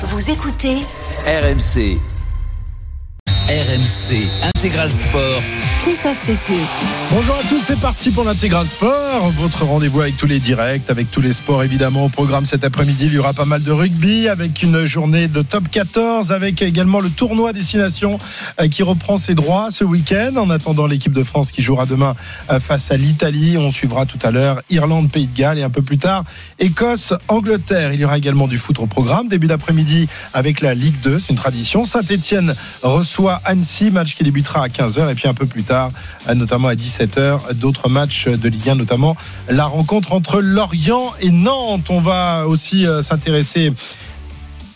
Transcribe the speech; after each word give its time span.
Vous 0.00 0.30
écoutez 0.30 0.76
RMC. 1.26 1.98
RMC 3.48 4.28
Intégral 4.54 4.88
Sport. 4.88 5.42
Christophe. 5.88 6.18
Bonjour 7.10 7.34
à 7.34 7.48
tous, 7.48 7.60
c'est 7.60 7.80
parti 7.80 8.10
pour 8.10 8.24
l'intégral 8.24 8.66
sport. 8.66 9.30
Votre 9.38 9.64
rendez-vous 9.64 10.02
avec 10.02 10.18
tous 10.18 10.26
les 10.26 10.38
directs, 10.38 10.90
avec 10.90 11.10
tous 11.10 11.22
les 11.22 11.32
sports 11.32 11.62
évidemment 11.62 12.04
au 12.04 12.08
programme 12.10 12.44
cet 12.44 12.62
après-midi. 12.62 13.06
Il 13.06 13.14
y 13.14 13.18
aura 13.18 13.32
pas 13.32 13.46
mal 13.46 13.62
de 13.62 13.72
rugby 13.72 14.28
avec 14.28 14.62
une 14.62 14.84
journée 14.84 15.28
de 15.28 15.40
top 15.40 15.70
14, 15.70 16.32
avec 16.32 16.60
également 16.60 17.00
le 17.00 17.08
tournoi 17.08 17.54
destination 17.54 18.18
euh, 18.60 18.68
qui 18.68 18.82
reprend 18.82 19.16
ses 19.16 19.34
droits 19.34 19.68
ce 19.70 19.84
week-end. 19.84 20.36
En 20.36 20.50
attendant 20.50 20.86
l'équipe 20.86 21.12
de 21.12 21.22
France 21.22 21.52
qui 21.52 21.62
jouera 21.62 21.86
demain 21.86 22.14
euh, 22.50 22.60
face 22.60 22.90
à 22.90 22.98
l'Italie, 22.98 23.56
on 23.56 23.72
suivra 23.72 24.04
tout 24.04 24.18
à 24.22 24.30
l'heure 24.30 24.60
Irlande, 24.68 25.10
Pays 25.10 25.26
de 25.26 25.34
Galles 25.34 25.58
et 25.58 25.62
un 25.62 25.70
peu 25.70 25.82
plus 25.82 25.98
tard 25.98 26.24
Écosse, 26.58 27.14
Angleterre. 27.28 27.94
Il 27.94 28.00
y 28.00 28.04
aura 28.04 28.18
également 28.18 28.46
du 28.46 28.58
foot 28.58 28.78
au 28.80 28.86
programme. 28.86 29.28
Début 29.28 29.46
d'après-midi 29.46 30.06
avec 30.34 30.60
la 30.60 30.74
Ligue 30.74 31.00
2, 31.02 31.18
c'est 31.18 31.30
une 31.30 31.36
tradition. 31.36 31.84
Saint-Etienne 31.84 32.54
reçoit 32.82 33.40
Annecy, 33.46 33.90
match 33.90 34.14
qui 34.14 34.24
débutera 34.24 34.64
à 34.64 34.68
15h 34.68 35.10
et 35.10 35.14
puis 35.14 35.28
un 35.28 35.34
peu 35.34 35.46
plus 35.46 35.62
tard, 35.62 35.77
euh, 36.28 36.34
notamment 36.34 36.68
à 36.68 36.74
17h, 36.74 37.54
d'autres 37.54 37.88
matchs 37.88 38.28
de 38.28 38.48
Ligue 38.48 38.70
1, 38.70 38.74
notamment 38.74 39.16
la 39.48 39.66
rencontre 39.66 40.12
entre 40.12 40.40
Lorient 40.40 41.12
et 41.20 41.30
Nantes. 41.30 41.90
On 41.90 42.00
va 42.00 42.46
aussi 42.46 42.86
euh, 42.86 43.02
s'intéresser 43.02 43.72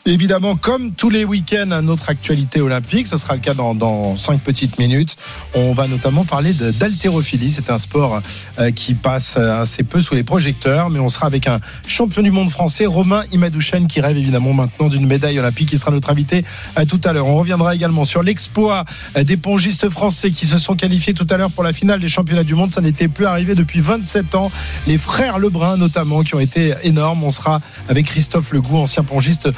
Évidemment, 0.05 0.57
comme 0.57 0.91
tous 0.91 1.11
les 1.11 1.25
week-ends, 1.25 1.71
à 1.71 1.81
notre 1.81 2.09
actualité 2.09 2.61
olympique. 2.61 3.07
Ce 3.07 3.17
sera 3.17 3.35
le 3.35 3.41
cas 3.41 3.55
dans, 3.55 3.73
dans 3.73 4.17
cinq 4.17 4.41
petites 4.41 4.81
minutes. 4.81 5.17
On 5.55 5.71
va 5.71 5.87
notamment 5.87 6.25
parler 6.25 6.53
d'haltérophilie. 6.53 7.51
C'est 7.51 7.71
un 7.71 7.79
sport 7.79 8.21
euh, 8.59 8.73
qui 8.73 8.95
passe 8.95 9.37
euh, 9.39 9.63
assez 9.63 9.85
peu 9.85 10.01
sous 10.03 10.17
les 10.17 10.25
projecteurs, 10.25 10.91
mais 10.91 10.99
on 10.99 11.09
sera 11.09 11.29
avec 11.29 11.47
un 11.47 11.61
champion 11.87 12.21
du 12.23 12.33
monde 12.33 12.51
français, 12.51 12.85
Romain 12.85 13.23
Imadouchen, 13.31 13.87
qui 13.87 14.01
rêve 14.01 14.17
évidemment 14.17 14.53
maintenant 14.53 14.89
d'une 14.89 15.07
médaille 15.07 15.39
olympique. 15.39 15.73
Il 15.73 15.79
sera 15.79 15.93
notre 15.93 16.11
invité 16.11 16.45
euh, 16.81 16.85
tout 16.85 17.01
à 17.05 17.13
l'heure. 17.13 17.29
On 17.29 17.37
reviendra 17.37 17.73
également 17.73 18.05
sur 18.05 18.25
l'exploit 18.25 18.85
des 19.15 19.37
pongistes 19.37 19.89
français 19.89 20.33
qui 20.33 20.47
se 20.47 20.59
sont 20.59 20.75
qualifiés 20.75 21.15
tout 21.15 21.29
à 21.31 21.37
l'heure 21.37 21.53
pour 21.53 21.63
la 21.63 21.73
finale 21.73 22.01
des 22.01 22.09
championnats 22.09 22.43
du 22.43 22.57
monde. 22.57 22.73
Ça 22.73 22.81
n'était 22.81 23.07
plus 23.07 23.27
arrivé 23.27 23.55
depuis 23.55 23.81
27 23.81 24.35
ans. 24.35 24.51
Les 24.89 24.99
frères 24.99 25.39
Lebrun, 25.39 25.77
notamment, 25.77 26.25
qui 26.25 26.35
ont 26.35 26.41
été 26.41 26.75
énormes. 26.83 27.23
On 27.23 27.31
sera 27.31 27.61
avec 27.89 28.07
Christophe 28.07 28.53
Legout, 28.53 28.79
ancien 28.79 29.05
pongiste 29.05 29.49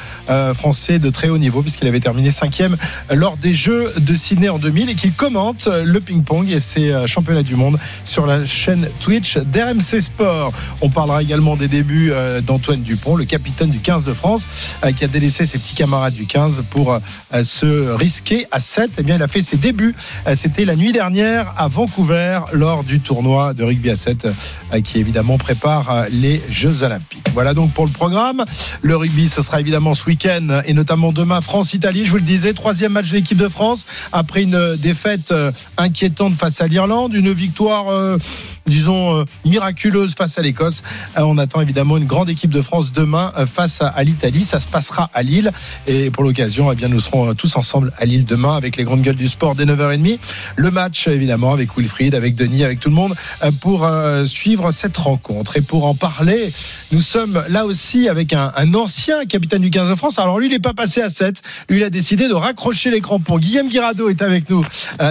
français 0.53 0.99
de 0.99 1.09
très 1.09 1.29
haut 1.29 1.37
niveau, 1.37 1.61
puisqu'il 1.61 1.87
avait 1.87 1.99
terminé 1.99 2.31
cinquième 2.31 2.77
lors 3.11 3.37
des 3.37 3.53
Jeux 3.53 3.91
de 3.99 4.13
Sydney 4.13 4.49
en 4.49 4.57
2000 4.59 4.89
et 4.89 4.95
qu'il 4.95 5.13
commente 5.13 5.67
euh, 5.67 5.83
le 5.83 5.99
ping-pong 5.99 6.49
et 6.49 6.59
ses 6.59 6.91
euh, 6.91 7.07
championnats 7.07 7.43
du 7.43 7.55
monde 7.55 7.77
sur 8.03 8.25
la 8.25 8.45
chaîne 8.45 8.87
Twitch 8.99 9.37
d'RMC 9.37 10.01
Sport. 10.01 10.51
On 10.81 10.89
parlera 10.89 11.21
également 11.21 11.55
des 11.55 11.67
débuts 11.67 12.11
euh, 12.11 12.41
d'Antoine 12.41 12.81
Dupont, 12.81 13.15
le 13.15 13.25
capitaine 13.25 13.69
du 13.69 13.79
15 13.79 14.03
de 14.03 14.13
France, 14.13 14.47
euh, 14.83 14.91
qui 14.91 15.03
a 15.03 15.07
délaissé 15.07 15.45
ses 15.45 15.57
petits 15.57 15.75
camarades 15.75 16.13
du 16.13 16.25
15 16.25 16.63
pour 16.69 16.93
euh, 16.93 16.99
se 17.43 17.93
risquer 17.93 18.45
à 18.51 18.59
7. 18.59 18.91
Eh 18.97 19.03
bien, 19.03 19.15
il 19.15 19.23
a 19.23 19.27
fait 19.27 19.41
ses 19.41 19.57
débuts. 19.57 19.95
Euh, 20.27 20.35
C'était 20.35 20.65
la 20.65 20.75
nuit 20.75 20.91
dernière 20.91 21.53
à 21.57 21.67
Vancouver 21.67 22.39
lors 22.53 22.83
du 22.83 22.99
tournoi 22.99 23.53
de 23.53 23.63
rugby 23.63 23.89
à 23.89 23.95
7 23.95 24.25
euh, 24.25 24.81
qui 24.81 24.99
évidemment 24.99 25.37
prépare 25.37 25.91
euh, 25.91 26.05
les 26.11 26.41
Jeux 26.49 26.83
Olympiques. 26.83 27.27
Voilà 27.33 27.53
donc 27.53 27.71
pour 27.73 27.85
le 27.85 27.91
programme. 27.91 28.43
Le 28.81 28.95
rugby, 28.95 29.29
ce 29.29 29.41
sera 29.41 29.59
évidemment 29.59 29.93
ce 29.93 30.05
week-end 30.05 30.24
et 30.65 30.73
notamment 30.73 31.11
demain 31.11 31.39
France-Italie. 31.39 32.03
Je 32.03 32.09
vous 32.09 32.17
le 32.17 32.23
disais, 32.23 32.53
troisième 32.53 32.93
match 32.93 33.09
de 33.09 33.13
l'équipe 33.13 33.37
de 33.37 33.47
France 33.47 33.85
après 34.11 34.41
une 34.41 34.75
défaite 34.75 35.31
euh, 35.31 35.51
inquiétante 35.77 36.33
face 36.33 36.61
à 36.61 36.67
l'Irlande, 36.67 37.13
une 37.13 37.31
victoire. 37.31 38.17
Disons 38.65 39.19
euh, 39.19 39.25
miraculeuse 39.45 40.15
face 40.15 40.37
à 40.37 40.41
l'Écosse. 40.41 40.83
Euh, 41.17 41.21
on 41.21 41.37
attend 41.37 41.61
évidemment 41.61 41.97
une 41.97 42.05
grande 42.05 42.29
équipe 42.29 42.51
de 42.51 42.61
France 42.61 42.91
demain 42.93 43.31
euh, 43.37 43.45
face 43.45 43.81
à, 43.81 43.87
à 43.87 44.03
l'Italie. 44.03 44.43
Ça 44.43 44.59
se 44.59 44.67
passera 44.67 45.09
à 45.13 45.23
Lille 45.23 45.51
et 45.87 46.09
pour 46.09 46.23
l'occasion, 46.23 46.71
eh 46.71 46.75
bien 46.75 46.87
nous 46.87 46.99
serons 46.99 47.33
tous 47.35 47.55
ensemble 47.55 47.93
à 47.97 48.05
Lille 48.05 48.25
demain 48.25 48.55
avec 48.55 48.77
les 48.77 48.83
grandes 48.83 49.01
gueules 49.01 49.15
du 49.15 49.27
sport 49.27 49.55
dès 49.55 49.65
9h30. 49.65 50.17
Le 50.55 50.71
match 50.71 51.07
évidemment 51.07 51.53
avec 51.53 51.77
Wilfried, 51.77 52.15
avec 52.15 52.35
Denis, 52.35 52.63
avec 52.63 52.79
tout 52.79 52.89
le 52.89 52.95
monde 52.95 53.15
pour 53.61 53.87
suivre 54.25 54.71
cette 54.71 54.97
rencontre 54.97 55.57
et 55.57 55.61
pour 55.61 55.85
en 55.85 55.95
parler. 55.95 56.53
Nous 56.91 57.01
sommes 57.01 57.43
là 57.49 57.65
aussi 57.65 58.09
avec 58.09 58.33
un, 58.33 58.51
un 58.55 58.73
ancien 58.73 59.25
capitaine 59.25 59.61
du 59.61 59.69
15 59.69 59.89
de 59.89 59.95
France. 59.95 60.19
Alors 60.19 60.39
lui, 60.39 60.47
il 60.47 60.51
n'est 60.51 60.59
pas 60.59 60.73
passé 60.73 61.01
à 61.01 61.09
7. 61.09 61.41
Lui, 61.69 61.79
il 61.79 61.83
a 61.83 61.89
décidé 61.89 62.27
de 62.27 62.33
raccrocher 62.33 62.91
les 62.91 63.01
crampons. 63.01 63.37
Guillaume 63.37 63.67
Guirado 63.67 64.09
est 64.09 64.21
avec 64.21 64.49
nous 64.49 64.65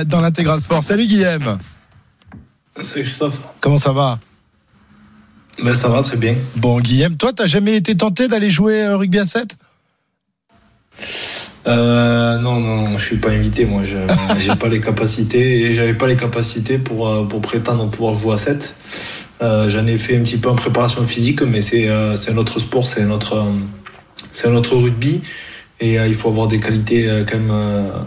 dans 0.07 0.21
l'intégral 0.21 0.61
sport. 0.61 0.83
Salut 0.83 1.07
Guillaume. 1.07 1.59
Salut 2.81 3.05
Christophe. 3.05 3.39
Comment 3.61 3.79
ça 3.79 3.93
va? 3.93 4.19
Ben, 5.63 5.73
ça 5.75 5.89
va 5.89 6.03
très 6.03 6.17
bien. 6.17 6.35
Bon, 6.57 6.81
Guillaume, 6.81 7.17
toi, 7.17 7.33
t'as 7.33 7.47
jamais 7.47 7.77
été 7.77 7.97
tenté 7.97 8.27
d'aller 8.27 8.51
jouer 8.51 8.83
euh, 8.83 8.97
rugby 8.97 9.21
à 9.21 9.25
7 9.25 9.57
Euh, 11.67 12.39
non, 12.41 12.59
non, 12.61 12.99
je 12.99 13.05
suis 13.05 13.17
pas 13.17 13.31
invité, 13.31 13.65
moi. 13.65 13.83
Je 13.85 13.97
j'ai 14.41 14.57
pas 14.57 14.69
les 14.69 14.81
capacités 14.81 15.63
et 15.63 15.75
j'avais 15.75 15.95
pas 15.95 16.09
les 16.09 16.17
capacités 16.17 16.79
pour, 16.79 17.09
euh, 17.09 17.25
pour 17.25 17.41
prétendre 17.41 17.89
pouvoir 17.89 18.15
jouer 18.15 18.35
à 18.35 18.37
7. 18.39 18.75
Euh, 19.43 19.69
J'en 19.69 19.87
ai 19.87 19.97
fait 19.97 20.17
un 20.17 20.23
petit 20.23 20.39
peu 20.39 20.49
en 20.49 20.57
préparation 20.57 21.05
physique, 21.05 21.43
mais 21.43 21.61
c'est 21.61 21.89
euh, 21.89 22.17
un 22.29 22.37
autre 22.37 22.59
sport, 22.59 22.89
c'est 22.89 23.03
un 23.03 23.11
autre, 23.11 23.45
c'est 24.33 24.49
un 24.49 24.55
autre 24.55 24.77
rugby. 24.77 25.23
Et 25.81 25.95
il 25.95 26.15
faut 26.15 26.29
avoir 26.29 26.47
des 26.47 26.61
qualités 26.61 27.25
quand 27.29 27.37
même 27.37 27.53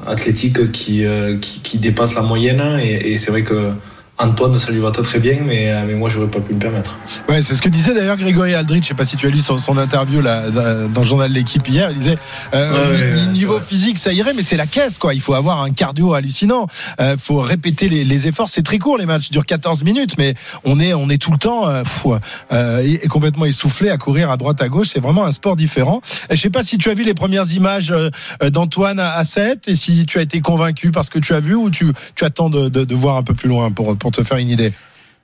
athlétiques 0.08 0.72
qui, 0.72 1.06
qui, 1.42 1.62
qui 1.62 1.78
dépassent 1.78 2.16
la 2.16 2.22
moyenne. 2.22 2.62
Et, 2.82 3.12
et 3.12 3.18
c'est 3.18 3.30
vrai 3.30 3.44
que 3.44 3.74
Antoine, 4.20 4.58
ça 4.58 4.72
lui 4.72 4.80
va 4.80 4.92
très 4.92 5.04
très 5.04 5.20
bien, 5.20 5.38
mais, 5.46 5.72
euh, 5.72 5.84
mais 5.86 5.94
moi, 5.94 6.10
j'aurais 6.10 6.28
pas 6.28 6.40
pu 6.40 6.54
me 6.54 6.60
permettre. 6.60 6.98
Ouais, 7.30 7.42
c'est 7.42 7.54
ce 7.54 7.62
que 7.62 7.70
disait 7.70 7.94
d'ailleurs 7.94 8.18
Grégory 8.18 8.56
Aldrich. 8.56 8.84
Je 8.84 8.88
sais 8.90 8.94
pas 8.94 9.06
si 9.06 9.16
tu 9.16 9.28
as 9.28 9.30
lu 9.30 9.40
son, 9.40 9.58
son 9.60 9.78
interview 9.78 10.22
là, 10.22 10.50
dans 10.50 11.02
le 11.02 11.08
journal 11.08 11.30
de 11.30 11.36
l'équipe 11.36 11.68
hier. 11.68 11.92
Il 11.92 11.98
disait 11.98 12.18
euh, 12.54 12.72
Ouais, 12.72 12.98
ouais, 12.98 13.26
ouais, 13.26 13.32
niveau 13.34 13.60
physique, 13.60 13.98
ça 13.98 14.12
irait, 14.14 14.34
mais 14.34 14.44
c'est 14.44 14.58
la 14.58 14.66
caisse 14.66 14.98
quoi. 14.98 15.14
Il 15.14 15.22
faut 15.22 15.34
avoir 15.34 15.62
un 15.62 15.72
cardio 15.72 16.14
hallucinant. 16.14 16.68
Euh, 17.00 17.16
faut 17.18 17.40
répéter 17.40 17.90
les, 17.90 18.04
les 18.04 18.28
efforts. 18.28 18.50
C'est 18.50 18.64
très 18.64 18.80
court 18.80 18.98
les 18.98 19.06
matchs, 19.06 19.30
durent 19.30 19.46
14 19.46 19.84
minutes, 19.84 20.16
mais 20.18 20.34
on 20.64 20.80
est 20.80 20.94
on 20.94 21.10
est 21.10 21.22
tout 21.22 21.32
le 21.32 21.38
temps 21.38 21.68
euh, 21.68 21.84
pff, 21.84 22.06
euh, 22.52 22.82
et, 22.84 23.08
complètement 23.08 23.46
essoufflé 23.46 23.90
à 23.90 23.98
courir 23.98 24.32
à 24.32 24.38
droite 24.38 24.62
à 24.62 24.70
gauche. 24.70 24.90
C'est 24.94 25.00
vraiment 25.00 25.26
un 25.26 25.32
sport 25.32 25.56
différent. 25.56 26.02
Je 26.30 26.36
sais 26.36 26.50
pas 26.50 26.64
si 26.64 26.78
tu 26.78 26.90
as 26.90 26.94
vu 26.94 27.04
les 27.04 27.14
premières 27.14 27.52
images 27.54 27.92
euh, 27.92 28.10
d'Antoine 28.50 29.00
à, 29.00 29.14
à 29.14 29.24
7 29.24 29.68
et 29.68 29.76
si 29.76 30.06
tu 30.06 30.18
as 30.20 30.22
été 30.22 30.42
convaincu 30.42 30.92
parce 30.92 31.10
que 31.10 31.20
tu 31.20 31.34
as 31.34 31.40
vu 31.40 31.56
ou 31.56 31.70
tu 31.70 31.92
tu 32.16 32.26
attends 32.26 32.50
de, 32.50 32.70
de, 32.70 32.84
de 32.84 32.96
voir 32.96 33.18
un 33.18 33.24
peu 33.24 33.34
plus 33.34 33.50
loin 33.50 33.72
pour 33.72 33.96
pour 33.98 34.07
te 34.12 34.24
faire 34.24 34.38
une 34.38 34.50
idée. 34.50 34.72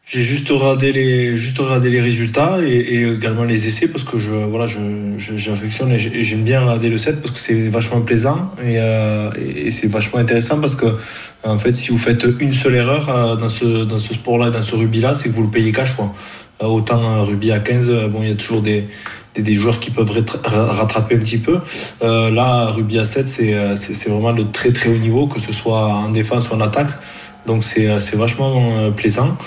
J'ai 0.05 0.19
juste 0.19 0.49
regardé 0.49 0.91
les, 0.91 2.01
résultats 2.01 2.57
et, 2.61 3.05
également 3.05 3.45
les 3.45 3.67
essais 3.67 3.87
parce 3.87 4.03
que 4.03 4.17
voilà, 4.17 4.67
j'affectionne 5.17 5.93
et 5.93 5.99
j'ai- 5.99 6.17
et 6.17 6.23
j'aime 6.23 6.43
bien 6.43 6.59
regarder 6.59 6.89
le 6.89 6.97
set 6.97 7.21
parce 7.21 7.31
que 7.31 7.39
c'est 7.39 7.69
vachement 7.69 8.01
plaisant 8.01 8.51
et, 8.61 8.79
euh, 8.79 9.29
et 9.37 9.71
c'est 9.71 9.87
vachement 9.87 10.19
intéressant 10.19 10.59
parce 10.59 10.75
que, 10.75 10.87
en 11.45 11.57
fait, 11.57 11.71
si 11.71 11.91
vous 11.91 11.97
faites 11.97 12.25
une 12.41 12.51
seule 12.51 12.75
erreur 12.75 13.09
euh, 13.09 13.35
dans 13.37 13.47
ce, 13.47 13.85
dans 13.85 13.97
ce 13.97 14.13
sport-là, 14.13 14.49
dans 14.49 14.61
ce 14.61 14.75
rugby-là, 14.75 15.15
c'est 15.15 15.29
que 15.29 15.35
vous 15.35 15.43
le 15.43 15.49
payez 15.49 15.71
cash, 15.71 15.95
quoi. 15.95 16.13
Euh, 16.61 16.67
Autant 16.67 17.01
euh, 17.01 17.23
rugby 17.23 17.51
à 17.51 17.59
15, 17.59 17.89
euh, 17.89 18.07
bon, 18.09 18.23
il 18.23 18.29
y 18.29 18.31
a 18.31 18.35
toujours 18.35 18.61
des, 18.61 18.85
joueurs 19.53 19.79
qui 19.79 19.89
peuvent 19.89 20.11
rattraper 20.43 21.15
un 21.15 21.19
petit 21.19 21.37
peu. 21.37 21.59
Euh, 22.03 22.29
là, 22.29 22.65
rugby 22.67 22.99
à 22.99 23.05
7, 23.05 23.27
c'est, 23.29 23.53
euh, 23.53 23.75
c'est, 23.77 23.93
c'est 23.93 24.09
vraiment 24.09 24.33
de 24.33 24.43
très 24.43 24.71
très 24.73 24.89
haut 24.89 24.97
niveau, 24.97 25.27
que 25.27 25.39
ce 25.39 25.53
soit 25.53 25.87
en 25.87 26.09
défense 26.09 26.49
ou 26.49 26.53
en 26.53 26.61
attaque. 26.61 26.89
Donc 27.45 27.63
c'est, 27.63 27.87
euh, 27.87 27.99
vachement 28.13 28.77
euh, 28.77 28.91
plaisant. 28.91 29.37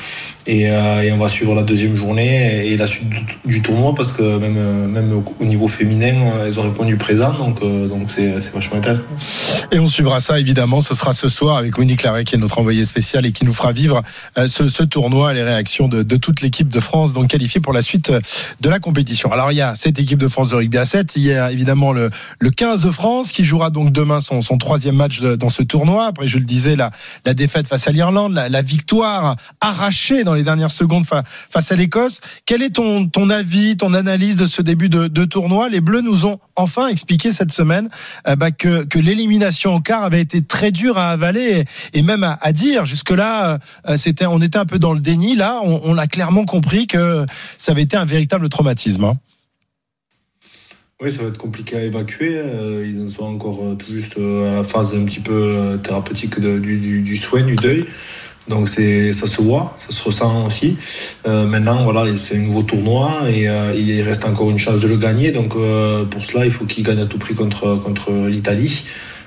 Et, 0.49 0.71
euh, 0.71 1.03
et 1.03 1.11
on 1.11 1.19
va 1.19 1.29
suivre 1.29 1.57
la 1.57 1.63
deuxième 1.63 1.97
journée 1.97 2.69
et 2.69 2.77
la 2.77 2.87
suite 2.87 3.09
du, 3.45 3.63
tournoi 3.63 3.95
parce 3.97 4.13
que 4.13 4.39
même, 4.39 4.87
même 4.87 5.13
au, 5.13 5.25
au 5.41 5.45
niveau 5.45 5.67
féminin, 5.67 6.15
elles 6.45 6.61
ont 6.61 6.63
répondu 6.63 6.97
présent. 6.97 7.33
Donc 7.33 7.61
donc 7.61 8.09
c'est, 8.09 8.29
vachement 8.55 8.77
intéressant. 8.77 9.03
Et 9.73 9.81
on 9.81 9.89
suivra 9.89 10.21
ça 10.21 10.39
évidemment. 10.39 10.81
Ce 10.81 10.95
sera 10.95 11.15
ce 11.15 11.29
soir 11.29 11.57
avec 11.57 11.77
Winnie 11.79 11.97
Claret 11.97 12.25
qui 12.25 12.37
est 12.37 12.39
notre 12.39 12.61
envoyé 12.61 12.85
spécial 12.85 13.27
et 13.27 13.33
qui 13.33 13.45
nous 13.45 13.53
fera 13.53 13.73
vivre 13.73 14.03
ce, 14.47 14.69
ce 14.69 14.85
tournoi, 14.85 15.33
les 15.33 15.43
réactions 15.43 15.89
de, 15.89 16.17
toute 16.17 16.43
l'équipe 16.43 16.69
de 16.69 16.81
France, 16.81 17.13
donc 17.13 17.27
qualifiée 17.27 17.61
pour 17.61 17.73
la 17.73 17.83
suite 17.83 18.13
de 18.61 18.69
la 18.69 18.79
compétition. 18.79 19.33
Alors 19.33 19.51
il 19.51 19.57
y 19.57 19.63
a 19.63 19.75
cette 19.75 19.99
équipe 19.99 20.21
de 20.21 20.29
France 20.29 20.51
de 20.51 20.55
rugby 20.55 20.79
à 20.79 20.85
7. 20.85 21.15
Il 21.17 21.25
y 21.25 21.33
a 21.33 21.51
évidemment 21.51 21.93
le, 21.93 22.11
le 22.39 22.51
15 22.51 22.85
de 22.85 22.91
France 22.93 23.33
qui 23.33 23.43
jouera 23.43 23.71
donc 23.71 23.91
demain 23.91 24.21
son, 24.21 24.41
troisième 24.59 24.95
match 24.95 25.23
dans 25.23 25.49
ce 25.49 25.65
tournoi. 25.65 26.07
Après, 26.07 26.29
je 26.29 26.39
le 26.39 26.45
disais, 26.45 26.77
la, 26.77 26.93
la 27.25 27.35
défaite 27.35 27.67
face 27.67 27.86
à 27.87 27.93
l'Irlande, 27.93 28.35
la, 28.35 28.63
victoire 28.63 29.37
arrachée 29.61 30.25
dans 30.25 30.35
les 30.35 30.43
dernières 30.43 30.71
secondes 30.71 31.07
fa- 31.07 31.23
face 31.27 31.73
à 31.73 31.77
l'Écosse. 31.77 32.21
Quel 32.45 32.63
est 32.63 32.71
ton, 32.71 33.09
ton 33.09 33.31
avis, 33.31 33.77
ton 33.77 33.95
analyse 33.95 34.37
de 34.37 34.47
ce 34.47 34.63
début 34.63 34.89
de, 34.89 35.25
tournoi? 35.25 35.69
Les 35.69 35.81
Bleus 35.81 36.01
nous 36.01 36.27
ont 36.27 36.39
enfin 36.57 36.89
expliqué 36.89 37.33
cette 37.33 37.53
semaine 37.53 37.89
euh, 38.29 38.37
bah, 38.37 38.51
que, 38.51 38.85
que 38.85 38.99
l'élimination 38.99 39.75
au 39.75 39.81
quart 39.81 40.03
avait 40.05 40.21
été 40.21 40.43
très 40.43 40.71
dure 40.73 40.99
à 40.99 41.11
avaler 41.11 41.65
et, 41.93 42.03
même 42.03 42.25
à, 42.25 42.53
dire. 42.53 42.85
Jusque-là, 42.85 43.59
euh, 43.89 43.97
c'était, 43.97 44.27
on 44.27 44.41
était 44.41 44.59
un 44.59 44.67
peu 44.67 44.79
dans 44.79 44.93
le 44.93 45.01
déni. 45.01 45.37
Là, 45.37 45.61
on, 45.63 45.81
on 45.85 45.99
a 45.99 46.07
clairement 46.07 46.45
compris 46.45 46.87
que 46.87 47.27
ça 47.59 47.73
avait 47.73 47.83
été 47.83 47.97
un 47.97 48.05
véritable 48.05 48.49
traumatisme. 48.49 49.05
hein. 49.05 49.19
Oui, 51.03 51.13
ça 51.13 51.23
va 51.23 51.29
être 51.29 51.37
compliqué 51.37 51.77
à 51.77 51.83
évacuer. 51.83 52.41
Ils 52.87 53.05
en 53.07 53.11
sont 53.11 53.25
encore 53.25 53.61
tout 53.79 53.93
juste 53.93 54.17
à 54.17 54.55
la 54.55 54.65
phase 54.65 54.95
un 54.95 55.05
petit 55.05 55.21
peu 55.21 55.79
thérapeutique 55.83 56.41
du, 56.41 57.03
du, 57.03 57.17
soin, 57.17 57.43
du 57.43 57.55
deuil. 57.55 57.85
Donc 58.49 58.69
c'est 58.69 59.13
ça 59.13 59.27
se 59.27 59.43
voit, 59.43 59.77
ça 59.79 59.91
se 59.91 60.03
ressent 60.03 60.47
aussi. 60.47 60.79
maintenant 61.27 61.85
voilà, 61.85 62.17
c'est 62.17 62.37
un 62.37 62.41
nouveau 62.41 62.63
tournoi 62.63 63.11
et 63.29 63.47
il 63.77 64.01
reste 64.03 64.25
encore 64.25 64.49
une 64.49 64.59
chance 64.59 64.81
de 64.81 64.89
le 64.89 64.97
gagner. 64.97 65.33
Donc 65.33 65.51
pour 65.51 66.25
cela, 66.25 66.47
il 66.47 66.51
faut 66.51 66.65
qu'il 66.65 66.83
gagne 66.83 67.01
à 67.01 67.07
tout 67.07 67.19
prix 67.19 67.35
contre 67.35 67.77
contre 67.77 68.13
l'Italie 68.13 68.85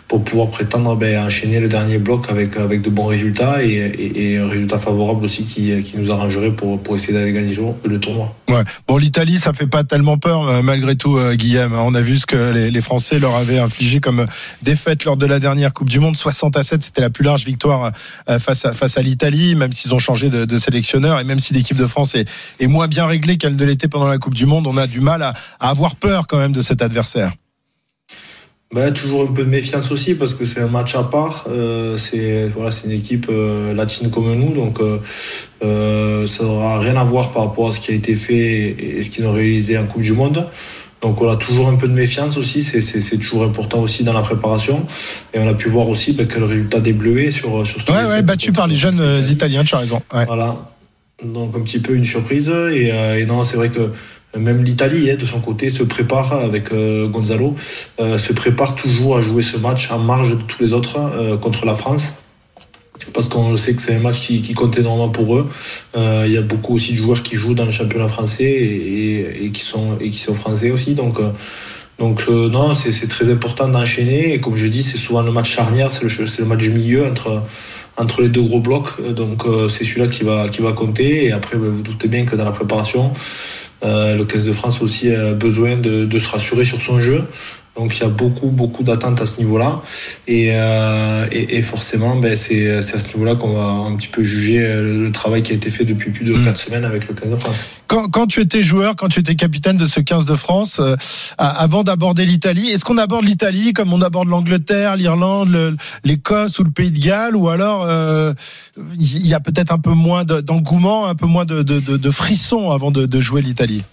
pour 0.09 0.23
pouvoir 0.23 0.49
prétendre 0.49 0.95
ben, 0.95 1.23
enchaîner 1.23 1.59
le 1.59 1.67
dernier 1.67 1.99
bloc 1.99 2.25
avec, 2.29 2.57
avec 2.57 2.81
de 2.81 2.89
bons 2.89 3.05
résultats 3.05 3.63
et, 3.63 4.37
un 4.37 4.47
résultat 4.47 4.79
favorable 4.79 5.23
aussi 5.23 5.43
qui, 5.43 5.81
qui 5.83 5.97
nous 5.97 6.11
arrangerait 6.11 6.51
pour, 6.51 6.81
pour 6.81 6.95
essayer 6.95 7.13
d'aller 7.13 7.31
gagner 7.31 7.55
le 7.85 7.99
tournoi. 7.99 8.35
Ouais. 8.49 8.63
Bon, 8.87 8.97
l'Italie, 8.97 9.37
ça 9.37 9.53
fait 9.53 9.67
pas 9.67 9.83
tellement 9.83 10.17
peur 10.17 10.47
euh, 10.47 10.61
malgré 10.63 10.95
tout, 10.95 11.17
euh, 11.17 11.35
Guillaume. 11.35 11.73
On 11.73 11.93
a 11.93 12.01
vu 12.01 12.17
ce 12.17 12.25
que 12.25 12.51
les, 12.51 12.71
les, 12.71 12.81
Français 12.81 13.19
leur 13.19 13.35
avaient 13.35 13.59
infligé 13.59 13.99
comme 13.99 14.25
défaite 14.63 15.05
lors 15.05 15.15
de 15.15 15.27
la 15.27 15.39
dernière 15.39 15.73
Coupe 15.73 15.89
du 15.89 15.99
Monde. 15.99 16.17
60 16.17 16.57
à 16.57 16.63
7, 16.63 16.83
c'était 16.83 17.01
la 17.01 17.11
plus 17.11 17.23
large 17.23 17.45
victoire 17.45 17.91
euh, 18.29 18.39
face 18.39 18.65
à, 18.65 18.73
face 18.73 18.97
à 18.97 19.03
l'Italie, 19.03 19.53
même 19.53 19.71
s'ils 19.73 19.93
ont 19.93 19.99
changé 19.99 20.31
de, 20.31 20.45
de, 20.45 20.57
sélectionneur 20.57 21.19
et 21.19 21.23
même 21.23 21.39
si 21.39 21.53
l'équipe 21.53 21.77
de 21.77 21.85
France 21.85 22.15
est, 22.15 22.27
est 22.59 22.67
moins 22.67 22.87
bien 22.87 23.05
réglée 23.05 23.37
qu'elle 23.37 23.55
ne 23.55 23.65
l'était 23.65 23.87
pendant 23.87 24.07
la 24.07 24.17
Coupe 24.17 24.33
du 24.33 24.47
Monde, 24.47 24.65
on 24.65 24.77
a 24.77 24.87
du 24.87 25.01
mal 25.01 25.21
à, 25.21 25.35
à 25.59 25.69
avoir 25.69 25.95
peur 25.95 26.25
quand 26.25 26.39
même 26.39 26.53
de 26.53 26.61
cet 26.61 26.81
adversaire. 26.81 27.33
Bah, 28.71 28.91
toujours 28.91 29.23
un 29.23 29.33
peu 29.33 29.43
de 29.43 29.49
méfiance 29.49 29.89
aussi 29.89 30.13
parce 30.13 30.35
que 30.35 30.45
c'est 30.45 30.59
un 30.59 30.67
match 30.67 30.93
à 30.93 31.01
part. 31.01 31.45
Euh, 31.49 31.97
c'est 31.97 32.47
voilà, 32.49 32.69
c'est 32.69 32.85
une 32.85 32.91
équipe 32.91 33.25
euh, 33.27 33.73
latine 33.73 34.11
comme 34.11 34.31
nous, 34.35 34.53
donc 34.53 34.79
euh, 34.79 34.99
euh, 35.63 36.27
ça 36.27 36.43
n'aura 36.43 36.77
rien 36.77 36.95
à 36.95 37.03
voir 37.03 37.31
par 37.31 37.45
rapport 37.45 37.69
à 37.69 37.71
ce 37.71 37.79
qui 37.79 37.91
a 37.91 37.95
été 37.95 38.13
fait 38.13 38.35
et, 38.37 39.01
ce 39.01 39.09
qu'ils 39.09 39.25
ont 39.25 39.31
réalisé 39.31 39.75
en 39.75 39.87
Coupe 39.87 40.03
du 40.03 40.13
Monde. 40.13 40.45
Donc 41.01 41.17
voilà, 41.17 41.35
toujours 41.35 41.67
un 41.67 41.77
peu 41.77 41.87
de 41.87 41.93
méfiance 41.93 42.37
aussi, 42.37 42.61
c'est, 42.61 42.81
c'est, 42.81 42.99
c'est 42.99 43.17
toujours 43.17 43.43
important 43.43 43.79
aussi 43.79 44.03
dans 44.03 44.13
la 44.13 44.21
préparation. 44.21 44.85
Et 45.33 45.39
on 45.39 45.47
a 45.47 45.55
pu 45.55 45.67
voir 45.67 45.89
aussi 45.89 46.13
bah, 46.13 46.25
que 46.25 46.37
le 46.37 46.45
résultat 46.45 46.79
des 46.79 46.93
Bleuets 46.93 47.31
sur, 47.31 47.65
sur 47.65 47.81
ce 47.81 47.91
Ouais, 47.91 48.05
ouais, 48.05 48.21
battu 48.21 48.51
par 48.51 48.67
les 48.67 48.75
jeunes 48.75 49.01
Italiens, 49.31 49.63
tu 49.63 49.73
as 49.73 49.79
raison. 49.79 49.99
Ouais. 50.13 50.25
Voilà. 50.25 50.69
Donc 51.23 51.55
un 51.55 51.61
petit 51.61 51.79
peu 51.79 51.95
une 51.95 52.05
surprise. 52.05 52.51
Et, 52.71 52.89
et 53.17 53.25
non, 53.25 53.43
c'est 53.43 53.57
vrai 53.57 53.69
que 53.69 53.91
même 54.37 54.63
l'Italie, 54.63 55.09
hein, 55.09 55.15
de 55.15 55.25
son 55.25 55.39
côté, 55.39 55.69
se 55.69 55.83
prépare 55.83 56.33
avec 56.33 56.71
euh, 56.71 57.07
Gonzalo, 57.07 57.55
euh, 57.99 58.17
se 58.17 58.33
prépare 58.33 58.75
toujours 58.75 59.17
à 59.17 59.21
jouer 59.21 59.41
ce 59.41 59.57
match 59.57 59.89
en 59.91 59.99
marge 59.99 60.31
de 60.31 60.41
tous 60.43 60.61
les 60.61 60.73
autres 60.73 60.97
euh, 60.99 61.37
contre 61.37 61.65
la 61.65 61.75
France. 61.75 62.15
Parce 63.13 63.27
qu'on 63.27 63.57
sait 63.57 63.73
que 63.73 63.81
c'est 63.81 63.95
un 63.95 63.99
match 63.99 64.19
qui, 64.19 64.53
compte 64.53 64.77
énormément 64.77 65.09
pour 65.09 65.35
eux. 65.35 65.49
Il 65.95 66.31
y 66.31 66.37
a 66.37 66.41
beaucoup 66.41 66.75
aussi 66.75 66.91
de 66.91 66.97
joueurs 66.97 67.23
qui 67.23 67.37
jouent 67.37 67.55
dans 67.55 67.65
le 67.65 67.71
championnat 67.71 68.09
français 68.09 68.43
et, 68.43 69.49
qui, 69.51 69.61
sont, 69.61 69.97
et 70.01 70.09
qui 70.09 70.19
sont 70.19 70.35
français 70.35 70.69
aussi. 70.69 70.95
Donc, 70.95 71.17
donc 71.97 72.27
non, 72.27 72.75
c'est 72.75 73.07
très 73.07 73.31
important 73.31 73.69
d'enchaîner. 73.69 74.33
Et 74.33 74.39
comme 74.41 74.57
je 74.57 74.67
dis, 74.67 74.83
c'est 74.83 74.97
souvent 74.97 75.21
le 75.21 75.31
match 75.31 75.49
charnière, 75.49 75.93
c'est 75.93 76.03
le, 76.03 76.09
le 76.39 76.45
match 76.45 76.59
du 76.59 76.71
milieu 76.71 77.05
entre 77.05 77.41
entre 77.95 78.21
les 78.21 78.29
deux 78.29 78.43
gros 78.43 78.59
blocs. 78.59 79.01
Donc 79.13 79.43
c'est 79.69 79.85
celui-là 79.85 80.07
qui 80.07 80.23
va, 80.23 80.49
qui 80.49 80.61
va 80.61 80.73
compter. 80.73 81.25
Et 81.25 81.31
après, 81.31 81.57
ben, 81.57 81.69
vous 81.69 81.81
doutez 81.81 82.09
bien 82.09 82.25
que 82.25 82.35
dans 82.35 82.45
la 82.45 82.51
préparation, 82.51 83.13
euh, 83.83 84.15
le 84.15 84.25
15 84.25 84.45
de 84.45 84.53
France 84.53 84.81
aussi 84.81 85.13
a 85.13 85.33
besoin 85.33 85.77
de, 85.77 86.19
se 86.19 86.27
rassurer 86.27 86.65
sur 86.65 86.81
son 86.81 86.99
jeu. 86.99 87.23
Donc 87.79 87.97
il 87.97 88.01
y 88.01 88.05
a 88.05 88.09
beaucoup, 88.09 88.47
beaucoup 88.47 88.83
d'attentes 88.83 89.21
à 89.21 89.25
ce 89.25 89.37
niveau-là. 89.37 89.81
Et, 90.27 90.49
euh, 90.51 91.25
et, 91.31 91.57
et, 91.57 91.61
forcément, 91.61 92.17
ben, 92.17 92.35
c'est 92.35 92.75
à 92.77 92.81
ce 92.81 93.07
niveau-là 93.13 93.35
qu'on 93.35 93.53
va 93.53 93.69
un 93.69 93.95
petit 93.95 94.09
peu 94.09 94.21
juger 94.21 94.59
euh, 94.61 95.05
le, 95.05 95.11
travail 95.13 95.43
qui 95.43 95.53
a 95.53 95.55
été 95.55 95.69
fait 95.69 95.85
depuis 95.85 96.11
plus 96.11 96.25
de 96.25 96.33
4 96.33 96.49
mm. 96.49 96.55
semaines 96.55 96.83
avec 96.83 97.07
le 97.07 97.13
15 97.13 97.31
de 97.31 97.35
France. 97.37 97.63
Quand, 97.87 98.09
quand, 98.09 98.27
tu 98.27 98.41
étais 98.41 98.63
joueur, 98.63 98.97
quand 98.97 99.07
tu 99.07 99.21
étais 99.21 99.35
capitaine 99.35 99.77
de 99.77 99.85
ce 99.85 100.01
15 100.01 100.25
de 100.25 100.35
France, 100.35 100.81
euh, 100.81 100.97
avant 101.37 101.83
d'aborder 101.83 102.25
l'Italie, 102.25 102.69
est-ce 102.69 102.83
qu'on 102.83 102.97
aborde 102.97 103.23
l'Italie 103.23 103.71
comme 103.71 103.93
on 103.93 104.01
aborde 104.01 104.27
l'Angleterre, 104.27 104.97
l'Irlande, 104.97 105.77
l'Écosse 106.03 106.59
ou 106.59 106.65
le 106.65 106.71
Pays 106.71 106.91
de 106.91 106.99
Galles 106.99 107.37
Ou 107.37 107.47
alors 107.47 107.85
euh, 107.87 108.33
il 108.99 109.25
y 109.25 109.33
a 109.33 109.39
peut-être 109.39 109.71
un 109.71 109.79
peu 109.79 109.93
moins 109.93 110.25
d'engouement, 110.25 111.07
un 111.07 111.15
peu 111.15 111.27
moins 111.27 111.45
de, 111.45 111.63
de, 111.63 111.79
de, 111.79 111.95
de 111.95 112.11
frissons 112.11 112.71
avant 112.71 112.91
de, 112.91 113.05
de 113.05 113.19
jouer 113.21 113.41
l'Italie? 113.41 113.83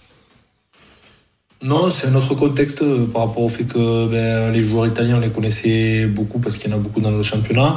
Non, 1.63 1.89
c'est 1.89 2.05
un 2.05 2.13
autre 2.13 2.35
contexte 2.35 2.83
euh, 2.83 3.07
par 3.11 3.27
rapport 3.27 3.43
au 3.43 3.49
fait 3.49 3.63
que 3.63 4.07
ben, 4.07 4.51
les 4.51 4.61
joueurs 4.61 4.85
italiens, 4.85 5.17
on 5.17 5.19
les 5.19 5.29
connaissait 5.29 6.05
beaucoup 6.05 6.37
parce 6.37 6.57
qu'il 6.57 6.69
y 6.69 6.73
en 6.73 6.77
a 6.77 6.79
beaucoup 6.79 7.01
dans 7.01 7.09
le 7.09 7.23
championnat. 7.23 7.75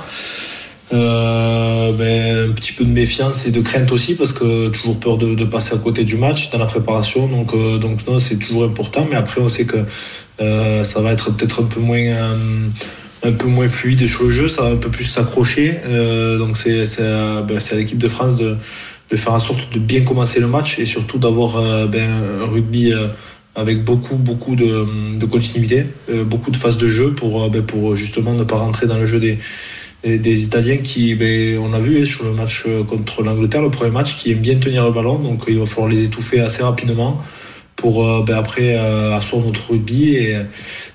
Euh, 0.92 1.92
ben, 1.92 2.50
un 2.50 2.52
petit 2.52 2.72
peu 2.72 2.84
de 2.84 2.90
méfiance 2.90 3.46
et 3.46 3.50
de 3.50 3.60
crainte 3.60 3.90
aussi 3.90 4.16
parce 4.16 4.32
que 4.32 4.68
toujours 4.68 5.00
peur 5.00 5.16
de, 5.16 5.44
passer 5.44 5.74
à 5.74 5.78
côté 5.78 6.04
du 6.04 6.16
match 6.16 6.50
dans 6.50 6.58
la 6.58 6.66
préparation. 6.66 7.26
Donc, 7.26 7.54
euh, 7.54 7.78
donc 7.78 8.06
non, 8.06 8.18
c'est 8.18 8.36
toujours 8.36 8.64
important. 8.64 9.06
Mais 9.08 9.16
après, 9.16 9.40
on 9.40 9.48
sait 9.48 9.64
que 9.64 9.78
ça 10.38 11.00
va 11.00 11.12
être 11.12 11.30
peut-être 11.34 11.62
un 11.62 11.66
peu 11.66 11.80
moins 11.80 12.00
un 13.22 13.32
peu 13.32 13.48
moins 13.48 13.68
fluide 13.68 14.06
sur 14.06 14.24
le 14.24 14.30
jeu, 14.30 14.48
ça 14.48 14.62
va 14.62 14.70
un 14.70 14.76
peu 14.76 14.90
plus 14.90 15.04
s'accrocher. 15.04 15.78
donc 16.38 16.56
c'est 16.56 16.84
ben, 16.98 17.58
à 17.58 17.74
l'équipe 17.74 17.98
de 17.98 18.08
France 18.08 18.36
de, 18.36 18.56
de, 19.10 19.16
faire 19.16 19.34
en 19.34 19.40
sorte 19.40 19.70
de 19.72 19.78
bien 19.78 20.00
commencer 20.00 20.40
le 20.40 20.48
match 20.48 20.78
et 20.78 20.86
surtout 20.86 21.18
d'avoir 21.18 21.86
ben, 21.88 22.08
un 22.42 22.46
rugby 22.46 22.94
avec 23.54 23.84
beaucoup 23.84 24.16
beaucoup 24.16 24.56
de, 24.56 25.18
de 25.18 25.26
continuité, 25.26 25.84
euh, 26.10 26.24
beaucoup 26.24 26.50
de 26.50 26.56
phases 26.56 26.76
de 26.76 26.88
jeu 26.88 27.14
pour, 27.14 27.42
euh, 27.42 27.48
ben, 27.48 27.62
pour 27.62 27.96
justement 27.96 28.34
ne 28.34 28.44
pas 28.44 28.56
rentrer 28.56 28.86
dans 28.86 28.98
le 28.98 29.06
jeu 29.06 29.18
des, 29.18 29.38
des, 30.04 30.44
Italiens 30.44 30.78
qui, 30.78 31.14
ben, 31.14 31.58
on 31.58 31.72
a 31.72 31.80
vu 31.80 32.00
hein, 32.00 32.04
sur 32.04 32.24
le 32.24 32.32
match 32.32 32.64
euh, 32.66 32.84
contre 32.84 33.22
l'Angleterre, 33.22 33.62
le 33.62 33.70
premier 33.70 33.90
match, 33.90 34.16
qui 34.16 34.30
aiment 34.30 34.38
bien 34.38 34.56
tenir 34.56 34.84
le 34.84 34.92
ballon, 34.92 35.18
donc 35.18 35.44
il 35.48 35.58
va 35.58 35.66
falloir 35.66 35.88
les 35.88 36.04
étouffer 36.04 36.40
assez 36.40 36.62
rapidement 36.62 37.20
pour 37.80 38.04
euh, 38.04 38.22
ben, 38.26 38.36
après 38.36 38.76
euh, 38.76 39.16
asseoir 39.16 39.42
notre 39.42 39.70
rugby 39.70 40.14
et, 40.14 40.36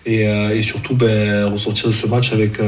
et, 0.05 0.27
euh, 0.27 0.61
surtout 0.61 0.93
ben, 0.93 1.45
ressortir 1.45 1.87
de 1.87 1.93
ce 1.93 2.05
match 2.05 2.31
avec 2.31 2.59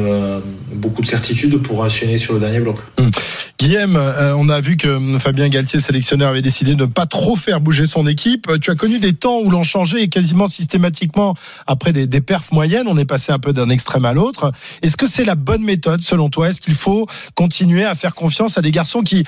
beaucoup 0.74 1.02
de 1.02 1.08
certitude 1.08 1.62
pour 1.62 1.80
enchaîner 1.80 2.18
sur 2.18 2.34
le 2.34 2.40
dernier 2.40 2.60
bloc. 2.60 2.78
Hum. 2.98 3.12
Guillaume, 3.60 4.00
on 4.38 4.50
a 4.50 4.60
vu 4.62 4.78
que 4.78 5.18
Fabien 5.19 5.50
Galtier, 5.50 5.80
sélectionneur, 5.80 6.30
avait 6.30 6.44
décidé 6.44 6.75
de 6.75 6.81
ne 6.81 6.86
pas 6.86 7.08
trop 7.08 7.36
faire 7.36 7.60
bouger 7.60 7.88
son 7.88 8.06
équipe. 8.06 8.48
Tu 8.62 8.69
as 8.69 8.75
connu 8.75 9.00
des 9.00 9.14
temps 9.14 9.40
où 9.40 9.50
l'on 9.50 9.64
changeait 9.64 10.08
quasiment 10.10 10.48
systématiquement 10.48 11.36
après 11.66 11.92
des, 11.92 12.06
des 12.06 12.22
perfs 12.22 12.52
moyennes. 12.52 12.88
On 12.88 12.98
est 12.98 13.06
passé 13.06 13.31
un 13.31 13.40
peu 13.40 13.54
d'un 13.54 13.69
extrême 13.69 14.06
à 14.06 14.14
l'autre. 14.14 14.52
Est-ce 14.84 14.96
que 14.96 15.08
c'est 15.08 15.25
la 15.25 15.36
bonne 15.36 15.64
méthode 15.64 16.02
selon 16.02 16.30
toi? 16.30 16.50
Est-ce 16.50 16.62
qu'il 16.62 16.75
faut 16.75 17.08
continuer 17.34 17.84
à 17.84 17.96
faire 17.96 18.14
confiance 18.14 18.60
à 18.60 18.62
des 18.62 18.72
garçons 18.72 19.02
qui 19.02 19.24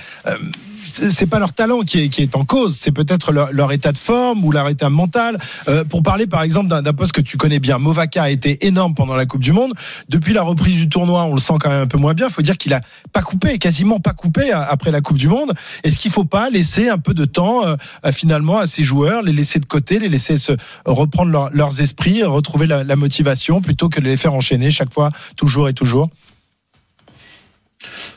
c'est 0.90 1.28
pas 1.28 1.40
leur 1.40 1.54
talent 1.54 1.82
qui 1.82 2.02
est, 2.02 2.10
qui 2.10 2.22
est 2.22 2.36
en 2.36 2.46
cause, 2.46 2.78
c'est 2.80 2.92
peut-être 2.92 3.32
leur, 3.32 3.72
état 3.72 3.92
de 3.92 3.98
forme 3.98 4.44
ou 4.44 4.52
leur 4.52 4.68
état 4.68 4.90
mental. 4.90 5.38
Euh, 5.68 5.84
pour 5.84 6.04
parler 6.04 6.28
par 6.28 6.42
exemple 6.42 6.68
d'un 6.68 6.94
poste 6.94 7.12
que 7.12 7.22
tu 7.22 7.38
connais 7.38 7.60
bien, 7.60 7.78
Movaka 7.78 8.24
a 8.24 8.30
été 8.30 8.66
énorme 8.66 8.96
pendant 8.96 9.16
la 9.16 9.26
Coupe 9.26 9.42
du 9.42 9.52
Monde. 9.52 9.74
Depuis 10.10 10.34
la 10.34 10.42
reprise 10.42 10.76
du 10.76 10.90
tournoi, 10.90 11.24
on 11.24 11.34
le 11.34 11.40
sent 11.40 11.54
quand 11.60 11.70
même 11.70 11.84
un 11.84 11.88
peu 11.88 11.98
moins 11.98 12.14
bien. 12.14 12.28
Il 12.28 12.34
faut 12.34 12.42
dire 12.42 12.58
qu'il 12.58 12.74
a 12.74 12.82
pas 13.14 13.22
coupé, 13.22 13.58
quasiment 13.58 14.00
pas 14.00 14.14
coupé 14.14 14.52
après 14.52 14.92
la 14.92 15.02
Coupe 15.02 15.18
du 15.18 15.28
Monde. 15.28 15.54
Est-ce 15.84 15.98
qu'il 15.98 16.12
faut 16.12 16.26
pas 16.26 16.50
laisser 16.50 16.90
un 16.90 16.98
peu 16.98 17.14
de 17.14 17.26
temps 17.26 17.66
euh, 17.66 17.76
finalement 18.12 18.58
à 18.58 18.68
ces 18.68 18.84
joueurs, 18.84 19.22
les 19.22 19.34
laisser 19.34 19.60
de 19.60 19.66
côté, 19.66 20.00
les 20.00 20.10
laisser 20.10 20.38
se 20.38 20.54
reprendre 20.86 21.50
leurs 21.54 21.82
esprits, 21.82 22.24
retrouver 22.24 22.68
la, 22.68 22.84
la 22.84 22.96
motivation 22.96 23.62
plutôt 23.62 23.90
que 23.90 24.00
de 24.00 24.06
les 24.06 24.18
faire 24.18 24.34
enchaîner 24.34 24.72
chaque 24.72 24.94
fois, 24.94 25.12
toujours 25.36 25.70
et 25.70 25.74
toujours? 25.74 26.10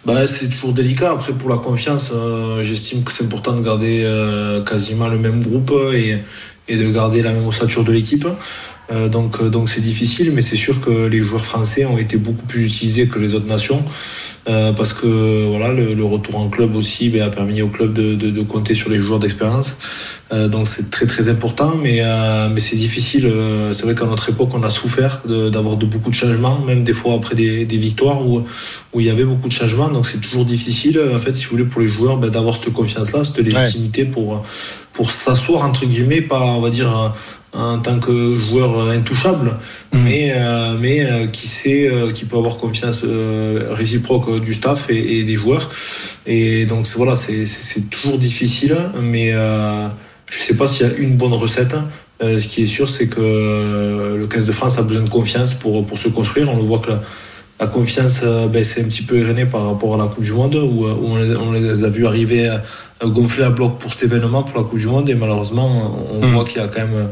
Bah, 0.05 0.27
C'est 0.27 0.49
toujours 0.49 0.73
délicat. 0.73 1.13
Après, 1.13 1.33
pour 1.33 1.49
la 1.49 1.57
confiance, 1.57 2.11
euh, 2.15 2.63
j'estime 2.63 3.03
que 3.05 3.13
c'est 3.13 3.25
important 3.25 3.53
de 3.53 3.63
garder 3.63 4.03
euh, 4.05 4.63
quasiment 4.65 5.09
le 5.09 5.19
même 5.19 5.43
groupe 5.43 5.73
et, 5.93 6.19
et 6.69 6.77
de 6.77 6.91
garder 6.91 7.23
la 7.23 7.33
même 7.33 7.47
ossature 7.47 7.85
de 7.85 7.93
l'équipe. 7.93 8.27
Euh, 8.91 9.09
donc 9.09 9.41
euh, 9.41 9.49
donc 9.49 9.69
c'est 9.69 9.81
difficile, 9.81 10.33
mais 10.33 10.43
c'est 10.43 10.57
sûr 10.57 10.81
que 10.81 11.07
les 11.07 11.23
joueurs 11.23 11.45
français 11.45 11.85
ont 11.85 11.99
été 11.99 12.17
beaucoup 12.17 12.47
plus 12.47 12.67
utilisés 12.67 13.07
que 13.07 13.19
les 13.21 13.35
autres 13.35 13.47
nations 13.47 13.85
euh, 14.49 14.73
parce 14.73 14.93
que 14.93 15.47
voilà 15.47 15.73
le, 15.73 16.05
retour 16.05 16.37
en 16.37 16.49
club 16.49 16.75
aussi 16.75 17.09
ben, 17.09 17.23
a 17.23 17.31
permis 17.31 17.63
au 17.63 17.69
club 17.69 17.93
de, 17.93 18.17
de, 18.17 18.31
de 18.31 18.43
compter 18.43 18.75
sur 18.75 18.91
les 18.91 18.99
joueurs 18.99 19.21
d'expérience. 19.21 19.77
donc 20.33 20.67
c'est 20.67 20.91
très 20.91 21.07
très 21.07 21.29
important, 21.29 21.75
mais 21.81 22.03
mais 22.53 22.61
c'est 22.61 22.77
difficile. 22.77 23.33
c'est 23.73 23.85
vrai 23.85 23.95
qu'à 23.95 24.05
notre 24.05 24.29
époque 24.31 24.51
on 24.53 24.63
a 24.63 24.71
souffert 24.71 25.23
d'avoir 25.27 25.77
de, 25.77 25.87
beaucoup 25.87 26.11
de 26.11 26.15
changements, 26.15 26.59
même 26.61 26.83
des 26.83 26.93
fois 26.93 27.15
après 27.15 27.35
des, 27.35 27.65
des 27.65 27.79
victoires 27.79 28.27
où 28.27 28.43
où 28.93 29.01
il 29.01 29.07
y 29.07 29.11
avait 29.11 29.25
beaucoup 29.25 29.49
de 29.49 29.53
changements. 29.53 29.89
Donc 29.89 30.07
c'est 30.07 30.21
toujours 30.21 30.45
difficile 30.45 31.01
en 31.15 31.19
fait 31.19 31.35
si 31.37 31.45
vous 31.45 31.53
voulez 31.53 31.65
pour 31.65 31.81
les 31.81 31.89
joueurs 31.89 32.17
ben, 32.19 32.31
d'avoir 32.31 32.57
cette 32.57 32.73
confiance 32.73 33.13
là, 33.13 33.23
cette 33.25 33.39
légitimité 33.39 34.05
pour 34.05 34.43
pour 34.93 35.11
s'asseoir 35.11 35.65
entre 35.65 35.87
guillemets, 35.87 36.21
pas 36.21 36.41
on 36.41 36.61
va 36.61 36.71
dire 36.71 37.13
en 37.53 37.79
tant 37.79 37.99
que 37.99 38.37
joueur 38.37 38.89
intouchable, 38.89 39.57
mm. 39.93 39.99
mais, 40.03 40.33
euh, 40.35 40.77
mais 40.79 41.05
euh, 41.05 41.27
qui 41.27 41.47
sait, 41.47 41.89
euh, 41.89 42.11
qui 42.11 42.25
peut 42.25 42.37
avoir 42.37 42.57
confiance 42.57 43.05
réciproque 43.71 44.41
du 44.41 44.55
staff 44.55 44.87
et, 44.89 45.25
des 45.25 45.35
joueurs. 45.35 45.69
Et 46.27 46.67
donc 46.67 46.87
voilà, 46.97 47.17
c'est 47.17 47.91
toujours 47.91 48.19
difficile, 48.19 48.77
mais 49.03 49.33
je 49.33 50.39
sais 50.39 50.55
pas 50.55 50.67
s'il 50.67 50.87
y 50.87 50.91
a 50.91 50.95
une 50.97 51.17
bonne 51.17 51.35
recette. 51.35 51.75
ce 52.21 52.47
qui 52.47 52.63
est 52.63 52.67
sûr, 52.67 52.89
c'est 52.89 53.09
que 53.09 54.17
le 54.19 54.27
15 54.27 54.47
de 54.47 54.53
France 54.53 54.79
a 54.79 54.83
besoin 54.83 55.03
de 55.03 55.09
confiance 55.09 55.55
pour, 55.55 55.85
pour 55.85 55.99
se 55.99 56.09
construire. 56.09 56.49
On 56.51 56.57
le 56.57 56.63
voit 56.63 56.79
que 56.79 56.91
la, 56.91 57.01
confiance 57.67 58.23
ben, 58.23 58.65
c'est 58.65 58.81
un 58.81 58.85
petit 58.85 59.03
peu 59.03 59.19
erronée 59.19 59.47
par 59.47 59.67
rapport 59.67 59.95
à 59.95 59.99
la 59.99 60.07
Coupe 60.07 60.25
du 60.25 60.33
Monde, 60.33 60.57
où, 60.57 60.85
on, 60.87 61.17
les, 61.17 61.37
on, 61.37 61.53
les, 61.53 61.85
a 61.85 61.89
vus 61.89 62.07
arriver 62.07 62.51
gonfler 63.05 63.45
à 63.45 63.51
bloc 63.51 63.79
pour 63.79 63.93
cet 63.93 64.05
événement, 64.05 64.43
pour 64.43 64.59
la 64.59 64.65
Coupe 64.69 64.79
du 64.79 64.87
Monde, 64.87 65.09
et 65.09 65.15
malheureusement, 65.15 65.69
on 66.13 66.27
mm. 66.27 66.31
voit 66.33 66.45
qu'il 66.45 66.61
y 66.61 66.65
a 66.65 66.69
quand 66.69 66.81
même 66.81 67.11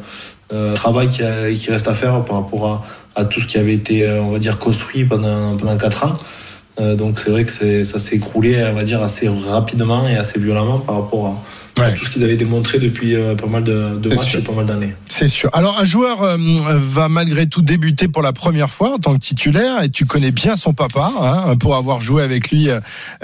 euh, 0.52 0.74
travail 0.74 1.08
qui, 1.08 1.22
a- 1.22 1.52
qui 1.52 1.70
reste 1.70 1.86
à 1.86 1.94
faire 1.94 2.24
par 2.24 2.36
rapport 2.36 2.66
à, 2.66 2.82
à 3.14 3.24
tout 3.24 3.40
ce 3.40 3.46
qui 3.46 3.58
avait 3.58 3.74
été, 3.74 4.04
euh, 4.04 4.20
on 4.20 4.30
va 4.30 4.38
dire, 4.38 4.58
construit 4.58 5.04
pendant 5.04 5.56
pendant 5.56 5.76
quatre 5.76 6.04
ans. 6.04 6.12
Euh, 6.80 6.96
donc 6.96 7.18
c'est 7.20 7.30
vrai 7.30 7.44
que 7.44 7.84
ça 7.84 7.98
s'est 7.98 8.16
écroulé, 8.16 8.64
on 8.70 8.74
va 8.74 8.82
dire, 8.82 9.02
assez 9.02 9.28
rapidement 9.28 10.08
et 10.08 10.16
assez 10.16 10.38
violemment 10.40 10.78
par 10.78 10.96
rapport 10.96 11.26
à 11.26 11.34
Ouais. 11.80 11.94
tout 11.94 12.04
ce 12.04 12.10
qu'ils 12.10 12.24
avaient 12.24 12.36
démontré 12.36 12.78
depuis 12.78 13.14
euh, 13.16 13.34
pas 13.34 13.46
mal 13.46 13.64
de, 13.64 13.98
matchs 14.08 14.30
sûr. 14.30 14.40
et 14.40 14.42
pas 14.42 14.52
mal 14.52 14.66
d'années. 14.66 14.94
C'est 15.06 15.28
sûr. 15.28 15.50
Alors 15.52 15.78
un 15.80 15.84
joueur 15.84 16.22
euh, 16.22 16.36
va 16.38 17.08
malgré 17.08 17.46
tout 17.46 17.62
débuter 17.62 18.08
pour 18.08 18.22
la 18.22 18.32
première 18.32 18.70
fois 18.70 18.94
en 18.94 18.98
tant 18.98 19.14
que 19.14 19.18
titulaire 19.20 19.82
et 19.82 19.88
tu 19.88 20.04
connais 20.04 20.30
bien 20.30 20.56
son 20.56 20.72
papa 20.72 21.10
hein, 21.20 21.56
pour 21.56 21.76
avoir 21.76 22.00
joué 22.00 22.22
avec 22.22 22.50
lui 22.50 22.68
euh, 22.70 22.80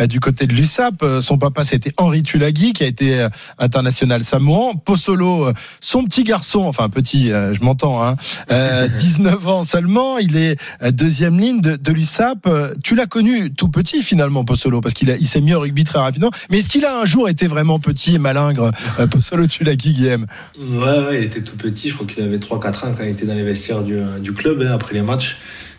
du 0.06 0.20
côté 0.20 0.46
de 0.46 0.52
l'USAP. 0.52 1.04
Son 1.20 1.38
papa 1.38 1.64
c'était 1.64 1.92
Henri 1.96 2.22
Tulagi 2.22 2.72
qui 2.72 2.84
a 2.84 2.86
été 2.86 3.20
euh, 3.20 3.28
international 3.58 4.24
samoan. 4.24 4.74
Possolo, 4.84 5.52
son 5.80 6.04
petit 6.04 6.24
garçon, 6.24 6.64
enfin 6.66 6.88
petit, 6.88 7.28
je 7.28 7.60
m'entends, 7.62 8.02
hein, 8.04 8.16
euh, 8.50 8.88
19 8.98 9.48
ans 9.48 9.64
seulement. 9.64 10.18
Il 10.18 10.36
est 10.36 10.56
deuxième 10.92 11.38
ligne 11.38 11.60
de, 11.60 11.76
de 11.76 11.92
l'USAP. 11.92 12.48
Tu 12.82 12.94
l'as 12.94 13.06
connu 13.06 13.52
tout 13.52 13.68
petit 13.68 14.02
finalement 14.02 14.44
Possolo 14.44 14.80
parce 14.80 14.94
qu'il 14.94 15.10
a- 15.10 15.16
il 15.16 15.26
s'est 15.26 15.40
mis 15.40 15.54
au 15.54 15.60
rugby 15.60 15.84
très 15.84 15.98
rapidement. 15.98 16.30
Mais 16.50 16.58
est-ce 16.58 16.68
qu'il 16.68 16.84
a 16.84 17.00
un 17.00 17.04
jour 17.04 17.28
été 17.28 17.46
vraiment 17.46 17.78
petit 17.78 18.14
et 18.14 18.18
malingre 18.46 18.70
euh, 19.00 19.06
Possolo 19.06 19.46
Tulagi 19.46 19.92
Guillaume 19.92 20.26
Ouais, 20.58 21.18
il 21.18 21.24
était 21.24 21.42
tout 21.42 21.56
petit. 21.56 21.88
Je 21.88 21.94
crois 21.94 22.06
qu'il 22.06 22.22
avait 22.22 22.38
3-4 22.38 22.86
ans 22.86 22.94
quand 22.96 23.04
il 23.04 23.10
était 23.10 23.26
dans 23.26 23.34
les 23.34 23.42
vestiaires 23.42 23.82
du, 23.82 23.96
du 24.20 24.32
club. 24.32 24.62
hein, 24.62 24.72
après 24.74 24.94
les 24.94 25.02
matchs, 25.02 25.36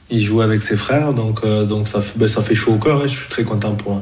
il 0.09 0.21
jouait 0.23 0.43
avec 0.43 0.61
ses 0.61 0.77
frères. 0.77 1.13
Donc, 1.13 1.39
euh, 1.43 1.65
donc 1.65 1.87
ça, 1.87 2.01
fait, 2.01 2.17
ben, 2.17 2.27
ça 2.27 2.41
fait 2.41 2.55
chaud 2.55 2.73
au 2.73 2.77
cœur. 2.77 3.01
hein. 3.01 3.07
Je 3.07 3.15
suis 3.17 3.29
très 3.29 3.43
content 3.43 3.75
pour, 3.75 4.01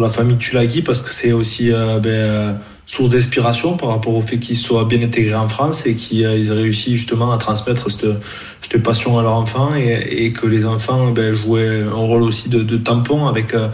la 0.00 0.08
famille 0.08 0.36
Tulagi 0.36 0.82
parce 0.82 1.00
que 1.00 1.10
c'est 1.10 1.32
aussi 1.32 1.72
euh, 1.72 1.98
ben, 1.98 2.10
euh, 2.10 2.52
source 2.86 3.10
d'inspiration 3.10 3.76
par 3.76 3.90
rapport 3.90 4.14
au 4.14 4.22
fait 4.22 4.38
qu'ils 4.38 4.56
soient 4.56 4.84
bien 4.84 5.02
intégrés 5.02 5.34
en 5.34 5.48
France 5.48 5.86
et 5.86 5.94
qu'ils 5.94 6.24
euh, 6.24 6.36
ils 6.38 6.48
aient 6.50 6.54
réussi 6.54 6.96
justement 6.96 7.32
à 7.32 7.38
transmettre 7.38 7.88
cette, 7.90 8.82
passion 8.82 9.18
à 9.18 9.22
leurs 9.22 9.34
enfants 9.34 9.74
et, 9.74 10.32
que 10.32 10.46
les 10.46 10.64
enfants 10.64 11.10
ben, 11.10 11.34
jouaient 11.34 11.82
un 11.82 11.90
rôle 11.90 12.22
aussi 12.22 12.48
de, 12.48 12.62
de 12.62 12.76
tampon 12.76 13.26
avec, 13.26 13.54
euh, 13.54 13.68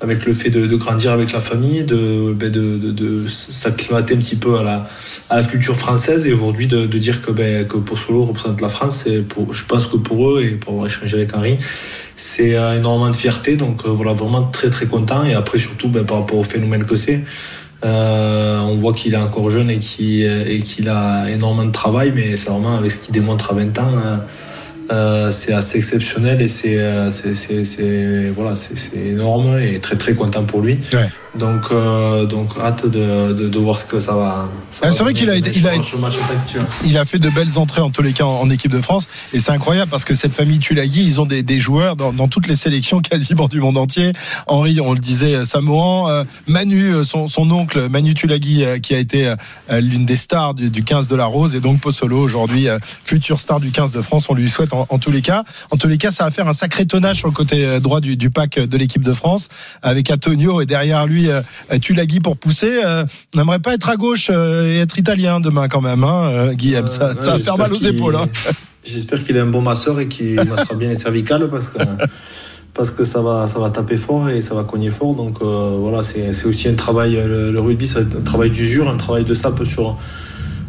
avec 0.00 0.24
le 0.26 0.32
fait 0.32 0.50
de, 0.50 0.66
de 0.66 0.76
grandir 0.76 1.12
avec 1.12 1.32
la 1.32 1.40
famille, 1.40 1.82
de, 1.84 2.32
ben, 2.32 2.50
de, 2.50 2.78
de, 2.78 2.92
de 2.92 3.28
s'acclimater 3.28 4.14
un 4.14 4.18
petit 4.18 4.36
peu 4.36 4.56
à 4.56 4.62
la, 4.62 4.86
à 5.28 5.36
la 5.38 5.42
culture 5.44 5.76
française 5.76 6.26
et 6.26 6.32
aujourd'hui 6.32 6.66
de, 6.68 6.86
dire 6.86 7.20
que, 7.20 7.32
ben, 7.32 7.66
que 7.66 7.76
Pozzolo 7.78 8.24
représente 8.24 8.60
la 8.60 8.68
France, 8.68 9.02
c'est 9.04 9.22
pour, 9.22 9.52
je 9.52 9.66
pense 9.66 9.86
que 9.88 9.96
pour 9.96 10.30
eux 10.30 10.42
et 10.42 10.50
pour 10.52 10.74
avoir 10.74 10.86
échangé 10.86 11.16
avec 11.16 11.34
Henri, 11.34 11.58
c'est 12.16 12.54
euh, 12.54 12.76
énormément 12.76 13.10
de 13.10 13.16
fierté. 13.16 13.56
Donc 13.56 13.84
euh, 13.84 13.88
voilà, 13.88 14.12
vraiment 14.12 14.42
très 14.44 14.70
très 14.70 14.86
content. 14.86 15.24
Et 15.24 15.34
après 15.34 15.58
surtout 15.58 15.88
ben, 15.88 16.04
par 16.04 16.18
rapport 16.18 16.38
au 16.38 16.44
phénomène 16.44 16.84
que 16.84 16.96
c'est, 16.96 17.24
euh, 17.84 18.58
on 18.60 18.76
voit 18.76 18.92
qu'il 18.92 19.14
est 19.14 19.18
encore 19.18 19.50
jeune 19.50 19.70
et 19.70 19.78
qu'il 19.78 20.24
et 20.24 20.60
qu'il 20.62 20.88
a 20.88 21.28
énormément 21.30 21.64
de 21.66 21.72
travail, 21.72 22.12
mais 22.14 22.36
c'est 22.36 22.50
vraiment 22.50 22.76
avec 22.76 22.90
ce 22.90 22.98
qu'il 22.98 23.14
démontre 23.14 23.50
à 23.50 23.54
20 23.54 23.78
ans. 23.78 23.92
euh, 24.04 24.16
euh, 24.90 25.30
c'est 25.30 25.52
assez 25.52 25.78
exceptionnel 25.78 26.40
et 26.40 26.48
c'est 26.48 26.76
euh, 26.78 27.10
voilà 28.34 28.54
énorme 28.94 29.58
et 29.58 29.78
très 29.80 29.96
très 29.96 30.14
content 30.14 30.44
pour 30.44 30.62
lui. 30.62 30.80
Ouais. 30.92 31.08
donc 31.38 31.66
euh, 31.70 32.24
donc 32.24 32.50
hâte 32.60 32.86
de, 32.86 33.32
de, 33.32 33.48
de 33.48 33.58
voir 33.58 33.78
ce 33.78 33.84
que 33.84 34.00
ça 34.00 34.14
va, 34.14 34.48
Ah, 34.82 34.88
va 34.88 34.92
c'est 34.92 35.02
vrai 35.02 35.12
qu'il 35.12 35.28
a 35.28 35.36
il 35.36 35.46
a 35.66 35.74
il 36.84 36.98
fait 37.06 37.18
de 37.18 37.28
belles 37.30 37.58
entrées 37.58 37.82
en 37.82 37.90
tous 37.90 38.02
les 38.02 38.12
cas 38.12 38.24
en, 38.24 38.40
en 38.40 38.50
équipe 38.50 38.72
de 38.72 38.80
France. 38.80 39.08
Et 39.32 39.40
c'est 39.40 39.52
incroyable 39.52 39.90
parce 39.90 40.04
que 40.04 40.14
cette 40.14 40.32
famille 40.34 40.58
Tulagi 40.58 41.04
ils 41.04 41.20
ont 41.20 41.26
des, 41.26 41.42
des 41.42 41.58
joueurs 41.58 41.96
dans, 41.96 42.12
dans 42.12 42.28
toutes 42.28 42.46
les 42.46 42.56
sélections 42.56 43.00
quasiment 43.00 43.48
du 43.48 43.60
monde 43.60 43.76
entier. 43.76 44.12
Henri 44.46 44.80
on 44.80 44.94
le 44.94 45.00
disait 45.00 45.44
Samoan 45.44 46.08
euh, 46.08 46.24
Manu 46.46 47.04
son, 47.04 47.28
son 47.28 47.50
oncle 47.50 47.88
Manu 47.90 48.14
Tulagi 48.14 48.64
euh, 48.64 48.78
qui 48.78 48.94
a 48.94 48.98
été 48.98 49.34
l'une 49.70 50.06
des 50.06 50.16
stars 50.16 50.54
du, 50.54 50.70
du 50.70 50.82
15 50.82 51.08
de 51.08 51.16
la 51.16 51.26
Rose. 51.26 51.54
Et 51.54 51.60
donc 51.60 51.80
Possolo 51.80 52.18
aujourd'hui 52.18 52.68
future 53.04 53.40
star 53.40 53.60
du 53.60 53.70
15 53.70 53.92
de 53.92 54.00
France 54.00 54.26
on 54.30 54.34
lui 54.34 54.48
souhaite 54.48 54.72
en, 54.72 54.77
en 54.88 54.98
tous 54.98 55.10
les 55.10 55.22
cas 55.22 55.44
en 55.70 55.76
tous 55.76 55.88
les 55.88 55.98
cas 55.98 56.10
ça 56.10 56.24
va 56.24 56.30
faire 56.30 56.48
un 56.48 56.52
sacré 56.52 56.86
tonnage 56.86 57.18
sur 57.18 57.28
le 57.28 57.34
côté 57.34 57.64
euh, 57.64 57.80
droit 57.80 58.00
du, 58.00 58.16
du 58.16 58.30
pack 58.30 58.58
de 58.58 58.76
l'équipe 58.76 59.02
de 59.02 59.12
France 59.12 59.48
avec 59.82 60.10
Antonio 60.10 60.60
et 60.60 60.66
derrière 60.66 61.06
lui 61.06 61.28
euh, 61.30 61.40
Tulagi 61.80 62.20
pour 62.20 62.36
pousser 62.36 62.80
euh, 62.84 63.04
on 63.34 63.38
n'aimerait 63.38 63.58
pas 63.58 63.74
être 63.74 63.88
à 63.88 63.96
gauche 63.96 64.30
euh, 64.30 64.72
et 64.72 64.78
être 64.80 64.98
italien 64.98 65.40
demain 65.40 65.68
quand 65.68 65.80
même 65.80 66.04
hein, 66.04 66.24
euh, 66.26 66.52
Guillaume 66.54 66.86
ça, 66.86 67.08
Euh, 67.10 67.14
ça 67.16 67.30
va 67.30 67.36
ouais, 67.36 67.42
faire 67.42 67.58
mal 67.58 67.72
aux 67.72 67.76
épaules. 67.76 68.16
Hein. 68.16 68.26
J'espère 68.84 69.22
qu'il 69.22 69.36
est 69.36 69.40
un 69.40 69.46
bon 69.46 69.62
masseur 69.62 70.00
et 70.00 70.08
qu'il 70.08 70.36
massera 70.48 70.74
bien 70.74 70.88
les 70.88 70.96
cervicales 70.96 71.48
parce 71.50 71.68
que 71.70 71.78
parce 72.74 72.90
que 72.90 73.04
ça 73.04 73.20
va 73.22 73.46
ça 73.46 73.58
va 73.58 73.70
taper 73.70 73.96
fort 73.96 74.28
et 74.28 74.40
ça 74.40 74.54
va 74.54 74.64
cogner 74.64 74.90
fort. 74.90 75.14
Donc 75.14 75.38
euh, 75.40 75.76
voilà, 75.78 76.02
c'est 76.02 76.32
c'est 76.32 76.46
aussi 76.46 76.68
un 76.68 76.74
travail 76.74 77.12
le, 77.14 77.50
le 77.50 77.60
rugby, 77.60 77.86
c'est 77.86 78.00
un 78.00 78.22
travail 78.24 78.50
d'usure, 78.50 78.88
un 78.88 78.96
travail 78.96 79.24
de 79.24 79.34
sape 79.34 79.64
sur 79.64 79.96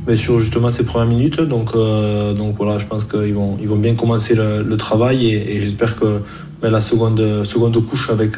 mais 0.09 0.17
sur 0.17 0.39
justement 0.39 0.69
ces 0.69 0.83
premières 0.83 1.07
minutes. 1.07 1.39
Donc 1.39 1.73
donc 1.73 2.55
voilà, 2.57 2.77
je 2.77 2.85
pense 2.85 3.05
qu'ils 3.05 3.33
vont 3.33 3.57
ils 3.61 3.67
vont 3.69 3.77
bien 3.77 3.95
commencer 3.95 4.35
le, 4.35 4.61
le 4.63 4.75
travail 4.75 5.25
et, 5.27 5.55
et 5.55 5.61
j'espère 5.61 5.95
que 5.95 6.19
ben, 6.61 6.69
la 6.71 6.81
seconde 6.81 7.45
seconde 7.45 7.77
couche 7.85 8.09
avec 8.09 8.35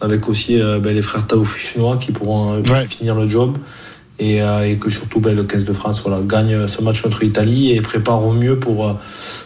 avec 0.00 0.28
aussi 0.28 0.56
ben, 0.82 0.94
les 0.94 1.02
frères 1.02 1.26
Taoufinois 1.26 1.96
qui 1.98 2.12
pourront 2.12 2.62
Ouais. 2.62 2.84
finir 2.86 3.14
le 3.14 3.26
job 3.26 3.58
et, 4.18 4.40
euh, 4.42 4.62
et 4.68 4.76
que 4.78 4.90
surtout 4.90 5.18
ben, 5.20 5.34
le 5.34 5.42
15 5.44 5.64
de 5.64 5.72
France 5.72 6.00
voilà, 6.04 6.20
gagne 6.24 6.68
ce 6.68 6.80
match 6.80 7.02
contre 7.02 7.20
l'Italie 7.24 7.72
et 7.72 7.80
prépare 7.80 8.24
au 8.24 8.32
mieux 8.32 8.58
pour, 8.60 8.86
euh, 8.88 8.92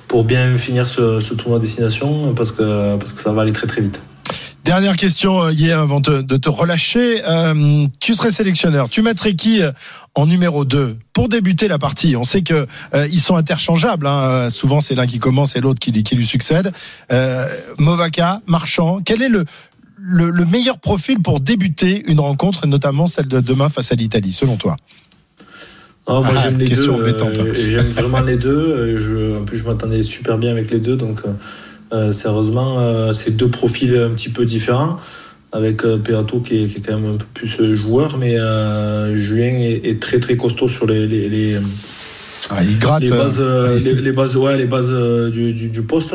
pour 0.09 0.25
bien 0.25 0.57
finir 0.59 0.85
ce, 0.87 1.21
ce 1.21 1.33
tournoi 1.35 1.57
à 1.57 1.61
destination 1.61 2.35
parce 2.35 2.53
que, 2.53 2.97
parce 2.99 3.13
que 3.15 3.21
ça 3.21 3.33
va 3.33 3.43
aller 3.43 3.53
très 3.53 3.67
très 3.67 3.81
vite. 3.81 4.03
Dernière 4.69 4.97
question, 4.97 5.43
euh, 5.45 5.53
Guillaume, 5.53 5.81
avant 5.81 6.03
te- 6.03 6.21
de 6.21 6.37
te 6.37 6.51
relâcher. 6.51 7.23
Euh, 7.27 7.87
tu 8.01 8.15
serais 8.15 8.31
sélectionneur. 8.31 8.91
Tu 8.91 9.01
mettrais 9.01 9.33
qui 9.33 9.63
euh, 9.63 9.73
en 10.15 10.27
numéro 10.27 10.67
2 10.67 10.99
pour 11.15 11.31
débuter 11.31 11.69
la 11.69 11.79
partie? 11.79 12.17
On 12.17 12.23
sait 12.23 12.43
que 12.43 12.67
euh, 12.95 13.09
ils 13.11 13.21
sont 13.23 13.37
interchangeables. 13.37 14.07
hein. 14.07 14.51
Souvent, 14.51 14.81
c'est 14.81 14.95
l'un 14.95 15.07
qui 15.07 15.21
commence 15.21 15.57
et 15.57 15.63
l'autre 15.63 15.81
qui, 15.81 15.91
qui 16.03 16.15
lui 16.17 16.27
succède. 16.27 16.71
Euh, 17.11 17.47
Movaca, 17.79 18.43
Marchand. 18.47 18.99
Quel 19.03 19.23
est 19.23 19.31
le, 19.31 19.47
le, 19.97 20.29
le 20.29 20.45
meilleur 20.45 20.79
profil 20.79 21.23
pour 21.23 21.41
débuter 21.41 22.05
une 22.07 22.21
rencontre, 22.21 22.67
et 22.67 22.69
notamment 22.69 23.07
celle 23.07 23.27
de 23.29 23.41
demain 23.41 23.71
face 23.71 23.91
à 23.91 23.95
l'Italie, 23.95 24.35
selon 24.35 24.57
toi? 24.59 24.77
Ah, 26.07 26.21
moi 26.21 26.27
Ah, 26.37 26.43
j'aime 26.43 26.59
les 26.59 26.69
deux. 26.69 26.91
euh, 26.91 26.93
embêtante. 26.93 27.55
j'aime 27.55 27.87
vraiment 27.87 28.21
les 28.21 28.37
deux. 28.37 28.99
Je, 28.99 29.39
en 29.39 29.45
plus, 29.47 29.57
je 29.57 29.65
m'attendais 29.65 30.03
super 30.03 30.37
bien 30.37 30.51
avec 30.51 30.71
les 30.71 30.79
deux. 30.79 30.97
Donc, 30.97 31.21
sérieusement, 32.13 32.79
euh, 32.81 33.13
c'est 33.13 33.37
deux 33.37 33.49
profils 33.49 33.97
un 33.97 34.11
petit 34.11 34.29
peu 34.29 34.45
différents. 34.45 34.97
Avec 35.51 35.85
euh, 35.87 35.97
Peato 35.97 36.41
qui 36.41 36.63
est, 36.63 36.67
qui 36.67 36.77
est 36.77 36.81
quand 36.87 37.01
même 37.01 37.15
un 37.15 37.17
peu 37.17 37.25
plus 37.33 37.59
euh, 37.61 37.75
joueur, 37.75 38.19
mais 38.19 38.39
euh, 38.39 39.15
Julien 39.15 39.55
est, 39.59 39.81
est 39.83 39.99
très 39.99 40.21
très 40.21 40.37
costaud 40.37 40.69
sur 40.69 40.87
les, 40.87 41.07
les, 41.07 41.27
les, 41.31 41.57
ah, 42.51 42.63
Il 42.63 42.79
gratte. 42.79 43.03
les 43.03 43.13
euh, 43.13 43.17
bases, 43.17 43.39
euh, 43.41 43.79
les, 43.79 43.95
les 43.95 44.13
bases, 44.13 44.37
ouais, 44.37 44.59
les 44.59 44.67
bases 44.67 44.91
euh, 44.91 45.31
du, 45.31 45.55
du, 45.55 45.71
du 45.71 45.83
poste. 45.83 46.15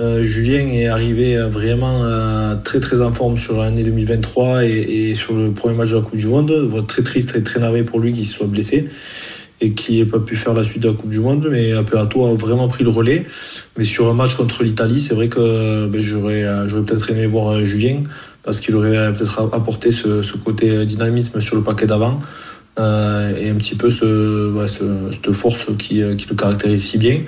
Euh, 0.00 0.22
Julien 0.22 0.66
est 0.68 0.86
arrivé 0.86 1.36
euh, 1.36 1.48
vraiment 1.48 2.04
euh, 2.04 2.56
très 2.62 2.80
très 2.80 3.00
en 3.00 3.10
forme 3.10 3.38
sur 3.38 3.62
l'année 3.62 3.84
2023 3.84 4.64
et, 4.64 4.70
et 5.10 5.14
sur 5.14 5.34
le 5.34 5.52
premier 5.52 5.74
match 5.76 5.90
de 5.90 5.96
la 5.96 6.02
Coupe 6.02 6.16
du 6.18 6.26
Monde. 6.26 6.86
Très 6.86 7.02
triste 7.02 7.34
et 7.36 7.42
très 7.42 7.60
navré 7.60 7.84
pour 7.84 8.00
lui 8.00 8.12
qu'il 8.12 8.26
soit 8.26 8.46
blessé 8.46 8.88
et 9.60 9.72
qui 9.72 9.98
n'ait 9.98 10.04
pas 10.04 10.18
pu 10.18 10.36
faire 10.36 10.54
la 10.54 10.64
suite 10.64 10.82
de 10.82 10.88
la 10.88 10.94
Coupe 10.94 11.10
du 11.10 11.20
Monde. 11.20 11.48
Mais 11.50 11.72
Aperato 11.72 12.26
a 12.26 12.34
vraiment 12.34 12.68
pris 12.68 12.84
le 12.84 12.90
relais. 12.90 13.26
Mais 13.76 13.84
sur 13.84 14.08
un 14.08 14.14
match 14.14 14.34
contre 14.34 14.62
l'Italie, 14.62 15.00
c'est 15.00 15.14
vrai 15.14 15.28
que 15.28 15.86
ben, 15.86 16.00
j'aurais 16.00 16.44
euh, 16.44 16.68
j'aurais 16.68 16.82
peut-être 16.82 17.10
aimé 17.10 17.26
voir 17.26 17.52
euh, 17.52 17.64
Julien 17.64 18.02
parce 18.42 18.60
qu'il 18.60 18.76
aurait 18.76 18.96
euh, 18.96 19.12
peut-être 19.12 19.50
apporté 19.52 19.90
ce, 19.90 20.36
côté 20.36 20.84
dynamisme 20.84 21.40
sur 21.40 21.56
le 21.56 21.62
paquet 21.62 21.86
d'avant. 21.86 22.20
Et 22.76 23.50
un 23.50 23.54
petit 23.54 23.76
peu 23.76 23.88
ce, 23.90 24.52
cette 25.12 25.32
force 25.32 25.68
qui, 25.78 26.02
qui 26.16 26.28
le 26.28 26.34
caractérise 26.34 26.82
si 26.82 26.98
bien. 26.98 27.20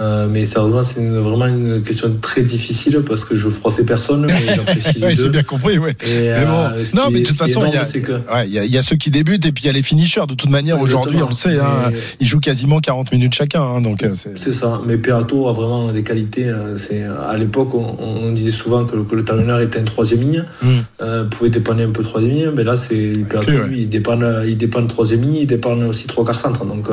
Euh, 0.00 0.26
mais 0.28 0.46
sérieusement, 0.46 0.82
c'est 0.82 1.06
vraiment 1.06 1.46
une 1.46 1.82
question 1.82 2.10
très 2.20 2.42
difficile 2.42 3.02
parce 3.06 3.26
que 3.26 3.36
je 3.36 3.48
froissais 3.50 3.84
personne, 3.84 4.26
mais 4.26 4.54
j'apprécie 4.56 4.98
les 4.98 5.02
Ouais, 5.06 5.14
j'ai 5.14 5.28
bien 5.28 5.42
compris, 5.42 5.78
ouais. 5.78 5.94
Et, 6.02 6.30
Mais 6.30 6.46
bon, 6.46 6.52
euh, 6.74 6.82
non, 6.94 7.02
mais 7.12 7.20
de 7.20 7.26
toute 7.26 7.36
façon, 7.36 7.62
il 7.66 7.74
y 7.98 8.02
que 8.02 8.12
Ouais, 8.12 8.48
y, 8.48 8.58
a- 8.58 8.64
il 8.64 8.70
y 8.72 8.78
a 8.78 8.82
ceux 8.82 8.96
qui 8.96 9.10
débutent 9.10 9.44
et 9.44 9.52
puis 9.52 9.64
il 9.64 9.66
y 9.66 9.70
a 9.70 9.72
les 9.74 9.82
finishers. 9.82 10.22
De 10.26 10.34
toute 10.34 10.48
manière, 10.50 10.80
aujourd'hui, 10.80 11.22
on 11.22 11.28
le 11.28 11.34
sait, 11.34 11.58
hein, 11.58 11.92
ils 12.20 12.26
jouent 12.26 12.40
quasiment 12.40 12.80
40 12.80 13.12
minutes 13.12 13.34
chacun. 13.34 13.62
hein, 13.62 13.80
donc, 13.82 14.02
euh, 14.02 14.14
c'est- 14.14 14.52
ça, 14.52 14.80
mais 14.86 14.96
Peato 14.96 15.46
a 15.48 15.52
vraiment 15.52 15.92
des 15.92 16.02
qualités. 16.02 16.50
C'est 16.76 17.02
à 17.04 17.36
l'époque, 17.36 17.74
on, 17.74 17.96
on 18.00 18.32
disait 18.32 18.50
souvent 18.50 18.84
que, 18.86 18.96
le- 18.96 19.04
que 19.04 19.14
le 19.14 19.24
talonneur 19.24 19.60
était 19.60 19.78
un 19.78 19.84
troisième 19.84 20.20
ligne, 20.22 20.44
Mm. 20.62 20.68
euh, 21.02 21.24
pouvait 21.24 21.50
dépanner 21.50 21.82
un 21.84 21.90
peu 21.90 22.02
troisième 22.02 22.32
ligne, 22.32 22.50
mais 22.56 22.64
là, 22.64 22.76
c'est 22.78 23.12
ouais. 23.12 23.68
lui, 23.68 23.82
il 23.82 23.88
dépanne, 23.90 24.42
il 24.46 24.56
dépanne 24.56 24.86
troisième 24.86 25.20
ligne, 25.20 25.40
il 25.42 25.46
dépanne 25.46 25.84
aussi 25.84 26.06
trois 26.06 26.24
quarts 26.24 26.40
centre, 26.40 26.64
donc. 26.64 26.86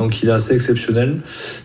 Euh, 0.00 0.02
donc 0.04 0.22
il 0.22 0.28
est 0.28 0.32
assez 0.32 0.54
exceptionnel. 0.54 1.18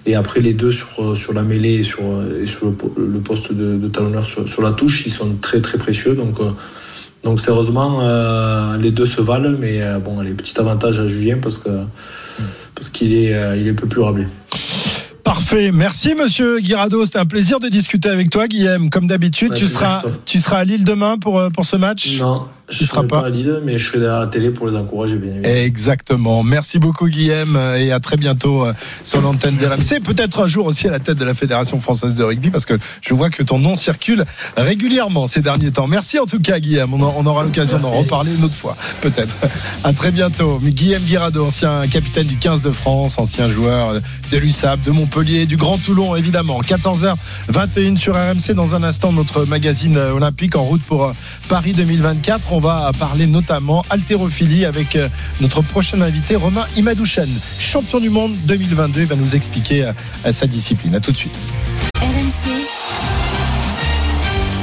Et 0.06 0.16
après 0.16 0.42
les 0.42 0.54
deux 0.54 0.72
sur, 0.72 1.18
sur 1.18 1.34
la 1.34 1.44
mêlée 1.44 1.76
et 1.76 1.84
sur, 1.84 2.04
et 2.42 2.46
sur 2.48 2.66
le, 2.68 2.72
po- 2.74 2.94
le 2.98 3.20
poste 3.20 3.54
de, 3.54 3.78
de 3.78 3.88
talonneur 3.88 4.26
sur, 4.26 4.48
sur 4.48 4.62
la 4.62 4.72
touche, 4.72 5.06
ils 5.06 5.12
sont 5.12 5.36
très 5.42 5.62
très 5.62 5.78
précieux. 5.78 6.16
Donc, 6.16 6.40
euh, 6.40 6.52
donc 7.24 7.40
sérieusement, 7.40 8.00
euh, 8.02 8.78
les 8.78 8.92
deux 8.92 9.06
se 9.08 9.22
valent, 9.22 9.56
mais 9.60 9.82
euh, 9.82 10.00
bon, 10.00 10.22
les 10.22 10.34
petits 10.34 10.60
avantages 10.60 11.00
à 11.00 11.08
Julien 11.08 11.38
parce 11.42 11.58
que 11.58 11.70
parce 12.76 12.90
qu'il 12.90 13.14
est, 13.14 13.34
euh, 13.34 13.56
il 13.58 13.68
est 13.68 13.72
un 13.72 13.76
peu 13.76 13.88
plus 13.88 14.02
rablé. 14.02 14.28
Parfait. 15.24 15.72
Merci, 15.72 16.14
monsieur 16.14 16.60
Guirado. 16.60 17.04
C'était 17.04 17.18
un 17.18 17.26
plaisir 17.26 17.60
de 17.60 17.68
discuter 17.68 18.10
avec 18.10 18.30
toi, 18.30 18.48
Guillaume. 18.48 18.92
Comme 18.92 19.08
d'habitude, 19.08 19.52
Ouais, 19.54 19.58
tu 19.58 19.66
seras, 19.66 20.04
tu 20.26 20.40
seras 20.40 20.58
à 20.60 20.64
Lille 20.64 20.84
demain 20.84 21.18
pour, 21.18 21.40
euh, 21.40 21.50
pour 21.50 21.66
ce 21.66 21.76
match? 21.78 22.20
Non, 22.20 22.44
Je 22.70 22.78
Tu 22.78 22.84
ne 22.84 22.88
seras 22.88 22.98
serai 23.02 23.08
pas- 23.08 23.22
pas 23.22 23.28
à 23.28 23.30
Lille, 23.30 23.60
mais 23.64 23.78
je 23.78 23.86
serai 23.88 24.00
derrière 24.00 24.20
la 24.20 24.28
télé 24.28 24.50
pour 24.52 24.68
les 24.68 24.76
encourager, 24.76 25.18
bien 25.18 25.32
évidemment. 25.34 25.56
Exactement. 25.56 26.44
Merci 26.44 26.80
beaucoup 26.80 27.08
Guillaume 27.08 27.58
et 27.78 27.92
à 27.92 28.00
très 28.00 28.18
bientôt 28.18 28.66
euh, 28.66 28.74
sur 29.04 29.22
l'antenne 29.22 29.56
de 29.58 29.66
RMC. 29.68 30.00
Peut-être 30.04 30.42
un 30.44 30.48
jour 30.48 30.66
aussi 30.66 30.88
à 30.88 30.92
la 30.92 31.00
tête 31.00 31.18
de 31.18 31.26
la 31.26 31.34
Fédération 31.34 31.80
française 31.80 32.16
de 32.16 32.24
rugby 32.24 32.50
parce 32.50 32.66
que 32.66 32.74
je 33.02 33.14
vois 33.14 33.30
que 33.30 33.44
ton 33.44 33.60
nom 33.60 33.76
circule 33.76 34.24
régulièrement 34.58 35.28
ces 35.28 35.42
derniers 35.42 35.72
temps. 35.72 35.88
Merci 35.88 36.18
en 36.20 36.26
tout 36.26 36.40
cas 36.40 36.60
Guillaume. 36.60 36.94
On, 36.94 37.26
aura 37.26 37.44
l'occasion 37.44 37.78
d'en 37.78 37.92
reparler 37.92 38.34
une 38.36 38.44
autre 38.44 38.56
fois, 38.56 38.76
peut-être. 39.02 39.36
À 39.84 39.94
très 39.94 40.12
bientôt. 40.12 40.60
Guillaume 40.64 41.04
Guirado, 41.04 41.46
ancien 41.46 41.88
capitaine 41.88 42.26
du 42.28 42.38
15 42.38 42.62
de 42.62 42.72
France, 42.72 43.20
ancien 43.20 43.48
joueur 43.50 43.94
de 44.32 44.38
l'USAP, 44.38 44.82
de 44.84 44.92
Montpellier, 44.92 45.46
du 45.46 45.56
Grand 45.56 45.78
Toulon 45.78 46.16
évidemment. 46.16 46.62
14h21 46.62 47.98
sur 47.98 48.16
RMC. 48.16 48.54
Dans 48.56 48.76
un 48.76 48.84
instant, 48.84 49.12
notre 49.12 49.46
magazine 49.46 49.98
euh, 49.98 50.12
olympique 50.14 50.56
en 50.56 50.64
route 50.64 50.82
pour 50.84 51.06
euh, 51.06 51.12
Paris 51.50 51.74
2024. 51.74 52.54
On 52.56 52.60
va 52.60 52.90
parler 52.98 53.28
notamment 53.28 53.84
haltérophilie 53.90 54.64
avec 54.64 54.96
euh, 54.96 55.10
notre 55.42 55.62
prochain 55.62 56.00
invité, 56.00 56.38
Romain 56.38 56.66
Imadouchen, 56.78 57.28
champion 57.60 58.00
du 58.00 58.10
monde 58.10 58.34
2022. 58.46 59.02
Il 59.02 59.08
va 59.08 59.18
nous 59.18 59.36
expliquer 59.36 59.84
euh, 59.84 60.32
sa 60.32 60.48
discipline. 60.48 60.96
À 60.96 61.02
tout 61.02 61.12
de 61.12 61.18
suite. 61.18 61.38
RMC, 62.02 62.66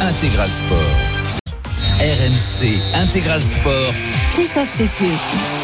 Intégral 0.00 0.49
Sport. 0.49 0.78
RMC 2.00 2.80
Intégral 2.94 3.42
Sport. 3.42 3.92
Christophe 4.32 4.70
Cessieux. 4.70 5.62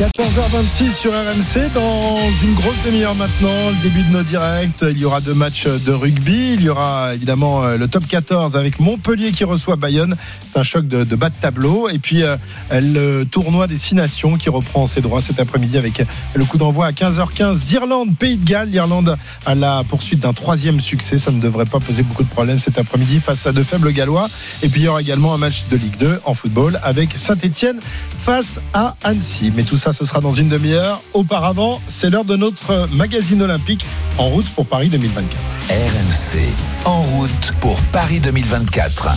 14h26 0.00 0.94
sur 0.94 1.12
RMC. 1.12 1.70
Dans 1.74 2.18
une 2.42 2.54
grosse 2.54 2.82
demi-heure 2.86 3.14
maintenant, 3.16 3.68
le 3.68 3.82
début 3.82 4.02
de 4.02 4.10
nos 4.10 4.22
directs. 4.22 4.80
Il 4.80 4.96
y 4.96 5.04
aura 5.04 5.20
deux 5.20 5.34
matchs 5.34 5.66
de 5.66 5.92
rugby. 5.92 6.54
Il 6.54 6.62
y 6.62 6.70
aura 6.70 7.14
évidemment 7.14 7.66
euh, 7.66 7.76
le 7.76 7.86
top 7.86 8.06
14 8.06 8.56
avec 8.56 8.80
Montpellier 8.80 9.30
qui 9.30 9.44
reçoit 9.44 9.76
Bayonne. 9.76 10.16
C'est 10.42 10.58
un 10.58 10.62
choc 10.62 10.88
de, 10.88 11.04
bas 11.04 11.28
de 11.28 11.34
tableau. 11.38 11.90
Et 11.90 11.98
puis 11.98 12.22
euh, 12.22 12.38
le 12.72 13.24
tournoi 13.24 13.66
des 13.66 13.76
Six 13.76 13.94
Nations 13.94 14.38
qui 14.38 14.48
reprend 14.48 14.86
ses 14.86 15.02
droits 15.02 15.20
cet 15.20 15.38
après-midi 15.38 15.76
avec 15.76 16.02
le 16.32 16.44
coup 16.46 16.56
d'envoi 16.56 16.86
à 16.86 16.92
15h15 16.92 17.58
d'Irlande, 17.64 18.16
Pays 18.16 18.38
de 18.38 18.48
Galles. 18.48 18.70
L'Irlande 18.70 19.18
à 19.44 19.54
la 19.54 19.84
poursuite 19.84 20.20
d'un 20.20 20.32
troisième 20.32 20.80
succès. 20.80 21.18
Ça 21.18 21.30
ne 21.30 21.42
devrait 21.42 21.66
pas 21.66 21.78
poser 21.78 22.04
beaucoup 22.04 22.24
de 22.24 22.30
problèmes 22.30 22.58
cet 22.58 22.78
après-midi 22.78 23.20
face 23.20 23.46
à 23.46 23.52
de 23.52 23.62
faibles 23.62 23.92
Gallois. 23.92 24.30
Et 24.62 24.70
puis 24.70 24.80
il 24.80 24.84
y 24.84 24.88
aura 24.88 25.02
également 25.02 25.34
un 25.34 25.38
match 25.38 25.66
de 25.70 25.76
Ligue 25.76 25.98
2 25.98 26.20
en 26.24 26.32
football 26.32 26.80
avec 26.82 27.12
Saint-Etienne 27.14 27.80
face 28.18 28.60
à 28.72 28.96
Annecy. 29.04 29.52
Mais 29.54 29.62
tout 29.62 29.76
ça, 29.76 29.89
ce 29.92 30.04
sera 30.04 30.20
dans 30.20 30.32
une 30.32 30.48
demi-heure. 30.48 31.00
Auparavant, 31.14 31.80
c'est 31.86 32.10
l'heure 32.10 32.24
de 32.24 32.36
notre 32.36 32.88
magazine 32.92 33.42
olympique 33.42 33.84
en 34.18 34.26
route 34.28 34.48
pour 34.50 34.66
Paris 34.66 34.88
2024. 34.88 35.60
RMC 35.70 36.40
en 36.84 37.00
route 37.02 37.52
pour 37.60 37.80
Paris 37.92 38.18
2024. 38.18 39.08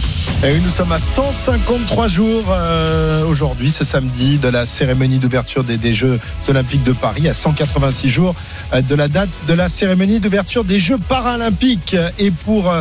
Et 0.44 0.52
oui, 0.54 0.62
nous 0.64 0.70
sommes 0.70 0.92
à 0.92 1.00
153 1.00 2.08
jours 2.08 2.44
euh, 2.50 3.26
aujourd'hui, 3.26 3.72
ce 3.72 3.84
samedi, 3.84 4.38
de 4.38 4.50
la 4.50 4.66
cérémonie 4.66 5.18
d'ouverture 5.18 5.64
des, 5.64 5.78
des 5.78 5.94
Jeux 5.94 6.20
Olympiques 6.48 6.84
de 6.84 6.92
Paris, 6.92 7.28
à 7.28 7.34
186 7.34 8.10
jours 8.10 8.36
euh, 8.74 8.82
de 8.82 8.94
la 8.94 9.08
date 9.08 9.30
de 9.48 9.54
la 9.54 9.68
cérémonie 9.68 10.20
d'ouverture 10.20 10.64
des 10.64 10.80
Jeux 10.80 10.98
Paralympiques. 10.98 11.96
Et 12.20 12.30
pour 12.30 12.72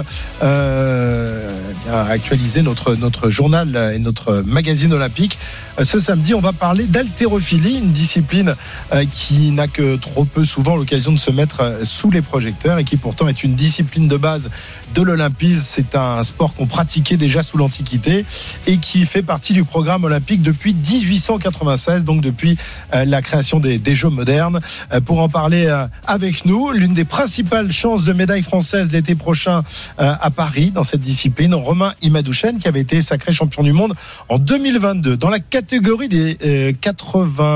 euh, 0.42 1.48
actualiser 1.90 2.62
notre, 2.62 2.94
notre 2.94 3.30
journal 3.30 3.92
et 3.94 3.98
notre 3.98 4.42
magazine 4.46 4.92
olympique, 4.92 5.38
ce 5.82 5.98
samedi, 5.98 6.34
on 6.34 6.40
va 6.40 6.52
parler 6.52 6.84
d'haltérophilie, 6.84 7.81
une 7.82 7.90
discipline 7.90 8.54
euh, 8.92 9.04
qui 9.10 9.50
n'a 9.50 9.68
que 9.68 9.96
trop 9.96 10.24
peu 10.24 10.44
souvent 10.44 10.76
l'occasion 10.76 11.12
de 11.12 11.18
se 11.18 11.30
mettre 11.30 11.60
euh, 11.60 11.84
sous 11.84 12.10
les 12.10 12.22
projecteurs 12.22 12.78
et 12.78 12.84
qui 12.84 12.96
pourtant 12.96 13.28
est 13.28 13.42
une 13.42 13.54
discipline 13.54 14.08
de 14.08 14.16
base 14.16 14.50
de 14.94 15.02
l'olympisme. 15.02 15.62
C'est 15.64 15.94
un 15.94 16.22
sport 16.22 16.54
qu'on 16.54 16.66
pratiquait 16.66 17.16
déjà 17.16 17.42
sous 17.42 17.56
l'Antiquité 17.56 18.24
et 18.66 18.78
qui 18.78 19.04
fait 19.04 19.22
partie 19.22 19.52
du 19.52 19.64
programme 19.64 20.04
olympique 20.04 20.42
depuis 20.42 20.74
1896, 20.74 22.04
donc 22.04 22.20
depuis 22.20 22.56
euh, 22.94 23.04
la 23.04 23.22
création 23.22 23.58
des, 23.58 23.78
des 23.78 23.94
Jeux 23.94 24.10
modernes. 24.10 24.60
Pour 25.04 25.20
en 25.20 25.28
parler 25.28 25.66
avec 26.06 26.44
nous, 26.44 26.70
l'une 26.70 26.94
des 26.94 27.04
principales 27.04 27.72
chances 27.72 28.04
de 28.04 28.12
médaille 28.12 28.42
française 28.42 28.90
l'été 28.92 29.14
prochain 29.14 29.62
à 29.98 30.30
Paris 30.30 30.70
dans 30.70 30.84
cette 30.84 31.00
discipline, 31.00 31.54
Romain 31.54 31.94
Imadouchen, 32.02 32.58
qui 32.58 32.68
avait 32.68 32.80
été 32.80 33.00
sacré 33.00 33.32
champion 33.32 33.62
du 33.62 33.72
monde 33.72 33.94
en 34.28 34.38
2022 34.38 35.16
dans 35.16 35.30
la 35.30 35.40
catégorie 35.40 36.08
des 36.08 36.76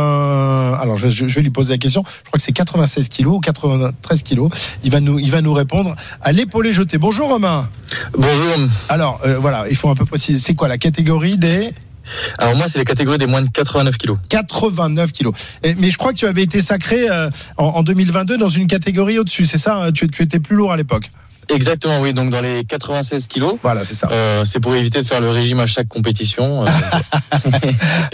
euh, 0.07 0.71
80. 0.73 0.79
Alors 0.83 0.97
je, 0.97 1.09
je 1.09 1.25
vais 1.35 1.43
lui 1.43 1.51
poser 1.51 1.73
la 1.75 1.79
question. 1.79 2.05
Je 2.07 2.29
crois 2.31 2.39
que 2.39 2.43
c'est 2.43 2.53
96 2.53 3.09
kilos 3.09 3.37
ou 3.37 3.41
93 3.41 4.23
kilos. 4.23 4.51
Il 4.85 4.91
va 4.91 5.01
nous, 5.01 5.19
il 5.19 5.31
va 5.31 5.41
nous 5.43 5.53
répondre 5.53 5.95
à 6.23 6.33
l'épaulé 6.33 6.73
jeté. 6.73 6.99
Bonjour 6.99 7.29
Romain. 7.29 7.69
Bonjour. 8.17 8.55
Alors 8.89 9.21
euh, 9.25 9.39
voilà, 9.39 9.65
il 9.71 9.77
faut 9.77 9.89
un 9.91 9.95
peu 9.95 10.05
préciser. 10.05 10.39
C'est 10.39 10.55
quoi 10.55 10.69
la 10.69 10.79
catégorie 10.79 11.37
des 11.37 11.73
Alors 12.39 12.55
moi, 12.57 12.67
c'est 12.69 12.79
la 12.79 12.85
catégorie 12.85 13.19
des 13.19 13.27
moins 13.27 13.43
de 13.43 13.49
89 13.51 13.97
kilos. 13.97 14.19
89 14.29 15.13
kilos 15.13 15.35
Et- 15.63 15.75
Mais 15.77 15.91
je 15.91 15.99
crois 15.99 16.13
que 16.13 16.19
tu 16.19 16.27
avais 16.27 16.43
été 16.43 16.61
sacré 16.63 17.09
euh, 17.11 17.31
en, 17.57 17.65
en 17.67 17.83
2022 17.83 18.39
dans 18.39 18.49
une 18.49 18.67
catégorie 18.67 19.19
au-dessus. 19.19 19.47
C'est 19.47 19.59
ça 19.59 19.77
hein? 19.77 19.93
Tu, 19.93 20.07
tu 20.09 20.23
étais 20.23 20.39
plus 20.41 20.57
lourd 20.57 20.73
à 20.73 20.77
l'époque. 20.77 21.11
Exactement, 21.49 22.01
oui. 22.01 22.13
Donc 22.13 22.31
dans 22.31 22.41
les 22.41 22.65
96 22.65 23.29
kilos. 23.29 23.55
Voilà, 23.63 23.85
c'est 23.85 23.95
ça. 23.95 24.09
Euh, 24.11 24.45
c'est 24.45 24.61
pour 24.61 24.75
éviter 24.75 25.01
de 25.01 25.07
faire 25.07 25.21
le 25.21 25.31
régime 25.31 25.61
à 25.61 25.67
chaque 25.67 25.89
compétition. 25.89 26.65
Euh, 26.65 26.67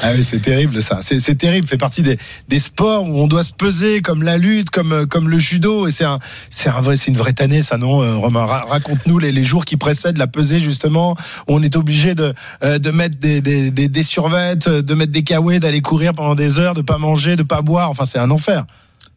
Ah 0.02 0.10
oui, 0.14 0.24
c'est 0.24 0.40
terrible 0.40 0.82
ça. 0.82 0.98
C'est 1.00 1.18
c'est 1.18 1.34
terrible. 1.36 1.66
Fait 1.66 1.76
partie 1.78 2.02
des, 2.02 2.18
des 2.48 2.58
sports 2.58 3.04
où 3.08 3.18
on 3.20 3.26
doit 3.28 3.44
se 3.44 3.52
peser, 3.52 4.00
comme 4.02 4.22
la 4.22 4.36
lutte, 4.38 4.70
comme 4.70 4.92
euh, 4.92 5.06
comme 5.06 5.28
le 5.28 5.38
judo. 5.38 5.86
Et 5.86 5.90
c'est 5.90 6.04
un 6.04 6.18
c'est 6.50 6.68
un 6.68 6.80
vrai 6.80 6.96
c'est 6.96 7.10
une 7.10 7.16
vraie 7.16 7.32
tannée, 7.32 7.62
ça 7.62 7.76
non, 7.78 8.02
euh, 8.02 8.16
Romain? 8.16 8.44
Ra- 8.44 8.64
Raconte-nous 8.68 9.18
les, 9.18 9.32
les 9.32 9.42
jours 9.44 9.64
qui 9.64 9.76
précèdent 9.76 10.18
la 10.18 10.26
pesée 10.26 10.60
justement, 10.60 11.16
où 11.48 11.54
on 11.56 11.62
est 11.62 11.76
obligé 11.76 12.14
de 12.14 12.34
de 12.62 12.90
mettre 12.90 13.18
des 13.18 13.40
des 13.40 13.70
des, 13.70 13.88
des 13.88 14.02
survêtes, 14.02 14.68
de 14.68 14.94
mettre 14.94 15.12
des 15.12 15.22
kawaii, 15.22 15.60
d'aller 15.60 15.80
courir 15.80 16.14
pendant 16.14 16.34
des 16.34 16.58
heures, 16.58 16.74
de 16.74 16.82
pas 16.82 16.98
manger, 16.98 17.36
de 17.36 17.42
pas 17.44 17.62
boire. 17.62 17.90
Enfin, 17.90 18.04
c'est 18.04 18.18
un 18.18 18.30
enfer. 18.30 18.64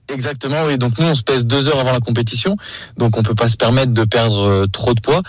Exactement, 0.08 0.66
oui. 0.68 0.78
Donc 0.78 1.00
nous, 1.00 1.06
on 1.08 1.16
se 1.16 1.24
pèse 1.24 1.46
deux 1.46 1.68
heures 1.68 1.80
avant 1.80 1.92
la 1.92 2.00
compétition, 2.00 2.58
donc 2.98 3.18
on 3.18 3.24
peut 3.24 3.34
pas 3.34 3.48
se 3.48 3.58
permettre 3.58 3.92
de 3.92 4.04
perdre 4.04 4.40
euh, 4.48 4.68
trop 4.68 4.94
de 4.94 5.02
poids. 5.02 5.24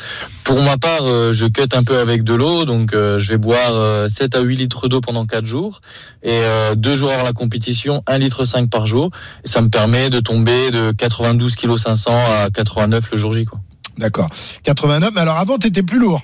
Pour 0.45 0.61
ma 0.63 0.77
part, 0.77 1.03
euh, 1.03 1.33
je 1.33 1.47
cut 1.47 1.69
un 1.73 1.83
peu 1.83 1.99
avec 1.99 2.25
de 2.25 2.35
l'eau, 2.35 2.65
donc 2.67 2.93
euh, 2.93 3.19
je 3.19 3.31
vais 3.31 3.39
boire 3.39 3.73
euh, 3.73 4.09
7 4.09 4.35
à 4.35 4.41
8 4.41 4.57
litres 4.57 4.89
d'eau 4.89 5.01
pendant 5.01 5.25
4 5.25 5.47
jours, 5.47 5.81
et 6.23 6.43
deux 6.77 6.97
jours 6.97 7.13
avant 7.13 7.23
la 7.23 7.33
compétition, 7.33 8.03
1 8.09 8.19
litre 8.19 8.45
5 8.45 8.69
par 8.69 8.87
jour. 8.87 9.11
Et 9.45 9.49
ça 9.49 9.61
me 9.61 9.69
permet 9.69 10.11
de 10.11 10.19
tomber 10.19 10.73
de 10.73 10.91
92 10.91 11.55
kg 11.55 11.77
500 11.79 12.13
à 12.13 12.51
89 12.51 13.13
le 13.13 13.17
jour 13.17 13.33
J. 13.33 13.45
Quoi. 13.45 13.61
D'accord. 13.97 14.29
89. 14.65 15.11
Mais 15.15 15.21
alors 15.21 15.39
avant, 15.39 15.57
t'étais 15.59 15.85
plus 15.85 15.99
lourd. 15.99 16.21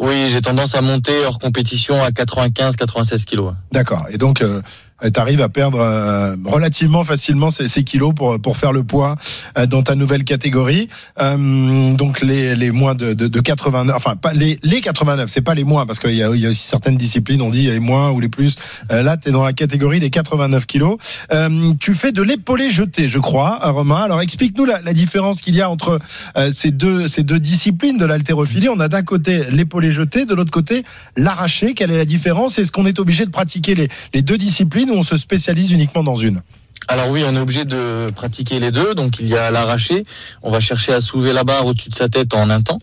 Oui, 0.00 0.28
j'ai 0.30 0.40
tendance 0.40 0.74
à 0.74 0.80
monter 0.80 1.12
hors 1.26 1.38
compétition 1.38 2.02
à 2.02 2.10
95-96 2.10 3.24
kilos. 3.24 3.54
D'accord. 3.72 4.06
Et 4.10 4.18
donc, 4.18 4.42
euh, 4.42 4.62
tu 5.02 5.20
arrives 5.20 5.42
à 5.42 5.48
perdre 5.48 5.78
euh, 5.80 6.36
relativement 6.44 7.04
facilement 7.04 7.50
ces, 7.50 7.68
ces 7.68 7.84
kilos 7.84 8.12
pour 8.14 8.40
pour 8.40 8.56
faire 8.56 8.72
le 8.72 8.82
poids 8.82 9.16
euh, 9.56 9.66
dans 9.66 9.82
ta 9.82 9.94
nouvelle 9.94 10.24
catégorie. 10.24 10.88
Euh, 11.20 11.94
donc 11.94 12.20
les 12.20 12.54
les 12.56 12.70
moins 12.70 12.94
de, 12.94 13.14
de, 13.14 13.28
de 13.28 13.40
89, 13.40 13.94
enfin 13.94 14.16
pas 14.16 14.32
les 14.32 14.58
les 14.62 14.80
89, 14.80 15.28
c'est 15.30 15.40
pas 15.40 15.54
les 15.54 15.64
moins 15.64 15.86
parce 15.86 15.98
qu'il 15.98 16.14
y 16.14 16.22
a 16.22 16.34
y 16.34 16.46
a 16.46 16.48
aussi 16.50 16.66
certaines 16.66 16.96
disciplines 16.96 17.42
on 17.42 17.50
dit 17.50 17.70
les 17.70 17.80
moins 17.80 18.10
ou 18.10 18.20
les 18.20 18.28
plus. 18.28 18.56
Euh, 18.92 19.02
là, 19.02 19.16
tu 19.16 19.28
es 19.28 19.32
dans 19.32 19.44
la 19.44 19.52
catégorie 19.52 20.00
des 20.00 20.10
89 20.10 20.66
kilos. 20.66 20.96
Euh, 21.32 21.72
tu 21.80 21.94
fais 21.94 22.12
de 22.12 22.22
l'épaulé 22.22 22.70
jeté, 22.70 23.08
je 23.08 23.18
crois, 23.18 23.58
Romain. 23.70 24.02
Alors 24.02 24.20
explique-nous 24.20 24.64
la, 24.64 24.80
la 24.80 24.92
différence 24.92 25.40
qu'il 25.40 25.54
y 25.54 25.60
a 25.60 25.70
entre 25.70 25.98
euh, 26.36 26.50
ces 26.52 26.70
deux 26.70 27.08
ces 27.08 27.22
deux 27.22 27.38
disciplines 27.40 27.96
de 27.96 28.04
l'haltérophilie. 28.04 28.68
On 28.68 28.80
a 28.80 28.88
d'un 28.88 29.02
côté 29.02 29.44
l'épaulé 29.50 29.90
jeté, 29.90 30.24
de 30.24 30.34
l'autre 30.34 30.50
côté 30.50 30.84
l'arraché. 31.16 31.74
Quelle 31.74 31.90
est 31.90 31.96
la 31.96 32.04
différence? 32.04 32.58
Est-ce 32.58 32.72
qu'on 32.72 32.86
est 32.86 32.98
obligé 32.98 33.24
de 33.26 33.30
pratiquer 33.30 33.74
les, 33.74 33.88
les 34.14 34.22
deux 34.22 34.38
disciplines 34.38 34.87
ou 34.90 34.94
on 34.94 35.02
se 35.02 35.16
spécialise 35.16 35.72
uniquement 35.72 36.02
dans 36.02 36.14
une 36.14 36.42
Alors 36.88 37.08
oui, 37.08 37.24
on 37.26 37.34
est 37.34 37.40
obligé 37.40 37.64
de 37.64 38.08
pratiquer 38.14 38.60
les 38.60 38.70
deux. 38.70 38.94
Donc 38.94 39.20
il 39.20 39.28
y 39.28 39.36
a 39.36 39.50
l'arraché. 39.50 40.02
On 40.42 40.50
va 40.50 40.60
chercher 40.60 40.92
à 40.92 41.00
soulever 41.00 41.32
la 41.32 41.44
barre 41.44 41.66
au-dessus 41.66 41.90
de 41.90 41.94
sa 41.94 42.08
tête 42.08 42.34
en 42.34 42.50
un 42.50 42.60
temps. 42.60 42.78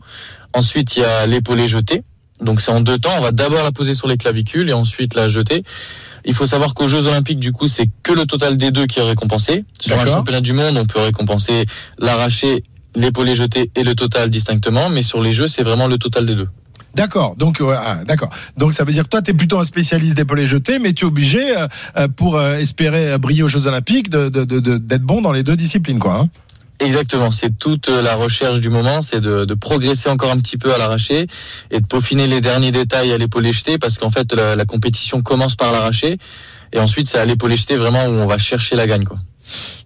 Ensuite, 0.54 0.96
il 0.96 1.02
y 1.02 1.06
a 1.06 1.26
l'épaulé 1.26 1.68
jeté. 1.68 2.04
Donc 2.42 2.62
c'est 2.62 2.72
en 2.72 2.82
deux 2.82 2.98
temps. 2.98 3.14
On 3.18 3.22
va 3.22 3.32
d'abord 3.32 3.64
la 3.64 3.72
poser 3.72 3.94
sur 3.94 4.08
les 4.08 4.18
clavicules 4.18 4.70
et 4.70 4.74
ensuite 4.74 5.16
la 5.16 5.30
jeter. 5.30 5.64
Il 6.26 6.34
faut 6.34 6.48
savoir 6.48 6.74
qu'aux 6.74 6.88
Jeux 6.88 7.06
Olympiques, 7.06 7.40
du 7.40 7.52
coup, 7.52 7.68
c'est 7.68 7.88
que 8.04 8.12
le 8.12 8.26
total 8.26 8.58
des 8.58 8.72
deux 8.72 8.88
qui 8.88 9.00
est 9.00 9.04
récompensé. 9.04 9.64
Sur 9.80 10.00
un 10.00 10.06
championnat 10.06 10.42
du 10.42 10.54
monde, 10.54 10.78
on 10.78 10.86
peut 10.86 11.00
récompenser 11.00 11.66
l'arraché, 12.00 12.64
l'épaulé 12.96 13.36
jeté 13.36 13.70
et 13.76 13.84
le 13.84 13.96
total 13.96 14.30
distinctement. 14.30 14.90
Mais 14.90 15.04
sur 15.04 15.22
les 15.22 15.34
Jeux, 15.34 15.48
c'est 15.48 15.64
vraiment 15.64 15.88
le 15.88 15.98
total 15.98 16.26
des 16.26 16.36
deux. 16.36 16.50
D'accord. 16.96 17.36
Donc 17.36 17.62
ah, 17.62 18.00
d'accord. 18.06 18.30
Donc 18.58 18.74
ça 18.74 18.86
veut 18.86 18.94
dire 18.94 19.04
que 19.04 19.10
toi 19.10 19.22
tu 19.22 19.32
es 19.32 19.34
plutôt 19.34 19.60
un 19.60 19.66
spécialiste 19.66 20.16
d'épaulé 20.16 20.48
jeté, 20.48 20.80
mais 20.80 20.94
tu 20.94 21.04
es 21.04 21.08
obligé 21.08 21.56
euh, 21.56 21.68
euh, 21.98 22.08
pour 22.08 22.38
euh, 22.38 22.58
espérer 22.58 23.18
briller 23.18 23.44
aux 23.44 23.48
Jeux 23.50 23.68
Olympiques 23.68 24.10
d'être 24.10 25.04
bon 25.04 25.22
dans 25.22 25.34
les 25.34 25.44
deux 25.44 25.58
disciplines, 25.58 26.00
quoi. 26.00 26.16
hein. 26.16 26.30
Exactement, 26.80 27.32
c'est 27.32 27.58
toute 27.58 27.88
la 27.88 28.16
recherche 28.16 28.60
du 28.60 28.70
moment, 28.70 29.02
c'est 29.02 29.22
de, 29.22 29.54
progresser 29.54 30.10
encore 30.10 30.32
un 30.32 30.38
petit 30.38 30.58
peu 30.58 30.74
à 30.74 30.78
l'arraché 30.78 31.28
et 31.72 31.80
de 31.80 31.86
peaufiner 31.86 32.28
les 32.28 32.42
derniers 32.42 32.72
détails 32.72 33.14
à 33.14 33.18
l'épaulé 33.18 33.54
jeté 33.54 33.78
parce 33.78 33.98
qu'en 33.98 34.10
fait 34.10 34.34
la, 34.34 34.58
la 34.58 34.66
compétition 34.66 35.22
commence 35.22 35.56
par 35.56 35.72
l'arraché 35.72 36.18
et 36.74 36.80
ensuite 36.80 37.08
c'est 37.08 37.18
à 37.18 37.26
l'épaulé 37.26 37.56
jeté 37.56 37.78
vraiment 37.78 38.06
où 38.06 38.12
on 38.12 38.26
va 38.26 38.38
chercher 38.38 38.76
la 38.76 38.88
gagne 38.88 39.06
quoi. 39.06 39.18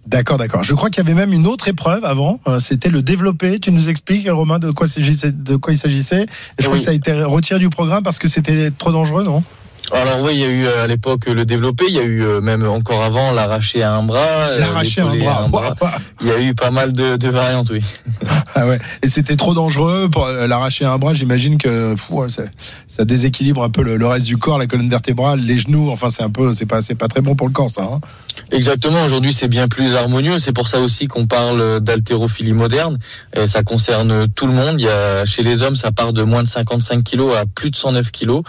D'accord, 0.06 0.38
d'accord. 0.38 0.62
Je 0.62 0.74
crois 0.74 0.90
qu'il 0.90 1.04
y 1.04 1.06
avait 1.06 1.14
même 1.18 1.32
une 1.32 1.46
autre 1.46 1.68
épreuve 1.68 2.04
avant. 2.04 2.40
Euh, 2.48 2.58
C'était 2.58 2.88
le 2.88 3.02
développé. 3.02 3.58
Tu 3.60 3.70
nous 3.70 3.88
expliques, 3.88 4.28
Romain, 4.28 4.58
de 4.58 4.70
quoi, 4.70 4.86
s'agissait- 4.86 5.30
de 5.32 5.56
quoi 5.56 5.72
il 5.72 5.78
s'agissait? 5.78 6.26
Je 6.58 6.64
crois 6.66 6.78
que 6.78 6.82
ça 6.84 6.90
a 6.90 6.94
été 6.94 7.12
retiré 7.22 7.60
du 7.60 7.68
programme 7.68 8.02
parce 8.02 8.18
que 8.18 8.26
c'était 8.28 8.70
trop 8.70 8.90
dangereux, 8.92 9.22
non? 9.22 9.44
Alors 9.92 10.20
oui, 10.22 10.32
il 10.34 10.40
y 10.40 10.44
a 10.44 10.48
eu 10.48 10.66
euh, 10.66 10.84
à 10.84 10.86
l'époque 10.86 11.26
le 11.26 11.44
développé, 11.44 11.84
il 11.88 11.94
y 11.94 11.98
a 11.98 12.04
eu 12.04 12.22
euh, 12.22 12.40
même 12.40 12.64
encore 12.68 13.02
avant 13.02 13.32
l'arraché 13.32 13.82
à 13.82 13.94
un 13.94 14.02
bras, 14.04 14.20
euh, 14.20 14.58
L'arracher 14.60 15.00
un 15.00 15.10
l'épaulé 15.10 15.26
à 15.26 15.48
bras. 15.48 15.74
Il 16.20 16.28
y 16.28 16.30
a 16.30 16.40
eu 16.40 16.54
pas 16.54 16.70
mal 16.70 16.92
de, 16.92 17.16
de 17.16 17.28
variantes, 17.28 17.70
oui. 17.70 17.82
Ah 18.54 18.66
ouais. 18.66 18.78
Et 19.02 19.08
c'était 19.08 19.36
trop 19.36 19.54
dangereux 19.54 20.08
pour 20.10 20.26
l'arracher 20.26 20.84
un 20.84 20.98
bras. 20.98 21.12
J'imagine 21.12 21.56
que 21.56 21.94
fou, 21.96 22.20
ouais, 22.20 22.28
ça, 22.28 22.42
ça 22.88 23.04
déséquilibre 23.04 23.62
un 23.62 23.70
peu 23.70 23.82
le, 23.82 23.96
le 23.96 24.06
reste 24.06 24.26
du 24.26 24.36
corps, 24.36 24.58
la 24.58 24.66
colonne 24.66 24.88
vertébrale, 24.90 25.40
les 25.40 25.56
genoux. 25.56 25.88
Enfin, 25.90 26.08
c'est 26.08 26.22
un 26.22 26.30
peu, 26.30 26.52
c'est 26.52 26.66
pas, 26.66 26.82
c'est 26.82 26.94
pas 26.96 27.08
très 27.08 27.20
bon 27.20 27.34
pour 27.36 27.46
le 27.46 27.52
corps, 27.52 27.70
ça. 27.70 27.82
hein. 27.82 28.00
Exactement, 28.52 29.02
aujourd'hui 29.04 29.32
c'est 29.32 29.48
bien 29.48 29.68
plus 29.68 29.94
harmonieux, 29.96 30.38
c'est 30.38 30.52
pour 30.52 30.68
ça 30.68 30.80
aussi 30.80 31.06
qu'on 31.06 31.26
parle 31.26 31.80
d'haltérophilie 31.80 32.52
moderne, 32.52 32.98
et 33.36 33.46
ça 33.46 33.62
concerne 33.62 34.26
tout 34.28 34.46
le 34.46 34.52
monde, 34.52 34.80
il 34.80 34.84
y 34.84 34.88
a, 34.88 35.24
chez 35.24 35.42
les 35.42 35.62
hommes 35.62 35.76
ça 35.76 35.92
part 35.92 36.12
de 36.12 36.22
moins 36.22 36.42
de 36.42 36.48
55 36.48 37.04
kilos 37.04 37.36
à 37.36 37.44
plus 37.46 37.70
de 37.70 37.76
109 37.76 38.10
kilos. 38.10 38.42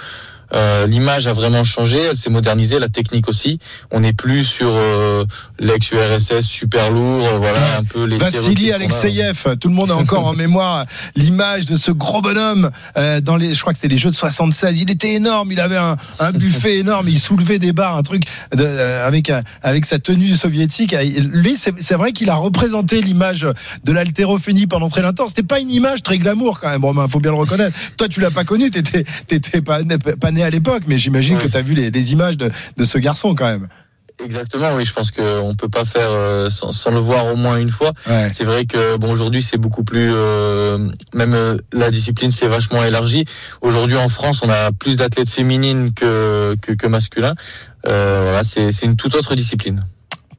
Euh, 0.53 0.87
L'image 0.87 1.27
a 1.27 1.33
vraiment 1.33 1.63
changé, 1.63 1.97
elle 2.11 2.17
s'est 2.17 2.29
modernisée, 2.29 2.79
la 2.79 2.89
technique 2.89 3.27
aussi. 3.27 3.59
On 3.91 4.01
n'est 4.01 4.13
plus 4.13 4.43
sur 4.43 4.69
euh, 4.71 5.25
l'ex-URSS 5.59 6.41
super 6.41 6.91
lourd, 6.91 7.25
euh, 7.25 7.37
voilà 7.37 7.77
un 7.79 7.83
peu 7.83 8.03
les 8.05 8.17
Vassili. 8.17 8.71
Alexeyev, 8.71 9.57
tout 9.59 9.69
le 9.69 9.73
monde 9.73 9.91
a 9.91 9.95
encore 9.95 10.27
en 10.27 10.33
mémoire 10.33 10.85
l'image 11.15 11.65
de 11.65 11.75
ce 11.75 11.91
gros 11.91 12.21
bonhomme 12.21 12.69
euh, 12.97 13.21
dans 13.21 13.37
les, 13.37 13.53
je 13.53 13.61
crois 13.61 13.73
que 13.73 13.79
c'était 13.79 13.93
les 13.93 13.97
Jeux 13.97 14.11
de 14.11 14.15
76. 14.15 14.79
Il 14.79 14.91
était 14.91 15.13
énorme, 15.13 15.51
il 15.51 15.59
avait 15.59 15.77
un, 15.77 15.97
un 16.19 16.31
buffet 16.31 16.77
énorme, 16.79 17.07
il 17.09 17.19
soulevait 17.19 17.59
des 17.59 17.73
barres, 17.73 17.97
un 17.97 18.03
truc 18.03 18.23
de, 18.53 18.63
euh, 18.63 19.07
avec 19.07 19.31
avec 19.63 19.85
sa 19.85 19.99
tenue 19.99 20.35
soviétique. 20.35 20.95
Lui, 21.17 21.55
c'est 21.55 21.95
vrai 21.95 22.11
qu'il 22.11 22.29
a 22.29 22.35
représenté 22.35 23.01
l'image 23.01 23.47
de 23.83 23.91
l'haltérophénie 23.91 24.67
pendant 24.67 24.89
très 24.89 25.01
longtemps. 25.01 25.27
C'était 25.27 25.43
pas 25.43 25.59
une 25.59 25.71
image 25.71 26.03
très 26.03 26.17
glamour 26.17 26.59
quand 26.59 26.69
même, 26.69 26.83
Romain. 26.83 27.07
Faut 27.07 27.19
bien 27.19 27.31
le 27.31 27.37
reconnaître. 27.37 27.77
Toi, 27.97 28.07
tu 28.07 28.19
l'as 28.19 28.31
pas 28.31 28.43
connu, 28.43 28.71
t'étais 28.71 29.05
t'étais 29.27 29.61
pas 29.61 29.79
pas 30.19 30.31
né 30.31 30.40
à 30.43 30.49
l'époque, 30.49 30.83
mais 30.87 30.97
j'imagine 30.97 31.37
Ouais. 31.37 31.43
que 31.43 31.47
t'as 31.47 31.61
vu 31.61 31.73
les, 31.73 31.91
les 31.91 32.11
images 32.11 32.37
de, 32.37 32.49
de 32.77 32.83
ce 32.83 32.97
garçon 32.97 33.35
quand 33.35 33.45
même. 33.45 33.67
Exactement, 34.23 34.75
oui, 34.75 34.85
je 34.85 34.93
pense 34.93 35.09
qu'on 35.09 35.55
peut 35.57 35.67
pas 35.69 35.83
faire 35.83 36.09
euh, 36.11 36.49
sans, 36.51 36.71
sans 36.71 36.91
le 36.91 36.99
voir 36.99 37.25
au 37.33 37.35
moins 37.35 37.57
une 37.57 37.69
fois. 37.71 37.91
Ouais. 38.07 38.29
C'est 38.33 38.43
vrai 38.43 38.65
que 38.65 38.95
bon 38.97 39.11
aujourd'hui 39.11 39.41
c'est 39.41 39.57
beaucoup 39.57 39.83
plus 39.83 40.11
euh, 40.13 40.89
même 41.15 41.33
euh, 41.33 41.57
la 41.73 41.89
discipline 41.89 42.31
s'est 42.31 42.47
vachement 42.47 42.83
élargie. 42.83 43.25
Aujourd'hui 43.61 43.97
en 43.97 44.09
France 44.09 44.41
on 44.43 44.49
a 44.49 44.71
plus 44.71 44.95
d'athlètes 44.95 45.29
féminines 45.29 45.91
que 45.93 46.55
que, 46.61 46.71
que 46.73 46.85
masculins. 46.85 47.33
Voilà 47.83 48.43
c'est 48.43 48.71
c'est 48.71 48.85
une 48.85 48.95
toute 48.95 49.15
autre 49.15 49.33
discipline. 49.33 49.81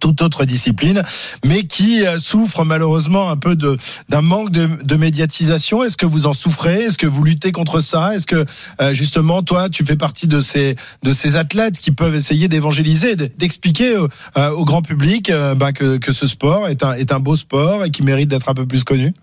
Toute 0.03 0.21
autre 0.21 0.45
discipline, 0.45 1.05
mais 1.47 1.62
qui 1.62 2.05
euh, 2.05 2.19
souffre 2.19 2.65
malheureusement 2.65 3.31
un 3.31 3.37
peu 3.37 3.55
d'un 3.55 4.21
manque 4.21 4.51
de, 4.51 4.97
médiatisation. 4.97 5.85
Est-ce 5.85 5.97
que 5.97 6.07
vous 6.07 6.27
en 6.27 6.33
souffrez? 6.33 6.83
Est-ce 6.83 6.99
que 6.99 7.07
vous 7.07 7.23
luttez 7.23 7.53
contre 7.53 7.81
ça? 7.81 8.15
Est-ce 8.15 8.27
que 8.27 8.45
euh, 8.81 8.95
justement 8.95 9.43
toi 9.43 9.69
tu 9.69 9.85
fais 9.85 9.97
partie 9.97 10.27
de 10.27 10.41
ces 10.41 10.77
de 11.03 11.12
ces 11.12 11.37
athlètes 11.37 11.79
qui 11.79 11.93
peuvent 11.93 12.17
essayer 12.17 12.49
d'évangéliser, 12.49 13.15
d'expliquer 13.15 13.97
au, 13.97 14.09
euh, 14.37 14.51
au 14.51 14.65
grand 14.65 14.83
public 14.83 15.33
bah, 15.57 15.73
que 15.73 15.99
que 15.99 16.12
ce 16.12 16.27
sport 16.27 16.69
est 16.69 16.83
un 16.83 16.95
est 16.95 17.12
un 17.12 17.21
beau 17.21 17.37
sport 17.37 17.85
et 17.85 17.91
qui 17.91 18.03
mérite 18.03 18.29
d'être 18.29 18.49
un 18.49 18.55
peu 18.55 18.67
plus 18.67 18.83
connu? 18.83 19.15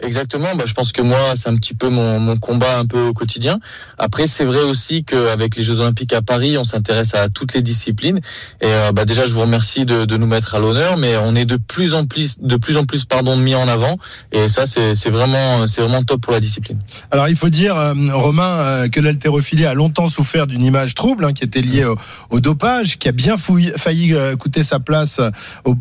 Exactement, 0.00 0.54
bah, 0.56 0.64
je 0.66 0.74
pense 0.74 0.92
que 0.92 1.02
moi 1.02 1.18
c'est 1.36 1.48
un 1.48 1.56
petit 1.56 1.74
peu 1.74 1.88
mon, 1.88 2.18
mon 2.20 2.36
combat 2.36 2.78
un 2.78 2.86
peu 2.86 3.00
au 3.00 3.12
quotidien. 3.12 3.58
Après 3.98 4.26
c'est 4.26 4.44
vrai 4.44 4.62
aussi 4.62 5.04
qu'avec 5.04 5.56
les 5.56 5.62
Jeux 5.62 5.80
Olympiques 5.80 6.12
à 6.12 6.22
Paris 6.22 6.58
on 6.58 6.64
s'intéresse 6.64 7.14
à 7.14 7.28
toutes 7.28 7.54
les 7.54 7.62
disciplines 7.62 8.18
et 8.60 8.66
euh, 8.66 8.92
bah, 8.92 9.04
déjà 9.04 9.26
je 9.26 9.32
vous 9.32 9.40
remercie 9.40 9.84
de, 9.84 10.04
de 10.04 10.16
nous 10.16 10.26
mettre 10.26 10.54
à 10.54 10.58
l'honneur 10.58 10.96
mais 10.96 11.16
on 11.16 11.34
est 11.34 11.44
de 11.44 11.56
plus 11.56 11.94
en 11.94 12.06
plus 12.06 12.36
de 12.40 12.56
plus 12.56 12.76
en 12.76 12.84
plus 12.84 13.04
pardon 13.04 13.36
mis 13.36 13.54
en 13.54 13.68
avant 13.68 13.96
et 14.32 14.48
ça 14.48 14.64
c'est 14.66 15.10
vraiment 15.10 15.66
c'est 15.66 15.80
vraiment 15.80 16.02
top 16.02 16.20
pour 16.22 16.32
la 16.32 16.40
discipline. 16.40 16.78
Alors 17.10 17.28
il 17.28 17.36
faut 17.36 17.48
dire, 17.48 17.76
euh, 17.76 17.94
Romain, 18.12 18.56
euh, 18.58 18.88
que 18.88 19.00
l'haltérophilie 19.00 19.64
a 19.66 19.74
longtemps 19.74 20.08
souffert 20.08 20.46
d'une 20.46 20.62
image 20.62 20.94
trouble 20.94 21.24
hein, 21.24 21.32
qui 21.32 21.44
était 21.44 21.60
liée 21.62 21.86
au, 22.30 22.40
dopage, 22.40 22.98
qui 22.98 23.08
a 23.08 23.12
bien 23.12 23.36
fouillé- 23.36 23.76
failli 23.78 24.14
coûter 24.38 24.62
sa 24.62 24.80
place 24.80 25.20
au- 25.64 25.76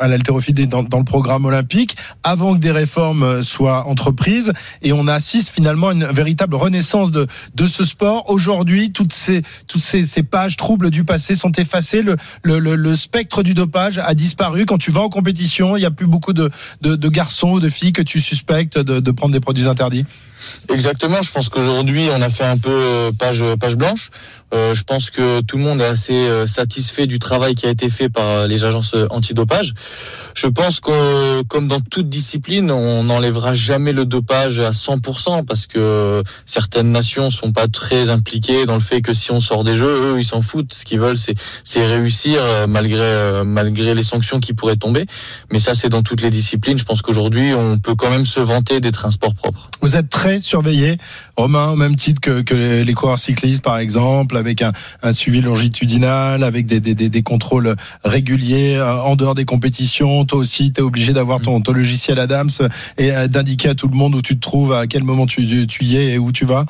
à 0.00 0.08
l'haltérophilie 0.08 0.66
dans, 0.66 0.82
dans 0.82 0.98
le 0.98 1.04
programme 1.04 1.44
olympique, 1.44 1.96
avant 2.22 2.54
que 2.54 2.60
des 2.60 2.70
réformes 2.70 3.22
euh, 3.22 3.42
soient 3.56 3.86
entreprises. 3.86 4.52
Et 4.82 4.92
on 4.92 5.06
assiste 5.08 5.48
finalement 5.50 5.88
à 5.88 5.92
une 5.92 6.06
véritable 6.06 6.56
renaissance 6.56 7.10
de, 7.10 7.26
de 7.54 7.66
ce 7.66 7.84
sport. 7.84 8.30
Aujourd'hui, 8.30 8.92
toutes 8.92 9.12
ces 9.12 9.42
toutes 9.66 9.82
ces, 9.82 10.06
ces 10.06 10.22
pages 10.22 10.56
troubles 10.56 10.90
du 10.90 11.04
passé 11.04 11.34
sont 11.34 11.52
effacées. 11.52 12.02
Le, 12.02 12.16
le, 12.42 12.58
le, 12.58 12.76
le 12.76 12.96
spectre 12.96 13.42
du 13.42 13.54
dopage 13.54 13.98
a 13.98 14.14
disparu. 14.14 14.66
Quand 14.66 14.78
tu 14.78 14.90
vas 14.90 15.00
en 15.00 15.08
compétition, 15.08 15.76
il 15.76 15.80
n'y 15.80 15.86
a 15.86 15.90
plus 15.90 16.06
beaucoup 16.06 16.32
de, 16.32 16.50
de, 16.82 16.96
de 16.96 17.08
garçons 17.08 17.52
ou 17.52 17.60
de 17.60 17.68
filles 17.68 17.92
que 17.92 18.02
tu 18.02 18.20
suspectes 18.20 18.78
de, 18.78 19.00
de 19.00 19.10
prendre 19.10 19.32
des 19.32 19.40
produits 19.40 19.68
interdits. 19.68 20.04
Exactement, 20.68 21.22
je 21.22 21.30
pense 21.30 21.48
qu'aujourd'hui 21.48 22.08
on 22.12 22.22
a 22.22 22.28
fait 22.28 22.44
un 22.44 22.58
peu 22.58 22.70
euh, 22.70 23.10
page 23.18 23.44
page 23.60 23.76
blanche. 23.76 24.10
Euh, 24.54 24.74
je 24.74 24.84
pense 24.84 25.10
que 25.10 25.40
tout 25.40 25.56
le 25.56 25.64
monde 25.64 25.80
est 25.80 25.86
assez 25.86 26.14
euh, 26.14 26.46
satisfait 26.46 27.06
du 27.06 27.18
travail 27.18 27.56
qui 27.56 27.66
a 27.66 27.70
été 27.70 27.90
fait 27.90 28.08
par 28.08 28.24
euh, 28.24 28.46
les 28.46 28.62
agences 28.62 28.94
euh, 28.94 29.08
antidopage. 29.10 29.74
Je 30.36 30.46
pense 30.46 30.80
que 30.80 31.42
comme 31.44 31.66
dans 31.66 31.80
toute 31.80 32.10
discipline, 32.10 32.70
on 32.70 33.04
n'enlèvera 33.04 33.54
jamais 33.54 33.92
le 33.92 34.04
dopage 34.04 34.60
à 34.60 34.70
100% 34.70 35.46
parce 35.46 35.66
que 35.66 36.22
certaines 36.44 36.92
nations 36.92 37.30
sont 37.30 37.52
pas 37.52 37.68
très 37.68 38.10
impliquées 38.10 38.66
dans 38.66 38.74
le 38.74 38.82
fait 38.82 39.00
que 39.00 39.14
si 39.14 39.32
on 39.32 39.40
sort 39.40 39.64
des 39.64 39.74
jeux, 39.74 40.12
eux 40.14 40.20
ils 40.20 40.24
s'en 40.24 40.42
foutent. 40.42 40.74
Ce 40.74 40.84
qu'ils 40.84 41.00
veulent 41.00 41.16
c'est 41.16 41.86
réussir 41.86 42.38
euh, 42.44 42.66
malgré 42.66 43.00
euh, 43.00 43.44
malgré 43.44 43.94
les 43.94 44.02
sanctions 44.02 44.38
qui 44.38 44.52
pourraient 44.52 44.76
tomber. 44.76 45.06
Mais 45.50 45.58
ça 45.58 45.74
c'est 45.74 45.88
dans 45.88 46.02
toutes 46.02 46.20
les 46.20 46.30
disciplines. 46.30 46.78
Je 46.78 46.84
pense 46.84 47.00
qu'aujourd'hui 47.00 47.54
on 47.54 47.78
peut 47.78 47.94
quand 47.94 48.10
même 48.10 48.26
se 48.26 48.38
vanter 48.38 48.80
d'être 48.80 49.06
un 49.06 49.10
sport 49.10 49.34
propre. 49.34 49.70
Vous 49.80 49.96
êtes 49.96 50.10
très 50.10 50.35
surveillé, 50.44 50.98
Romain, 51.36 51.70
au 51.70 51.76
même 51.76 51.96
titre 51.96 52.20
que, 52.20 52.42
que 52.42 52.82
les 52.82 52.94
coureurs 52.94 53.18
cyclistes, 53.18 53.62
par 53.62 53.78
exemple, 53.78 54.36
avec 54.36 54.62
un, 54.62 54.72
un 55.02 55.12
suivi 55.12 55.40
longitudinal, 55.40 56.42
avec 56.44 56.66
des, 56.66 56.80
des, 56.80 56.94
des, 56.94 57.08
des 57.08 57.22
contrôles 57.22 57.74
réguliers 58.04 58.76
euh, 58.76 59.00
en 59.02 59.16
dehors 59.16 59.34
des 59.34 59.44
compétitions. 59.44 60.24
Toi 60.24 60.38
aussi, 60.40 60.72
tu 60.72 60.80
es 60.80 60.84
obligé 60.84 61.12
d'avoir 61.12 61.40
ton, 61.40 61.60
ton 61.60 61.72
logiciel 61.72 62.18
Adams 62.18 62.50
et 62.98 63.12
euh, 63.12 63.28
d'indiquer 63.28 63.70
à 63.70 63.74
tout 63.74 63.88
le 63.88 63.96
monde 63.96 64.14
où 64.14 64.22
tu 64.22 64.36
te 64.36 64.40
trouves, 64.40 64.72
à 64.72 64.86
quel 64.86 65.04
moment 65.04 65.26
tu, 65.26 65.66
tu 65.66 65.84
y 65.84 65.96
es 65.96 66.12
et 66.12 66.18
où 66.18 66.32
tu 66.32 66.44
vas. 66.44 66.66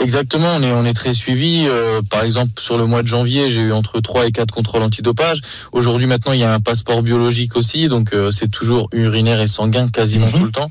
Exactement, 0.00 0.48
on 0.56 0.62
est 0.62 0.72
on 0.72 0.84
est 0.84 0.92
très 0.92 1.14
suivi. 1.14 1.66
Euh, 1.68 2.00
par 2.10 2.24
exemple, 2.24 2.50
sur 2.60 2.76
le 2.78 2.86
mois 2.86 3.02
de 3.02 3.06
janvier, 3.06 3.50
j'ai 3.50 3.60
eu 3.60 3.72
entre 3.72 4.00
3 4.00 4.26
et 4.26 4.32
4 4.32 4.50
contrôles 4.52 4.82
antidopage. 4.82 5.40
Aujourd'hui, 5.70 6.06
maintenant, 6.06 6.32
il 6.32 6.40
y 6.40 6.44
a 6.44 6.52
un 6.52 6.58
passeport 6.58 7.02
biologique 7.02 7.54
aussi, 7.54 7.88
donc 7.88 8.12
euh, 8.12 8.32
c'est 8.32 8.50
toujours 8.50 8.88
urinaire 8.92 9.40
et 9.40 9.46
sanguin 9.46 9.88
quasiment 9.88 10.26
Mhm. 10.26 10.32
tout 10.32 10.44
le 10.44 10.50
temps. 10.50 10.70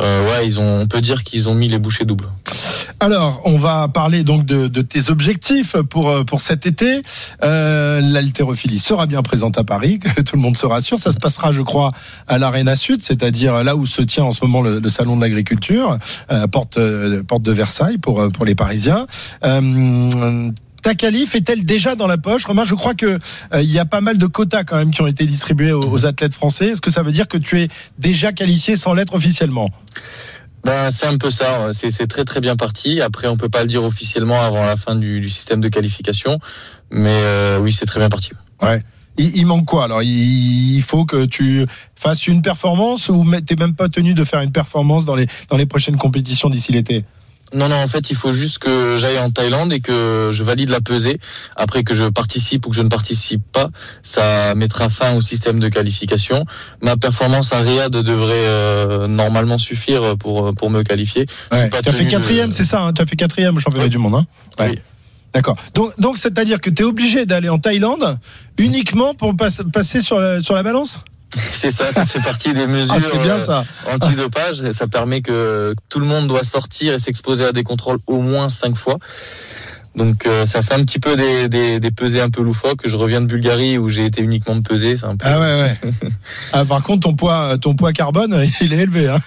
Euh, 0.00 0.28
ouais, 0.28 0.46
ils 0.46 0.58
ont, 0.58 0.80
on 0.80 0.86
peut 0.86 1.00
dire 1.00 1.24
qu'ils 1.24 1.48
ont 1.48 1.54
mis 1.54 1.68
les 1.68 1.78
bouchées 1.78 2.04
doubles. 2.04 2.28
Alors, 3.02 3.40
on 3.44 3.56
va 3.56 3.88
parler 3.88 4.24
donc 4.24 4.44
de, 4.44 4.68
tes 4.82 5.10
objectifs 5.10 5.76
pour 5.88 6.10
euh, 6.10 6.24
pour 6.24 6.40
cet 6.40 6.66
été. 6.66 7.02
Euh, 7.42 8.00
L'haltérophilie 8.00 8.78
sera 8.78 9.06
bien 9.06 9.22
présente 9.22 9.58
à 9.58 9.64
Paris, 9.64 9.98
que 10.16 10.20
tout 10.20 10.36
le 10.36 10.42
monde 10.42 10.56
se 10.56 10.66
rassure. 10.66 10.98
Ça 10.98 11.12
se 11.12 11.18
passera, 11.18 11.52
je 11.52 11.62
crois, 11.62 11.92
à 12.28 12.38
l'Arena 12.38 12.76
Sud, 12.76 13.02
c'est-à-dire 13.02 13.62
là 13.64 13.76
où 13.76 13.86
se 13.86 14.02
tient 14.02 14.24
en 14.24 14.30
ce 14.30 14.44
moment 14.44 14.62
le, 14.62 14.86
salon 14.88 15.16
de 15.16 15.22
l'agriculture, 15.22 15.98
euh, 16.30 16.46
porte 16.46 16.78
porte 17.26 17.42
de 17.42 17.52
Versailles 17.52 17.98
pour 17.98 18.30
pour 18.32 18.44
les 18.44 18.54
Parisiens. 18.54 19.06
Ta 20.82 20.94
qualif 20.94 21.34
est-elle 21.34 21.64
déjà 21.64 21.94
dans 21.94 22.06
la 22.06 22.18
poche? 22.18 22.44
Romain, 22.44 22.64
je 22.64 22.74
crois 22.74 22.94
que 22.94 23.18
euh, 23.54 23.62
y 23.62 23.78
a 23.78 23.84
pas 23.84 24.00
mal 24.00 24.18
de 24.18 24.26
quotas 24.26 24.64
quand 24.64 24.76
même 24.76 24.90
qui 24.90 25.02
ont 25.02 25.06
été 25.06 25.26
distribués 25.26 25.72
aux, 25.72 25.88
aux 25.90 26.06
athlètes 26.06 26.34
français. 26.34 26.68
Est-ce 26.68 26.80
que 26.80 26.90
ça 26.90 27.02
veut 27.02 27.12
dire 27.12 27.28
que 27.28 27.38
tu 27.38 27.60
es 27.60 27.68
déjà 27.98 28.32
qualifié 28.32 28.76
sans 28.76 28.94
l'être 28.94 29.14
officiellement? 29.14 29.70
Ben, 30.64 30.90
c'est 30.90 31.06
un 31.06 31.16
peu 31.16 31.30
ça. 31.30 31.68
C'est 31.72 31.90
c'est 31.90 32.06
très 32.06 32.24
très 32.24 32.40
bien 32.40 32.54
parti. 32.54 33.00
Après, 33.00 33.28
on 33.28 33.36
peut 33.36 33.48
pas 33.48 33.62
le 33.62 33.68
dire 33.68 33.82
officiellement 33.82 34.42
avant 34.42 34.64
la 34.64 34.76
fin 34.76 34.94
du, 34.94 35.20
du 35.20 35.30
système 35.30 35.60
de 35.60 35.68
qualification, 35.68 36.38
mais 36.90 37.18
euh, 37.22 37.58
oui, 37.60 37.72
c'est 37.72 37.86
très 37.86 37.98
bien 37.98 38.10
parti. 38.10 38.32
Ouais. 38.60 38.82
Il, 39.16 39.36
il 39.36 39.46
manque 39.46 39.64
quoi 39.64 39.84
alors? 39.84 40.02
Il, 40.02 40.76
il 40.76 40.82
faut 40.82 41.06
que 41.06 41.24
tu 41.24 41.66
fasses 41.96 42.26
une 42.26 42.42
performance 42.42 43.08
ou 43.08 43.24
t'es 43.46 43.56
même 43.56 43.74
pas 43.74 43.88
tenu 43.88 44.12
de 44.12 44.22
faire 44.22 44.40
une 44.40 44.52
performance 44.52 45.04
dans 45.04 45.16
les 45.16 45.26
dans 45.48 45.56
les 45.56 45.66
prochaines 45.66 45.96
compétitions 45.96 46.50
d'ici 46.50 46.72
l'été? 46.72 47.04
Non, 47.52 47.68
non, 47.68 47.76
en 47.76 47.86
fait, 47.88 48.10
il 48.10 48.16
faut 48.16 48.32
juste 48.32 48.58
que 48.58 48.96
j'aille 48.98 49.18
en 49.18 49.30
Thaïlande 49.30 49.72
et 49.72 49.80
que 49.80 50.30
je 50.32 50.42
valide 50.44 50.68
la 50.68 50.80
pesée. 50.80 51.18
Après 51.56 51.82
que 51.82 51.94
je 51.94 52.04
participe 52.04 52.66
ou 52.66 52.70
que 52.70 52.76
je 52.76 52.82
ne 52.82 52.88
participe 52.88 53.42
pas, 53.52 53.68
ça 54.02 54.54
mettra 54.54 54.88
fin 54.88 55.14
au 55.16 55.20
système 55.20 55.58
de 55.58 55.68
qualification. 55.68 56.44
Ma 56.82 56.96
performance 56.96 57.52
à 57.52 57.58
Riyad 57.60 57.90
devrait 57.90 58.34
euh, 58.34 59.06
normalement 59.08 59.58
suffire 59.58 60.16
pour 60.16 60.54
pour 60.54 60.70
me 60.70 60.82
qualifier. 60.82 61.26
Ouais. 61.50 61.68
Tu 61.70 61.88
as 61.88 61.92
fait 61.92 62.04
de- 62.04 62.10
quatrième, 62.10 62.52
c'est 62.52 62.64
ça 62.64 62.82
hein 62.82 62.92
Tu 62.92 63.02
as 63.02 63.06
fait 63.06 63.16
quatrième 63.16 63.56
au 63.56 63.60
championnat 63.60 63.88
du 63.88 63.98
monde, 63.98 64.14
hein 64.14 64.26
Ouais. 64.58 64.70
Oui. 64.70 64.78
D'accord. 65.32 65.56
Donc, 65.74 65.92
donc 66.00 66.18
c'est-à-dire 66.18 66.60
que 66.60 66.70
tu 66.70 66.82
es 66.82 66.84
obligé 66.84 67.24
d'aller 67.24 67.48
en 67.48 67.58
Thaïlande 67.58 68.18
uniquement 68.58 69.14
pour 69.14 69.36
pas- 69.36 69.48
passer 69.72 70.00
sur 70.00 70.18
la, 70.18 70.40
sur 70.42 70.54
la 70.54 70.62
balance? 70.64 70.98
C'est 71.54 71.70
ça, 71.70 71.92
ça 71.92 72.06
fait 72.06 72.20
partie 72.22 72.52
des 72.54 72.66
mesures 72.66 72.94
Ah, 72.96 73.18
bien 73.22 73.36
euh, 73.36 73.44
ça. 73.44 73.64
antidopage. 73.90 74.60
Et 74.62 74.72
ça 74.72 74.86
permet 74.86 75.22
que 75.22 75.74
tout 75.88 76.00
le 76.00 76.06
monde 76.06 76.26
doit 76.26 76.44
sortir 76.44 76.94
et 76.94 76.98
s'exposer 76.98 77.44
à 77.44 77.52
des 77.52 77.62
contrôles 77.62 77.98
au 78.06 78.20
moins 78.20 78.48
cinq 78.48 78.76
fois. 78.76 78.98
Donc 79.96 80.24
euh, 80.24 80.46
ça 80.46 80.62
fait 80.62 80.74
un 80.74 80.84
petit 80.84 81.00
peu 81.00 81.16
des, 81.16 81.48
des, 81.48 81.80
des 81.80 81.90
pesées 81.90 82.20
un 82.20 82.30
peu 82.30 82.42
loufoques. 82.42 82.88
Je 82.88 82.96
reviens 82.96 83.20
de 83.20 83.26
Bulgarie 83.26 83.76
où 83.76 83.88
j'ai 83.88 84.06
été 84.06 84.22
uniquement 84.22 84.54
de. 84.54 84.62
C'est 84.76 85.04
un 85.04 85.16
peu... 85.16 85.26
Ah 85.26 85.40
ouais, 85.40 85.62
ouais. 85.62 85.90
ah, 86.52 86.64
par 86.64 86.82
contre, 86.82 87.08
ton 87.08 87.14
poids, 87.14 87.58
ton 87.58 87.74
poids 87.74 87.92
carbone, 87.92 88.40
il 88.60 88.72
est 88.72 88.78
élevé. 88.78 89.08
Hein 89.08 89.18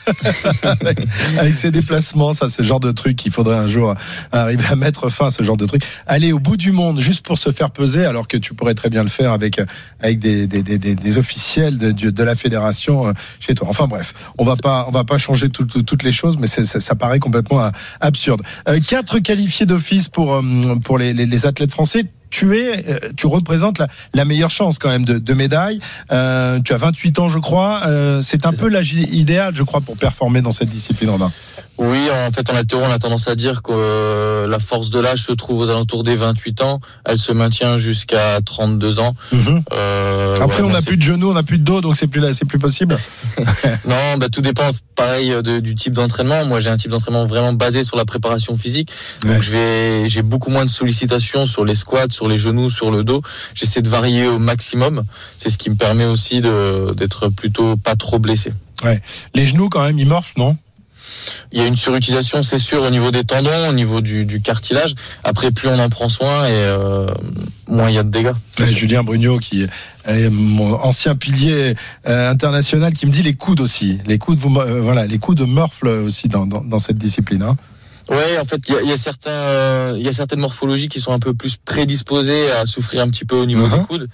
Avec 1.37 1.55
ses 1.57 1.69
déplacements, 1.69 2.31
ça, 2.31 2.47
c'est 2.47 2.61
le 2.61 2.67
genre 2.67 2.79
de 2.79 2.91
truc 2.91 3.17
qu'il 3.17 3.31
faudrait 3.31 3.57
un 3.57 3.67
jour 3.67 3.93
arriver 4.31 4.63
à 4.69 4.75
mettre 4.75 5.09
fin 5.09 5.27
à 5.27 5.31
ce 5.31 5.43
genre 5.43 5.57
de 5.57 5.65
truc. 5.65 5.83
Aller 6.07 6.31
au 6.31 6.39
bout 6.39 6.55
du 6.55 6.71
monde 6.71 6.99
juste 6.99 7.25
pour 7.25 7.37
se 7.37 7.51
faire 7.51 7.71
peser, 7.71 8.05
alors 8.05 8.27
que 8.27 8.37
tu 8.37 8.53
pourrais 8.53 8.73
très 8.73 8.89
bien 8.89 9.03
le 9.03 9.09
faire 9.09 9.33
avec, 9.33 9.59
avec 9.99 10.19
des, 10.19 10.47
des, 10.47 10.63
des, 10.63 10.77
des 10.77 11.17
officiels 11.17 11.77
de, 11.77 11.91
de 11.91 12.23
la 12.23 12.35
fédération 12.35 13.07
euh, 13.07 13.13
chez 13.39 13.53
toi. 13.53 13.67
Enfin 13.69 13.87
bref, 13.87 14.13
on 14.37 14.45
va 14.45 14.55
pas, 14.55 14.85
on 14.87 14.91
va 14.91 15.03
pas 15.03 15.17
changer 15.17 15.49
tout, 15.49 15.65
tout, 15.65 15.83
toutes 15.83 16.03
les 16.03 16.11
choses, 16.13 16.37
mais 16.37 16.47
ça, 16.47 16.63
ça 16.63 16.95
paraît 16.95 17.19
complètement 17.19 17.69
absurde. 17.99 18.41
Euh, 18.69 18.79
quatre 18.79 19.19
qualifiés 19.19 19.65
d'office 19.65 20.07
pour, 20.07 20.33
euh, 20.33 20.41
pour 20.83 20.97
les, 20.97 21.13
les, 21.13 21.25
les 21.25 21.45
athlètes 21.45 21.71
français 21.71 22.05
tu 22.33 22.57
es, 22.57 22.83
euh, 22.89 22.99
tu 23.15 23.27
représentes 23.27 23.77
la, 23.77 23.87
la, 24.15 24.25
meilleure 24.25 24.49
chance 24.49 24.79
quand 24.79 24.89
même 24.89 25.05
de, 25.05 25.19
de 25.19 25.33
médaille. 25.35 25.79
Euh, 26.11 26.59
tu 26.65 26.73
as 26.73 26.77
28 26.77 27.19
ans, 27.19 27.29
je 27.29 27.37
crois. 27.37 27.83
Euh, 27.85 28.23
c'est 28.23 28.47
un 28.47 28.53
peu 28.53 28.67
l'âge 28.67 28.93
idéal, 28.93 29.53
je 29.55 29.61
crois, 29.61 29.81
pour 29.81 29.95
performer 29.97 30.41
dans 30.41 30.51
cette 30.51 30.69
discipline, 30.69 31.11
Romain. 31.11 31.31
Oui, 31.79 31.99
en 32.27 32.31
fait, 32.31 32.49
en 32.51 32.55
altéro, 32.55 32.83
on 32.83 32.91
a 32.91 32.99
tendance 32.99 33.27
à 33.27 33.35
dire 33.35 33.63
que 33.63 34.45
la 34.47 34.59
force 34.59 34.91
de 34.91 34.99
l'âge 34.99 35.23
se 35.23 35.31
trouve 35.31 35.61
aux 35.61 35.69
alentours 35.69 36.03
des 36.03 36.15
28 36.15 36.61
ans. 36.61 36.79
Elle 37.03 37.17
se 37.17 37.31
maintient 37.31 37.77
jusqu'à 37.77 38.39
32 38.45 38.99
ans. 38.99 39.15
Mhm. 39.31 39.63
Euh, 39.73 40.35
Après, 40.39 40.61
ouais, 40.61 40.69
on 40.69 40.71
n'a 40.71 40.83
plus 40.83 40.97
de 40.97 41.01
genoux, 41.01 41.31
on 41.31 41.33
n'a 41.33 41.41
plus 41.41 41.57
de 41.57 41.63
dos, 41.63 41.81
donc 41.81 41.97
c'est 41.97 42.07
plus 42.07 42.21
c'est 42.33 42.45
plus 42.45 42.59
possible. 42.59 42.97
non, 43.87 44.17
bah, 44.17 44.27
tout 44.31 44.41
dépend, 44.41 44.69
pareil, 44.95 45.29
de, 45.29 45.59
du 45.59 45.73
type 45.73 45.93
d'entraînement. 45.93 46.45
Moi, 46.45 46.59
j'ai 46.59 46.69
un 46.69 46.77
type 46.77 46.91
d'entraînement 46.91 47.25
vraiment 47.25 47.53
basé 47.53 47.83
sur 47.83 47.97
la 47.97 48.05
préparation 48.05 48.55
physique. 48.55 48.89
Donc, 49.23 49.41
je 49.41 49.51
vais, 49.51 50.07
j'ai 50.07 50.21
beaucoup 50.21 50.51
moins 50.51 50.65
de 50.65 50.69
sollicitations 50.69 51.47
sur 51.47 51.65
les 51.65 51.75
squats, 51.75 52.11
sur 52.11 52.22
les 52.27 52.37
genoux, 52.37 52.69
sur 52.69 52.91
le 52.91 53.03
dos. 53.03 53.21
J'essaie 53.53 53.81
de 53.81 53.89
varier 53.89 54.27
au 54.27 54.39
maximum. 54.39 55.03
C'est 55.39 55.49
ce 55.49 55.57
qui 55.57 55.69
me 55.69 55.75
permet 55.75 56.05
aussi 56.05 56.41
d'être 56.41 57.29
plutôt 57.29 57.77
pas 57.77 57.95
trop 57.95 58.19
blessé. 58.19 58.53
Ouais. 58.83 59.01
Les 59.33 59.45
genoux, 59.45 59.69
quand 59.69 59.83
même, 59.83 59.99
ils 59.99 60.07
morphent, 60.07 60.35
non? 60.37 60.57
Il 61.51 61.59
y 61.59 61.61
a 61.61 61.67
une 61.67 61.75
surutilisation, 61.75 62.43
c'est 62.43 62.57
sûr, 62.57 62.81
au 62.81 62.89
niveau 62.89 63.11
des 63.11 63.23
tendons, 63.23 63.69
au 63.69 63.73
niveau 63.73 64.01
du, 64.01 64.25
du, 64.25 64.41
cartilage. 64.41 64.95
Après, 65.23 65.51
plus 65.51 65.67
on 65.67 65.79
en 65.79 65.89
prend 65.89 66.09
soin 66.09 66.45
et 66.45 66.51
euh, 66.51 67.07
moins 67.67 67.89
il 67.89 67.95
y 67.95 67.97
a 67.97 68.03
de 68.03 68.09
dégâts. 68.09 68.33
Ouais, 68.59 68.73
Julien 68.73 69.03
Brugnot, 69.03 69.37
qui 69.37 69.63
est 70.05 70.29
mon 70.29 70.75
ancien 70.75 71.15
pilier 71.15 71.75
euh, 72.07 72.31
international, 72.31 72.93
qui 72.93 73.05
me 73.05 73.11
dit 73.11 73.23
les 73.23 73.35
coudes 73.35 73.61
aussi. 73.61 73.99
Les 74.05 74.17
coudes, 74.17 74.39
vous, 74.39 74.53
euh, 74.59 74.81
voilà, 74.81 75.05
les 75.05 75.19
coudes 75.19 75.41
morflent 75.41 75.87
aussi 75.87 76.29
dans, 76.29 76.45
dans, 76.45 76.61
dans 76.61 76.79
cette 76.79 76.97
discipline. 76.97 77.43
Hein. 77.43 77.57
Ouais, 78.13 78.37
en 78.37 78.45
fait, 78.45 78.61
il 78.69 78.75
y 78.75 78.77
a, 78.77 78.81
y 78.83 78.91
a, 78.91 78.97
certains, 78.97 79.31
il 79.31 79.33
euh, 79.33 79.99
y 79.99 80.07
a 80.07 80.13
certaines 80.13 80.39
morphologies 80.39 80.87
qui 80.87 80.99
sont 80.99 81.11
un 81.13 81.19
peu 81.19 81.33
plus 81.33 81.57
prédisposées 81.57 82.51
à 82.51 82.65
souffrir 82.65 83.01
un 83.01 83.09
petit 83.09 83.25
peu 83.25 83.35
au 83.35 83.45
niveau 83.45 83.65
uh 83.65 83.69
-huh. 83.69 83.79
des 83.79 83.85
coudes, 83.85 84.07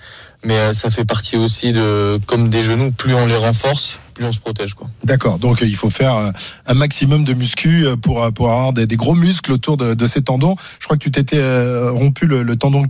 mais 0.45 0.57
euh, 0.57 0.73
ça 0.73 0.89
fait 0.89 1.03
partie 1.03 1.35
aussi 1.35 1.73
de, 1.73 2.17
comme 2.25 2.47
des 2.49 2.63
genoux, 2.63 2.91
plus 2.91 3.13
on 3.13 3.25
les 3.25 3.35
renforce, 3.35 3.99
plus 4.13 4.25
on 4.25 4.31
se 4.31 4.39
protège, 4.39 4.73
quoi. 4.73 4.87
D'accord. 5.03 5.37
Donc, 5.37 5.59
il 5.61 5.75
faut 5.75 5.89
faire 5.89 6.15
euh, 6.15 6.31
un 6.65 6.75
maximum 6.75 7.25
de 7.25 7.33
muscu 7.33 7.87
pour 8.01 8.31
pour 8.33 8.47
avoir 8.51 8.73
des, 8.73 8.87
des 8.87 8.95
gros 8.95 9.15
muscles 9.15 9.51
autour 9.51 9.75
de, 9.75 9.93
de, 9.95 10.05
ces 10.07 10.21
tendons. 10.21 10.55
Je 10.79 10.85
crois 10.85 10.95
que 10.97 11.03
tu 11.03 11.11
t'étais 11.11 11.43
rompu 11.89 12.25
le, 12.25 12.43
le, 12.43 12.55
tendon 12.55 12.85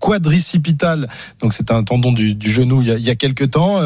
quadricipital, 0.00 1.08
donc 1.40 1.52
c'est 1.52 1.70
un 1.70 1.84
tendon 1.84 2.12
du, 2.12 2.34
du 2.34 2.50
genou 2.50 2.82
il 2.82 2.88
y, 2.88 2.90
a, 2.90 2.96
il 2.96 3.06
y, 3.10 3.10
a, 3.10 3.16
quelques 3.24 3.50
temps. 3.50 3.78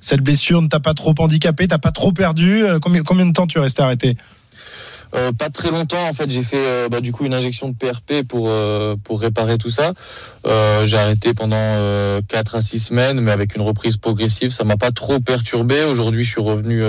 Cette 0.00 0.20
blessure 0.20 0.60
ne 0.62 0.68
t'a 0.68 0.80
pas 0.80 0.94
trop 0.94 1.14
handicapé, 1.18 1.66
t'as 1.66 1.82
pas 1.88 1.92
trop 2.00 2.12
perdu. 2.12 2.50
Combien 2.82 3.02
combien 3.02 3.26
de 3.26 3.32
temps 3.32 3.48
tu 3.50 3.58
es 3.58 3.62
resté 3.62 3.82
arrêté? 3.82 4.16
Euh, 5.14 5.32
pas 5.32 5.48
très 5.48 5.70
longtemps 5.70 6.08
en 6.08 6.12
fait 6.12 6.28
j'ai 6.28 6.42
fait 6.42 6.56
euh, 6.58 6.88
bah, 6.88 7.00
du 7.00 7.12
coup 7.12 7.24
une 7.24 7.34
injection 7.34 7.68
de 7.68 7.74
PRP 7.74 8.26
pour 8.26 8.46
euh, 8.48 8.96
pour 9.04 9.20
réparer 9.20 9.58
tout 9.58 9.70
ça. 9.70 9.92
J'ai 10.84 10.98
arrêté 10.98 11.32
pendant 11.32 11.56
4 12.28 12.56
à 12.56 12.60
6 12.60 12.78
semaines 12.78 13.20
mais 13.20 13.32
avec 13.32 13.54
une 13.56 13.62
reprise 13.62 13.96
progressive 13.96 14.50
ça 14.50 14.64
m'a 14.64 14.76
pas 14.76 14.90
trop 14.90 15.20
perturbé. 15.20 15.82
Aujourd'hui 15.84 16.24
je 16.24 16.30
suis 16.30 16.40
revenu 16.40 16.82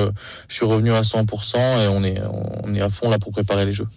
je 0.47 0.55
suis 0.55 0.65
revenu 0.65 0.91
à 0.91 1.01
100% 1.01 1.57
et 1.57 1.87
on 1.87 2.03
est 2.03 2.21
on 2.63 2.73
est 2.73 2.81
à 2.81 2.89
fond 2.89 3.09
là 3.09 3.17
pour 3.17 3.31
préparer 3.31 3.65
les 3.65 3.73
jeux. 3.73 3.87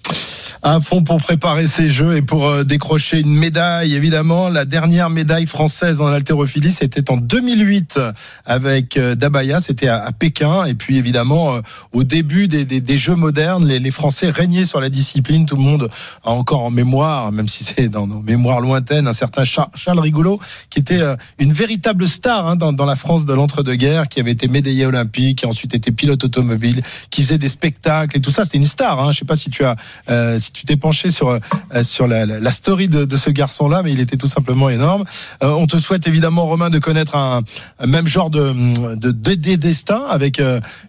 À 0.63 0.81
fond 0.81 1.03
pour 1.03 1.19
préparer 1.19 1.67
ces 1.67 1.89
jeux 1.89 2.17
et 2.17 2.23
pour 2.23 2.65
décrocher 2.65 3.19
une 3.19 3.35
médaille 3.35 3.95
évidemment. 3.95 4.49
La 4.49 4.65
dernière 4.65 5.11
médaille 5.11 5.47
française 5.47 5.99
dans 5.99 6.09
l'haltérophilie 6.09 6.73
c'était 6.73 7.11
en 7.11 7.17
2008 7.17 7.99
avec 8.47 8.99
Dabaya. 8.99 9.61
C'était 9.61 9.89
à, 9.89 10.11
Pékin. 10.17 10.65
Et 10.65 10.75
puis 10.75 10.99
évidemment 10.99 11.61
au 11.93 12.05
début 12.05 12.47
des, 12.47 12.65
des, 12.65 12.99
jeux 12.99 13.17
modernes 13.17 13.67
les 13.67 13.91
Français 13.91 14.18
Français 14.19 14.31
régner 14.31 14.67
sur 14.67 14.81
la 14.81 14.89
discipline. 14.89 15.47
Tout 15.47 15.55
le 15.55 15.63
monde 15.63 15.89
a 16.25 16.31
encore 16.31 16.63
en 16.63 16.71
mémoire, 16.71 17.31
même 17.31 17.47
si 17.47 17.63
c'est 17.63 17.89
dans 17.89 18.09
nos 18.09 18.21
mémoires 18.21 18.61
lointaines, 18.61 19.07
un 19.07 19.13
certain 19.13 19.45
Charles 19.45 20.01
Rigolo, 20.01 20.41
qui 20.71 20.81
était 20.81 21.01
euh, 21.01 21.15
une 21.39 21.53
véritable 21.53 22.09
star 22.09 22.47
hein, 22.47 22.57
dans, 22.57 22.85
la 22.85 22.97
France 22.97 23.27
de 23.27 23.33
l'entre-deux-guerres, 23.33 24.09
qui 24.09 24.19
avait 24.19 24.33
été 24.33 24.49
médaillé 24.49 24.87
olympique, 24.87 25.39
qui 25.39 25.45
a 25.45 25.49
ensuite 25.49 25.73
été 25.75 25.93
pilote 25.93 26.25
automobile, 26.25 26.83
qui 27.11 27.23
faisait 27.23 27.39
des 27.39 27.49
spectacles 27.49 28.17
et 28.17 28.21
tout 28.21 28.31
ça. 28.31 28.45
C'était 28.45 28.59
une 28.59 28.65
star. 28.65 29.01
Hein. 29.01 29.13
Je 29.13 29.19
sais 29.19 29.25
pas 29.25 29.37
si 29.37 29.51
tu 29.51 29.65
as, 29.65 29.77
euh, 30.11 30.39
si 30.41 30.51
tu 30.51 30.65
t'es 30.65 30.77
penché 30.77 31.11
sur 31.11 31.29
euh, 31.29 31.39
sur 31.85 32.09
la, 32.09 32.27
la, 32.27 32.51
story 32.51 32.89
de, 32.89 33.17
ce 33.17 33.31
garçon-là, 33.31 33.83
mais 33.85 33.93
il 33.93 34.01
était 34.01 34.17
tout 34.17 34.27
simplement 34.27 34.69
énorme. 34.69 35.05
On 35.41 35.67
te 35.67 35.79
souhaite 35.79 36.09
évidemment, 36.09 36.47
Romain, 36.47 36.71
de 36.71 36.79
connaître 36.79 37.15
un, 37.15 37.43
même 37.87 38.09
genre 38.09 38.31
de 38.31 38.53
de, 38.97 39.13
de, 39.13 39.35
de 39.35 39.55
destin 39.55 40.03
avec 40.09 40.41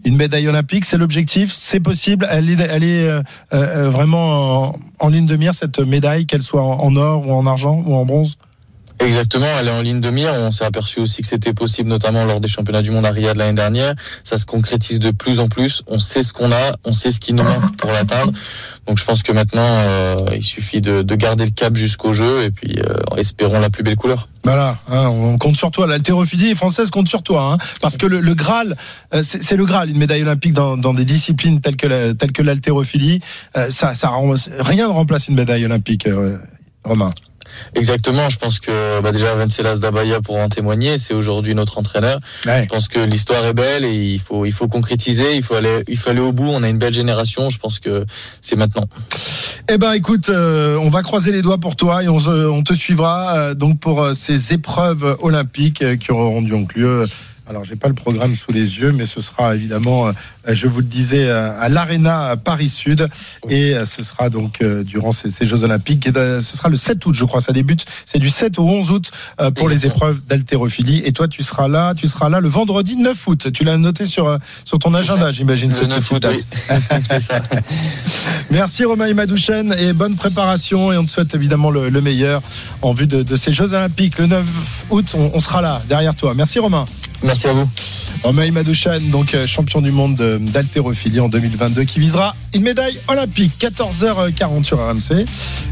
une 0.05 0.15
médaille 0.15 0.47
olympique. 0.47 0.85
C'est 0.85 0.97
l'objectif. 0.97 1.51
C'est 1.53 1.79
possible. 1.79 2.27
Elle 2.31 2.49
est 2.83 3.18
euh, 3.53 3.85
euh, 3.85 3.89
vraiment 3.89 4.75
en, 4.99 5.07
ligne 5.09 5.25
de 5.25 5.35
mire 5.35 5.53
cette 5.53 5.79
médaille, 5.79 6.25
qu'elle 6.25 6.41
soit 6.41 6.61
en, 6.61 6.95
or 6.95 7.27
ou 7.27 7.33
en 7.33 7.45
argent 7.45 7.83
ou 7.85 7.95
en 7.95 8.05
bronze? 8.05 8.37
Exactement, 8.99 9.45
elle 9.59 9.67
est 9.67 9.71
en 9.71 9.81
ligne 9.81 10.01
de 10.01 10.09
mire. 10.09 10.31
On 10.37 10.51
s'est 10.51 10.65
aperçu 10.65 10.99
aussi 10.99 11.21
que 11.21 11.27
c'était 11.27 11.53
possible, 11.53 11.89
notamment 11.89 12.25
lors 12.25 12.41
des 12.41 12.47
championnats 12.47 12.81
du 12.81 12.91
monde 12.91 13.05
à 13.05 13.11
Riyad 13.11 13.37
l'année 13.37 13.53
dernière. 13.53 13.93
Ça 14.23 14.37
se 14.37 14.45
concrétise 14.45 14.99
de 14.99 15.11
plus 15.11 15.39
en 15.39 15.47
plus. 15.47 15.83
On 15.87 15.99
sait 15.99 16.23
ce 16.23 16.33
qu'on 16.33 16.51
a, 16.51 16.75
on 16.83 16.91
sait 16.91 17.11
ce 17.11 17.19
qui 17.19 17.33
nous 17.33 17.43
manque 17.43 17.77
pour 17.77 17.91
l'atteindre. 17.91 18.33
Donc 18.87 18.99
je 18.99 19.05
pense 19.05 19.23
que 19.23 19.31
maintenant, 19.31 19.61
euh, 19.61 20.17
il 20.33 20.43
suffit 20.43 20.81
de, 20.81 21.01
de, 21.01 21.15
garder 21.15 21.45
le 21.45 21.51
cap 21.51 21.75
jusqu'au 21.75 22.11
jeu 22.11 22.43
et 22.43 22.51
puis 22.51 22.79
euh, 22.79 23.15
espérons 23.17 23.59
la 23.59 23.69
plus 23.69 23.83
belle 23.83 23.95
couleur. 23.95 24.27
Voilà, 24.43 24.77
hein, 24.87 25.07
on 25.07 25.37
compte 25.37 25.57
sur 25.57 25.69
toi. 25.69 25.85
L'haltérophilie 25.85 26.55
française 26.55 26.89
compte 26.89 27.07
sur 27.07 27.23
toi, 27.23 27.53
hein, 27.53 27.57
parce 27.81 27.97
que 27.97 28.05
le, 28.05 28.19
le 28.21 28.33
Graal, 28.33 28.77
euh, 29.13 29.21
c'est 29.21 29.55
le 29.55 29.65
Graal, 29.65 29.89
une 29.89 29.97
médaille 29.97 30.21
olympique 30.21 30.53
dans, 30.53 30.77
dans 30.77 30.93
des 30.93 31.05
disciplines 31.05 31.59
telles 31.61 31.75
que 31.75 31.87
la, 31.87 32.13
telles. 32.13 33.21
Euh, 33.57 33.69
ça, 33.69 33.95
ça, 33.95 34.11
rien 34.59 34.87
ne 34.87 34.93
remplace 34.93 35.27
une 35.27 35.35
médaille 35.35 35.65
olympique, 35.65 36.07
euh, 36.07 36.37
Romain. 36.83 37.11
Exactement, 37.75 38.29
je 38.29 38.37
pense 38.37 38.59
que 38.59 39.01
bah 39.01 39.11
déjà 39.11 39.33
Vencelas 39.35 39.77
Dabaya 39.77 40.21
pour 40.21 40.37
en 40.37 40.49
témoigner, 40.49 40.97
c'est 40.97 41.13
aujourd'hui 41.13 41.55
notre 41.55 41.77
entraîneur. 41.77 42.19
Ouais. 42.45 42.63
Je 42.63 42.69
pense 42.69 42.87
que 42.87 42.99
l'histoire 42.99 43.45
est 43.45 43.53
belle 43.53 43.85
et 43.85 43.93
il 43.93 44.19
faut 44.19 44.45
il 44.45 44.51
faut 44.51 44.67
concrétiser, 44.67 45.35
il 45.35 45.43
faut 45.43 45.55
aller 45.55 45.83
il 45.87 45.97
faut 45.97 46.09
aller 46.09 46.21
au 46.21 46.31
bout. 46.31 46.49
On 46.49 46.63
a 46.63 46.69
une 46.69 46.77
belle 46.77 46.93
génération, 46.93 47.49
je 47.49 47.59
pense 47.59 47.79
que 47.79 48.05
c'est 48.41 48.55
maintenant. 48.55 48.85
Eh 49.71 49.77
ben 49.77 49.93
écoute, 49.93 50.29
euh, 50.29 50.77
on 50.77 50.89
va 50.89 51.01
croiser 51.01 51.31
les 51.31 51.41
doigts 51.41 51.59
pour 51.59 51.75
toi 51.75 52.03
et 52.03 52.09
on, 52.09 52.17
on 52.17 52.63
te 52.63 52.73
suivra 52.73 53.37
euh, 53.37 53.53
donc 53.53 53.79
pour 53.79 54.01
euh, 54.01 54.13
ces 54.13 54.53
épreuves 54.53 55.17
olympiques 55.21 55.83
qui 55.99 56.11
auront 56.11 56.41
donc 56.41 56.75
lieu 56.75 57.05
alors, 57.49 57.63
j'ai 57.63 57.75
pas 57.75 57.87
le 57.87 57.95
programme 57.95 58.35
sous 58.35 58.51
les 58.51 58.79
yeux, 58.79 58.91
mais 58.91 59.07
ce 59.07 59.21
sera 59.21 59.55
évidemment, 59.55 60.11
je 60.53 60.67
vous 60.67 60.79
le 60.79 60.85
disais, 60.85 61.27
euh, 61.27 61.51
à 61.59 61.69
l'Arena 61.69 62.35
Paris 62.37 62.69
Sud, 62.69 63.07
et 63.49 63.75
euh, 63.75 63.85
ce 63.85 64.03
sera 64.03 64.29
donc 64.29 64.63
durant 64.63 65.11
ces, 65.11 65.31
ces 65.31 65.45
Jeux 65.45 65.63
Olympiques. 65.63 66.07
Et 66.07 66.11
ce 66.11 66.57
sera 66.57 66.69
le 66.69 66.77
7 66.77 67.05
août, 67.05 67.13
je 67.13 67.25
crois, 67.25 67.41
ça 67.41 67.51
débute. 67.51 67.85
C'est 68.05 68.19
du 68.19 68.29
7 68.29 68.59
au 68.59 68.63
11 68.63 68.91
août 68.91 69.11
pour 69.55 69.69
les 69.69 69.85
épreuves 69.85 70.21
d'haltérophilie. 70.27 71.01
Et 71.05 71.11
toi, 71.11 71.27
tu 71.27 71.43
seras 71.43 71.67
là, 71.67 71.93
tu 71.95 72.07
seras 72.07 72.29
là 72.29 72.39
le 72.39 72.49
vendredi 72.49 72.95
9 72.95 73.27
août. 73.27 73.51
Tu 73.51 73.63
l'as 73.63 73.77
noté 73.77 74.05
sur 74.05 74.37
sur 74.65 74.79
ton 74.79 74.93
agenda, 74.93 75.31
j'imagine. 75.31 75.73
Le 75.79 75.87
9 75.87 76.11
août, 76.11 76.27
oui. 76.29 76.43
c'est 77.09 77.21
ça. 77.21 77.41
Merci 78.51 78.85
Romain 78.85 79.13
Madouchen 79.13 79.75
et 79.77 79.93
bonne 79.93 80.15
préparation. 80.15 80.91
Et 80.91 80.97
on 80.97 81.05
te 81.05 81.11
souhaite 81.11 81.33
évidemment 81.35 81.71
le, 81.71 81.89
le 81.89 82.01
meilleur 82.01 82.41
en 82.81 82.93
vue 82.93 83.07
de, 83.07 83.23
de, 83.23 83.35
ces 83.35 83.51
Jeux 83.51 83.73
Olympiques. 83.73 84.17
Le 84.17 84.27
9 84.27 84.45
août, 84.89 85.05
on, 85.15 85.31
on 85.33 85.39
sera 85.39 85.61
là 85.61 85.81
derrière 85.87 86.15
toi. 86.15 86.33
Merci 86.35 86.59
Romain. 86.59 86.85
Merci 87.21 87.47
à 87.47 87.53
vous. 87.53 87.69
Romain 88.23 88.51
Madouchan, 88.51 88.99
donc 89.11 89.33
euh, 89.33 89.45
champion 89.45 89.81
du 89.81 89.91
monde 89.91 90.38
d'haltérophilie 90.45 91.19
en 91.19 91.29
2022, 91.29 91.83
qui 91.83 91.99
visera 91.99 92.35
une 92.53 92.63
médaille 92.63 92.97
olympique. 93.07 93.53
14h40 93.59 94.63
sur 94.63 94.79
RMC. 94.79 95.25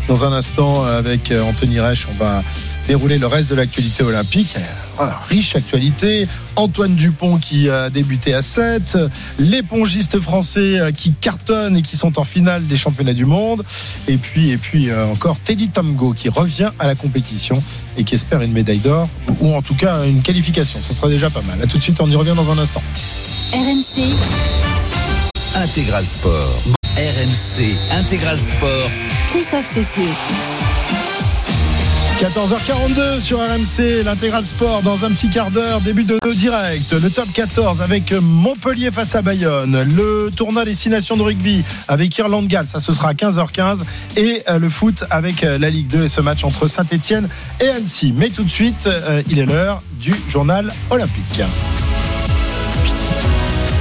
Dans 0.08 0.26
un 0.26 0.32
instant, 0.32 0.84
avec 0.84 1.32
euh, 1.32 1.44
Anthony 1.44 1.80
Reich, 1.80 2.08
on 2.10 2.24
va 2.24 2.44
dérouler 2.88 3.18
le 3.18 3.28
reste 3.28 3.50
de 3.50 3.56
l'actualité 3.56 4.04
olympique. 4.04 4.56
Voilà, 4.96 5.20
riche 5.28 5.56
actualité. 5.56 6.28
Antoine 6.56 6.96
Dupont 6.96 7.38
qui 7.38 7.70
a 7.70 7.90
débuté 7.90 8.34
à 8.34 8.42
7. 8.42 8.98
L'épongiste 9.40 10.20
français 10.20 10.80
euh, 10.80 10.92
qui 10.92 11.12
cartonne 11.12 11.78
et 11.78 11.82
qui 11.82 11.98
sont 11.98 12.18
en 12.20 12.24
finale 12.24 12.66
des 12.68 12.78
championnats 12.78 13.14
du 13.14 13.26
monde. 13.26 13.64
Et 14.08 14.18
puis, 14.18 14.52
et 14.52 14.58
puis 14.58 14.94
encore 14.94 15.38
Teddy 15.44 15.70
Tamgo 15.70 16.14
qui 16.14 16.30
revient 16.30 16.72
à 16.80 16.88
la 16.88 16.96
compétition 16.96 17.62
et 17.98 18.04
qui 18.04 18.16
espère 18.16 18.42
une 18.42 18.54
médaille 18.54 18.80
d'or 18.80 19.08
ou 19.42 19.54
en 19.54 19.62
tout 19.62 19.76
cas 19.76 20.06
une 20.06 20.22
qualification. 20.22 20.80
Ce 20.82 20.94
sera 20.94 21.10
déjà 21.10 21.30
pas 21.30 21.42
mal. 21.42 21.62
A 21.62 21.68
tout 21.68 21.78
de 21.78 21.84
suite, 21.84 22.00
on 22.00 22.10
y 22.10 22.16
revient 22.16 22.34
dans 22.36 22.52
un 22.52 22.58
instant. 22.58 22.82
RMC 23.54 23.87
Intégral 25.56 26.06
Sport. 26.06 26.62
RMC 26.98 27.76
Intégral 27.90 28.38
Sport. 28.38 28.92
Christophe 29.32 29.66
Cessieux. 29.66 30.04
14h42 32.20 33.20
sur 33.22 33.40
RMC, 33.40 34.04
l'intégral 34.04 34.46
sport 34.46 34.84
dans 34.84 35.04
un 35.04 35.10
petit 35.10 35.30
quart 35.30 35.50
d'heure, 35.50 35.82
début 35.82 36.04
de 36.04 36.20
nos 36.24 36.34
directs. 36.36 36.92
Le 36.92 37.10
top 37.10 37.28
14 37.34 37.82
avec 37.82 38.14
Montpellier 38.14 38.92
face 38.92 39.16
à 39.16 39.24
Bayonne. 39.24 39.82
Le 39.96 40.30
tournoi 40.36 40.64
destination 40.64 41.18
de 41.18 41.24
rugby 41.24 41.64
avec 41.88 42.16
Irlande-Galles, 42.20 42.68
ça 42.68 42.80
ce 42.80 42.94
sera 42.94 43.10
à 43.10 43.14
15h15. 43.14 43.80
Et 44.16 44.44
euh, 44.48 44.60
le 44.60 44.70
foot 44.70 45.06
avec 45.10 45.44
euh, 45.44 45.58
la 45.58 45.72
Ligue 45.72 45.88
2 45.88 46.04
et 46.04 46.08
ce 46.08 46.22
match 46.22 46.44
entre 46.44 46.68
Saint-Etienne 46.68 47.30
et 47.60 47.70
Annecy. 47.70 48.14
Mais 48.16 48.30
tout 48.30 48.44
de 48.44 48.52
suite, 48.52 48.86
euh, 48.86 49.24
il 49.28 49.40
est 49.40 49.46
l'heure 49.48 49.82
du 50.00 50.14
journal 50.30 50.72
olympique. 50.92 51.42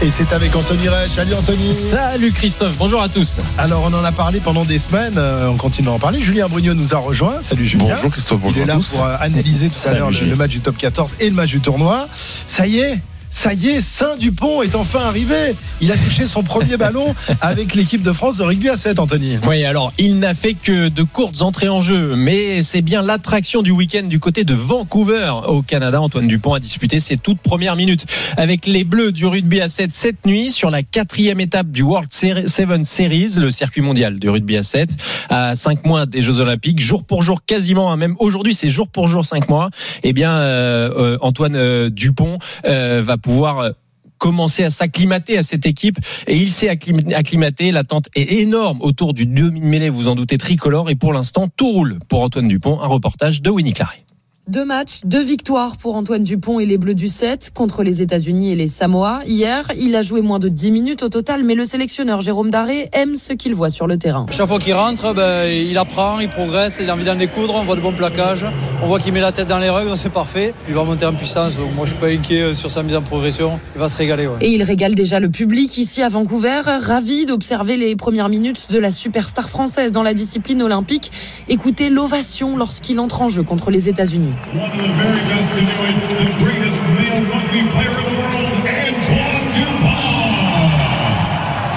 Et 0.03 0.11
c'est 0.11 0.33
avec 0.33 0.55
Anthony 0.55 0.89
Reich. 0.89 1.11
Salut 1.11 1.35
Anthony. 1.35 1.73
Salut 1.73 2.31
Christophe, 2.33 2.77
bonjour 2.77 3.03
à 3.03 3.09
tous. 3.09 3.39
Alors 3.57 3.83
on 3.85 3.95
en 3.95 4.05
a 4.05 4.13
parlé 4.13 4.41
pendant 4.41 4.65
des 4.65 4.79
semaines, 4.79 5.15
euh, 5.17 5.49
on 5.49 5.57
continue 5.57 5.89
à 5.89 5.93
en 5.93 5.99
parler. 5.99 6.23
Julien 6.23 6.49
Brugnot 6.49 6.75
nous 6.75 6.95
a 6.95 6.99
rejoint. 6.99 7.41
Salut 7.41 7.65
Julien. 7.67 7.95
Bonjour 7.95 8.11
Christophe, 8.11 8.41
Il 8.43 8.45
bonjour 8.45 8.63
est 8.63 8.67
là 8.67 8.75
à 8.75 8.77
tous. 8.77 8.91
pour 8.97 9.05
analyser 9.07 9.69
tout 9.69 9.89
à 9.89 9.93
l'heure 9.95 10.11
le, 10.11 10.21
le 10.27 10.37
match 10.37 10.51
du 10.51 10.61
top 10.61 10.77
14 10.77 11.17
et 11.21 11.31
le 11.31 11.35
match 11.35 11.51
du 11.51 11.61
tournoi. 11.61 12.09
Ça 12.47 12.67
y 12.67 12.79
est, 12.79 13.01
ça 13.37 13.53
y 13.53 13.69
est, 13.69 13.83
Saint 13.83 14.17
Dupont 14.17 14.63
est 14.63 14.75
enfin 14.75 15.01
arrivé. 15.01 15.55
Il 15.83 15.93
a 15.93 15.97
touché 15.99 16.27
son 16.27 16.43
premier 16.43 16.79
ballon 16.79 17.15
avec 17.43 17.75
l'équipe 17.75 18.03
de 18.03 18.13
France 18.13 18.39
de 18.39 18.45
rugby 18.45 18.71
à 18.71 18.79
7, 18.79 18.99
Anthony. 18.99 19.39
Oui, 19.47 19.63
alors 19.67 19.93
il 19.99 20.19
n'a 20.19 20.33
fait 20.33 20.55
que 20.55 20.89
de 20.89 21.03
courtes 21.03 21.43
entrées 21.43 21.69
en 21.69 21.83
jeu, 21.83 22.17
mais 22.17 22.63
c'est 22.63 22.81
bien 22.81 23.03
l'attraction 23.03 23.61
du 23.61 23.73
week-end 23.73 24.05
du 24.05 24.21
côté 24.21 24.45
de 24.45 24.55
Vancouver 24.55 25.33
au 25.49 25.61
Canada. 25.61 26.01
Antoine 26.01 26.27
Dupont 26.27 26.55
a 26.55 26.61
disputé 26.61 26.99
ses 26.99 27.19
toutes 27.19 27.41
premières 27.41 27.77
minutes 27.77 28.07
avec 28.39 28.65
les 28.65 28.85
Bleus 28.85 29.13
du 29.13 29.27
rugby 29.27 29.61
à 29.61 29.69
7 29.69 29.93
cette 29.93 30.25
nuit 30.25 30.51
sur 30.51 30.71
la 30.71 30.83
quatrième 30.83 31.39
étape 31.39 31.71
du 31.71 31.83
World 31.83 32.09
Seven 32.11 32.85
Series, 32.85 33.35
le 33.37 33.51
circuit 33.51 33.83
mondial 33.83 34.19
du 34.19 34.31
rugby 34.31 34.57
à 34.57 34.63
7, 34.63 34.97
à 35.29 35.55
5 35.55 35.85
mois 35.85 36.07
des 36.07 36.23
Jeux 36.23 36.41
Olympiques, 36.41 36.81
jour 36.81 37.05
pour 37.05 37.23
jour 37.23 37.45
quasiment, 37.45 37.93
hein, 37.93 37.99
même 37.99 38.17
aujourd'hui 38.19 38.55
c'est 38.55 38.71
jour 38.71 38.89
pour 38.89 39.09
jour 39.09 39.27
5 39.27 39.51
mois. 39.51 39.69
Eh 40.05 40.15
bien, 40.15 40.39
euh, 40.39 40.91
euh, 40.97 41.19
Antoine 41.21 41.55
euh, 41.55 41.91
Dupont 41.91 42.39
euh, 42.65 43.03
va 43.05 43.19
pouvoir 43.27 43.59
euh, 43.59 43.71
commencer 44.19 44.63
à 44.63 44.71
s'acclimater 44.71 45.37
à 45.37 45.43
cette 45.43 45.67
équipe 45.67 45.99
et 46.29 46.37
il 46.37 46.49
s'est 46.49 46.69
acclim- 46.69 47.13
acclimaté. 47.13 47.73
L'attente 47.73 48.07
est 48.15 48.41
énorme 48.41 48.81
autour 48.81 49.15
du 49.15 49.27
demi-mêlée, 49.27 49.91
vous 49.91 50.07
en 50.07 50.15
doutez, 50.15 50.39
tricolore. 50.39 50.91
Et 50.91 50.95
pour 50.95 51.13
l'instant, 51.13 51.47
tout 51.49 51.69
roule 51.71 51.99
pour 52.09 52.23
Antoine 52.23 52.47
Dupont. 52.47 52.81
Un 52.81 52.87
reportage 52.87 53.43
de 53.43 53.51
Winnie 53.51 53.73
Clary. 53.73 54.06
Deux 54.49 54.65
matchs, 54.65 55.01
deux 55.05 55.25
victoires 55.25 55.77
pour 55.77 55.97
Antoine 55.97 56.23
Dupont 56.23 56.61
et 56.61 56.67
les 56.67 56.79
Bleus 56.79 56.95
du 56.95 57.09
7 57.09 57.51
contre 57.53 57.83
les 57.83 58.01
États-Unis 58.01 58.53
et 58.53 58.55
les 58.55 58.69
Samoa. 58.69 59.23
Hier, 59.27 59.73
il 59.77 59.97
a 59.97 60.03
joué 60.03 60.21
moins 60.21 60.39
de 60.39 60.49
10 60.49 60.71
minutes 60.71 61.03
au 61.03 61.09
total, 61.09 61.43
mais 61.43 61.57
le 61.57 61.65
sélectionneur 61.65 62.21
Jérôme 62.21 62.51
Daré 62.51 62.89
aime 62.93 63.17
ce 63.17 63.33
qu'il 63.33 63.57
voit 63.57 63.71
sur 63.71 63.89
le 63.89 63.99
terrain. 63.99 64.25
Chaque 64.31 64.47
fois 64.47 64.61
qu'il 64.61 64.75
rentre, 64.75 65.13
ben, 65.15 65.51
il 65.51 65.77
apprend, 65.77 66.21
il 66.21 66.29
progresse, 66.29 66.79
il 66.81 66.89
a 66.89 66.95
envie 66.95 67.03
d'en 67.03 67.17
découdre, 67.17 67.57
on 67.57 67.65
voit 67.65 67.75
de 67.75 67.81
bons 67.81 67.93
plaquages, 67.93 68.47
on 68.85 68.87
voit 68.87 69.01
qu'il 69.01 69.13
met 69.13 69.21
la 69.21 69.33
tête 69.33 69.49
dans 69.49 69.59
les 69.59 69.69
règles, 69.69 69.97
c'est 69.97 70.13
parfait. 70.13 70.55
Il 70.69 70.75
va 70.75 70.85
monter 70.85 71.07
en 71.07 71.15
puissance, 71.15 71.57
donc 71.57 71.75
moi 71.75 71.85
je 71.85 71.91
suis 71.91 72.01
pas 72.01 72.07
inquiet 72.07 72.43
euh, 72.43 72.55
sur 72.55 72.71
sa 72.71 72.85
mise 72.85 72.95
en 72.95 73.03
progression, 73.03 73.59
il 73.75 73.81
va 73.81 73.89
se 73.89 73.99
régaler. 73.99 74.29
Ouais. 74.29 74.37
Et 74.43 74.51
il 74.51 74.63
régale 74.63 74.95
déjà 74.95 75.19
le 75.19 75.29
public 75.29 75.77
ici 75.77 76.03
à 76.03 76.09
Vancouver, 76.09 76.61
ravi 76.65 77.27
d'observer 77.27 77.77
les 77.77 77.97
premières 77.97 78.29
minutes 78.29 78.69
de 78.71 78.79
la 78.79 78.93
superstar 78.93 79.49
française 79.49 79.91
dans 79.91 80.05
la 80.05 80.15
discipline 80.15 80.63
olympique. 80.63 81.11
Écoutez 81.49 81.91
l'ovation 81.91 82.57
lorsqu'il 82.57 83.01
entre 83.01 83.23
en 83.23 83.29
jeu 83.29 83.43
contre 83.43 83.73
les 83.73 83.89
États-Unis. 83.89 84.36
One 84.53 84.71
of 84.71 84.79
the 84.79 84.89
very 84.89 85.21
best 85.29 85.53
to 85.55 85.61
do 85.61 85.67
it, 85.67 85.97
the 86.27 86.45
greatest 86.45 86.86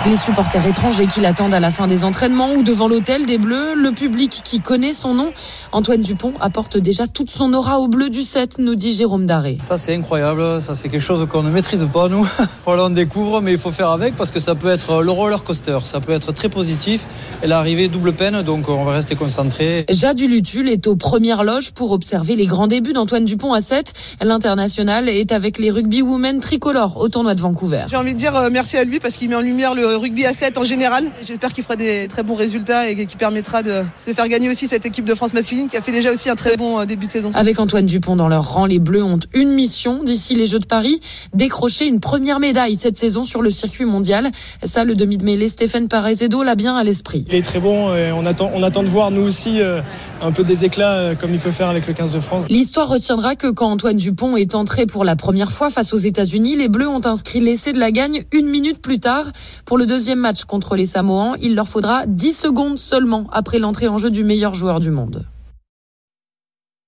Les 0.09 0.17
supporters 0.17 0.65
étrangers 0.65 1.05
qui 1.05 1.21
l'attendent 1.21 1.53
à 1.53 1.59
la 1.59 1.69
fin 1.69 1.85
des 1.85 2.03
entraînements 2.03 2.53
ou 2.53 2.63
devant 2.63 2.87
l'hôtel 2.87 3.27
des 3.27 3.37
Bleus, 3.37 3.75
le 3.75 3.91
public 3.91 4.41
qui 4.43 4.59
connaît 4.59 4.93
son 4.93 5.13
nom. 5.13 5.31
Antoine 5.71 6.01
Dupont 6.01 6.33
apporte 6.39 6.77
déjà 6.77 7.05
toute 7.05 7.29
son 7.29 7.53
aura 7.53 7.77
au 7.79 7.87
bleu 7.87 8.09
du 8.09 8.23
7, 8.23 8.57
nous 8.57 8.73
dit 8.73 8.95
Jérôme 8.95 9.27
Daré. 9.27 9.57
Ça 9.59 9.77
c'est 9.77 9.95
incroyable, 9.95 10.63
ça 10.63 10.73
c'est 10.73 10.89
quelque 10.89 11.03
chose 11.03 11.27
qu'on 11.29 11.43
ne 11.43 11.51
maîtrise 11.51 11.87
pas 11.93 12.09
nous. 12.09 12.27
voilà, 12.65 12.85
on 12.85 12.89
découvre, 12.89 13.41
mais 13.41 13.51
il 13.51 13.59
faut 13.59 13.69
faire 13.69 13.91
avec 13.91 14.15
parce 14.15 14.31
que 14.31 14.39
ça 14.39 14.55
peut 14.55 14.69
être 14.69 15.03
le 15.03 15.11
roller 15.11 15.43
coaster, 15.43 15.77
ça 15.83 15.99
peut 15.99 16.13
être 16.13 16.31
très 16.31 16.49
positif. 16.49 17.05
Et 17.43 17.47
l'arrivée 17.47 17.87
double 17.87 18.13
peine, 18.13 18.41
donc 18.41 18.67
on 18.67 18.85
va 18.85 18.93
rester 18.93 19.13
concentré. 19.13 19.85
Jade 19.89 20.21
Lutul 20.21 20.69
est 20.69 20.87
aux 20.87 20.95
premières 20.95 21.43
loges 21.43 21.69
pour 21.69 21.91
observer 21.91 22.35
les 22.35 22.47
grands 22.47 22.65
débuts 22.67 22.93
d'Antoine 22.93 23.25
Dupont 23.25 23.53
à 23.53 23.61
7. 23.61 23.93
L'international 24.21 25.07
est 25.07 25.31
avec 25.31 25.59
les 25.59 25.69
rugby 25.69 26.01
women 26.01 26.39
tricolores 26.39 26.97
au 26.97 27.09
tournoi 27.09 27.35
de 27.35 27.41
Vancouver. 27.41 27.85
J'ai 27.91 27.97
envie 27.97 28.15
de 28.15 28.19
dire 28.19 28.35
euh, 28.35 28.49
merci 28.51 28.75
à 28.75 28.83
lui 28.83 28.99
parce 28.99 29.15
qu'il 29.15 29.29
met 29.29 29.35
en 29.35 29.41
lumière 29.41 29.75
le 29.75 29.98
rugby 29.99 30.25
à 30.25 30.33
7 30.33 30.57
en 30.57 30.63
général. 30.63 31.05
J'espère 31.25 31.53
qu'il 31.53 31.63
fera 31.63 31.75
des 31.75 32.07
très 32.07 32.23
bons 32.23 32.35
résultats 32.35 32.89
et 32.89 32.95
qu'il 33.05 33.17
permettra 33.17 33.63
de, 33.63 33.83
de 34.07 34.13
faire 34.13 34.27
gagner 34.27 34.49
aussi 34.49 34.67
cette 34.67 34.85
équipe 34.85 35.05
de 35.05 35.15
France 35.15 35.33
masculine 35.33 35.67
qui 35.67 35.77
a 35.77 35.81
fait 35.81 35.91
déjà 35.91 36.11
aussi 36.11 36.29
un 36.29 36.35
très 36.35 36.57
bon 36.57 36.79
euh, 36.79 36.85
début 36.85 37.05
de 37.05 37.11
saison. 37.11 37.31
Avec 37.33 37.59
Antoine 37.59 37.85
Dupont 37.85 38.15
dans 38.15 38.27
leur 38.27 38.53
rang, 38.53 38.65
les 38.65 38.79
Bleus 38.79 39.03
ont 39.03 39.19
une 39.33 39.51
mission 39.51 40.03
d'ici 40.03 40.35
les 40.35 40.47
Jeux 40.47 40.59
de 40.59 40.65
Paris, 40.65 40.99
décrocher 41.33 41.85
une 41.85 41.99
première 41.99 42.39
médaille 42.39 42.75
cette 42.75 42.97
saison 42.97 43.23
sur 43.23 43.41
le 43.41 43.51
circuit 43.51 43.85
mondial. 43.85 44.31
Ça, 44.63 44.83
le 44.83 44.95
demi 44.95 45.17
de 45.17 45.25
mêlée 45.25 45.49
Stéphane 45.49 45.87
Parezedo 45.87 46.43
l'a 46.43 46.55
bien 46.55 46.75
à 46.75 46.83
l'esprit. 46.83 47.25
Il 47.27 47.35
est 47.35 47.41
très 47.41 47.59
bon 47.59 47.95
et 47.95 48.11
on 48.11 48.25
attend, 48.25 48.51
on 48.53 48.63
attend 48.63 48.83
de 48.83 48.87
voir 48.87 49.11
nous 49.11 49.21
aussi 49.21 49.61
euh, 49.61 49.81
un 50.21 50.31
peu 50.31 50.43
des 50.43 50.65
éclats 50.65 50.95
euh, 50.95 51.15
comme 51.15 51.33
il 51.33 51.39
peut 51.39 51.51
faire 51.51 51.69
avec 51.69 51.87
le 51.87 51.93
15 51.93 52.13
de 52.13 52.19
France. 52.19 52.45
L'histoire 52.49 52.87
retiendra 52.87 53.35
que 53.35 53.47
quand 53.47 53.71
Antoine 53.71 53.97
Dupont 53.97 54.37
est 54.37 54.55
entré 54.55 54.85
pour 54.85 55.03
la 55.03 55.15
première 55.15 55.51
fois 55.51 55.69
face 55.69 55.93
aux 55.93 55.97
États-Unis, 55.97 56.55
les 56.55 56.67
Bleus 56.67 56.87
ont 56.87 57.05
inscrit 57.05 57.39
l'essai 57.39 57.73
de 57.73 57.79
la 57.79 57.91
gagne 57.91 58.23
une 58.31 58.47
minute 58.47 58.81
plus 58.81 58.99
tard. 58.99 59.25
Pour 59.65 59.77
le 59.79 59.85
deuxième 59.85 60.19
match 60.19 60.43
contre 60.43 60.75
les 60.75 60.85
Samoans, 60.85 61.35
il 61.41 61.55
leur 61.55 61.67
faudra 61.67 62.05
10 62.05 62.33
secondes 62.33 62.77
seulement 62.77 63.27
après 63.31 63.59
l'entrée 63.59 63.87
en 63.87 63.97
jeu 63.97 64.11
du 64.11 64.25
meilleur 64.25 64.53
joueur 64.53 64.81
du 64.81 64.91
monde. 64.91 65.25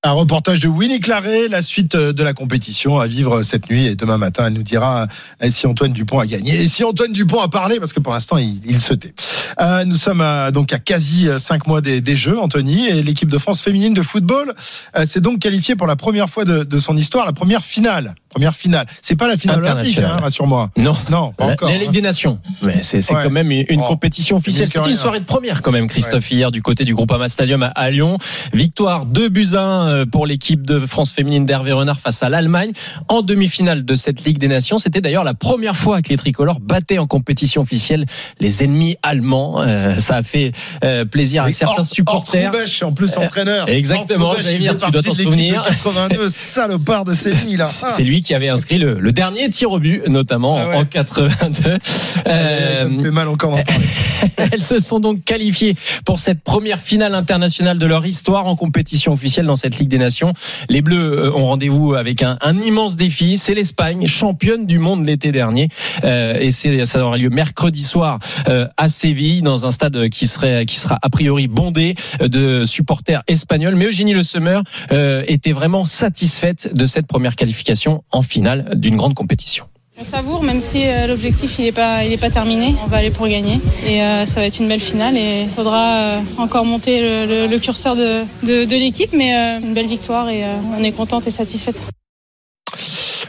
Un 0.04 0.12
reportage 0.12 0.60
de 0.60 0.68
Winnie 0.68 1.00
Claret, 1.00 1.48
la 1.48 1.62
suite 1.62 1.96
euh, 1.96 2.12
de 2.12 2.24
la 2.24 2.34
compétition 2.34 3.00
à 3.00 3.08
vivre 3.08 3.44
cette 3.44 3.70
nuit 3.70 3.86
et 3.86 3.96
demain 3.96 4.18
matin, 4.18 4.48
elle 4.48 4.54
nous 4.54 4.64
dira 4.64 5.08
euh, 5.42 5.50
si 5.50 5.68
Antoine 5.68 5.94
Dupont 5.94 6.20
a 6.20 6.26
gagné 6.26 6.64
et 6.64 6.68
si 6.68 6.84
Antoine 6.84 7.14
Dupont 7.14 7.40
a 7.40 7.48
parlé 7.48 7.80
parce 7.80 7.94
que 7.94 8.00
pour 8.02 8.12
l'instant 8.12 8.38
il, 8.38 8.82
se 8.82 8.94
tait. 8.94 9.14
Euh, 9.62 9.86
nous 9.86 9.96
sommes 9.96 10.22
à, 10.22 10.52
donc 10.52 10.74
à 10.74 10.80
quasi 10.80 11.30
euh, 11.30 11.38
cinq 11.38 11.68
mois 11.68 11.80
des, 11.82 12.16
Jeux, 12.18 12.40
Anthony, 12.40 12.88
et 12.88 13.04
l'équipe 13.04 13.30
de 13.30 13.38
France 13.38 13.62
féminine 13.62 13.94
de 13.94 14.02
football 14.02 14.54
euh, 14.98 15.06
s'est 15.06 15.22
donc 15.22 15.40
qualifiée 15.40 15.78
pour 15.78 15.88
la 15.88 15.96
première 15.96 16.30
fois 16.30 16.44
de 16.44 16.78
son 16.78 16.98
histoire, 16.98 17.26
la 17.26 17.34
première 17.34 17.64
finale. 17.64 18.16
Première 18.32 18.56
finale. 18.56 18.86
C'est 19.02 19.16
pas 19.18 19.28
la 19.28 19.36
finale 19.38 19.58
olympique, 19.60 19.72
Internationale. 19.90 20.12
hein, 20.18 20.22
rassure-moi. 20.22 20.72
Non, 20.78 20.96
Non, 21.10 21.34
pas 21.34 21.48
la, 21.48 21.54
encore. 21.54 21.70
la 21.70 21.76
Ligue 21.78 21.88
hein. 21.90 21.92
des 21.92 22.02
Nations. 22.02 22.40
Mais 22.62 22.82
c'est 22.82 22.98
Ouais. 23.12 23.24
quand 23.24 23.30
même 23.30 23.52
une, 23.52 23.66
une 23.70 23.82
Oh. 23.82 23.88
compétition 23.88 24.38
officielle. 24.38 24.70
C'était 24.70 24.90
une 24.90 24.96
soirée 24.96 25.20
de 25.20 25.26
première 25.26 25.62
quand 25.62 25.72
même, 25.72 25.88
Christophe, 25.88 26.32
hier 26.32 26.50
du 26.52 26.62
côté 26.62 26.86
du 26.86 26.96
Groupama 26.96 27.28
Stadium 27.28 27.64
à, 27.64 27.68
à 27.68 27.90
Lyon. 27.90 28.18
Victoire 28.54 29.06
2 29.06 29.28
buts 29.30 29.50
à 29.56 29.60
1 29.62 29.88
euh, 29.88 30.06
pour 30.06 30.26
l'équipe 30.26 30.66
de 30.66 30.80
France 30.80 31.12
féminine 31.12 31.46
d'Hervé 31.46 31.72
Renard 31.74 32.00
face 32.00 32.24
à 32.24 32.30
l'Allemagne 32.30 32.72
en 33.10 33.22
demi-finale 33.22 33.84
de 33.84 33.96
cette 33.96 34.24
Ligue 34.24 34.38
des 34.38 34.48
Nations. 34.48 34.78
C'était 34.78 35.02
d'ailleurs 35.02 35.24
la 35.26 35.34
première 35.34 35.76
fois 35.76 36.02
que 36.02 36.10
les 36.10 36.18
tricolores 36.18 36.60
battaient 36.62 37.00
en 37.00 37.08
compétition 37.08 37.62
officielle 37.62 38.06
les 38.40 38.64
ennemis 38.64 38.96
allemands. 39.04 39.62
Euh, 39.62 40.00
ça 40.00 40.16
a 40.18 40.24
fait 40.24 40.54
euh, 40.84 41.04
plaisir 41.06 41.44
à 41.44 41.52
certains 41.52 41.82
Hort- 41.82 41.86
supporters. 41.86 42.46
Hortrubesch, 42.48 42.82
en 42.84 42.94
plus 42.94 43.18
entraîneur. 43.18 43.68
exactement, 43.68 44.34
j'allais 44.38 44.58
faisait 44.60 44.76
tu 44.78 44.92
dois 44.92 45.04
t'en 45.04 45.14
souvenir. 45.14 45.64
de 45.64 45.68
82, 45.70 46.30
salopard 46.34 47.04
de 47.04 47.12
Séville 47.12 47.58
là. 47.58 47.66
C'est 47.66 48.04
lui 48.04 48.21
qui 48.22 48.34
avait 48.34 48.50
inscrit 48.50 48.78
le, 48.78 49.00
le 49.00 49.12
dernier 49.12 49.50
tir 49.50 49.72
au 49.72 49.80
but, 49.80 50.08
notamment 50.08 50.58
Ah 50.58 50.68
ouais. 50.70 50.76
en 50.76 50.86
82. 50.86 51.70
Euh, 51.72 51.78
ça 51.82 52.22
Euh, 52.28 52.90
me 52.90 53.04
fait 53.04 53.12
mal 53.12 53.28
encore. 53.28 53.58
Elles 54.52 54.62
se 54.62 54.80
sont 54.80 55.00
donc 55.00 55.24
qualifiées 55.24 55.76
pour 56.06 56.20
cette 56.20 56.42
première 56.42 56.80
finale 56.80 57.16
internationale 57.16 57.78
de 57.78 57.86
leur 57.86 58.06
histoire 58.06 58.48
en 58.48 58.56
compétition 58.56 59.14
officielle 59.14 59.46
dans 59.46 59.56
cette 59.56 59.78
Ligue 59.80 59.90
des 59.90 59.98
Nations. 59.98 60.34
Les 60.70 60.82
Bleus 60.82 60.98
euh, 61.28 61.32
ont 61.34 61.46
rendez-vous 61.46 61.94
avec 61.94 62.24
un, 62.24 62.38
un 62.42 62.58
immense 62.58 62.96
défi. 62.96 63.38
C'est 63.38 63.54
l'Espagne, 63.54 64.08
championne 64.08 64.66
du 64.66 64.80
monde 64.80 65.06
l'été 65.06 65.32
dernier. 65.32 65.70
Euh, 66.04 66.38
et 66.40 66.52
c'est, 66.52 66.86
ça 66.86 67.06
aura 67.06 67.18
lieu 67.18 67.30
mercredi 67.30 67.84
soir 67.84 68.20
euh, 68.48 68.68
à 68.78 68.88
Séville, 68.90 69.42
dans 69.42 69.66
un 69.66 69.72
stade 69.72 70.10
qui, 70.10 70.28
serait, 70.28 70.66
qui 70.66 70.78
sera 70.80 70.98
a 71.02 71.10
priori 71.10 71.48
bondé 71.48 71.96
euh, 72.22 72.28
de 72.28 72.66
supporters 72.66 73.22
espagnols. 73.28 73.76
Mais 73.76 73.86
Eugénie 73.86 74.14
Le 74.14 74.24
Sommer 74.24 74.60
euh, 74.92 75.24
était 75.28 75.52
vraiment 75.54 75.86
satisfaite 75.86 76.74
de 76.74 76.86
cette 76.86 77.08
première 77.08 77.36
qualification 77.36 78.04
en 78.12 78.22
finale 78.22 78.72
d'une 78.76 78.96
grande 78.98 79.14
compétition. 79.14 79.66
On 80.00 80.04
savoure, 80.04 80.42
même 80.42 80.62
si 80.62 80.84
euh, 80.88 81.06
l'objectif 81.06 81.60
n'est 81.60 81.72
pas, 81.72 82.00
pas 82.20 82.30
terminé. 82.32 82.74
On 82.84 82.88
va 82.88 82.98
aller 82.98 83.12
pour 83.12 83.28
gagner 83.28 83.60
et 83.88 84.02
euh, 84.02 84.26
ça 84.26 84.40
va 84.40 84.48
être 84.48 84.60
une 84.60 84.68
belle 84.68 84.80
finale 84.80 85.16
et 85.18 85.44
il 85.44 85.50
faudra 85.50 85.96
euh, 85.98 86.20
encore 86.38 86.66
monter 86.66 87.02
le, 87.02 87.58
curseur 87.60 87.96
de, 87.96 88.22
de- 88.44 88.66
de 88.66 88.76
l'équipe, 88.76 89.12
mais 89.14 89.36
euh, 89.36 89.60
une 89.60 89.74
belle 89.74 89.88
victoire 89.88 90.30
et 90.30 90.44
on 90.80 90.84
est 90.84 90.92
contente 90.94 91.28
et 91.28 91.32
satisfaite. 91.32 91.78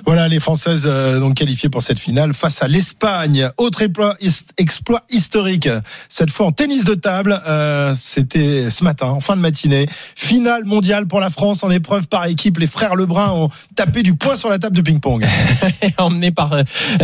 Voilà 0.05 0.27
les 0.29 0.41
Françaises 0.41 0.83
euh, 0.87 1.21
donc 1.21 1.35
qualifiées 1.35 1.69
pour 1.69 1.83
cette 1.83 1.99
finale 1.99 2.35
face 2.35 2.63
à 2.63 2.69
l'Espagne. 2.69 3.49
Autre 3.57 3.83
exploit, 3.83 4.17
his- 4.21 4.45
exploit 4.59 5.03
historique, 5.11 5.69
cette 6.09 6.31
fois 6.31 6.47
en 6.47 6.53
tennis 6.53 6.85
de 6.85 6.95
table. 6.95 7.41
euh, 7.47 7.95
C'était 7.97 8.69
ce 8.71 8.83
matin, 8.85 9.07
en 9.07 9.21
fin 9.21 9.37
de 9.37 9.41
matinée. 9.41 9.87
Finale 10.17 10.65
mondiale 10.65 11.07
pour 11.07 11.21
la 11.21 11.31
France 11.31 11.63
en 11.63 11.71
épreuve 11.71 12.09
par 12.09 12.27
équipe. 12.27 12.59
Les 12.59 12.67
frères 12.67 12.97
Lebrun 12.97 13.31
ont 13.31 13.49
tapé 13.77 14.03
du 14.03 14.15
poing 14.15 14.37
sur 14.37 14.49
la 14.49 14.59
table 14.59 14.77
de 14.77 14.83
ping-pong. 14.83 15.25
emmené 15.99 16.31
par 16.33 16.53
euh, 16.53 16.63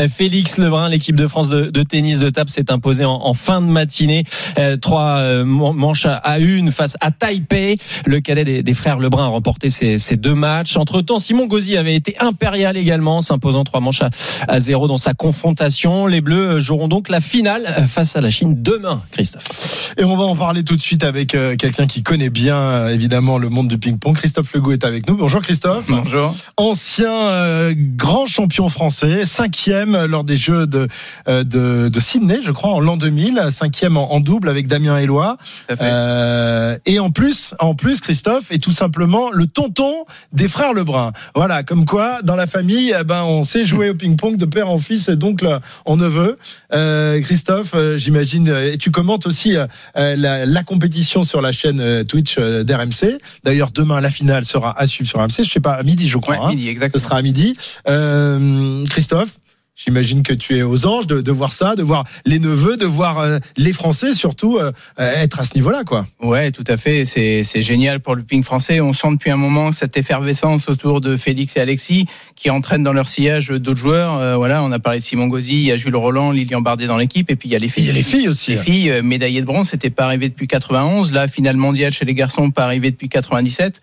Félix 0.09 0.59
Lebrun, 0.59 0.89
l'équipe 0.89 1.17
de 1.17 1.27
France 1.27 1.49
de, 1.49 1.83
tennis 1.83 2.19
de 2.21 2.31
table 2.31 2.51
s'est 2.51 2.71
imposée 2.73 3.05
en, 3.05 3.33
fin 3.35 3.61
de 3.61 3.67
matinée. 3.67 4.25
Euh, 4.59 4.77
trois 4.77 5.19
euh, 5.19 5.45
man- 5.45 5.73
manches 5.75 6.07
à- 6.07 6.39
une 6.41 6.73
face 6.73 6.97
à 7.01 7.11
Taipei. 7.13 7.79
Le 8.07 8.21
cadet 8.21 8.45
des, 8.45 8.63
des 8.63 8.75
frères 8.75 8.99
Lebrun 8.99 9.25
a 9.25 9.29
remporté 9.29 9.71
ces 9.71 10.17
deux 10.17 10.35
matchs. 10.35 10.77
Entre-temps, 10.77 11.19
Simon 11.19 11.47
Gauzy 11.47 11.77
avait 11.77 11.95
été 11.95 12.17
impérial 12.21 12.77
également, 12.77 12.89
s'imposant 13.21 13.65
trois 13.65 13.81
manches 13.81 14.03
à, 14.03 14.11
à 14.47 14.59
zéro 14.59 14.89
dans 14.89 14.99
sa 14.99 15.15
confrontation. 15.15 16.07
Les 16.07 16.21
Bleus 16.21 16.49
euh, 16.49 16.61
joueront 16.61 16.89
donc 16.89 17.09
la 17.09 17.21
finale 17.21 17.65
euh, 17.67 17.83
face 17.83 18.17
à 18.17 18.21
la 18.21 18.31
Chine 18.31 18.63
demain, 18.63 19.03
Christophe. 19.11 19.95
Et 19.97 20.05
on 20.05 20.17
va 20.17 20.25
en 20.25 20.37
parler 20.37 20.65
tout 20.65 20.77
de 20.77 20.83
suite 20.83 21.05
avec 21.05 21.35
euh, 21.35 21.57
quelqu'un 21.57 21.87
qui 21.87 22.03
connaît 22.03 22.31
bien 22.31 22.89
évidemment 22.89 23.39
le 23.39 23.49
monde 23.49 23.69
du 23.69 23.79
ping-pong. 23.79 24.15
Christophe 24.17 24.53
Legault 24.53 24.73
est 24.73 24.85
avec 24.85 25.09
nous. 25.09 25.17
Bonjour 25.17 25.43
Christophe. 25.43 25.87
Bonjour. 25.89 26.35
Ancien 26.57 27.13
euh, 27.13 27.75
grand 27.77 28.27
champion 28.27 28.69
français, 28.69 29.25
cinquième 29.25 30.05
lors 30.07 30.25
des 30.25 30.37
Jeux 30.37 30.67
de, 30.67 30.89
euh, 31.29 31.45
de, 31.45 31.89
de 31.89 32.01
Sydney, 32.01 32.41
je 32.45 32.53
crois, 32.53 32.71
en 32.71 32.81
l'an 32.81 32.97
2000, 32.97 33.49
cinquième 33.51 33.97
en, 33.97 34.13
en 34.13 34.21
double 34.21 34.49
avec 34.49 34.67
Damien 34.67 34.99
Eloi. 34.99 35.37
Tout 35.39 35.75
à 35.75 35.77
fait. 35.77 35.85
Euh, 35.85 36.79
et 36.87 36.99
en 37.01 37.11
plus, 37.11 37.55
en 37.59 37.75
plus, 37.75 38.01
Christophe 38.01 38.51
est 38.51 38.63
tout 38.63 38.73
simplement 38.73 39.31
le 39.31 39.47
tonton 39.47 40.05
des 40.33 40.49
frères 40.49 40.73
Lebrun. 40.73 41.13
Voilà, 41.35 41.63
comme 41.63 41.85
quoi, 41.85 42.23
dans 42.23 42.37
la 42.37 42.47
famille, 42.47 42.78
eh 42.87 43.05
ben, 43.05 43.25
on 43.25 43.43
sait 43.43 43.65
jouer 43.65 43.91
au 43.91 43.95
ping-pong 43.95 44.37
de 44.37 44.45
père 44.45 44.69
en 44.69 44.79
fils, 44.79 45.09
et 45.09 45.17
d'oncle 45.17 45.61
en 45.85 45.97
neveu. 45.97 46.37
Euh, 46.73 47.21
Christophe, 47.21 47.73
euh, 47.75 47.97
j'imagine, 47.97 48.49
euh, 48.49 48.73
et 48.73 48.79
tu 48.79 48.91
commentes 48.91 49.27
aussi 49.27 49.57
euh, 49.57 49.67
la, 49.95 50.47
la 50.47 50.63
compétition 50.63 51.23
sur 51.23 51.41
la 51.41 51.53
chaîne 51.53 52.05
Twitch 52.05 52.39
d'RMC. 52.39 53.19
D'ailleurs, 53.45 53.71
demain, 53.73 54.01
la 54.01 54.11
finale 54.11 54.45
sera 54.45 54.79
à 54.79 54.87
suivre 54.87 55.09
sur 55.09 55.19
RMC. 55.21 55.45
Je 55.45 55.51
sais 55.51 55.61
pas, 55.61 55.73
à 55.73 55.83
midi, 55.83 56.09
je 56.09 56.19
crois. 56.19 56.37
Ouais, 56.37 56.41
hein. 56.43 56.49
midi, 56.51 56.65
Ce 56.65 56.71
exactement. 56.71 57.03
sera 57.03 57.17
à 57.17 57.23
midi. 57.23 57.57
Euh, 57.89 58.85
Christophe, 58.87 59.39
j'imagine 59.79 60.23
que 60.23 60.35
tu 60.35 60.59
es 60.59 60.63
aux 60.63 60.87
anges 60.87 61.07
de, 61.07 61.23
de 61.23 61.33
voir 61.33 61.55
ça, 61.55 61.77
de 61.77 61.83
voir 61.83 62.05
les 62.27 62.39
neveux, 62.39 62.77
de 62.77 62.85
voir 62.85 63.21
euh, 63.21 63.39
les 63.57 63.73
Français 63.73 64.13
surtout 64.13 64.59
euh, 64.59 64.73
euh, 65.01 65.15
être 65.15 65.41
à 65.41 65.45
ce 65.45 65.55
niveau-là, 65.55 65.85
quoi. 65.85 66.07
Ouais, 66.21 66.51
tout 66.51 66.65
à 66.67 66.77
fait. 66.77 67.07
C'est 67.07 67.45
c'est 67.45 67.63
génial 67.63 68.01
pour 68.01 68.15
le 68.15 68.23
ping 68.23 68.43
français. 68.43 68.81
On 68.81 68.93
sent 68.93 69.13
depuis 69.13 69.31
un 69.31 69.37
moment 69.37 69.73
cette 69.73 69.97
effervescence 69.97 70.69
autour 70.69 71.01
de 71.01 71.17
Félix 71.17 71.57
et 71.57 71.61
Alexis 71.61 72.07
qui 72.39 72.51
entraînent 72.51 72.83
dans 72.83 72.93
leur 72.93 73.09
sillage 73.09 73.49
d'autres 73.49 73.79
joueurs. 73.79 74.15
Euh, 74.15 74.37
voilà, 74.37 74.63
on 74.63 74.71
a 74.73 74.79
parlé 74.79 75.01
de 75.01 75.05
Simon 75.05 75.27
Gauzy, 75.27 75.55
il 75.55 75.67
y 75.67 75.73
a 75.73 75.77
Jules 75.77 75.97
Roland, 75.97 76.31
Lilian 76.31 76.61
Bardet 76.61 76.87
dans 76.87 76.97
l'équipe, 76.97 77.31
et 77.31 77.37
puis 77.37 77.49
il 77.49 77.53
y 77.53 77.57
a 77.57 77.59
les 77.59 77.69
filles. 77.69 77.85
il 77.85 77.87
y 77.89 77.91
a 77.91 77.95
les 77.95 78.03
filles 78.03 78.29
aussi. 78.29 78.53
Les 78.53 78.57
filles 78.57 78.91
euh, 78.91 79.03
médaillées 79.03 79.41
de 79.41 79.47
bronze, 79.47 79.69
c'était 79.69 79.91
pas 79.91 80.05
arrivé 80.05 80.29
depuis 80.29 80.47
91. 80.47 81.13
Là, 81.13 81.29
finale 81.29 81.57
mondiale 81.57 81.93
chez 81.93 82.05
les 82.05 82.15
garçons, 82.15 82.51
pas 82.51 82.65
arrivé 82.65 82.91
depuis 82.91 83.09
97. 83.09 83.81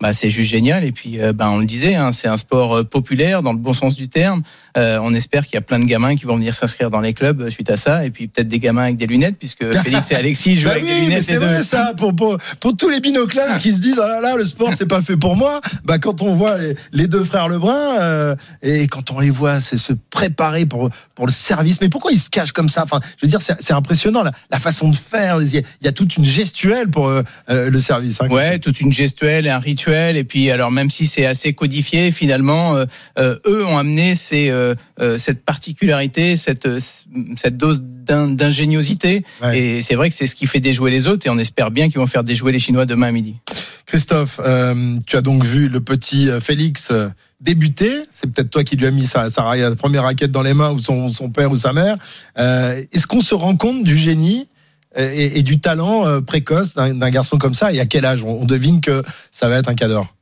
Bah, 0.00 0.12
c'est 0.12 0.30
juste 0.30 0.50
génial. 0.50 0.84
Et 0.84 0.92
puis, 0.92 1.20
euh, 1.20 1.32
bah, 1.32 1.50
on 1.50 1.58
le 1.58 1.66
disait, 1.66 1.96
hein, 1.96 2.12
c'est 2.12 2.28
un 2.28 2.36
sport 2.36 2.76
euh, 2.76 2.84
populaire 2.84 3.42
dans 3.42 3.52
le 3.52 3.58
bon 3.58 3.74
sens 3.74 3.96
du 3.96 4.08
terme. 4.08 4.42
Euh, 4.76 4.98
on 5.02 5.12
espère 5.12 5.44
qu'il 5.44 5.54
y 5.54 5.58
a 5.58 5.60
plein 5.60 5.80
de 5.80 5.86
gamins 5.86 6.14
qui 6.14 6.24
vont 6.24 6.36
venir 6.36 6.54
s'inscrire 6.54 6.88
dans 6.88 7.00
les 7.00 7.14
clubs 7.14 7.40
euh, 7.40 7.50
suite 7.50 7.68
à 7.68 7.76
ça. 7.76 8.04
Et 8.04 8.10
puis 8.10 8.28
peut-être 8.28 8.46
des 8.46 8.60
gamins 8.60 8.84
avec 8.84 8.96
des 8.96 9.06
lunettes, 9.08 9.36
puisque 9.38 9.68
Félix 9.82 10.12
et 10.12 10.14
Alexis 10.14 10.54
jouent 10.54 10.66
Bah 10.66 10.72
avec 10.74 10.84
oui, 10.84 10.90
des 10.90 11.00
lunettes. 11.00 11.24
c'est 11.24 11.36
vrai 11.36 11.64
ça 11.64 11.94
pour, 11.96 12.14
pour 12.14 12.38
pour 12.60 12.76
tous 12.76 12.88
les 12.90 13.00
binoclaires 13.00 13.58
qui 13.58 13.72
se 13.72 13.80
disent 13.80 13.98
oh 14.00 14.06
là 14.06 14.20
là 14.20 14.36
le 14.36 14.44
sport 14.44 14.72
c'est 14.72 14.86
pas 14.86 15.02
fait 15.02 15.16
pour 15.16 15.34
moi. 15.34 15.60
Bah 15.84 15.98
quand 15.98 16.22
on 16.22 16.32
voit 16.34 16.58
les, 16.58 16.76
les 16.92 17.06
deux 17.08 17.24
frères 17.24 17.48
Lebrun 17.48 17.96
euh, 17.98 18.36
et 18.62 18.86
quand 18.86 19.10
on 19.10 19.18
les 19.18 19.30
voit 19.30 19.60
c'est 19.60 19.78
se 19.78 19.92
préparer 20.10 20.64
pour 20.64 20.90
pour 21.16 21.26
le 21.26 21.32
service. 21.32 21.80
Mais 21.80 21.88
pourquoi 21.88 22.12
ils 22.12 22.20
se 22.20 22.30
cachent 22.30 22.52
comme 22.52 22.68
ça? 22.68 22.84
Enfin, 22.84 23.00
je 23.16 23.26
veux 23.26 23.30
dire 23.30 23.40
c'est 23.42 23.72
impressionnant 23.72 24.22
la, 24.22 24.30
la 24.52 24.60
façon 24.60 24.90
de 24.90 24.96
faire. 24.96 25.42
Il 25.42 25.52
y, 25.52 25.58
a, 25.58 25.62
il 25.80 25.84
y 25.86 25.88
a 25.88 25.92
toute 25.92 26.16
une 26.16 26.24
gestuelle 26.24 26.88
pour 26.88 27.10
le 27.48 27.78
service. 27.80 28.20
hein, 28.20 28.28
Ouais, 28.28 28.60
toute 28.60 28.80
une 28.80 28.92
gestuelle 28.92 29.46
et 29.46 29.50
un 29.50 29.58
rituel. 29.58 29.87
Et 30.16 30.24
puis, 30.24 30.50
alors 30.50 30.70
même 30.70 30.90
si 30.90 31.06
c'est 31.06 31.26
assez 31.26 31.52
codifié, 31.52 32.10
finalement, 32.12 32.76
euh, 32.76 32.84
euh, 33.18 33.36
eux 33.46 33.64
ont 33.64 33.78
amené 33.78 34.14
ces, 34.14 34.50
euh, 34.50 34.74
cette 35.18 35.44
particularité, 35.44 36.36
cette, 36.36 36.68
cette 37.36 37.56
dose 37.56 37.82
d'in- 37.82 38.28
d'ingéniosité. 38.28 39.24
Ouais. 39.42 39.58
Et 39.58 39.82
c'est 39.82 39.94
vrai 39.94 40.08
que 40.10 40.14
c'est 40.14 40.26
ce 40.26 40.34
qui 40.34 40.46
fait 40.46 40.60
déjouer 40.60 40.90
les 40.90 41.06
autres. 41.08 41.26
Et 41.26 41.30
on 41.30 41.38
espère 41.38 41.70
bien 41.70 41.88
qu'ils 41.88 41.98
vont 41.98 42.06
faire 42.06 42.24
déjouer 42.24 42.52
les 42.52 42.58
Chinois 42.58 42.86
demain 42.86 43.08
à 43.08 43.12
midi. 43.12 43.36
Christophe, 43.86 44.40
euh, 44.44 44.96
tu 45.06 45.16
as 45.16 45.22
donc 45.22 45.44
vu 45.44 45.68
le 45.68 45.80
petit 45.80 46.28
Félix 46.40 46.92
débuter. 47.40 48.02
C'est 48.10 48.30
peut-être 48.30 48.50
toi 48.50 48.64
qui 48.64 48.76
lui 48.76 48.86
as 48.86 48.90
mis 48.90 49.06
sa, 49.06 49.28
première 49.78 50.02
raquette 50.02 50.30
dans 50.30 50.42
les 50.42 50.54
mains, 50.54 50.72
ou 50.72 50.78
son, 50.78 51.08
son 51.08 51.30
père 51.30 51.50
ou 51.50 51.56
sa 51.56 51.72
mère. 51.72 51.96
Euh, 52.38 52.82
Est-ce 52.92 53.06
qu'on 53.06 53.20
se 53.20 53.34
rend 53.34 53.56
compte 53.56 53.84
du 53.84 53.96
génie 53.96 54.48
et, 54.96 55.42
du 55.42 55.60
talent 55.60 56.06
euh, 56.06 56.20
précoce 56.20 56.74
d'un 56.74 57.10
garçon 57.10 57.38
comme 57.38 57.54
ça 57.54 57.72
Et 57.72 57.80
à 57.80 57.86
quel 57.86 58.04
âge? 58.04 58.24
On, 58.24 58.44
devine 58.44 58.80
que 58.80 59.02
ça 59.30 59.48
va 59.48 59.58
être 59.58 59.68
un 59.68 59.74
cador. 59.74 60.14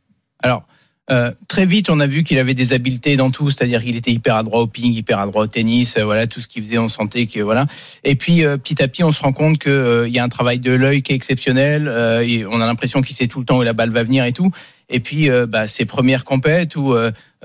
Alors, 0.42 0.64
euh, 1.10 1.30
très 1.46 1.66
vite, 1.66 1.88
on 1.88 2.00
a 2.00 2.06
vu 2.06 2.24
qu'il 2.24 2.38
avait 2.38 2.54
des 2.54 2.72
habiletés 2.72 3.16
dans 3.16 3.30
tout, 3.30 3.48
c'est-à-dire 3.48 3.82
qu'il 3.82 3.94
était 3.94 4.10
hyper 4.10 4.34
adroit 4.34 4.60
au 4.60 4.66
ping, 4.66 4.92
hyper 4.92 5.20
adroit 5.20 5.44
au 5.44 5.46
tennis, 5.46 5.96
euh, 5.96 6.04
voilà, 6.04 6.26
tout 6.26 6.40
ce 6.40 6.48
qu'il 6.48 6.64
faisait, 6.64 6.78
on 6.78 6.88
sentait 6.88 7.26
que 7.26 7.40
voilà. 7.40 7.66
Et 8.02 8.16
puis 8.16 8.42
petit 8.62 8.82
à 8.82 8.88
petit, 8.88 9.04
on 9.04 9.12
se 9.12 9.20
rend 9.20 9.32
compte 9.32 9.58
que 9.58 10.04
il 10.06 10.12
y 10.12 10.18
a 10.18 10.24
un 10.24 10.28
travail 10.28 10.58
de 10.58 10.72
l'œil 10.72 11.02
qui 11.02 11.12
est 11.12 11.16
exceptionnel. 11.16 11.88
et 12.24 12.44
on 12.44 12.60
a 12.60 12.66
l'impression 12.66 13.02
qu'il 13.02 13.14
sait 13.14 13.28
tout 13.28 13.38
le 13.38 13.44
temps 13.44 13.58
où 13.58 13.62
la 13.62 13.72
balle 13.72 13.90
va 13.90 14.02
venir 14.02 14.24
et 14.24 14.32
tout. 14.32 14.50
Et 14.88 15.00
puis, 15.00 15.28
bah, 15.48 15.68
ses 15.68 15.84
premières 15.84 16.24
compètes 16.24 16.74
où 16.76 16.94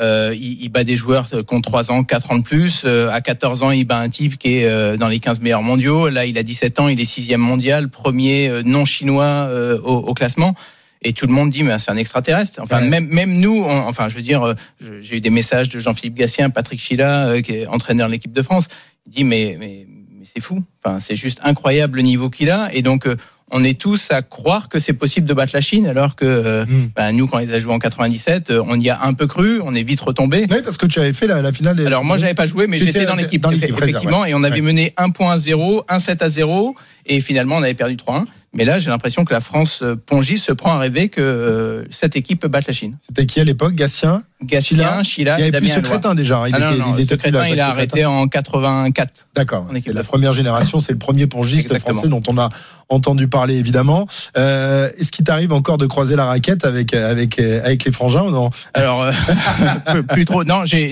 euh, 0.01 0.29
euh, 0.29 0.35
il, 0.35 0.63
il 0.63 0.69
bat 0.69 0.83
des 0.83 0.97
joueurs 0.97 1.29
qui 1.29 1.53
ont 1.53 1.61
3 1.61 1.91
ans, 1.91 2.03
4 2.03 2.31
ans 2.31 2.37
de 2.37 2.43
plus. 2.43 2.83
Euh, 2.85 3.09
à 3.11 3.21
14 3.21 3.63
ans, 3.63 3.71
il 3.71 3.85
bat 3.85 3.99
un 3.99 4.09
type 4.09 4.37
qui 4.37 4.57
est 4.57 4.65
euh, 4.65 4.97
dans 4.97 5.07
les 5.07 5.19
15 5.19 5.41
meilleurs 5.41 5.61
mondiaux. 5.63 6.09
Là, 6.09 6.25
il 6.25 6.37
a 6.37 6.43
17 6.43 6.79
ans, 6.79 6.87
il 6.87 6.99
est 6.99 7.05
sixième 7.05 7.41
mondial, 7.41 7.89
premier 7.89 8.49
euh, 8.49 8.61
non 8.65 8.85
chinois 8.85 9.23
euh, 9.25 9.79
au, 9.79 9.95
au 9.97 10.13
classement. 10.13 10.55
Et 11.03 11.13
tout 11.13 11.25
le 11.25 11.33
monde 11.33 11.49
dit, 11.49 11.63
mais 11.63 11.79
c'est 11.79 11.89
un 11.91 11.97
extraterrestre. 11.97 12.59
Enfin, 12.61 12.81
Ouais. 12.81 12.87
même, 12.89 13.07
même 13.07 13.39
nous, 13.39 13.63
on- 13.63 13.87
enfin, 13.87 14.07
je 14.07 14.15
veux 14.15 14.21
dire, 14.21 14.43
euh, 14.43 14.53
j'ai 15.01 15.17
eu 15.17 15.21
des 15.21 15.29
messages 15.31 15.69
de 15.69 15.79
Jean-Philippe 15.79 16.15
Gatien, 16.15 16.49
Patrick 16.51 16.79
Chila, 16.79 17.25
euh, 17.27 17.41
qui 17.41 17.53
est 17.55 17.67
entraîneur 17.67 18.07
de 18.07 18.11
l'équipe 18.13 18.33
de 18.33 18.41
France. 18.43 18.65
Il 19.07 19.13
dit, 19.13 19.23
mais, 19.23 19.57
mais, 19.59 19.87
mais 19.87 20.25
c'est 20.31 20.41
fou. 20.41 20.63
Enfin, 20.83 20.99
c'est 20.99 21.15
juste 21.15 21.39
incroyable 21.43 21.97
le 21.97 22.03
niveau 22.03 22.29
qu'il 22.29 22.51
a. 22.51 22.69
Et 22.73 22.83
donc, 22.83 23.07
euh, 23.07 23.15
on 23.51 23.63
est 23.63 23.79
tous 23.79 24.09
à 24.11 24.21
croire 24.21 24.69
que 24.69 24.79
c'est 24.79 24.93
possible 24.93 25.27
de 25.27 25.33
battre 25.33 25.51
la 25.53 25.61
Chine, 25.61 25.85
alors 25.87 26.15
que 26.15 26.25
euh, 26.25 26.65
Mm. 26.65 26.89
bah, 26.95 27.11
nous, 27.11 27.27
quand 27.27 27.39
ils 27.39 27.53
a 27.53 27.59
joué 27.59 27.73
en 27.73 27.79
97, 27.79 28.49
euh, 28.49 28.63
on 28.67 28.79
y 28.79 28.89
a 28.89 29.01
un 29.03 29.13
peu 29.13 29.27
cru, 29.27 29.59
on 29.63 29.75
est 29.75 29.83
vite 29.83 30.01
retombé. 30.01 30.47
Oui, 30.49 30.57
parce 30.63 30.77
que 30.77 30.85
tu 30.85 30.99
avais 30.99 31.13
fait 31.13 31.27
la, 31.27 31.41
la 31.41 31.51
finale. 31.51 31.75
des- 31.75 31.85
Alors 31.85 32.03
moi 32.03 32.17
j'avais 32.17 32.33
pas 32.33 32.45
joué 32.45 32.67
mais 32.67 32.77
j'étais 32.77 32.91
étais 32.99 33.05
dans 33.05 33.15
l'équipe 33.15 33.45
effectivement 33.77 34.25
et 34.25 34.33
on 34.33 34.43
avait 34.43 34.55
ouais. 34.55 34.61
mené 34.61 34.93
1 34.97 35.09
point 35.09 35.33
à 35.33 35.39
0, 35.39 35.83
1 35.89 35.99
7 35.99 36.21
à 36.21 36.29
0 36.29 36.75
et 37.05 37.19
finalement 37.19 37.57
on 37.57 37.63
avait 37.63 37.73
perdu 37.73 37.95
3-1. 37.97 38.25
Mais 38.53 38.65
là 38.65 38.79
j'ai 38.79 38.89
l'impression 38.89 39.23
que 39.25 39.33
la 39.33 39.39
France 39.41 39.79
euh, 39.81 39.95
Pongy 39.95 40.37
se 40.37 40.51
prend 40.51 40.73
à 40.73 40.79
rêver 40.79 41.07
que 41.09 41.21
euh, 41.21 41.83
cette 41.89 42.15
équipe 42.17 42.41
peut 42.41 42.47
battre 42.49 42.65
la 42.67 42.73
Chine. 42.73 42.97
C'était 43.05 43.25
qui 43.25 43.39
à 43.39 43.43
l'époque 43.45 43.73
Gatien? 43.75 44.23
Gatien, 44.43 45.03
Chila, 45.03 45.37
Il 45.37 45.41
y 45.41 45.45
et 45.45 45.47
avait 45.49 45.59
plus 45.59 45.67
Damien. 45.69 45.75
Secrétin 45.85 46.15
déjà. 46.15 46.39
hein. 46.39 46.47
Il 46.49 46.55
Ah 46.55 46.59
non, 46.59 46.69
était, 46.71 46.77
non, 46.79 46.95
il 46.97 47.01
était 47.03 47.15
là, 47.15 47.21
Secrétin, 47.23 47.47
il 47.47 47.59
a 47.59 47.69
arrêté 47.69 48.05
en 48.05 48.27
84. 48.27 49.27
D'accord. 49.35 49.67
C'est 49.85 49.93
la 49.93 50.03
première 50.03 50.33
génération, 50.33 50.79
c'est 50.79 50.91
le 50.93 50.97
premier 50.97 51.27
pongiste 51.27 51.77
français 51.79 52.07
dont 52.07 52.23
on 52.27 52.37
a 52.39 52.49
entendu 52.89 53.27
parler 53.27 53.53
évidemment. 53.55 54.07
Euh, 54.37 54.89
Est-ce 54.97 55.11
qu'il 55.11 55.23
t'arrive 55.25 55.53
encore 55.53 55.77
de 55.77 55.85
croiser 55.85 56.15
la 56.15 56.25
raquette 56.25 56.65
avec 56.65 56.93
avec 56.95 57.39
avec 57.39 57.85
les 57.85 57.91
frangins 57.91 58.23
ou 58.23 58.31
non? 58.31 58.49
Alors, 58.73 59.03
euh, 59.03 59.11
plus- 59.91 60.03
plus 60.03 60.25
trop. 60.25 60.43
Non, 60.43 60.65
j'ai- 60.65 60.91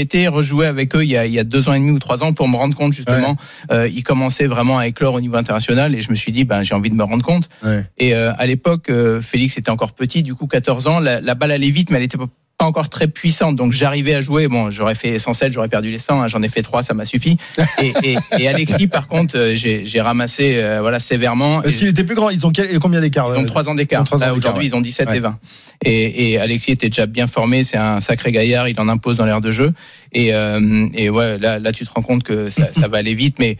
été 0.00 0.28
rejouer 0.28 0.66
avec 0.66 0.94
eux 0.96 1.02
il 1.04 1.10
y, 1.10 1.16
a, 1.16 1.26
il 1.26 1.32
y 1.32 1.38
a 1.38 1.44
deux 1.44 1.68
ans 1.68 1.74
et 1.74 1.78
demi 1.78 1.90
ou 1.90 1.98
trois 1.98 2.22
ans 2.22 2.32
pour 2.32 2.48
me 2.48 2.56
rendre 2.56 2.74
compte 2.76 2.92
justement. 2.92 3.36
Euh, 3.72 3.88
ils 3.88 4.02
commençaient 4.04 4.46
vraiment 4.46 4.78
à 4.78 4.86
éclore 4.86 5.14
au 5.14 5.20
niveau 5.20 5.36
international 5.36 5.94
et 5.94 6.00
je 6.00 6.10
me 6.10 6.14
suis 6.16 6.30
dit, 6.32 6.44
ben 6.44 6.62
j'ai 6.62 6.74
envie 6.74 6.90
de 6.90 6.93
me 6.94 7.04
rendre 7.04 7.24
compte. 7.24 7.48
Ouais. 7.62 7.84
Et 7.98 8.14
euh, 8.14 8.32
à 8.38 8.46
l'époque, 8.46 8.88
euh, 8.90 9.20
Félix 9.20 9.58
était 9.58 9.70
encore 9.70 9.92
petit, 9.92 10.22
du 10.22 10.34
coup 10.34 10.46
14 10.46 10.86
ans. 10.86 11.00
La, 11.00 11.20
la 11.20 11.34
balle 11.34 11.52
allait 11.52 11.70
vite, 11.70 11.90
mais 11.90 11.98
elle 11.98 12.04
était 12.04 12.18
pas 12.18 12.66
encore 12.66 12.88
très 12.88 13.08
puissante, 13.08 13.56
donc 13.56 13.72
j'arrivais 13.72 14.14
à 14.14 14.20
jouer. 14.20 14.46
Bon, 14.46 14.70
j'aurais 14.70 14.94
fait 14.94 15.18
107, 15.18 15.52
j'aurais 15.52 15.68
perdu 15.68 15.90
les 15.90 15.98
100. 15.98 16.22
hein, 16.22 16.26
J'en 16.28 16.40
ai 16.40 16.48
fait 16.48 16.62
3, 16.62 16.84
ça 16.84 16.94
m'a 16.94 17.04
suffi. 17.04 17.36
Et, 17.82 17.92
et, 18.04 18.16
et 18.38 18.48
Alexis, 18.48 18.86
par 18.86 19.08
contre, 19.08 19.36
euh, 19.36 19.54
j'ai 19.56 20.00
ramassé 20.00 20.54
euh, 20.58 20.80
voilà 20.80 21.00
sévèrement. 21.00 21.64
Et- 21.64 21.72
qu'il 21.72 21.88
était 21.88 22.04
plus 22.04 22.14
grand 22.14 22.30
Ils 22.30 22.46
ont 22.46 22.52
quel- 22.52 22.78
combien 22.78 23.00
d'écart 23.00 23.26
ils 23.34 23.40
ont 23.40 23.42
euh, 23.42 23.46
3 23.46 23.68
ans 23.68 23.74
d'écart. 23.74 24.04
Aujourd'hui, 24.12 24.50
ouais. 24.54 24.66
ils 24.66 24.74
ont 24.76 24.80
17 24.80 25.08
Ouais. 25.08 25.16
et 25.16 25.20
20. 25.20 25.38
Et, 25.84 26.30
et 26.30 26.38
Alexis 26.38 26.70
était 26.70 26.88
déjà 26.88 27.06
bien 27.06 27.26
formé. 27.26 27.64
C'est 27.64 27.76
un 27.76 28.00
sacré 28.00 28.30
gaillard. 28.30 28.68
Il 28.68 28.78
en 28.78 28.88
impose 28.88 29.16
dans 29.16 29.26
l'air 29.26 29.40
de 29.40 29.50
jeu. 29.50 29.72
Et, 30.12 30.32
euh, 30.32 30.86
et 30.94 31.10
ouais, 31.10 31.38
là, 31.38 31.58
là, 31.58 31.72
tu 31.72 31.84
te 31.84 31.90
rends 31.90 32.02
compte 32.02 32.22
que 32.22 32.50
ça, 32.50 32.72
ça 32.72 32.86
va 32.86 32.98
aller 32.98 33.14
vite. 33.14 33.38
Mais 33.40 33.58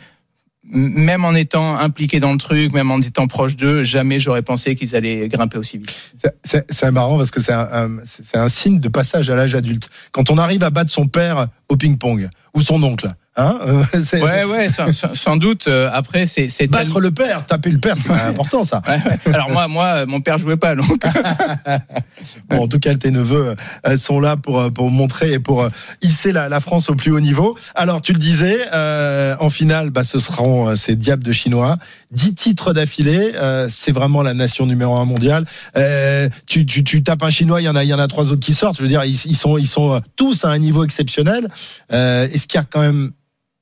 même 0.66 1.24
en 1.24 1.34
étant 1.34 1.76
impliqué 1.76 2.20
dans 2.20 2.32
le 2.32 2.38
truc, 2.38 2.72
même 2.72 2.90
en 2.90 3.00
étant 3.00 3.26
proche 3.26 3.56
d'eux, 3.56 3.82
jamais 3.82 4.18
j'aurais 4.18 4.42
pensé 4.42 4.74
qu'ils 4.74 4.96
allaient 4.96 5.28
grimper 5.28 5.58
aussi 5.58 5.78
vite. 5.78 5.94
C'est- 6.42 6.90
marrant 6.90 7.16
parce 7.16 7.30
que 7.30 7.40
c'est 7.40 7.52
un, 7.52 7.98
un 8.34 8.48
signe 8.48 8.80
de 8.80 8.88
passage 8.88 9.30
à 9.30 9.36
l'âge 9.36 9.54
adulte. 9.54 9.88
Quand 10.12 10.30
on 10.30 10.38
arrive 10.38 10.62
à 10.62 10.70
battre 10.70 10.90
son 10.90 11.06
père 11.06 11.48
au 11.68 11.76
ping-pong 11.76 12.28
ou 12.54 12.60
son 12.60 12.82
oncle, 12.82 13.14
Hein 13.36 13.58
Euh, 13.66 13.82
Ouais, 14.22 14.44
ouais, 14.44 14.68
sans, 14.70 15.14
sans- 15.14 15.36
doute. 15.36 15.66
euh, 15.66 15.90
Après, 15.92 16.26
c'est 16.26 16.48
c'est 16.48 16.68
Battre 16.68 17.00
le 17.00 17.10
père, 17.10 17.44
taper 17.46 17.70
le 17.70 17.78
père, 17.78 17.96
c'est 17.96 18.10
important 18.12 18.62
ça. 18.64 18.80
Ouais, 18.86 18.98
ouais. 19.26 19.34
Alors 19.34 19.50
moi, 19.50 19.66
moi, 19.66 19.86
euh, 19.86 20.06
mon 20.06 20.20
père 20.20 20.38
jouait 20.38 20.56
pas, 20.56 20.74
donc. 20.76 21.02
Bon, 22.48 22.62
en 22.62 22.68
tout 22.68 22.78
cas, 22.78 22.94
tes 22.94 23.10
neveux 23.10 23.54
euh, 23.86 23.96
sont 23.96 24.18
là 24.20 24.36
pour 24.36 24.60
euh, 24.60 24.70
pour 24.70 24.90
montrer 24.90 25.32
et 25.32 25.38
pour 25.38 25.68
hisser 26.00 26.32
la, 26.32 26.48
la 26.48 26.60
France 26.60 26.88
au 26.90 26.94
plus 26.94 27.10
haut 27.10 27.20
niveau. 27.20 27.56
Alors, 27.74 28.00
tu 28.02 28.12
le 28.12 28.18
disais, 28.18 28.60
euh, 28.72 29.34
en 29.40 29.50
finale, 29.50 29.90
bah, 29.90 30.04
ce 30.04 30.18
seront 30.18 30.68
euh, 30.68 30.74
ces 30.74 30.96
diables 30.96 31.22
de 31.24 31.32
Chinois. 31.32 31.76
Dix 32.12 32.34
titres 32.34 32.72
d'affilée, 32.72 33.32
euh, 33.34 33.66
c'est 33.68 33.92
vraiment 33.92 34.22
la 34.22 34.32
nation 34.34 34.64
numéro 34.66 34.96
un 34.96 35.04
mondiale. 35.04 35.44
Euh, 35.76 36.28
tu, 36.46 36.64
tu, 36.66 36.84
tu 36.84 37.02
tapes 37.02 37.22
un 37.22 37.30
Chinois, 37.30 37.60
il 37.60 37.64
y 37.64 37.68
en 37.68 37.76
a, 37.76 37.82
il 37.84 37.88
y 37.88 37.94
en 37.94 37.98
a 37.98 38.06
trois 38.08 38.28
autres 38.30 38.40
qui 38.40 38.54
sortent. 38.54 38.76
Je 38.76 38.82
veux 38.82 38.88
dire, 38.88 39.04
ils, 39.04 39.20
ils 39.26 39.36
sont 39.36 39.58
ils 39.58 39.66
sont 39.68 40.00
tous 40.16 40.44
à 40.44 40.48
un 40.50 40.58
niveau 40.58 40.84
exceptionnel. 40.84 41.48
Euh, 41.92 42.28
Est-ce 42.32 42.46
qu'il 42.46 42.58
y 42.58 42.62
a 42.62 42.66
quand 42.70 42.80
même 42.80 43.10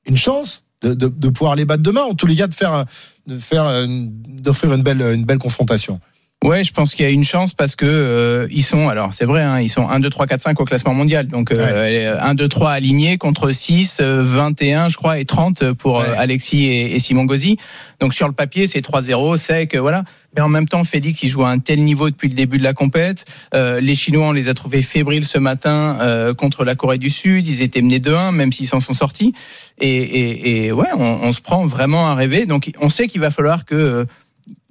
une 0.05 0.17
chance 0.17 0.65
de, 0.81 0.93
de, 0.93 1.29
pouvoir 1.29 1.55
les 1.55 1.63
battre 1.63 1.83
demain, 1.83 2.01
en 2.01 2.13
tous 2.13 2.27
les 2.27 2.35
cas, 2.35 2.47
de 2.47 2.53
faire 2.53 2.85
de 3.25 3.37
faire 3.37 3.87
d'offrir 3.87 4.73
une 4.73 4.83
belle 4.83 5.01
une 5.01 5.23
belle 5.23 5.37
confrontation. 5.37 6.01
Ouais, 6.43 6.65
je 6.65 6.73
pense 6.73 6.93
qu'il 6.93 7.05
y 7.05 7.07
a 7.07 7.11
une 7.11 7.23
chance 7.23 7.53
parce 7.53 7.77
que 7.77 7.85
euh, 7.85 8.47
ils 8.51 8.65
sont, 8.65 8.89
alors 8.89 9.13
c'est 9.13 9.23
vrai, 9.23 9.41
hein, 9.41 9.61
ils 9.61 9.69
sont 9.69 9.87
1, 9.87 10.01
2, 10.01 10.09
3, 10.09 10.27
4, 10.27 10.41
5 10.41 10.59
au 10.59 10.65
classement 10.65 10.93
mondial. 10.93 11.27
Donc 11.27 11.53
euh, 11.53 12.17
1, 12.19 12.33
2, 12.35 12.49
3 12.49 12.71
alignés 12.71 13.17
contre 13.17 13.51
6, 13.51 13.99
euh, 14.01 14.21
21, 14.21 14.89
je 14.89 14.97
crois, 14.97 15.19
et 15.19 15.25
30 15.25 15.71
pour 15.71 16.01
euh, 16.01 16.05
Alexis 16.17 16.65
et, 16.65 16.95
et 16.95 16.99
Simon 16.99 17.23
Gauzy. 17.23 17.57
Donc 18.01 18.13
sur 18.13 18.27
le 18.27 18.33
papier, 18.33 18.67
c'est 18.67 18.85
3-0, 18.85 19.37
sec, 19.37 19.77
voilà. 19.77 20.03
Mais 20.35 20.41
en 20.41 20.49
même 20.49 20.67
temps, 20.67 20.83
Félix, 20.83 21.21
il 21.23 21.29
joue 21.29 21.43
à 21.43 21.49
un 21.49 21.59
tel 21.59 21.83
niveau 21.83 22.09
depuis 22.09 22.27
le 22.27 22.33
début 22.33 22.57
de 22.57 22.63
la 22.63 22.73
compète. 22.73 23.25
Euh, 23.53 23.79
les 23.79 23.95
Chinois, 23.95 24.27
on 24.27 24.31
les 24.31 24.49
a 24.49 24.53
trouvés 24.53 24.81
fébriles 24.81 25.25
ce 25.25 25.37
matin 25.37 25.97
euh, 26.01 26.33
contre 26.33 26.63
la 26.63 26.75
Corée 26.75 26.97
du 26.97 27.09
Sud. 27.09 27.47
Ils 27.47 27.61
étaient 27.61 27.81
menés 27.81 27.99
2-1, 27.99 28.31
même 28.31 28.51
s'ils 28.51 28.67
s'en 28.67 28.79
sont 28.79 28.93
sortis. 28.93 29.33
Et, 29.79 29.89
et, 29.89 30.65
et 30.65 30.71
ouais, 30.71 30.87
on, 30.97 31.19
on 31.23 31.33
se 31.33 31.41
prend 31.41 31.65
vraiment 31.65 32.07
à 32.07 32.15
rêver. 32.15 32.45
Donc 32.45 32.71
on 32.79 32.89
sait 32.89 33.07
qu'il 33.07 33.21
va 33.21 33.31
falloir 33.31 33.65
que 33.65 33.75
euh, 33.75 34.05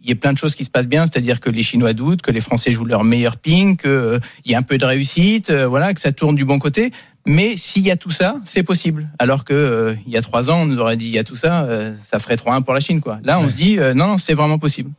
il 0.03 0.09
y 0.09 0.12
ait 0.12 0.16
plein 0.16 0.32
de 0.32 0.38
choses 0.38 0.55
qui 0.55 0.64
se 0.64 0.70
passent 0.70 0.88
bien, 0.88 1.07
c'est-à-dire 1.07 1.40
que 1.40 1.50
les 1.50 1.62
Chinois 1.62 1.92
doutent, 1.92 2.22
que 2.22 2.30
les 2.30 2.40
Français 2.40 2.72
jouent 2.72 2.84
leur 2.84 3.05
meilleur 3.05 3.36
ping, 3.36 3.76
qu'il 3.76 3.90
euh, 3.90 4.18
y 4.44 4.55
a 4.55 4.59
un 4.59 4.62
peu 4.62 4.78
de 4.78 4.84
réussite, 4.84 5.50
euh, 5.50 5.66
voilà, 5.66 5.94
que 5.94 6.00
ça 6.00 6.12
tourne 6.12 6.34
du 6.34 6.44
bon 6.44 6.59
côté. 6.59 6.90
Mais 7.24 7.57
s'il 7.57 7.82
y 7.82 7.90
a 7.92 7.96
tout 7.96 8.11
ça, 8.11 8.36
c'est 8.44 8.64
possible. 8.64 9.09
Alors 9.20 9.44
que 9.44 9.55
euh, 9.55 9.94
il 10.07 10.12
y 10.12 10.16
a 10.16 10.22
trois 10.22 10.50
ans, 10.50 10.62
on 10.62 10.66
nous 10.66 10.78
aurait 10.78 10.96
dit 10.96 11.07
il 11.07 11.12
y 11.12 11.18
a 11.18 11.24
tout 11.24 11.36
ça, 11.36 11.68
ça 12.00 12.18
ferait 12.18 12.34
3-1 12.34 12.62
pour 12.62 12.74
la 12.74 12.80
Chine, 12.80 13.00
quoi. 13.00 13.20
Là, 13.22 13.38
on 13.38 13.48
se 13.48 13.55
dit 13.55 13.76
non, 13.76 14.09
non, 14.09 14.18
c'est 14.18 14.34
vraiment 14.34 14.59
possible. 14.59 14.90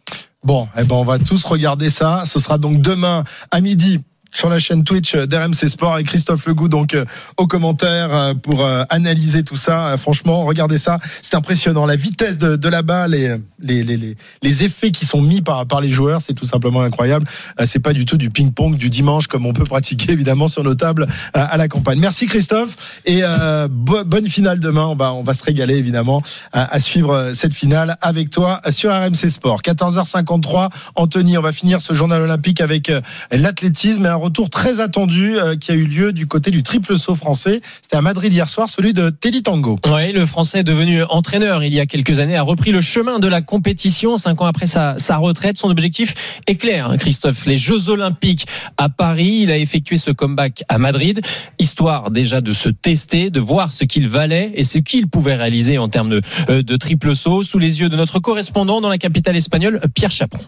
Bon, 0.43 0.67
eh 0.77 0.83
ben 0.83 0.95
on 0.95 1.03
va 1.03 1.19
tous 1.19 1.43
regarder 1.43 1.89
ça. 1.89 2.23
Ce 2.25 2.39
sera 2.39 2.57
donc 2.57 2.81
demain 2.81 3.25
à 3.51 3.59
midi 3.59 3.99
sur 4.34 4.49
la 4.49 4.59
chaîne 4.59 4.84
Twitch 4.84 5.15
d'RMC 5.15 5.67
Sport 5.69 5.99
et 5.99 6.03
Christophe 6.03 6.45
Legout 6.47 6.67
donc 6.67 6.93
euh, 6.93 7.05
aux 7.38 7.47
commentaires 7.47 8.13
euh, 8.15 8.34
pour 8.34 8.65
euh, 8.65 8.84
analyser 8.89 9.43
tout 9.43 9.55
ça. 9.55 9.95
Franchement, 9.97 10.43
regardez 10.45 10.77
ça, 10.77 10.99
c'est 11.21 11.36
impressionnant 11.36 11.86
la 11.86 11.95
vitesse 11.95 12.38
de, 12.38 12.55
de 12.55 12.67
la 12.69 12.81
balle 12.81 13.13
et 13.15 13.38
les, 13.59 13.84
les, 13.84 13.97
les, 13.97 14.17
les 14.41 14.63
effets 14.63 14.91
qui 14.91 15.05
sont 15.05 15.21
mis 15.21 15.41
par, 15.41 15.65
par 15.67 15.81
les 15.81 15.89
joueurs, 15.89 16.21
c'est 16.21 16.34
tout 16.34 16.45
simplement 16.45 16.81
incroyable. 16.81 17.25
C'est 17.65 17.79
pas 17.79 17.93
du 17.93 18.05
tout 18.05 18.17
du 18.17 18.29
ping-pong 18.29 18.75
du 18.75 18.89
dimanche 18.89 19.27
comme 19.27 19.45
on 19.45 19.53
peut 19.53 19.63
pratiquer 19.63 20.11
évidemment 20.11 20.47
sur 20.47 20.63
nos 20.63 20.75
tables 20.75 21.07
à 21.34 21.55
la 21.57 21.67
campagne. 21.67 21.99
Merci 21.99 22.25
Christophe 22.25 22.75
et 23.05 23.19
euh, 23.23 23.67
bo- 23.69 24.03
bonne 24.03 24.27
finale 24.27 24.59
demain. 24.59 24.86
On 24.88 24.95
va 24.95 25.13
on 25.13 25.23
va 25.23 25.34
se 25.34 25.43
régaler 25.43 25.75
évidemment 25.75 26.21
à, 26.51 26.73
à 26.73 26.79
suivre 26.79 27.31
cette 27.34 27.53
finale 27.53 27.97
avec 28.01 28.29
toi 28.29 28.59
sur 28.71 28.91
RMC 28.91 29.29
Sport. 29.29 29.61
14h53. 29.61 30.69
Anthony, 30.95 31.38
on 31.38 31.41
va 31.41 31.51
finir 31.51 31.81
ce 31.81 31.93
journal 31.93 32.21
olympique 32.21 32.61
avec 32.61 32.91
l'athlétisme 33.31 34.05
retour 34.24 34.49
très 34.49 34.80
attendu 34.80 35.38
euh, 35.38 35.55
qui 35.55 35.71
a 35.71 35.76
eu 35.76 35.86
lieu 35.86 36.13
du 36.13 36.28
côté 36.28 36.49
du 36.49 36.63
triple 36.63 36.97
saut 36.97 37.15
français. 37.15 37.61
C'était 37.82 37.97
à 37.97 38.01
Madrid 38.01 38.32
hier 38.32 38.47
soir, 38.47 38.69
celui 38.69 38.93
de 38.93 39.09
Teddy 39.09 39.43
Tango. 39.43 39.78
Oui, 39.91 40.13
le 40.13 40.26
Français 40.26 40.63
devenu 40.63 41.03
entraîneur 41.03 41.63
il 41.63 41.74
y 41.74 41.80
a 41.80 41.86
quelques 41.86 42.19
années 42.19 42.38
a 42.38 42.41
repris 42.41 42.71
le 42.71 42.82
chemin 42.82 43.19
de 43.19 43.28
la 43.28 43.41
compétition 43.41 44.15
cinq 44.17 44.41
ans 44.41 44.45
après 44.45 44.65
sa, 44.65 44.95
retraite. 45.17 45.57
Son 45.57 45.69
objectif 45.69 46.39
est 46.47 46.55
clair, 46.55 46.93
Christophe. 46.97 47.45
Les 47.45 47.57
Jeux 47.57 47.89
Olympiques 47.89 48.47
à 48.78 48.89
Paris. 48.89 49.39
Il 49.41 49.51
a 49.51 49.57
effectué 49.57 49.97
ce 49.97 50.11
comeback 50.11 50.63
à 50.69 50.78
Madrid, 50.78 51.21
histoire 51.59 52.09
déjà 52.09 52.41
de 52.41 52.53
se 52.53 52.69
tester, 52.69 53.30
de 53.30 53.39
voir 53.39 53.71
ce 53.71 53.84
qu'il 53.84 54.07
valait 54.07 54.51
et 54.55 54.63
ce 54.63 54.80
qu'il 54.80 55.07
pouvait 55.07 55.36
réaliser 55.36 55.78
en 55.78 55.89
termes 55.89 56.09
de, 56.09 56.21
euh, 56.49 56.63
de 56.63 56.76
triple 56.78 57.15
saut 57.15 57.43
sous 57.43 57.59
les 57.59 57.82
yeux 57.82 57.89
de 57.89 57.95
notre 57.95 58.19
correspondant 58.19 58.82
dans 58.82 58.89
la 58.89 58.97
capitale 58.97 59.36
espagnole, 59.36 59.82
Pierre 59.93 60.11
Chaperon. 60.11 60.45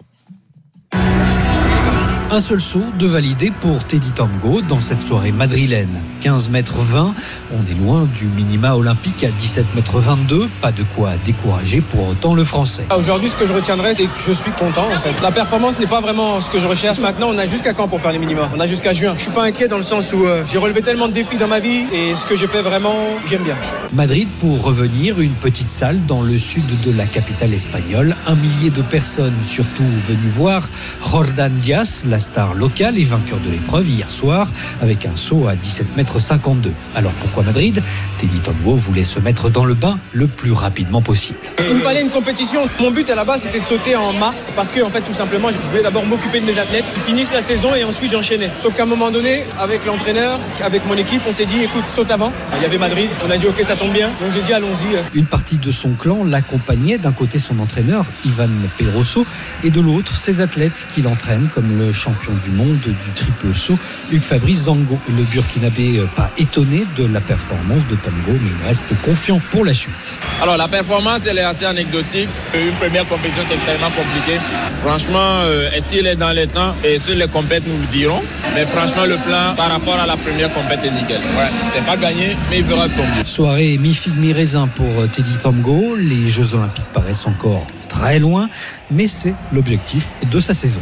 Un 2.35 2.41
seul 2.41 2.59
saut 2.59 2.83
de 2.99 3.07
validé 3.07 3.49
pour 3.61 3.85
Teddy 3.85 4.11
Tango 4.11 4.59
dans 4.59 4.81
cette 4.81 5.01
soirée 5.01 5.31
madrilène. 5.31 6.01
15 6.19 6.49
mètres 6.49 6.79
20, 6.79 7.13
on 7.53 7.71
est 7.71 7.73
loin 7.75 8.09
du 8.13 8.25
minima 8.25 8.75
olympique 8.75 9.23
à 9.23 9.29
17 9.29 9.73
mètres 9.73 10.01
22. 10.01 10.49
Pas 10.59 10.73
de 10.73 10.83
quoi 10.83 11.11
décourager 11.23 11.79
pour 11.79 12.09
autant 12.09 12.35
le 12.35 12.43
français. 12.43 12.85
Ah, 12.89 12.97
Aujourd'hui, 12.97 13.29
ce 13.29 13.37
que 13.37 13.45
je 13.45 13.53
retiendrai, 13.53 13.93
c'est 13.93 14.07
que 14.07 14.19
je 14.19 14.33
suis 14.33 14.51
content 14.51 14.87
en 14.93 14.99
fait. 14.99 15.13
La 15.21 15.31
performance 15.31 15.79
n'est 15.79 15.87
pas 15.87 16.01
vraiment 16.01 16.41
ce 16.41 16.49
que 16.49 16.59
je 16.59 16.67
recherche. 16.67 16.99
Maintenant, 16.99 17.29
on 17.29 17.37
a 17.37 17.45
jusqu'à 17.45 17.71
quand 17.71 17.87
pour 17.87 18.01
faire 18.01 18.11
les 18.11 18.19
minima? 18.19 18.49
On 18.53 18.59
a 18.59 18.67
jusqu'à 18.67 18.91
juin. 18.91 19.13
Je 19.15 19.21
suis 19.21 19.31
pas 19.31 19.45
inquiet 19.45 19.69
dans 19.69 19.77
le 19.77 19.83
sens 19.83 20.11
où 20.11 20.25
euh, 20.25 20.43
j'ai 20.51 20.57
relevé 20.57 20.81
tellement 20.81 21.07
de 21.07 21.13
défis 21.13 21.37
dans 21.37 21.47
ma 21.47 21.59
vie 21.59 21.85
et 21.93 22.15
ce 22.15 22.25
que 22.25 22.35
j'ai 22.35 22.47
fait 22.47 22.61
vraiment, 22.61 22.97
j'aime 23.29 23.43
bien. 23.43 23.55
Madrid 23.93 24.27
pour 24.41 24.61
revenir, 24.61 25.21
une 25.21 25.35
petite 25.35 25.69
salle 25.69 26.05
dans 26.05 26.21
le 26.21 26.37
sud 26.37 26.81
de 26.81 26.91
la 26.91 27.05
capitale 27.05 27.53
espagnole. 27.53 28.13
Un 28.27 28.35
millier 28.35 28.71
de 28.71 28.81
personnes, 28.81 29.37
surtout 29.43 29.85
venues 30.05 30.27
voir 30.27 30.67
Jordan 31.09 31.53
Diaz, 31.53 32.05
la 32.09 32.19
star 32.25 32.55
locale 32.55 32.97
et 32.97 33.03
vainqueur 33.03 33.39
de 33.39 33.49
l'épreuve 33.49 33.87
hier 33.87 34.09
soir, 34.09 34.47
avec 34.81 35.05
un 35.05 35.15
saut 35.15 35.47
à 35.47 35.55
17 35.55 35.95
mètres 35.95 36.19
52. 36.19 36.73
Alors 36.95 37.11
pourquoi 37.13 37.43
Madrid? 37.43 37.81
Teddy 38.17 38.39
Tango 38.39 38.75
voulait 38.75 39.03
se 39.03 39.19
mettre 39.19 39.49
dans 39.49 39.63
le 39.63 39.75
bain 39.75 39.99
le 40.11 40.27
plus 40.27 40.51
rapidement 40.51 41.01
possible. 41.01 41.37
Il 41.69 41.75
me 41.75 41.81
fallait 41.81 42.01
une 42.01 42.09
compétition. 42.09 42.67
Mon 42.79 42.91
but 42.91 43.09
à 43.09 43.15
la 43.15 43.23
base, 43.25 43.43
c'était 43.43 43.59
de 43.59 43.65
sauter 43.65 43.95
en 43.95 44.11
mars 44.11 44.51
parce 44.55 44.71
que, 44.71 44.81
en 44.81 44.89
fait, 44.89 45.01
tout 45.01 45.13
simplement, 45.13 45.51
je 45.51 45.59
voulais 45.59 45.83
d'abord 45.83 46.05
m'occuper 46.05 46.39
de 46.39 46.45
mes 46.45 46.57
athlètes, 46.57 46.85
qu'ils 46.91 47.03
finissent 47.03 47.31
la 47.31 47.41
saison 47.41 47.75
et 47.75 47.83
ensuite 47.83 48.11
j'enchaînais. 48.11 48.49
Sauf 48.59 48.75
qu'à 48.75 48.83
un 48.83 48.87
moment 48.87 49.11
donné, 49.11 49.45
avec 49.59 49.85
l'entraîneur, 49.85 50.39
avec 50.63 50.85
mon 50.87 50.95
équipe, 50.95 51.21
on 51.27 51.31
s'est 51.31 51.45
dit, 51.45 51.61
écoute, 51.61 51.85
saute 51.87 52.09
avant. 52.09 52.33
Il 52.57 52.63
y 52.63 52.65
avait 52.65 52.79
Madrid. 52.79 53.09
On 53.25 53.29
a 53.29 53.37
dit, 53.37 53.45
ok, 53.45 53.61
ça 53.61 53.75
tombe 53.75 53.93
bien. 53.93 54.07
Donc 54.19 54.31
j'ai 54.33 54.41
dit, 54.41 54.53
allons-y. 54.53 54.97
Une 55.13 55.27
partie 55.27 55.57
de 55.57 55.71
son 55.71 55.93
clan 55.93 56.23
l'accompagnait, 56.23 56.97
d'un 56.97 57.11
côté 57.11 57.37
son 57.37 57.59
entraîneur 57.59 58.05
Ivan 58.25 58.49
Pedroso 58.77 59.25
et 59.63 59.69
de 59.69 59.79
l'autre 59.79 60.17
ses 60.17 60.41
athlètes 60.41 60.87
qui 60.93 61.01
l'entraînent 61.03 61.49
comme 61.53 61.77
le 61.77 61.91
champion 61.91 62.14
du 62.43 62.49
monde 62.51 62.79
du 62.79 63.11
triple 63.15 63.53
saut 63.55 63.77
Hugues 64.11 64.23
Fabrice 64.23 64.63
Zango. 64.63 64.97
Le 65.09 65.23
Burkinabé 65.23 65.99
euh, 65.99 66.05
pas 66.15 66.31
étonné 66.37 66.85
de 66.97 67.05
la 67.05 67.21
performance 67.21 67.85
de 67.89 67.95
Tango 67.95 68.31
mais 68.41 68.51
il 68.59 68.67
reste 68.67 68.85
confiant 69.03 69.39
pour 69.51 69.65
la 69.65 69.73
suite. 69.73 70.19
Alors 70.41 70.57
la 70.57 70.67
performance 70.67 71.21
elle 71.27 71.37
est 71.37 71.43
assez 71.43 71.65
anecdotique. 71.65 72.29
Une 72.53 72.73
première 72.73 73.07
compétition 73.07 73.43
c'est 73.47 73.55
extrêmement 73.55 73.91
compliqué. 73.91 74.39
Franchement, 74.83 75.41
euh, 75.43 75.71
est-ce 75.71 75.89
qu'il 75.89 76.05
est 76.05 76.15
dans 76.15 76.31
les 76.31 76.47
temps? 76.47 76.75
Et 76.83 76.99
sur 76.99 77.15
les 77.15 77.27
compètes 77.27 77.63
nous 77.67 77.77
le 77.79 77.87
dirons. 77.87 78.21
Mais 78.53 78.65
franchement 78.65 79.05
le 79.05 79.15
plan 79.15 79.53
par 79.55 79.69
rapport 79.69 79.99
à 79.99 80.07
la 80.07 80.17
première 80.17 80.53
compète 80.53 80.83
est 80.83 80.91
nickel. 80.91 81.21
Ouais, 81.37 81.49
c'est 81.73 81.85
pas 81.85 81.97
gagné 81.97 82.35
mais 82.49 82.59
il 82.59 82.65
fera 82.65 82.87
de 82.87 82.93
son 82.93 83.03
mieux. 83.03 83.25
Soirée 83.25 83.77
mi-figue 83.77 84.17
mi-raisin 84.17 84.67
pour 84.67 85.01
euh, 85.01 85.07
Teddy 85.07 85.37
Tango. 85.37 85.95
Les 85.95 86.27
Jeux 86.27 86.53
Olympiques 86.53 86.85
paraissent 86.93 87.27
encore 87.27 87.65
très 87.87 88.19
loin, 88.19 88.49
mais 88.91 89.07
c'est 89.07 89.33
l'objectif 89.53 90.07
de 90.29 90.39
sa 90.39 90.53
saison. 90.53 90.81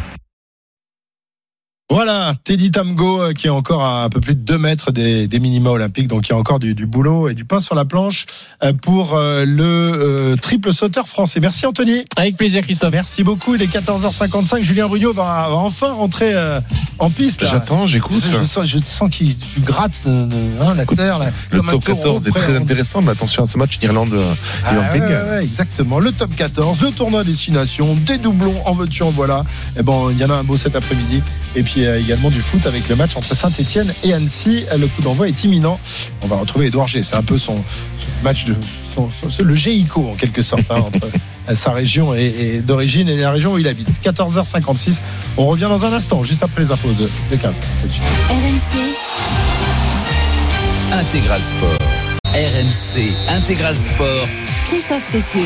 Voilà, 1.94 2.34
Teddy 2.44 2.72
Tamgo 2.72 3.22
euh, 3.22 3.34
qui 3.34 3.46
est 3.46 3.52
encore 3.52 3.84
à 3.84 4.04
un 4.06 4.10
peu 4.10 4.20
plus 4.20 4.34
de 4.34 4.39
2 4.41 4.58
mètres 4.58 4.91
des, 4.91 5.28
des 5.28 5.39
minima 5.39 5.70
olympiques, 5.70 6.08
donc 6.08 6.28
il 6.28 6.32
y 6.32 6.34
a 6.34 6.38
encore 6.38 6.58
du, 6.58 6.74
du 6.74 6.88
boulot 6.88 7.30
et 7.30 7.36
du 7.36 7.46
pain 7.46 7.60
sur 7.60 7.76
la 7.76 7.86
planche 7.86 8.26
euh, 8.64 8.74
pour 8.74 9.14
euh, 9.16 9.46
le 9.46 9.64
euh, 9.64 10.36
triple 10.36 10.74
sauteur 10.74 11.08
français. 11.08 11.39
Merci 11.39 11.68
Anthony. 11.68 12.04
Avec 12.16 12.36
plaisir 12.36 12.64
Christophe. 12.64 12.94
Merci 12.94 13.24
beaucoup. 13.24 13.54
Il 13.54 13.62
est 13.62 13.72
14h55. 13.72 14.64
Julien 14.64 14.88
Brugnot 14.88 15.14
va, 15.14 15.48
va 15.50 15.56
enfin 15.56 15.91
rentrer 15.94 16.32
euh, 16.34 16.60
en 16.98 17.12
piste. 17.12 17.44
là. 17.44 17.50
J'attends, 17.52 17.86
j'écoute. 17.86 18.24
Je, 18.28 18.39
je 18.39 18.44
sens, 18.44 18.66
je 18.68 18.80
sens 18.80 19.12
qu'il 19.12 19.36
gratte 19.60 20.02
hein, 20.08 20.74
la 20.76 20.86
terre. 20.88 21.20
là, 21.20 21.28
Le 21.52 21.60
top 21.60 21.84
taureau 21.84 22.20
14 22.20 22.28
est 22.28 22.32
très 22.32 22.56
à- 22.56 22.58
intéressant, 22.58 23.04
mais 23.04 23.12
attention 23.12 23.44
à 23.44 23.46
ce 23.46 23.56
match 23.60 23.78
Ah, 23.84 23.86
Irlande-Irlande-Pays 23.86 25.00
ouais, 25.02 25.08
ouais, 25.08 25.30
ouais, 25.30 25.44
exactement. 25.44 26.00
Le 26.00 26.12
top 26.12 26.36
14, 26.36 26.82
le 26.82 26.89
tournoi 26.89 27.24
destination, 27.24 27.94
des 28.08 28.18
doublons 28.18 28.56
en 28.66 28.74
veux-tu, 28.74 29.04
en 29.04 29.12
voilà. 29.12 29.44
Et 29.78 29.84
bon, 29.84 30.10
il 30.10 30.18
y 30.18 30.26
en 30.26 30.32
a 30.32 30.34
un 30.38 30.44
beau 30.44 30.58
cet 30.58 30.76
après-midi. 30.76 31.22
Et 31.56 31.62
puis 31.62 31.83
euh, 31.86 32.00
également 32.00 32.30
du 32.30 32.42
foot 32.42 32.66
avec 32.66 32.88
le 32.90 32.96
match 32.96 33.16
entre 33.16 33.36
Saint-Etienne 33.36 33.94
et 34.04 34.14
Annecy. 34.14 34.66
Le 34.78 34.88
coup 34.88 35.02
d'envoi 35.02 35.28
est 35.28 35.44
imminent. 35.44 35.80
On 36.22 36.28
va 36.28 36.38
retrouver 36.38 36.68
Edouard 36.68 36.88
G. 36.88 37.04
C'est 37.04 37.16
un 37.16 37.24
peu 37.24 37.38
son, 37.38 37.56
son 37.56 37.64
match 38.24 38.46
de. 38.46 38.56
son- 38.96 39.10
son- 39.30 39.44
le 39.44 39.56
GICO 39.56 40.10
en 40.12 40.16
quelque 40.16 40.42
sorte, 40.42 40.64
hein, 40.70 40.84
entre 40.86 41.08
sa 41.56 41.72
région 41.72 42.14
et, 42.16 42.26
et 42.26 42.60
d'origine 42.62 43.10
et 43.10 43.18
la 43.18 43.32
région 43.32 43.54
où 43.54 43.58
il 43.60 43.68
habite. 43.68 43.88
14h56. 44.04 45.00
On 45.38 45.46
revient 45.48 45.68
dans 45.70 45.86
un 45.86 45.94
instant, 45.94 46.24
juste 46.24 46.44
après 46.44 46.62
les 46.64 46.72
infos 46.72 46.92
de, 46.94 47.04
de 47.32 47.36
15. 47.36 47.60
Tout 47.82 47.88
de 47.88 47.92
suite. 47.94 48.04
RMC, 48.30 48.80
Intégral 50.94 51.42
Sport. 51.42 51.78
RMC 52.34 53.14
Intégral 53.30 53.76
Sport. 53.76 54.28
Christophe 54.68 55.04
Cessieux. 55.04 55.42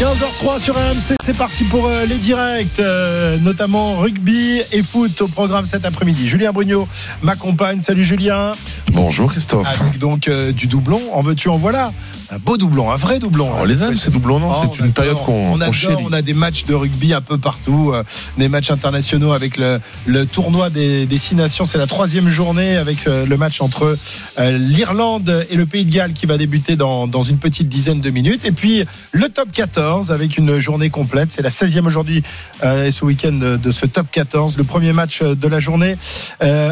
15h03 0.00 0.60
sur 0.60 0.74
RMC, 0.76 1.16
c'est 1.22 1.36
parti 1.36 1.62
pour 1.64 1.84
euh, 1.84 2.06
les 2.06 2.16
directs, 2.16 2.80
euh, 2.80 3.36
notamment 3.36 3.96
rugby 3.96 4.62
et 4.72 4.82
foot 4.82 5.20
au 5.20 5.28
programme 5.28 5.66
cet 5.66 5.84
après-midi. 5.84 6.26
Julien 6.26 6.52
Brugnot 6.52 6.88
m'accompagne. 7.20 7.82
Salut 7.82 8.02
Julien. 8.02 8.52
Bonjour 8.92 9.30
Christophe. 9.30 9.68
Avec 9.78 9.98
donc 9.98 10.28
euh, 10.28 10.52
du 10.52 10.68
doublon, 10.68 11.02
en 11.12 11.20
veux-tu, 11.20 11.50
en 11.50 11.58
voilà. 11.58 11.92
Un 12.32 12.38
beau 12.38 12.56
doublon, 12.56 12.92
un 12.92 12.96
vrai 12.96 13.18
doublon. 13.18 13.50
On 13.58 13.64
les 13.64 13.82
aime 13.82 13.96
ces 13.96 14.10
doublons, 14.10 14.38
non 14.38 14.50
Oh, 14.52 14.72
C'est 14.72 14.84
une 14.84 14.92
période 14.92 15.16
qu'on 15.24 15.52
on 15.52 15.60
adore, 15.60 16.00
on 16.04 16.12
a 16.12 16.22
des 16.22 16.34
matchs 16.34 16.64
de 16.64 16.74
rugby 16.74 17.12
un 17.12 17.20
peu 17.20 17.38
partout, 17.38 17.90
euh, 17.92 18.04
des 18.38 18.48
matchs 18.48 18.70
internationaux 18.70 19.32
avec 19.32 19.56
le, 19.56 19.80
le 20.06 20.26
tournoi 20.26 20.70
des, 20.70 21.06
des 21.06 21.18
six 21.18 21.34
nations. 21.34 21.64
C'est 21.64 21.78
la 21.78 21.88
troisième 21.88 22.28
journée 22.28 22.76
avec 22.76 23.08
euh, 23.08 23.26
le 23.26 23.36
match 23.36 23.60
entre 23.60 23.96
euh, 24.38 24.58
l'Irlande 24.58 25.44
et 25.50 25.56
le 25.56 25.66
Pays 25.66 25.84
de 25.84 25.90
Galles 25.90 26.12
qui 26.12 26.26
va 26.26 26.38
débuter 26.38 26.76
dans, 26.76 27.08
dans 27.08 27.24
une 27.24 27.38
petite 27.38 27.68
dizaine 27.68 28.00
de 28.00 28.10
minutes. 28.10 28.44
Et 28.44 28.52
puis 28.52 28.84
le 29.10 29.28
top 29.28 29.50
14 29.50 30.12
avec 30.12 30.38
une 30.38 30.58
journée 30.60 30.90
complète. 30.90 31.32
C'est 31.32 31.42
la 31.42 31.50
16e 31.50 31.84
aujourd'hui 31.84 32.22
et 32.62 32.92
ce 32.92 33.04
week-end 33.04 33.32
de, 33.32 33.56
de 33.56 33.70
ce 33.72 33.86
top 33.86 34.06
14. 34.10 34.56
Le 34.56 34.64
premier 34.64 34.92
match 34.92 35.22
de 35.22 35.48
la 35.48 35.58
journée 35.58 35.96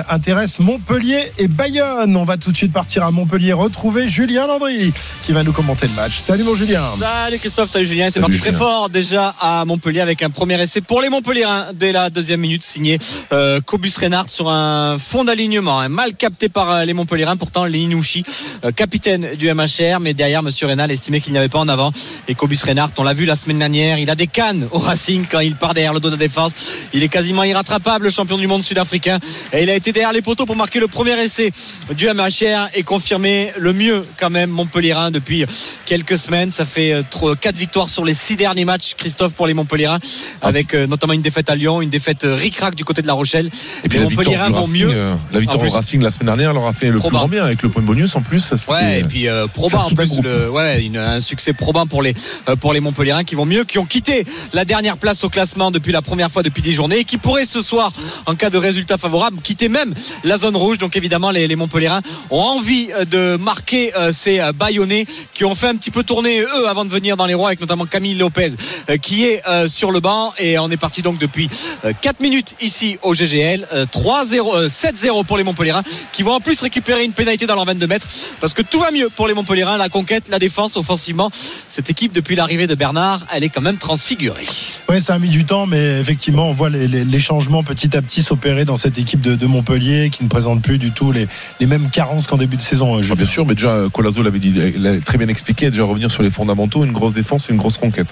intéresse 0.09 0.61
Montpellier 0.61 1.21
et 1.39 1.49
Bayonne. 1.49 2.17
On 2.17 2.25
va 2.25 2.37
tout 2.37 2.53
de 2.53 2.57
suite 2.57 2.73
partir 2.73 3.05
à 3.05 3.11
Montpellier 3.11 3.53
retrouver 3.53 4.07
Julien 4.09 4.47
Landry 4.47 4.93
qui 5.25 5.33
va 5.33 5.43
nous 5.49 5.55
commenter 5.55 5.87
le 5.87 5.95
match. 5.95 6.21
Salut 6.27 6.45
mon 6.45 6.55
Julien. 6.55 6.85
Salut 6.99 7.39
Christophe, 7.39 7.71
salut 7.71 7.87
Julien. 7.87 8.11
C'est 8.13 8.21
parti 8.21 8.37
très 8.37 8.53
fort 8.53 8.91
déjà 8.91 9.35
à 9.41 9.65
Montpellier 9.65 10.01
avec 10.01 10.23
un 10.23 10.29
premier 10.29 10.61
essai 10.61 10.83
pour 10.83 11.01
les 11.01 11.09
Montpellierins 11.09 11.69
dès 11.73 11.91
la 11.91 12.11
deuxième 12.11 12.41
minute 12.41 12.63
signé 12.63 12.99
euh, 13.33 13.59
Cobus 13.63 13.95
Reynard 13.97 14.29
sur 14.29 14.51
un 14.51 14.99
fond 14.99 15.25
d'alignement 15.25 15.81
hein, 15.81 15.89
mal 15.89 16.15
capté 16.15 16.51
par 16.51 16.71
euh, 16.71 16.85
les 16.85 16.93
Montpellierins. 16.93 17.39
Pourtant 17.39 17.65
Linouchi, 17.65 18.25
euh, 18.63 18.73
capitaine 18.73 19.37
du 19.37 19.51
MHR, 19.51 20.01
mais 20.01 20.13
derrière 20.13 20.43
Monsieur 20.43 20.67
Reynal 20.67 20.91
estimait 20.91 21.21
qu'il 21.21 21.33
n'y 21.33 21.39
avait 21.39 21.49
pas 21.49 21.61
en 21.61 21.69
avant. 21.69 21.93
Et 22.29 22.35
Cobus 22.35 22.59
Reynard, 22.63 22.91
on 22.99 23.03
l'a 23.03 23.15
vu 23.15 23.25
la 23.25 23.35
semaine 23.35 23.59
dernière, 23.59 23.99
il 23.99 24.11
a 24.11 24.17
des 24.17 24.27
cannes 24.27 24.69
au 24.71 24.79
Racing 24.79 25.25
quand 25.31 25.41
il 25.41 25.57
part 25.57 25.73
derrière 25.73 25.95
le 25.95 26.01
dos 26.01 26.11
de 26.11 26.17
la 26.17 26.21
défense. 26.21 26.53
Il 26.93 27.03
est 27.03 27.09
quasiment 27.09 27.45
irrattrapable, 27.45 28.05
le 28.05 28.11
champion 28.11 28.37
du 28.37 28.47
monde 28.47 28.63
sud-africain. 28.63 29.19
Et 29.55 29.63
il 29.63 29.71
a 29.71 29.75
été 29.75 29.93
derrière 29.93 30.13
les 30.13 30.21
poteaux 30.21 30.45
pour 30.45 30.57
marquer 30.57 30.79
le 30.79 30.89
premier 30.89 31.19
essai 31.19 31.53
du 31.97 32.07
MHR 32.07 32.69
et 32.75 32.83
confirmer 32.83 33.51
le 33.57 33.73
mieux 33.73 34.05
quand 34.19 34.29
même 34.31 34.51
Montpellierin 34.51 35.11
depuis 35.11 35.38
quelques 35.87 36.19
semaines. 36.19 36.51
Ça 36.51 36.65
fait 36.65 36.93
euh, 36.93 37.03
trois- 37.09 37.37
quatre 37.37 37.57
victoires 37.57 37.89
sur 37.89 38.05
les 38.05 38.15
six 38.15 38.37
derniers 38.37 38.65
matchs, 38.65 38.95
Christophe, 38.97 39.35
pour 39.35 39.47
les 39.47 39.55
Montpellierins, 39.55 39.99
avec 40.43 40.75
euh, 40.75 40.87
notamment 40.87 41.13
une 41.13 41.23
défaite 41.23 41.51
à 41.51 41.55
Lyon, 41.55 41.81
une 41.83 41.91
défaite 41.91 42.25
euh, 42.25 42.35
ric-rac 42.35 42.75
du 42.75 42.85
côté 42.85 43.03
de 43.03 43.07
la 43.07 43.13
Rochelle. 43.13 43.47
Et 43.85 43.89
puis 43.89 43.99
les 43.99 44.05
la 44.05 44.09
victoire, 44.11 44.27
Montpellierins 44.27 44.51
vont 44.51 44.63
Racing, 44.63 44.81
mieux. 44.87 44.91
euh, 44.93 45.15
la 45.33 45.41
victoire 45.41 45.63
au 45.65 45.69
Racing 45.71 46.03
la 46.03 46.11
semaine 46.11 46.27
dernière 46.27 46.53
leur 46.53 46.67
a 46.67 46.73
fait 46.73 46.91
le 46.91 46.99
plus 47.01 47.11
grand 47.11 47.29
bien 47.29 47.45
avec 47.45 47.63
le 47.63 47.69
point 47.69 47.83
bonus 47.83 48.15
en 48.17 48.23
plus. 48.23 48.41
ça, 48.41 48.57
Ouais, 48.73 49.01
et 49.01 49.05
puis 49.05 49.29
euh, 49.29 49.47
en 49.57 49.95
plus, 49.95 50.21
le, 50.23 50.51
ouais, 50.51 50.83
une- 50.83 50.97
un 50.97 51.21
succès 51.21 51.53
probant 51.53 51.87
pour 51.87 52.03
les 52.03 52.15
euh, 52.49 52.57
pour 52.57 52.73
les 52.73 52.81
Montpellierins 52.81 53.25
qui 53.25 53.35
vont 53.35 53.45
mieux, 53.47 53.65
qui 53.65 53.79
ont 53.79 53.85
quitté 53.87 54.25
la 54.53 54.65
dernière 54.65 54.97
place 54.99 55.25
au 55.25 55.29
classement 55.29 55.71
depuis 55.71 55.93
la 55.93 56.03
première 56.03 56.31
fois 56.31 56.43
depuis 56.43 56.63
10 56.63 56.73
journées 56.75 56.99
et 57.01 57.05
qui 57.05 57.19
pourraient 57.19 57.47
ce 57.47 57.63
soir, 57.63 57.93
en 58.27 58.35
cas 58.35 58.51
de 58.51 58.59
résultat 58.59 58.99
favorable, 58.99 59.39
quitter 59.43 59.69
même 59.69 59.95
la 60.25 60.37
zone 60.39 60.57
rouge. 60.57 60.79
Donc 60.79 60.97
évidemment, 60.97 61.31
les, 61.31 61.47
les 61.47 61.57
Montpellierins 61.57 62.03
ont 62.31 62.41
envie 62.41 62.89
euh, 62.93 63.05
de 63.05 63.37
marquer 63.37 63.93
euh, 63.97 64.13
ces 64.13 64.41
euh, 64.41 64.53
Bayonnais 64.53 65.07
qui 65.35 65.45
ont 65.45 65.55
fait 65.55 65.69
un 65.69 65.77
petit 65.77 65.91
peu 65.91 66.03
tourner 66.03 66.41
eux 66.41 66.69
avant 66.69 66.85
de 66.85 66.91
venir 66.91 67.17
dans 67.17 67.27
les 67.27 67.35
rois, 67.35 67.49
avec 67.49 67.61
notamment 67.61 67.87
Camille 67.87 68.15
Lopez 68.15 68.53
euh, 68.91 68.97
qui 68.97 69.25
est 69.25 69.43
euh, 69.49 69.69
sur 69.69 69.91
le 69.93 70.01
banc 70.01 70.33
et 70.39 70.59
on 70.59 70.71
est 70.71 70.77
parti 70.77 71.03
donc 71.03 71.19
depuis 71.19 71.49
euh, 71.85 71.93
4 72.01 72.21
minutes 72.21 72.49
ici 72.61 72.99
au 73.03 73.15
GGL, 73.15 73.67
euh, 73.73 73.87
3-0, 73.87 74.55
euh, 74.57 74.69
7-0 74.69 75.25
pour 75.25 75.37
les 75.39 75.45
Montpellierins 75.45 75.83
qui 76.13 76.23
vont 76.23 76.33
en 76.33 76.41
plus 76.41 76.61
récupérer 76.61 77.05
une 77.05 77.13
pénalité 77.13 77.47
dans 77.47 77.55
leur 77.55 77.65
22 77.65 77.87
mètres 77.87 78.07
parce 78.41 78.55
que 78.55 78.63
tout 78.63 78.81
va 78.81 78.91
mieux 78.91 79.09
pour 79.11 79.29
les 79.29 79.35
Montpellierins, 79.35 79.77
la 79.77 79.89
conquête, 79.89 80.25
la 80.29 80.39
défense 80.39 80.77
offensivement. 80.77 81.31
Cette 81.69 81.91
équipe 81.91 82.13
depuis 82.13 82.35
l'arrivée 82.37 82.67
de 82.67 82.75
Bernard, 82.75 83.27
elle 83.33 83.45
est 83.45 83.49
quand 83.49 83.61
même 83.61 83.77
transfigurée. 83.79 84.43
Ouais, 84.89 85.01
ça 85.01 85.15
a 85.15 85.19
mis 85.19 85.29
du 85.29 85.45
temps, 85.45 85.67
mais 85.67 86.01
effectivement, 86.01 86.49
on 86.49 86.53
voit 86.53 86.71
les, 86.71 86.89
les- 86.89 87.05
les 87.05 87.21
changements 87.21 87.63
petit 87.63 87.97
à 87.97 88.03
petit 88.03 88.23
s'opérer 88.23 88.65
dans 88.65 88.77
cette 88.77 88.99
équipe 88.99 89.21
de, 89.21 89.35
de 89.35 89.47
Montpellier 89.47 90.11
qui 90.11 90.25
ne 90.25 90.29
présente 90.29 90.63
plus 90.63 90.79
du 90.79 90.91
tout 90.93 91.13
les, 91.13 91.29
les 91.61 91.67
mêmes 91.67 91.91
carences 91.91 92.27
qu'en 92.27 92.37
début 92.39 92.57
de 92.57 92.63
saison. 92.63 92.99
euh, 92.99 93.03
Ah, 93.11 93.15
bien 93.15 93.27
sûr, 93.27 93.47
mais 93.47 93.55
déjà 93.55 93.85
Colazo 93.93 94.23
l'avait 94.23 94.39
dit, 94.39 94.53
l'a 94.77 95.01
très 95.19 95.27
bien 95.27 95.33
expliqué, 95.33 95.71
déjà 95.71 95.83
revenir 95.83 96.11
sur 96.13 96.23
les 96.23 96.31
fondamentaux, 96.31 96.85
une 96.85 96.93
grosse 96.93 97.13
défense 97.13 97.49
et 97.51 97.53
une 97.53 97.59
grosse 97.59 97.77
conquête. 97.77 98.07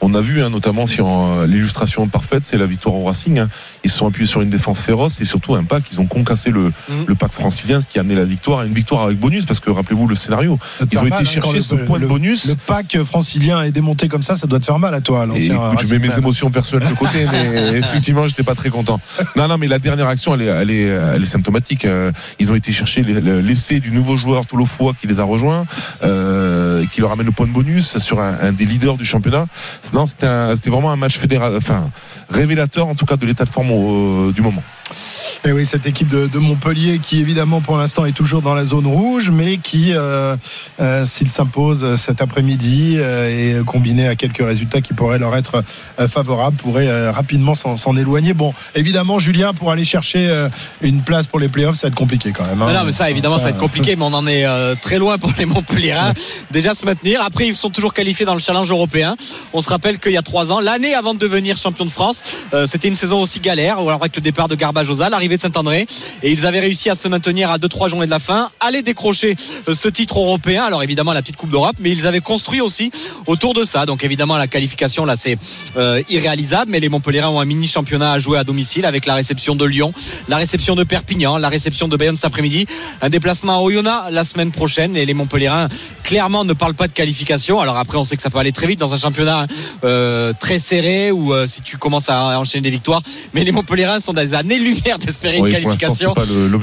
On 0.00 0.14
a 0.14 0.20
vu 0.20 0.42
hein, 0.44 0.48
notamment 0.50 0.86
sur 0.86 1.08
euh, 1.08 1.44
l'illustration 1.46 2.06
parfaite, 2.06 2.44
c'est 2.44 2.56
la 2.56 2.66
victoire 2.66 2.94
au 2.94 3.02
Racing. 3.04 3.40
hein. 3.40 3.48
Ils 3.82 3.90
se 3.90 3.98
sont 3.98 4.06
appuyés 4.06 4.28
sur 4.28 4.42
une 4.42 4.50
défense 4.50 4.80
féroce 4.80 5.20
et 5.20 5.24
surtout 5.24 5.54
un 5.56 5.64
pack. 5.64 5.82
Ils 5.90 6.00
ont 6.00 6.06
concassé 6.06 6.50
le, 6.50 6.64
Mhm. 6.88 7.04
le 7.08 7.14
pack 7.16 7.32
francilien, 7.32 7.80
ce 7.80 7.86
qui 7.88 7.98
a 7.98 8.02
amené 8.02 8.14
la 8.14 8.24
victoire, 8.24 8.62
une 8.62 8.74
victoire 8.74 9.02
avec 9.02 9.18
bonus 9.18 9.44
parce 9.44 9.58
que 9.58 9.70
rappelez-vous 9.70 10.06
le 10.06 10.14
scénario. 10.14 10.56
Ils 10.92 10.98
ont 10.98 11.04
été 11.06 11.14
hein, 11.16 11.24
chercher 11.24 11.56
le- 11.56 11.60
ce 11.62 11.74
point 11.74 11.98
de 11.98 12.06
bonus. 12.06 12.46
Le 12.46 12.54
pack 12.54 12.96
francilien 13.02 13.62
est 13.62 13.72
démonté 13.72 14.06
comme 14.06 14.22
ça, 14.22 14.36
ça 14.36 14.46
doit 14.46 14.60
te 14.60 14.64
faire 14.66 14.78
mal 14.78 14.94
à 14.94 15.00
toi, 15.00 15.26
Et 15.34 15.46
écoute, 15.46 15.58
je 15.82 15.92
mets 15.92 15.98
mes 15.98 16.16
émotions 16.16 16.50
personnelles 16.52 16.88
de 16.90 16.94
côté, 16.94 17.26
mais 17.32 17.78
effectivement, 17.78 18.24
j'étais 18.28 18.44
pas 18.44 18.54
très 18.54 18.70
content. 18.70 19.00
Non, 19.36 19.48
non, 19.48 19.58
mais 19.58 19.66
la 19.66 19.80
dernière 19.80 20.06
action, 20.06 20.34
elle 20.34 20.42
est, 20.42 20.46
elle 20.46 20.70
est, 20.70 20.82
elle 21.14 21.22
est 21.22 21.26
symptomatique. 21.26 21.88
Ils 22.38 22.52
ont 22.52 22.54
été 22.54 22.70
chercher 22.70 23.02
les- 23.02 23.20
le- 23.20 23.40
l'essai 23.40 23.80
du 23.80 23.90
nouveau 23.90 24.16
joueur 24.16 24.46
Tolofoa 24.46 24.92
qui 25.00 25.06
les 25.08 25.18
a 25.18 25.24
rejoints, 25.24 25.66
euh, 26.04 26.51
qui 26.92 27.00
leur 27.00 27.12
amène 27.12 27.26
le 27.26 27.32
point 27.32 27.46
de 27.46 27.52
bonus 27.52 27.98
sur 27.98 28.20
un, 28.20 28.36
un 28.40 28.52
des 28.52 28.64
leaders 28.64 28.96
du 28.96 29.04
championnat. 29.04 29.46
Non, 29.92 30.06
c'était 30.06 30.26
vraiment 30.70 30.90
un 30.92 30.96
match 30.96 31.18
fédéral, 31.18 31.54
enfin 31.56 31.90
révélateur 32.30 32.86
en 32.88 32.94
tout 32.94 33.06
cas 33.06 33.16
de 33.16 33.26
l'état 33.26 33.44
de 33.44 33.50
forme 33.50 33.70
au- 33.70 34.32
du 34.32 34.42
moment. 34.42 34.62
Et 35.44 35.52
oui, 35.52 35.66
cette 35.66 35.86
équipe 35.86 36.08
de, 36.08 36.26
de 36.26 36.38
Montpellier 36.38 36.98
qui 37.00 37.18
évidemment 37.20 37.60
pour 37.60 37.76
l'instant 37.76 38.04
est 38.04 38.12
toujours 38.12 38.42
dans 38.42 38.54
la 38.54 38.64
zone 38.64 38.86
rouge, 38.86 39.30
mais 39.30 39.58
qui, 39.58 39.92
euh, 39.92 40.36
euh, 40.80 41.06
s'il 41.06 41.30
s'impose 41.30 41.96
cet 41.96 42.20
après-midi 42.22 42.96
euh, 42.98 43.60
et 43.60 43.64
combiné 43.64 44.08
à 44.08 44.14
quelques 44.14 44.44
résultats 44.44 44.80
qui 44.80 44.94
pourraient 44.94 45.18
leur 45.18 45.34
être 45.36 45.62
euh, 45.98 46.08
favorables, 46.08 46.56
pourrait 46.56 46.88
euh, 46.88 47.12
rapidement 47.12 47.54
s'en 47.54 47.96
éloigner. 47.96 48.34
Bon, 48.34 48.52
évidemment, 48.74 49.18
Julien, 49.18 49.52
pour 49.54 49.70
aller 49.70 49.84
chercher 49.84 50.28
euh, 50.28 50.48
une 50.80 51.02
place 51.02 51.26
pour 51.26 51.38
les 51.38 51.48
playoffs, 51.48 51.76
ça 51.76 51.86
va 51.86 51.88
être 51.88 51.98
compliqué 51.98 52.32
quand 52.32 52.44
même. 52.46 52.60
hein. 52.62 52.72
Non, 52.72 52.78
non, 52.80 52.84
mais 52.84 52.92
ça, 52.92 53.10
évidemment, 53.10 53.38
ça 53.38 53.44
va 53.44 53.50
être 53.50 53.58
compliqué, 53.58 53.96
mais 53.96 54.04
on 54.04 54.14
en 54.14 54.26
est 54.26 54.46
très 54.80 54.98
loin 54.98 55.18
pour 55.18 55.32
les 55.38 55.46
Montpellierins. 55.46 56.12
Déjà 56.50 56.74
se 56.74 56.84
maintenir. 56.86 57.20
Après, 57.22 57.46
ils 57.46 57.54
sont 57.54 57.70
toujours 57.70 57.92
qualifiés 57.92 58.26
dans 58.26 58.34
le 58.34 58.40
challenge 58.40 58.70
européen. 58.70 59.16
On 59.52 59.60
se 59.60 59.68
rappelle 59.68 59.98
qu'il 59.98 60.12
y 60.12 60.16
a 60.16 60.22
trois 60.22 60.52
ans, 60.52 60.60
l'année 60.60 60.94
avant 60.94 61.14
de 61.14 61.18
devenir 61.18 61.56
champion 61.56 61.84
de 61.84 61.90
France, 61.90 62.22
c'était 62.66 62.88
une 62.88 62.96
saison 62.96 63.20
aussi 63.20 63.40
galère, 63.40 63.78
ou 63.82 63.88
alors 63.88 64.00
avec 64.02 64.16
le 64.16 64.22
départ 64.22 64.48
de 64.48 64.54
Garbajosa, 64.82 65.08
l'arrivée 65.08 65.36
de 65.36 65.42
Saint-André, 65.42 65.86
et 66.22 66.32
ils 66.32 66.44
avaient 66.44 66.60
réussi 66.60 66.90
à 66.90 66.94
se 66.94 67.06
maintenir 67.06 67.50
à 67.50 67.58
2-3 67.58 67.88
journées 67.88 68.06
de 68.06 68.10
la 68.10 68.18
fin, 68.18 68.50
aller 68.60 68.82
décrocher 68.82 69.36
euh, 69.68 69.74
ce 69.74 69.88
titre 69.88 70.18
européen. 70.18 70.64
Alors 70.64 70.82
évidemment, 70.82 71.12
la 71.12 71.22
petite 71.22 71.36
Coupe 71.36 71.50
d'Europe, 71.50 71.76
mais 71.78 71.90
ils 71.90 72.06
avaient 72.06 72.20
construit 72.20 72.60
aussi 72.60 72.90
autour 73.26 73.54
de 73.54 73.62
ça. 73.62 73.86
Donc 73.86 74.02
évidemment, 74.02 74.36
la 74.36 74.48
qualification, 74.48 75.04
là, 75.04 75.14
c'est 75.16 75.38
euh, 75.76 76.02
irréalisable, 76.10 76.70
mais 76.70 76.80
les 76.80 76.88
Montpellierins 76.88 77.28
ont 77.28 77.40
un 77.40 77.44
mini 77.44 77.68
championnat 77.68 78.12
à 78.12 78.18
jouer 78.18 78.38
à 78.38 78.44
domicile 78.44 78.84
avec 78.84 79.06
la 79.06 79.14
réception 79.14 79.54
de 79.54 79.64
Lyon, 79.64 79.92
la 80.28 80.36
réception 80.36 80.74
de 80.74 80.82
Perpignan, 80.82 81.38
la 81.38 81.48
réception 81.48 81.86
de 81.86 81.96
Bayonne 81.96 82.16
cet 82.16 82.24
après-midi, 82.24 82.66
un 83.00 83.08
déplacement 83.08 83.58
à 83.58 83.60
Oyonnax 83.60 84.10
la 84.10 84.24
semaine 84.24 84.50
prochaine 84.50 84.96
et 84.96 85.06
les 85.06 85.14
Montpellierins 85.14 85.68
clairement 86.02 86.44
ne 86.44 86.52
parlent 86.52 86.74
pas 86.74 86.88
de 86.88 86.92
qualification. 86.92 87.60
Alors 87.60 87.76
après, 87.76 87.98
on 87.98 88.04
sait 88.04 88.16
que 88.16 88.22
ça 88.22 88.30
peut 88.30 88.38
aller 88.38 88.52
très 88.52 88.66
vite 88.66 88.80
dans 88.80 88.94
un 88.94 88.98
championnat 88.98 89.46
euh, 89.84 90.32
très 90.38 90.58
serré 90.58 91.10
ou 91.12 91.32
si 91.46 91.62
tu 91.62 91.76
commences 91.76 92.08
à 92.08 92.38
enchaîner 92.38 92.62
des 92.62 92.70
victoires, 92.70 93.02
mais 93.32 93.44
les 93.44 93.52
Montpellierins 93.52 93.98
sont 93.98 94.12
des 94.12 94.34
années-lumière 94.72 94.98
d'espérer 94.98 95.36
une 95.38 95.48
qualification. 95.50 96.14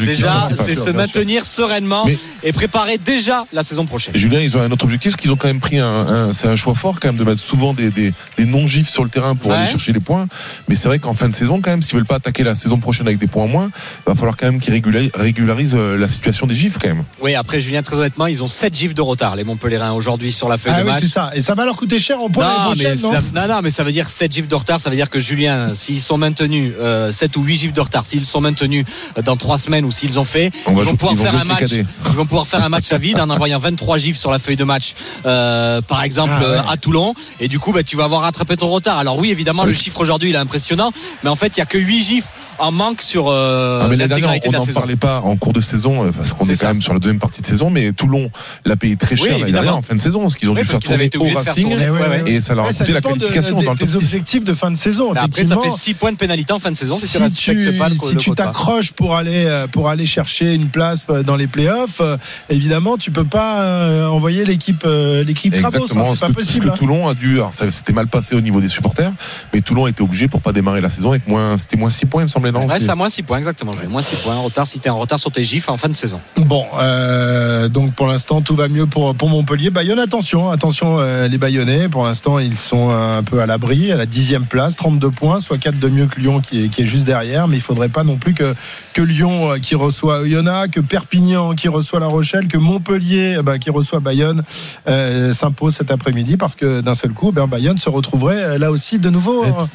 Déjà, 0.05 0.47
Non, 0.49 0.55
c'est 0.55 0.75
se 0.75 0.89
maintenir 0.89 1.45
sereinement 1.45 2.05
Mais- 2.05 2.17
et 2.43 2.51
préparer 2.51 2.97
déjà 2.97 3.45
la 3.53 3.63
saison 3.63 3.85
prochaine. 3.85 4.15
Julien, 4.15 4.39
ils 4.39 4.55
ont 4.57 4.61
un 4.61 4.71
autre 4.71 4.85
objectif, 4.85 5.11
parce 5.13 5.21
qu'ils 5.21 5.31
ont 5.31 5.35
quand 5.35 5.47
même 5.47 5.59
pris 5.59 5.79
un, 5.79 5.85
un- 5.87 6.33
c'est 6.33 6.47
un 6.47 6.55
choix 6.55 6.73
fort 6.75 6.99
quand 6.99 7.09
même 7.09 7.17
de 7.17 7.23
mettre 7.23 7.41
souvent 7.41 7.73
des, 7.73 7.89
des, 7.89 8.13
des 8.37 8.45
non-gifs 8.45 8.89
sur 8.89 9.03
le 9.03 9.09
terrain 9.09 9.35
pour 9.35 9.51
Ouais. 9.51 9.57
aller 9.57 9.67
chercher 9.69 9.91
les 9.93 9.99
points. 9.99 10.27
Mais 10.67 10.75
c'est 10.75 10.87
vrai 10.87 10.99
qu'en 10.99 11.13
fin 11.13 11.29
de 11.29 11.35
saison, 11.35 11.61
quand 11.61 11.69
même, 11.71 11.81
s'ils 11.81 11.95
veulent 11.95 12.05
pas 12.05 12.15
attaquer 12.15 12.43
la 12.43 12.55
saison 12.55 12.77
prochaine 12.79 13.07
avec 13.07 13.19
des 13.19 13.27
points 13.27 13.43
en 13.45 13.47
moins, 13.47 13.71
va 14.05 14.15
falloir 14.15 14.37
quand 14.37 14.45
même 14.45 14.59
qu'ils 14.59 14.73
régularisent, 14.73 15.75
euh, 15.75 15.97
la 15.97 16.07
situation 16.07 16.47
des 16.47 16.55
gifs 16.55 16.77
quand 16.79 16.87
même. 16.87 17.03
Oui, 17.21 17.35
après 17.35 17.61
Julien, 17.61 17.81
très 17.81 17.95
honnêtement, 17.97 18.27
ils 18.27 18.43
ont 18.43 18.47
7 18.47 18.75
gifs 18.75 18.93
de 18.95 19.01
retard, 19.01 19.35
les 19.35 19.43
Montpellierins, 19.43 19.91
aujourd'hui 19.91 20.31
sur 20.31 20.47
la 20.49 20.57
feuille 20.57 20.73
Ah 20.75 20.79
de 20.81 20.85
oui, 20.85 20.91
match. 20.91 21.01
c'est 21.01 21.07
ça. 21.09 21.31
Et 21.35 21.41
ça 21.41 21.55
va 21.55 21.65
leur 21.65 21.75
coûter 21.75 21.99
cher 21.99 22.21
en 22.21 22.29
point 22.29 22.45
Non 22.45 22.73
mais, 22.77 22.95
non 22.95 23.11
non, 23.11 23.47
non, 23.47 23.61
mais 23.63 23.69
ça 23.69 23.83
veut 23.83 23.91
dire 23.91 24.07
7 24.09 24.31
gifs 24.31 24.47
de 24.47 24.55
retard. 24.55 24.79
Ça 24.79 24.89
veut 24.89 24.95
dire 24.95 25.09
que 25.09 25.19
Julien, 25.19 25.73
s'ils 25.73 25.99
sont 26.01 26.17
maintenus, 26.17 26.73
euh, 26.79 27.11
7 27.11 27.35
ou 27.37 27.43
8 27.43 27.57
gifs 27.57 27.73
de 27.73 27.81
retard, 27.81 27.88
s'ils 28.05 28.25
sont 28.25 28.41
maintenus 28.41 28.85
euh, 29.17 29.21
dans 29.21 29.37
3 29.37 29.57
semaines 29.57 29.85
ou 29.85 29.91
s'ils 29.91 30.19
ont 30.19 30.23
fait, 30.25 30.51
On 30.65 30.71
ils 30.77 30.83
vont 30.85 30.95
pouvoir 30.95 31.13
ils 31.13 31.21
faire 31.21 31.35
un 31.35 31.43
match. 31.43 31.57
tricadé. 31.65 31.85
Ils 32.07 32.15
vont 32.15 32.25
pouvoir 32.25 32.47
faire 32.47 32.63
un 32.63 32.69
match 32.69 32.91
à 32.91 32.97
vide 32.97 33.19
en 33.19 33.29
envoyant 33.29 33.59
23 33.59 33.97
gifs 33.97 34.17
sur 34.17 34.31
la 34.31 34.39
feuille 34.39 34.55
de 34.55 34.63
match, 34.63 34.93
euh, 35.25 35.81
par 35.81 36.03
exemple 36.03 36.33
Ah 36.35 36.39
ouais. 36.39 36.45
euh, 36.45 36.61
à 36.69 36.77
Toulon. 36.77 37.13
Et 37.39 37.47
du 37.47 37.59
coup, 37.59 37.71
bah, 37.71 37.83
tu 37.83 37.95
vas 37.95 38.05
avoir 38.05 38.21
rattrapé 38.21 38.57
ton 38.57 38.69
retard. 38.69 38.97
Alors 38.97 39.17
oui, 39.17 39.29
évidemment, 39.31 39.65
le 39.65 39.73
chiffre 39.73 39.99
aujourd'hui, 39.99 40.29
il 40.29 40.35
est 40.35 40.39
impressionnant, 40.39 40.91
mais 41.23 41.29
en 41.29 41.35
fait, 41.35 41.57
il 41.57 41.59
y 41.59 41.63
a 41.63 41.65
que 41.65 41.77
8 41.77 42.03
gifs 42.03 42.27
en 42.59 42.71
manque 42.71 43.01
sur 43.01 43.27
euh, 43.29 43.81
Ah, 43.83 43.95
l'intégralité 43.95 44.49
on 44.49 44.51
n'en 44.51 44.65
parlait 44.65 44.95
pas 44.95 45.21
en 45.21 45.35
cours 45.37 45.53
de 45.53 45.61
saison, 45.61 46.05
euh, 46.05 46.11
parce 46.11 46.33
qu'on 46.33 46.45
est, 46.45 46.55
ça. 46.55 46.67
quand 46.67 46.73
même 46.73 46.81
sur 46.81 46.93
la 46.93 46.99
deuxième 46.99 47.19
partie 47.19 47.41
de 47.41 47.45
saison, 47.47 47.69
mais 47.69 47.91
Toulon 47.93 48.29
l'a 48.65 48.75
payé 48.75 48.95
très 48.95 49.15
cher. 49.15 49.27
évidemment. 49.27 49.51
dernière 49.51 49.75
en 49.77 49.81
fin 49.81 49.95
de 49.95 50.01
saison, 50.01 50.21
parce 50.21 50.35
qu'ils 50.35 50.49
ont 50.49 50.53
Oui, 50.53 50.61
dû 50.61 50.67
parce 50.67 50.71
faire 50.71 50.79
qu'ils 50.79 50.93
avaient 50.93 51.09
tourner 51.09 51.27
été 51.27 51.35
au 51.35 51.39
obligés 51.39 51.39
de 51.39 51.41
faire 51.43 51.53
Racing 51.53 51.69
tourner, 51.69 51.89
ouais, 52.17 52.23
ouais. 52.23 52.31
et 52.31 52.41
ça 52.41 52.55
leur 52.55 52.65
a 52.65 52.67
Ouais, 52.69 52.73
coûté 52.73 52.91
la 52.93 53.01
de- 53.01 53.07
qualification 53.07 53.55
dans 53.55 53.61
le 53.61 53.65
top 53.67 53.77
des 53.79 53.87
6. 53.87 53.95
objectifs 53.95 54.43
de 54.43 54.53
fin 54.53 54.71
de 54.71 54.77
saison. 54.77 55.13
Mais 55.13 55.19
après, 55.19 55.45
ça 55.45 55.57
fait 55.59 55.69
6 55.69 55.93
points 55.95 56.11
de 56.11 56.17
pénalité 56.17 56.53
en 56.53 56.59
fin 56.59 56.71
de 56.71 56.77
saison 56.77 56.95
si, 56.95 57.01
tu 57.01 57.07
si 57.07 57.17
respectes 57.17 57.63
tu, 57.71 57.77
pas 57.77 57.89
le, 57.89 57.95
si 57.95 58.13
le 58.13 58.19
tu 58.19 58.29
quota. 58.31 58.45
t'accroches 58.45 58.91
pour 58.91 59.15
aller 59.15 59.45
euh, 59.45 59.67
pour 59.67 59.89
aller 59.89 60.05
chercher 60.05 60.53
une 60.53 60.69
place 60.69 61.05
euh, 61.09 61.23
dans 61.23 61.35
les 61.35 61.47
playoffs, 61.47 62.01
évidemment 62.49 62.97
tu 62.97 63.11
peux 63.11 63.23
pas 63.23 64.07
envoyer 64.09 64.45
l'équipe 64.45 64.83
l'équipe 65.25 65.53
hein, 65.53 65.57
Exactement, 65.59 66.09
c'est 66.09 66.15
ce 66.15 66.19
pas 66.19 66.27
que, 66.27 66.31
ce 66.33 66.35
possible. 66.47 66.65
que 66.67 66.71
hein. 66.71 66.75
Toulon 66.77 67.07
a 67.07 67.13
dû, 67.13 67.39
c'était 67.51 67.93
mal 67.93 68.07
passé 68.07 68.35
au 68.35 68.41
niveau 68.41 68.61
des 68.61 68.67
supporters, 68.67 69.11
mais 69.53 69.61
Toulon 69.61 69.87
était 69.87 70.01
obligé 70.01 70.27
pour 70.27 70.41
pas 70.41 70.51
démarrer 70.53 70.81
la 70.81 70.89
saison 70.89 71.11
avec 71.11 71.27
moins, 71.27 71.57
c'était 71.57 71.77
moins 71.77 71.89
6 71.89 72.05
points, 72.05 72.21
il 72.21 72.25
me 72.25 72.29
semblait, 72.29 72.48
c'est 72.79 72.89
à 72.89 72.95
moins 72.95 73.09
6 73.09 73.23
points, 73.23 73.37
exactement. 73.37 73.71
Moins 73.87 74.01
6 74.01 74.15
points 74.17 74.35
en 74.35 74.43
retard 74.43 74.65
si 74.67 74.79
t'es 74.79 74.89
en 74.89 74.97
retard 74.99 75.19
sur 75.19 75.31
tes 75.31 75.43
gifs 75.43 75.69
en 75.69 75.77
fin 75.77 75.87
de 75.89 75.93
saison. 75.93 76.19
Bon, 76.37 76.65
euh, 76.79 77.67
donc 77.69 77.93
pour 77.93 78.07
l'instant 78.07 78.41
tout 78.41 78.55
va 78.55 78.67
mieux 78.67 78.85
pour 78.85 79.13
pour 79.15 79.29
Montpellier. 79.29 79.69
Bayonne, 79.69 79.99
attention, 79.99 80.49
attention 80.49 80.97
euh, 80.99 81.27
les 81.27 81.37
Bayonnais. 81.37 81.89
Pour 81.89 82.03
l'instant 82.05 82.39
ils 82.39 82.55
sont 82.55 82.89
un 82.89 83.23
peu 83.23 83.39
à 83.41 83.45
l'abri, 83.45 83.91
à 83.91 83.95
la 83.95 84.05
dixième 84.05 84.45
place, 84.45 84.75
32 84.75 85.11
points, 85.11 85.39
soit 85.41 85.57
4 85.57 85.79
de 85.79 85.87
mieux 85.89 86.05
que 86.07 86.19
Lyon 86.19 86.39
qui 86.41 86.65
est, 86.65 86.69
qui 86.69 86.81
est 86.81 86.85
juste 86.85 87.05
derrière. 87.05 87.47
Mais 87.47 87.57
il 87.57 87.61
faudrait 87.61 87.89
pas 87.89 88.03
non 88.03 88.17
plus 88.17 88.33
que 88.33 88.55
que 88.93 89.01
Lyon 89.01 89.51
euh, 89.53 89.57
qui 89.59 89.75
reçoit 89.75 90.19
Oyonnax, 90.21 90.71
que 90.71 90.79
Perpignan 90.79 91.53
qui 91.53 91.67
reçoit 91.67 91.99
La 91.99 92.07
Rochelle, 92.07 92.47
que 92.47 92.57
Montpellier 92.57 93.35
euh, 93.37 93.41
bah, 93.43 93.59
qui 93.59 93.69
reçoit 93.69 93.99
Bayonne 93.99 94.43
euh, 94.87 95.33
s'impose 95.33 95.75
cet 95.75 95.91
après-midi 95.91 96.37
parce 96.37 96.55
que 96.55 96.81
d'un 96.81 96.93
seul 96.93 97.11
coup, 97.11 97.31
ben, 97.31 97.47
Bayonne 97.47 97.77
se 97.77 97.89
retrouverait 97.89 98.43
euh, 98.43 98.57
là 98.57 98.71
aussi 98.71 98.99
de 98.99 99.09
nouveau. 99.09 99.43
en- 99.45 99.49
en 99.63 99.67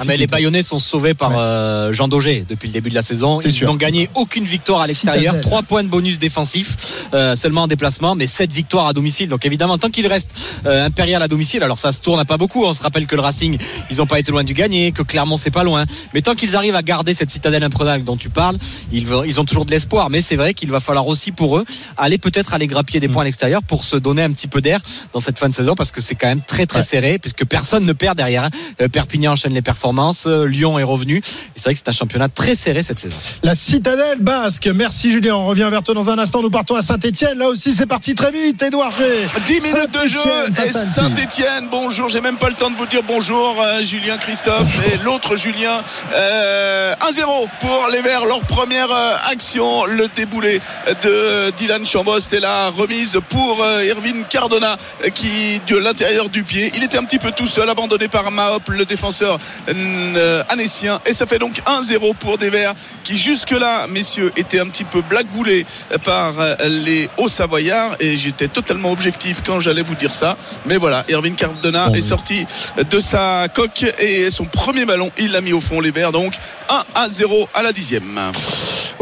Ah, 0.00 0.04
mais 0.06 0.16
les 0.16 0.26
Bayonnais 0.26 0.62
sont 0.62 0.78
sauvés 0.78 1.14
par 1.14 1.32
euh, 1.36 1.92
Jean 1.92 2.08
Daugé 2.08 2.21
depuis 2.48 2.68
le 2.68 2.72
début 2.72 2.90
de 2.90 2.94
la 2.94 3.02
saison. 3.02 3.40
Ils 3.40 3.64
n'ont 3.64 3.76
gagné 3.76 4.08
aucune 4.14 4.44
victoire 4.44 4.80
à 4.82 4.86
l'extérieur. 4.86 5.34
Citadelle. 5.34 5.40
3 5.42 5.62
points 5.62 5.84
de 5.84 5.88
bonus 5.88 6.18
défensif 6.18 6.76
euh, 7.14 7.34
seulement 7.36 7.62
en 7.62 7.66
déplacement, 7.66 8.14
mais 8.14 8.26
7 8.26 8.52
victoires 8.52 8.86
à 8.86 8.92
domicile. 8.92 9.28
Donc 9.28 9.44
évidemment, 9.44 9.78
tant 9.78 9.90
qu'il 9.90 10.06
reste 10.06 10.32
euh, 10.66 10.86
impérial 10.86 11.22
à 11.22 11.28
domicile, 11.28 11.62
alors 11.62 11.78
ça 11.78 11.92
se 11.92 12.00
tourne 12.00 12.20
à 12.20 12.24
pas 12.24 12.36
beaucoup. 12.36 12.64
On 12.64 12.72
se 12.72 12.82
rappelle 12.82 13.06
que 13.06 13.16
le 13.16 13.22
Racing, 13.22 13.58
ils 13.90 13.96
n'ont 13.98 14.06
pas 14.06 14.18
été 14.18 14.30
loin 14.32 14.44
du 14.44 14.54
gagner, 14.54 14.92
que 14.92 15.02
Clermont 15.02 15.36
c'est 15.36 15.50
pas 15.50 15.64
loin. 15.64 15.84
Mais 16.14 16.22
tant 16.22 16.34
qu'ils 16.34 16.56
arrivent 16.56 16.76
à 16.76 16.82
garder 16.82 17.14
cette 17.14 17.30
citadelle 17.30 17.64
imprenable 17.64 18.04
dont 18.04 18.16
tu 18.16 18.30
parles, 18.30 18.56
ils, 18.92 19.12
ont 19.40 19.44
toujours 19.44 19.64
de 19.64 19.70
l'espoir. 19.70 20.10
Mais 20.10 20.20
c'est 20.20 20.36
vrai 20.36 20.54
qu'il 20.54 20.70
va 20.70 20.80
falloir 20.80 21.06
aussi 21.06 21.32
pour 21.32 21.58
eux 21.58 21.64
aller 21.96 22.18
peut-être 22.18 22.54
aller 22.54 22.66
grappiller 22.66 23.00
des 23.00 23.08
points 23.08 23.22
à 23.22 23.24
l'extérieur 23.24 23.62
pour 23.62 23.84
se 23.84 23.96
donner 23.96 24.22
un 24.22 24.30
petit 24.32 24.48
peu 24.48 24.60
d'air 24.60 24.80
dans 25.12 25.20
cette 25.20 25.38
fin 25.38 25.48
de 25.48 25.54
saison 25.54 25.74
parce 25.74 25.92
que 25.92 26.00
c'est 26.00 26.14
quand 26.14 26.28
même 26.28 26.42
très 26.46 26.66
très 26.66 26.82
serré 26.82 27.18
puisque 27.18 27.44
personne 27.44 27.84
ne 27.84 27.92
perd 27.92 28.16
derrière. 28.16 28.44
hein. 28.44 28.50
Euh, 28.80 28.88
Perpignan 28.88 29.32
enchaîne 29.32 29.54
les 29.54 29.62
performances, 29.62 30.24
euh, 30.26 30.44
Lyon 30.46 30.78
est 30.78 30.82
revenu. 30.82 31.16
Et 31.18 31.22
c'est 31.56 31.64
vrai 31.64 31.72
que 31.74 31.78
c'est 31.78 31.88
un 31.88 31.92
championnat 31.92 32.11
très 32.28 32.54
serré 32.54 32.82
cette 32.82 32.98
saison. 32.98 33.16
La 33.42 33.54
citadelle 33.54 34.18
basque. 34.20 34.68
Merci 34.74 35.12
Julien. 35.12 35.34
On 35.36 35.46
revient 35.46 35.68
vers 35.70 35.82
toi 35.82 35.94
dans 35.94 36.10
un 36.10 36.18
instant. 36.18 36.42
Nous 36.42 36.50
partons 36.50 36.74
à 36.74 36.82
Saint-Etienne. 36.82 37.38
Là 37.38 37.48
aussi, 37.48 37.72
c'est 37.72 37.86
parti 37.86 38.14
très 38.14 38.30
vite. 38.30 38.62
Édouard 38.62 38.92
G. 38.92 39.04
10 39.46 39.60
minutes 39.60 39.90
de 40.02 40.08
jeu 40.08 40.18
et. 40.64 40.70
Saint-Etienne. 40.70 41.68
Bonjour, 41.70 42.08
j'ai 42.08 42.20
même 42.20 42.38
pas 42.38 42.48
le 42.48 42.54
temps 42.54 42.70
de 42.70 42.76
vous 42.76 42.86
dire 42.86 43.02
bonjour, 43.06 43.56
euh, 43.60 43.82
Julien 43.82 44.18
Christophe 44.18 44.80
et 44.92 45.04
l'autre 45.04 45.36
Julien. 45.36 45.82
Euh, 46.14 46.94
1-0 46.94 47.48
pour 47.60 47.88
les 47.92 48.00
Verts, 48.00 48.24
leur 48.26 48.40
première 48.42 48.90
euh, 48.90 49.14
action, 49.30 49.84
le 49.86 50.08
déboulé 50.14 50.60
de 51.02 51.50
Dylan 51.56 51.84
Chambos 51.86 52.18
et 52.32 52.40
la 52.40 52.68
remise 52.70 53.18
pour 53.28 53.62
euh, 53.62 53.84
Irvine 53.84 54.24
Cardona 54.28 54.76
euh, 55.04 55.08
qui 55.08 55.60
de 55.66 55.76
l'intérieur 55.76 56.28
du 56.28 56.42
pied. 56.42 56.70
Il 56.74 56.84
était 56.84 56.98
un 56.98 57.04
petit 57.04 57.18
peu 57.18 57.32
tout 57.32 57.46
seul, 57.46 57.68
abandonné 57.68 58.08
par 58.08 58.30
Mahop, 58.30 58.68
le 58.68 58.84
défenseur 58.84 59.38
euh, 59.68 60.42
annécien. 60.48 61.00
Et 61.06 61.12
ça 61.12 61.26
fait 61.26 61.38
donc 61.38 61.62
1-0 61.66 61.91
pour 62.18 62.38
des 62.38 62.50
Verts 62.50 62.74
qui 63.02 63.16
jusque-là, 63.16 63.86
messieurs, 63.88 64.32
étaient 64.36 64.60
un 64.60 64.66
petit 64.66 64.84
peu 64.84 65.02
blackboulés 65.02 65.66
par 66.04 66.40
euh, 66.40 66.54
les 66.68 67.08
Hauts-Savoyards. 67.18 67.96
Et 68.00 68.16
j'étais 68.16 68.48
totalement 68.48 68.90
objectif 68.90 69.42
quand 69.44 69.60
j'allais 69.60 69.82
vous 69.82 69.94
dire 69.94 70.14
ça. 70.14 70.36
Mais 70.66 70.76
voilà, 70.76 71.04
Irvine 71.08 71.34
Cardona 71.34 71.90
est 71.94 72.00
sorti 72.00 72.46
de 72.78 73.00
sa 73.00 73.46
coque 73.52 73.84
et 73.98 74.30
son 74.30 74.44
premier 74.44 74.84
ballon, 74.84 75.10
il 75.18 75.32
l'a 75.32 75.40
mis 75.40 75.52
au 75.52 75.60
fond 75.60 75.80
les 75.80 75.90
Verts. 75.90 76.12
Donc 76.12 76.34
1 76.68 76.84
à 76.94 77.08
0 77.08 77.48
à 77.54 77.62
la 77.62 77.72
dixième. 77.72 78.32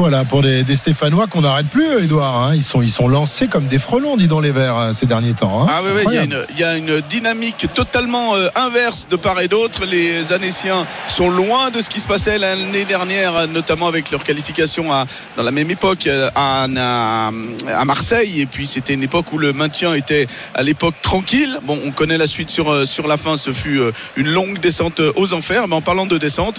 Voilà, 0.00 0.24
pour 0.24 0.40
des, 0.40 0.64
des 0.64 0.76
Stéphanois 0.76 1.26
qu'on 1.26 1.42
n'arrête 1.42 1.66
plus, 1.68 1.84
Edouard. 2.02 2.34
hein. 2.44 2.54
Ils, 2.54 2.62
sont, 2.62 2.80
ils 2.80 2.90
sont 2.90 3.06
lancés 3.06 3.48
comme 3.48 3.66
des 3.66 3.78
frelons, 3.78 4.16
dis 4.16 4.28
donc, 4.28 4.42
les 4.42 4.50
Verts, 4.50 4.78
euh, 4.78 4.92
ces 4.94 5.04
derniers 5.04 5.34
temps. 5.34 5.62
hein. 5.62 5.66
Ah 5.68 5.80
oui, 5.84 5.90
oui, 6.06 6.14
il 6.22 6.56
y, 6.56 6.60
y 6.60 6.64
a 6.64 6.74
une 6.78 7.02
dynamique 7.02 7.66
totalement 7.74 8.34
euh, 8.34 8.48
inverse 8.54 9.08
de 9.10 9.16
part 9.16 9.38
et 9.42 9.46
d'autre. 9.48 9.84
Les 9.84 10.32
Annéciens 10.32 10.86
sont 11.06 11.28
loin 11.28 11.70
de 11.70 11.80
ce 11.82 11.90
qui 11.90 12.00
se 12.00 12.06
passait 12.06 12.38
l'année 12.38 12.86
dernière, 12.86 13.46
notamment 13.48 13.88
avec 13.88 14.10
leur 14.10 14.24
qualification 14.24 14.90
à, 14.90 15.04
dans 15.36 15.42
la 15.42 15.50
même 15.50 15.70
époque 15.70 16.06
euh, 16.06 16.30
à, 16.34 16.64
à- 16.64 17.30
à 17.78 17.84
Marseille. 17.84 18.40
Et 18.40 18.46
puis 18.46 18.66
c'était 18.66 18.94
une 18.94 19.02
époque 19.02 19.30
où 19.34 19.36
le 19.38 19.52
maintien 19.52 19.92
était 19.94 20.26
à 20.54 20.62
l'époque 20.62 20.94
tranquille. 21.02 21.58
Bon, 21.64 21.78
on 21.84 21.90
connaît 21.90 22.16
la 22.16 22.26
suite 22.26 22.48
sur, 22.48 22.88
sur 22.88 23.06
la 23.06 23.18
fin. 23.18 23.36
Ce 23.36 23.52
fut 23.52 23.78
une 24.16 24.28
longue 24.28 24.60
descente 24.60 24.98
aux 25.16 25.34
enfers. 25.34 25.68
Mais 25.68 25.76
en 25.76 25.82
parlant 25.82 26.06
de 26.06 26.16
descente, 26.16 26.58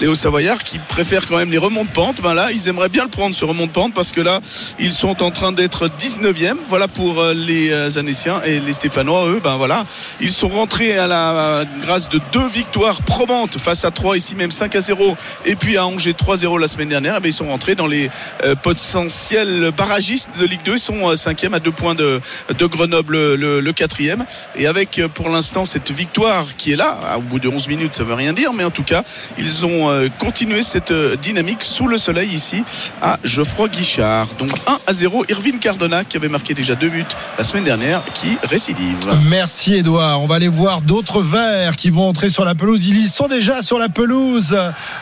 les 0.00 0.08
Hauts-Savoyards 0.08 0.64
qui 0.64 0.80
préfèrent 0.80 1.28
quand 1.28 1.36
même 1.36 1.52
les 1.52 1.58
remontes 1.58 1.86
de 1.86 1.92
pente, 1.92 2.20
ben 2.20 2.34
là, 2.34 2.50
ils 2.50 2.68
aimeraient 2.72 2.88
bien 2.88 3.04
le 3.04 3.10
prendre 3.10 3.34
ce 3.36 3.44
remont 3.44 3.66
de 3.66 3.70
pente 3.72 3.94
parce 3.94 4.12
que 4.12 4.20
là, 4.20 4.40
ils 4.78 4.92
sont 4.92 5.22
en 5.22 5.30
train 5.30 5.52
d'être 5.52 5.88
19e. 5.88 6.56
Voilà 6.68 6.88
pour 6.88 7.20
euh, 7.20 7.34
les 7.34 7.70
euh, 7.70 7.88
Annéciens 7.98 8.40
et 8.44 8.60
les 8.60 8.72
Stéphanois, 8.72 9.26
eux, 9.28 9.40
ben 9.42 9.56
voilà, 9.56 9.84
ils 10.20 10.30
sont 10.32 10.48
rentrés 10.48 10.98
à 10.98 11.06
la 11.06 11.64
grâce 11.80 12.08
de 12.08 12.18
deux 12.32 12.46
victoires 12.46 13.02
probantes 13.02 13.58
face 13.58 13.84
à 13.84 13.90
3 13.90 14.16
ici 14.16 14.34
même 14.34 14.50
5 14.50 14.74
à 14.74 14.80
0 14.80 15.16
et 15.46 15.54
puis 15.54 15.76
à 15.76 15.86
Angers 15.86 16.12
3-0 16.12 16.58
la 16.58 16.68
semaine 16.68 16.88
dernière. 16.88 17.14
Eh 17.18 17.20
ben, 17.20 17.28
ils 17.28 17.32
sont 17.32 17.48
rentrés 17.48 17.74
dans 17.74 17.86
les 17.86 18.10
euh, 18.44 18.54
potentiels 18.54 19.70
barragistes 19.76 20.30
de 20.40 20.46
Ligue 20.46 20.62
2. 20.64 20.72
Ils 20.72 20.78
sont 20.78 21.10
euh, 21.10 21.16
cinquième 21.16 21.54
à 21.54 21.60
deux 21.60 21.72
points 21.72 21.94
de, 21.94 22.20
de 22.56 22.66
Grenoble, 22.66 23.34
le, 23.34 23.60
le 23.60 23.72
quatrième. 23.72 24.24
Et 24.56 24.66
avec 24.66 25.00
pour 25.14 25.28
l'instant 25.28 25.64
cette 25.64 25.90
victoire 25.90 26.56
qui 26.56 26.72
est 26.72 26.76
là, 26.76 26.96
à- 27.10 27.18
au 27.18 27.22
bout 27.22 27.38
de 27.38 27.48
11 27.48 27.68
minutes, 27.68 27.94
ça 27.94 28.04
veut 28.04 28.14
rien 28.14 28.32
dire, 28.32 28.52
mais 28.52 28.64
en 28.64 28.70
tout 28.70 28.82
cas, 28.82 29.02
ils 29.38 29.66
ont 29.66 29.90
continué 30.18 30.62
cette 30.62 30.92
dynamique 31.20 31.62
sous 31.62 31.86
le 31.86 31.98
soleil 31.98 32.28
ici 32.32 32.51
à 33.00 33.18
Geoffroy 33.24 33.68
Guichard. 33.68 34.28
Donc 34.38 34.50
1 34.66 34.78
à 34.86 34.92
0, 34.92 35.24
Irvine 35.28 35.58
Cardona 35.58 36.04
qui 36.04 36.16
avait 36.16 36.28
marqué 36.28 36.54
déjà 36.54 36.74
deux 36.74 36.88
buts 36.88 37.04
la 37.38 37.44
semaine 37.44 37.64
dernière, 37.64 38.02
qui 38.14 38.36
récidive. 38.42 38.96
Merci 39.24 39.74
Edouard. 39.74 40.20
On 40.20 40.26
va 40.26 40.36
aller 40.36 40.48
voir 40.48 40.80
d'autres 40.82 41.22
verts 41.22 41.76
qui 41.76 41.90
vont 41.90 42.08
entrer 42.08 42.28
sur 42.28 42.44
la 42.44 42.54
pelouse. 42.54 42.86
Ils 42.86 42.98
y 42.98 43.08
sont 43.08 43.28
déjà 43.28 43.62
sur 43.62 43.78
la 43.78 43.88
pelouse 43.88 44.56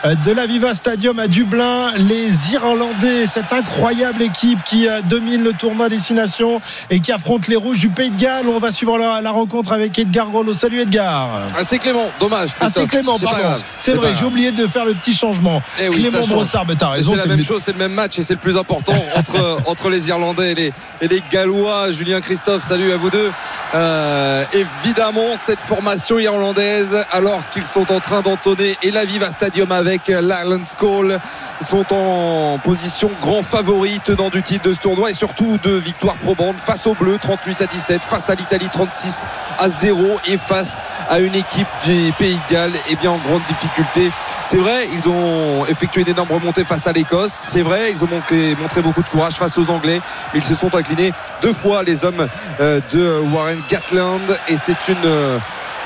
de 0.05 0.31
la 0.31 0.45
Viva 0.47 0.73
Stadium 0.73 1.19
à 1.19 1.27
Dublin. 1.27 1.91
Les 1.97 2.53
Irlandais, 2.53 3.25
cette 3.25 3.51
incroyable 3.51 4.21
équipe 4.21 4.63
qui 4.63 4.87
euh, 4.87 5.01
domine 5.01 5.43
le 5.43 5.53
tournoi 5.53 5.89
Destination 5.89 6.61
et 6.89 6.99
qui 6.99 7.11
affronte 7.11 7.47
les 7.47 7.55
Rouges 7.55 7.79
du 7.79 7.89
Pays 7.89 8.09
de 8.09 8.17
Galles. 8.17 8.45
On 8.47 8.59
va 8.59 8.71
suivre 8.71 8.97
la, 8.97 9.21
la 9.21 9.31
rencontre 9.31 9.71
avec 9.71 9.97
Edgar 9.97 10.29
Grollo. 10.29 10.53
Salut 10.53 10.81
Edgar. 10.81 11.29
Ah, 11.55 11.63
c'est 11.63 11.79
Clément, 11.79 12.09
dommage. 12.19 12.51
Ah, 12.59 12.65
c'est 12.65 12.85
Christophe. 12.85 12.89
Clément, 12.89 13.19
pardon. 13.19 13.63
C'est 13.79 13.93
vrai, 13.93 14.13
j'ai 14.17 14.25
oublié 14.25 14.51
de 14.51 14.67
faire 14.67 14.85
le 14.85 14.93
petit 14.93 15.13
changement. 15.13 15.61
Eh 15.81 15.89
oui, 15.89 16.01
Clément. 16.01 16.25
Brossard, 16.27 16.65
mais 16.67 16.75
t'as 16.75 16.89
raison. 16.89 17.13
C'est 17.21 17.29
même 17.41 17.47
le- 17.47 17.53
chose, 17.53 17.61
c'est 17.65 17.71
le 17.73 17.77
même 17.77 17.93
match 17.93 18.17
et 18.19 18.23
c'est 18.23 18.33
le 18.35 18.39
plus 18.39 18.57
important 18.57 18.93
entre, 19.15 19.59
entre 19.65 19.89
les 19.89 20.07
Irlandais 20.09 20.51
et 20.51 20.55
les, 20.55 20.73
et 21.01 21.07
les 21.07 21.21
Gallois. 21.31 21.91
Julien 21.91 22.21
Christophe, 22.21 22.63
salut 22.63 22.91
à 22.91 22.97
vous 22.97 23.09
deux. 23.09 23.31
Euh, 23.73 24.43
évidemment, 24.53 25.35
cette 25.35 25.61
formation 25.61 26.19
irlandaise, 26.19 26.97
alors 27.11 27.49
qu'ils 27.49 27.65
sont 27.65 27.91
en 27.91 27.99
train 27.99 28.21
d'entonner 28.21 28.77
et 28.83 28.91
la 28.91 29.05
Viva 29.05 29.29
Stadium 29.31 29.71
avec 29.71 30.07
l'Ireland 30.07 30.61
Call, 30.79 31.19
sont 31.67 31.85
en 31.93 32.59
position 32.59 33.11
grand 33.21 33.43
favori 33.43 33.99
tenant 34.03 34.29
du 34.29 34.43
titre 34.43 34.69
de 34.69 34.73
ce 34.73 34.79
tournoi 34.79 35.11
et 35.11 35.13
surtout 35.13 35.57
de 35.63 35.71
victoire 35.71 36.15
probante 36.17 36.57
face 36.59 36.85
aux 36.87 36.95
Bleus 36.95 37.17
38 37.21 37.61
à 37.61 37.65
17, 37.65 38.01
face 38.01 38.29
à 38.29 38.35
l'Italie 38.35 38.67
36 38.71 39.23
à 39.57 39.69
0 39.69 40.17
et 40.27 40.37
face 40.37 40.77
à 41.09 41.19
une 41.19 41.35
équipe 41.35 41.67
du 41.85 42.11
Pays 42.17 42.37
de 42.49 42.53
Galles 42.53 42.71
et 42.89 42.95
bien 42.95 43.11
en 43.11 43.17
grande 43.17 43.41
difficulté. 43.47 44.11
C'est 44.45 44.57
vrai, 44.57 44.87
ils 44.93 45.07
ont 45.09 45.65
effectué 45.67 46.03
d'énormes 46.03 46.31
remontées 46.31 46.65
face 46.65 46.87
à 46.87 46.91
l'Écosse. 46.91 47.30
C'est 47.31 47.61
vrai, 47.61 47.91
ils 47.91 48.03
ont 48.03 48.09
montré, 48.09 48.81
beaucoup 48.81 49.01
de 49.01 49.07
courage 49.07 49.33
face 49.33 49.57
aux 49.57 49.69
Anglais, 49.69 50.01
ils 50.35 50.41
se 50.41 50.53
sont 50.53 50.73
inclinés 50.75 51.13
deux 51.41 51.53
fois 51.53 51.81
les 51.83 52.03
hommes 52.03 52.27
euh, 52.59 52.79
de 52.91 53.19
Warren 53.33 53.61
Gatland. 53.69 54.37
Et 54.49 54.57
c'est 54.57 54.89
une 54.89 55.05
euh, 55.05 55.37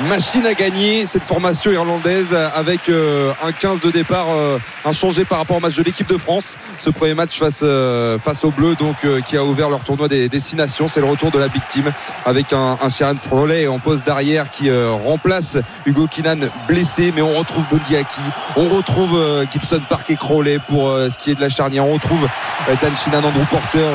machine 0.01 0.45
à 0.45 0.53
gagner 0.53 1.05
cette 1.05 1.23
formation 1.23 1.71
irlandaise 1.71 2.35
avec 2.53 2.89
euh, 2.89 3.31
un 3.43 3.51
15 3.51 3.79
de 3.79 3.91
départ 3.91 4.27
euh, 4.29 4.59
inchangé 4.83 5.23
par 5.23 5.37
rapport 5.37 5.57
au 5.57 5.59
match 5.59 5.75
de 5.75 5.83
l'équipe 5.83 6.07
de 6.07 6.17
France. 6.17 6.57
Ce 6.77 6.89
premier 6.89 7.13
match 7.13 7.39
face, 7.39 7.61
euh, 7.63 8.19
face 8.19 8.43
aux 8.43 8.51
Bleus 8.51 8.75
donc 8.75 8.97
qui 9.25 9.37
a 9.37 9.43
ouvert 9.43 9.69
leur 9.69 9.83
tournoi 9.83 10.07
des 10.07 10.27
destinations. 10.27 10.87
C'est 10.87 10.99
le 10.99 11.05
retour 11.05 11.31
de 11.31 11.39
la 11.39 11.47
Big 11.47 11.61
Team 11.69 11.91
avec 12.25 12.51
un, 12.51 12.77
un 12.81 12.89
Sharon 12.89 13.15
Froley 13.15 13.67
en 13.67 13.79
poste 13.79 14.05
d'arrière 14.05 14.49
qui 14.49 14.69
remplace 14.71 15.57
Hugo 15.85 16.07
Kinan 16.07 16.39
blessé 16.67 17.13
mais 17.15 17.21
on 17.21 17.33
retrouve 17.33 17.63
Bondiaki, 17.69 18.21
on 18.55 18.67
retrouve 18.69 19.45
Gibson 19.51 19.81
Park 19.89 20.09
et 20.09 20.15
Crowley 20.15 20.59
pour 20.67 20.89
ce 20.89 21.17
qui 21.17 21.31
est 21.31 21.35
de 21.35 21.41
la 21.41 21.49
charnière, 21.49 21.87
on 21.87 21.93
retrouve 21.93 22.27
euh, 22.69 22.75
Dan 22.81 22.95
Shinan, 22.95 23.19
Andrew 23.19 23.45
Porter 23.49 23.87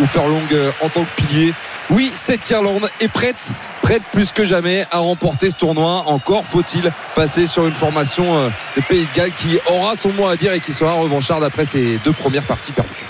ou 0.00 0.06
Furlong 0.06 0.42
en 0.80 0.88
tant 0.88 1.04
que 1.04 1.22
pilier. 1.22 1.54
Oui, 1.90 2.10
cette 2.14 2.48
Irlande 2.50 2.88
est 3.00 3.08
prête, 3.08 3.52
prête 3.82 4.02
plus 4.12 4.32
que 4.32 4.44
jamais 4.44 4.86
à 4.90 4.98
remporter 4.98 5.50
ce 5.50 5.54
tournoi. 5.56 6.04
Encore 6.06 6.44
faut-il 6.44 6.90
passer 7.14 7.46
sur 7.46 7.66
une 7.66 7.74
formation 7.74 8.36
euh, 8.38 8.48
de 8.76 8.80
Pays 8.82 9.06
de 9.12 9.16
Galles 9.16 9.32
qui 9.36 9.58
aura 9.70 9.94
son 9.94 10.12
mot 10.12 10.26
à 10.26 10.36
dire 10.36 10.52
et 10.52 10.60
qui 10.60 10.72
sera 10.72 10.92
revancharde 10.94 11.44
après 11.44 11.64
ses 11.66 11.98
deux 12.04 12.12
premières 12.12 12.44
parties 12.44 12.72
perdues. 12.72 13.06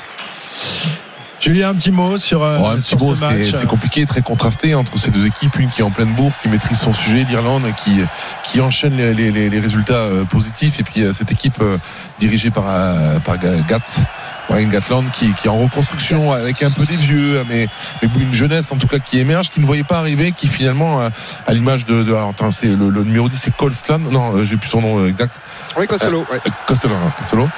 Julien, 1.41 1.69
un 1.71 1.75
petit 1.75 1.91
mot 1.91 2.17
sur, 2.17 2.43
euh, 2.43 2.57
un 2.59 2.77
petit 2.77 2.83
sur 2.89 2.99
mot, 3.01 3.15
ce 3.15 3.21
c'est 3.21 3.27
match. 3.27 3.53
c'est 3.61 3.67
compliqué, 3.69 4.07
très 4.07 4.23
contrasté 4.23 4.75
entre 4.75 4.99
ces 4.99 5.11
deux 5.11 5.27
équipes, 5.27 5.59
une 5.59 5.69
qui 5.69 5.83
est 5.83 5.85
en 5.85 5.91
pleine 5.91 6.15
bourre, 6.15 6.33
qui 6.43 6.49
maîtrise 6.49 6.79
son 6.79 6.95
sujet, 6.95 7.27
l'Irlande, 7.29 7.65
qui 7.77 8.01
qui 8.45 8.63
enchaîne 8.63 8.97
les, 8.97 9.13
les- 9.13 9.31
les- 9.31 9.51
les 9.51 9.61
résultats 9.61 9.95
euh, 9.95 10.25
positifs, 10.25 10.81
et 10.81 10.85
puis 10.85 11.03
euh, 11.03 11.13
cette 11.13 11.31
équipe 11.33 11.61
euh, 11.61 11.77
dirigée 12.19 12.51
par 12.51 12.65
euh, 12.69 13.19
par 13.21 13.37
Ga- 13.39 13.61
Gats. 13.69 14.01
Brian 14.49 14.69
Gatland 14.69 15.11
qui, 15.13 15.33
qui 15.35 15.47
est 15.47 15.51
en 15.51 15.57
reconstruction 15.59 16.33
avec 16.33 16.63
un 16.63 16.71
peu 16.71 16.85
des 16.87 16.97
vieux 16.97 17.43
mais, 17.49 17.69
mais 18.03 18.09
une 18.21 18.35
jeunesse 18.35 18.71
en 18.73 18.77
tout 18.77 18.87
cas 18.87 18.99
qui 18.99 19.19
émerge 19.19 19.51
qui 19.51 19.61
ne 19.61 19.67
voyait 19.67 19.85
pas 19.85 19.99
arriver 19.99 20.33
qui 20.33 20.49
finalement 20.49 21.01
euh, 21.01 21.09
à 21.47 21.55
l'image 21.55 21.85
de, 21.87 22.03
de 22.03 22.13
alors, 22.13 22.31
attends, 22.31 22.51
c'est 22.51 22.67
le, 22.69 22.91
le 22.91 23.05
numéro 23.05 23.29
10 23.29 23.37
c'est 23.37 23.57
Colston 23.57 24.01
non 24.11 24.37
euh, 24.37 24.45
j'ai 24.45 24.57
plus 24.57 24.69
son 24.71 24.81
nom 24.83 24.99
euh, 25.01 25.09
exact 25.09 25.41
Oui, 25.79 25.87
Costello. 25.87 26.21
ouais. 26.31 26.41
euh, 26.47 26.51
Costello, 26.67 26.95
hein, 26.95 27.13
Costello, 27.19 27.49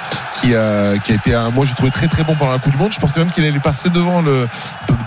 qui 0.41 0.55
a, 0.55 0.97
qui 0.97 1.11
a 1.11 1.15
été 1.15 1.33
un, 1.35 1.49
moi 1.51 1.65
j'ai 1.65 1.73
trouvé 1.73 1.91
très 1.91 2.07
très 2.07 2.23
bon 2.23 2.35
pendant 2.35 2.51
la 2.51 2.59
Coupe 2.59 2.71
du 2.71 2.77
Monde. 2.77 2.91
Je 2.93 2.99
pensais 2.99 3.19
même 3.19 3.29
qu'il 3.31 3.43
allait 3.45 3.59
passer 3.59 3.89
devant 3.89 4.21
le, 4.21 4.47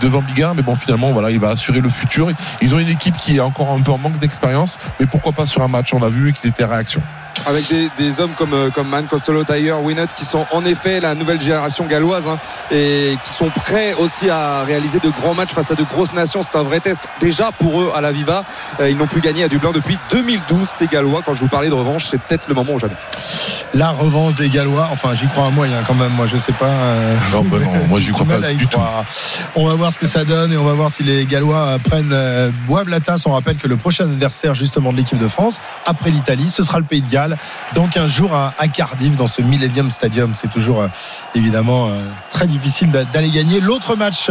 devant 0.00 0.22
Bigard, 0.22 0.54
mais 0.54 0.62
bon 0.62 0.76
finalement 0.76 1.12
voilà, 1.12 1.30
il 1.30 1.40
va 1.40 1.48
assurer 1.50 1.80
le 1.80 1.90
futur. 1.90 2.30
Ils 2.60 2.74
ont 2.74 2.78
une 2.78 2.88
équipe 2.88 3.16
qui 3.16 3.36
est 3.36 3.40
encore 3.40 3.70
un 3.70 3.80
peu 3.80 3.92
en 3.92 3.98
manque 3.98 4.18
d'expérience, 4.18 4.78
mais 5.00 5.06
pourquoi 5.06 5.32
pas 5.32 5.46
sur 5.46 5.62
un 5.62 5.68
match 5.68 5.92
On 5.94 6.02
a 6.02 6.08
vu 6.08 6.32
qu'ils 6.32 6.50
étaient 6.50 6.64
à 6.64 6.68
réaction. 6.68 7.02
Avec 7.46 7.64
des, 7.96 8.20
hommes 8.20 8.32
comme, 8.36 8.54
euh, 8.54 8.70
comme 8.70 8.88
Man 8.88 9.06
Costello, 9.06 9.44
Tiger, 9.44 9.74
Winnet, 9.82 10.06
qui 10.14 10.24
sont 10.24 10.46
en 10.50 10.64
effet 10.64 11.00
la 11.00 11.14
nouvelle 11.14 11.40
génération 11.40 11.86
galloise 11.86 12.28
hein, 12.28 12.38
et 12.70 13.16
qui 13.22 13.30
sont 13.30 13.48
prêts 13.50 13.94
aussi 13.94 14.28
à 14.30 14.62
réaliser 14.62 14.98
de 14.98 15.08
grands 15.10 15.34
matchs 15.34 15.52
face 15.52 15.70
à 15.70 15.74
de 15.74 15.84
grosses 15.84 16.12
nations. 16.12 16.42
C'est 16.42 16.56
un 16.56 16.62
vrai 16.62 16.80
test 16.80 17.02
déjà 17.20 17.50
pour 17.52 17.80
eux 17.80 17.92
à 17.94 18.00
la 18.00 18.12
Viva. 18.12 18.44
Euh, 18.80 18.90
ils 18.90 18.96
n'ont 18.96 19.06
plus 19.06 19.20
gagné 19.20 19.44
à 19.44 19.48
Dublin 19.48 19.72
depuis 19.72 19.98
2012. 20.10 20.68
Ces 20.68 20.86
Gallois, 20.86 21.22
quand 21.24 21.34
je 21.34 21.40
vous 21.40 21.48
parlais 21.48 21.68
de 21.68 21.74
revanche, 21.74 22.06
c'est 22.06 22.18
peut-être 22.18 22.48
le 22.48 22.54
moment 22.54 22.74
ou 22.74 22.78
jamais. 22.78 22.96
La 23.72 23.90
revanche 23.90 24.34
des 24.34 24.48
Gallois, 24.48 24.88
enfin 24.90 25.14
j'y 25.14 25.28
crois 25.28 25.46
à 25.46 25.50
moyen 25.50 25.82
quand 25.86 25.94
même, 25.94 26.10
moi 26.12 26.26
je 26.26 26.36
sais 26.36 26.52
pas. 26.52 26.66
euh, 26.66 27.16
Non, 27.32 27.44
bah 27.44 27.58
non, 27.62 27.70
moi 27.88 28.00
j'y 28.00 28.10
crois 28.10 28.26
pas 28.40 28.40
du 28.52 28.66
tout. 28.66 28.80
On 29.54 29.64
va 29.68 29.74
voir 29.74 29.92
ce 29.92 29.98
que 29.98 30.08
ça 30.08 30.24
donne 30.24 30.52
et 30.52 30.56
on 30.56 30.64
va 30.64 30.72
voir 30.72 30.90
si 30.90 31.04
les 31.04 31.24
Gallois 31.24 31.56
euh, 31.58 31.78
prennent 31.78 32.10
euh, 32.12 32.50
boivent 32.66 32.88
la 32.88 32.98
tasse. 32.98 33.26
On 33.26 33.30
rappelle 33.30 33.56
que 33.58 33.68
le 33.68 33.76
prochain 33.76 34.06
adversaire 34.06 34.54
justement 34.54 34.90
de 34.92 34.96
l'équipe 34.96 35.18
de 35.18 35.28
France, 35.28 35.60
après 35.86 36.10
l'Italie, 36.10 36.50
ce 36.50 36.64
sera 36.64 36.78
le 36.78 36.84
Pays 36.84 37.00
de 37.00 37.08
Galles. 37.08 37.36
Donc 37.74 37.96
un 37.96 38.08
jour 38.08 38.34
à, 38.34 38.54
à 38.58 38.66
Cardiff 38.66 39.16
dans 39.16 39.28
ce 39.28 39.40
Millennium 39.40 39.88
Stadium. 39.92 40.34
C'est 40.34 40.50
toujours 40.50 40.80
euh, 40.82 40.88
évidemment 41.36 41.90
très 42.32 42.48
difficile 42.48 42.90
d'a- 42.90 43.04
d'aller 43.04 43.30
gagner. 43.30 43.60
L'autre 43.60 43.94
match 43.94 44.30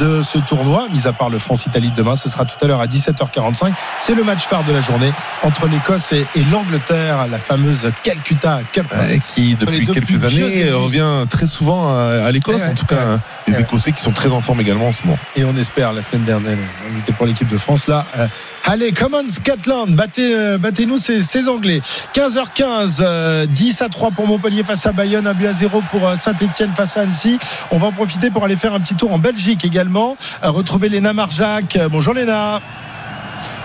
de 0.00 0.22
ce 0.22 0.38
tournoi, 0.38 0.86
mis 0.94 1.06
à 1.06 1.12
part 1.12 1.28
le 1.28 1.38
France-Italie 1.38 1.90
de 1.90 1.96
demain, 1.96 2.16
ce 2.16 2.30
sera 2.30 2.46
tout 2.46 2.56
à 2.64 2.66
l'heure 2.66 2.80
à 2.80 2.86
17h45. 2.86 3.72
C'est 4.00 4.14
le 4.14 4.24
match 4.24 4.46
phare 4.46 4.64
de 4.64 4.72
la 4.72 4.80
journée 4.80 5.12
entre 5.42 5.66
l'Écosse 5.66 6.12
et, 6.12 6.24
et 6.34 6.44
l'Angleterre, 6.50 7.26
la 7.30 7.38
fameuse 7.38 7.90
Calcutta 8.02 8.60
Cup. 8.72 8.86
Euh, 8.92 9.16
qui 9.34 9.54
depuis 9.56 9.86
quelques 9.86 10.24
années 10.24 10.70
revient 10.70 11.26
très 11.30 11.46
souvent 11.46 11.88
à, 11.88 12.24
à 12.26 12.32
l'Écosse, 12.32 12.56
Ouais, 12.62 12.68
en 12.70 12.74
tout 12.74 12.86
ouais. 12.90 12.96
cas 12.96 13.02
hein, 13.14 13.20
les 13.46 13.60
Écossais 13.60 13.92
qui 13.92 14.02
sont 14.02 14.12
très 14.12 14.28
en 14.30 14.40
forme 14.40 14.60
également 14.60 14.88
en 14.88 14.92
ce 14.92 15.02
moment. 15.04 15.18
Et 15.36 15.44
on 15.44 15.56
espère 15.56 15.92
la 15.92 16.02
semaine 16.02 16.24
dernière, 16.24 16.56
on 16.92 16.98
était 17.00 17.12
pour 17.12 17.26
l'équipe 17.26 17.48
de 17.48 17.58
France 17.58 17.86
là. 17.86 18.06
Euh, 18.18 18.26
allez, 18.64 18.92
come 18.92 19.14
on 19.14 19.28
Scotland, 19.28 19.90
battez, 19.94 20.34
euh, 20.34 20.58
battez-nous 20.58 20.98
ces, 20.98 21.22
ces 21.22 21.48
Anglais. 21.48 21.80
15h15, 22.14 22.98
euh, 23.00 23.46
10 23.46 23.82
à 23.82 23.88
3 23.88 24.10
pour 24.12 24.26
Montpellier 24.26 24.62
face 24.64 24.86
à 24.86 24.92
Bayonne, 24.92 25.26
un 25.26 25.34
but 25.34 25.46
à 25.46 25.52
0 25.52 25.82
pour 25.90 26.06
euh, 26.08 26.16
Saint-Etienne 26.16 26.70
face 26.76 26.96
à 26.96 27.02
Annecy. 27.02 27.38
On 27.70 27.78
va 27.78 27.88
en 27.88 27.92
profiter 27.92 28.30
pour 28.30 28.44
aller 28.44 28.56
faire 28.56 28.74
un 28.74 28.80
petit 28.80 28.94
tour 28.94 29.12
en 29.12 29.18
Belgique 29.18 29.64
également. 29.64 30.16
Euh, 30.44 30.50
retrouver 30.50 30.88
Léna 30.88 31.12
Marjac. 31.12 31.78
Bonjour 31.90 32.14
Léna. 32.14 32.60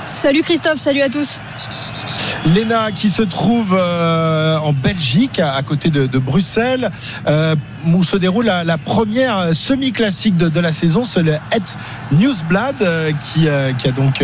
Salut 0.05 0.41
Christophe, 0.41 0.77
salut 0.77 1.01
à 1.01 1.09
tous. 1.09 1.41
Léna 2.45 2.91
qui 2.91 3.09
se 3.09 3.23
trouve 3.23 3.75
euh, 3.77 4.57
en 4.57 4.73
Belgique, 4.73 5.39
à, 5.39 5.61
côté 5.63 5.89
de, 5.89 6.17
Bruxelles, 6.17 6.91
euh, 7.27 7.55
où 7.85 8.03
se 8.03 8.17
déroule 8.17 8.45
la, 8.45 8.77
première 8.77 9.53
semi-classique 9.53 10.37
de, 10.37 10.59
la 10.59 10.71
saison, 10.71 11.03
c'est 11.03 11.23
le 11.23 11.33
Het 11.33 11.77
Newsblad 12.11 12.75
euh, 12.81 13.11
qui, 13.19 13.49
a 13.49 13.91
donc 13.91 14.23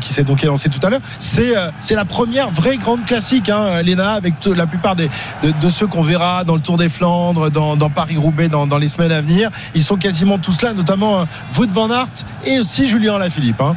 qui 0.00 0.12
s'est 0.12 0.24
donc 0.24 0.42
lancé 0.42 0.68
tout 0.68 0.84
à 0.86 0.90
l'heure. 0.90 1.00
C'est 1.18 1.54
c'est 1.80 1.94
la 1.94 2.04
première 2.04 2.50
vraie 2.50 2.76
grande 2.76 3.04
classique, 3.04 3.48
hein, 3.48 3.80
avec 3.82 4.34
la 4.46 4.66
plupart 4.66 4.96
de, 4.96 5.08
ceux 5.70 5.86
qu'on 5.86 6.02
verra 6.02 6.44
dans 6.44 6.54
le 6.54 6.60
Tour 6.60 6.76
des 6.76 6.88
Flandres, 6.88 7.50
dans, 7.50 7.90
Paris-Roubaix, 7.90 8.48
dans, 8.48 8.78
les 8.78 8.88
semaines 8.88 9.12
à 9.12 9.20
venir. 9.20 9.50
Ils 9.74 9.84
sont 9.84 9.96
quasiment 9.96 10.38
tous 10.38 10.62
là, 10.62 10.72
notamment 10.74 11.26
Wout 11.56 11.70
van 11.70 11.90
Aert 11.90 12.26
et 12.44 12.60
aussi 12.60 12.88
Julien 12.88 13.14
Alaphilippe. 13.14 13.60
Hein. 13.60 13.76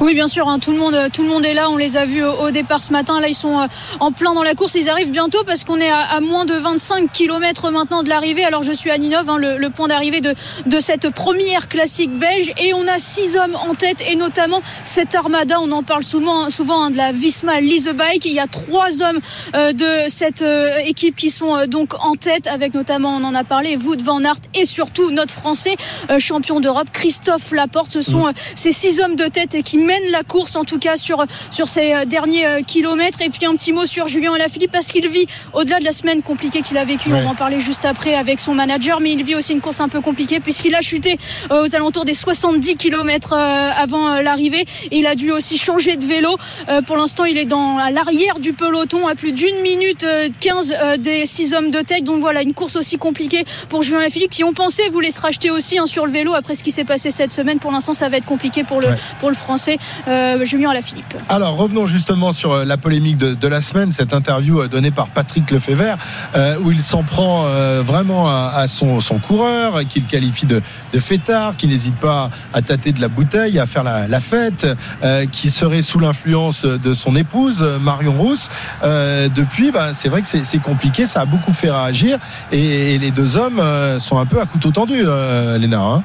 Oui, 0.00 0.12
bien 0.12 0.26
sûr, 0.26 0.46
hein, 0.46 0.58
tout, 0.58 0.72
le 0.72 0.78
monde, 0.78 0.94
tout 1.12 1.22
le 1.22 1.28
monde 1.28 1.44
est 1.44 1.54
là. 1.54 1.70
On 1.70 1.78
les 1.78 1.96
a 1.96 2.04
vus 2.04 2.22
au, 2.22 2.32
au 2.32 2.50
départ 2.50 2.82
ce 2.82 2.92
matin. 2.92 3.18
Là, 3.18 3.28
ils 3.28 3.34
sont 3.34 3.60
euh, 3.60 3.66
en 3.98 4.12
plein 4.12 4.34
dans 4.34 4.42
la 4.42 4.54
course. 4.54 4.74
Ils 4.74 4.90
arrivent 4.90 5.10
bientôt 5.10 5.42
parce 5.46 5.64
qu'on 5.64 5.80
est 5.80 5.88
à, 5.88 6.00
à 6.00 6.20
moins 6.20 6.44
de 6.44 6.52
25 6.52 7.10
km 7.10 7.70
maintenant 7.70 8.02
de 8.02 8.10
l'arrivée. 8.10 8.44
Alors, 8.44 8.62
je 8.62 8.72
suis 8.72 8.90
à 8.90 8.98
Ninove, 8.98 9.30
hein, 9.30 9.38
le, 9.38 9.56
le 9.56 9.70
point 9.70 9.88
d'arrivée 9.88 10.20
de, 10.20 10.34
de 10.66 10.80
cette 10.80 11.08
première 11.08 11.68
classique 11.68 12.10
belge. 12.10 12.52
Et 12.62 12.74
on 12.74 12.86
a 12.86 12.98
six 12.98 13.36
hommes 13.36 13.56
en 13.56 13.74
tête 13.74 14.02
et 14.06 14.16
notamment 14.16 14.60
cette 14.84 15.14
armada. 15.14 15.60
On 15.62 15.72
en 15.72 15.82
parle 15.82 16.04
souvent, 16.04 16.50
souvent 16.50 16.82
hein, 16.84 16.90
de 16.90 16.98
la 16.98 17.12
Visma 17.12 17.60
Lise 17.60 17.88
Bike. 17.88 18.26
Il 18.26 18.34
y 18.34 18.40
a 18.40 18.46
trois 18.46 19.02
hommes 19.02 19.20
euh, 19.54 19.72
de 19.72 20.08
cette 20.08 20.42
euh, 20.42 20.76
équipe 20.84 21.16
qui 21.16 21.30
sont 21.30 21.66
donc 21.66 21.94
en 22.04 22.16
tête 22.16 22.48
avec 22.48 22.74
notamment, 22.74 23.16
on 23.16 23.24
en 23.24 23.34
a 23.34 23.44
parlé, 23.44 23.76
Wout 23.76 24.02
van 24.02 24.22
Aert 24.22 24.40
et 24.54 24.66
surtout 24.66 25.10
notre 25.10 25.32
Français 25.32 25.76
euh, 26.10 26.18
champion 26.18 26.60
d'Europe, 26.60 26.88
Christophe 26.92 27.52
Laporte. 27.52 27.92
Ce 27.92 28.00
sont 28.02 28.26
euh, 28.26 28.32
ces 28.54 28.72
six 28.72 29.00
hommes 29.00 29.16
de 29.16 29.26
tête 29.26 29.54
et 29.54 29.62
qui 29.62 29.78
mène 29.86 30.10
la 30.10 30.22
course 30.22 30.56
en 30.56 30.64
tout 30.64 30.78
cas 30.78 30.96
sur, 30.96 31.24
sur 31.50 31.68
ces 31.68 31.94
euh, 31.94 32.04
derniers 32.04 32.46
euh, 32.46 32.60
kilomètres. 32.62 33.22
Et 33.22 33.28
puis 33.30 33.46
un 33.46 33.54
petit 33.56 33.72
mot 33.72 33.86
sur 33.86 34.06
Julien 34.08 34.34
Alaphilippe 34.34 34.72
parce 34.72 34.88
qu'il 34.88 35.08
vit 35.08 35.26
au-delà 35.52 35.78
de 35.78 35.84
la 35.84 35.92
semaine 35.92 36.22
compliquée 36.22 36.60
qu'il 36.62 36.76
a 36.78 36.84
vécue, 36.84 37.10
Ouais. 37.12 37.20
on 37.20 37.24
va 37.24 37.30
en 37.30 37.34
parler 37.34 37.60
juste 37.60 37.84
après 37.84 38.14
avec 38.14 38.40
son 38.40 38.52
manager, 38.54 39.00
mais 39.00 39.12
il 39.12 39.22
vit 39.22 39.34
aussi 39.36 39.52
une 39.52 39.60
course 39.60 39.80
un 39.80 39.88
peu 39.88 40.00
compliquée 40.00 40.40
puisqu'il 40.40 40.74
a 40.74 40.80
chuté 40.80 41.18
euh, 41.50 41.64
aux 41.64 41.74
alentours 41.74 42.04
des 42.04 42.14
70 42.14 42.76
kilomètres 42.76 43.32
euh, 43.34 43.70
avant 43.76 44.20
l'arrivée 44.20 44.64
et 44.90 44.98
il 44.98 45.06
a 45.06 45.14
dû 45.14 45.30
aussi 45.30 45.56
changer 45.58 45.96
de 45.96 46.04
vélo. 46.04 46.36
Pour 46.86 46.96
l'instant, 46.96 47.24
il 47.24 47.38
est 47.38 47.44
dans 47.44 47.78
à 47.78 47.90
l'arrière 47.90 48.38
du 48.38 48.52
peloton 48.52 49.06
à 49.06 49.14
plus 49.14 49.32
d'une 49.32 49.60
minute 49.62 50.04
euh, 50.04 50.28
15 50.40 50.74
euh, 50.76 50.96
des 50.96 51.24
six 51.26 51.54
hommes 51.54 51.70
de 51.70 51.80
tête. 51.80 52.04
Donc 52.04 52.20
voilà, 52.20 52.42
une 52.42 52.54
course 52.54 52.76
aussi 52.76 52.96
compliquée 52.98 53.44
pour 53.68 53.82
Julien 53.82 54.00
Alaphilippe 54.00 54.30
qui 54.32 54.44
on 54.44 54.52
pensait 54.52 54.88
voulait 54.88 55.10
se 55.10 55.20
racheter 55.20 55.50
aussi 55.50 55.78
hein, 55.78 55.86
sur 55.86 56.06
le 56.06 56.12
vélo 56.12 56.34
après 56.34 56.54
ce 56.54 56.64
qui 56.64 56.70
s'est 56.70 56.84
passé 56.84 57.10
cette 57.10 57.32
semaine. 57.32 57.58
Pour 57.58 57.70
l'instant, 57.72 57.92
ça 57.94 58.08
va 58.08 58.16
être 58.16 58.24
compliqué 58.26 58.64
pour 58.64 58.80
le, 58.80 58.88
Ouais. 58.88 58.94
pour 59.20 59.28
le 59.30 59.34
français 59.36 59.75
euh, 60.08 60.44
Julien 60.44 60.70
Alaphilippe. 60.70 61.14
Alors 61.28 61.56
revenons 61.56 61.86
justement 61.86 62.32
sur 62.32 62.52
euh, 62.52 62.64
la 62.64 62.76
polémique 62.76 63.18
de, 63.18 63.48
la 63.48 63.60
semaine, 63.60 63.92
cette 63.92 64.12
interview 64.12 64.60
euh, 64.60 64.68
donnée 64.68 64.90
par 64.90 65.08
Patrick 65.08 65.50
Lefebvre, 65.50 65.96
où 66.62 66.70
il 66.70 66.82
s'en 66.82 67.02
prend 67.02 67.46
vraiment 67.82 68.28
à, 68.28 68.66
son, 68.68 69.00
coureur, 69.18 69.80
qu'il 69.88 70.04
qualifie 70.04 70.46
de, 70.46 70.62
fêtard, 70.98 71.56
qui 71.56 71.66
n'hésite 71.66 71.96
pas 71.96 72.30
à 72.52 72.62
tâter 72.62 72.92
de 72.92 73.00
la 73.00 73.08
bouteille, 73.08 73.58
à 73.58 73.66
faire 73.66 73.82
la, 73.82 74.20
fête, 74.20 74.66
qui 75.32 75.50
serait 75.50 75.82
sous 75.82 75.98
l'influence 75.98 76.64
de 76.64 76.94
son 76.94 77.14
épouse 77.16 77.62
Marion 77.80 78.14
Rousse. 78.16 78.48
Depuis, 78.82 79.70
bah, 79.70 79.90
c'est 79.94 80.08
vrai 80.08 80.22
que 80.22 80.28
c'est 80.28 80.62
compliqué, 80.62 81.06
ça 81.06 81.22
a 81.22 81.24
beaucoup 81.24 81.52
fait 81.52 81.70
réagir, 81.70 82.18
et, 82.52 82.98
les 82.98 83.10
deux 83.10 83.36
hommes 83.36 83.62
sont 83.98 84.18
un 84.18 84.26
peu 84.26 84.40
à 84.40 84.46
couteau 84.46 84.70
tendu, 84.70 85.04
Léna. 85.58 85.80
hein. 85.80 86.02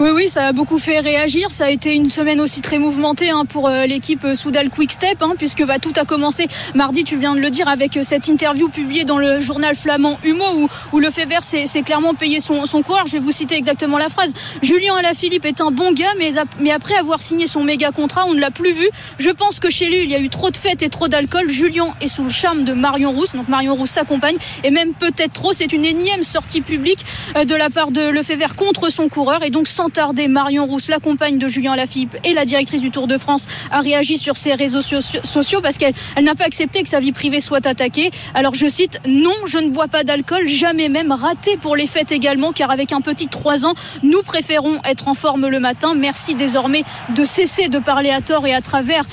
Oui, 0.00 0.10
oui, 0.12 0.28
ça 0.28 0.48
a 0.48 0.52
beaucoup 0.52 0.80
fait 0.80 0.98
réagir. 0.98 1.52
Ça 1.52 1.66
a 1.66 1.70
été 1.70 1.94
une 1.94 2.10
semaine 2.10 2.40
aussi 2.40 2.60
très 2.60 2.78
mouvementée 2.78 3.30
hein, 3.30 3.44
pour 3.44 3.68
euh, 3.68 3.86
l'équipe 3.86 4.24
euh, 4.24 4.34
Soudal 4.34 4.68
Quick 4.68 4.90
Step, 4.90 5.22
hein, 5.22 5.34
puisque 5.38 5.64
bah, 5.64 5.78
tout 5.78 5.92
a 5.96 6.04
commencé 6.04 6.48
mardi, 6.74 7.04
tu 7.04 7.16
viens 7.16 7.36
de 7.36 7.40
le 7.40 7.48
dire, 7.48 7.68
avec 7.68 7.96
euh, 7.96 8.02
cette 8.02 8.26
interview 8.26 8.68
publiée 8.68 9.04
dans 9.04 9.18
le 9.18 9.38
journal 9.38 9.76
flamand 9.76 10.18
Humo, 10.24 10.44
où, 10.56 10.68
où 10.92 10.98
le 10.98 11.10
fait 11.10 11.28
s'est 11.40 11.82
clairement 11.82 12.14
payé 12.14 12.40
son, 12.40 12.64
son 12.64 12.82
coureur. 12.82 13.06
Je 13.06 13.12
vais 13.12 13.18
vous 13.20 13.30
citer 13.30 13.54
exactement 13.54 13.96
la 13.96 14.08
phrase. 14.08 14.34
Julien 14.62 14.96
Alaphilippe 14.96 15.44
est 15.44 15.60
un 15.60 15.70
bon 15.70 15.92
gars, 15.92 16.12
mais, 16.18 16.32
mais 16.58 16.72
après 16.72 16.96
avoir 16.96 17.22
signé 17.22 17.46
son 17.46 17.62
méga 17.62 17.92
contrat, 17.92 18.26
on 18.26 18.34
ne 18.34 18.40
l'a 18.40 18.50
plus 18.50 18.72
vu. 18.72 18.88
Je 19.18 19.30
pense 19.30 19.60
que 19.60 19.70
chez 19.70 19.86
lui, 19.86 20.02
il 20.02 20.10
y 20.10 20.16
a 20.16 20.18
eu 20.18 20.28
trop 20.28 20.50
de 20.50 20.56
fêtes 20.56 20.82
et 20.82 20.88
trop 20.88 21.06
d'alcool. 21.06 21.48
Julien 21.48 21.94
est 22.00 22.08
sous 22.08 22.24
le 22.24 22.30
charme 22.30 22.64
de 22.64 22.72
Marion 22.72 23.12
Rousse, 23.12 23.32
donc 23.32 23.46
Marion 23.46 23.76
Rousse 23.76 23.90
s'accompagne, 23.90 24.36
et 24.64 24.72
même 24.72 24.92
peut-être 24.92 25.34
trop. 25.34 25.52
C'est 25.52 25.72
une 25.72 25.84
énième 25.84 26.24
sortie 26.24 26.62
publique 26.62 27.06
de 27.36 27.54
la 27.54 27.70
part 27.70 27.92
de 27.92 28.00
Lefebvre 28.00 28.56
contre 28.56 28.90
son 28.90 29.08
coureur, 29.08 29.44
et 29.44 29.50
donc 29.50 29.68
sans 29.68 29.83
tarder, 29.88 30.28
Marion 30.28 30.66
Rousse, 30.66 30.88
la 30.88 30.98
compagne 30.98 31.38
de 31.38 31.48
Julien 31.48 31.72
Alaphilippe 31.72 32.16
et 32.24 32.32
la 32.32 32.44
directrice 32.44 32.80
du 32.80 32.90
Tour 32.90 33.06
de 33.06 33.18
France, 33.18 33.46
a 33.70 33.80
réagi 33.80 34.18
sur 34.18 34.36
ses 34.36 34.54
réseaux 34.54 34.82
sociaux 34.82 35.60
parce 35.60 35.78
qu'elle 35.78 35.94
elle 36.16 36.24
n'a 36.24 36.34
pas 36.34 36.44
accepté 36.44 36.82
que 36.82 36.88
sa 36.88 37.00
vie 37.00 37.12
privée 37.12 37.40
soit 37.40 37.66
attaquée. 37.66 38.10
Alors 38.34 38.54
je 38.54 38.66
cite 38.66 39.00
Non, 39.06 39.34
je 39.46 39.58
ne 39.58 39.68
bois 39.68 39.88
pas 39.88 40.04
d'alcool, 40.04 40.46
jamais 40.46 40.88
même 40.88 41.12
raté 41.12 41.56
pour 41.56 41.76
les 41.76 41.86
fêtes 41.86 42.12
également, 42.12 42.52
car 42.52 42.70
avec 42.70 42.92
un 42.92 43.00
petit 43.00 43.28
3 43.28 43.66
ans, 43.66 43.74
nous 44.02 44.22
préférons 44.22 44.80
être 44.84 45.08
en 45.08 45.14
forme 45.14 45.48
le 45.48 45.60
matin. 45.60 45.94
Merci 45.94 46.34
désormais 46.34 46.84
de 47.10 47.24
cesser 47.24 47.68
de 47.68 47.78
parler 47.78 48.10
à 48.10 48.20
tort 48.20 48.46
et 48.46 48.54
à 48.54 48.60
travers 48.60 49.04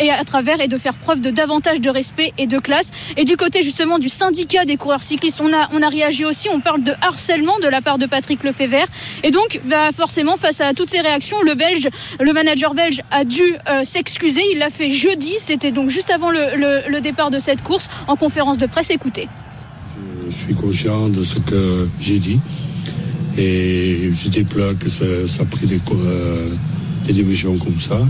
et 0.00 0.10
à 0.10 0.24
travers 0.24 0.60
et 0.60 0.68
de 0.68 0.78
faire 0.78 0.94
preuve 0.94 1.20
de 1.20 1.30
davantage 1.30 1.80
de 1.80 1.90
respect 1.90 2.32
et 2.38 2.46
de 2.46 2.58
classe. 2.58 2.92
Et 3.16 3.24
du 3.24 3.36
côté 3.36 3.62
justement 3.62 3.98
du 3.98 4.08
syndicat 4.08 4.64
des 4.64 4.76
coureurs 4.76 5.02
cyclistes, 5.02 5.40
on 5.40 5.52
a, 5.52 5.88
réagi 5.88 6.24
aussi. 6.24 6.48
On 6.48 6.60
parle 6.60 6.82
de 6.82 6.92
harcèlement 7.00 7.58
de 7.60 7.68
la 7.68 7.80
part 7.80 7.98
de 7.98 8.06
Patrick 8.06 8.42
Lefebvre. 8.42 8.86
Et 9.22 9.30
donc, 9.30 9.60
bah, 9.64 9.92
face 10.36 10.60
à 10.60 10.72
toutes 10.72 10.90
ces 10.90 11.00
réactions, 11.00 11.42
le 11.42 11.54
Belge, 11.54 11.88
le 12.20 12.32
manager 12.32 12.74
belge 12.74 13.00
a 13.10 13.24
dû 13.24 13.42
euh, 13.68 13.84
s'excuser. 13.84 14.40
Il 14.52 14.58
l'a 14.58 14.70
fait 14.70 14.90
jeudi. 14.90 15.34
C'était 15.38 15.72
donc 15.72 15.90
juste 15.90 16.10
avant 16.10 16.30
le, 16.30 17.00
départ 17.00 17.30
de 17.30 17.38
cette 17.38 17.62
course 17.62 17.88
en 18.08 18.16
conférence 18.16 18.58
de 18.58 18.66
presse. 18.66 18.90
Écoutez. 18.90 19.28
Je 20.28 20.34
suis 20.34 20.54
conscient 20.54 21.08
de 21.08 21.22
ce 21.22 21.38
que 21.38 21.88
j'ai 22.00 22.18
dit. 22.18 22.40
Et 23.38 24.10
je 24.22 24.28
déplore 24.30 24.78
que 24.78 24.88
ça, 24.88 25.04
a 25.40 25.44
pris 25.44 25.66
des, 25.66 25.76
euh, 25.76 27.58
comme 27.64 27.80
ça. 27.80 28.00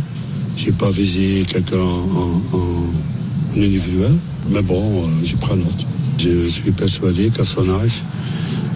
J'ai 0.57 0.73
pas 0.73 0.91
visé 0.91 1.45
quelqu'un 1.47 1.79
en 1.79 3.61
individuel, 3.61 4.15
mais 4.51 4.63
bon, 4.63 5.03
euh, 5.03 5.07
je 5.25 5.37
prends 5.37 5.57
note. 5.57 5.87
Je 6.19 6.47
suis 6.47 6.71
persuadé 6.71 7.31
qu'à 7.31 7.45
son 7.45 7.69
âge, 7.69 8.03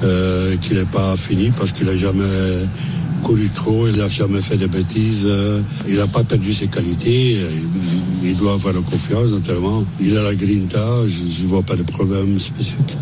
euh, 0.03 0.57
qu'il 0.57 0.77
n'est 0.79 0.85
pas 0.85 1.17
fini 1.17 1.51
parce 1.57 1.73
qu'il 1.73 1.87
n'a 1.87 1.97
jamais 1.97 2.65
couru 3.21 3.49
trop, 3.55 3.89
il 3.89 3.97
n'a 3.97 4.09
jamais 4.09 4.43
fait 4.43 4.57
de 4.57 4.67
bêtises, 4.67 5.25
euh, 5.27 5.61
il 5.89 5.97
n'a 5.97 6.07
pas 6.07 6.25
perdu 6.25 6.53
ses 6.53 6.67
qualités, 6.67 7.39
euh, 7.41 7.51
il, 8.23 8.37
doit 8.37 8.55
avoir 8.55 8.75
la 8.75 8.81
confiance 8.81 9.31
notamment. 9.31 9.85
Il 10.01 10.17
a 10.17 10.23
la 10.23 10.35
grinta, 10.35 10.87
je 11.07 11.43
ne 11.43 11.49
vois 11.49 11.63
pas 11.63 11.77
de 11.77 11.83
problème 11.83 12.39
spécifique. 12.39 12.97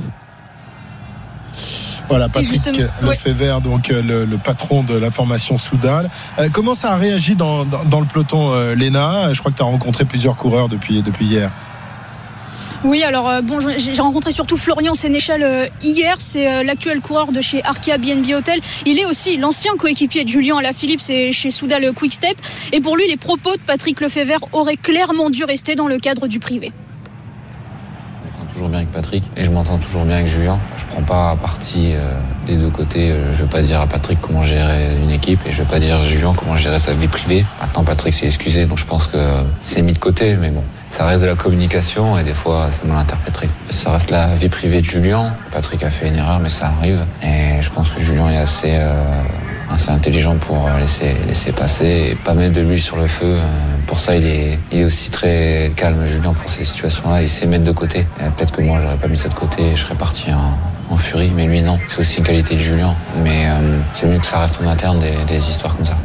Voilà, 2.08 2.28
Patrick 2.28 2.62
ouais. 2.66 2.88
Lefebvre, 3.02 3.60
donc 3.60 3.90
euh, 3.90 4.02
le, 4.02 4.24
le 4.24 4.38
patron 4.38 4.82
de 4.82 4.94
la 4.94 5.10
formation 5.10 5.58
Soudal. 5.58 6.08
Euh, 6.38 6.48
comment 6.50 6.74
ça 6.74 6.92
a 6.92 6.96
réagi 6.96 7.34
dans, 7.34 7.64
dans, 7.64 7.84
dans 7.84 8.00
le 8.00 8.06
peloton, 8.06 8.52
euh, 8.52 8.74
Léna? 8.74 9.32
Je 9.32 9.40
crois 9.40 9.52
que 9.52 9.56
tu 9.56 9.62
as 9.62 9.66
rencontré 9.66 10.04
plusieurs 10.06 10.36
coureurs 10.36 10.68
depuis, 10.68 11.02
depuis 11.02 11.26
hier. 11.26 11.50
Oui, 12.84 13.02
alors 13.02 13.28
euh, 13.28 13.40
bon, 13.40 13.58
j'ai 13.60 14.00
rencontré 14.00 14.30
surtout 14.30 14.56
Florian 14.56 14.94
Sénéchal 14.94 15.42
euh, 15.42 15.66
hier. 15.82 16.14
C'est 16.18 16.48
euh, 16.48 16.62
l'actuel 16.62 17.00
coureur 17.00 17.32
de 17.32 17.40
chez 17.40 17.62
Arkea 17.64 17.98
BNB 17.98 18.32
Hotel. 18.34 18.60
Il 18.86 19.00
est 19.00 19.04
aussi 19.04 19.36
l'ancien 19.36 19.72
coéquipier 19.76 20.22
de 20.22 20.28
Julien 20.28 20.58
Alaphilippe, 20.58 21.00
c'est 21.00 21.32
chez 21.32 21.50
Soudal 21.50 21.92
Quick 21.92 22.14
Step. 22.14 22.36
Et 22.72 22.80
pour 22.80 22.96
lui, 22.96 23.08
les 23.08 23.16
propos 23.16 23.52
de 23.56 23.60
Patrick 23.60 24.00
Lefebvre 24.00 24.48
auraient 24.52 24.76
clairement 24.76 25.28
dû 25.28 25.42
rester 25.42 25.74
dans 25.74 25.88
le 25.88 25.98
cadre 25.98 26.28
du 26.28 26.38
privé. 26.38 26.72
toujours 28.52 28.68
bien 28.68 28.78
avec 28.78 28.92
Patrick 28.92 29.24
et 29.36 29.42
je 29.42 29.50
m'entends 29.50 29.78
toujours 29.78 30.04
bien 30.04 30.16
avec 30.16 30.28
Julien. 30.28 30.58
Je 30.76 30.84
prends 30.84 31.02
pas 31.02 31.36
parti 31.36 31.94
des 32.46 32.56
deux 32.56 32.70
côtés. 32.70 33.12
Je 33.32 33.42
vais 33.42 33.48
pas 33.48 33.62
dire 33.62 33.80
à 33.80 33.86
Patrick 33.86 34.20
comment 34.20 34.42
gérer 34.42 34.96
une 35.02 35.10
équipe 35.10 35.40
et 35.46 35.52
je 35.52 35.62
vais 35.62 35.68
pas 35.68 35.80
dire 35.80 35.96
à 35.96 36.04
Julien 36.04 36.32
comment 36.36 36.56
gérer 36.56 36.78
sa 36.78 36.94
vie 36.94 37.08
privée. 37.08 37.44
Maintenant 37.60 37.82
Patrick 37.84 38.14
s'est 38.14 38.26
excusé 38.26 38.66
donc 38.66 38.78
je 38.78 38.86
pense 38.86 39.06
que 39.08 39.18
c'est 39.60 39.82
mis 39.82 39.92
de 39.92 39.98
côté 39.98 40.36
mais 40.36 40.50
bon. 40.50 40.62
Ça 40.98 41.06
reste 41.06 41.22
de 41.22 41.28
la 41.28 41.36
communication 41.36 42.18
et 42.18 42.24
des 42.24 42.34
fois 42.34 42.70
c'est 42.72 42.84
mal 42.84 42.98
interprété. 42.98 43.48
Ça 43.70 43.92
reste 43.92 44.10
la 44.10 44.34
vie 44.34 44.48
privée 44.48 44.80
de 44.80 44.84
Julien. 44.84 45.32
Patrick 45.52 45.84
a 45.84 45.90
fait 45.90 46.08
une 46.08 46.16
erreur 46.16 46.40
mais 46.40 46.48
ça 46.48 46.72
arrive 46.76 47.04
et 47.22 47.62
je 47.62 47.70
pense 47.70 47.90
que 47.90 48.00
Julien 48.00 48.28
est 48.30 48.38
assez 48.38 48.72
euh, 48.72 49.22
intelligent 49.86 50.34
pour 50.38 50.66
euh, 50.66 50.70
laisser, 50.80 51.52
passer 51.52 52.08
et 52.10 52.14
pas 52.16 52.34
mettre 52.34 52.54
de 52.54 52.62
l'huile 52.62 52.82
sur 52.82 52.96
le 52.96 53.06
feu. 53.06 53.36
Euh, 53.36 53.42
Pour 53.86 54.00
ça, 54.00 54.16
il 54.16 54.26
est, 54.26 54.84
aussi 54.84 55.10
très 55.10 55.70
calme, 55.76 56.04
Julien, 56.04 56.32
pour 56.32 56.50
ces 56.50 56.64
situations-là. 56.64 57.22
Il 57.22 57.28
sait 57.28 57.46
mettre 57.46 57.62
de 57.62 57.70
côté. 57.70 58.04
Peut-être 58.36 58.50
que 58.50 58.62
moi, 58.62 58.80
j'aurais 58.82 58.96
pas 58.96 59.06
mis 59.06 59.16
ça 59.16 59.28
de 59.28 59.34
côté 59.34 59.62
et 59.62 59.76
je 59.76 59.82
serais 59.82 59.94
parti 59.94 60.32
en, 60.32 60.96
furie, 60.96 61.30
mais 61.32 61.46
lui, 61.46 61.62
non. 61.62 61.78
C'est 61.88 62.00
aussi 62.00 62.18
une 62.18 62.24
qualité 62.24 62.56
de 62.56 62.60
Julien. 62.60 62.96
Mais 63.22 63.46
c'est 63.94 64.08
mieux 64.08 64.18
que 64.18 64.26
ça 64.26 64.40
reste 64.40 64.58
en 64.60 64.68
interne 64.68 64.98
des 65.28 65.48
histoires 65.48 65.76
comme 65.76 65.86
ça. 65.86 65.96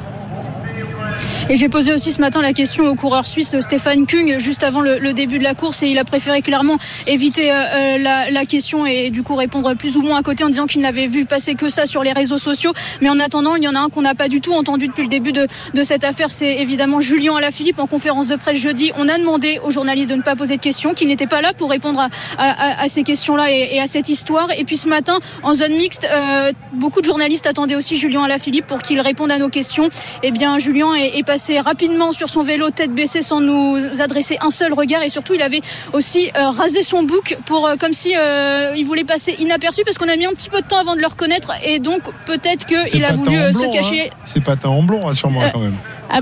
Et 1.49 1.55
j'ai 1.55 1.69
posé 1.69 1.93
aussi 1.93 2.11
ce 2.11 2.21
matin 2.21 2.41
la 2.41 2.53
question 2.53 2.87
au 2.87 2.95
coureur 2.95 3.27
suisse 3.27 3.55
Stéphane 3.59 4.05
Kung 4.05 4.37
juste 4.39 4.63
avant 4.63 4.81
le, 4.81 5.13
début 5.13 5.37
de 5.37 5.43
la 5.43 5.53
course 5.53 5.83
et 5.83 5.87
il 5.87 5.99
a 5.99 6.03
préféré 6.03 6.41
clairement 6.41 6.77
éviter 7.05 7.51
euh, 7.51 7.55
euh, 7.55 7.97
la, 8.31 8.45
question 8.45 8.85
et 8.85 9.09
du 9.09 9.23
coup 9.23 9.35
répondre 9.35 9.73
plus 9.75 9.97
ou 9.97 10.01
moins 10.01 10.19
à 10.19 10.23
côté 10.23 10.43
en 10.43 10.49
disant 10.49 10.65
qu'il 10.65 10.81
n'avait 10.81 11.05
vu 11.05 11.25
passer 11.25 11.55
que 11.55 11.69
ça 11.69 11.85
sur 11.85 12.03
les 12.03 12.13
réseaux 12.13 12.37
sociaux. 12.37 12.73
Mais 13.01 13.09
en 13.09 13.19
attendant, 13.19 13.55
il 13.55 13.63
y 13.63 13.67
en 13.67 13.75
a 13.75 13.79
un 13.79 13.89
qu'on 13.89 14.01
n'a 14.01 14.15
pas 14.15 14.27
du 14.27 14.41
tout 14.41 14.53
entendu 14.53 14.87
depuis 14.87 15.03
le 15.03 15.09
début 15.09 15.33
de, 15.33 15.47
cette 15.83 16.03
affaire, 16.03 16.31
c'est 16.31 16.61
évidemment 16.61 17.01
Julien 17.01 17.35
Alaphilippe 17.35 17.79
en 17.79 17.87
conférence 17.87 18.27
de 18.27 18.35
presse 18.35 18.57
jeudi. 18.57 18.91
On 18.97 19.09
a 19.09 19.17
demandé 19.17 19.59
aux 19.63 19.71
journalistes 19.71 20.09
de 20.09 20.15
ne 20.15 20.21
pas 20.21 20.35
poser 20.35 20.57
de 20.57 20.61
questions, 20.61 20.93
qu'il 20.93 21.07
n'était 21.07 21.27
pas 21.27 21.41
là 21.41 21.51
pour 21.53 21.69
répondre 21.69 22.07
à, 22.37 22.87
ces 22.87 23.03
questions-là 23.03 23.51
et, 23.51 23.75
et 23.75 23.81
à 23.81 23.87
cette 23.87 24.09
histoire. 24.09 24.47
Et 24.57 24.63
puis 24.63 24.77
ce 24.77 24.87
matin, 24.87 25.19
en 25.43 25.53
zone 25.53 25.75
mixte, 25.75 26.07
euh, 26.09 26.51
beaucoup 26.73 27.01
de 27.01 27.05
journalistes 27.05 27.47
attendaient 27.47 27.75
aussi 27.75 27.97
Julien 27.97 28.23
Alaphilippe 28.23 28.67
pour 28.67 28.81
qu'il 28.81 28.99
réponde 29.01 29.31
à 29.31 29.37
nos 29.37 29.49
questions. 29.49 29.89
Eh 30.23 30.31
bien, 30.31 30.57
Julien 30.57 30.93
est, 30.93 31.02
est 31.05 31.23
passé 31.23 31.59
rapidement 31.59 32.11
sur 32.11 32.29
son 32.29 32.41
vélo 32.41 32.69
tête 32.69 32.91
baissée 32.93 33.21
sans 33.21 33.39
nous 33.41 33.77
adresser 34.01 34.37
un 34.41 34.49
seul 34.49 34.73
regard 34.73 35.03
et 35.03 35.09
surtout 35.09 35.33
il 35.33 35.41
avait 35.41 35.61
aussi 35.93 36.29
euh, 36.37 36.49
rasé 36.49 36.81
son 36.81 37.03
bouc 37.03 37.37
pour 37.45 37.67
euh, 37.67 37.75
comme 37.79 37.93
si 37.93 38.13
euh, 38.17 38.73
il 38.75 38.85
voulait 38.85 39.03
passer 39.03 39.35
inaperçu 39.39 39.83
parce 39.83 39.97
qu'on 39.97 40.09
a 40.09 40.15
mis 40.15 40.25
un 40.25 40.31
petit 40.31 40.49
peu 40.49 40.61
de 40.61 40.67
temps 40.67 40.79
avant 40.79 40.95
de 40.95 41.01
le 41.01 41.07
reconnaître 41.07 41.51
et 41.63 41.79
donc 41.79 42.01
peut-être 42.25 42.65
qu'il 42.65 43.03
a 43.05 43.11
voulu 43.13 43.35
se 43.51 43.59
blond, 43.59 43.71
cacher. 43.71 44.09
hein. 44.11 44.15
C'est 44.25 44.43
pas 44.43 44.55
teint 44.55 44.69
en 44.69 44.83
blond, 44.83 44.99
rassure-moi 45.01 45.43
Euh, 45.45 45.49
quand 45.53 45.59
même. 45.59 45.75
Ah, 46.09 46.19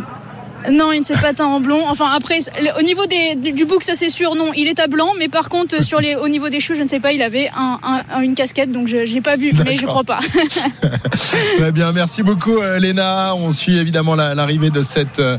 non, 0.69 0.91
il 0.91 0.99
ne 0.99 1.03
s'est 1.03 1.15
pas 1.17 1.33
teint 1.33 1.45
en 1.45 1.59
blond. 1.59 1.83
Enfin, 1.87 2.09
après, 2.15 2.39
au 2.77 2.81
niveau 2.83 3.05
des, 3.05 3.51
du 3.51 3.65
bouc, 3.65 3.83
ça 3.83 3.93
c'est 3.95 4.09
sûr, 4.09 4.35
non, 4.35 4.51
il 4.55 4.67
est 4.67 4.79
à 4.79 4.87
blanc. 4.87 5.09
Mais 5.17 5.27
par 5.27 5.49
contre, 5.49 5.83
sur 5.83 5.99
les, 5.99 6.15
au 6.15 6.27
niveau 6.27 6.49
des 6.49 6.59
cheveux, 6.59 6.77
je 6.77 6.83
ne 6.83 6.87
sais 6.87 6.99
pas, 6.99 7.13
il 7.13 7.21
avait 7.21 7.49
un, 7.57 7.79
un- 8.13 8.21
une 8.21 8.35
casquette, 8.35 8.71
donc 8.71 8.87
je 8.87 8.97
n'ai 9.13 9.21
pas 9.21 9.35
vu, 9.37 9.51
mais 9.65 9.75
je 9.75 9.81
D'accord. 9.85 10.03
crois 10.03 10.03
pas. 10.03 10.19
Très 11.57 11.71
bien, 11.71 11.91
merci 11.91 12.23
beaucoup 12.23 12.57
euh, 12.59 12.79
Léna. 12.79 13.33
On 13.35 13.51
suit 13.51 13.77
évidemment 13.77 14.15
la- 14.15 14.35
l'arrivée 14.35 14.69
de 14.69 14.81
cette 14.81 15.19
euh, 15.19 15.37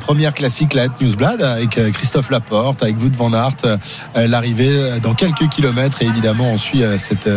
première 0.00 0.34
classique, 0.34 0.74
la 0.74 0.86
Newsblad, 1.00 1.42
avec 1.42 1.78
euh, 1.78 1.90
Christophe 1.90 2.30
Laporte, 2.30 2.82
avec 2.82 2.96
Wout 3.00 3.12
van 3.16 3.32
Aert. 3.32 3.50
euh, 3.64 3.76
euh, 4.16 4.26
l'arrivée 4.26 4.98
dans 5.02 5.14
quelques 5.14 5.48
kilomètres 5.48 6.02
et 6.02 6.06
évidemment 6.06 6.50
on 6.52 6.58
suit 6.58 6.82
cette 6.98 7.28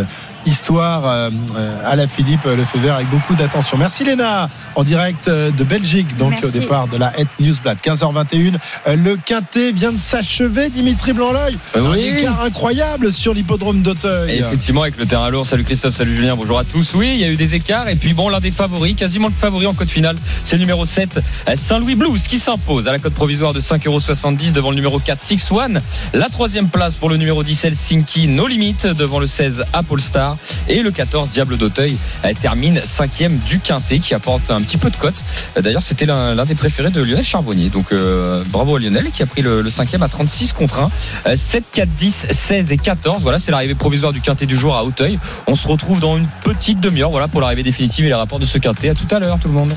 histoire 0.46 1.06
euh, 1.08 1.30
euh, 1.56 1.78
à 1.86 1.96
la 1.96 2.08
Philippe 2.08 2.44
Lefebvre 2.46 2.94
avec 2.94 3.10
beaucoup 3.10 3.36
d'attention. 3.36 3.78
Merci 3.78 4.04
Léna, 4.04 4.50
en 4.76 4.84
direct 4.84 5.28
euh, 5.28 5.52
de 5.52 5.64
Belgique, 5.64 6.18
donc 6.18 6.32
Merci. 6.32 6.46
au 6.46 6.60
départ 6.62 6.88
de 6.88 6.98
la 6.98 7.12
Het 7.18 7.28
Newsblad, 7.40 7.78
15h21. 7.84 8.56
Euh, 8.88 8.96
Le 8.96 9.16
quintet 9.18 9.72
vient 9.72 9.92
de 9.92 10.00
s'achever, 10.00 10.70
Dimitri 10.70 11.14
Blanc-L'œil. 11.14 11.58
Un 11.76 11.94
écart 11.94 12.42
incroyable 12.44 13.12
sur 13.14 13.34
l'hippodrome 13.34 13.80
Et 13.80 13.82
d'Auteuil. 13.82 14.40
effectivement, 14.40 14.82
avec 14.84 14.98
le 15.00 15.06
terrain 15.06 15.30
lourd. 15.30 15.46
Salut 15.46 15.64
Christophe, 15.64 15.96
salut 15.96 16.16
Julien, 16.16 16.36
bonjour 16.36 16.60
à 16.60 16.64
tous. 16.64 16.94
Oui, 16.96 17.12
il 17.14 17.20
y 17.20 17.24
a 17.24 17.30
eu 17.30 17.36
des 17.36 17.56
écarts. 17.56 17.88
Et 17.90 17.96
puis 17.96 18.14
bon, 18.14 18.30
l'un 18.30 18.40
des 18.40 18.52
favoris, 18.52 18.96
quasiment 18.96 19.28
le 19.30 19.34
favori 19.34 19.66
en 19.68 19.74
code 19.74 19.90
finale, 19.90 20.16
c'est 20.44 20.56
le 20.56 20.62
numéro 20.62 20.86
7, 20.86 21.20
Saint-Louis 21.56 21.96
Blues, 21.96 22.28
qui 22.28 22.40
s'impose 22.40 22.88
à 22.88 22.92
la 22.92 23.00
cote 23.00 23.14
provisoire 23.14 23.54
de 23.54 23.62
5,70€ 23.62 24.52
devant 24.52 24.70
le 24.70 24.76
numéro 24.76 25.00
4, 25.00 25.22
Six 25.22 25.52
One. 25.52 25.80
La 26.14 26.30
troisième 26.30 26.68
place 26.68 26.98
pour 26.98 27.10
le 27.10 27.18
numéro 27.18 27.44
10, 27.44 27.66
Helsinki, 27.66 28.28
No 28.28 28.48
Limit, 28.48 28.76
devant 28.98 29.20
le 29.20 29.28
16, 29.28 29.64
Apple 29.74 30.00
Star. 30.00 30.33
Et 30.68 30.82
le 30.82 30.92
14, 30.92 31.30
Diable 31.30 31.58
d'Auteuil, 31.58 31.98
euh, 32.26 32.34
termine 32.42 32.82
cinquième 32.84 33.38
du 33.38 33.60
Quintet, 33.60 34.00
qui 34.00 34.14
apporte 34.14 34.52
un 34.52 34.62
petit 34.62 34.78
peu 34.78 34.90
de 34.90 34.96
cote. 34.96 35.16
Euh, 35.58 35.62
D'ailleurs, 35.62 35.84
c'était 35.84 36.06
l'un 36.06 36.46
des 36.46 36.56
préférés 36.56 36.90
de 36.90 37.02
Lionel 37.02 37.24
Charbonnier. 37.24 37.70
Donc 37.70 37.92
euh, 37.92 38.44
bravo 38.48 38.76
à 38.76 38.80
Lionel, 38.80 39.12
qui 39.12 39.24
a 39.24 39.26
pris 39.26 39.42
le, 39.42 39.62
le 39.62 39.70
cinquième 39.70 40.04
à 40.04 40.10
36 40.10 40.54
contre 40.54 40.80
1. 40.80 40.92
Euh, 41.28 41.36
7, 41.36 41.64
4, 41.72 41.90
10, 41.90 42.28
16 42.32 42.72
et 42.72 42.78
14. 42.78 43.22
Voilà, 43.22 43.40
c'est 43.40 43.52
l'arrivée 43.52 43.76
provisoire 43.76 44.14
du 44.14 44.22
quintet 44.22 44.46
du 44.46 44.56
jour 44.56 44.76
à 44.76 44.84
Auteuil. 44.84 45.20
On 45.48 45.56
se 45.56 45.68
retrouve 45.68 46.00
dans 46.00 46.18
une 46.18 46.28
petite 46.44 46.80
demi-heure 46.80 47.12
voilà, 47.12 47.28
pour 47.28 47.42
l'arrivée 47.42 47.64
définitive 47.64 48.06
et 48.06 48.10
les 48.10 48.14
rapports 48.14 48.40
de 48.40 48.46
ce 48.46 48.58
quintet. 48.58 48.90
À 48.90 48.94
tout 48.94 49.08
à 49.12 49.20
l'heure, 49.20 49.40
tout 49.40 49.48
le 49.48 49.54
monde. 49.54 49.74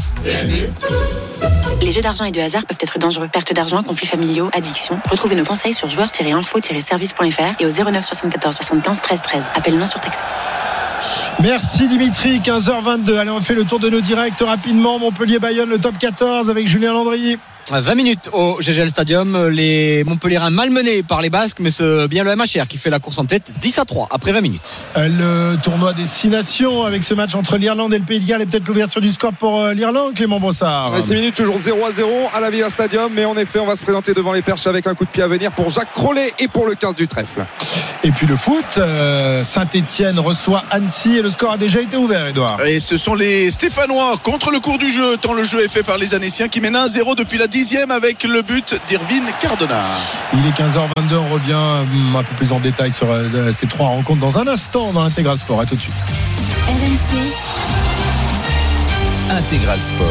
Les 1.83 1.93
jeux 1.93 2.01
d'argent 2.01 2.25
et 2.25 2.33
de 2.33 2.41
hasard 2.41 2.65
peuvent 2.67 2.79
être 2.81 2.99
dangereux. 2.99 3.29
Perte 3.29 3.53
d'argent, 3.53 3.83
conflits 3.83 4.07
familiaux, 4.07 4.49
addiction. 4.53 4.99
Retrouvez 5.11 5.35
nos 5.35 5.45
conseils 5.45 5.75
sur 5.75 5.89
joueurs-info-service.fr 5.91 7.61
et 7.61 7.67
au 7.67 7.71
09 7.71 8.05
74 8.05 8.57
75 8.57 9.03
13 9.03 9.23
13. 9.23 9.45
Appel 9.55 9.77
non 9.79 9.87
surtaxé. 9.87 10.23
Merci 11.41 11.87
Dimitri, 11.89 12.41
15h22. 12.41 13.19
Allez, 13.19 13.31
on 13.31 13.41
fait 13.41 13.55
le 13.55 13.65
tour 13.65 13.79
de 13.79 13.91
nos 13.91 14.01
directs 14.01 14.41
rapidement. 14.41 14.99
Montpellier-Bayonne, 14.99 15.69
le 15.69 15.79
top 15.79 15.99
14 15.99 16.51
avec 16.51 16.67
Julien 16.67 16.93
Landry. 16.93 17.39
20 17.71 17.95
minutes 17.97 18.31
au 18.33 18.59
GGL 18.61 18.89
Stadium. 18.89 19.49
Les 19.49 20.05
Montpellierins 20.05 20.51
malmenés 20.51 21.03
par 21.03 21.21
les 21.21 21.31
Basques, 21.31 21.59
mais 21.61 21.71
c'est 21.71 22.07
bien 22.09 22.23
le 22.23 22.35
MHR 22.37 22.69
qui 22.69 22.79
fait 22.79 22.91
la 22.91 23.01
course 23.01 23.19
en 23.19 23.25
tête 23.25 23.53
10 23.61 23.79
à 23.81 23.85
3 23.85 24.09
après 24.11 24.33
20 24.33 24.41
minutes. 24.41 24.81
Euh, 24.97 25.55
Le 25.55 25.59
tournoi 25.63 25.93
Destination 25.93 26.85
avec 26.85 27.03
ce 27.03 27.15
match 27.15 27.35
entre 27.35 27.57
l'Irlande 27.57 27.93
et 27.95 27.99
le 27.99 28.05
Pays 28.05 28.21
de 28.21 28.27
Galles 28.27 28.43
et 28.43 28.47
peut-être 28.47 28.67
l'ouverture 28.69 29.01
du 29.01 29.11
score 29.11 29.33
pour 29.33 29.61
euh, 29.61 29.73
l'Irlande, 29.73 30.15
Clément 30.15 30.39
Brossard. 30.39 30.93
Ouais, 30.93 31.03
6 31.03 31.15
minutes, 31.15 31.35
toujours 31.35 31.59
0 31.59 31.85
à 31.85 31.93
0 31.93 32.11
à 32.35 32.41
la 32.41 32.51
Viva 32.51 32.71
Stadium. 32.71 33.11
Mais 33.13 33.25
en 33.25 33.37
effet, 33.37 33.59
on 33.59 33.67
va 33.67 33.75
se 33.75 33.83
présenter 33.83 34.15
devant 34.15 34.33
les 34.33 34.43
perches 34.43 34.67
avec 34.67 34.87
un 34.87 34.95
coup 34.95 35.05
de 35.05 35.11
pied 35.11 35.23
à 35.23 35.29
venir 35.29 35.51
pour 35.53 35.69
Jacques 35.71 35.93
Crollet 35.93 36.33
et 36.39 36.47
pour 36.49 36.67
le 36.67 36.75
15 36.75 36.95
du 36.95 37.09
trèfle. 37.09 37.45
Et 38.05 38.11
puis 38.13 38.27
le 38.27 38.37
foot, 38.37 38.65
euh, 38.79 39.43
Saint-Etienne 39.43 40.21
reçoit 40.21 40.63
Annecy 40.71 41.17
et 41.17 41.23
le 41.23 41.31
score 41.31 41.53
a 41.53 41.57
déjà 41.59 41.81
été 41.81 41.97
ouvert, 41.97 42.27
Edouard. 42.29 42.65
Et 42.65 42.79
ce 42.79 42.97
sont 42.97 43.15
les 43.15 43.51
Stéphanois 43.51 44.17
contre 44.23 44.51
le 44.53 44.61
cours 44.61 44.79
du 44.79 44.91
jeu, 44.91 45.17
tant 45.17 45.33
le 45.33 45.43
jeu 45.43 45.65
est 45.65 45.69
fait 45.69 45.83
par 45.83 45.99
les 45.99 46.15
Annéciens 46.15 46.49
qui 46.49 46.61
mènent 46.61 46.77
1-0 46.77 47.17
depuis 47.17 47.39
la 47.39 47.49
dixième 47.57 47.91
avec 47.91 48.23
le 48.25 48.43
but 48.43 48.79
d'Irvine 48.87 49.25
Cardona. 49.41 49.81
Il 50.35 50.47
est 50.47 50.51
15h22, 50.51 51.15
on 51.15 51.33
revient 51.33 51.55
hum, 51.55 52.15
un 52.15 52.23
peu 52.23 52.35
plus 52.37 52.53
en 52.53 52.61
détail 52.61 52.93
sur 52.93 53.11
euh, 53.11 53.51
ces 53.51 53.67
trois 53.67 53.87
rencontres 53.87 54.21
dans 54.21 54.39
un 54.39 54.47
instant 54.47 54.93
dans 54.93 55.03
l'intégral 55.03 55.39
sport. 55.39 55.59
À 55.59 55.65
tout 55.65 55.75
de 55.75 55.81
suite. 55.81 55.95
RMC, 56.69 57.17
Intégral 59.31 59.81
Sport. 59.81 60.07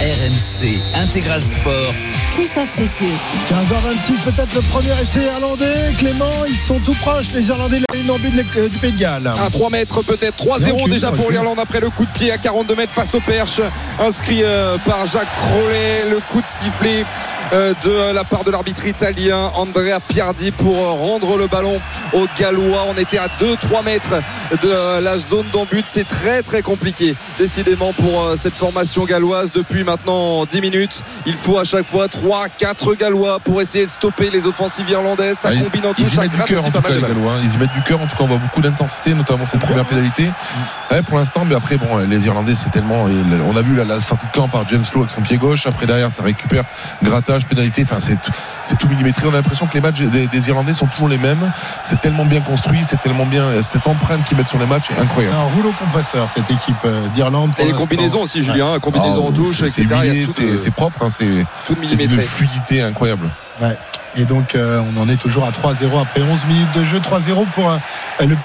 RMC 0.00 0.80
Intégral 0.96 1.40
Sport. 1.40 1.94
Christophe 2.34 2.70
Cessieux. 2.70 3.06
15h26, 3.50 4.24
peut-être 4.24 4.54
le 4.54 4.60
premier 4.62 4.92
essai 5.02 5.24
irlandais. 5.24 5.90
Clément, 5.98 6.30
ils 6.48 6.56
sont 6.56 6.78
tout 6.78 6.94
proches, 6.94 7.26
les 7.34 7.46
Irlandais. 7.48 7.80
Et 7.94 8.02
non, 8.04 8.18
but 8.18 8.34
de- 8.34 8.68
du 8.68 8.78
Pays 8.78 8.92
de 8.92 8.98
Galles. 8.98 9.26
À 9.26 9.50
3 9.50 9.68
mètres 9.70 10.02
peut-être 10.02 10.36
3-0 10.36 10.76
Recule, 10.76 10.90
déjà 10.92 11.10
pour 11.12 11.30
l'Irlande 11.30 11.58
après 11.60 11.80
le 11.80 11.90
coup 11.90 12.04
de 12.06 12.10
pied 12.10 12.32
à 12.32 12.38
42 12.38 12.74
mètres 12.74 12.92
face 12.92 13.14
au 13.14 13.20
perche 13.20 13.60
inscrit 14.00 14.42
euh, 14.44 14.78
par 14.86 15.04
Jacques 15.06 15.28
Crowley 15.40 16.08
le 16.10 16.20
coup 16.32 16.40
de 16.40 16.46
sifflet 16.46 17.00
euh, 17.00 17.04
de 17.52 18.12
la 18.14 18.24
part 18.24 18.44
de 18.44 18.50
l'arbitre 18.50 18.86
italien 18.86 19.50
Andrea 19.56 19.98
Piardi 20.08 20.52
pour 20.52 20.74
euh, 20.74 20.90
rendre 20.92 21.36
le 21.36 21.46
ballon 21.48 21.78
aux 22.14 22.26
Gallois 22.38 22.84
on 22.88 22.94
était 22.98 23.18
à 23.18 23.26
2-3 23.26 23.84
mètres 23.84 24.14
de 24.62 24.68
euh, 24.68 25.00
la 25.02 25.18
zone 25.18 25.44
d'embut 25.52 25.84
c'est 25.86 26.08
très 26.08 26.42
très 26.42 26.62
compliqué 26.62 27.14
décidément 27.38 27.92
pour 27.92 28.22
euh, 28.22 28.36
cette 28.38 28.54
formation 28.54 29.04
galloise 29.04 29.52
depuis 29.52 29.84
maintenant 29.84 30.46
10 30.46 30.60
minutes 30.62 31.02
il 31.26 31.34
faut 31.34 31.58
à 31.58 31.64
chaque 31.64 31.86
fois 31.86 32.06
3-4 32.06 32.96
Gallois 32.96 33.38
pour 33.40 33.60
essayer 33.60 33.84
de 33.84 33.90
stopper 33.90 34.30
les 34.30 34.46
offensives 34.46 34.88
irlandaises 34.88 35.36
ça 35.38 35.50
Ah, 35.52 35.62
combine 35.62 35.86
en 35.86 35.92
touche 35.92 36.06
ça 36.06 36.26
gratte 36.28 36.50
aussi 36.50 36.70
pas 36.70 36.78
tout 36.80 36.88
cas 36.88 37.00
mal. 37.00 37.00
Gallois. 37.02 37.32
hein. 37.34 37.40
Ils 37.44 37.52
y 37.54 37.58
mettent 37.58 37.74
du 37.74 37.82
cœur. 37.82 38.00
En 38.00 38.06
tout 38.06 38.16
cas, 38.16 38.24
on 38.24 38.28
voit 38.28 38.38
beaucoup 38.38 38.60
d'intensité, 38.62 39.12
notamment 39.14 39.44
cette 39.46 39.60
première 39.60 39.84
pénalité. 39.84 40.30
Ouais, 40.90 41.02
pour 41.02 41.18
l'instant, 41.18 41.44
mais 41.46 41.54
après, 41.54 41.76
bon, 41.76 41.98
les 41.98 42.26
Irlandais, 42.26 42.54
c'est 42.54 42.70
tellement. 42.70 43.04
on 43.04 43.56
a 43.56 43.62
vu 43.62 43.76
la, 43.76 43.84
la 43.84 44.00
sortie 44.00 44.26
de 44.26 44.32
camp 44.32 44.48
par 44.48 44.66
James 44.68 44.84
Lowe 44.94 45.00
avec 45.02 45.10
son 45.10 45.20
pied 45.20 45.36
gauche. 45.36 45.66
Après 45.66 45.86
derrière, 45.86 46.10
ça 46.12 46.22
récupère 46.22 46.64
pénalité. 47.46 47.82
Enfin, 47.82 48.00
c'est 48.00 48.20
tout- 48.20 48.30
c'est 48.64 48.78
tout 48.78 48.88
millimétré. 48.88 49.26
On 49.26 49.30
a 49.30 49.36
l'impression 49.36 49.66
que 49.66 49.74
les 49.74 49.80
matchs 49.80 50.00
des, 50.00 50.26
des 50.26 50.48
Irlandais 50.48 50.74
sont 50.74 50.86
toujours 50.86 51.08
les 51.08 51.18
mêmes. 51.18 51.50
C'est 51.84 52.00
tellement 52.00 52.24
bien 52.24 52.40
construit, 52.40 52.80
c'est 52.84 53.00
tellement 53.00 53.26
bien. 53.26 53.62
Cette 53.62 53.86
empreinte 53.86 54.24
qu'ils 54.24 54.36
mettent 54.36 54.48
sur 54.48 54.58
les 54.58 54.66
matchs 54.66 54.90
est 54.96 55.00
incroyable. 55.00 55.34
Un 55.36 55.54
rouleau 55.56 55.72
compresseur, 55.78 56.28
cette 56.34 56.50
équipe 56.50 56.76
euh, 56.84 57.06
d'Irlande. 57.14 57.52
Et 57.58 57.64
les 57.64 57.72
combinaisons 57.72 58.22
aussi, 58.22 58.42
Julien, 58.42 58.72
Ouais. 58.74 58.80
combinaisons 58.80 59.24
Ah, 59.26 59.28
en 59.28 59.32
touche, 59.32 59.58
c'est- 59.66 59.82
etc. 59.82 60.24
c'est 60.32 60.44
le- 60.66 60.70
propre, 60.72 61.04
hein, 61.04 61.08
c'est 61.10 61.44
tout 61.66 61.76
millimétré. 61.80 62.22
fluidité 62.22 62.82
incroyable. 62.82 63.28
Ouais. 63.60 63.76
Et 64.16 64.24
donc, 64.24 64.54
euh, 64.54 64.82
on 64.94 65.00
en 65.00 65.08
est 65.08 65.16
toujours 65.16 65.46
à 65.46 65.52
3-0 65.52 65.98
après 65.98 66.20
11 66.20 66.44
minutes 66.46 66.72
de 66.74 66.84
jeu. 66.84 67.00
3-0 67.00 67.46
pour, 67.54 67.70
euh, 67.70 67.78
le- 68.20 68.36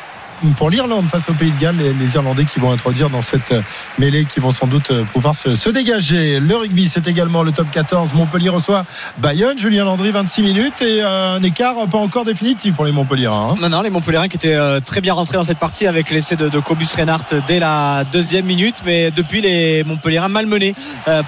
pour 0.57 0.69
l'Irlande 0.69 1.07
face 1.09 1.29
au 1.29 1.33
Pays 1.33 1.51
de 1.51 1.59
Galles. 1.59 1.77
Les, 1.77 1.93
les 1.93 2.15
Irlandais 2.15 2.45
qui 2.45 2.59
vont 2.59 2.71
introduire 2.71 3.09
dans 3.09 3.21
cette 3.21 3.51
euh, 3.51 3.61
mêlée, 3.99 4.25
qui 4.25 4.39
vont 4.39 4.51
sans 4.51 4.67
doute 4.67 4.91
euh, 4.91 5.03
pouvoir 5.13 5.35
se, 5.35 5.69
dégager. 5.69 6.39
Le 6.39 6.55
rugby, 6.55 6.89
c'est 6.89 7.07
également 7.07 7.43
le 7.43 7.51
top 7.51 7.67
14. 7.71 8.13
Montpellier 8.13 8.49
reçoit 8.49 8.85
Bayonne. 9.17 9.57
Julien 9.57 9.85
Landry, 9.85 10.11
26 10.11 10.41
minutes. 10.41 10.81
Et 10.81 11.01
euh, 11.03 11.35
un 11.35 11.43
écart 11.43 11.75
pas 11.91 11.97
encore 11.97 12.25
définitif 12.25 12.75
pour 12.75 12.85
les 12.85 12.91
Montpelliérains. 12.91 13.49
hein. 13.51 13.55
Non, 13.59 13.69
non, 13.69 13.81
les 13.81 13.89
Montpelliérains 13.89 14.27
qui 14.27 14.37
étaient 14.37 14.81
très 14.81 15.01
bien 15.01 15.13
rentrés 15.13 15.37
dans 15.37 15.43
cette 15.43 15.59
partie 15.59 15.87
avec 15.87 16.09
l'essai 16.09 16.35
de, 16.35 16.59
Cobus 16.59 16.87
Reinhardt 16.95 17.35
dès 17.47 17.59
la 17.59 18.03
deuxième 18.03 18.45
minute, 18.45 18.81
mais 18.85 19.11
depuis 19.11 19.41
les 19.41 19.83
Montpelliérains 19.83 20.27
malmenés 20.27 20.73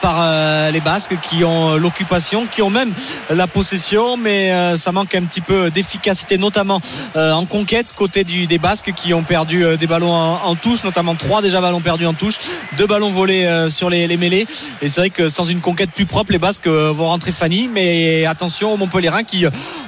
par 0.01 0.71
les 0.71 0.81
Basques 0.81 1.15
qui 1.21 1.43
ont 1.43 1.75
l'occupation, 1.75 2.45
qui 2.49 2.61
ont 2.61 2.69
même 2.69 2.91
la 3.29 3.47
possession, 3.47 4.17
mais 4.17 4.77
ça 4.77 4.91
manque 4.91 5.15
un 5.15 5.23
petit 5.23 5.41
peu 5.41 5.69
d'efficacité, 5.69 6.37
notamment 6.37 6.81
en 7.15 7.45
conquête 7.45 7.93
côté 7.95 8.23
des 8.23 8.57
Basques 8.57 8.91
qui 9.01 9.13
ont 9.13 9.23
perdu 9.23 9.63
euh, 9.63 9.77
des 9.77 9.87
ballons 9.87 10.13
en, 10.13 10.39
en 10.43 10.55
touche, 10.55 10.83
notamment 10.83 11.15
trois 11.15 11.41
déjà 11.41 11.61
ballons 11.61 11.79
perdus 11.81 12.05
en 12.05 12.13
touche, 12.13 12.35
deux 12.77 12.87
ballons 12.87 13.09
volés 13.09 13.45
euh, 13.45 13.69
sur 13.69 13.89
les, 13.89 14.07
les 14.07 14.17
mêlées. 14.17 14.45
Et 14.81 14.89
c'est 14.89 15.01
vrai 15.01 15.09
que 15.09 15.29
sans 15.29 15.45
une 15.45 15.59
conquête 15.61 15.91
plus 15.91 16.05
propre, 16.05 16.31
les 16.31 16.37
Basques 16.39 16.67
euh, 16.67 16.91
vont 16.93 17.07
rentrer 17.07 17.31
Fanny, 17.31 17.69
mais 17.73 18.25
attention 18.25 18.73
aux 18.73 18.77
Montpelliérains 18.77 19.23
qui 19.23 19.45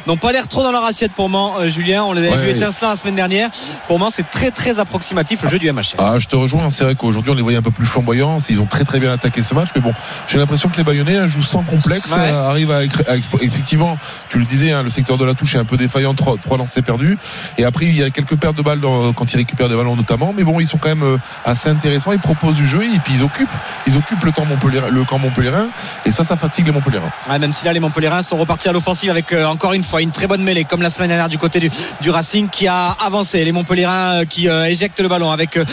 n'ont 0.07 0.18
pas 0.18 0.32
l'air 0.32 0.47
trop 0.47 0.64
dans 0.64 0.72
leur 0.72 0.86
assiette 0.86 1.12
pour 1.14 1.30
moi, 1.30 1.68
Julien. 1.68 2.03
On 2.03 2.14
les 2.14 2.22
avait 2.28 2.32
Ouais. 2.32 2.51
vu 2.53 2.57
étincelants 2.57 2.89
la 2.89 2.95
semaine 2.95 3.16
dernière. 3.16 3.49
Pour 3.88 3.99
moi, 3.99 4.09
c'est 4.12 4.30
très 4.32 4.51
très 4.51 4.80
approximatif 4.80 5.43
le 5.43 5.49
jeu 5.49 5.59
du 5.59 5.72
MHR. 5.72 5.95
Ah, 5.97 6.18
je 6.18 6.28
te 6.28 6.36
rejoins. 6.36 6.70
C'est 6.70 6.84
vrai 6.86 6.95
qu'aujourd'hui, 6.95 7.32
on 7.32 7.36
les 7.36 7.41
voyait 7.41 7.57
un 7.57 7.62
peu 7.62 7.72
plus 7.72 7.86
flamboyants. 7.86 8.38
Ils 8.49 8.62
ont 8.62 8.66
très 8.66 8.84
très 8.86 8.99
bien 8.99 9.12
attaqué 9.12 9.43
ce 9.43 9.53
match. 9.53 9.70
Mais 9.76 9.82
bon, 9.82 9.93
j'ai 10.28 10.38
l'impression 10.38 10.70
que 10.70 10.78
les 10.78 10.84
Bayonnais 10.84 11.18
hein, 11.18 11.28
jouent 11.28 11.43
sans 11.43 11.64
complexe, 11.64 12.12
Ouais. 12.12 12.30
arrivent 12.32 12.72
à, 12.72 12.78
à 12.80 13.16
Effectivement, 13.41 13.97
tu 14.30 14.39
le 14.39 14.45
disais, 14.45 14.72
hein, 14.72 14.84
le 14.84 14.89
secteur 14.89 15.18
de 15.18 15.26
la 15.26 15.34
touche 15.34 15.55
est 15.55 15.59
un 15.59 15.66
peu 15.66 15.78
défaillant. 15.78 16.14
Trois, 16.14 16.38
trois 16.41 16.57
lancers 16.57 16.84
perdus. 16.84 17.18
Et 17.57 17.64
après, 17.66 17.86
il 17.86 17.95
y 17.97 18.03
a 18.03 18.09
quelques 18.09 18.36
pertes 18.38 18.55
de 18.55 18.62
balles 18.62 18.80
dans- 18.80 19.01
quand 19.16 19.34
ils 19.34 19.38
récupèrent 19.38 19.70
des 19.70 19.76
ballons 19.76 19.95
notamment. 19.95 20.34
Mais 20.36 20.43
bon, 20.43 20.60
ils 20.60 20.68
sont 20.68 20.78
quand 20.78 20.89
même 20.89 21.04
euh, 21.04 21.18
assez 21.45 21.70
intéressants. 21.70 22.12
Ils 22.12 22.20
proposent 22.20 22.56
du 22.56 22.68
jeu 22.68 22.84
et 22.84 22.99
puis 22.99 23.14
ils 23.16 23.24
occupent, 23.24 23.49
ils 23.88 23.97
occupent 23.97 24.24
le 24.24 24.32
temps 24.32 24.45
le 24.89 25.04
camp 25.04 25.20
Montpellierin. 25.20 25.70
Et 26.06 26.12
ça, 26.12 26.24
ça 26.24 26.36
fatigue 26.36 26.66
les 26.68 26.72
Montpelliérains. 26.72 27.12
Ouais, 27.30 27.39
même 27.39 27.54
si 27.54 27.66
là 27.66 27.74
les 27.74 27.80
Montpelliérains 27.80 28.22
sont 28.22 28.38
repartis 28.38 28.70
à 28.70 28.72
l'offensive 28.72 29.10
avec 29.10 29.32
euh, 29.34 29.45
encore 29.45 29.74
une 29.74 29.84
fois 29.84 30.02
une 30.02 30.12
très 30.12 30.28
bonne 30.28 30.43
mêlée 30.43 30.64
comme 30.64 30.82
la 30.82 30.89
semaine 30.89 31.10
dernière 31.10 31.30
du 31.30 31.38
côté 31.38 31.60
du, 31.60 32.10
Racing 32.10 32.49
qui 32.49 32.68
a 32.68 32.95
avancé 33.06 33.43
les 33.45 33.52
Montpelliérains 33.52 34.22
euh, 34.22 34.26
qui 34.26 34.49
euh, 34.49 34.66
éjectent 34.66 34.99
le 34.99 35.08
ballon 35.08 35.32
avec 35.32 35.58
euh, 35.58 35.66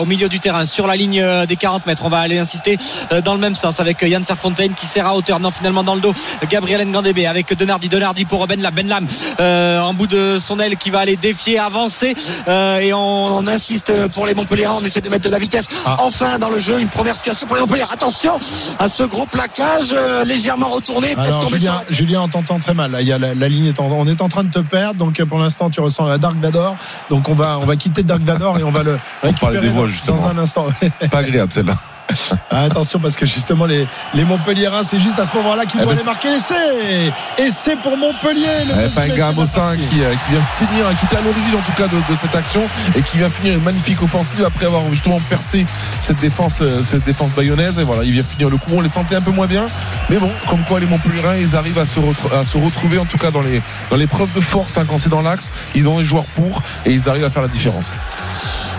au 0.00 0.04
milieu 0.06 0.28
du 0.28 0.40
terrain 0.40 0.64
sur 0.64 0.86
la 0.86 0.96
ligne 0.96 1.20
euh, 1.20 1.46
des 1.46 1.56
40 1.56 1.86
mètres 1.86 2.04
on 2.04 2.08
va 2.08 2.18
aller 2.18 2.38
insister 2.38 2.78
euh, 3.12 3.20
dans 3.20 3.34
le 3.34 3.40
même 3.40 3.54
sens 3.54 3.80
avec 3.80 4.02
euh, 4.02 4.08
Yann 4.08 4.24
Serfontaine 4.24 4.74
qui 4.74 4.86
sert 4.86 5.06
à 5.06 5.14
hauteur 5.14 5.40
non 5.40 5.50
finalement 5.50 5.82
dans 5.82 5.94
le 5.94 6.00
dos 6.00 6.14
Gabriel 6.48 6.86
Ngandébé 6.86 7.26
avec 7.26 7.54
Denardi 7.54 7.88
Denardi 7.88 8.24
pour 8.24 8.46
Benlam 8.46 8.74
Benlam 8.74 9.08
euh, 9.40 9.80
en 9.80 9.94
bout 9.94 10.06
de 10.06 10.38
son 10.38 10.60
aile 10.60 10.76
qui 10.76 10.90
va 10.90 11.00
aller 11.00 11.16
défier 11.16 11.58
avancer 11.58 12.14
euh, 12.14 12.19
et 12.80 12.92
on, 12.92 12.98
on 13.38 13.46
insiste 13.46 13.92
pour 14.14 14.26
les 14.26 14.34
Montpelliérains 14.34 14.76
on 14.80 14.84
essaie 14.84 15.00
de 15.00 15.08
mettre 15.08 15.24
de 15.24 15.30
la 15.30 15.38
vitesse 15.38 15.66
enfin 15.98 16.38
dans 16.38 16.48
le 16.50 16.58
jeu 16.58 16.80
une 16.80 16.88
première 16.88 17.16
situation 17.16 17.46
pour 17.46 17.56
les 17.56 17.62
Montpelliérains 17.62 17.92
attention 17.94 18.38
à 18.78 18.88
ce 18.88 19.02
gros 19.02 19.26
plaquage 19.26 19.92
euh, 19.92 20.24
légèrement 20.24 20.68
retourné 20.68 21.14
tomber 21.40 21.58
sur 21.58 21.72
Julien, 21.72 21.82
Julien, 21.88 22.20
on 22.22 22.28
t'entend 22.28 22.58
très 22.58 22.74
mal. 22.74 22.90
Là, 22.92 23.00
il 23.00 23.08
y 23.08 23.12
a 23.12 23.18
la, 23.18 23.34
la 23.34 23.48
ligne 23.48 23.66
est 23.66 23.80
en, 23.80 23.86
on 23.86 24.06
est 24.06 24.20
en 24.20 24.28
train 24.28 24.44
de 24.44 24.50
te 24.50 24.58
perdre. 24.58 24.94
Donc 24.96 25.18
euh, 25.20 25.26
pour 25.26 25.38
l'instant, 25.38 25.70
tu 25.70 25.80
ressens 25.80 26.06
la 26.06 26.18
Dark 26.18 26.36
Vador. 26.38 26.76
Donc 27.10 27.28
on 27.28 27.34
va, 27.34 27.58
on 27.58 27.66
va 27.66 27.76
quitter 27.76 28.02
Dark 28.02 28.22
Vador 28.22 28.58
et 28.58 28.62
on 28.62 28.70
va 28.70 28.82
le 28.82 28.98
récupérer 29.22 29.40
parlait 29.40 29.60
des 29.60 29.68
voix, 29.68 29.82
dans- 29.82 29.86
justement. 29.88 30.16
dans 30.16 30.26
un 30.28 30.38
instant. 30.38 30.66
Pas 31.10 31.18
agréable 31.18 31.52
celle-là. 31.52 31.74
Ah, 32.52 32.62
attention 32.64 32.98
parce 32.98 33.14
que 33.16 33.26
justement 33.26 33.64
les, 33.64 33.86
les 34.12 34.24
Montpelliérains, 34.24 34.82
c'est 34.82 34.98
juste 34.98 35.18
à 35.20 35.24
ce 35.24 35.34
moment-là 35.36 35.66
qu'ils 35.66 35.80
Eh 35.80 35.84
vont 35.84 35.90
ben, 35.90 35.96
aller 35.96 36.04
marquer 36.04 36.30
l'essai. 36.30 37.12
Et 37.38 37.50
c'est 37.50 37.76
pour 37.76 37.96
Montpellier. 37.96 38.64
Le 38.66 39.36
Mossin 39.36 39.60
partie. 39.60 39.78
qui, 39.86 40.02
euh, 40.02 40.12
qui 40.14 40.32
vient 40.32 40.42
finir, 40.68 40.98
qui 40.98 41.06
était 41.06 41.16
à 41.16 41.20
l'origine 41.22 41.54
en 41.56 41.62
tout 41.62 41.72
cas 41.80 41.86
de, 41.86 42.12
de 42.12 42.16
cette 42.18 42.34
action 42.34 42.62
et 42.96 43.02
qui 43.02 43.18
vient 43.18 43.30
finir 43.30 43.54
une 43.54 43.62
magnifique 43.62 44.02
offensive 44.02 44.44
après 44.44 44.66
avoir 44.66 44.82
justement 44.90 45.20
percé 45.28 45.64
cette 46.00 46.18
défense, 46.20 46.58
euh, 46.60 46.82
cette 46.82 47.04
défense 47.04 47.30
bayonnaise. 47.32 47.78
Et 47.78 47.84
voilà, 47.84 48.02
il 48.02 48.12
vient 48.12 48.24
finir 48.24 48.50
le 48.50 48.56
coup. 48.56 48.70
On 48.72 48.80
les 48.80 48.88
sentait 48.88 49.14
un 49.14 49.20
peu 49.22 49.30
moins 49.30 49.46
bien, 49.46 49.66
mais 50.08 50.16
bon, 50.16 50.30
comme 50.48 50.60
quoi 50.64 50.80
les 50.80 50.86
Montpellierins, 50.86 51.36
ils 51.36 51.54
arrivent 51.54 51.78
à 51.78 51.86
se, 51.86 52.00
retr- 52.00 52.34
à 52.36 52.44
se 52.44 52.56
retrouver 52.58 52.98
en 52.98 53.04
tout 53.06 53.18
cas 53.18 53.30
dans 53.30 53.42
les 53.42 53.62
dans 53.90 53.96
les 53.96 54.08
preuves 54.08 54.32
de 54.34 54.40
force 54.40 54.76
hein, 54.76 54.84
quand 54.88 54.98
c'est 54.98 55.08
dans 55.10 55.22
l'axe. 55.22 55.50
Ils 55.76 55.86
ont 55.88 55.98
les 56.00 56.04
joueurs 56.04 56.24
pour 56.34 56.62
et 56.84 56.90
ils 56.90 57.08
arrivent 57.08 57.24
à 57.24 57.30
faire 57.30 57.42
la 57.42 57.48
différence. 57.48 57.92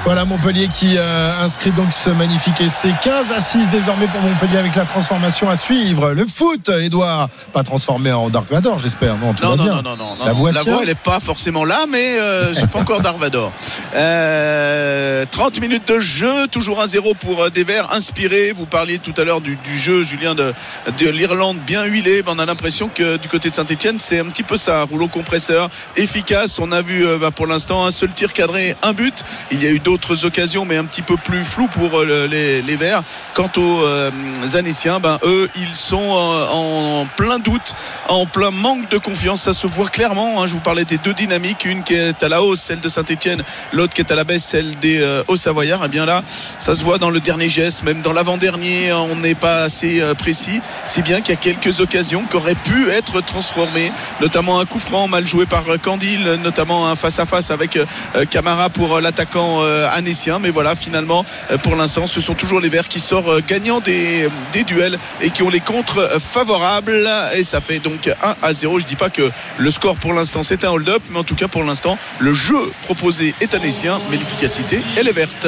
Voilà 0.03 0.25
Montpellier 0.25 0.67
qui 0.67 0.95
euh, 0.97 1.43
inscrit 1.43 1.69
donc 1.71 1.93
ce 1.93 2.09
magnifique 2.09 2.59
essai 2.59 2.89
15 3.03 3.31
à 3.31 3.39
6 3.39 3.69
désormais 3.69 4.07
pour 4.07 4.19
Montpellier 4.21 4.57
avec 4.57 4.75
la 4.75 4.83
transformation 4.85 5.47
à 5.47 5.55
suivre. 5.55 6.11
Le 6.13 6.25
foot, 6.25 6.69
Edouard, 6.69 7.29
pas 7.53 7.61
transformé 7.61 8.11
en 8.11 8.29
Dark 8.29 8.49
Vador, 8.51 8.79
j'espère. 8.79 9.15
Non, 9.17 9.35
tout 9.35 9.43
Non, 9.43 9.51
va 9.51 9.55
non, 9.57 9.63
bien. 9.63 9.73
non, 9.75 9.81
non, 9.83 9.95
non, 9.97 10.15
non. 10.17 10.25
La 10.25 10.33
voix 10.33 10.53
tient 10.53 10.79
elle 10.81 10.87
n'est 10.87 10.95
pas 10.95 11.19
forcément 11.19 11.63
là, 11.65 11.81
mais 11.87 12.17
euh, 12.19 12.51
c'est 12.55 12.69
pas 12.69 12.79
encore 12.79 13.01
Darvador. 13.01 13.51
Euh, 13.93 15.25
30 15.29 15.59
minutes 15.59 15.85
de 15.89 15.99
jeu, 15.99 16.47
toujours 16.47 16.81
un 16.81 16.87
0 16.87 17.13
pour 17.15 17.43
euh, 17.43 17.49
des 17.49 17.65
Verts 17.65 17.91
inspirés. 17.91 18.53
Vous 18.55 18.65
parliez 18.65 18.99
tout 18.99 19.13
à 19.17 19.25
l'heure 19.25 19.41
du, 19.41 19.57
du 19.57 19.77
jeu, 19.77 20.03
Julien, 20.03 20.33
de, 20.33 20.53
de 20.97 21.09
l'Irlande 21.09 21.57
bien 21.57 21.83
huilé. 21.83 22.21
Ben, 22.21 22.31
on 22.37 22.39
a 22.39 22.45
l'impression 22.45 22.87
que 22.93 23.17
du 23.17 23.27
côté 23.27 23.49
de 23.49 23.53
Saint-Etienne, 23.53 23.99
c'est 23.99 24.19
un 24.19 24.25
petit 24.25 24.43
peu 24.43 24.55
ça. 24.55 24.83
Rouleau 24.83 25.09
compresseur, 25.09 25.69
efficace. 25.97 26.57
On 26.59 26.71
a 26.71 26.81
vu 26.81 27.05
bah, 27.19 27.31
pour 27.31 27.47
l'instant 27.47 27.85
un 27.85 27.91
seul 27.91 28.13
tir 28.13 28.31
cadré, 28.31 28.77
un 28.81 28.93
but. 28.93 29.25
Il 29.51 29.61
y 29.61 29.67
a 29.67 29.71
eu 29.71 29.79
d'autres 29.91 30.23
occasions, 30.25 30.63
mais 30.63 30.77
un 30.77 30.85
petit 30.85 31.01
peu 31.01 31.17
plus 31.17 31.43
flou 31.43 31.67
pour 31.67 31.99
euh, 31.99 32.27
le- 32.29 32.61
les, 32.65 32.75
Verts. 32.77 33.03
Quant 33.33 33.49
aux 33.57 33.81
euh, 33.83 34.09
Anéciens, 34.55 34.99
ben, 35.01 35.19
eux, 35.25 35.49
ils 35.57 35.75
sont 35.75 35.97
euh, 36.17 36.47
en 36.49 37.05
plein 37.17 37.39
doute, 37.39 37.75
en 38.07 38.25
plein 38.25 38.51
manque 38.51 38.87
de 38.89 38.97
confiance. 38.97 39.41
Ça 39.41 39.53
se 39.53 39.67
voit 39.67 39.89
clairement. 39.89 40.41
hein. 40.41 40.47
Je 40.47 40.53
vous 40.53 40.61
parlais 40.61 40.85
des 40.85 40.97
deux 40.97 41.13
dynamiques, 41.13 41.65
une 41.65 41.83
qui 41.83 41.95
est 41.95 42.23
à 42.23 42.29
la 42.29 42.41
hausse, 42.41 42.61
celle 42.61 42.79
de 42.79 42.87
Saint-Etienne, 42.87 43.43
l'autre 43.73 43.93
qui 43.93 43.99
est 44.01 44.11
à 44.11 44.15
la 44.15 44.23
baisse, 44.23 44.45
celle 44.45 44.75
des 44.79 44.99
euh, 45.01 45.23
Hauts-Savoyards. 45.27 45.83
Et 45.85 45.89
bien 45.89 46.05
là, 46.05 46.23
ça 46.59 46.73
se 46.73 46.83
voit 46.83 46.97
dans 46.97 47.09
le 47.09 47.19
dernier 47.19 47.49
geste, 47.49 47.83
même 47.83 48.01
dans 48.01 48.13
l'avant-dernier, 48.13 48.93
on 48.93 49.17
n'est 49.17 49.35
pas 49.35 49.63
assez 49.63 50.01
précis. 50.17 50.61
Si 50.85 51.01
bien 51.01 51.19
qu'il 51.19 51.35
y 51.35 51.37
a 51.37 51.41
quelques 51.41 51.81
occasions 51.81 52.23
qui 52.29 52.37
auraient 52.37 52.55
pu 52.55 52.89
être 52.89 53.19
transformées, 53.21 53.91
notamment 54.21 54.59
un 54.61 54.65
coup 54.65 54.79
franc 54.79 55.09
mal 55.09 55.27
joué 55.27 55.45
par 55.45 55.63
Candil, 55.81 56.39
notamment 56.41 56.87
un 56.87 56.95
face-à-face 56.95 57.51
avec 57.51 57.75
euh, 57.75 57.85
euh, 58.15 58.25
Camara 58.25 58.69
pour 58.69 59.01
l'attaquant 59.01 59.59
euh. 59.89 60.39
Mais 60.39 60.49
voilà, 60.49 60.75
finalement, 60.75 61.25
euh, 61.51 61.57
pour 61.57 61.75
l'instant, 61.75 62.05
ce 62.07 62.21
sont 62.21 62.33
toujours 62.35 62.59
les 62.59 62.69
Verts 62.69 62.87
qui 62.87 62.99
sortent 62.99 63.27
euh, 63.27 63.41
gagnant 63.47 63.79
des, 63.79 64.27
des 64.53 64.63
duels 64.63 64.97
et 65.21 65.29
qui 65.29 65.43
ont 65.43 65.49
les 65.49 65.59
contres 65.59 66.19
favorables. 66.21 67.09
Et 67.35 67.43
ça 67.43 67.59
fait 67.61 67.79
donc 67.79 68.07
1 68.07 68.35
à 68.41 68.53
0. 68.53 68.79
Je 68.79 68.85
dis 68.85 68.95
pas 68.95 69.09
que 69.09 69.29
le 69.57 69.71
score 69.71 69.95
pour 69.95 70.13
l'instant 70.13 70.43
c'est 70.43 70.63
un 70.63 70.69
hold-up, 70.71 71.01
mais 71.11 71.19
en 71.19 71.23
tout 71.23 71.35
cas 71.35 71.47
pour 71.47 71.63
l'instant, 71.63 71.97
le 72.19 72.33
jeu 72.33 72.71
proposé 72.83 73.33
est 73.41 73.53
anécien, 73.53 73.99
mais 74.09 74.17
l'efficacité, 74.17 74.81
elle 74.97 75.07
est 75.07 75.11
verte. 75.13 75.47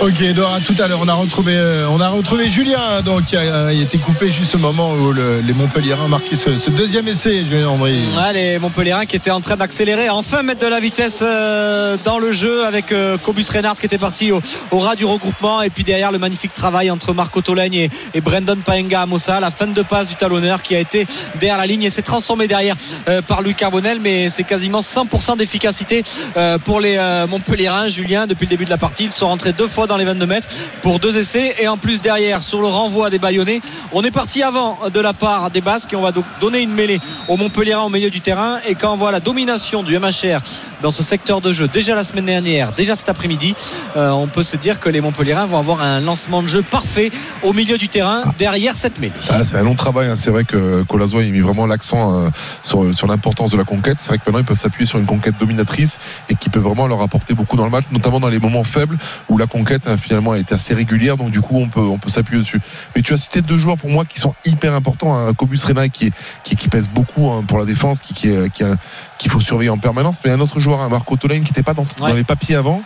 Ok, 0.00 0.20
Edouard, 0.20 0.54
à 0.54 0.60
tout 0.60 0.74
à 0.80 0.88
l'heure. 0.88 0.98
On 1.00 1.08
a 1.08 1.14
retrouvé, 1.14 1.54
euh, 1.56 1.86
on 1.88 2.00
a 2.00 2.08
retrouvé 2.08 2.48
Julien, 2.50 3.00
donc 3.04 3.32
euh, 3.32 3.70
il 3.72 3.80
était 3.82 3.98
coupé 3.98 4.30
juste 4.30 4.54
au 4.56 4.58
moment 4.58 4.92
où 4.92 5.12
le- 5.12 5.40
les 5.46 5.52
Montpellierins 5.52 6.08
marquaient 6.08 6.34
ce, 6.36 6.56
ce 6.58 6.70
deuxième 6.70 7.06
essai, 7.06 7.44
Julien 7.48 7.68
André. 7.68 7.92
Ouais, 8.16 8.32
les 8.32 8.58
Montpellierins 8.58 9.06
qui 9.06 9.14
étaient 9.16 9.30
en 9.30 9.40
train 9.40 9.56
d'accélérer, 9.56 10.10
enfin 10.10 10.42
mettre 10.42 10.60
de 10.62 10.66
la 10.66 10.80
vitesse 10.80 11.20
euh, 11.22 11.96
dans 12.04 12.18
le 12.18 12.32
jeu 12.32 12.66
avec 12.66 12.90
euh, 13.04 13.18
Cobus 13.18 13.46
Reynard 13.50 13.74
qui 13.74 13.86
était 13.86 13.98
parti 13.98 14.32
au, 14.32 14.40
ras 14.78 14.96
du 14.96 15.04
regroupement. 15.04 15.62
Et 15.62 15.70
puis 15.70 15.84
derrière 15.84 16.12
le 16.12 16.18
magnifique 16.18 16.52
travail 16.52 16.90
entre 16.90 17.12
Marco 17.12 17.40
Tolagne 17.40 17.74
et, 17.74 17.90
et 18.14 18.20
Brendan 18.20 18.58
Paenga 18.60 19.02
à 19.02 19.06
Mossa, 19.06 19.40
la 19.40 19.50
fin 19.50 19.66
de 19.66 19.82
passe 19.82 20.08
du 20.08 20.14
talonneur 20.14 20.62
qui 20.62 20.74
a 20.74 20.80
été 20.80 21.06
derrière 21.40 21.58
la 21.58 21.66
ligne 21.66 21.84
et 21.84 21.90
s'est 21.90 22.02
transformé 22.02 22.48
derrière 22.48 22.76
euh, 23.08 23.22
par 23.22 23.42
Louis 23.42 23.54
Carbonel 23.54 23.98
mais 24.00 24.28
c'est 24.28 24.44
quasiment 24.44 24.80
100% 24.80 25.36
d'efficacité 25.36 26.02
euh, 26.36 26.58
pour 26.58 26.80
les 26.80 26.96
euh, 26.96 27.26
Montpellierins. 27.26 27.88
Julien 27.88 28.26
depuis 28.26 28.46
le 28.46 28.50
début 28.50 28.64
de 28.64 28.70
la 28.70 28.78
partie 28.78 29.04
ils 29.04 29.12
sont 29.12 29.28
rentrés 29.28 29.52
deux 29.52 29.68
fois 29.68 29.86
dans 29.86 29.96
les 29.96 30.04
22 30.04 30.26
mètres 30.26 30.48
pour 30.82 30.98
deux 30.98 31.16
essais. 31.18 31.54
Et 31.60 31.68
en 31.68 31.76
plus 31.76 32.00
derrière 32.00 32.42
sur 32.42 32.60
le 32.60 32.66
renvoi 32.66 33.10
des 33.10 33.18
Bayonnais 33.18 33.60
on 33.92 34.02
est 34.02 34.10
parti 34.10 34.42
avant 34.42 34.78
de 34.92 35.00
la 35.00 35.12
part 35.12 35.50
des 35.50 35.60
Basques. 35.60 35.92
Et 35.92 35.96
on 35.96 36.02
va 36.02 36.12
donc 36.12 36.24
donner 36.40 36.62
une 36.62 36.72
mêlée 36.72 37.00
aux 37.28 37.36
Montpellierins 37.36 37.82
au 37.82 37.90
milieu 37.90 38.10
du 38.10 38.20
terrain. 38.20 38.58
Et 38.66 38.74
quand 38.74 38.92
on 38.92 38.96
voit 38.96 39.12
la 39.12 39.20
domination 39.20 39.82
du 39.82 39.98
MHR 39.98 40.40
dans 40.82 40.90
ce 40.90 41.02
secteur 41.02 41.40
de 41.40 41.52
jeu 41.52 41.68
déjà 41.68 41.94
la 41.94 42.04
semaine 42.04 42.26
dernière 42.26 42.72
déjà 42.72 42.93
cet 42.94 43.08
après-midi 43.08 43.54
euh, 43.96 44.10
on 44.10 44.26
peut 44.26 44.42
se 44.42 44.56
dire 44.56 44.80
que 44.80 44.88
les 44.88 45.00
Montpellierins 45.00 45.46
vont 45.46 45.58
avoir 45.58 45.80
un 45.82 46.00
lancement 46.00 46.42
de 46.42 46.48
jeu 46.48 46.62
parfait 46.62 47.10
au 47.42 47.52
milieu 47.52 47.78
du 47.78 47.88
terrain 47.88 48.22
derrière 48.38 48.76
cette 48.76 48.98
mêlée 49.00 49.12
Ah, 49.30 49.44
c'est 49.44 49.56
un 49.58 49.62
long 49.62 49.74
travail. 49.74 50.08
hein. 50.08 50.16
C'est 50.16 50.30
vrai 50.30 50.44
que 50.44 50.82
Colazo 50.84 51.18
a 51.18 51.22
mis 51.22 51.40
vraiment 51.40 51.66
l'accent 51.66 52.24
euh, 52.24 52.28
sur, 52.62 52.92
sur 52.94 53.06
l'importance 53.06 53.50
de 53.50 53.56
la 53.56 53.64
conquête. 53.64 53.98
C'est 54.00 54.08
vrai 54.08 54.18
que 54.18 54.22
maintenant 54.26 54.40
ils 54.40 54.44
peuvent 54.44 54.58
s'appuyer 54.58 54.86
sur 54.86 54.98
une 54.98 55.06
conquête 55.06 55.34
dominatrice 55.38 55.98
et 56.28 56.34
qui 56.34 56.50
peut 56.50 56.60
vraiment 56.60 56.86
leur 56.86 57.00
apporter 57.02 57.34
beaucoup 57.34 57.56
dans 57.56 57.64
le 57.64 57.70
match, 57.70 57.84
notamment 57.90 58.20
dans 58.20 58.28
les 58.28 58.38
moments 58.38 58.64
faibles 58.64 58.96
où 59.28 59.38
la 59.38 59.46
conquête 59.46 59.82
hein, 59.86 59.96
finalement 59.96 60.32
a 60.32 60.38
été 60.38 60.54
assez 60.54 60.74
régulière. 60.74 61.16
Donc 61.16 61.30
du 61.30 61.40
coup 61.40 61.56
on 61.58 61.68
peut 61.68 61.80
on 61.80 61.98
peut 61.98 62.10
s'appuyer 62.10 62.42
dessus. 62.42 62.60
Mais 62.96 63.02
tu 63.02 63.12
as 63.12 63.16
cité 63.16 63.42
deux 63.42 63.58
joueurs 63.58 63.76
pour 63.76 63.90
moi 63.90 64.04
qui 64.04 64.20
sont 64.20 64.34
hyper 64.44 64.74
importants. 64.74 65.16
Hein. 65.16 65.32
Cobus 65.34 65.60
Rena 65.64 65.88
qui, 65.88 66.06
est- 66.06 66.12
qui 66.44 66.56
qui 66.56 66.68
pèse 66.68 66.88
beaucoup 66.88 67.30
hein, 67.30 67.44
pour 67.46 67.58
la 67.58 67.64
défense, 67.64 68.00
qui 68.00 68.14
qui 68.14 68.28
est- 68.28 68.50
qui 68.52 68.64
a- 68.64 68.76
qu'il 69.18 69.30
faut 69.30 69.40
surveiller 69.40 69.70
en 69.70 69.78
permanence. 69.78 70.18
Mais 70.24 70.30
un 70.30 70.40
autre 70.40 70.60
joueur, 70.60 70.80
un 70.80 70.88
Marco 70.88 71.16
Tolaine 71.16 71.42
qui 71.44 71.50
n'était 71.52 71.62
pas 71.62 71.74
dans, 71.74 71.86
dans 71.98 72.14
les 72.14 72.24
papiers 72.24 72.56
avant 72.56 72.82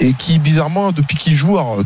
et 0.00 0.12
qui 0.14 0.38
bizarrement 0.38 0.92
depuis 0.92 1.16
qu'il 1.16 1.34
joue 1.34 1.58
alors, 1.58 1.82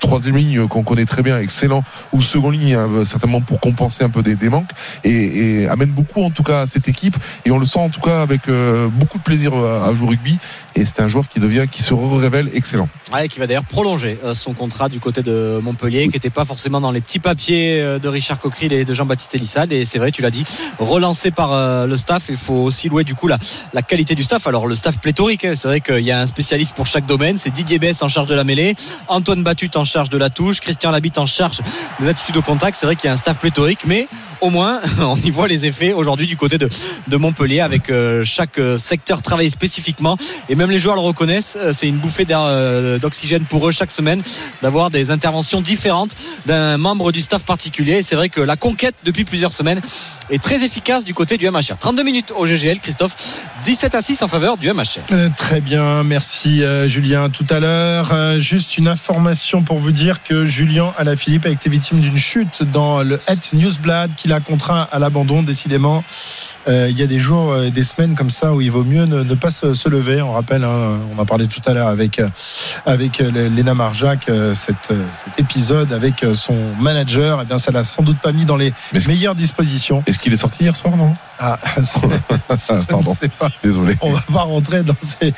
troisième 0.00 0.36
ligne 0.36 0.58
euh, 0.60 0.66
qu'on 0.66 0.82
connaît 0.82 1.04
très 1.04 1.22
bien, 1.22 1.38
excellent, 1.38 1.84
ou 2.12 2.22
seconde 2.22 2.54
ligne 2.54 2.74
hein, 2.74 3.04
certainement 3.04 3.40
pour 3.40 3.60
compenser 3.60 4.04
un 4.04 4.10
peu 4.10 4.22
des, 4.22 4.36
des 4.36 4.48
manques 4.48 4.70
et, 5.04 5.66
amène 5.68 5.92
beaucoup 5.92 6.22
en 6.22 6.30
tout 6.30 6.42
cas 6.42 6.62
à 6.62 6.66
cette 6.66 6.88
équipe 6.88 7.16
et 7.44 7.50
on 7.50 7.58
le 7.58 7.66
sent 7.66 7.78
en 7.78 7.88
tout 7.88 8.00
cas 8.00 8.22
avec 8.22 8.48
euh, 8.48 8.88
beaucoup 8.88 9.18
de 9.18 9.22
plaisir 9.22 9.54
à, 9.54 9.86
à 9.86 9.94
jouer 9.94 10.08
rugby 10.08 10.38
et 10.74 10.84
c'est 10.84 11.00
un 11.00 11.08
joueur 11.08 11.28
qui 11.28 11.40
devient 11.40 11.66
qui 11.70 11.82
se 11.82 11.94
révèle 11.94 12.50
excellent. 12.54 12.88
Ouais, 13.12 13.28
qui 13.28 13.38
va 13.38 13.46
d'ailleurs 13.46 13.64
prolonger 13.64 14.18
euh, 14.24 14.34
son 14.34 14.54
contrat 14.54 14.88
du 14.88 15.00
côté 15.00 15.22
de 15.22 15.60
Montpellier, 15.62 16.04
qui 16.04 16.14
n'était 16.14 16.30
pas 16.30 16.44
forcément 16.44 16.80
dans 16.80 16.90
les 16.90 17.00
petits 17.00 17.18
papiers 17.18 17.80
euh, 17.80 17.98
de 17.98 18.08
Richard 18.08 18.38
Coqueril 18.38 18.72
et 18.72 18.84
de 18.84 18.94
Jean-Baptiste 18.94 19.34
Elissade. 19.34 19.72
Et 19.72 19.84
c'est 19.84 19.98
vrai, 19.98 20.10
tu 20.10 20.22
l'as 20.22 20.30
dit, 20.30 20.44
relancé 20.78 21.30
par 21.30 21.52
euh, 21.52 21.86
le 21.86 21.96
staff. 21.96 22.24
Il 22.28 22.36
faut 22.36 22.54
aussi 22.54 22.88
louer 22.88 23.04
du 23.04 23.14
coup 23.14 23.28
la, 23.28 23.38
la 23.74 23.82
qualité 23.82 24.14
du 24.14 24.22
staff. 24.22 24.46
Alors 24.46 24.66
le 24.66 24.74
staff 24.74 24.98
pléthorique, 24.98 25.44
hein, 25.44 25.52
c'est 25.54 25.68
vrai 25.68 25.80
qu'il 25.80 26.00
y 26.00 26.10
a 26.10 26.20
un 26.20 26.26
spécialiste 26.26 26.74
pour 26.74 26.86
chaque 26.86 27.01
domaine. 27.06 27.38
C'est 27.38 27.50
Didier 27.50 27.78
Bess 27.78 28.02
en 28.02 28.08
charge 28.08 28.26
de 28.26 28.34
la 28.34 28.44
mêlée, 28.44 28.74
Antoine 29.08 29.42
Batut 29.42 29.70
en 29.74 29.84
charge 29.84 30.10
de 30.10 30.18
la 30.18 30.30
touche, 30.30 30.60
Christian 30.60 30.90
Labitte 30.90 31.18
en 31.18 31.26
charge 31.26 31.60
des 32.00 32.08
attitudes 32.08 32.36
au 32.36 32.42
contact. 32.42 32.76
C'est 32.78 32.86
vrai 32.86 32.96
qu'il 32.96 33.08
y 33.08 33.10
a 33.10 33.14
un 33.14 33.18
staff 33.18 33.38
pléthorique, 33.38 33.80
mais 33.86 34.08
au 34.42 34.50
moins 34.50 34.80
on 35.00 35.16
y 35.16 35.30
voit 35.30 35.48
les 35.48 35.64
effets 35.64 35.92
aujourd'hui 35.92 36.26
du 36.26 36.36
côté 36.36 36.58
de, 36.58 36.68
de 37.08 37.16
Montpellier 37.16 37.60
avec 37.60 37.88
euh, 37.90 38.24
chaque 38.24 38.58
euh, 38.58 38.76
secteur 38.76 39.22
travaillé 39.22 39.48
spécifiquement. 39.48 40.18
Et 40.48 40.54
même 40.54 40.70
les 40.70 40.78
joueurs 40.78 40.96
le 40.96 41.00
reconnaissent 41.00 41.56
Euh, 41.56 41.72
c'est 41.72 41.88
une 41.88 41.98
bouffée 41.98 42.24
d'oxygène 42.24 43.44
pour 43.44 43.68
eux 43.68 43.72
chaque 43.72 43.90
semaine 43.90 44.22
d'avoir 44.62 44.90
des 44.90 45.10
interventions 45.10 45.60
différentes 45.60 46.16
d'un 46.46 46.76
membre 46.76 47.12
du 47.12 47.20
staff 47.20 47.44
particulier. 47.44 47.98
Et 47.98 48.02
c'est 48.02 48.16
vrai 48.16 48.28
que 48.28 48.40
la 48.40 48.56
conquête 48.56 48.94
depuis 49.04 49.24
plusieurs 49.24 49.52
semaines 49.52 49.80
est 50.30 50.42
très 50.42 50.64
efficace 50.64 51.04
du 51.04 51.14
côté 51.14 51.36
du 51.36 51.48
MHR 51.48 51.78
32 51.78 52.02
minutes 52.02 52.32
au 52.36 52.46
GGL 52.46 52.80
Christophe. 52.80 53.14
17 53.64 53.94
à 53.94 54.02
6 54.02 54.22
en 54.22 54.28
faveur 54.28 54.56
du 54.56 54.72
MHR 54.72 55.32
Très 55.36 55.60
bien, 55.60 56.02
merci 56.02 56.62
Julien. 56.92 57.30
Tout 57.30 57.46
à 57.48 57.58
l'heure, 57.58 58.10
euh, 58.12 58.38
juste 58.38 58.76
une 58.76 58.86
information 58.86 59.62
pour 59.62 59.78
vous 59.78 59.92
dire 59.92 60.22
que 60.22 60.44
Julien 60.44 60.92
Alaphilippe 60.98 61.46
a 61.46 61.48
été 61.48 61.70
victime 61.70 62.00
d'une 62.00 62.18
chute 62.18 62.64
dans 62.64 63.02
le 63.02 63.18
Het 63.26 63.54
Newsblad 63.54 64.10
qui 64.14 64.28
l'a 64.28 64.40
contraint 64.40 64.86
à 64.92 64.98
l'abandon. 64.98 65.42
Décidément, 65.42 66.04
euh, 66.68 66.88
il 66.90 66.98
y 66.98 67.02
a 67.02 67.06
des 67.06 67.18
jours 67.18 67.56
et 67.56 67.70
des 67.70 67.82
semaines 67.82 68.14
comme 68.14 68.28
ça 68.28 68.52
où 68.52 68.60
il 68.60 68.70
vaut 68.70 68.84
mieux 68.84 69.06
ne, 69.06 69.22
ne 69.22 69.34
pas 69.34 69.48
se, 69.48 69.72
se 69.72 69.88
lever. 69.88 70.20
On 70.20 70.32
rappelle, 70.32 70.64
hein, 70.64 70.98
on 71.16 71.18
a 71.18 71.24
parlé 71.24 71.46
tout 71.46 71.62
à 71.64 71.72
l'heure 71.72 71.88
avec 71.88 72.18
euh, 72.18 72.28
avec 72.84 73.22
euh, 73.22 73.30
Léna 73.48 73.72
Marjac, 73.72 74.28
euh, 74.28 74.54
euh, 74.90 75.06
cet 75.14 75.40
épisode 75.40 75.94
avec 75.94 76.22
euh, 76.24 76.34
son 76.34 76.74
manager. 76.78 77.40
Eh 77.40 77.46
bien, 77.46 77.56
ça 77.56 77.70
l'a 77.70 77.84
sans 77.84 78.02
doute 78.02 78.18
pas 78.18 78.32
mis 78.32 78.44
dans 78.44 78.56
les 78.56 78.74
meilleures 79.06 79.34
dispositions. 79.34 80.02
Est-ce 80.06 80.18
qu'il 80.18 80.34
est 80.34 80.36
sorti 80.36 80.64
hier 80.64 80.76
soir, 80.76 80.94
non? 80.94 81.14
Ah, 81.38 81.58
pardon. 82.88 83.14
sais 83.14 83.30
pas. 83.30 83.48
Désolé. 83.62 83.96
On 84.02 84.12
va 84.12 84.20
pas 84.20 84.42
rentrer 84.42 84.82
dans 84.82 84.94
ces 85.00 85.32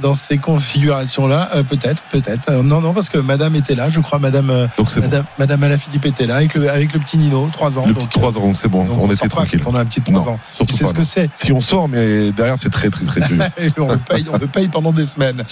dans 0.00 0.14
ces 0.14 0.38
configurations 0.38 1.26
là 1.26 1.50
peut-être 1.68 2.02
peut-être 2.10 2.50
Euh, 2.50 2.62
non 2.62 2.80
non 2.80 2.92
parce 2.92 3.08
que 3.08 3.18
madame 3.18 3.54
était 3.56 3.74
là 3.74 3.88
je 3.90 4.00
crois 4.00 4.18
madame 4.18 4.50
euh, 4.50 4.66
madame, 5.00 5.24
madame 5.38 5.62
Alaphilippe 5.62 6.06
était 6.06 6.26
là 6.26 6.36
avec 6.36 6.54
le 6.54 6.70
avec 6.70 6.92
le 6.92 7.00
petit 7.00 7.18
Nino 7.18 7.48
3 7.52 7.78
ans 7.78 7.84
Le 7.86 7.92
donc, 7.94 8.08
petit 8.08 8.18
3 8.18 8.38
ans, 8.38 8.40
donc 8.40 8.56
c'est 8.56 8.68
bon, 8.68 8.84
donc 8.84 8.98
on 8.98 9.08
on 9.08 9.12
était 9.12 9.28
tranquille. 9.28 9.60
on 9.66 9.74
a 9.74 9.80
un 9.80 9.84
petit 9.84 10.00
3 10.00 10.14
Non, 10.14 10.20
ans. 10.32 10.38
surtout 10.54 10.72
Tu 10.72 10.78
sais 10.78 10.84
pas, 10.84 10.90
ce 10.90 10.94
que 10.94 11.04
c'est 11.04 11.30
Si 11.38 11.52
on 11.52 11.60
sort, 11.60 11.88
mais 11.88 12.32
derrière 12.32 12.56
c'est 12.58 12.70
très 12.70 12.90
très 12.90 13.04
très 13.04 13.20
dur. 13.28 13.44
on 13.78 13.88
le 13.92 13.98
paye, 13.98 14.26
on 14.32 14.38
le 14.38 14.46
paye 14.46 14.68
pendant 14.68 14.92
des 14.92 15.04
semaines. 15.04 15.44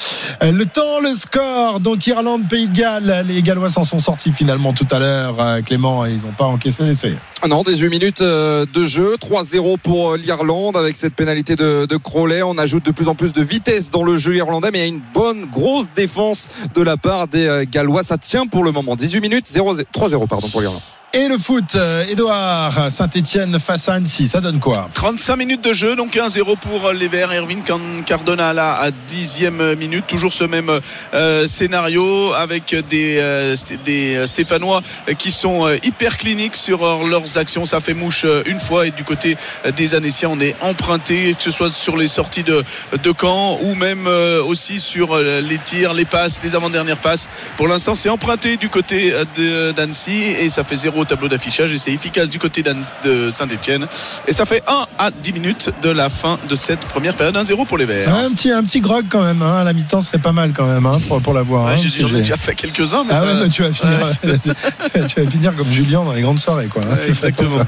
Euh, 0.43 0.53
Le 0.53 0.67
temps, 0.67 1.01
le 1.03 1.15
score. 1.15 1.81
Donc 1.81 2.07
Irlande, 2.07 2.49
Pays 2.49 2.69
de 2.69 2.75
Galles. 2.77 3.25
Les 3.27 3.43
Gallois 3.43 3.71
s'en 3.71 3.85
sont 3.85 3.99
sortis 3.99 4.33
finalement 4.33 4.73
tout 4.73 4.87
à 4.91 4.99
l'heure. 4.99 5.37
Euh, 5.39 5.63
Clément, 5.63 6.05
ils 6.07 6.17
n'ont 6.23 6.33
pas 6.37 6.45
encaissé 6.47 6.85
l'essai. 6.85 7.17
Ah 7.43 7.49
Non, 7.49 7.63
18 7.63 7.89
minutes 7.89 8.21
euh, 8.23 8.67
de 8.73 8.85
jeu, 8.85 9.15
3-0 9.21 9.79
pour 9.79 10.13
euh, 10.13 10.17
l'Irlande 10.17 10.77
avec 10.77 10.97
cette 10.97 11.15
pénalité 11.15 11.55
de, 11.57 11.87
de 11.87 11.97
Crowley. 11.97 12.43
On 12.43 12.59
ajoute 12.59 12.85
de 12.87 12.91
plus 12.91 13.09
en 13.09 13.15
plus 13.15 13.33
de 13.33 13.43
vitesse 13.43 13.91
dans 13.91 14.03
le 14.03 14.17
jeu 14.17 14.35
irlandais, 14.39 14.71
mais 14.73 14.79
il 14.79 14.83
y 14.83 14.85
a 14.85 14.89
une 14.89 15.03
bonne 15.15 15.47
grosse 15.47 15.87
défense 15.95 16.49
de 16.75 16.83
la 16.83 16.97
part 16.97 17.29
des 17.29 17.47
euh, 17.47 17.65
Gallois. 17.69 18.03
Ça 18.03 18.19
tient 18.19 18.47
pour 18.47 18.65
le 18.65 18.73
moment. 18.73 18.97
18 18.97 19.21
minutes, 19.21 19.47
0 19.47 19.75
3-0 19.75 20.27
pardon 20.27 20.49
pour 20.49 20.61
l'Irlande. 20.61 20.81
Et 21.15 21.27
le 21.27 21.39
foot, 21.39 21.75
euh, 21.75 22.05
Edouard, 22.07 22.93
Saint-Etienne 22.93 23.59
face 23.59 23.89
à 23.89 23.95
Annecy, 23.95 24.29
ça 24.29 24.43
donne 24.43 24.61
quoi 24.61 24.91
35 24.93 25.37
minutes 25.37 25.65
de 25.65 25.73
jeu, 25.73 25.97
donc 25.97 26.15
1-0 26.15 26.59
pour 26.59 26.93
les 26.93 27.09
Verts. 27.09 27.33
Erwin 27.33 27.63
Cardona 28.05 28.53
là 28.53 28.75
à 28.75 28.91
10e 28.91 29.75
minute. 29.75 30.07
Toujours 30.07 30.35
ce 30.35 30.45
même 30.45 30.71
euh, 31.15 31.47
scénario 31.47 32.35
avec 32.35 32.77
des, 32.91 33.17
euh, 33.21 33.57
des 33.87 34.27
Stéphanois 34.27 34.83
qui 35.17 35.31
sont 35.31 35.67
euh, 35.67 35.79
hyper 35.83 36.19
cliniques 36.19 36.57
sur 36.57 36.85
euh, 36.85 37.09
leurs 37.09 37.39
actions. 37.39 37.65
Ça 37.65 37.81
fait 37.81 37.95
mouche 37.95 38.27
euh, 38.27 38.43
une 38.45 38.61
fois 38.61 38.87
et 38.87 38.91
du 38.91 39.03
côté 39.03 39.39
euh, 39.65 39.73
des 39.73 39.95
Annéciens, 39.95 40.29
on 40.31 40.41
est 40.41 40.57
emprunté, 40.61 41.33
que 41.33 41.43
ce 41.43 41.51
soit 41.51 41.73
sur 41.73 41.97
les 41.97 42.09
sorties 42.09 42.43
de, 42.43 42.63
de 43.03 43.11
camp 43.13 43.59
ou 43.63 43.75
même 43.75 44.07
euh, 44.07 44.43
aussi 44.45 44.79
sur 44.79 45.17
euh, 45.17 45.41
les 45.41 45.57
tirs, 45.57 45.95
les 45.95 46.05
passes, 46.05 46.39
les 46.45 46.55
avant-dernières 46.55 46.99
passes. 46.99 47.31
Pour 47.57 47.67
l'instant, 47.67 47.95
c'est 47.95 48.11
emprunté 48.11 48.59
du 48.59 48.69
côté 48.69 49.15
euh, 49.39 49.73
d'Annecy 49.73 50.23
et 50.39 50.51
ça 50.51 50.65
fait 50.65 50.77
0 50.77 50.98
au 50.99 51.05
tableau 51.05 51.29
d'affichage 51.29 51.73
et 51.73 51.79
c'est 51.79 51.93
efficace 51.93 52.29
du 52.29 52.39
côté 52.39 52.63
de 53.05 53.31
Saint-Etienne. 53.31 53.87
Et 54.27 54.33
ça 54.33 54.45
fait 54.45 54.63
1 54.67 54.87
à 54.99 55.11
10 55.11 55.33
minutes 55.33 55.71
de 55.83 55.91
la 55.91 56.11
fin 56.11 56.39
de 56.49 56.55
cette 56.57 56.81
première 56.81 57.15
période. 57.15 57.37
1-0 57.37 57.67
pour 57.67 57.79
les 57.79 57.85
Verts. 57.85 58.13
un 58.15 58.31
petit, 58.33 58.51
un 58.51 58.63
petit 58.63 58.81
grog 58.81 59.07
quand 59.09 59.23
même, 59.23 59.43
hein, 59.43 59.59
à 59.61 59.65
la 59.65 59.73
mi-temps 59.73 60.01
serait 60.01 60.19
pas 60.19 60.33
mal 60.33 60.53
quand 60.53 60.67
même 60.67 60.87
hein, 60.87 60.99
pour, 61.09 61.21
pour 61.23 61.35
l'avoir. 61.35 61.67
Ouais, 61.67 61.73
hein, 61.73 61.77
j'ai 61.77 62.05
déjà 62.05 62.37
fait 62.37 62.55
quelques-uns, 62.55 63.05
mais 63.05 63.13
Ah 63.15 63.21
ça... 63.21 63.27
ouais, 63.27 63.41
mais 63.43 63.49
tu 63.49 63.63
vas 63.63 63.73
finir, 63.73 63.99
tu 65.09 65.21
vas 65.21 65.31
finir 65.31 65.57
comme 65.57 65.71
Julien 65.71 66.05
dans 66.05 66.13
les 66.13 66.23
grandes 66.23 66.39
soirées, 66.39 66.67
quoi. 66.69 66.83
hein. 66.83 66.97
Exactement. 67.09 67.59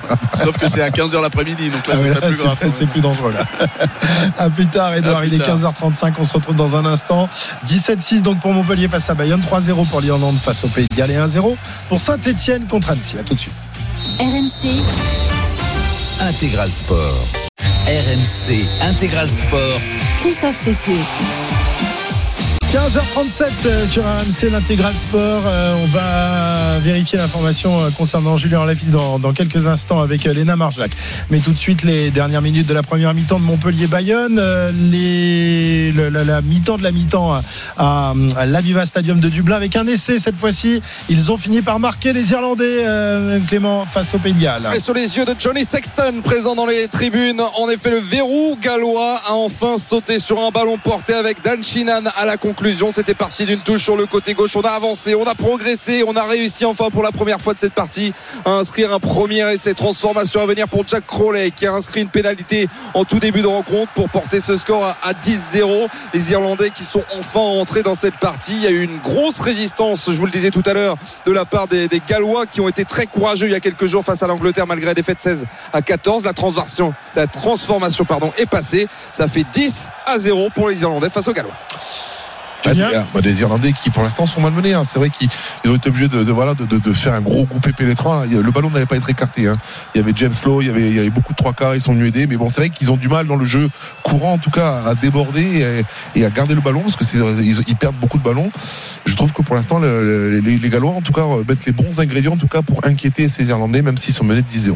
Sauf 0.43 0.59
que 0.59 0.69
c'est 0.69 0.82
à 0.82 0.90
15h 0.90 1.20
l'après-midi, 1.23 1.70
donc 1.70 1.86
là, 1.86 1.94
Ah 1.97 1.97
ce 1.97 2.07
serait 2.07 2.20
là, 2.20 2.28
plus 2.28 2.36
grave. 2.43 2.59
C'est 2.73 2.86
plus 2.86 3.01
dangereux 3.01 3.32
là. 3.32 3.44
à 4.39 4.51
plus 4.51 4.66
tard, 4.66 4.94
Edouard. 4.94 5.24
Il 5.24 5.35
est 5.35 5.39
tard. 5.39 5.57
15h35. 5.59 6.12
On 6.19 6.24
se 6.24 6.32
retrouve 6.32 6.57
dans 6.57 6.77
un 6.77 6.85
instant. 6.86 7.28
17-6 7.66 8.23
donc 8.23 8.40
pour 8.40 8.52
Montpellier 8.52 8.89
face 8.89 9.09
à 9.11 9.15
Bayonne. 9.15 9.40
3-0 9.40 9.86
pour 9.89 10.01
l'Irlande 10.01 10.36
face 10.39 10.65
au 10.65 10.69
Pays 10.69 10.86
de 10.90 10.97
Galles 10.97 11.11
et 11.11 11.16
1-0 11.16 11.57
pour 11.89 12.01
Saint-Etienne 12.01 12.65
contre 12.66 12.90
Annecy. 12.90 13.16
À 13.20 13.22
tout 13.22 13.34
de 13.34 13.38
suite. 13.38 13.52
RMC. 14.18 14.82
Intégral 16.22 16.70
Sport. 16.70 17.26
RMC 17.86 18.64
Intégral 18.80 19.28
Sport. 19.28 19.78
Christophe 20.22 20.56
Cessieux. 20.56 20.94
15h37 22.72 23.66
euh, 23.66 23.86
sur 23.88 24.05
RMC 24.05 24.48
l'intégral 24.52 24.94
sport. 24.94 25.42
Euh, 25.44 25.74
on 25.82 25.86
va 25.86 26.78
vérifier 26.78 27.18
l'information 27.18 27.80
euh, 27.80 27.90
concernant 27.90 28.36
Julien 28.36 28.64
Lafille 28.64 28.92
dans, 28.92 29.18
quelques 29.32 29.66
instants 29.66 30.01
avec 30.01 30.22
Léna 30.22 30.55
Marjac. 30.55 30.92
Mais 31.30 31.40
tout 31.40 31.51
de 31.51 31.59
suite, 31.59 31.82
les 31.82 32.12
dernières 32.12 32.42
minutes 32.42 32.68
de 32.68 32.74
la 32.74 32.84
première 32.84 33.12
mi-temps 33.12 33.40
de 33.40 33.44
Montpellier-Bayonne. 33.44 34.36
La, 34.36 34.70
mi-temps 36.42 36.76
de 36.76 36.84
la 36.84 36.92
mi-temps 36.92 37.40
à, 37.76 38.14
à, 38.36 38.47
l'Aviva 38.47 38.86
Stadium 38.86 39.18
de 39.18 39.28
Dublin 39.28 39.56
avec 39.56 39.74
un 39.74 39.88
essai 39.88 40.20
cette 40.20 40.36
fois-ci. 40.36 40.80
Ils 41.09 41.32
ont 41.32 41.38
fini 41.38 41.62
par 41.62 41.80
marquer 41.80 42.12
les 42.12 42.30
Irlandais, 42.30 42.84
Clément, 43.48 43.84
face 43.84 44.14
au 44.14 44.18
Pays 44.18 44.34
de 44.34 44.42
Galles. 44.42 44.70
Et 44.72 44.78
sur 44.78 44.94
les 44.94 45.16
yeux 45.16 45.24
de 45.24 45.34
Johnny 45.36 45.64
Sexton, 45.64 46.20
présent 46.22 46.55
dans 46.55 46.66
les 46.66 46.86
tribunes, 46.86 47.40
en 47.40 47.68
effet, 47.68 47.90
le 47.90 47.98
verrou 47.98 48.56
gallois 48.62 49.20
a 49.26 49.32
enfin 49.32 49.76
sauté 49.76 50.20
sur 50.20 50.38
un 50.38 50.51
ballon 50.51 50.78
porté 50.78 51.14
avec 51.14 51.42
Dan 51.42 51.64
Shinan 51.64 52.05
à 52.16 52.26
la 52.26 52.36
conclusion 52.36 52.60
C'était 52.91 53.15
parti 53.15 53.47
d'une 53.47 53.61
touche 53.61 53.82
sur 53.82 53.97
le 53.97 54.05
côté 54.05 54.35
gauche. 54.35 54.55
On 54.55 54.61
a 54.61 54.69
avancé, 54.69 55.15
on 55.15 55.24
a 55.24 55.35
progressé, 55.35 56.05
on 56.07 56.15
a 56.15 56.24
réussi 56.24 56.66
enfin 56.66 56.91
pour 56.91 57.03
la 57.03 57.11
première 57.11 57.41
fois 57.41 57.55
de 57.55 57.59
cette 57.59 57.73
partie 57.73 58.12
à 58.45 58.51
inscrire 58.51 58.93
un 58.93 58.99
premier 58.99 59.51
essai. 59.51 59.73
Transformation 59.73 60.43
à 60.43 60.47
venir 60.47 60.69
pour 60.69 60.87
Jack 60.87 61.07
Crowley 61.07 61.53
qui 61.53 61.66
a 61.66 61.73
inscrit 61.73 62.03
une 62.03 62.11
pénalité 62.11 62.69
en 62.93 63.07
tout 63.07 63.19
début 63.19 63.41
de 63.41 63.47
rencontre 63.47 63.91
pour 63.93 64.11
porter 64.11 64.41
ce 64.41 64.57
score 64.57 64.85
à 64.85 65.12
10-0. 65.15 65.89
Les 66.12 66.32
Irlandais 66.32 66.69
qui 66.69 66.85
sont 66.85 67.03
enfin 67.19 67.41
entrés 67.41 67.82
dans 67.82 67.95
cette 67.95 68.16
partie. 68.16 68.53
Il 68.57 68.62
y 68.62 68.66
a 68.66 68.70
eu 68.70 68.82
une 68.82 68.99
grosse 68.99 69.41
résistance, 69.41 70.11
je 70.11 70.16
vous 70.16 70.27
le 70.27 70.32
disais 70.32 70.51
tout 70.51 70.62
à 70.66 70.74
l'heure, 70.74 70.97
de 71.24 71.32
la 71.32 71.47
part 71.47 71.66
des, 71.66 71.89
des 71.89 72.03
Gallois 72.07 72.45
qui 72.45 72.61
ont 72.61 72.69
été 72.69 72.85
très 72.85 73.07
courageux 73.07 73.47
il 73.47 73.53
y 73.53 73.57
a 73.57 73.61
quelques 73.61 73.87
jours 73.87 74.05
face 74.05 74.23
à 74.23 74.27
l'Angleterre 74.27 74.66
malgré 74.66 74.87
la 74.87 74.95
défaite 74.95 75.23
16 75.23 75.47
à 75.73 75.81
14. 75.81 76.24
La 76.24 76.35
transformation, 76.35 76.93
la 77.16 77.27
transformation 77.27 78.05
pardon, 78.05 78.32
est 78.37 78.47
passée. 78.47 78.87
Ça 79.15 79.28
fait 79.28 79.47
10 79.51 79.89
à 80.05 80.19
0 80.19 80.51
pour 80.55 80.69
les 80.69 80.82
Irlandais 80.82 81.09
face 81.09 81.27
aux 81.27 81.32
Gallois. 81.32 81.57
Ah, 82.66 82.74
des, 82.74 82.81
ah, 82.95 83.05
bah, 83.15 83.20
des 83.23 83.41
Irlandais 83.41 83.73
qui 83.73 83.91
pour 83.91 84.03
l'instant 84.03 84.27
sont 84.27 84.41
malmenés. 84.41 84.74
Hein. 84.74 84.85
C'est 84.85 84.99
vrai 84.99 85.09
qu'ils 85.11 85.28
ils 85.65 85.70
ont 85.70 85.77
été 85.77 85.89
obligés 85.89 86.09
de, 86.09 86.24
de, 86.24 86.32
voilà, 86.32 86.55
de, 86.55 86.65
de, 86.66 86.78
de 86.78 86.93
faire 86.93 87.15
un 87.15 87.20
gros 87.23 87.45
groupé 87.47 87.73
pénétrant. 87.73 88.20
A- 88.20 88.27
Le 88.27 88.51
ballon 88.51 88.70
n'allait 88.70 88.87
pas 88.87 88.97
être 88.97 89.09
écarté. 89.09 89.47
Hein. 89.49 89.57
Il 89.95 89.99
y 89.99 90.01
avait 90.03 90.12
James 90.16 90.35
Lowe, 90.45 90.61
il 90.62 90.66
y 90.66 90.70
avait, 90.70 90.89
il 90.91 90.95
y 90.95 90.99
avait 90.99 91.11
beaucoup 91.11 91.32
de 91.32 91.37
trois 91.39 91.53
quarts, 91.53 91.74
ils 91.74 91.81
sont 91.81 91.93
venus 91.93 92.09
aider. 92.09 92.27
Mais 92.27 92.37
bon, 92.37 92.49
c'est 92.49 92.57
vrai 92.61 92.70
qu'ils 92.70 92.91
ont 92.91 92.97
du 92.97 93.09
mal 93.09 93.27
dans 93.27 93.37
le 93.37 93.45
jeu 93.47 93.69
courant, 94.03 94.32
en 94.35 94.39
tout 94.39 94.51
cas, 94.51 94.82
à 94.85 94.95
déborder 94.95 95.82
et, 96.15 96.20
et 96.20 96.24
à 96.24 96.31
garder 96.31 96.55
le 96.55 96.61
ballon 96.61 96.81
parce 96.81 96.97
que 96.97 97.05
ils, 97.43 97.65
ils 97.66 97.77
perdent 97.77 97.97
beaucoup 97.97 98.19
de 98.19 98.23
ballons. 98.24 98.51
Je 99.07 99.15
trouve 99.16 99.32
que 99.32 99.43
pour 99.43 99.55
l'instant, 99.57 99.78
le- 99.78 100.31
le- 100.31 100.41
les, 100.41 100.59
les 100.59 100.70
Gallois, 100.70 100.93
en 100.93 101.01
tout 101.03 101.12
cas, 101.12 101.23
euh, 101.23 101.43
mettent 101.49 101.65
les 101.66 101.73
bons 101.73 101.99
ingrédients, 102.01 102.32
en 102.35 102.37
tout 102.37 102.49
cas, 102.49 102.62
pour 102.62 102.85
inquiéter 102.85 103.28
ces 103.28 103.45
Irlandais, 103.49 103.82
même 103.82 103.97
s'ils 103.97 104.15
sont 104.15 104.24
menés 104.24 104.43
de 104.43 104.49
10-0. 104.49 104.74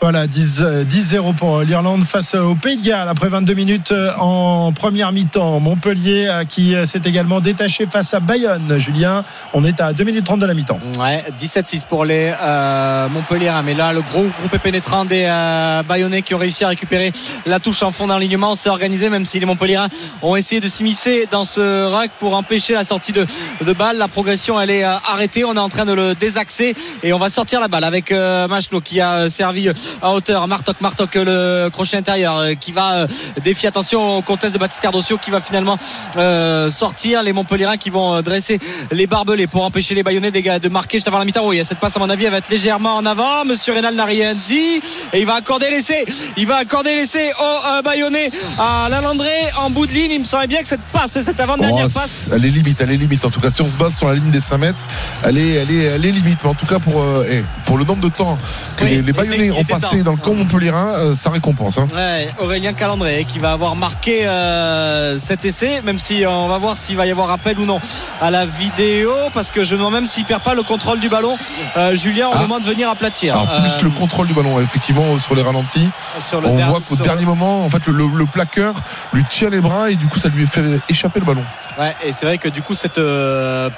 Voilà, 0.00 0.28
10 0.28 0.62
euh, 0.62 0.84
10-0 0.84 1.34
pour 1.34 1.60
l'Irlande 1.62 2.04
face 2.04 2.34
au 2.34 2.54
Pays 2.54 2.76
de 2.76 2.86
Galles 2.86 3.08
après 3.08 3.28
22 3.28 3.54
minutes 3.54 3.90
euh, 3.90 4.12
en 4.16 4.72
première 4.72 5.10
mi-temps. 5.10 5.58
Montpellier 5.58 6.28
euh, 6.28 6.44
qui 6.44 6.76
euh, 6.76 6.86
s'est 6.86 7.02
également 7.04 7.40
détaché 7.40 7.86
face 7.90 8.14
à 8.14 8.20
Bayonne. 8.20 8.78
Julien, 8.78 9.24
on 9.54 9.64
est 9.64 9.80
à 9.80 9.92
2 9.92 10.04
minutes 10.04 10.24
30 10.24 10.38
de 10.38 10.46
la 10.46 10.54
mi-temps. 10.54 10.78
Ouais, 11.00 11.24
17-6 11.40 11.86
pour 11.86 12.04
les 12.04 12.32
euh, 12.40 13.08
Montpellier. 13.08 13.50
Mais 13.64 13.74
là, 13.74 13.92
le 13.92 14.02
gros 14.02 14.22
groupe 14.22 14.56
pénétrant 14.62 15.04
des 15.04 15.24
euh, 15.26 15.82
Bayonnais 15.82 16.22
qui 16.22 16.32
ont 16.34 16.38
réussi 16.38 16.62
à 16.64 16.68
récupérer 16.68 17.10
la 17.44 17.58
touche 17.58 17.82
en 17.82 17.90
fond 17.90 18.06
d'alignement 18.06 18.54
s'est 18.54 18.70
organisé, 18.70 19.10
même 19.10 19.26
si 19.26 19.40
les 19.40 19.46
Montpelliérains 19.46 19.88
ont 20.22 20.36
essayé 20.36 20.60
de 20.60 20.68
s'immiscer 20.68 21.26
dans 21.28 21.44
ce 21.44 21.86
rack 21.90 22.12
pour 22.20 22.36
empêcher 22.36 22.74
la 22.74 22.84
sortie 22.84 23.12
de, 23.12 23.26
de 23.64 23.72
balle. 23.72 23.98
La 23.98 24.06
progression, 24.06 24.60
elle 24.60 24.70
est 24.70 24.84
euh, 24.84 24.94
arrêtée. 25.08 25.44
On 25.44 25.54
est 25.54 25.58
en 25.58 25.68
train 25.68 25.86
de 25.86 25.92
le 25.92 26.14
désaxer 26.14 26.74
et 27.02 27.12
on 27.12 27.18
va 27.18 27.30
sortir 27.30 27.58
la 27.58 27.66
balle 27.66 27.84
avec 27.84 28.12
euh, 28.12 28.46
Machno 28.46 28.80
qui 28.80 29.00
a 29.00 29.14
euh, 29.14 29.28
servi 29.28 29.68
à 30.02 30.12
hauteur. 30.12 30.46
Martok, 30.48 30.80
Martok, 30.80 31.16
euh, 31.16 31.64
le 31.64 31.70
crochet 31.70 31.96
intérieur 31.96 32.38
euh, 32.38 32.54
qui 32.54 32.72
va 32.72 32.92
euh, 32.94 33.06
défier. 33.42 33.68
Attention 33.68 34.18
au 34.18 34.22
comtesse 34.22 34.52
de 34.52 34.58
Baptiste 34.58 34.82
Cardossio 34.82 35.18
qui 35.18 35.30
va 35.30 35.40
finalement 35.40 35.78
euh, 36.16 36.70
sortir. 36.70 37.22
Les 37.22 37.32
Montpelliérains 37.32 37.76
qui 37.76 37.90
vont 37.90 38.20
dresser 38.22 38.58
les 38.90 39.06
barbelés 39.06 39.46
pour 39.46 39.64
empêcher 39.64 39.94
les 39.94 40.02
Bayonnais 40.02 40.30
de 40.30 40.68
marquer 40.68 40.98
juste 40.98 41.08
avant 41.08 41.18
la 41.18 41.24
mi-temps. 41.24 41.46
Oui, 41.46 41.60
cette 41.64 41.78
passe, 41.78 41.96
à 41.96 42.00
mon 42.00 42.08
avis, 42.10 42.24
elle 42.24 42.30
va 42.30 42.38
être 42.38 42.50
légèrement 42.50 42.96
en 42.96 43.06
avant. 43.06 43.44
Monsieur 43.44 43.72
Rénal 43.72 43.94
n'a 43.94 44.04
rien 44.04 44.34
dit 44.46 44.80
et 45.12 45.20
il 45.20 45.26
va 45.26 45.34
accorder 45.34 45.70
l'essai. 45.70 46.04
Il 46.36 46.46
va 46.46 46.56
accorder 46.56 46.94
l'essai 46.94 47.30
au 47.38 47.82
Bayonnais 47.82 48.30
à 48.58 48.88
Lalandré 48.88 49.28
en 49.60 49.70
bout 49.70 49.86
de 49.86 49.92
ligne. 49.92 50.12
Il 50.12 50.20
me 50.20 50.24
semblait 50.24 50.46
bien 50.46 50.60
que 50.60 50.68
cette 50.68 50.80
passe, 50.92 51.20
cette 51.20 51.40
avant-dernière 51.40 51.86
Oh, 51.88 51.94
passe. 51.94 52.28
elle 52.32 52.44
est 52.44 52.50
limite, 52.50 52.80
elle 52.80 52.90
est 52.92 52.96
limite. 52.96 53.24
En 53.24 53.30
tout 53.30 53.40
cas, 53.40 53.50
si 53.50 53.62
on 53.62 53.70
se 53.70 53.76
base 53.76 53.96
sur 53.96 54.08
la 54.08 54.14
ligne 54.14 54.30
des 54.30 54.40
5 54.40 54.58
mètres, 54.58 54.78
elle 55.24 55.38
est, 55.38 55.54
elle 55.54 55.70
est, 55.70 55.82
elle 55.84 56.04
est 56.06 56.12
limite. 56.12 56.38
Mais 56.42 56.50
en 56.50 56.54
tout 56.54 56.66
cas, 56.66 56.78
pour, 56.78 57.00
euh, 57.00 57.26
eh, 57.30 57.42
pour 57.64 57.78
le 57.78 57.84
nombre 57.84 58.00
de 58.00 58.08
temps 58.08 58.38
que 58.76 58.84
Oui, 58.84 58.90
les, 58.90 59.02
les 59.02 59.12
Bayonnais 59.12 59.50
ont 59.50 59.64
passé 59.64 59.77
temps. 59.80 59.96
dans 60.04 60.12
le 60.12 60.16
camp 60.18 60.34
Montpellierin, 60.34 60.92
euh, 60.94 61.14
ça 61.16 61.30
récompense. 61.30 61.78
Hein. 61.78 61.88
Ouais, 61.94 62.28
Aurélien 62.38 62.72
Calandré 62.72 63.24
qui 63.28 63.38
va 63.38 63.52
avoir 63.52 63.76
marqué 63.76 64.26
euh, 64.26 65.18
cet 65.18 65.44
essai, 65.44 65.80
même 65.84 65.98
si 65.98 66.24
euh, 66.24 66.30
on 66.30 66.48
va 66.48 66.58
voir 66.58 66.76
s'il 66.76 66.96
va 66.96 67.06
y 67.06 67.10
avoir 67.10 67.30
appel 67.30 67.58
ou 67.58 67.64
non 67.66 67.80
à 68.20 68.30
la 68.30 68.46
vidéo, 68.46 69.12
parce 69.34 69.50
que 69.50 69.64
je 69.64 69.74
me 69.74 69.78
demande 69.78 69.94
même 69.94 70.06
s'il 70.06 70.24
perd 70.24 70.42
pas 70.42 70.54
le 70.54 70.62
contrôle 70.62 71.00
du 71.00 71.08
ballon. 71.08 71.36
Euh, 71.76 71.96
Julien, 71.96 72.28
on 72.32 72.38
Ah. 72.38 72.42
demande 72.42 72.62
de 72.62 72.68
venir 72.68 72.88
aplatir. 72.90 73.34
Alors, 73.34 73.48
plus 73.62 73.82
le 73.84 73.90
contrôle 73.90 74.26
du 74.26 74.34
ballon, 74.34 74.60
effectivement, 74.60 75.18
sur 75.18 75.34
les 75.34 75.42
ralentis, 75.42 75.88
sur 76.20 76.40
le 76.40 76.48
on 76.48 76.56
voit 76.56 76.80
qu'au 76.80 76.96
dernier 76.96 77.24
moment, 77.24 77.64
en 77.64 77.70
fait, 77.70 77.86
le, 77.86 77.92
le- 77.92 78.18
le 78.18 78.26
plaqueur 78.26 78.74
lui 79.12 79.24
tient 79.24 79.50
les 79.50 79.60
bras 79.60 79.90
et 79.90 79.96
du 79.96 80.06
coup, 80.06 80.18
ça 80.18 80.28
lui 80.28 80.46
fait 80.46 80.62
échapper 80.88 81.20
le 81.20 81.26
ballon. 81.26 81.44
Ouais, 81.78 81.94
et 82.04 82.12
c'est 82.12 82.26
vrai 82.26 82.38
que 82.38 82.48
du 82.48 82.62
coup 82.62 82.74
cette 82.74 82.98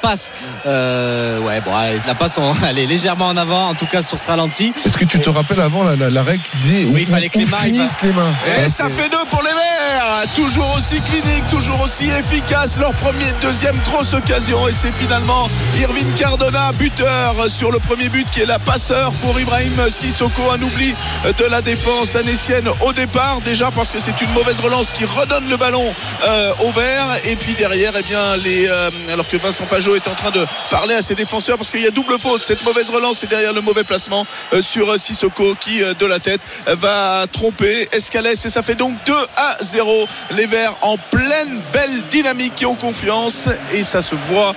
passe, 0.03 0.33
ouais, 0.65 1.61
bon, 1.61 1.71
la 2.07 2.15
passe, 2.15 2.39
on- 2.39 2.55
elle 2.69 2.79
est 2.79 2.87
légèrement 2.87 3.27
en 3.27 3.37
avant, 3.37 3.69
en 3.69 3.75
tout 3.75 3.87
cas 3.87 4.03
sur 4.03 4.19
ce 4.19 4.27
ralenti. 4.27 4.73
Est-ce 4.85 4.97
que 4.97 5.05
tu 5.05 5.21
te 5.21 5.31
rappelles 5.31 5.61
avant 5.61 5.85
la, 5.85 5.90
la- 5.97 6.11
la 6.11 6.23
règle 6.23 6.43
qui 6.51 6.57
disait 6.59 6.85
Oui, 6.91 7.03
il 7.03 7.07
fallait 7.07 7.29
que 7.29 7.39
les 7.39 7.47
mains, 7.47 7.57
finissent 7.59 7.97
les 8.03 8.13
mains 8.13 8.35
Et 8.65 8.69
ça 8.69 8.89
fait 8.91 9.09
deux 9.09 9.25
pour 9.31 9.43
les 9.43 9.51
Verts. 9.51 10.25
Toujours 10.35 10.75
aussi 10.77 11.01
clinique, 11.03 11.45
toujours 11.51 11.81
aussi 11.83 12.09
efficace. 12.11 12.79
Leur 12.79 12.93
premier, 12.95 13.27
deuxième 13.43 13.77
grosse 13.85 14.13
occasion. 14.15 14.69
Et 14.69 14.73
c'est 14.73 14.93
finalement 14.93 15.49
Irvine 15.81 16.13
Cardona, 16.15 16.73
buteur 16.73 17.35
sur 17.49 17.71
le 17.71 17.79
premier 17.79 18.09
but, 18.09 18.29
qui 18.31 18.41
est 18.41 18.47
la 18.47 18.59
passeur 18.59 19.13
pour 19.23 19.39
Ibrahim 19.41 19.89
Sissoko. 19.89 20.51
Un 20.51 20.63
oubli 20.63 20.95
de 21.39 21.45
la 21.45 21.63
défense 21.63 22.17
anécienne 22.17 22.69
au 22.81 22.93
départ, 22.93 23.41
déjà 23.43 23.71
parce 23.71 23.91
que 23.91 23.99
c'est 23.99 24.21
une 24.21 24.31
mauvaise 24.33 24.61
relance 24.61 24.93
qui 24.93 25.05
redonne 25.05 25.49
le 25.49 25.57
ballon 25.57 25.93
euh, 26.27 26.53
au 26.65 26.71
vert. 26.71 27.07
Et 27.25 27.37
puis 27.37 27.55
derrière, 27.55 27.93
eh 27.99 28.03
bien, 28.03 28.37
les, 28.37 28.67
euh, 28.69 28.91
alors 29.13 29.29
que 29.29 29.37
Vincent 29.37 29.65
Pajot 29.67 29.97
est 29.97 30.09
en 30.09 30.15
train 30.15 30.31
de 30.31 30.45
parler 30.71 30.95
à 30.95 31.03
ses 31.03 31.15
défenseurs 31.15 31.57
parce 31.57 31.71
qu'il 31.71 31.81
y 31.83 31.87
a 31.87 31.91
double 31.91 32.19
faute. 32.19 32.43
Cette 32.45 32.65
mauvaise 32.65 32.91
relance 32.91 33.23
et 33.23 33.27
derrière 33.27 33.53
le 33.53 33.61
mauvais 33.61 33.85
placement 33.85 34.27
euh, 34.53 34.63
sur 34.63 34.99
Sissoko 34.99 35.55
qui, 35.59 35.80
euh, 35.83 35.95
de 35.95 36.07
la 36.07 36.21
tête, 36.21 36.41
va 36.67 37.27
tromper 37.33 37.89
Escalès. 37.93 38.45
Et 38.45 38.49
ça 38.49 38.63
fait 38.63 38.75
donc 38.75 38.95
2 39.07 39.13
à 39.37 39.57
0. 39.61 40.07
Les 40.37 40.47
Verts 40.47 40.77
en 40.83 40.97
pleine 40.97 41.61
belle 41.73 42.03
dynamique 42.11 42.55
qui 42.55 42.67
ont 42.67 42.75
confiance. 42.75 43.49
Et 43.73 43.85
ça 43.85 44.03
se 44.03 44.15
voit. 44.15 44.55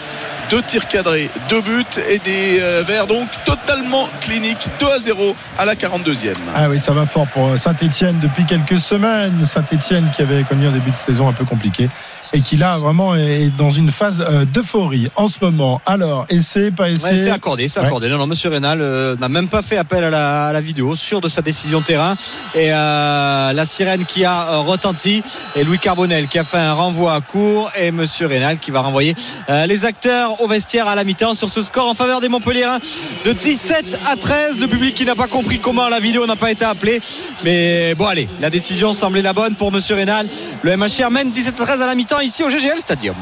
Deux 0.50 0.62
tirs 0.62 0.88
cadrés, 0.88 1.30
deux 1.50 1.62
buts 1.62 1.84
et 2.10 2.20
des 2.20 2.60
euh, 2.62 2.84
Verts 2.86 3.08
donc 3.08 3.28
totalement 3.46 4.10
cliniques. 4.22 4.68
2 4.80 4.88
à 4.88 4.98
0 5.00 5.36
à 5.58 5.66
la 5.66 5.74
42e. 5.74 6.34
Ah 6.54 6.70
oui, 6.70 6.80
ça 6.80 6.92
va 6.92 7.06
fort 7.06 7.28
pour 7.28 7.58
Saint-Etienne 7.58 8.20
depuis 8.22 8.46
quelques 8.46 8.78
semaines. 8.78 9.44
Saint-Etienne 9.46 10.12
qui 10.14 10.22
avait 10.22 10.44
connu 10.44 10.68
un 10.68 10.72
début 10.72 10.92
de 10.92 10.98
saison 10.98 11.30
un 11.30 11.34
peu 11.34 11.46
compliqué 11.46 11.90
et 12.34 12.42
qui 12.42 12.58
là 12.58 12.78
vraiment 12.80 13.16
est 13.16 13.52
dans 13.58 13.70
une 13.72 13.92
phase 13.92 14.26
euh, 14.28 14.44
d'euphorie 14.46 15.08
en 15.16 15.28
ce 15.28 15.38
moment. 15.42 15.82
Alors, 15.86 16.26
essai, 16.30 16.72
pas 16.72 16.90
essai 16.90 17.12
Ouais, 17.12 17.18
c'est 17.18 17.30
accordé, 17.32 17.68
c'est 17.68 17.80
Ouais. 17.80 17.86
accordé. 17.86 18.10
Non, 18.10 18.18
non, 18.18 18.26
Monsieur 18.28 18.50
Rénal 18.50 18.80
euh, 18.82 19.16
n'a 19.18 19.30
même 19.30 19.48
pas 19.48 19.62
fait 19.62 19.78
appel 19.78 20.04
à 20.04 20.10
la, 20.10 20.48
à 20.48 20.54
la 20.54 20.62
vidéo, 20.62 20.96
sûr 20.96 21.22
de 21.22 21.28
sa 21.28 21.42
décision 21.44 21.82
terrain. 21.82 22.16
Et 22.56 22.74
euh, 22.74 23.54
la 23.54 23.66
sirène 23.66 24.06
qui 24.06 24.26
a 24.26 24.48
euh, 24.54 24.58
retenti 24.60 25.22
et 25.56 25.64
Louis 25.64 25.78
Carbonel 25.80 26.28
qui 26.28 26.40
a 26.40 26.44
fait 26.44 26.58
un 26.58 26.74
renvoi 26.74 27.14
à 27.14 27.22
court 27.22 27.72
et 27.80 27.92
Monsieur 27.92 28.26
Rénal 28.28 28.58
qui 28.58 28.72
va 28.72 28.82
renvoyer 28.82 29.16
euh, 29.50 29.66
les 29.68 29.86
acteurs 29.86 30.42
au 30.42 30.48
vestiaire 30.48 30.88
à 30.88 30.96
la 30.96 31.04
mi-temps 31.04 31.36
sur 31.36 31.50
ce 31.50 31.62
score 31.62 31.88
en 31.88 31.94
faveur 31.94 32.20
des 32.20 32.30
Montpellierins 32.30 32.80
de 33.26 33.32
17 33.34 34.00
à 34.12 34.16
13. 34.16 34.60
Le 34.60 34.68
public 34.68 34.96
qui 34.96 35.06
n'a 35.06 35.16
pas 35.16 35.28
compris 35.28 35.60
comment 35.60 35.88
la 35.88 36.00
vidéo 36.00 36.26
n'a 36.26 36.36
pas 36.36 36.52
été 36.52 36.66
appelée, 36.66 37.00
mais 37.44 37.94
bon 37.96 38.08
allez, 38.08 38.28
la 38.42 38.50
décision 38.50 38.92
semblait 38.94 39.22
la 39.22 39.34
bonne 39.34 39.54
pour 39.56 39.72
Monsieur 39.72 39.96
Rénal. 39.96 40.28
Le 40.64 40.76
MHR 40.76 41.12
mène 41.12 41.32
17 41.32 41.60
à 41.60 41.64
13 41.66 41.82
à 41.82 41.86
la 41.86 41.96
mi-temps 41.96 42.20
ici 42.24 42.44
au 42.44 42.50
GGL 42.50 42.78
Stadium. 42.78 43.16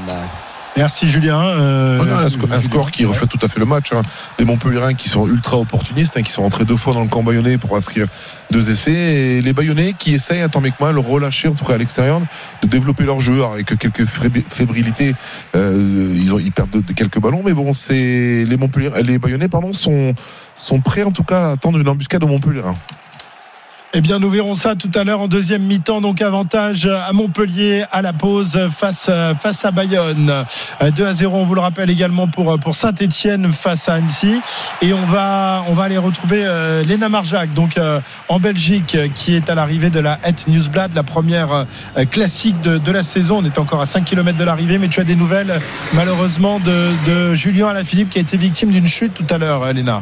Merci 0.77 1.09
Julien. 1.09 1.41
Euh, 1.41 1.95
Voilà, 1.97 2.19
un, 2.19 2.27
sco- 2.29 2.49
un 2.49 2.61
score 2.61 2.91
qui 2.91 3.03
reflète 3.03 3.29
tout 3.29 3.39
à 3.45 3.49
fait 3.49 3.59
le 3.59 3.65
match. 3.65 3.91
hein. 3.91 4.03
Des 4.37 4.45
Montpellierins 4.45 4.93
qui 4.93 5.09
sont 5.09 5.27
ultra 5.27 5.57
opportunistes, 5.57 6.15
hein, 6.15 6.21
qui 6.21 6.31
sont 6.31 6.43
rentrés 6.43 6.63
deux 6.63 6.77
fois 6.77 6.93
dans 6.93 7.01
le 7.01 7.07
camp 7.09 7.23
bayonnais 7.23 7.57
pour 7.57 7.75
inscrire 7.75 8.07
deux 8.51 8.69
essais. 8.71 8.93
Et 8.93 9.41
les 9.41 9.51
Bayonnais 9.51 9.93
qui 9.99 10.13
essayent, 10.13 10.47
tant 10.49 10.61
bien 10.61 10.71
que 10.71 10.81
mal, 10.81 10.97
relâcher, 10.97 11.49
en 11.49 11.55
tout 11.55 11.65
cas 11.65 11.73
à 11.73 11.77
l'extérieur, 11.77 12.21
de 12.63 12.67
développer 12.69 13.03
leur 13.03 13.19
jeu 13.19 13.43
avec 13.43 13.77
quelques 13.77 14.05
fébri- 14.05 14.45
fébrilités. 14.49 15.13
Euh, 15.57 16.13
ils, 16.15 16.33
ont, 16.33 16.39
ils 16.39 16.53
perdent 16.53 16.71
de, 16.71 16.79
de 16.79 16.93
quelques 16.93 17.19
ballons, 17.19 17.41
mais 17.43 17.53
bon, 17.53 17.73
c'est 17.73 18.45
les 18.47 18.57
les 19.03 19.17
Bayonnais, 19.19 19.49
pardon, 19.49 19.73
sont, 19.73 20.13
sont 20.55 20.79
prêts 20.79 21.03
en 21.03 21.11
tout 21.11 21.23
cas 21.25 21.49
à 21.49 21.51
attendre 21.51 21.79
une 21.79 21.87
embuscade 21.89 22.23
au 22.23 22.27
Montpellier. 22.27 22.61
Eh 23.93 23.99
bien, 23.99 24.19
nous 24.19 24.29
verrons 24.29 24.55
ça 24.55 24.75
tout 24.75 24.89
à 24.95 25.03
l'heure 25.03 25.19
en 25.19 25.27
deuxième 25.27 25.63
mi-temps. 25.63 25.99
Donc, 25.99 26.21
avantage 26.21 26.85
à 26.85 27.11
Montpellier 27.11 27.83
à 27.91 28.01
la 28.01 28.13
pause 28.13 28.57
face, 28.73 29.07
euh, 29.09 29.35
face 29.35 29.65
à 29.65 29.71
Bayonne. 29.71 30.45
Euh, 30.81 30.91
2 30.91 31.05
à 31.05 31.13
0, 31.13 31.35
on 31.37 31.43
vous 31.43 31.55
le 31.55 31.59
rappelle 31.59 31.89
également 31.89 32.29
pour, 32.29 32.57
pour 32.57 32.73
Saint-Etienne 32.73 33.51
face 33.51 33.89
à 33.89 33.95
Annecy. 33.95 34.39
Et 34.81 34.93
on 34.93 35.05
va, 35.07 35.65
on 35.67 35.73
va 35.73 35.83
aller 35.83 35.97
retrouver 35.97 36.41
euh, 36.45 36.83
Léna 36.83 37.09
Marjac, 37.09 37.53
donc 37.53 37.77
euh, 37.77 37.99
en 38.29 38.39
Belgique, 38.39 38.95
euh, 38.95 39.09
qui 39.13 39.35
est 39.35 39.49
à 39.49 39.55
l'arrivée 39.55 39.89
de 39.89 39.99
la 39.99 40.19
Het 40.23 40.47
Newsblad, 40.47 40.91
la 40.95 41.03
première 41.03 41.51
euh, 41.51 42.05
classique 42.05 42.61
de, 42.61 42.77
de 42.77 42.91
la 42.93 43.03
saison. 43.03 43.39
On 43.39 43.45
est 43.45 43.59
encore 43.59 43.81
à 43.81 43.85
5 43.85 44.05
km 44.05 44.37
de 44.37 44.43
l'arrivée, 44.45 44.77
mais 44.77 44.87
tu 44.87 45.01
as 45.01 45.03
des 45.03 45.17
nouvelles, 45.17 45.59
malheureusement, 45.93 46.59
de, 46.59 46.91
de 47.11 47.33
Julien 47.33 47.67
Alaphilippe 47.67 48.09
qui 48.09 48.19
a 48.19 48.21
été 48.21 48.37
victime 48.37 48.71
d'une 48.71 48.87
chute 48.87 49.13
tout 49.13 49.27
à 49.29 49.37
l'heure, 49.37 49.63
euh, 49.63 49.73
Léna. 49.73 50.01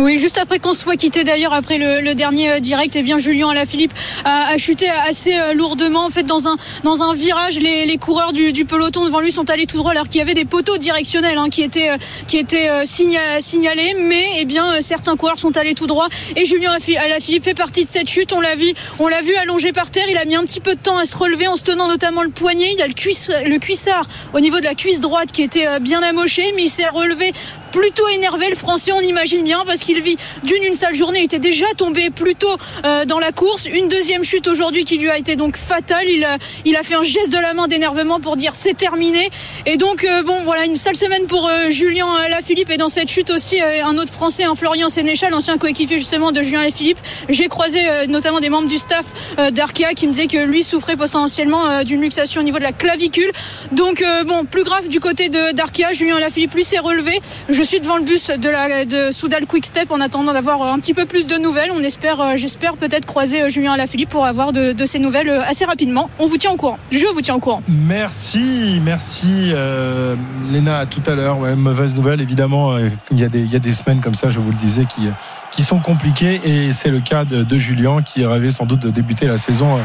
Oui, 0.00 0.16
juste 0.16 0.38
après 0.38 0.60
qu'on 0.60 0.74
se 0.74 0.82
soit 0.82 0.94
quitté 0.94 1.24
d'ailleurs 1.24 1.52
après 1.52 1.76
le, 1.76 2.00
le 2.00 2.14
dernier 2.14 2.52
euh, 2.52 2.58
direct, 2.60 2.94
eh 2.94 3.02
bien 3.02 3.18
Julien 3.18 3.48
Alaphilippe 3.48 3.92
a, 4.24 4.46
a 4.46 4.56
chuté 4.56 4.88
assez 4.88 5.34
euh, 5.34 5.54
lourdement. 5.54 6.04
En 6.04 6.08
fait, 6.10 6.22
dans 6.22 6.46
un 6.46 6.56
dans 6.84 7.02
un 7.02 7.14
virage, 7.14 7.58
les, 7.58 7.84
les 7.84 7.98
coureurs 7.98 8.32
du, 8.32 8.52
du 8.52 8.64
peloton 8.64 9.04
devant 9.04 9.18
lui 9.18 9.32
sont 9.32 9.50
allés 9.50 9.66
tout 9.66 9.76
droit 9.76 9.90
alors 9.90 10.06
qu'il 10.06 10.20
y 10.20 10.22
avait 10.22 10.34
des 10.34 10.44
poteaux 10.44 10.78
directionnels 10.78 11.36
hein, 11.36 11.48
qui 11.50 11.64
étaient 11.64 11.90
euh, 11.90 11.96
qui 12.28 12.38
étaient 12.38 12.68
signa- 12.84 13.40
signalés, 13.40 13.96
mais 13.98 14.24
eh 14.38 14.44
bien 14.44 14.80
certains 14.80 15.16
coureurs 15.16 15.40
sont 15.40 15.56
allés 15.56 15.74
tout 15.74 15.88
droit 15.88 16.06
et 16.36 16.46
Julien 16.46 16.76
Alaphilippe 17.04 17.42
fait 17.42 17.54
partie 17.54 17.82
de 17.82 17.88
cette 17.88 18.08
chute. 18.08 18.32
On 18.32 18.40
l'a 18.40 18.54
vu, 18.54 18.74
on 19.00 19.08
l'a 19.08 19.20
vu 19.20 19.34
allongé 19.34 19.72
par 19.72 19.90
terre. 19.90 20.06
Il 20.08 20.16
a 20.16 20.24
mis 20.24 20.36
un 20.36 20.44
petit 20.44 20.60
peu 20.60 20.76
de 20.76 20.80
temps 20.80 20.98
à 20.98 21.06
se 21.06 21.16
relever 21.16 21.48
en 21.48 21.56
se 21.56 21.64
tenant 21.64 21.88
notamment 21.88 22.22
le 22.22 22.30
poignet. 22.30 22.70
Il 22.72 22.82
a 22.82 22.86
le 22.86 22.94
cuisse 22.94 23.30
le 23.30 23.58
cuissard 23.58 24.06
au 24.32 24.38
niveau 24.38 24.60
de 24.60 24.64
la 24.64 24.76
cuisse 24.76 25.00
droite 25.00 25.32
qui 25.32 25.42
était 25.42 25.66
bien 25.80 26.04
amoché, 26.04 26.52
mais 26.54 26.62
il 26.62 26.70
s'est 26.70 26.86
relevé 26.88 27.32
plutôt 27.72 28.06
énervé 28.08 28.48
le 28.48 28.54
français 28.56 28.92
on 28.92 29.00
imagine 29.00 29.42
bien 29.42 29.64
parce 29.66 29.80
vit. 29.96 30.16
D'une 30.44 30.62
une 30.62 30.74
sale 30.74 30.94
journée 30.94 31.20
il 31.20 31.24
était 31.24 31.38
déjà 31.38 31.66
tombé 31.76 32.10
plus 32.10 32.34
tôt 32.34 32.56
euh, 32.84 33.04
dans 33.04 33.18
la 33.18 33.32
course. 33.32 33.66
Une 33.66 33.88
deuxième 33.88 34.24
chute 34.24 34.46
aujourd'hui 34.46 34.84
qui 34.84 34.98
lui 34.98 35.10
a 35.10 35.18
été 35.18 35.36
donc 35.36 35.56
fatale. 35.56 36.08
Il 36.08 36.24
a, 36.24 36.38
il 36.64 36.76
a 36.76 36.82
fait 36.82 36.94
un 36.94 37.02
geste 37.02 37.32
de 37.32 37.38
la 37.38 37.54
main 37.54 37.66
d'énervement 37.68 38.20
pour 38.20 38.36
dire 38.36 38.54
c'est 38.54 38.74
terminé. 38.74 39.30
Et 39.66 39.76
donc 39.76 40.04
euh, 40.04 40.22
bon 40.22 40.44
voilà 40.44 40.64
une 40.64 40.76
sale 40.76 40.96
semaine 40.96 41.26
pour 41.26 41.48
euh, 41.48 41.70
Julien 41.70 42.28
Lafilippe. 42.28 42.70
Et 42.70 42.76
dans 42.76 42.88
cette 42.88 43.08
chute 43.08 43.30
aussi 43.30 43.60
euh, 43.60 43.84
un 43.84 43.96
autre 43.98 44.12
français 44.12 44.44
un 44.44 44.54
Florian 44.54 44.88
Sénéchal 44.88 45.32
ancien 45.34 45.58
coéquipier 45.58 45.98
justement 45.98 46.32
de 46.32 46.42
Julien 46.42 46.62
Lafilippe. 46.62 46.98
J'ai 47.28 47.48
croisé 47.48 47.80
euh, 47.88 48.06
notamment 48.06 48.40
des 48.40 48.48
membres 48.48 48.68
du 48.68 48.78
staff 48.78 49.06
euh, 49.38 49.50
d'Arkea 49.50 49.94
qui 49.94 50.06
me 50.06 50.12
disaient 50.12 50.26
que 50.26 50.44
lui 50.44 50.62
souffrait 50.62 50.96
potentiellement 50.96 51.66
euh, 51.66 51.82
d'une 51.84 52.00
luxation 52.00 52.40
au 52.40 52.44
niveau 52.44 52.58
de 52.58 52.62
la 52.64 52.72
clavicule. 52.72 53.30
Donc 53.72 54.02
euh, 54.02 54.24
bon 54.24 54.44
plus 54.44 54.64
grave 54.64 54.88
du 54.88 55.00
côté 55.00 55.28
d'Arkea. 55.28 55.92
Julien 55.92 56.18
Lafilippe 56.18 56.54
lui 56.54 56.64
s'est 56.64 56.78
relevé. 56.78 57.20
Je 57.48 57.62
suis 57.62 57.80
devant 57.80 57.96
le 57.96 58.04
bus 58.04 58.28
de 58.28 58.48
la 58.48 58.84
de 58.84 59.10
Soudal 59.10 59.46
Quick 59.46 59.67
Step 59.68 59.90
en 59.90 60.00
attendant 60.00 60.32
d'avoir 60.32 60.62
euh, 60.62 60.72
un 60.72 60.78
petit 60.78 60.94
peu 60.94 61.04
plus 61.04 61.26
de 61.26 61.36
nouvelles. 61.36 61.70
On 61.70 61.82
espère, 61.82 62.22
euh, 62.22 62.36
j'espère 62.36 62.78
peut-être 62.78 63.04
croiser 63.04 63.42
euh, 63.42 63.48
Julien 63.50 63.74
Alaphilippe 63.74 64.08
pour 64.08 64.24
avoir 64.24 64.54
de, 64.54 64.74
ces 64.86 64.98
nouvelles 64.98 65.28
assez 65.46 65.66
rapidement. 65.66 66.08
On 66.18 66.24
vous 66.24 66.38
tient 66.38 66.52
au 66.52 66.56
courant. 66.56 66.78
Je 66.90 67.04
vous 67.12 67.20
tiens 67.20 67.34
au 67.34 67.38
courant. 67.38 67.62
Merci, 67.68 68.80
merci 68.82 69.50
euh, 69.52 70.16
Léna 70.50 70.78
à 70.78 70.86
tout 70.86 71.02
à 71.06 71.14
l'heure. 71.14 71.40
Mauvaise 71.54 71.92
nouvelle 71.92 72.22
évidemment. 72.22 72.78
Il 73.10 73.20
y, 73.20 73.24
a 73.24 73.28
des, 73.28 73.40
il 73.40 73.52
y 73.52 73.56
a 73.56 73.58
des 73.58 73.74
semaines 73.74 74.00
comme 74.00 74.14
ça, 74.14 74.30
je 74.30 74.40
vous 74.40 74.50
le 74.50 74.56
disais, 74.56 74.86
qui, 74.86 75.02
qui 75.50 75.62
sont 75.62 75.80
compliquées 75.80 76.40
et 76.44 76.72
c'est 76.72 76.88
le 76.88 77.00
cas 77.00 77.26
de, 77.26 77.58
Julien 77.58 78.00
qui 78.00 78.24
rêvait 78.24 78.50
sans 78.50 78.64
doute 78.64 78.80
de 78.80 78.90
débuter 78.90 79.26
la 79.26 79.36
saison 79.36 79.78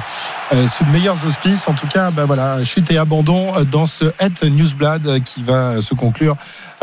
sous 0.51 0.85
de 0.85 0.89
meilleurs 0.91 1.25
auspices. 1.25 1.67
En 1.67 1.73
tout 1.73 1.87
cas, 1.87 2.11
bah 2.11 2.23
voilà, 2.25 2.63
chute 2.63 2.89
et 2.89 2.97
abandon 2.97 3.51
dans 3.69 3.85
ce 3.85 4.05
Het 4.19 4.49
Newsblad 4.49 5.23
qui 5.23 5.43
va 5.43 5.81
se 5.81 5.93
conclure 5.93 6.37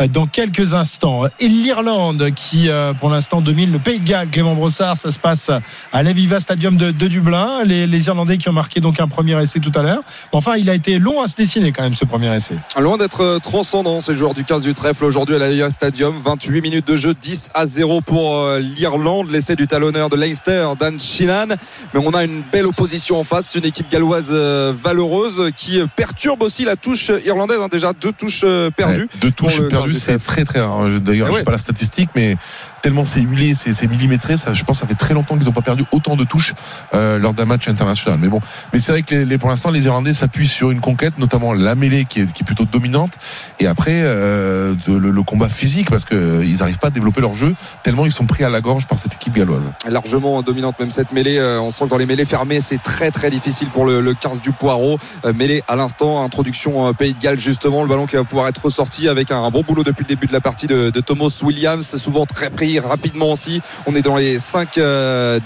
dans 0.09 0.27
quelques 0.27 0.75
instants. 0.75 1.25
Et 1.39 1.49
l'Irlande 1.49 2.31
qui, 2.35 2.69
euh, 2.69 2.93
pour 2.93 3.11
l'instant, 3.11 3.41
domine 3.41 3.71
le 3.73 3.79
Pays 3.79 3.99
de 3.99 4.05
Galles. 4.05 4.29
Clément 4.31 4.55
Brossard, 4.55 4.97
ça 4.97 5.11
se 5.11 5.19
passe 5.19 5.51
à 5.93 6.03
l'Aviva 6.03 6.41
Stadium 6.41 6.77
de, 6.77 6.91
de 6.91 7.07
Dublin. 7.09 7.65
Les, 7.65 7.87
les 7.87 8.07
Irlandais 8.07 8.39
qui 8.39 8.49
ont 8.49 8.53
marqué 8.53 8.81
donc 8.81 9.01
un 9.01 9.09
premier 9.09 9.41
essai 9.43 9.61
tout 9.61 9.73
à 9.75 9.83
l'heure. 9.83 10.03
Enfin, 10.33 10.57
il 10.57 10.69
a 10.71 10.75
été 10.75 10.99
long 10.99 11.21
à 11.21 11.27
se 11.27 11.37
dessiner 11.37 11.73
quand 11.73 11.83
même 11.83 11.95
ce 11.95 12.05
premier 12.05 12.35
essai. 12.35 12.55
Loin 12.79 12.97
d'être 12.99 13.21
euh, 13.23 13.39
transcendant, 13.39 14.01
ces 14.01 14.15
joueurs 14.15 14.35
du 14.35 14.45
15 14.45 14.63
du 14.63 14.75
trèfle 14.75 15.05
aujourd'hui 15.05 15.35
à 15.37 15.39
l'Alia 15.39 15.71
Stadium. 15.71 16.15
28 16.25 16.61
minutes 16.61 16.87
de 16.87 16.97
jeu, 16.97 17.15
10 17.15 17.51
à 17.55 17.67
0 17.67 18.01
pour 18.01 18.37
euh, 18.39 18.59
l'Irlande. 18.59 19.31
L'essai 19.31 19.57
du 19.57 19.67
talonneur 19.67 20.09
de 20.09 20.17
Leinster, 20.17 20.67
Dan 20.79 20.99
Sheehan. 20.99 21.49
Mais 21.95 22.01
on 22.05 22.13
a 22.15 22.25
une 22.25 22.43
belle 22.53 22.67
opposition 22.67 23.19
en 23.19 23.25
face. 23.25 23.55
Une 23.55 23.65
équipe 23.65 23.91
galloise 23.91 24.29
euh, 24.31 24.73
valeureuse 24.81 25.51
qui 25.57 25.81
euh, 25.81 25.87
perturbe 25.95 26.43
aussi 26.43 26.65
la 26.65 26.77
touche 26.77 27.11
irlandaise. 27.25 27.59
hein. 27.61 27.69
Déjà 27.71 27.93
deux 27.93 28.13
touches 28.13 28.43
euh, 28.45 28.71
perdues. 28.71 29.03
Ouais, 29.03 29.09
deux 29.21 29.31
touches 29.31 29.55
pour 29.57 29.63
le 29.65 29.69
15 29.71 29.79
perdues, 29.81 29.90
c'est 29.95 30.19
très 30.19 30.45
très 30.45 30.61
rare. 30.61 30.89
D'ailleurs, 31.01 31.29
Ah 31.29 31.33
je 31.33 31.39
sais 31.39 31.45
pas 31.45 31.53
la 31.53 31.59
statistique, 31.59 32.11
mais 32.15 32.37
tellement 32.83 33.05
c'est 33.05 33.21
huilé, 33.21 33.55
c'est 33.55 33.89
millimétré. 33.89 34.35
Je 34.37 34.65
pense, 34.65 34.79
que 34.79 34.81
ça 34.81 34.87
fait 34.87 34.95
très 34.95 35.15
longtemps 35.15 35.37
qu'ils 35.37 35.47
n'ont 35.47 35.53
pas 35.53 35.63
perdu 35.63 35.85
autant 35.93 36.17
de 36.17 36.25
touches 36.25 36.55
euh, 36.95 37.19
lors 37.19 37.35
d'un 37.35 37.45
match 37.45 37.69
international. 37.69 38.19
Mais 38.21 38.29
bon, 38.29 38.41
mais 38.73 38.81
c'est 38.81 38.93
vrai 38.93 39.03
que 39.03 39.37
pour 39.37 39.49
l'instant, 39.49 39.71
les 39.71 39.87
Irlandais 39.87 40.13
s'appuient 40.13 40.49
sur 40.49 40.71
une 40.71 40.81
conquête, 40.81 41.19
notamment 41.19 41.53
la 41.53 41.75
mêlée 41.75 42.05
qui 42.05 42.21
est, 42.21 42.45
plutôt 42.45 42.65
dominante, 42.65 43.13
et 43.59 43.67
après 43.67 43.93
euh, 43.93 44.75
le, 44.87 45.23
combat 45.23 45.49
physique 45.49 45.91
parce 45.91 46.05
que 46.05 46.43
ils 46.43 46.59
n'arrivent 46.59 46.79
pas 46.79 46.89
à 46.89 46.91
développer 46.91 47.21
leur 47.21 47.35
jeu 47.35 47.55
tellement 47.83 48.07
ils 48.07 48.13
sont 48.13 48.27
pris 48.27 48.43
à 48.43 48.49
la 48.49 48.61
gorge 48.61 48.87
par 48.87 48.99
cette 48.99 49.15
équipe 49.15 49.35
galloise. 49.35 49.71
largement 49.87 50.43
dominante 50.43 50.79
même 50.81 50.91
cette 50.91 51.13
mêlée 51.13 51.39
euh, 51.39 51.61
on 51.61 51.71
sent 51.71 51.85
que 51.85 51.91
dans 51.91 51.99
les 51.99 52.07
mêlées 52.07 52.25
fermées 52.25 52.61
c'est 52.61 52.83
très 52.83 53.11
très 53.11 53.31
difficile 53.31 53.69
pour 53.69 53.85
le, 53.85 54.01
le 54.01 54.15
15 54.15 54.41
du 54.41 54.53
poireau 54.53 54.99
Euh, 55.25 55.33
mêlée 55.33 55.63
à 55.69 55.77
l'instant 55.77 56.25
introduction 56.25 56.87
euh, 56.87 56.93
Pays 56.93 57.13
de 57.13 57.19
Galles 57.19 57.39
justement 57.39 57.83
le 57.83 57.89
ballon 57.89 58.07
qui 58.07 58.17
va 58.17 58.25
pouvoir 58.25 58.49
être 58.49 58.65
ressorti 58.65 59.09
avec 59.09 59.31
un, 59.31 59.43
un 59.43 59.51
bon 59.51 59.63
boulot 59.63 59.85
depuis 59.85 60.05
le 60.05 60.09
début 60.09 60.27
de 60.27 60.33
la 60.33 60.41
partie 60.41 60.67
de, 60.67 60.91
de 60.91 61.01
Thomas 61.01 61.39
Williams 61.43 61.97
souvent 61.97 62.25
très 62.25 62.49
pris 62.51 62.70
rapidement 62.79 63.33
aussi. 63.33 63.61
On 63.87 63.95
est 63.95 64.03
dans 64.03 64.17
les 64.17 64.39
5 64.39 64.79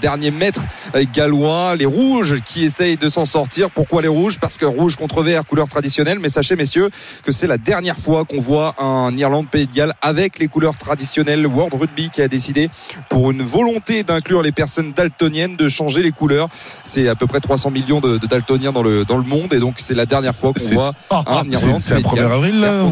derniers 0.01 0.31
mètres 0.31 0.61
euh, 0.95 1.03
gallois. 1.13 1.75
Les 1.75 1.85
rouges 1.85 2.41
qui 2.45 2.63
essayent 2.65 2.97
de 2.97 3.09
s'en 3.09 3.25
sortir. 3.25 3.69
Pourquoi 3.69 4.01
les 4.01 4.07
rouges? 4.07 4.37
Parce 4.39 4.57
que 4.57 4.65
rouge 4.65 4.95
contre 4.95 5.23
vert 5.23 5.45
couleur 5.45 5.67
traditionnelle. 5.67 6.19
Mais 6.19 6.29
sachez 6.29 6.55
messieurs 6.55 6.89
que 7.23 7.31
c'est 7.31 7.47
la 7.47 7.57
dernière 7.57 7.97
fois 7.97 8.25
qu'on 8.25 8.39
voit 8.41 8.75
un 8.79 9.15
Irlande 9.17 9.49
Pays 9.49 9.67
de 9.67 9.73
Galles 9.73 9.93
avec 10.01 10.39
les 10.39 10.47
couleurs 10.47 10.75
traditionnelles. 10.75 11.45
World 11.47 11.73
Rugby 11.73 12.09
qui 12.09 12.21
a 12.21 12.27
décidé 12.27 12.69
pour 13.09 13.31
une 13.31 13.41
volonté 13.43 14.03
d'inclure 14.03 14.41
les 14.41 14.51
personnes 14.51 14.93
daltoniennes 14.93 15.55
de 15.55 15.69
changer 15.69 16.01
les 16.01 16.11
couleurs. 16.11 16.49
C'est 16.83 17.07
à 17.07 17.15
peu 17.15 17.27
près 17.27 17.39
300 17.39 17.71
millions 17.71 17.99
de, 17.99 18.17
de 18.17 18.27
daltoniens 18.27 18.71
dans 18.71 18.83
le 18.83 19.05
dans 19.05 19.17
le 19.17 19.23
monde. 19.23 19.53
Et 19.53 19.59
donc 19.59 19.75
c'est 19.77 19.93
la 19.93 20.05
dernière 20.05 20.35
fois 20.35 20.53
qu'on 20.53 20.73
voit 20.75 20.91
Ah, 21.09 21.23
un 21.27 21.49
Irlande 21.49 21.79
c'est 21.81 21.95
de 21.95 22.01
1er 22.01 22.15
Galles 22.15 22.31
avril, 22.31 22.59
là, 22.59 22.83
ou 22.83 22.89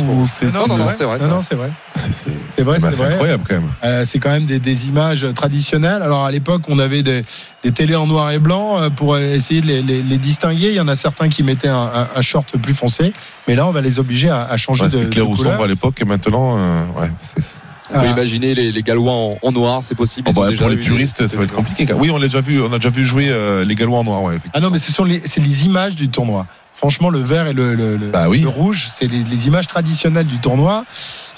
non 0.53 0.67
non 0.67 0.77
non 0.77 0.87
c'est 0.95 1.03
vrai 1.03 1.19
Non, 1.27 1.41
c'est 1.41 1.55
vrai. 1.55 1.69
c'est 1.95 2.29
vrai. 2.29 2.33
C'est 2.49 2.63
vrai, 2.63 2.79
bah, 2.79 2.89
c'est 2.93 3.03
incroyable 3.03 3.43
quand 3.47 3.55
même. 3.55 3.69
Euh, 3.83 4.05
c'est 4.05 4.19
quand 4.23 4.29
même 4.29 4.45
des, 4.45 4.59
des 4.59 4.87
images 4.87 5.27
traditionnelles. 5.35 6.01
Alors 6.01 6.23
à 6.23 6.31
l'époque, 6.31 6.63
on 6.69 6.79
avait 6.79 7.03
des, 7.03 7.21
des 7.63 7.71
télés 7.73 7.97
en 7.97 8.07
noir 8.07 8.31
et 8.31 8.39
blanc 8.39 8.79
euh, 8.81 8.89
pour 8.89 9.17
essayer 9.17 9.59
de 9.59 9.67
les, 9.67 9.81
les- 9.81 10.01
les 10.01 10.17
distinguer. 10.17 10.69
Il 10.69 10.75
y 10.75 10.79
en 10.79 10.87
a 10.87 10.95
certains 10.95 11.27
qui 11.27 11.43
mettaient 11.43 11.67
un, 11.67 11.75
un- 11.93 12.07
un 12.15 12.21
short 12.21 12.57
plus 12.57 12.73
foncé, 12.73 13.11
mais 13.47 13.55
là, 13.55 13.67
on 13.67 13.71
va 13.71 13.81
les 13.81 13.99
obliger 13.99 14.29
à, 14.29 14.43
à 14.45 14.55
changer 14.55 14.83
Ouais, 14.83 14.89
de, 14.89 14.97
C'était 14.97 15.09
clair 15.09 15.25
de 15.25 15.31
ou 15.31 15.35
couleur. 15.35 15.51
sombre 15.53 15.65
à 15.65 15.67
l'époque 15.67 15.95
et 16.01 16.05
maintenant, 16.05 16.57
euh, 16.57 16.85
ouais, 17.01 17.11
c'est- 17.21 17.59
on 17.89 17.99
peut 17.99 18.05
Ah. 18.07 18.11
imaginer 18.11 18.55
les, 18.55 18.71
les 18.71 18.81
Gallois 18.81 19.11
en, 19.11 19.37
en 19.41 19.51
noir 19.51 19.81
c'est 19.83 19.93
possible 19.93 20.27
Oh, 20.29 20.31
Ils 20.33 20.39
ont 20.39 20.43
bah, 20.43 20.49
déjà 20.49 20.61
pour 20.61 20.69
les 20.69 20.77
des- 20.77 20.81
puristes, 20.83 21.27
ça 21.27 21.37
va 21.37 21.43
être 21.43 21.53
compliqué. 21.53 21.85
Oui, 21.93 22.09
on 22.11 22.17
l'a 22.17 22.27
déjà 22.27 22.39
vu, 22.41 22.61
on 22.61 22.71
a 22.71 22.77
déjà 22.77 22.89
vu 22.89 23.03
jouer 23.03 23.27
euh, 23.29 23.65
les 23.65 23.75
Gallois 23.75 23.99
en 23.99 24.03
noir. 24.05 24.23
Ouais, 24.23 24.39
Ah 24.53 24.61
non, 24.61 24.69
mais 24.69 24.79
ce 24.79 24.91
sont 24.93 25.03
les, 25.03 25.21
c'est 25.25 25.41
les 25.41 25.65
images 25.65 25.95
du 25.95 26.07
tournoi. 26.07 26.47
Franchement, 26.75 27.09
le 27.09 27.19
vert 27.19 27.45
et 27.47 27.53
le, 27.53 27.75
le, 27.75 27.97
le- 27.97 28.07
Bah 28.11 28.29
oui. 28.29 28.39
le 28.39 28.47
rouge, 28.47 28.87
c'est 28.89 29.05
les, 29.07 29.23
les 29.23 29.47
images 29.47 29.67
traditionnelles 29.67 30.25
du 30.27 30.39
tournoi. 30.39 30.85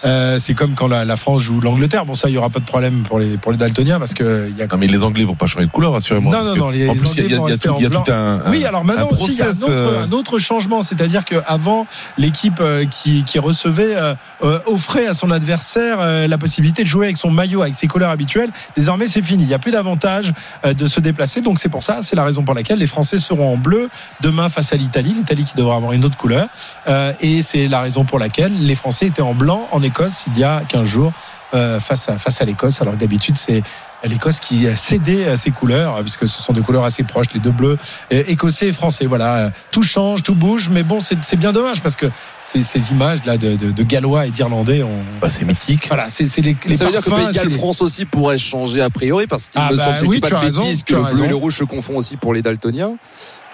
Euh, 0.05 0.37
c'est 0.39 0.53
comme 0.53 0.73
quand 0.75 0.87
la, 0.87 1.03
la 1.05 1.15
France 1.15 1.41
joue 1.41 1.59
l'Angleterre. 1.61 2.05
Bon, 2.05 2.15
ça, 2.15 2.29
il 2.29 2.33
y 2.33 2.37
aura 2.37 2.49
pas 2.49 2.59
de 2.59 2.65
problème 2.65 3.03
pour 3.03 3.19
les 3.19 3.37
pour 3.37 3.51
les 3.51 3.57
daltoniens 3.57 3.99
parce 3.99 4.13
que 4.13 4.51
y 4.55 4.61
a 4.61 4.67
Non, 4.67 4.77
mais 4.77 4.87
les 4.87 5.03
Anglais 5.03 5.23
vont 5.25 5.35
pas 5.35 5.47
changer 5.47 5.65
de 5.65 5.71
couleur, 5.71 5.93
rassurez-moi. 5.93 6.31
Non, 6.35 6.43
non, 6.43 6.55
non, 6.55 6.69
les- 6.69 6.87
en 6.89 6.95
plus, 6.95 7.15
il 7.17 7.23
y 7.23 7.27
y 7.27 7.31
y 7.31 7.33
a 7.33 7.57
tout, 7.57 7.75
y 7.79 7.85
a 7.85 7.89
tout 7.89 8.11
un, 8.11 8.13
un- 8.45 8.51
Oui, 8.51 8.65
alors 8.65 8.83
maintenant 8.83 9.09
aussi, 9.11 9.31
il 9.31 9.37
y 9.37 9.41
a 9.41 9.47
un 9.47 9.49
autre, 9.49 9.65
euh, 9.69 10.03
un 10.05 10.11
autre 10.11 10.37
changement, 10.37 10.81
c'est-à-dire 10.81 11.25
qu'avant, 11.25 11.87
l'équipe 12.17 12.59
euh, 12.61 12.85
qui, 12.85 13.23
qui 13.23 13.39
recevait 13.39 13.95
euh, 13.95 14.59
offrait 14.67 15.07
à 15.07 15.13
son 15.13 15.31
adversaire 15.31 15.97
la 16.27 16.37
possibilité 16.37 16.83
de 16.83 16.87
jouer 16.87 17.07
avec 17.07 17.17
son 17.17 17.31
maillot, 17.31 17.61
avec 17.63 17.73
ses 17.75 17.87
couleurs 17.87 18.11
habituelles. 18.11 18.51
Désormais, 18.75 19.07
c'est 19.07 19.21
fini. 19.21 19.43
Il 19.43 19.47
n'y 19.47 19.53
a 19.53 19.59
plus 19.59 19.71
d'avantage 19.71 20.33
de 20.65 20.87
se 20.87 20.99
déplacer. 20.99 21.41
Donc, 21.41 21.59
c'est 21.59 21.69
pour 21.69 21.83
ça, 21.83 21.99
c'est 22.01 22.15
la 22.15 22.23
raison 22.23 22.43
pour 22.43 22.53
laquelle 22.53 22.79
les 22.79 22.87
Français 22.87 23.17
seront 23.17 23.53
en 23.53 23.57
bleu 23.57 23.89
demain 24.21 24.49
face 24.49 24.71
à 24.73 24.75
l'Italie. 24.75 25.13
L'Italie 25.15 25.45
qui 25.45 25.55
devra 25.55 25.75
avoir 25.77 25.93
une 25.93 26.05
autre 26.05 26.17
couleur. 26.17 26.47
Et 27.21 27.41
c'est 27.41 27.67
la 27.67 27.81
raison 27.81 28.05
pour 28.05 28.19
laquelle 28.19 28.53
les 28.65 28.75
Français 28.75 29.07
étaient 29.07 29.21
en 29.21 29.33
blanc 29.33 29.67
en 29.71 29.81
Écosse 29.81 29.94
il 30.27 30.37
y 30.39 30.43
a 30.43 30.61
15 30.67 30.85
jours 30.85 31.11
euh, 31.53 31.79
face 31.79 32.09
à, 32.09 32.17
face 32.17 32.41
à 32.41 32.45
l'Écosse. 32.45 32.81
Alors 32.81 32.95
que 32.95 32.99
d'habitude, 32.99 33.37
c'est 33.37 33.63
l'Écosse 34.03 34.39
qui 34.39 34.67
cédait 34.75 35.27
à 35.27 35.37
ses 35.37 35.51
couleurs, 35.51 35.99
puisque 36.01 36.27
ce 36.27 36.41
sont 36.41 36.53
des 36.53 36.61
couleurs 36.61 36.83
assez 36.83 37.03
proches, 37.03 37.27
les 37.33 37.39
deux 37.39 37.51
bleus, 37.51 37.77
euh, 38.13 38.23
écossais 38.27 38.67
et 38.67 38.73
français. 38.73 39.05
Voilà, 39.05 39.51
tout 39.71 39.83
change, 39.83 40.21
tout 40.21 40.35
bouge, 40.35 40.69
mais 40.69 40.83
bon, 40.83 40.99
c'est 40.99 41.17
c'est 41.23 41.37
bien 41.37 41.51
dommage 41.51 41.81
parce 41.81 41.95
que 41.95 42.07
ces, 42.41 42.61
ces 42.61 42.91
images-là 42.91 43.37
de, 43.37 43.55
de, 43.55 43.71
de 43.71 43.83
Gallois 43.83 44.27
et 44.27 44.31
d'Irlandais, 44.31 44.83
on... 44.83 44.91
bah, 45.21 45.29
c'est 45.29 45.45
mythique. 45.45 45.87
voilà, 45.87 46.07
c'est 46.09 46.25
les, 46.41 46.55
les 46.65 46.77
ça 46.77 46.85
veut 46.85 46.91
dire 46.91 47.01
que 47.01 47.09
Pays 47.09 47.33
Galles 47.33 47.49
France 47.51 47.81
aussi 47.81 48.05
pourrait 48.05 48.37
changer 48.37 48.81
a 48.81 48.89
priori 48.89 49.25
parce 49.27 49.47
qu'il 49.47 49.61
Ah 49.63 49.71
me 49.71 49.77
bah 49.77 49.95
semble, 49.95 50.09
oui, 50.09 50.19
pas 50.19 50.29
de 50.29 50.35
raison, 50.35 50.61
bêtises, 50.61 50.83
que 50.83 50.95
le 50.95 51.03
bleu 51.03 51.25
et 51.25 51.29
le 51.29 51.35
rouge 51.35 51.57
se 51.57 51.63
confondent 51.63 51.97
aussi 51.97 52.17
pour 52.17 52.33
les 52.33 52.41
daltoniens. 52.41 52.97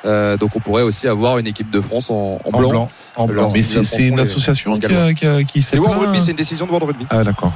Euh, 0.05 0.35
donc 0.37 0.55
on 0.55 0.59
pourrait 0.59 0.83
aussi 0.83 1.07
avoir 1.07 1.37
une 1.37 1.47
équipe 1.47 1.69
de 1.69 1.79
France 1.81 2.09
en, 2.09 2.39
en 2.43 2.49
en 2.53 2.57
blanc. 2.59 2.69
blanc. 2.69 2.89
En 3.15 3.27
blanc. 3.27 3.51
Mais 3.53 3.61
c'est 3.61 3.83
c'est 3.83 4.07
une 4.07 4.19
association 4.19 4.73
qui, 4.79 4.87
qui, 5.15 5.25
a- 5.27 5.43
qui 5.43 5.61
s'est 5.61 5.71
C'est 5.73 5.77
World 5.79 5.97
plaint. 5.99 6.09
Rugby, 6.11 6.25
c'est 6.25 6.31
une 6.31 6.37
décision 6.37 6.65
de 6.65 6.71
World 6.71 6.87
Rugby. 6.87 7.05
Ah, 7.09 7.23
d'accord. 7.23 7.51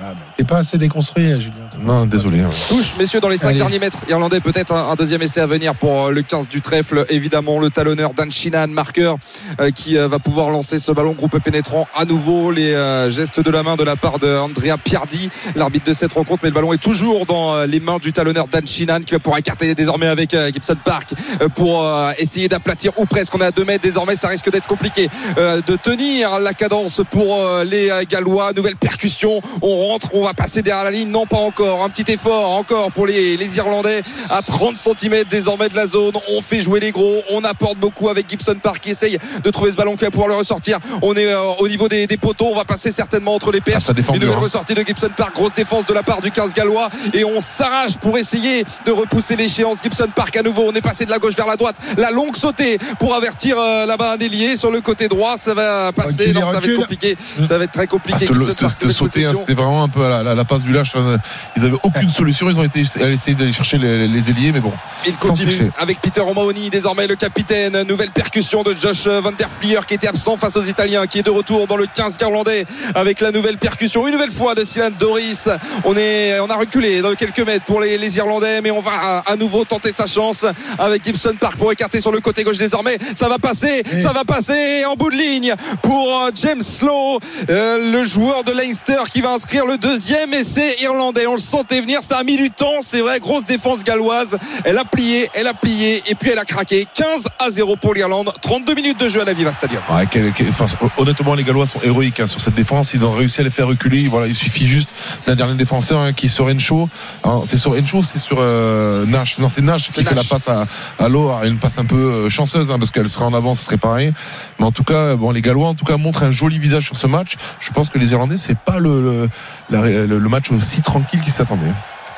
Ah, 0.00 0.12
T'es 0.36 0.42
pas 0.42 0.56
assez 0.58 0.76
déconstruit, 0.76 1.40
Julien. 1.40 1.54
Non, 1.78 2.04
désolé. 2.06 2.40
hein. 2.40 2.50
Touche, 2.68 2.94
messieurs, 2.98 3.20
dans 3.20 3.28
les 3.28 3.36
5 3.36 3.50
Allez. 3.50 3.58
derniers 3.58 3.78
mètres. 3.78 3.98
Irlandais, 4.08 4.40
peut-être 4.40 4.72
un, 4.72 4.90
un 4.90 4.94
deuxième 4.96 5.22
essai 5.22 5.40
à 5.40 5.46
venir 5.46 5.76
pour 5.76 6.06
euh, 6.06 6.10
le 6.10 6.22
15 6.22 6.48
du 6.48 6.60
trèfle. 6.60 7.06
Évidemment, 7.10 7.60
le 7.60 7.70
talonneur 7.70 8.12
Dan 8.12 8.28
Shinan, 8.32 8.66
marqueur, 8.68 9.18
euh, 9.60 9.70
qui 9.70 9.96
euh, 9.96 10.08
va 10.08 10.18
pouvoir 10.18 10.50
lancer 10.50 10.80
ce 10.80 10.90
ballon 10.90 11.12
groupe 11.12 11.38
pénétrant 11.38 11.86
à 11.94 12.06
nouveau. 12.06 12.50
Les 12.50 12.72
euh, 12.74 13.08
gestes 13.08 13.38
de 13.38 13.50
la 13.50 13.62
main 13.62 13.76
de 13.76 13.84
la 13.84 13.94
part 13.94 14.18
de 14.18 14.26
Andrea 14.36 14.76
Piardi, 14.82 15.30
l'arbitre 15.54 15.86
de 15.86 15.92
cette 15.92 16.12
rencontre. 16.12 16.40
Mais 16.42 16.48
le 16.48 16.54
ballon 16.56 16.72
est 16.72 16.78
toujours 16.82 17.24
dans 17.24 17.54
euh, 17.54 17.66
les 17.66 17.78
mains 17.78 17.98
du 17.98 18.12
talonneur 18.12 18.48
Dan 18.48 18.66
Shinan, 18.66 19.00
qui 19.02 19.12
va 19.14 19.20
pouvoir 19.20 19.38
écarter 19.38 19.76
désormais 19.76 20.08
avec 20.08 20.34
euh, 20.34 20.50
Gibson 20.52 20.76
Park 20.84 21.14
euh, 21.40 21.48
pour 21.48 21.84
euh, 21.84 22.10
essayer 22.18 22.48
d'aplatir 22.48 22.90
ou 22.98 23.06
presque. 23.06 23.32
On 23.36 23.40
est 23.40 23.44
à 23.46 23.52
2 23.52 23.64
mètres 23.64 23.84
désormais, 23.84 24.16
ça 24.16 24.26
risque 24.26 24.50
d'être 24.50 24.66
compliqué 24.66 25.08
euh, 25.38 25.60
de 25.64 25.76
tenir 25.76 26.40
la 26.40 26.52
cadence 26.52 27.00
pour 27.12 27.36
euh, 27.38 27.62
les 27.62 27.90
euh, 27.90 28.02
Gallois. 28.10 28.52
Nouvelle 28.56 28.74
percussion. 28.76 29.40
On 29.62 29.83
rentre, 29.88 30.08
on 30.14 30.24
va 30.24 30.34
passer 30.34 30.62
derrière 30.62 30.84
la 30.84 30.90
ligne. 30.90 31.10
Non, 31.10 31.26
pas 31.26 31.36
encore. 31.38 31.82
Un 31.84 31.88
petit 31.88 32.10
effort 32.12 32.52
encore 32.52 32.90
pour 32.92 33.06
les, 33.06 33.36
les 33.36 33.56
Irlandais 33.56 34.02
à 34.30 34.42
30 34.42 34.76
cm 34.76 35.24
désormais 35.30 35.68
de 35.68 35.76
la 35.76 35.86
zone. 35.86 36.14
On 36.30 36.40
fait 36.40 36.60
jouer 36.62 36.80
les 36.80 36.90
gros. 36.90 37.22
On 37.30 37.44
apporte 37.44 37.78
beaucoup 37.78 38.08
avec 38.08 38.28
Gibson 38.28 38.56
Park 38.62 38.80
qui 38.80 38.90
essaye 38.90 39.18
de 39.42 39.50
trouver 39.50 39.70
ce 39.70 39.76
ballon 39.76 39.96
qui 39.96 40.04
va 40.04 40.10
pouvoir 40.10 40.28
le 40.28 40.34
ressortir. 40.34 40.78
On 41.02 41.14
est 41.14 41.26
euh, 41.26 41.40
au 41.58 41.68
niveau 41.68 41.88
des, 41.88 42.06
des 42.06 42.16
poteaux. 42.16 42.48
On 42.52 42.56
va 42.56 42.64
passer 42.64 42.90
certainement 42.90 43.34
entre 43.34 43.52
les 43.52 43.60
perches. 43.60 43.84
Ah, 43.88 43.92
Une 44.14 44.24
hein. 44.24 44.32
ressortie 44.36 44.74
de 44.74 44.82
Gibson 44.82 45.10
Park. 45.16 45.34
Grosse 45.34 45.54
défense 45.54 45.86
de 45.86 45.94
la 45.94 46.02
part 46.02 46.20
du 46.20 46.30
15 46.30 46.54
gallois. 46.54 46.88
Et 47.12 47.24
on 47.24 47.40
s'arrache 47.40 47.96
pour 47.96 48.16
essayer 48.18 48.64
de 48.86 48.92
repousser 48.92 49.36
l'échéance. 49.36 49.82
Gibson 49.82 50.08
Park 50.14 50.36
à 50.36 50.42
nouveau. 50.42 50.64
On 50.68 50.72
est 50.72 50.80
passé 50.80 51.04
de 51.04 51.10
la 51.10 51.18
gauche 51.18 51.34
vers 51.34 51.46
la 51.46 51.56
droite. 51.56 51.76
La 51.96 52.10
longue 52.10 52.36
sautée 52.36 52.78
pour 52.98 53.14
avertir 53.14 53.58
euh, 53.58 53.86
là-bas 53.86 54.12
un 54.12 54.16
délié 54.16 54.56
sur 54.56 54.70
le 54.70 54.80
côté 54.80 55.08
droit. 55.08 55.36
Ça 55.38 55.54
va 55.54 55.92
passer. 55.92 56.26
Recule, 56.28 56.34
Non, 56.34 56.46
ça 56.52 56.60
va 56.60 56.66
être 56.66 56.76
compliqué. 56.76 57.16
Ça 57.48 57.58
va 57.58 57.64
être 57.64 57.72
très 57.72 57.84
Ah, 57.84 57.86
compliqué. 57.86 58.26
Gibson 58.26 58.54
Park, 58.58 58.78
hein, 58.84 58.88
c'était 58.92 59.54
vraiment 59.54 59.73
un 59.82 59.88
peu 59.88 60.04
à 60.04 60.22
la, 60.22 60.44
passe 60.44 60.62
du 60.62 60.72
lâche. 60.72 60.92
hein. 60.96 61.18
Ils 61.56 61.64
avaient 61.64 61.76
aucune 61.82 62.08
solution. 62.20 62.48
Ils 62.48 62.58
ont 62.58 62.64
été 62.64 62.82
à 63.00 63.08
essayer 63.08 63.34
d'aller 63.34 63.52
chercher 63.52 63.78
les, 63.78 64.06
les 64.08 64.30
ailiers, 64.30 64.52
mais 64.52 64.60
bon. 64.60 64.72
Il 65.06 65.14
continue 65.16 65.70
avec 65.78 66.00
Peter 66.00 66.20
O'Mahony, 66.20 66.70
désormais 66.70 67.06
le 67.06 67.16
capitaine. 67.16 67.82
Nouvelle 67.82 68.10
percussion 68.10 68.62
de 68.62 68.74
Josh 68.74 69.06
Van 69.06 69.32
Der 69.32 69.48
Flier 69.50 69.80
qui 69.86 69.94
était 69.94 70.08
absent 70.08 70.36
face 70.36 70.56
aux 70.56 70.62
Italiens, 70.62 71.06
qui 71.06 71.18
est 71.18 71.22
de 71.22 71.30
retour 71.30 71.66
dans 71.66 71.76
le 71.76 71.86
15 71.86 72.16
irlandais 72.20 72.64
avec 72.94 73.20
la 73.20 73.30
nouvelle 73.30 73.58
percussion. 73.58 74.06
Une 74.06 74.12
nouvelle 74.14 74.30
fois 74.30 74.54
de 74.54 74.64
Silan 74.64 74.90
Doris. 74.98 75.48
On, 75.84 75.96
est, 75.96 76.38
on 76.40 76.48
a 76.48 76.56
reculé 76.56 77.00
dans 77.02 77.14
quelques 77.14 77.40
mètres 77.40 77.64
pour 77.64 77.80
les, 77.80 77.98
les 77.98 78.16
Irlandais, 78.16 78.60
mais 78.60 78.70
on 78.70 78.80
va 78.80 78.92
à, 78.92 79.32
à 79.32 79.36
nouveau 79.36 79.64
tenter 79.64 79.92
sa 79.92 80.06
chance 80.06 80.44
avec 80.78 81.04
Gibson 81.04 81.34
Park 81.38 81.56
pour 81.56 81.70
écarter 81.72 82.00
sur 82.00 82.12
le 82.12 82.20
côté 82.20 82.44
gauche 82.44 82.56
désormais. 82.58 82.98
Ça 83.14 83.28
va 83.28 83.38
passer, 83.38 83.82
ça 84.02 84.12
va 84.12 84.24
passer 84.24 84.84
en 84.84 84.94
bout 84.94 85.10
de 85.10 85.16
ligne 85.16 85.54
pour 85.82 86.08
euh, 86.22 86.30
James 86.42 86.62
Slow, 86.62 87.18
euh, 87.50 87.92
le 87.92 88.04
joueur 88.04 88.44
de 88.44 88.52
Leinster 88.52 88.98
qui 89.12 89.20
va 89.20 89.30
inscrire 89.32 89.63
le 89.66 89.76
deuxième 89.78 90.32
essai 90.34 90.76
irlandais. 90.80 91.26
On 91.26 91.34
le 91.34 91.40
sentait 91.40 91.80
venir, 91.80 92.02
ça 92.02 92.18
a 92.18 92.24
mis 92.24 92.36
du 92.36 92.50
temps, 92.50 92.80
c'est 92.82 93.00
vrai, 93.00 93.20
grosse 93.20 93.44
défense 93.44 93.84
galloise. 93.84 94.36
Elle 94.64 94.78
a 94.78 94.84
plié, 94.84 95.28
elle 95.34 95.46
a 95.46 95.54
plié 95.54 96.02
et 96.06 96.14
puis 96.14 96.30
elle 96.30 96.38
a 96.38 96.44
craqué. 96.44 96.86
15 96.94 97.28
à 97.38 97.50
0 97.50 97.76
pour 97.76 97.94
l'Irlande. 97.94 98.32
32 98.42 98.74
minutes 98.74 99.00
de 99.00 99.08
jeu 99.08 99.20
à 99.20 99.24
la 99.24 99.32
Viva 99.32 99.52
Stadium. 99.52 99.82
Ouais, 99.90 100.04
quel- 100.10 100.32
quel- 100.32 100.48
enfin, 100.48 100.66
honnêtement, 100.98 101.34
les 101.34 101.44
Gallois 101.44 101.66
sont 101.66 101.80
héroïques 101.82 102.20
hein, 102.20 102.26
sur 102.26 102.40
cette 102.40 102.54
défense. 102.54 102.94
Ils 102.94 103.04
ont 103.04 103.12
réussi 103.12 103.40
à 103.40 103.44
les 103.44 103.50
faire 103.50 103.66
reculer. 103.68 104.08
Voilà, 104.08 104.26
il 104.26 104.34
suffit 104.34 104.66
juste 104.66 104.90
d'un 105.26 105.34
dernier 105.34 105.54
défenseur 105.54 106.00
hein, 106.00 106.12
qui 106.12 106.26
est 106.26 106.28
sur 106.28 106.46
Encho. 106.46 106.88
Hein, 107.24 107.42
c'est 107.46 107.58
sur 107.58 107.72
Encho, 107.72 108.02
c'est 108.02 108.18
sur 108.18 108.36
euh, 108.40 109.04
Nash. 109.06 109.38
Non, 109.38 109.48
c'est 109.48 109.62
Nash 109.62 109.86
qui 109.86 109.92
C'est 109.92 110.04
fait 110.08 110.14
la 110.14 110.24
passe 110.24 110.48
à, 110.48 110.66
à 110.98 111.46
Une 111.46 111.58
passe 111.58 111.78
un 111.78 111.84
peu 111.84 111.96
euh, 111.96 112.28
chanceuse 112.28 112.70
hein, 112.70 112.78
parce 112.78 112.90
qu'elle 112.90 113.08
serait 113.08 113.24
en 113.24 113.34
avant, 113.34 113.54
ce 113.54 113.64
serait 113.64 113.76
pareil. 113.78 114.12
Mais 114.58 114.64
en 114.66 114.72
tout 114.72 114.84
cas, 114.84 115.14
bon, 115.16 115.30
les 115.30 115.42
Gallois, 115.42 115.68
en 115.68 115.74
tout 115.74 115.84
cas, 115.84 115.96
montrent 115.96 116.22
un 116.22 116.30
joli 116.30 116.58
visage 116.58 116.84
sur 116.84 116.96
ce 116.96 117.06
match. 117.06 117.34
Je 117.60 117.70
pense 117.70 117.88
que 117.88 117.98
les 117.98 118.12
Irlandais, 118.12 118.36
c'est 118.36 118.58
pas 118.58 118.78
le, 118.78 119.00
le, 119.00 119.28
le- 119.70 120.06
le 120.18 120.28
match 120.28 120.50
aussi 120.50 120.82
tranquille 120.82 121.20
qu'ils 121.20 121.32
s'attendaient. 121.32 121.72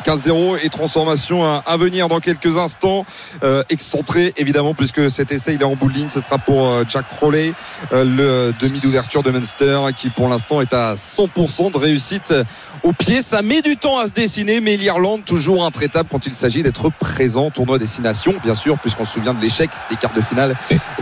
15-0 0.07 0.65
et 0.65 0.69
transformation 0.69 1.45
à, 1.45 1.77
venir 1.77 2.07
dans 2.07 2.21
quelques 2.21 2.57
instants. 2.57 3.05
Euh, 3.43 3.65
excentré 3.71 4.33
évidemment 4.37 4.73
puisque 4.73 5.11
cet 5.11 5.33
essai 5.33 5.55
il 5.55 5.61
est 5.61 5.65
en 5.65 5.75
bout 5.75 5.89
de 5.89 5.95
ligne. 5.95 6.09
Ce 6.09 6.21
sera 6.21 6.39
pour 6.39 6.69
euh, 6.69 6.85
Jack 6.89 7.09
Crowley, 7.09 7.53
euh, 7.93 8.05
le 8.05 8.55
demi 8.61 8.79
d'ouverture 8.79 9.25
de 9.25 9.33
Munster 9.33 9.81
qui 9.97 10.11
pour 10.11 10.29
l'instant 10.29 10.61
est 10.61 10.73
à 10.73 10.95
100% 10.95 11.73
de 11.73 11.79
réussite 11.79 12.33
au 12.85 12.93
pied. 12.93 13.21
Ça 13.21 13.43
met 13.43 13.63
du 13.63 13.77
temps 13.77 13.99
à 13.99 14.07
se 14.07 14.13
dessiner 14.13 14.61
mais 14.61 14.77
l'Irlande 14.77 15.25
toujours 15.25 15.67
intraitable 15.67 16.09
quand 16.09 16.25
il 16.27 16.35
s'agit 16.35 16.63
d'être 16.63 16.89
présent 16.89 17.51
tournoi 17.51 17.79
destination 17.79 18.35
bien 18.45 18.55
sûr 18.55 18.79
puisqu'on 18.79 19.05
se 19.05 19.15
souvient 19.15 19.35
de 19.35 19.41
l'échec 19.41 19.71
des 19.91 19.97
quarts 19.97 20.15
de 20.15 20.21
finale 20.21 20.55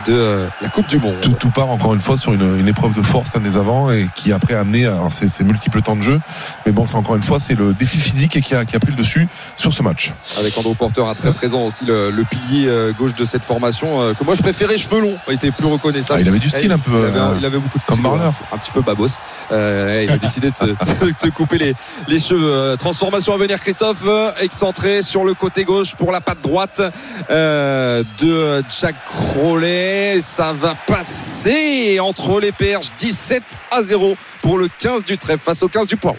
de 0.07 0.47
la 0.63 0.69
Coupe 0.71 0.87
du 0.89 0.99
Monde. 0.99 1.21
Tout, 1.21 1.51
part 1.51 1.71
encore 1.71 1.93
une 1.93 2.01
fois 2.01 2.17
sur 2.17 2.33
une, 2.33 2.67
épreuve 2.67 2.95
de 2.95 3.03
force 3.03 3.35
l'année 3.35 3.57
avant 3.57 3.91
et 3.91 4.07
qui 4.15 4.33
après 4.33 4.55
a 4.55 4.61
amené 4.61 4.87
à 4.87 5.11
ces, 5.11 5.45
multiples 5.45 5.83
temps 5.83 5.97
de 5.97 6.03
jeu. 6.03 6.21
Mais 6.65 6.73
bon, 6.73 6.87
c'est 6.87 6.97
encore 6.97 7.17
une 7.17 7.23
fois, 7.23 7.39
c'est 7.39 7.55
le 7.55 7.75
défi 7.75 7.99
physique 7.99 8.41
qui 8.41 8.55
a, 8.55 8.65
qui 8.65 8.77
a 8.77 8.81
pris 8.81 8.94
le 8.95 8.99
dessus 9.03 9.27
sur 9.57 9.73
ce 9.73 9.83
match. 9.83 10.13
avec 10.39 10.57
Andrew 10.57 10.75
Porter 10.75 11.03
à 11.09 11.15
très 11.15 11.33
présent 11.33 11.63
aussi 11.63 11.85
le, 11.85 12.11
le 12.11 12.25
pilier 12.25 12.67
euh, 12.67 12.93
gauche 12.93 13.15
de 13.15 13.25
cette 13.25 13.45
formation 13.45 14.01
euh, 14.01 14.15
que 14.15 14.25
moi 14.25 14.35
je 14.35 14.43
préférais 14.43 14.79
cheveux 14.79 15.01
longs 15.01 15.17
il 15.29 15.35
était 15.35 15.51
plus 15.51 15.67
reconnaissable. 15.67 16.19
Ah, 16.19 16.21
il 16.23 16.29
avait 16.29 16.39
du 16.39 16.51
style 16.51 16.73
un 16.73 16.79
peu, 16.79 16.91
il 16.93 17.05
avait, 17.05 17.19
euh, 17.19 17.35
il 17.39 17.47
avait 17.47 17.59
beaucoup 17.59 17.79
de 17.79 17.85
comme 17.85 17.97
style, 17.97 18.03
Marler. 18.03 18.25
ouais, 18.27 18.33
un 18.53 18.59
petit 18.59 18.71
peu 18.71 18.81
babos. 18.81 19.09
Euh, 19.53 20.03
il 20.05 20.11
a 20.11 20.19
décidé 20.19 20.51
de 20.51 20.57
se, 20.57 20.65
de 20.65 21.19
se 21.19 21.29
couper 21.29 21.59
les, 21.59 21.75
les 22.09 22.19
cheveux. 22.19 22.77
Transformation 22.79 23.35
à 23.35 23.37
venir 23.37 23.59
Christophe 23.61 24.05
excentré 24.41 25.03
sur 25.03 25.25
le 25.25 25.35
côté 25.35 25.65
gauche 25.65 25.95
pour 25.95 26.13
la 26.13 26.21
patte 26.21 26.41
droite 26.43 26.83
euh, 27.31 28.03
de 28.21 28.63
Jack 28.81 28.97
Crowley. 29.07 30.21
Ça 30.21 30.53
va 30.53 30.75
passer 30.87 31.99
entre 32.01 32.41
les 32.41 32.53
perches 32.53 32.89
17 32.99 33.43
à 33.71 33.83
0 33.83 34.17
pour 34.43 34.59
le 34.59 34.69
15 34.79 35.05
du 35.05 35.19
trèfle 35.19 35.43
face 35.45 35.63
au 35.63 35.69
15 35.69 35.87
du 35.87 35.97
poids 35.97 36.17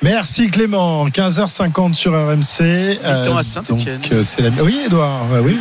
Merci 0.00 0.48
Clément, 0.48 1.08
15h50 1.08 1.94
sur 1.94 2.12
RMC. 2.12 2.62
Mi-temps 3.02 3.36
à 3.36 3.42
Saint-Étienne. 3.42 3.98
donc, 4.00 4.12
euh, 4.12 4.22
la... 4.38 4.62
Oui 4.62 4.78
Edouard, 4.86 5.24
bah 5.24 5.38
oui, 5.42 5.56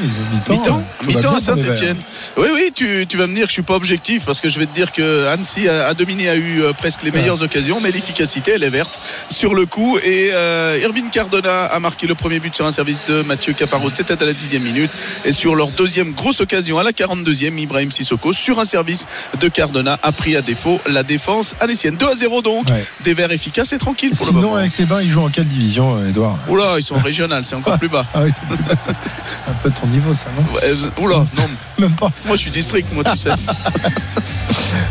mi-temps. 0.48 0.80
Euh, 1.10 1.36
à 1.36 1.40
Saint-Etienne. 1.40 1.98
Oui, 2.38 2.46
oui, 2.54 2.72
tu, 2.74 3.08
tu 3.10 3.18
vas 3.18 3.26
me 3.26 3.34
dire 3.34 3.46
que 3.46 3.50
je 3.50 3.54
suis 3.54 3.62
pas 3.64 3.74
objectif 3.74 4.26
parce 4.26 4.40
que 4.40 4.48
je 4.50 4.60
vais 4.60 4.68
te 4.68 4.76
dire 4.76 4.92
que 4.92 5.26
Annecy 5.26 5.68
a, 5.68 5.88
a 5.88 5.94
dominé, 5.96 6.30
a 6.30 6.36
eu 6.36 6.62
euh, 6.62 6.72
presque 6.72 7.02
les 7.02 7.10
meilleures 7.10 7.42
occasions, 7.42 7.80
mais 7.82 7.90
l'efficacité, 7.92 8.52
elle 8.52 8.64
est 8.64 8.70
verte 8.70 9.00
sur 9.32 9.56
le 9.56 9.66
coup. 9.66 9.98
Et 10.04 10.30
euh, 10.34 10.78
Irvine 10.84 11.10
Cardona 11.10 11.66
a 11.66 11.80
marqué 11.80 12.06
le 12.06 12.14
premier 12.14 12.40
but 12.40 12.56
sur 12.56 12.68
un 12.68 12.72
service 12.72 13.00
de 13.08 13.24
Mathieu 13.24 13.54
Cafaro, 13.54 13.90
c'était 13.90 14.22
à 14.22 14.26
la 14.26 14.34
dixième 14.34 14.62
minute. 14.62 14.92
Et 15.26 15.32
sur 15.32 15.56
leur 15.56 15.70
deuxième 15.70 16.12
grosse 16.12 16.42
occasion, 16.42 16.78
à 16.78 16.84
la 16.84 16.92
42e, 16.92 17.58
Ibrahim 17.60 17.92
Sissoko, 17.92 18.34
sur 18.34 18.60
un 18.60 18.66
service 18.66 19.08
de 19.42 19.48
Cardona, 19.48 19.98
a 20.04 20.12
pris 20.12 20.36
à 20.36 20.44
défaut 20.44 20.80
la 20.88 21.02
défense 21.02 21.56
annécienne. 21.60 21.96
2 21.96 22.06
à 22.06 22.14
0 22.14 22.44
donc, 22.44 22.68
Ouais. 22.70 22.86
des 23.04 23.16
Verts 23.16 23.32
efficaces 23.32 23.74
et 23.74 23.80
tranquilles 23.80 24.12
pour 24.16 24.27
le 24.32 24.38
Sinon, 24.38 24.50
moment. 24.50 24.56
avec 24.58 24.78
les 24.78 24.86
bains, 24.86 25.02
ils 25.02 25.10
jouent 25.10 25.24
en 25.24 25.30
quelle 25.30 25.48
division, 25.48 25.96
euh, 25.96 26.10
Edouard 26.10 26.38
Oula, 26.48 26.76
ils 26.78 26.84
sont 26.84 26.96
régionales, 26.96 27.46
c'est 27.46 27.56
encore 27.56 27.78
plus 27.78 27.90
bas. 27.90 28.06
Ah 28.14 28.20
oui, 28.24 28.32
c'est 28.82 28.92
un 29.50 29.54
peu 29.64 29.72
ton 29.72 29.88
niveau, 29.88 30.14
ça, 30.14 30.28
non? 30.36 30.44
Ouais, 30.54 30.62
euh, 30.64 31.02
Oula, 31.04 31.26
non. 31.36 31.44
Même 31.80 31.96
pas. 31.96 32.12
Moi, 32.26 32.36
je 32.36 32.42
suis 32.42 32.52
district, 32.52 32.88
moi, 32.94 33.04
tu 33.04 33.18
sais. 33.18 33.30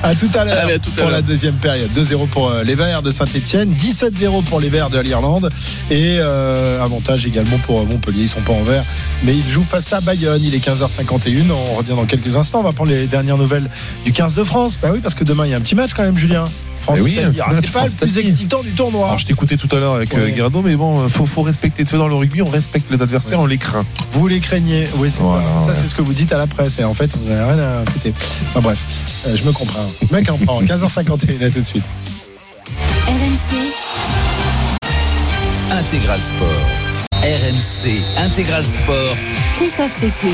À 0.03 0.15
tout 0.15 0.29
à 0.35 0.45
l'heure 0.45 0.59
à 0.59 1.01
pour 1.01 1.11
la 1.11 1.23
deuxième 1.23 1.55
période. 1.55 1.91
2-0 1.93 2.29
pour 2.29 2.51
euh, 2.51 2.63
les 2.63 2.75
Verts 2.75 3.03
de 3.03 3.11
Saint-Etienne, 3.11 3.75
17-0 3.75 4.45
pour 4.45 4.61
les 4.61 4.69
Verts 4.69 4.91
de 4.91 4.99
l'Irlande 4.99 5.51
et 5.91 6.19
euh, 6.19 6.83
avantage 6.83 7.27
également 7.27 7.59
pour 7.67 7.81
euh, 7.81 7.85
Montpellier. 7.85 8.23
Ils 8.23 8.29
sont 8.29 8.41
pas 8.41 8.53
en 8.53 8.63
vert, 8.63 8.85
mais 9.25 9.35
ils 9.35 9.49
jouent 9.49 9.65
face 9.65 9.93
à 9.93 10.01
Bayonne. 10.01 10.43
Il 10.43 10.55
est 10.55 10.65
15h51. 10.65 11.51
On 11.51 11.75
revient 11.75 11.91
dans 11.91 12.05
quelques 12.05 12.37
instants. 12.37 12.61
On 12.61 12.65
va 12.65 12.73
prendre 12.73 12.91
les 12.91 13.07
dernières 13.07 13.39
nouvelles 13.39 13.69
du 14.05 14.13
15 14.13 14.35
de 14.35 14.45
France. 14.45 14.79
Bah 14.81 14.91
oui, 14.93 15.01
parce 15.03 15.15
que 15.15 15.25
demain 15.25 15.47
il 15.47 15.51
y 15.51 15.55
a 15.55 15.57
un 15.57 15.61
petit 15.61 15.75
match 15.75 15.91
quand 15.95 16.03
même, 16.03 16.17
Julien. 16.17 16.45
France 16.87 17.01
oui, 17.03 17.19
c'est 17.65 17.73
pas 17.73 17.85
le 17.85 17.91
plus 17.91 18.19
excitant 18.19 18.63
du 18.63 18.71
tournoi. 18.71 19.07
Alors 19.07 19.19
je 19.19 19.27
t'écoutais 19.27 19.57
tout 19.57 19.69
à 19.75 19.81
l'heure 19.81 19.95
avec 19.95 20.15
euh, 20.15 20.27
Ouais. 20.27 20.63
Mais 20.65 20.77
bon, 20.77 21.01
euh, 21.01 21.09
faut, 21.09 21.27
faut 21.27 21.43
respecter. 21.43 21.85
Tu 21.85 21.97
dans 21.97 22.07
le 22.07 22.15
rugby, 22.15 22.43
on 22.43 22.49
respecte 22.49 22.89
les 22.93 23.03
adversaires, 23.03 23.41
on 23.41 23.47
les 23.47 23.59
craint. 23.59 23.85
Vous 24.13 24.29
les 24.29 24.39
craignez, 24.39 24.87
oui, 24.99 25.11
c'est 25.11 25.21
Voilà, 25.21 25.45
ça. 25.67 25.75
Ça, 25.75 25.81
c'est 25.83 25.89
ce 25.89 25.97
que 25.97 26.03
vous 26.03 26.13
dites 26.13 26.33
à 26.33 26.39
la 26.39 26.47
presse. 26.47 26.79
Et 26.79 26.85
en 26.85 26.95
fait, 26.95 27.11
vous 27.17 27.29
n'avez 27.29 27.55
rien 27.55 27.63
à 27.63 27.91
foutre. 27.91 28.17
Enfin 28.49 28.61
bref, 28.61 28.79
euh, 29.27 29.37
je 29.37 29.43
me 29.43 29.51
comprends. 29.53 29.91
Je 30.09 30.15
me 30.17 30.25
comprends. 30.25 30.63
15h51, 30.63 31.41
là 31.41 31.51
tout 31.51 31.59
de 31.59 31.65
suite. 31.65 31.83
RMC, 33.09 33.73
Intégral 35.73 36.21
Sport. 36.21 36.49
RMC 37.23 38.03
Intégral 38.17 38.65
Sport. 38.65 39.17
Christophe 39.57 39.91
Cessieux. 39.93 40.31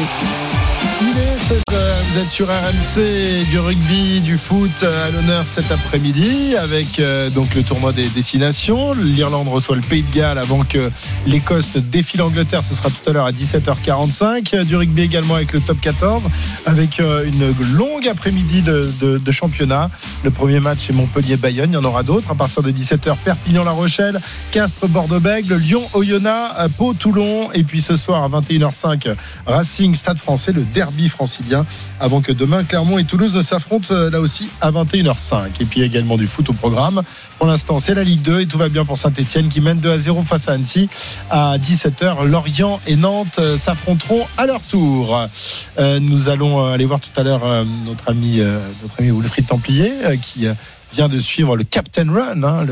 Est 1.52 1.72
Vous 2.12 2.18
êtes 2.18 2.28
sur 2.28 2.48
RMC, 2.48 3.46
du 3.50 3.58
rugby, 3.58 4.20
du 4.20 4.36
foot 4.36 4.70
euh, 4.82 5.08
à 5.08 5.10
l'honneur 5.10 5.48
cet 5.48 5.72
après-midi 5.72 6.54
avec 6.56 6.98
euh, 6.98 7.30
donc 7.30 7.54
le 7.54 7.62
tournoi 7.62 7.92
des 7.92 8.06
destinations. 8.08 8.92
L'Irlande 8.92 9.48
reçoit 9.48 9.76
le 9.76 9.82
Pays 9.82 10.02
de 10.02 10.14
Galles 10.14 10.36
avant 10.36 10.62
que 10.62 10.90
l'Écosse 11.26 11.78
défie 11.78 12.18
l'Angleterre. 12.18 12.64
Ce 12.64 12.74
sera 12.74 12.90
tout 12.90 13.08
à 13.08 13.12
l'heure 13.14 13.24
à 13.24 13.32
17h45. 13.32 14.54
Euh, 14.54 14.64
Du 14.64 14.76
rugby 14.76 15.02
également 15.02 15.36
avec 15.36 15.54
le 15.54 15.60
top 15.60 15.80
14 15.80 16.24
avec 16.66 17.00
une 17.00 17.54
longue 17.74 18.06
après-midi 18.06 18.60
de, 18.60 19.30
championnat. 19.30 19.90
Le 20.22 20.30
premier 20.30 20.60
match 20.60 20.80
c'est 20.86 20.92
Montpellier-Bayonne. 20.92 21.70
Il 21.70 21.74
y 21.74 21.78
en 21.78 21.84
aura 21.84 22.02
d'autres 22.02 22.30
à 22.30 22.34
partir 22.34 22.62
de 22.62 22.70
17h. 22.70 23.16
Perpignan-La 23.24 23.70
Rochelle, 23.70 24.20
Castres, 24.50 24.86
Bordeaux-Bègles, 24.86 25.54
Lyon, 25.56 25.82
Oyonnax, 25.94 26.54
euh, 26.58 26.68
Pau, 26.68 26.92
Toulon. 26.92 27.50
Et 27.52 27.64
puis 27.64 27.80
ce 27.80 27.96
soir 27.96 28.22
à 28.22 28.28
21h05, 28.28 29.14
Racing, 29.46 29.94
Stade 29.94 30.18
français, 30.18 30.52
le 30.52 30.62
derby 30.62 30.82
derby 30.82 31.08
avant 32.01 32.20
que 32.20 32.32
demain 32.32 32.64
Clermont 32.64 32.98
et 32.98 33.05
Toulouse 33.05 33.35
ne 33.35 33.43
s'affrontent 33.43 33.89
euh, 33.93 34.10
là 34.10 34.20
aussi 34.20 34.48
à 34.60 34.70
21h05. 34.70 35.48
Et 35.60 35.64
puis 35.64 35.82
également 35.82 36.16
du 36.16 36.27
foot 36.27 36.48
au 36.51 36.52
programme. 36.52 37.02
Pour 37.39 37.47
l'instant, 37.47 37.78
c'est 37.78 37.94
la 37.94 38.05
Ligue 38.05 38.23
2 38.23 38.40
et 38.40 38.47
tout 38.47 38.59
va 38.59 38.69
bien 38.69 38.85
pour 38.85 38.97
Saint-Etienne 38.97 39.48
qui 39.48 39.60
mène 39.60 39.78
2 39.78 39.90
à 39.90 39.98
0 39.98 40.23
face 40.23 40.48
à 40.48 40.52
Annecy 40.52 40.89
à 41.31 41.59
17h. 41.59 42.24
Lorient 42.24 42.81
et 42.86 42.97
Nantes 42.97 43.39
euh, 43.39 43.56
s'affronteront 43.56 44.27
à 44.36 44.47
leur 44.47 44.60
tour. 44.60 45.19
Euh, 45.78 46.01
nous 46.01 46.28
allons 46.28 46.66
aller 46.66 46.85
voir 46.85 47.01
tout 47.01 47.20
à 47.20 47.23
l'heure 47.23 47.64
notre 47.86 48.10
ami, 48.10 48.40
notre 48.82 48.94
ami 48.98 49.10
Wilfried 49.10 49.47
Templier 49.47 49.93
qui 50.20 50.47
vient 50.93 51.09
de 51.09 51.19
suivre 51.19 51.56
le 51.56 51.64
Captain 51.64 52.12
Run, 52.12 52.43
hein, 52.43 52.66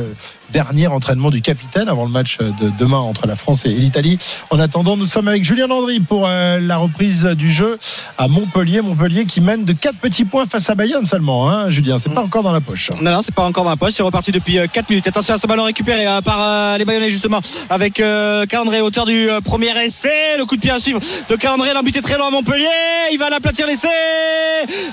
dernier 0.52 0.86
entraînement 0.86 1.30
du 1.30 1.42
capitaine 1.42 1.88
avant 1.88 2.04
le 2.04 2.10
match 2.10 2.38
de 2.38 2.70
demain 2.78 2.98
entre 2.98 3.26
la 3.26 3.36
France 3.36 3.64
et 3.64 3.70
l'Italie. 3.70 4.18
En 4.50 4.58
attendant, 4.58 4.96
nous 4.96 5.06
sommes 5.06 5.28
avec 5.28 5.44
Julien 5.44 5.66
Landry 5.66 6.00
pour 6.00 6.26
euh, 6.26 6.58
la 6.60 6.76
reprise 6.76 7.24
du 7.24 7.50
jeu 7.50 7.78
à 8.18 8.28
Montpellier. 8.28 8.80
Montpellier 8.80 9.24
qui 9.26 9.40
mène 9.40 9.64
de 9.64 9.72
4 9.72 9.96
petits 9.96 10.24
points 10.24 10.46
face 10.46 10.68
à 10.70 10.74
Bayonne 10.74 11.04
seulement. 11.04 11.50
Hein, 11.50 11.70
Julien, 11.70 11.96
c'est 11.98 12.14
pas 12.14 12.22
encore 12.22 12.42
dans 12.42 12.52
la 12.52 12.60
poche. 12.60 12.90
Non, 13.00 13.10
non, 13.10 13.22
c'est 13.22 13.34
pas 13.34 13.44
encore 13.44 13.64
dans 13.64 13.70
la 13.70 13.76
poche. 13.76 13.92
C'est 13.92 14.02
reparti 14.02 14.32
depuis 14.32 14.58
4 14.72 14.88
minutes. 14.90 15.06
Attention 15.06 15.34
à 15.34 15.38
ce 15.38 15.46
ballon 15.46 15.64
récupéré 15.64 16.06
euh, 16.06 16.20
par 16.20 16.38
euh, 16.40 16.78
les 16.78 16.84
Bayonnais, 16.84 17.10
justement, 17.10 17.40
avec 17.68 18.00
euh, 18.00 18.46
Calendré, 18.46 18.80
auteur 18.80 19.04
du 19.04 19.30
euh, 19.30 19.40
premier 19.40 19.70
essai. 19.84 20.36
Le 20.38 20.44
coup 20.44 20.56
de 20.56 20.60
pied 20.60 20.70
à 20.70 20.78
suivre 20.78 21.00
de 21.28 21.36
Calendré. 21.36 21.72
L'embut 21.74 21.96
est 21.96 22.02
très 22.02 22.16
loin 22.16 22.28
à 22.28 22.30
Montpellier. 22.30 22.66
Il 23.12 23.18
va 23.18 23.30
l'aplatir 23.30 23.66
l'essai. 23.66 23.88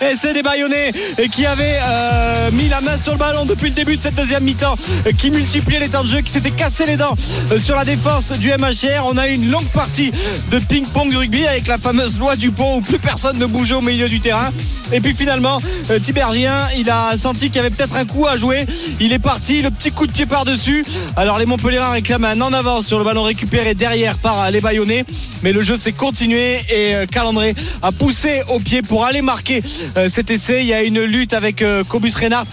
Essai 0.02 0.34
des 0.34 0.44
Bayonnais 0.44 0.92
qui 1.32 1.46
avait 1.46 1.80
euh, 1.82 2.52
mis 2.52 2.70
la 2.70 2.82
main 2.82 2.98
sur 2.98 3.14
le 3.14 3.18
ballon 3.18 3.46
depuis 3.46 3.70
le 3.70 3.76
début 3.76 3.98
de 3.98 4.02
cette 4.02 4.16
deuxième 4.16 4.44
mi-temps, 4.44 4.76
euh, 5.06 5.12
multipliait 5.48 5.80
les 5.80 5.88
temps 5.88 6.03
de 6.03 6.10
jeu, 6.10 6.19
qui 6.19 6.30
s'était 6.30 6.52
cassé 6.52 6.86
les 6.86 6.98
dents 6.98 7.15
euh, 7.53 7.57
sur 7.57 7.78
la 7.78 7.86
défense 7.86 8.34
du 8.34 8.49
MHR. 8.49 9.06
On 9.06 9.15
a 9.15 9.30
eu 9.30 9.36
une 9.36 9.49
longue 9.49 9.68
partie 9.68 10.11
de 10.52 10.60
ping-pong 10.60 11.10
du 11.10 11.15
rugby 11.15 11.48
avec 11.48 11.68
la 11.68 11.78
fameuse 11.78 12.19
loi 12.19 12.36
du 12.36 12.52
pont 12.52 12.80
où 12.80 12.82
plus 12.82 12.99
personne 12.99 13.38
ne 13.38 13.45
bougeait 13.45 13.76
au 13.76 13.82
milieu 13.82 14.10
du 14.10 14.19
terrain. 14.19 14.49
Et 14.91 14.99
puis 14.99 15.14
finalement, 15.14 15.61
euh, 15.90 15.99
Tibergien, 15.99 16.68
il 16.78 16.90
a 16.90 17.15
senti 17.15 17.48
qu'il 17.48 17.57
y 17.57 17.60
avait 17.60 17.69
peut-être 17.69 17.95
un 17.95 18.03
coup 18.03 18.28
à 18.28 18.36
jouer. 18.36 18.65
Il 18.99 19.14
est 19.14 19.19
parti, 19.19 19.61
le 19.61 19.72
petit 19.72 19.91
coup 19.91 20.06
de 20.06 20.11
pied 20.11 20.26
par-dessus. 20.26 20.84
Alors 21.15 21.40
les 21.40 21.45
Montpellierins 21.45 21.91
réclament 21.91 22.26
un 22.26 22.41
en 22.41 22.52
avance 22.52 22.86
sur 22.86 22.98
le 22.98 23.06
ballon 23.06 23.24
récupéré 23.24 23.74
derrière 23.74 24.18
par 24.18 24.44
euh, 24.44 24.49
les 24.49 24.60
Bayonnais. 24.60 25.06
Mais 25.44 25.53
le 25.53 25.64
jeu 25.64 25.78
s'est 25.78 25.94
continué 25.94 26.57
et 26.69 26.94
Calandré 27.10 27.56
a 27.82 27.94
poussé 27.94 28.41
au 28.49 28.60
pied 28.60 28.82
pour 28.82 29.06
aller 29.06 29.22
marquer 29.22 29.61
cet 30.10 30.32
essai. 30.32 30.61
Il 30.61 30.68
y 30.68 30.74
a 30.74 30.82
une 30.82 30.99
lutte 31.02 31.34
avec 31.34 31.64
Cobus 31.88 32.14
Reynard 32.15 32.45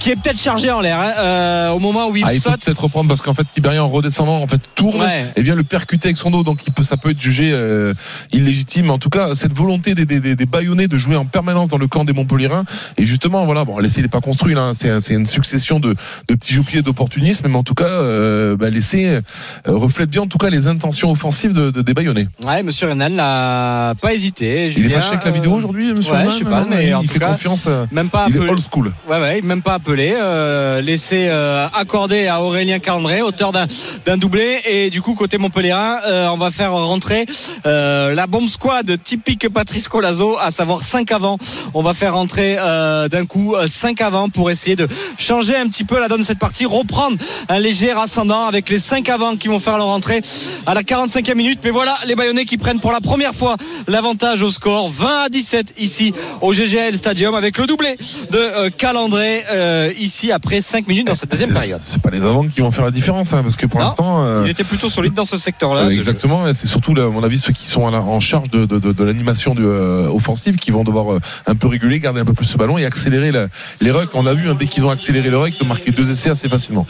qui 0.00 0.10
est 0.10 0.16
peut-être 0.16 0.40
chargé 0.40 0.70
en 0.70 0.80
l'air 0.80 0.98
hein, 0.98 1.70
au 1.70 1.78
moment 1.78 2.08
où 2.08 2.16
il 2.16 2.24
Ah, 2.26 2.34
il 2.34 2.41
saute. 2.42 2.64
peut-être 2.64 2.82
reprendre 2.82 3.08
parce 3.08 3.20
qu'en 3.22 3.34
fait 3.34 3.44
Tibérien 3.44 3.82
en 3.82 3.88
redescendant 3.88 4.42
en 4.42 4.46
fait 4.46 4.60
tourne 4.74 5.00
Ouais. 5.00 5.24
et 5.36 5.42
vient 5.42 5.54
le 5.54 5.62
percuter 5.64 6.08
avec 6.08 6.16
son 6.16 6.30
dos 6.30 6.42
donc 6.42 6.60
il 6.66 6.72
peut, 6.72 6.82
ça 6.82 6.96
peut 6.96 7.10
être 7.10 7.20
jugé 7.20 7.50
euh, 7.52 7.94
illégitime 8.32 8.90
en 8.90 8.98
tout 8.98 9.10
cas 9.10 9.34
cette 9.34 9.56
volonté 9.56 9.94
des, 9.94 10.06
des, 10.06 10.20
des, 10.20 10.36
des 10.36 10.46
Bayonnais 10.46 10.88
de 10.88 10.96
jouer 10.96 11.16
en 11.16 11.24
permanence 11.24 11.68
dans 11.68 11.78
le 11.78 11.86
camp 11.86 12.04
des 12.04 12.12
Montpellierins 12.12 12.64
et 12.98 13.04
justement 13.04 13.44
voilà 13.44 13.64
bon 13.64 13.78
l'essai 13.78 14.02
n'est 14.02 14.08
pas 14.08 14.20
construit 14.20 14.54
là 14.54 14.62
hein. 14.62 14.74
c'est 14.74 14.90
un- 14.90 15.00
c'est 15.00 15.14
une 15.14 15.26
succession 15.26 15.80
de, 15.80 15.94
de 16.28 16.34
petits 16.34 16.52
joupiers 16.54 16.82
d'opportunisme 16.82 17.46
mais 17.48 17.56
en 17.56 17.62
tout 17.62 17.74
cas 17.74 17.84
euh, 17.84 18.56
bah, 18.56 18.70
l'essai 18.70 19.06
euh, 19.06 19.20
reflète 19.66 20.10
bien 20.10 20.22
en 20.22 20.26
tout 20.26 20.38
cas 20.38 20.50
les 20.50 20.66
intentions 20.66 21.10
offensives 21.10 21.52
de, 21.52 21.70
de- 21.70 21.82
des 21.82 21.94
Bayonnais 21.94 22.28
Ouais, 22.44 22.62
monsieur 22.62 22.88
Renan 22.88 23.08
n'a 23.10 23.94
pas 24.00 24.12
hésité. 24.14 24.66
il 24.66 24.70
est 24.70 24.82
Julien, 24.82 25.00
fâché 25.00 25.12
avec 25.14 25.24
la 25.24 25.30
vidéo 25.30 25.52
aujourd'hui 25.52 25.92
monsieur 25.92 26.12
Ouais, 26.12 26.18
Renan, 26.20 26.30
je 26.30 26.38
sais 26.38 26.44
pas, 26.44 26.60
non 26.62 26.66
mais 26.70 26.88
il 26.88 26.94
en 26.94 27.02
tout 27.02 27.08
fait 27.08 27.18
cas, 27.18 27.28
confiance 27.28 27.68
même 27.90 28.08
pas 28.08 28.26
il 28.28 28.34
est 28.34 28.38
appelé. 28.38 28.50
old 28.52 28.60
school 28.70 28.92
Ouais, 29.08 29.20
ouais, 29.20 29.40
même 29.42 29.62
pas 29.62 29.74
appelé. 29.74 30.14
Euh, 30.20 30.80
laissé 30.80 31.28
euh, 31.30 31.66
accordé 31.74 32.26
Aurélien 32.40 32.78
Calendré, 32.78 33.22
auteur 33.22 33.52
d'un 33.52 34.16
doublé. 34.16 34.60
Et 34.70 34.90
du 34.90 35.02
coup, 35.02 35.14
côté 35.14 35.38
Montpellierin, 35.38 35.98
euh, 36.06 36.28
on 36.28 36.36
va 36.36 36.50
faire 36.50 36.72
rentrer 36.72 37.26
euh, 37.66 38.14
la 38.14 38.26
bombe 38.26 38.48
squad 38.48 39.02
typique 39.02 39.48
Patrice 39.48 39.88
Colazo, 39.88 40.36
à 40.38 40.50
savoir 40.50 40.82
5 40.82 41.10
avant. 41.12 41.38
On 41.74 41.82
va 41.82 41.94
faire 41.94 42.14
rentrer 42.14 42.56
euh, 42.58 43.08
d'un 43.08 43.26
coup 43.26 43.54
5 43.66 44.00
avant 44.00 44.28
pour 44.28 44.50
essayer 44.50 44.76
de 44.76 44.88
changer 45.18 45.56
un 45.56 45.68
petit 45.68 45.84
peu 45.84 45.98
la 46.00 46.08
donne 46.08 46.20
de 46.20 46.26
cette 46.26 46.38
partie, 46.38 46.66
reprendre 46.66 47.16
un 47.48 47.58
léger 47.58 47.90
ascendant 47.90 48.46
avec 48.46 48.68
les 48.68 48.78
5 48.78 49.08
avant 49.08 49.36
qui 49.36 49.48
vont 49.48 49.60
faire 49.60 49.76
leur 49.76 49.88
entrée 49.88 50.22
à 50.66 50.74
la 50.74 50.82
45e 50.82 51.34
minute. 51.34 51.60
Mais 51.64 51.70
voilà, 51.70 51.96
les 52.06 52.14
Bayonnais 52.14 52.44
qui 52.44 52.56
prennent 52.56 52.80
pour 52.80 52.92
la 52.92 53.00
première 53.00 53.34
fois 53.34 53.56
l'avantage 53.86 54.42
au 54.42 54.50
score 54.50 54.90
20 54.90 55.24
à 55.24 55.28
17 55.28 55.74
ici 55.78 56.14
au 56.40 56.52
GGL 56.52 56.96
Stadium 56.96 57.34
avec 57.34 57.58
le 57.58 57.66
doublé 57.66 57.96
de 58.30 58.68
Calendré 58.70 59.44
euh, 59.50 59.92
ici 59.98 60.32
après 60.32 60.60
5 60.60 60.88
minutes 60.88 61.06
dans 61.06 61.14
cette 61.14 61.30
deuxième 61.30 61.52
période. 61.52 61.80
Les 62.12 62.24
avants 62.26 62.44
qui 62.46 62.60
vont 62.60 62.70
faire 62.70 62.84
la 62.84 62.90
différence 62.90 63.32
hein, 63.32 63.42
parce 63.42 63.56
que 63.56 63.66
pour 63.66 63.80
l'instant 63.80 64.24
euh, 64.24 64.42
Ils 64.44 64.50
étaient 64.50 64.64
plutôt 64.64 64.88
solides 64.90 65.14
dans 65.14 65.24
ce 65.24 65.36
secteur-là. 65.36 65.82
Euh, 65.82 65.88
exactement, 65.90 66.44
c'est 66.54 66.66
surtout, 66.66 66.94
à 66.96 67.08
mon 67.08 67.22
avis, 67.24 67.38
ceux 67.38 67.52
qui 67.52 67.66
sont 67.66 67.86
à 67.86 67.90
la- 67.90 68.00
en 68.02 68.20
charge 68.20 68.50
de, 68.50 68.66
de, 68.66 68.78
de, 68.78 68.92
de 68.92 69.04
l'animation 69.04 69.54
euh, 69.58 70.06
offensive 70.08 70.56
qui 70.56 70.70
vont 70.70 70.84
devoir 70.84 71.18
un 71.46 71.54
peu 71.54 71.68
réguler, 71.68 71.98
garder 71.98 72.20
un 72.20 72.24
peu 72.24 72.34
plus 72.34 72.46
ce 72.46 72.56
ballon 72.58 72.76
et 72.78 72.84
accélérer 72.84 73.32
la- 73.32 73.48
les 73.80 73.90
rucks. 73.90 74.10
On 74.14 74.22
l'a 74.22 74.34
vu, 74.34 74.48
hein, 74.48 74.56
dès 74.58 74.66
qu'ils 74.66 74.84
ont 74.84 74.90
accéléré 74.90 75.30
le 75.30 75.38
ruck, 75.38 75.52
ils 75.58 75.62
ont 75.64 75.66
marqué 75.68 75.90
deux 75.90 76.10
essais 76.10 76.30
assez 76.30 76.48
facilement. 76.48 76.86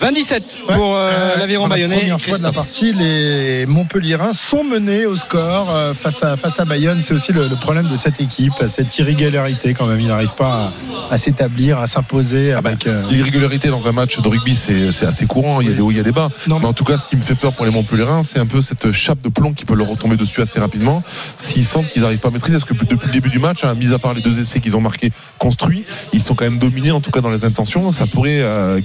27 0.00 0.58
pour 0.72 0.96
euh, 0.96 1.36
l'aviron 1.38 1.62
Pour 1.64 1.68
la 1.70 1.76
bayonnais. 1.76 1.96
première 1.96 2.20
fois 2.20 2.38
de 2.38 2.42
la 2.42 2.52
partie, 2.52 2.92
les 2.92 3.66
Montpellierins 3.66 4.32
sont 4.32 4.64
menés 4.64 5.06
au 5.06 5.16
score 5.16 5.70
euh, 5.70 5.94
face 5.94 6.22
à 6.24 6.36
face 6.36 6.58
à 6.58 6.64
Bayonne. 6.64 7.00
C'est 7.02 7.14
aussi 7.14 7.32
le, 7.32 7.46
le 7.46 7.54
problème 7.56 7.86
de 7.88 7.94
cette 7.94 8.20
équipe, 8.20 8.52
cette 8.66 8.98
irrégularité 8.98 9.74
quand 9.74 9.86
même. 9.86 10.00
Ils 10.00 10.08
n'arrivent 10.08 10.34
pas 10.36 10.70
à, 11.10 11.14
à 11.14 11.18
s'établir, 11.18 11.78
à 11.78 11.86
s'imposer 11.86 12.52
Ah 12.52 12.62
bah, 12.62 12.70
euh, 12.86 13.02
L'irrégularité 13.10 13.68
dans 13.68 13.86
un 13.86 13.92
match 13.92 14.18
de 14.20 14.28
rugby, 14.28 14.56
c'est 14.56 15.06
assez 15.06 15.26
courant. 15.26 15.60
Il 15.60 15.68
y 15.68 15.70
a 15.70 15.74
des 15.74 15.80
hauts, 15.80 15.92
il 15.92 15.96
y 15.96 16.00
a 16.00 16.04
des 16.04 16.12
bas. 16.12 16.30
Mais 16.48 16.54
en 16.66 16.72
tout 16.72 16.84
cas, 16.84 16.98
ce 16.98 17.04
qui 17.06 17.16
me 17.16 17.22
fait 17.22 17.36
peur 17.36 17.52
pour 17.52 17.64
les 17.64 17.70
Montpellierins, 17.70 18.24
c'est 18.24 18.40
un 18.40 18.46
peu 18.46 18.60
cette 18.60 18.90
chape 18.90 19.22
de 19.22 19.28
plomb 19.28 19.52
qui 19.52 19.64
peut 19.64 19.74
leur 19.76 19.88
retomber 19.88 20.16
dessus 20.16 20.42
assez 20.42 20.58
rapidement. 20.58 21.04
S'ils 21.36 21.64
sentent 21.64 21.88
qu'ils 21.90 22.02
n'arrivent 22.02 22.18
pas 22.18 22.28
à 22.28 22.32
maîtriser, 22.32 22.58
parce 22.58 22.68
que 22.68 22.74
depuis 22.74 23.06
le 23.06 23.12
début 23.12 23.30
du 23.30 23.38
match, 23.38 23.62
hein, 23.64 23.74
mis 23.74 23.92
à 23.92 23.98
part 24.00 24.14
les 24.14 24.20
deux 24.22 24.40
essais 24.40 24.58
qu'ils 24.58 24.76
ont 24.76 24.80
marqués 24.80 25.12
construits, 25.38 25.84
ils 26.12 26.22
sont 26.22 26.34
quand 26.34 26.44
même 26.44 26.58
dominés, 26.58 26.90
en 26.90 27.00
tout 27.00 27.12
cas 27.12 27.20
dans 27.20 27.30
les 27.30 27.44
intentions. 27.44 27.92
Ça 27.92 28.06
pourrait 28.08 28.40
euh, 28.40 28.80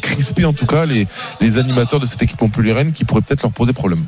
en 0.45 0.53
tout 0.53 0.65
cas, 0.65 0.85
les, 0.85 1.07
animateurs 1.57 1.99
de 1.99 2.05
cette 2.05 2.22
équipe 2.22 2.41
montpelliéraine 2.41 2.91
qui 2.91 3.05
pourraient 3.05 3.22
peut-être 3.22 3.43
leur 3.43 3.51
poser 3.51 3.73
problème. 3.73 4.03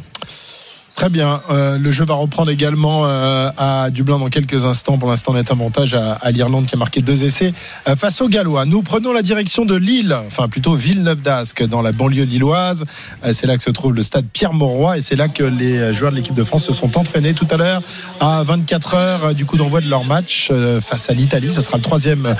Très 0.99 1.07
bien. 1.07 1.39
Euh, 1.49 1.77
le 1.77 1.91
jeu 1.93 2.03
va 2.03 2.15
reprendre 2.15 2.51
également 2.51 3.05
euh, 3.05 3.49
à 3.57 3.89
Dublin 3.89 4.19
dans 4.19 4.27
quelques 4.27 4.65
instants. 4.65 4.97
Pour 4.97 5.07
l'instant, 5.07 5.31
on 5.34 5.38
est 5.38 5.49
avantage 5.49 5.93
à, 5.93 6.11
à 6.11 6.31
l'Irlande 6.31 6.65
qui 6.65 6.76
a 6.76 6.77
marqué 6.77 7.01
deux 7.01 7.23
essais 7.23 7.53
euh, 7.88 7.95
face 7.95 8.19
aux 8.19 8.27
Gallois. 8.27 8.65
Nous 8.65 8.81
prenons 8.81 9.13
la 9.13 9.21
direction 9.21 9.63
de 9.63 9.76
Lille, 9.76 10.13
enfin 10.27 10.49
plutôt 10.49 10.73
Villeneuve 10.73 11.21
d'Ascq, 11.21 11.63
dans 11.63 11.81
la 11.81 11.93
banlieue 11.93 12.26
lilloise. 12.26 12.84
C'est 13.31 13.47
là 13.47 13.55
que 13.55 13.63
se 13.63 13.69
trouve 13.69 13.93
le 13.93 14.03
stade 14.03 14.26
Pierre-Mauroy 14.34 14.97
et 14.97 15.01
c'est 15.01 15.15
là 15.15 15.30
que 15.30 15.45
les 15.45 15.93
joueurs 15.93 16.11
de 16.11 16.17
l'équipe 16.17 16.34
de 16.34 16.43
France 16.43 16.65
se 16.65 16.73
sont 16.73 16.97
entraînés 16.97 17.34
tout 17.34 17.47
à 17.49 17.55
l'heure 17.55 17.81
à 18.19 18.43
24 18.43 18.93
heures 18.95 19.26
euh, 19.27 19.34
du 19.34 19.45
coup 19.45 19.55
d'envoi 19.55 19.80
de 19.80 19.89
leur 19.89 20.03
match 20.03 20.51
face 20.81 21.09
à 21.09 21.13
l'Italie. 21.13 21.53
Ce 21.53 21.61
sera 21.61 21.77
le 21.77 21.84
troisième 21.84 22.34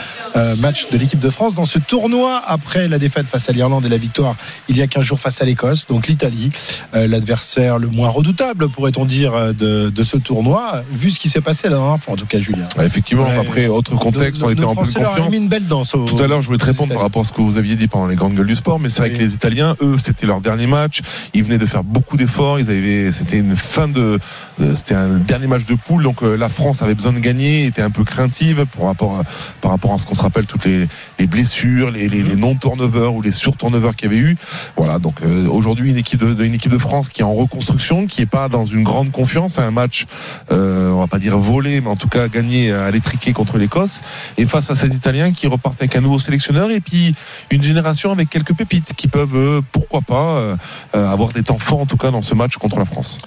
match 0.58 0.90
de 0.90 0.98
l'équipe 0.98 1.22
de 1.22 1.30
France 1.30 1.56
dans 1.56 1.64
ce 1.64 1.80
tournoi 1.80 2.44
après 2.46 2.90
la 2.90 3.00
défaite 3.00 3.26
face 3.26 3.48
à 3.48 3.54
l'Irlande 3.54 3.86
et 3.86 3.90
la 3.90 3.98
victoire 3.98 4.36
il 4.68 4.76
y 4.76 4.82
a 4.82 4.88
15 4.88 5.02
jours 5.06 5.20
face 5.22 5.42
à 5.42 5.46
l'Écosse. 5.46 5.88
Donc 5.88 6.08
l'Italie, 6.08 6.52
l'adversaire 6.94 7.78
le 7.78 7.88
moins 7.88 8.10
redoutable, 8.10 8.49
pourrait-on 8.56 9.06
dire, 9.06 9.34
euh, 9.34 9.54
de, 9.54 9.90
de 9.90 10.04
ce 10.04 10.18
tournoi, 10.18 10.84
vu 10.92 11.12
ce 11.12 11.20
qui 11.20 11.30
s'est 11.30 11.42
passé 11.42 11.70
la 11.70 11.78
dernière 11.78 12.00
fois, 12.00 12.14
en 12.14 12.18
tout 12.18 12.26
cas, 12.26 12.40
Julien. 12.40 12.68
Effectivement, 12.82 13.24
Ouais. 13.26 13.38
après, 13.38 13.68
autre 13.68 13.96
contexte, 13.96 14.42
Nos- 14.42 14.48
on 14.48 14.52
était 14.52 14.62
nos 14.62 14.70
en 14.70 14.76
pleine 14.76 14.86
confiance. 14.94 15.32
mis 15.32 15.38
une 15.38 15.48
belle 15.48 15.68
danse. 15.68 15.96
au- 15.96 16.06
Tout 16.06 16.22
à 16.22 16.28
l'heure, 16.28 16.42
je 16.42 16.48
voulais 16.48 16.58
te 16.58 16.66
répondre 16.66 16.94
par 16.94 17.02
rapport 17.04 17.22
à 17.22 17.26
ce 17.26 17.32
que 17.32 17.42
vous 17.42 17.58
aviez 17.58 17.76
dit 17.76 17.88
pendant 17.88 18.08
les 18.08 18.16
grandes 18.16 18.36
gueules 18.36 18.48
du 18.48 18.56
sport, 18.56 18.80
mais 18.80 18.90
c'est 18.90 19.02
vrai 19.02 19.12
que 19.12 19.18
les 19.18 19.34
Italiens, 19.34 19.76
eux, 19.82 19.98
c'était 20.00 20.26
leur 20.26 20.42
dernier 20.42 20.68
match. 20.68 21.02
Ils 21.34 21.44
venaient 21.44 21.58
de 21.58 21.66
faire 21.66 21.84
beaucoup 21.84 22.18
d'efforts. 22.18 22.60
Ils 22.60 22.70
avaient, 22.70 23.12
c'était 23.12 23.40
une 23.40 23.56
fin 23.56 23.88
de, 23.88 24.20
de- 24.60 24.76
c'était 24.76 24.96
un 24.96 25.18
dernier 25.20 25.48
match 25.48 25.66
de 25.66 25.76
poule, 25.76 26.04
donc 26.04 26.24
euh, 26.24 26.36
la 26.38 26.50
France 26.50 26.82
avait 26.82 26.96
besoin 26.96 27.14
de 27.14 27.20
gagner, 27.20 27.66
était 27.66 27.82
un 27.82 27.90
peu 27.92 28.04
craintive 28.04 28.66
par 28.78 28.88
rapport 28.88 29.18
à, 29.20 29.24
par 29.62 29.72
rapport 29.72 29.94
à 29.94 29.98
ce 30.00 30.06
qu'on 30.06 30.16
se 30.16 30.22
rappelle 30.22 30.46
toutes 30.46 30.66
les, 30.66 30.88
les 31.20 31.28
blessures, 31.28 31.92
les, 31.92 32.08
les, 32.10 32.24
les 32.24 32.34
Mhm. 32.36 32.40
non 32.40 32.56
turnovers 32.56 33.14
ou 33.14 33.22
les 33.22 33.32
sur 33.32 33.56
turnovers 33.58 33.96
qu'il 33.96 34.12
y 34.12 34.14
avait 34.16 34.22
eu. 34.22 34.38
Voilà, 34.78 35.00
donc 35.00 35.16
euh, 35.24 35.48
aujourd'hui 35.48 35.90
une 35.92 35.98
équipe 35.98 36.20
de, 36.20 36.34
de- 36.34 36.44
une 36.44 36.54
équipe 36.54 36.72
de 36.72 36.78
France 36.78 37.10
qui 37.10 37.22
est 37.22 37.26
en 37.26 37.34
reconstruction, 37.34 38.08
qui 38.08 38.22
est 38.22 38.26
pas 38.30 38.50
dans 38.50 38.66
une 38.66 38.84
grande 38.84 39.12
confiance, 39.12 39.60
un 39.60 39.72
match, 39.72 40.06
euh, 40.52 40.90
on 40.92 41.00
va 41.00 41.08
pas 41.08 41.20
dire 41.20 41.38
volé, 41.38 41.82
mais 41.82 41.90
en 41.90 41.96
tout 41.96 42.08
cas 42.08 42.28
gagné 42.28 42.72
à 42.72 42.92
l'étriqué 42.92 43.34
contre 43.34 43.58
l'Écosse, 43.58 44.02
et 44.38 44.46
face 44.46 44.70
à 44.70 44.76
ces 44.76 44.96
Italiens 44.96 45.32
qui 45.32 45.48
repartent 45.48 45.82
avec 45.82 45.96
un 45.96 46.02
nouveau 46.02 46.20
sélectionneur 46.20 46.72
et 46.72 46.80
puis 46.80 47.14
une 47.52 47.64
génération 47.64 48.12
avec 48.12 48.30
quelques 48.30 48.54
pépites 48.54 48.94
qui 48.96 49.08
peuvent, 49.08 49.36
euh, 49.36 49.62
pourquoi 49.72 50.02
pas, 50.02 50.38
euh, 50.38 50.56
euh, 50.96 51.12
avoir 51.12 51.30
des 51.30 51.44
temps 51.44 51.58
forts 51.58 51.82
en 51.82 51.86
tout 51.86 51.98
cas 51.98 52.12
dans 52.12 52.22
ce 52.22 52.36
match 52.36 52.58
contre 52.58 52.78
la 52.78 52.86
France. 52.86 53.18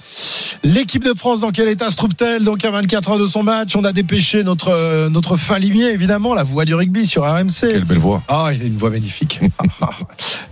L'équipe 0.63 1.03
de 1.03 1.13
France, 1.13 1.41
dans 1.41 1.51
quel 1.51 1.67
état 1.67 1.89
se 1.89 1.95
trouve-t-elle? 1.95 2.43
Donc 2.43 2.63
à 2.65 2.71
24 2.71 3.11
heures 3.11 3.19
de 3.19 3.27
son 3.27 3.43
match, 3.43 3.75
on 3.75 3.83
a 3.83 3.91
dépêché 3.91 4.43
notre 4.43 4.69
euh, 4.69 5.09
notre 5.09 5.37
fin 5.37 5.59
limier, 5.59 5.91
évidemment, 5.91 6.33
la 6.33 6.43
voix 6.43 6.65
du 6.65 6.73
rugby 6.73 7.05
sur 7.05 7.23
RMC. 7.23 7.67
Quelle 7.69 7.85
belle 7.85 7.97
voix. 7.97 8.23
Ah, 8.27 8.51
il 8.53 8.61
a 8.61 8.65
une 8.65 8.77
voix 8.77 8.89
magnifique. 8.89 9.39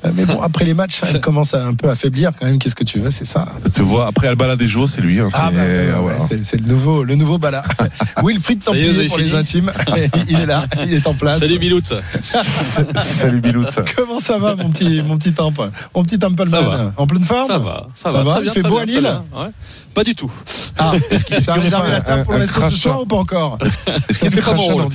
Euh, 0.03 0.11
Mais 0.15 0.25
bon, 0.25 0.41
après 0.41 0.65
les 0.65 0.73
matchs, 0.73 0.99
elle 1.07 1.21
commence 1.21 1.53
à 1.53 1.63
un 1.63 1.75
peu 1.75 1.89
affaiblir 1.89 2.31
quand 2.37 2.47
même. 2.47 2.57
Qu'est-ce 2.57 2.75
que 2.75 2.83
tu 2.83 2.97
veux, 2.97 3.11
c'est 3.11 3.25
ça. 3.25 3.45
Ça 3.63 3.69
te 3.69 3.81
voit 3.81 4.07
après 4.07 4.27
Alba 4.27 4.40
Bala 4.41 4.55
des 4.55 4.67
jours, 4.67 4.89
c'est 4.89 5.01
lui. 5.01 5.19
hein, 5.19 5.27
Ah 5.33 5.49
c'est- 5.49 5.55
bah, 5.55 5.61
ouais, 5.63 5.67
ouais, 5.67 5.91
voilà. 6.01 6.17
ouais, 6.19 6.25
c'est- 6.29 6.43
c'est 6.43 6.57
le 6.57 6.67
nouveau, 6.67 7.03
le 7.03 7.15
nouveau 7.15 7.37
Bala. 7.37 7.63
Wilfried 8.23 8.63
Ça 8.63 8.71
Templier 8.71 9.07
pour 9.07 9.17
fini 9.17 9.29
les 9.29 9.35
intimes. 9.35 9.71
Il 10.29 10.39
est 10.39 10.45
là, 10.45 10.65
il 10.85 10.93
est 10.93 11.07
en 11.07 11.13
place. 11.13 11.39
Salut 11.39 11.59
Bilout. 11.59 11.81
Salut 13.03 13.41
Bilout. 13.41 13.65
Comment 13.95 14.19
ça 14.19 14.37
va, 14.37 14.55
mon 14.55 14.69
petit, 14.69 15.01
mon 15.01 15.17
petit 15.17 15.33
Temple 15.33 15.69
Mon 15.95 16.03
petit 16.03 16.19
Templeman 16.19 16.47
Ça 16.49 16.61
va. 16.67 16.93
En 16.97 17.07
pleine 17.07 17.23
forme? 17.23 17.47
Ça 17.47 17.57
va, 17.57 17.87
ça, 17.95 18.11
va. 18.11 18.23
Très 18.31 18.41
bien, 18.41 18.51
Il 18.51 18.53
fait 18.53 18.59
très 18.61 18.69
beau 18.69 18.75
bien, 18.75 18.83
à 18.83 18.85
très 18.85 18.93
Lille 18.93 19.01
bien. 19.01 19.25
Ouais. 19.41 19.49
Pas 19.93 20.03
du 20.03 20.15
tout. 20.15 20.31
Ah, 20.77 20.93
est-ce 21.11 21.25
qu'il 21.25 21.35
s'est 21.41 21.51
la 21.51 22.01
table 22.01 22.23
pour 22.25 22.33
resto 22.35 22.61
ce 22.71 22.77
soir 22.77 23.01
ou 23.01 23.05
pas 23.05 23.17
encore 23.17 23.57
Est-ce 23.61 24.19
qu'il 24.19 24.29
des 24.35 24.41
pas 24.41 24.53
mon 24.53 24.63
rôle. 24.67 24.85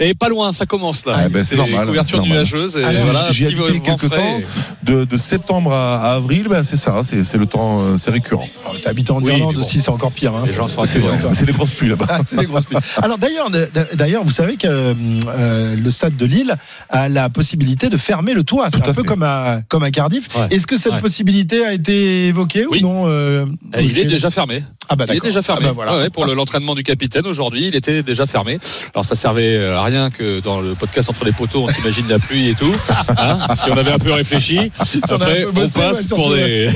Et 0.00 0.14
pas 0.14 0.28
loin, 0.28 0.52
ça 0.52 0.64
commence 0.64 1.04
là. 1.06 1.14
Ah, 1.16 1.28
ben, 1.28 1.42
c'est 1.42 1.56
normal, 1.56 1.86
Couverture 1.88 2.10
c'est 2.22 2.28
normal. 2.28 2.38
nuageuse 2.38 2.76
et 2.76 2.84
Alors, 2.84 3.02
voilà, 3.02 3.32
J'y 3.32 3.46
ai 3.46 3.48
petit 3.48 3.62
habité 3.64 3.80
quelques 3.80 4.08
temps. 4.10 4.40
De, 4.84 5.04
de 5.04 5.16
septembre 5.16 5.72
à, 5.72 6.12
à 6.12 6.14
avril, 6.14 6.46
ben, 6.48 6.62
c'est 6.62 6.76
ça, 6.76 7.00
c'est 7.02 7.24
c'est 7.24 7.36
le 7.36 7.46
temps, 7.46 7.80
euh, 7.82 7.96
c'est 7.98 8.12
récurrent. 8.12 8.46
Oh, 8.64 8.74
T'as 8.80 8.90
habité 8.90 9.10
en 9.10 9.20
Oui, 9.20 9.32
Irlande 9.32 9.56
bon. 9.56 9.60
aussi, 9.62 9.80
c'est 9.80 9.90
encore 9.90 10.12
pire. 10.12 10.36
Hein. 10.36 10.44
Les 10.46 10.52
gens 10.52 10.68
sont 10.68 10.84
C'est 10.84 11.46
les 11.46 11.52
grosses 11.52 11.74
pluies 11.74 11.88
là-bas. 11.88 12.06
Ah, 12.08 12.20
c'est 12.24 12.36
des 12.36 12.46
grosses 12.46 12.66
pluies. 12.66 12.78
Alors 13.02 13.18
d'ailleurs, 13.18 13.50
d'ailleurs, 13.94 14.22
vous 14.22 14.30
savez 14.30 14.56
que 14.56 14.68
euh, 14.68 15.74
le 15.74 15.90
stade 15.90 16.16
de 16.16 16.26
Lille 16.26 16.54
a 16.90 17.08
la 17.08 17.28
possibilité 17.28 17.88
de 17.88 17.96
fermer 17.96 18.34
le 18.34 18.44
toit. 18.44 18.68
C'est 18.70 18.78
Tout 18.80 18.86
à 18.86 18.90
un 18.90 18.94
peu 18.94 19.02
fait. 19.02 19.08
comme 19.08 19.24
à 19.24 19.62
comme 19.66 19.82
à 19.82 19.90
Cardiff. 19.90 20.28
Est-ce 20.50 20.68
que 20.68 20.76
cette 20.76 21.00
possibilité 21.00 21.64
a 21.64 21.72
été 21.72 22.28
évoquée 22.28 22.66
ou 22.66 22.76
non 22.80 23.06
euh, 23.08 23.46
Eh, 23.76 23.87
Il 23.88 23.98
est 23.98 24.04
déjà 24.04 24.30
fermé. 24.30 24.62
Ah 24.88 24.96
bah 24.96 25.04
Il 25.08 25.16
est 25.16 25.20
déjà 25.20 25.42
fermé. 25.42 25.62
Ah 25.64 25.68
bah 25.68 25.72
voilà. 25.74 25.92
Ouais, 25.96 26.02
ouais, 26.04 26.10
pour 26.10 26.24
le- 26.26 26.34
l'entraînement 26.34 26.74
du 26.74 26.82
capitaine 26.82 27.26
aujourd'hui, 27.26 27.68
il 27.68 27.74
était 27.74 28.02
déjà 28.02 28.26
fermé. 28.26 28.58
Alors 28.94 29.04
ça 29.04 29.14
servait 29.14 29.66
à 29.68 29.82
rien 29.82 30.10
que 30.10 30.40
dans 30.40 30.60
le 30.60 30.74
podcast 30.74 31.10
entre 31.10 31.24
les 31.24 31.32
poteaux, 31.32 31.64
on 31.64 31.68
s'imagine 31.68 32.08
la 32.08 32.18
pluie 32.18 32.48
et 32.48 32.54
tout. 32.54 32.72
Hein 33.18 33.38
si 33.54 33.70
on 33.70 33.76
avait 33.76 33.92
un 33.92 33.98
peu 33.98 34.12
réfléchi, 34.12 34.70
après 35.10 35.44
on 35.44 35.52
passe 35.52 35.76
ouais, 35.76 36.08
pour 36.16 36.30
des. 36.34 36.70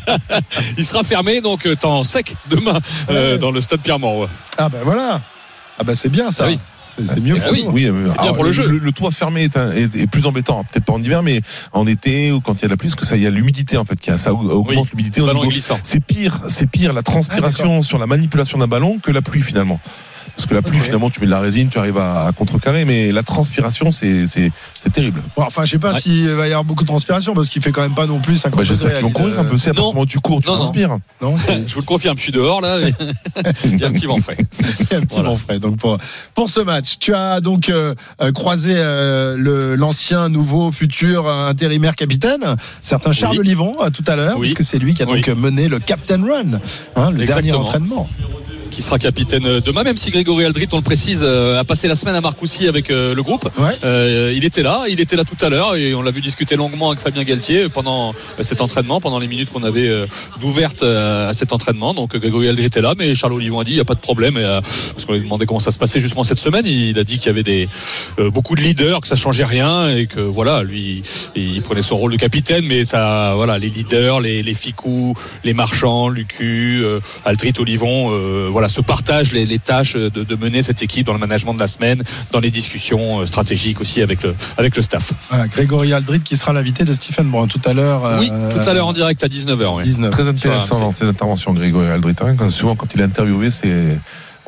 il 0.78 0.84
sera 0.84 1.02
fermé 1.04 1.40
donc 1.40 1.66
euh, 1.66 1.74
temps 1.76 2.02
sec 2.04 2.34
demain 2.48 2.80
euh, 3.10 3.32
Ouais. 3.32 3.38
dans 3.38 3.50
le 3.50 3.60
stade 3.60 3.80
Pierre-Mauroy. 3.80 4.28
Ah 4.58 4.68
bah 4.68 4.78
voilà. 4.84 5.20
Ah 5.78 5.84
bah 5.84 5.94
c'est 5.94 6.08
bien 6.08 6.30
ça. 6.30 6.44
Ah 6.46 6.48
oui. 6.50 6.58
C'est 6.96 7.20
mieux 7.20 7.36
Ah 7.38 7.42
pour 7.44 7.52
oui. 7.52 7.64
Oui, 7.68 7.90
bien 8.22 8.32
pour 8.32 8.44
le 8.44 8.52
jeu. 8.52 8.66
Le, 8.68 8.92
toit 8.92 9.10
fermé 9.10 9.44
est, 9.44 9.56
un- 9.56 9.72
est- 9.72 9.94
est 9.96 10.06
plus 10.06 10.26
embêtant, 10.26 10.64
peut-être 10.64 10.84
pas 10.84 10.92
en 10.92 11.02
hiver, 11.02 11.22
mais 11.22 11.40
en 11.72 11.86
été 11.86 12.32
ou 12.32 12.40
quand 12.40 12.54
il 12.54 12.62
y 12.62 12.64
a 12.64 12.68
de 12.68 12.72
la 12.72 12.76
pluie, 12.76 12.88
parce 12.88 13.00
que 13.00 13.06
ça, 13.06 13.16
il 13.16 13.22
y 13.22 13.26
a 13.26 13.30
l'humidité 13.30 13.76
en 13.76 13.84
fait, 13.84 13.98
qui 13.98 14.10
a, 14.10 14.18
ça 14.18 14.32
augmente 14.34 14.66
Oui. 14.68 14.76
l'humidité. 14.92 15.20
C'est 15.82 16.04
pire, 16.04 16.40
c'est 16.48 16.66
pire 16.66 16.92
la 16.92 17.02
transpiration 17.02 17.82
sur 17.82 17.98
la 17.98 18.06
manipulation 18.06 18.58
d'un 18.58 18.66
ballon 18.68 18.98
que 18.98 19.10
la 19.10 19.22
pluie 19.22 19.42
finalement. 19.42 19.80
Parce 20.36 20.46
que 20.46 20.54
la 20.54 20.62
pluie, 20.62 20.78
finalement, 20.78 21.10
tu 21.10 21.20
mets 21.20 21.26
de 21.26 21.30
la 21.30 21.40
résine, 21.40 21.68
tu 21.68 21.78
arrives 21.78 21.98
à, 21.98 22.26
à 22.26 22.32
contrecarrer, 22.32 22.84
mais 22.84 23.12
la 23.12 23.22
transpiration, 23.22 23.90
c'est 23.90 24.26
c'est 24.26 24.50
c'est 24.74 24.90
terrible. 24.92 25.22
Bon, 25.36 25.42
enfin, 25.44 25.64
je 25.64 25.72
sais 25.72 25.78
pas 25.78 25.92
Ouais. 25.92 26.00
s'il 26.00 26.28
va 26.30 26.46
y 26.46 26.50
avoir 26.50 26.64
beaucoup 26.64 26.84
de 26.84 26.88
transpiration 26.88 27.34
parce 27.34 27.48
qu'il 27.48 27.60
fait 27.62 27.72
quand 27.72 27.80
même 27.82 27.94
pas 27.94 28.06
non 28.06 28.20
plus 28.20 28.36
50 28.36 28.58
Bah, 28.58 28.64
J'espère 28.64 28.92
qu'ils 28.94 29.02
vont 29.02 29.10
courir 29.10 29.38
un 29.40 29.44
peu. 29.44 29.58
C'est 29.58 29.70
à 29.70 29.74
partir 29.74 29.88
du 29.90 29.94
moment 29.94 30.02
où 30.02 30.06
tu 30.06 30.20
cours, 30.20 30.40
tu 30.42 30.48
Non, 30.48 30.56
transpires. 30.56 30.96
Non, 31.20 31.36
Je 31.66 31.74
vous 31.74 31.80
le 31.80 31.86
confirme, 31.86 32.16
je 32.16 32.22
suis 32.22 32.32
dehors 32.32 32.60
là. 32.60 32.78
Il 33.64 33.78
y 33.80 33.84
a 33.84 33.88
un 33.88 33.92
petit 33.92 34.06
vent 34.06 34.18
frais. 34.18 34.36
Il 34.60 34.86
y 34.90 34.94
a 34.94 34.98
un 34.98 35.00
petit 35.00 35.06
Voilà. 35.16 35.28
vent 35.30 35.36
frais. 35.36 35.58
Donc 35.58 35.76
pour 35.78 35.98
pour 36.34 36.48
ce 36.50 36.60
match, 36.60 36.98
tu 37.00 37.14
as 37.14 37.40
donc 37.40 37.68
euh, 37.68 37.94
euh, 38.22 38.32
croisé 38.32 38.74
euh, 38.76 39.36
le 39.36 39.74
l'ancien, 39.76 40.28
nouveau, 40.28 40.70
futur 40.72 41.26
euh, 41.26 41.48
intérimaire 41.48 41.94
capitaine, 41.94 42.56
certain 42.82 43.12
Charles 43.12 43.32
Oui. 43.34 43.40
Olivon 43.40 43.74
euh, 43.82 43.90
tout 43.90 44.04
à 44.06 44.16
l'heure, 44.16 44.36
Oui. 44.38 44.52
puisque 44.52 44.64
c'est 44.68 44.78
lui 44.78 44.94
qui 44.94 45.02
a 45.02 45.06
Oui. 45.06 45.20
donc 45.22 45.36
mené 45.36 45.68
le 45.68 45.78
Captain 45.80 46.22
Run, 46.22 46.58
hein, 46.96 47.10
le 47.10 47.26
dernier 47.26 47.52
entraînement. 47.52 48.08
Qui 48.70 48.82
sera 48.82 48.98
capitaine 48.98 49.46
euh, 49.46 49.60
demain, 49.60 49.82
même 49.82 49.96
si 49.96 50.10
Grégory 50.10 50.44
Aldrit, 50.44 50.68
on 50.72 50.76
le 50.76 50.82
précise, 50.82 51.20
euh, 51.22 51.58
a 51.58 51.64
passé 51.64 51.88
la 51.88 51.96
semaine 51.96 52.14
à 52.14 52.20
Marcoussis 52.20 52.68
avec 52.68 52.90
euh, 52.90 53.14
le 53.14 53.22
groupe. 53.22 53.48
Ouais. 53.58 53.76
Euh, 53.84 54.32
il 54.34 54.44
était 54.44 54.62
là, 54.62 54.84
il 54.88 55.00
était 55.00 55.16
là 55.16 55.24
tout 55.24 55.44
à 55.44 55.48
l'heure 55.48 55.74
et 55.76 55.94
on 55.94 56.02
l'a 56.02 56.10
vu 56.10 56.20
discuter 56.20 56.56
longuement 56.56 56.90
avec 56.90 57.02
Fabien 57.02 57.24
Galtier 57.24 57.68
pendant 57.68 58.14
cet 58.42 58.60
entraînement, 58.60 59.00
pendant 59.00 59.18
les 59.18 59.26
minutes 59.26 59.50
qu'on 59.50 59.62
avait 59.62 59.90
d'ouvertes 60.40 60.82
euh, 60.82 61.30
à 61.30 61.34
cet 61.34 61.52
entraînement. 61.52 61.94
Donc 61.94 62.16
Grégory 62.16 62.48
Aldrit 62.48 62.66
était 62.66 62.80
là, 62.80 62.94
mais 62.96 63.14
Charles 63.14 63.34
Olivon 63.34 63.60
a 63.60 63.64
dit 63.64 63.72
il 63.72 63.74
n'y 63.74 63.80
a 63.80 63.84
pas 63.84 63.94
de 63.94 64.00
problème. 64.00 64.36
Et, 64.38 64.60
parce 64.94 65.04
qu'on 65.04 65.14
lui 65.14 65.20
demandait 65.20 65.46
comment 65.46 65.60
ça 65.60 65.70
se 65.70 65.78
passait 65.78 66.00
justement 66.00 66.24
cette 66.24 66.38
semaine, 66.38 66.66
il 66.66 66.98
a 66.98 67.04
dit 67.04 67.18
qu'il 67.18 67.26
y 67.26 67.30
avait 67.30 67.42
des 67.42 67.68
beaucoup 68.18 68.54
de 68.54 68.60
leaders, 68.60 69.00
que 69.00 69.08
ça 69.08 69.16
changeait 69.16 69.44
rien 69.44 69.88
et 69.96 70.06
que 70.06 70.20
voilà, 70.20 70.62
lui, 70.62 71.02
il 71.34 71.60
prenait 71.62 71.82
son 71.82 71.96
rôle 71.96 72.12
de 72.12 72.16
capitaine, 72.16 72.64
mais 72.64 72.84
ça, 72.84 73.32
voilà, 73.34 73.58
les 73.58 73.68
leaders, 73.68 74.20
les, 74.20 74.42
les 74.42 74.54
Ficou, 74.54 75.14
les 75.44 75.54
marchands, 75.54 76.08
Lucu, 76.08 76.84
Aldrit, 77.24 77.52
Olivon, 77.58 78.10
euh, 78.12 78.48
voilà, 78.50 78.59
se 78.68 78.80
partagent 78.80 79.32
les, 79.32 79.44
les 79.46 79.58
tâches 79.58 79.94
de, 79.94 80.08
de 80.08 80.36
mener 80.36 80.62
cette 80.62 80.82
équipe 80.82 81.06
dans 81.06 81.12
le 81.12 81.18
management 81.18 81.54
de 81.54 81.58
la 81.60 81.66
semaine, 81.66 82.02
dans 82.32 82.40
les 82.40 82.50
discussions 82.50 83.20
euh, 83.20 83.26
stratégiques 83.26 83.80
aussi 83.80 84.02
avec 84.02 84.22
le, 84.22 84.34
avec 84.58 84.76
le 84.76 84.82
staff. 84.82 85.12
Voilà, 85.28 85.48
Grégory 85.48 85.92
Aldrit 85.92 86.20
qui 86.20 86.36
sera 86.36 86.52
l'invité 86.52 86.84
de 86.84 86.92
Stephen 86.92 87.30
Brun 87.30 87.46
tout 87.46 87.60
à 87.64 87.72
l'heure. 87.72 88.16
Oui, 88.20 88.30
euh, 88.32 88.50
tout 88.50 88.68
à 88.68 88.72
l'heure 88.72 88.86
en 88.86 88.92
direct 88.92 89.22
à 89.24 89.28
19h. 89.28 89.76
Oui. 89.76 89.82
19. 89.84 90.10
Très 90.10 90.26
intéressant 90.28 90.80
dans 90.80 90.90
ses 90.92 91.06
interventions, 91.06 91.52
Grégory 91.52 91.88
Aldrit. 91.88 92.14
hein. 92.22 92.34
Quand- 92.36 92.50
Souvent, 92.50 92.74
quand 92.76 92.92
il 92.94 93.00
est 93.00 93.04
interviewé, 93.04 93.50
c'est 93.50 93.98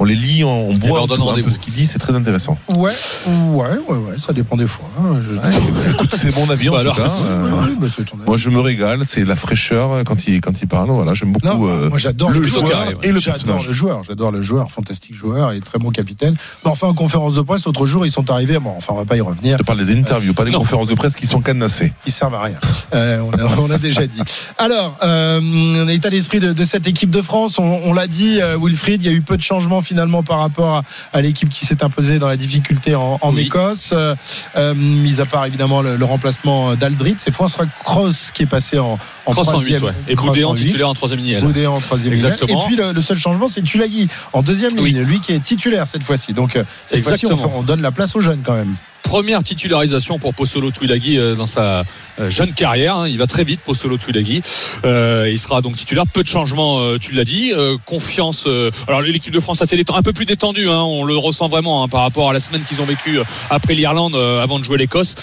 on 0.02 0.04
les 0.04 0.16
lit, 0.16 0.42
on, 0.42 0.68
on 0.70 0.74
boit 0.74 0.98
leur 0.98 1.06
donne 1.06 1.20
autour 1.20 1.32
un 1.38 1.42
peu 1.42 1.50
ce 1.50 1.58
qu'il 1.60 1.72
dit, 1.72 1.86
c'est 1.86 1.98
très 2.00 2.14
intéressant. 2.14 2.58
Ouais, 2.76 2.90
ouais, 3.26 3.66
ouais, 3.88 3.96
ouais, 3.96 4.14
ça 4.18 4.32
dépend 4.32 4.56
des 4.56 4.66
fois. 4.66 4.84
hein. 4.98 5.20
Je- 5.20 5.92
Écoute, 5.92 6.14
c'est 6.16 6.34
mon 6.36 6.50
avis 6.50 6.68
en 6.68 6.72
Bah 6.72 6.78
tout 6.84 6.90
alors. 6.90 6.96
cas. 6.96 7.22
Euh, 7.30 7.66
bah. 7.80 7.86
Moi, 8.26 8.36
je 8.36 8.50
me 8.50 8.60
régale. 8.60 9.00
C'est 9.04 9.24
la 9.24 9.36
fraîcheur 9.36 10.02
quand 10.04 10.26
il 10.26 10.40
quand 10.40 10.60
il 10.60 10.66
parle. 10.66 10.90
Voilà, 10.90 11.14
j'aime 11.14 11.32
beaucoup 11.32 11.46
Non, 11.46 11.68
euh, 11.68 11.88
moi 11.88 11.98
j'adore 11.98 12.30
le 12.30 12.40
le 12.40 12.46
joueur 12.46 12.66
joueur 12.66 12.84
et 13.02 13.12
le 13.12 13.20
J'adore 13.20 13.34
personnage. 13.44 13.66
le 13.68 13.72
joueur, 13.72 14.02
j'adore 14.02 14.30
le 14.32 14.42
joueur, 14.42 14.70
fantastique 14.70 15.14
joueur 15.14 15.52
et 15.52 15.60
très 15.60 15.78
bon 15.78 15.90
capitaine. 15.90 16.34
Mais 16.64 16.70
enfin, 16.70 16.88
en 16.88 16.94
conférence 16.94 17.34
de 17.36 17.42
presse, 17.42 17.64
l'autre 17.64 17.86
jour, 17.86 18.04
ils 18.06 18.10
sont 18.10 18.28
arrivés. 18.30 18.58
Bon, 18.58 18.72
enfin, 18.76 18.92
on 18.94 18.98
va 18.98 19.04
pas 19.04 19.16
y 19.16 19.20
revenir. 19.20 19.58
Je 19.58 19.62
parle 19.62 19.78
des 19.84 19.96
interviews, 19.96 20.34
pas 20.34 20.44
des 20.44 20.50
Non. 20.50 20.58
conférences 20.58 20.88
de 20.88 20.94
presse 20.94 21.14
qui 21.14 21.26
sont 21.26 21.40
cadenassées. 21.40 21.92
Ils 22.06 22.12
servent 22.12 22.34
à 22.34 22.42
rien. 22.42 22.56
Euh, 22.94 23.20
on, 23.20 23.30
a, 23.38 23.58
on 23.58 23.70
a 23.70 23.78
déjà 23.78 24.06
dit. 24.06 24.20
Alors, 24.58 24.96
euh, 25.02 25.86
état 25.88 26.10
d'esprit 26.10 26.40
de, 26.40 26.52
de 26.52 26.64
cette 26.64 26.86
équipe 26.86 27.10
de 27.10 27.22
France, 27.22 27.58
on, 27.58 27.80
on 27.84 27.92
l'a 27.92 28.06
dit, 28.06 28.40
euh, 28.40 28.56
Wilfried, 28.60 29.02
il 29.02 29.06
y 29.06 29.08
a 29.08 29.12
eu 29.12 29.20
peu 29.22 29.36
de 29.36 29.42
changements 29.42 29.80
finalement 29.92 30.22
par 30.22 30.38
rapport 30.38 30.76
à, 30.76 30.82
à 31.12 31.20
l'équipe 31.20 31.48
qui 31.50 31.66
s'est 31.66 31.84
imposée 31.84 32.18
dans 32.18 32.28
la 32.28 32.36
difficulté 32.38 32.94
en, 32.94 33.18
en 33.20 33.32
Oui. 33.34 33.42
Écosse. 33.42 33.90
Euh, 33.92 34.14
euh, 34.56 34.74
mis 34.74 35.20
à 35.20 35.26
part 35.26 35.44
évidemment 35.44 35.82
le, 35.82 35.96
le 35.96 36.04
remplacement 36.04 36.74
d'Aldrit, 36.76 37.16
c'est 37.18 37.30
François 37.32 37.66
Cross 37.84 38.30
qui 38.32 38.42
est 38.44 38.46
passé 38.46 38.78
en, 38.78 38.98
en 39.26 39.32
Cross 39.32 39.48
en 39.48 39.60
8, 39.60 39.76
troisième. 39.76 39.82
ouais. 39.84 39.92
Et 40.08 40.14
Boudéan 40.16 40.54
titulaire 40.54 40.88
en 40.88 40.94
troisième 40.94 41.20
ligne. 41.20 41.40
Boudé 41.40 41.66
en 41.66 41.78
troisième 41.78 42.14
ligne. 42.14 42.24
Exactement. 42.24 42.64
Et 42.64 42.66
puis 42.66 42.76
le, 42.76 42.92
le 42.92 43.02
seul 43.02 43.18
changement, 43.18 43.48
c'est 43.48 43.62
Tulagi 43.62 44.08
en 44.32 44.42
deuxième 44.42 44.72
Oui. 44.78 44.92
ligne, 44.92 45.02
lui 45.02 45.20
qui 45.20 45.32
est 45.32 45.42
titulaire 45.42 45.86
cette 45.86 46.02
fois-ci. 46.04 46.32
Donc 46.32 46.56
euh, 46.56 46.64
cette 46.86 47.02
fois-ci, 47.04 47.26
on 47.26 47.62
donne 47.62 47.82
la 47.82 47.92
place 47.92 48.16
aux 48.16 48.20
jeunes 48.20 48.40
quand 48.42 48.54
même. 48.54 48.74
Première 49.02 49.42
titularisation 49.42 50.18
pour 50.18 50.32
Possolo 50.32 50.70
Twilaghi 50.70 51.18
euh, 51.18 51.34
dans 51.34 51.46
sa 51.46 51.84
euh, 52.18 52.30
jeune 52.30 52.54
carrière. 52.54 52.96
hein. 52.96 53.08
Il 53.08 53.18
va 53.18 53.26
très 53.26 53.44
vite, 53.44 53.60
Possolo 53.60 53.98
Twilaghi. 53.98 54.40
Euh, 54.84 55.28
il 55.30 55.38
sera 55.38 55.60
donc 55.60 55.76
titulaire. 55.76 56.04
Peu 56.06 56.22
de 56.22 56.28
changements, 56.28 56.96
tu 56.98 57.12
l'as 57.12 57.24
dit. 57.24 57.52
Confiance. 57.84 58.46
alors 58.88 59.02
l'équipe 59.02 59.32
de 59.32 59.40
France 59.40 59.60
assez 59.60 59.76
détend- 59.76 59.96
un 59.96 60.02
peu 60.02 60.12
plus 60.12 60.24
détendue. 60.24 60.68
hein. 60.68 60.80
on 60.82 61.04
le 61.04 61.16
ressent 61.16 61.48
vraiment 61.48 61.82
hein, 61.84 61.88
par 61.88 62.00
rapport 62.02 62.30
à 62.30 62.32
la 62.32 62.40
semaine 62.40 62.62
qu'ils 62.68 62.80
ont 62.80 62.84
vécue 62.86 63.18
après 63.50 63.74
l'Irlande 63.74 64.14
avant 64.16 64.58
de 64.58 64.64
jouer 64.64 64.78
l'Écosse. 64.78 65.14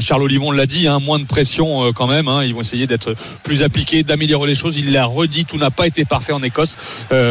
Charles 0.00 0.22
Olivon 0.22 0.50
l'a 0.52 0.66
dit, 0.66 0.86
moins 1.00 1.18
de 1.18 1.24
pression 1.24 1.92
quand 1.92 2.06
même. 2.06 2.30
Ils 2.44 2.54
vont 2.54 2.60
essayer 2.60 2.86
d'être 2.86 3.14
plus 3.42 3.62
appliqués, 3.62 4.02
d'améliorer 4.02 4.46
les 4.48 4.54
choses. 4.54 4.78
Il 4.78 4.92
l'a 4.92 5.06
redit, 5.06 5.44
tout 5.44 5.56
n'a 5.58 5.70
pas 5.70 5.86
été 5.86 6.04
parfait 6.04 6.32
en 6.32 6.42
Écosse. 6.42 6.76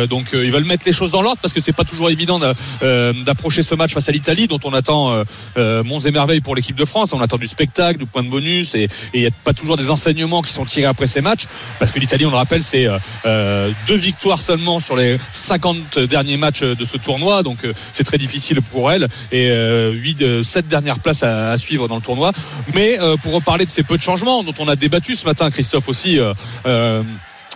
Donc 0.10 0.28
ils 0.34 0.52
veulent 0.52 0.66
mettre 0.66 0.84
les 0.86 0.94
choses 0.94 1.12
dans 1.12 1.22
l'ordre 1.22 1.40
parce 1.42 1.54
que 1.54 1.60
c'est 1.62 1.74
pas 1.74 1.86
toujours 1.86 2.10
évident 2.10 2.40
d'a- 2.40 2.54
d'approcher 3.14 3.62
ce 3.62 3.76
match 3.76 3.94
face 3.94 4.10
à 4.10 4.12
l'Italie 4.12 4.48
dont 4.48 4.60
on 4.64 4.74
attend 4.74 5.24
monts 5.92 6.00
et 6.00 6.12
merveilles 6.12 6.42
pour 6.42 6.56
l'équipe 6.56 6.76
de 6.76 6.86
France. 6.86 7.14
On 7.14 7.22
attend 7.22 7.38
du 7.38 7.48
spectacle, 7.48 8.00
du 8.00 8.06
point 8.06 8.24
de 8.24 8.30
bonus 8.30 8.76
et 8.76 8.88
il 9.14 9.20
n'y 9.20 9.28
a 9.28 9.32
pas 9.44 9.54
toujours 9.54 9.78
des 9.78 9.92
enseignements 9.92 10.42
qui 10.42 10.54
sont 10.54 10.66
tirés 10.66 10.88
après 10.88 11.08
ces 11.08 11.22
matchs 11.22 11.46
parce 11.80 11.92
que 11.92 12.00
l'Italie, 12.00 12.26
on 12.26 12.32
le 12.32 12.38
rappelle, 12.38 12.64
c'est 12.64 12.88
euh, 12.88 12.98
euh, 13.26 13.72
deux 13.88 13.96
victoires 13.96 14.42
seulement 14.42 14.80
sur 14.80 14.96
les 14.96 15.18
50 15.34 16.00
derniers 16.00 16.38
matchs 16.38 16.62
de 16.62 16.86
ce 16.86 16.98
tournoi. 16.98 17.44
Donc 17.44 17.66
euh, 17.66 17.74
c'est 17.92 18.06
très 18.06 18.18
difficile 18.18 18.62
pour 18.62 18.92
elle 18.92 19.08
et 19.32 19.50
euh, 19.50 19.92
8, 19.92 20.44
7 20.44 20.68
dernières 20.68 21.00
places 21.00 21.24
à, 21.24 21.52
à 21.52 21.58
suivre 21.58 21.88
dans 21.88 21.98
le 21.98 22.02
tournoi. 22.02 22.32
Mais 22.74 22.98
pour 23.24 23.34
reparler 23.34 23.66
de 23.66 23.70
ces 23.70 23.84
peu 23.84 23.98
de 23.98 24.02
changements 24.02 24.44
dont 24.44 24.54
on 24.60 24.68
a 24.68 24.76
débattu 24.76 25.16
ce 25.16 25.26
matin, 25.26 25.50
Christophe 25.50 25.90
aussi. 25.90 26.20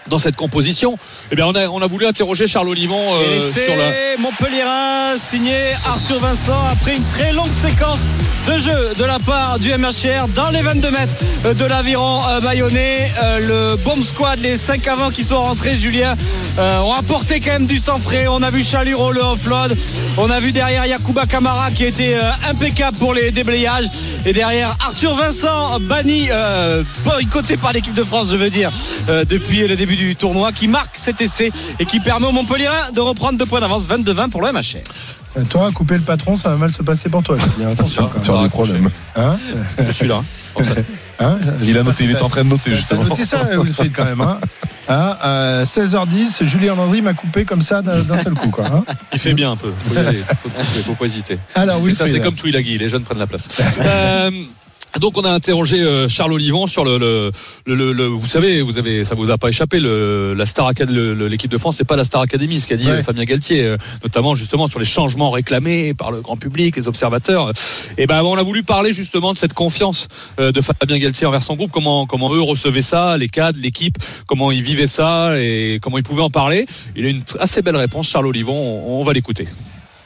Dans 0.08 0.20
cette 0.20 0.36
composition, 0.36 0.98
eh 1.32 1.36
bien, 1.36 1.46
on 1.48 1.56
a, 1.56 1.68
on 1.68 1.82
a 1.82 1.88
voulu 1.88 2.06
interroger 2.06 2.48
Charles 2.48 2.70
Olivon 2.70 3.16
euh, 3.16 3.52
sur 3.52 3.76
la, 3.76 4.18
Montpellierin 4.20 5.18
signé 5.18 5.74
Arthur 5.86 6.20
Vincent 6.20 6.66
après 6.72 6.96
une 6.96 7.04
très 7.06 7.34
longue 7.34 7.52
séquence 7.54 8.00
de 8.48 8.58
jeu 8.60 8.94
de 8.98 9.04
la 9.04 9.18
part 9.20 9.60
du 9.60 9.70
MHR 9.70 10.28
dans 10.36 10.50
les 10.52 10.62
22 10.62 10.92
mètres 10.92 11.14
de 11.54 11.66
l'aviron 11.66 12.22
euh, 12.28 12.42
bayonnais. 12.42 13.12
Euh, 13.24 13.76
le 13.76 13.84
bomb 13.84 14.04
squad, 14.04 14.40
les 14.40 14.58
5 14.58 14.88
avant 14.88 15.10
qui 15.10 15.24
sont 15.24 15.38
rentrés, 15.38 15.78
Julien, 15.78 16.16
euh, 16.60 16.80
ont 16.80 16.94
apporté 16.94 17.40
quand 17.40 17.54
même 17.54 17.66
du 17.66 17.80
sang 17.80 18.00
frais. 18.00 18.28
On 18.28 18.44
a 18.44 18.52
vu 18.52 18.64
Chaluro 18.64 19.12
le 19.12 19.22
offload. 19.22 19.76
On 20.18 20.30
a 20.30 20.40
vu 20.40 20.52
derrière 20.52 20.86
Yakuba 20.86 21.26
Kamara 21.26 21.72
qui 21.72 21.86
était 21.86 22.16
impeccable 22.50 22.98
pour 22.98 23.14
les 23.14 23.32
déblayages. 23.32 23.88
Et 24.26 24.34
derrière 24.34 24.76
Arthur 24.80 25.16
Vincent, 25.16 25.80
banni, 25.80 26.30
boycotté 27.04 27.58
par 27.58 27.74
l'équipe 27.74 27.94
de 27.94 28.04
France, 28.04 28.30
je 28.32 28.38
veux 28.38 28.50
dire, 28.50 28.72
depuis 29.28 29.68
le 29.68 29.76
début 29.76 29.95
du 29.96 30.16
tournoi, 30.16 30.52
qui 30.52 30.68
marque 30.68 30.96
cet 30.96 31.22
essai 31.22 31.52
et 31.80 31.86
qui 31.86 32.00
permet 32.00 32.28
au 32.28 32.32
Montpellierin 32.32 32.92
de 32.94 33.00
reprendre 33.02 33.38
deux 33.38 33.46
points 33.46 33.62
d'avance, 33.62 33.88
22-20 33.88 34.30
pour 34.30 34.42
le 34.42 34.52
MHR. 34.52 34.78
Euh, 35.38 35.44
Toi, 35.50 35.70
couper 35.74 35.96
le 35.96 36.02
patron, 36.02 36.38
ça 36.38 36.50
va 36.50 36.56
mal 36.58 36.72
se 36.72 36.82
passer 36.82 37.10
pour 37.10 37.22
toi. 37.24 37.38
Julien. 37.38 37.70
Attention. 37.72 38.10
quand 38.12 38.20
Tu 38.22 38.30
as 38.30 38.34
même. 38.34 38.44
des 38.44 38.50
problèmes. 38.50 38.90
Hein 39.16 39.38
je 39.80 39.92
suis 39.92 40.08
là. 40.08 40.22
Hein 41.18 41.38
Il 41.64 41.78
a 41.78 41.84
noté, 41.84 42.04
il 42.04 42.12
est 42.12 42.22
en 42.22 42.28
train 42.28 42.44
de 42.44 42.50
noter 42.50 42.72
justement. 42.76 43.04
noté 43.06 43.24
ça, 43.24 43.46
Wilfried, 43.58 43.94
quand 43.96 44.04
même. 44.04 44.20
Hein 44.20 44.40
Hein, 44.88 45.18
à 45.20 45.64
16h10, 45.64 46.44
Julien 46.46 46.76
Landry 46.76 47.02
m'a 47.02 47.14
coupé 47.16 47.44
comme 47.44 47.62
ça 47.62 47.82
d'un 47.82 48.18
seul 48.22 48.34
coup. 48.36 48.50
Quoi, 48.50 48.66
hein. 48.68 48.86
Il 49.14 49.18
fait 49.18 49.34
bien 49.34 49.52
un 49.52 49.56
peu. 49.56 49.74
Faut, 49.80 49.96
y 49.96 49.98
aller. 49.98 50.22
faut, 50.44 50.50
faut 50.84 50.94
pas 50.94 51.06
hésiter. 51.06 51.40
Alors, 51.56 51.80
c'est 51.84 51.94
ça, 51.94 52.08
c'est 52.08 52.20
comme 52.20 52.36
Twilagui, 52.36 52.78
les 52.78 52.88
jeunes 52.88 53.02
prennent 53.04 53.18
la 53.18 53.26
place. 53.28 53.48
Euh, 53.80 54.30
donc 55.00 55.18
on 55.18 55.24
a 55.24 55.32
interrogé 55.32 55.82
euh, 55.82 56.08
Charles 56.08 56.34
Olivon 56.34 56.68
sur 56.68 56.86
le, 56.86 56.98
le, 56.98 57.32
le, 57.66 57.76
le- 57.76 57.94
le- 57.94 58.06
vous 58.08 58.28
savez, 58.28 58.62
vous 58.62 58.78
avez, 58.78 59.04
ça 59.06 59.16
vous 59.16 59.30
a 59.32 59.38
pas 59.38 59.50
échappé, 59.50 59.80
le, 59.80 60.34
la 60.34 60.46
Star 60.46 60.70
l'équipe 60.88 61.52
de 61.52 61.58
France, 61.58 61.76
c'est 61.78 61.84
pas 61.88 61.96
la 61.96 62.04
Star 62.04 62.22
Academy, 62.22 62.60
ce 62.60 62.68
qu'a 62.68 62.76
dit 62.78 62.86
Ouais. 62.88 62.92
euh, 62.94 63.04
Fabien 63.04 63.24
Galtier, 63.26 63.64
euh, 63.64 63.78
notamment 64.04 64.36
justement 64.36 64.68
sur 64.68 64.80
les 64.80 64.86
changements 64.86 65.30
réclamés 65.30 65.94
par 65.94 66.12
le 66.12 66.22
grand 66.22 66.38
public, 66.38 66.76
les 66.76 66.88
observateurs. 66.88 67.52
Et 67.98 68.08
ben 68.08 68.22
on 68.24 68.36
a 68.38 68.44
voulu 68.44 68.64
parler 68.64 68.94
justement 68.94 69.34
de 69.34 69.38
cette 69.38 69.54
confiance 69.54 70.08
euh, 70.40 70.52
de 70.52 70.62
Fabien 70.62 70.98
Galtier 70.98 71.28
envers 71.28 71.42
son 71.44 71.56
groupe, 71.56 71.72
comment 71.72 72.06
comment 72.06 72.34
eux 72.34 72.42
recevaient 72.42 72.82
ça, 72.82 73.18
les 73.18 73.30
cadres, 73.30 73.60
l'équipe, 73.62 73.98
comment 74.28 74.52
ils 74.52 74.62
vivaient 74.62 74.88
ça 74.88 75.40
et 75.40 75.80
comment 75.82 75.98
ils 75.98 76.04
pouvaient 76.04 76.22
en 76.24 76.30
parler? 76.30 76.66
Il 76.96 77.06
a 77.06 77.10
une 77.10 77.24
assez 77.40 77.62
belle 77.62 77.76
réponse, 77.78 78.08
Charles 78.10 78.28
Olivon, 78.28 78.54
on, 78.56 79.00
on 79.00 79.04
va 79.04 79.14
l'écouter. 79.14 79.48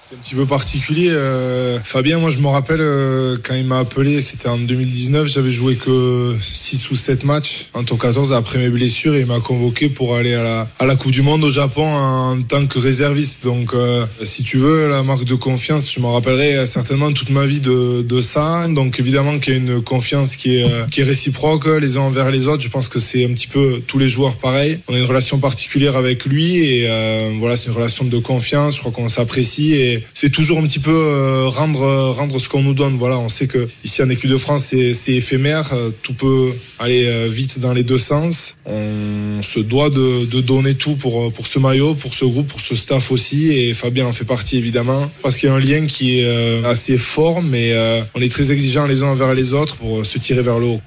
C'est 0.10 0.16
un 0.16 0.20
petit 0.22 0.34
peu 0.34 0.48
particulier. 0.48 1.10
euh, 1.12 1.78
Fabien, 1.84 2.18
moi 2.18 2.32
je 2.32 2.40
me 2.40 2.48
rappelle 2.48 2.82
euh, 2.82 3.38
quand 3.44 3.54
il 3.54 3.66
m'a 3.66 3.78
appelé, 3.78 4.24
c'était 4.24 4.48
en 4.48 4.58
2019, 4.58 5.28
j'avais 5.28 5.52
joué 5.52 5.76
que 5.76 6.36
6 6.42 6.90
ou 6.90 6.96
7 6.96 7.26
matchs 7.26 7.68
en 7.76 7.84
top 7.84 8.00
14 8.00 8.34
après 8.34 8.58
mes 8.58 8.70
blessures 8.70 9.14
et 9.14 9.20
il 9.20 9.28
m'a 9.28 9.40
convoqué 9.40 9.88
pour 9.88 10.16
aller 10.16 10.34
à 10.34 10.68
la, 10.84 10.96
Coupe 10.96 11.12
du 11.12 11.22
Monde 11.22 11.44
au 11.44 11.52
Japon 11.52 11.86
en 11.86 12.42
tant 12.42 12.66
que 12.66 12.80
réserviste. 12.80 13.44
Donc 13.44 13.76
euh, 13.76 14.04
si 14.24 14.42
tu 14.42 14.58
veux, 14.58 14.90
la 14.90 15.04
marque 15.04 15.26
de 15.26 15.36
confiance, 15.36 15.94
je 15.94 16.00
me 16.00 16.08
rappellerai 16.08 16.66
certainement 16.66 17.14
toute 17.14 17.30
ma 17.30 17.46
vie 17.46 17.60
de, 17.60 18.22
ça. 18.22 18.68
Donc 18.68 19.00
évidemment 19.00 19.38
qu'il 19.38 19.54
y 19.54 19.58
a 19.58 19.60
une 19.60 19.84
confiance 19.84 20.36
qui 20.36 20.58
est, 20.58 21.04
réciproque 21.04 21.68
les 21.68 21.98
uns 21.98 22.02
envers 22.02 22.32
les 22.32 22.48
autres. 22.48 22.64
Je 22.64 22.70
pense 22.70 22.90
que 22.90 23.00
c'est 23.00 23.26
un 23.26 23.34
petit 23.34 23.48
peu 23.48 23.80
tous 23.86 24.00
les 24.00 24.10
joueurs 24.10 24.38
pareil. 24.38 24.80
On 24.88 24.96
a 24.96 24.98
une 24.98 25.06
relation 25.06 25.38
particulière 25.38 25.96
avec 25.96 26.26
lui 26.26 26.56
et 26.56 26.90
voilà, 27.38 27.56
c'est 27.56 27.68
une 27.68 27.76
relation 27.76 28.06
de 28.06 28.18
confiance. 28.18 28.74
Je 28.74 28.80
crois 28.80 28.92
qu'on 28.92 29.08
s'apprécie 29.08 29.76
et 29.76 29.99
c'est 30.14 30.32
toujours 30.32 30.60
un 30.60 30.64
petit 30.64 30.80
peu 30.80 30.94
euh, 30.94 31.48
rendre 31.48 32.12
rendre 32.12 32.40
ce 32.40 32.50
qu'on 32.50 32.62
nous 32.62 32.74
donne. 32.74 32.98
Voilà, 32.98 33.20
on 33.20 33.30
sait 33.30 33.48
que 33.48 33.68
ici 33.84 34.02
en 34.02 34.10
équipe 34.10 34.30
de 34.30 34.38
France 34.38 34.74
c'est 34.94 35.14
éphémère, 35.14 35.74
euh, 35.74 35.90
tout 36.02 36.14
peut 36.14 36.50
aller 36.80 37.06
euh, 37.08 37.28
vite 37.30 37.60
dans 37.60 37.74
les 37.74 37.84
deux 37.84 37.98
sens. 37.98 38.56
On 38.66 39.42
se 39.42 39.60
doit 39.60 39.90
de, 39.90 40.42
donner 40.42 40.76
tout 40.76 40.96
pour 40.96 41.24
euh, 41.24 41.30
pour 41.30 41.48
ce 41.48 41.60
maillot, 41.60 41.96
pour 41.96 42.14
ce 42.14 42.26
groupe, 42.26 42.48
pour 42.48 42.62
ce 42.62 42.76
staff 42.76 43.12
aussi 43.12 43.52
et 43.52 43.74
Fabien 43.74 44.06
en 44.08 44.14
fait 44.14 44.26
partie 44.26 44.58
évidemment 44.58 45.10
parce 45.22 45.38
qu'il 45.38 45.50
y 45.50 45.52
a 45.52 45.56
un 45.56 45.60
lien 45.60 45.86
qui 45.86 46.20
est 46.20 46.26
euh, 46.26 46.64
assez 46.64 46.98
fort, 46.98 47.42
mais 47.42 47.74
euh, 47.74 48.02
on 48.16 48.22
est 48.22 48.32
très 48.32 48.52
exigeants 48.52 48.86
les 48.86 49.04
uns 49.04 49.08
envers 49.08 49.34
les 49.34 49.54
autres 49.54 49.78
pour 49.78 50.00
euh, 50.00 50.04
se 50.04 50.18
tirer 50.18 50.42
vers 50.42 50.60
le 50.60 50.66
haut. 50.66 50.82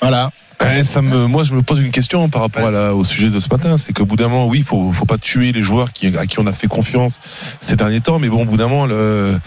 Voilà. 0.00 0.30
Ouais, 0.60 0.82
ça 0.82 1.02
me, 1.02 1.26
moi, 1.28 1.44
je 1.44 1.54
me 1.54 1.62
pose 1.62 1.80
une 1.80 1.92
question 1.92 2.28
par 2.28 2.42
rapport 2.42 2.66
à 2.66 2.70
la- 2.72 2.92
au 2.94 3.04
sujet 3.04 3.30
de 3.30 3.38
ce 3.38 3.48
matin. 3.48 3.78
C'est 3.78 3.92
qu'au 3.92 4.06
bout 4.06 4.16
d'un 4.16 4.26
moment, 4.28 4.46
oui, 4.48 4.62
faut, 4.62 4.92
faut 4.92 5.04
pas 5.04 5.16
tuer 5.16 5.52
les 5.52 5.62
joueurs 5.62 5.92
qui, 5.92 6.08
à 6.16 6.26
qui 6.26 6.40
on 6.40 6.46
a 6.48 6.52
fait 6.52 6.66
confiance 6.66 7.20
ces 7.60 7.76
derniers 7.76 8.00
temps. 8.00 8.18
Mais 8.18 8.28
bon, 8.28 8.42
au 8.42 8.44
bout 8.44 8.56
d'un 8.56 8.66
moment, 8.66 8.84
le, 8.84 9.38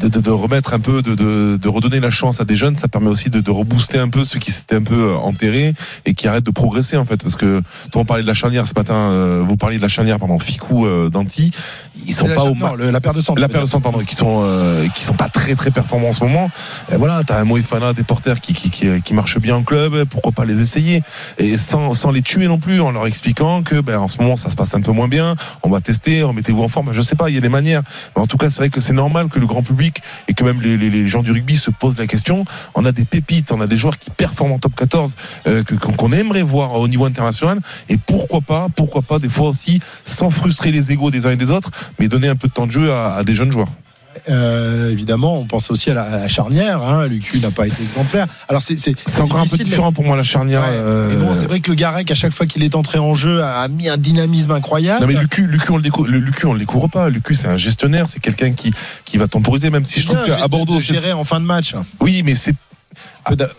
de, 0.00 0.08
de, 0.08 0.18
de 0.20 0.30
remettre 0.30 0.72
un 0.72 0.80
peu, 0.80 1.02
de, 1.02 1.14
de, 1.14 1.58
de 1.60 1.68
redonner 1.68 2.00
la 2.00 2.10
chance 2.10 2.40
à 2.40 2.44
des 2.44 2.56
jeunes, 2.56 2.74
ça 2.76 2.88
permet 2.88 3.08
aussi 3.08 3.28
de, 3.28 3.40
de 3.40 3.50
rebooster 3.50 3.98
un 3.98 4.08
peu 4.08 4.24
ceux 4.24 4.38
qui 4.38 4.50
s'étaient 4.50 4.76
un 4.76 4.82
peu 4.82 5.10
euh, 5.10 5.16
enterrés 5.16 5.74
et 6.06 6.14
qui 6.14 6.26
arrêtent 6.26 6.46
de 6.46 6.50
progresser, 6.50 6.96
en 6.96 7.04
fait. 7.04 7.22
Parce 7.22 7.36
que, 7.36 7.60
toi, 7.92 8.00
on 8.00 8.04
parlait 8.06 8.22
de 8.22 8.28
la 8.28 8.34
charnière 8.34 8.66
ce 8.66 8.74
matin, 8.74 8.94
euh, 8.94 9.42
vous 9.46 9.56
parliez 9.58 9.76
de 9.76 9.82
la 9.82 9.88
charnière, 9.88 10.18
pardon, 10.18 10.38
Ficou, 10.38 10.86
euh, 10.86 11.10
Danti. 11.10 11.50
Ils 12.06 12.14
sont 12.14 12.26
pas 12.28 12.34
la- 12.34 12.44
au 12.44 12.54
non, 12.54 12.74
le- 12.74 12.90
la 12.90 13.00
paire 13.00 13.14
de 13.14 13.20
centre. 13.20 13.40
la 13.40 13.48
paire 13.48 13.62
de 13.62 13.66
centre, 13.66 13.82
pardon, 13.82 13.98
qui 14.04 14.14
sont 14.16 14.42
euh, 14.44 14.86
qui 14.94 15.02
sont 15.04 15.14
pas 15.14 15.28
très 15.28 15.54
très 15.54 15.70
performants 15.70 16.08
en 16.08 16.12
ce 16.12 16.22
moment. 16.24 16.50
Et 16.92 16.96
voilà, 16.96 17.22
t'as 17.26 17.40
un 17.40 17.44
Moefana, 17.44 17.92
des 17.92 18.04
porteurs 18.04 18.40
qui, 18.40 18.52
qui 18.54 18.70
qui 18.70 18.86
qui 19.02 19.12
marchent 19.14 19.38
bien 19.38 19.56
en 19.56 19.62
club. 19.62 20.04
Pourquoi 20.04 20.32
pas 20.32 20.44
les 20.46 20.60
essayer 20.60 21.02
et 21.38 21.56
sans 21.56 21.92
sans 21.92 22.10
les 22.10 22.22
tuer 22.22 22.48
non 22.48 22.58
plus, 22.58 22.80
en 22.80 22.92
leur 22.92 23.06
expliquant 23.06 23.62
que 23.62 23.80
ben 23.80 23.98
en 23.98 24.08
ce 24.08 24.18
moment 24.18 24.36
ça 24.36 24.50
se 24.50 24.56
passe 24.56 24.74
un 24.74 24.80
peu 24.80 24.92
moins 24.92 25.08
bien. 25.08 25.34
On 25.62 25.70
va 25.70 25.80
tester, 25.80 26.22
remettez-vous 26.22 26.62
en 26.62 26.68
forme. 26.68 26.92
Je 26.92 27.02
sais 27.02 27.16
pas, 27.16 27.28
il 27.28 27.34
y 27.34 27.38
a 27.38 27.40
des 27.40 27.48
manières. 27.48 27.82
Mais 28.14 28.22
en 28.22 28.26
tout 28.26 28.36
cas, 28.36 28.50
c'est 28.50 28.58
vrai 28.58 28.70
que 28.70 28.80
c'est 28.80 28.92
normal 28.92 29.28
que 29.28 29.38
le 29.38 29.46
grand 29.46 29.62
public 29.62 30.02
et 30.28 30.34
que 30.34 30.44
même 30.44 30.60
les, 30.60 30.76
les, 30.76 31.08
gens 31.08 31.22
du 31.22 31.32
rugby 31.32 31.56
se 31.56 31.70
posent 31.70 31.98
la 31.98 32.06
question. 32.06 32.44
On 32.74 32.84
a 32.84 32.92
des 32.92 33.04
pépites, 33.04 33.52
on 33.52 33.60
a 33.60 33.66
des 33.66 33.76
joueurs 33.76 33.98
qui 33.98 34.10
performent 34.10 34.52
en 34.52 34.58
top 34.58 34.74
14 34.74 35.16
euh, 35.46 35.62
qu'on 35.64 36.12
aimerait 36.12 36.42
voir 36.42 36.72
au 36.74 36.88
niveau 36.88 37.04
international. 37.04 37.60
Et 37.88 37.96
pourquoi 37.96 38.40
pas, 38.40 38.68
pourquoi 38.74 39.02
pas 39.02 39.18
des 39.18 39.28
fois 39.28 39.48
aussi 39.48 39.80
sans 40.04 40.30
frustrer 40.30 40.72
les 40.72 40.92
égaux 40.92 41.10
des 41.10 41.26
uns 41.26 41.30
et 41.30 41.36
des 41.36 41.50
autres, 41.50 41.70
mais 41.98 42.08
donner 42.08 42.28
un 42.28 42.36
peu 42.36 42.48
de 42.48 42.52
temps 42.52 42.66
de 42.66 42.72
jeu 42.72 42.92
à, 42.92 43.14
à 43.14 43.24
des 43.24 43.34
jeunes 43.34 43.52
joueurs. 43.52 43.68
Euh, 44.28 44.90
évidemment, 44.90 45.38
on 45.38 45.44
pense 45.46 45.70
aussi 45.70 45.90
à 45.90 45.94
la, 45.94 46.02
à 46.02 46.16
la 46.20 46.28
charnière. 46.28 46.82
Hein. 46.82 47.06
Lucu 47.06 47.38
n'a 47.38 47.50
pas 47.50 47.66
été 47.66 47.80
exemplaire. 47.82 48.26
Alors 48.48 48.62
c'est 48.62 48.76
encore 49.20 49.40
un 49.40 49.46
peu 49.46 49.56
différent 49.56 49.92
pour 49.92 50.04
moi 50.04 50.16
la 50.16 50.22
charnière. 50.24 50.60
Ouais. 50.62 50.66
euh, 50.72 51.08
Mais 51.10 51.24
bon, 51.24 51.34
c'est 51.34 51.46
vrai 51.46 51.60
que 51.60 51.70
le 51.70 51.76
Garec, 51.76 52.10
à 52.10 52.14
chaque 52.14 52.32
fois 52.32 52.46
qu'il 52.46 52.62
est 52.64 52.74
entré 52.74 52.98
en 52.98 53.14
jeu, 53.14 53.42
a, 53.42 53.66
mis 53.68 53.88
un 53.88 53.96
dynamisme 53.96 54.50
incroyable. 54.52 55.02
Non 55.02 55.06
mais 55.06 55.14
Lucu, 55.18 55.46
Lucu 55.46 55.70
on 55.72 55.76
le 55.76 55.82
découvre, 55.82 56.08
le 56.08 56.18
Lucu 56.18 56.46
on 56.46 56.52
le 56.52 56.58
découvre 56.58 56.88
pas. 56.88 57.08
Lucu 57.08 57.34
c'est 57.34 57.48
un 57.48 57.56
gestionnaire, 57.56 58.08
c'est 58.08 58.20
quelqu'un 58.20 58.52
qui 58.52 58.72
qui 59.04 59.16
va 59.16 59.28
temporiser, 59.28 59.70
même 59.70 59.84
si 59.84 60.00
je 60.00 60.06
trouve 60.06 60.24
qu'à 60.24 60.48
Bordeaux 60.48 60.76
de 60.76 60.80
c'est- 60.80 60.94
gérer 60.94 61.12
en 61.12 61.24
fin 61.24 61.40
de 61.40 61.44
match. 61.46 61.74
Oui, 62.00 62.22
mais 62.24 62.34
c'est 62.34 62.54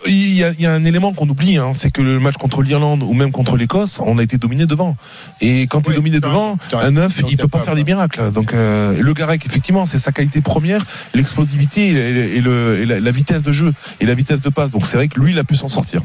il 0.08 0.34
y, 0.34 0.44
a, 0.44 0.52
il 0.52 0.62
y 0.62 0.66
a 0.66 0.74
un 0.74 0.84
élément 0.86 1.14
qu'on 1.14 1.28
oublie, 1.28 1.58
hein, 1.58 1.72
c'est 1.74 1.92
que 1.92 2.02
le 2.02 2.20
match 2.20 2.36
contre 2.38 2.62
l'Irlande 2.62 3.04
ou 3.04 3.14
même 3.14 3.32
contre 3.32 3.58
l'Écosse, 3.58 4.00
on 4.04 4.18
a 4.18 4.24
été 4.24 4.38
dominé 4.38 4.66
devant. 4.66 4.96
Et 5.42 5.68
quand 5.68 5.82
tu 5.82 5.92
es 5.92 5.94
dominé 5.96 6.20
devant, 6.20 6.58
un 6.86 6.92
neuf, 6.92 7.18
il 7.32 7.38
peut 7.38 7.48
pas 7.50 7.58
faire 7.66 7.76
des 7.76 7.84
miracles. 7.84 8.32
Donc 8.32 8.54
euh, 8.54 8.96
le 9.02 9.14
Garec, 9.14 9.46
effectivement, 9.46 9.86
c'est 9.86 10.00
sa 10.00 10.12
qualité 10.12 10.42
première, 10.42 10.82
l'explosivité 11.14 11.88
et, 11.90 12.38
et 12.38 12.42
le- 12.42 12.80
et 12.82 12.86
la, 12.86 13.00
la 13.00 13.12
vitesse 13.12 13.44
de 13.44 13.52
jeu 13.52 13.74
et 14.00 14.06
la 14.06 14.14
vitesse 14.14 14.42
de 14.42 14.50
passe. 14.50 14.72
Donc 14.72 14.86
c'est 14.86 14.96
vrai 14.98 15.08
que 15.10 15.20
lui, 15.20 15.32
il 15.32 15.40
a 15.40 15.44
pu 15.44 15.56
s'en 15.56 15.68
sortir. 15.68 16.02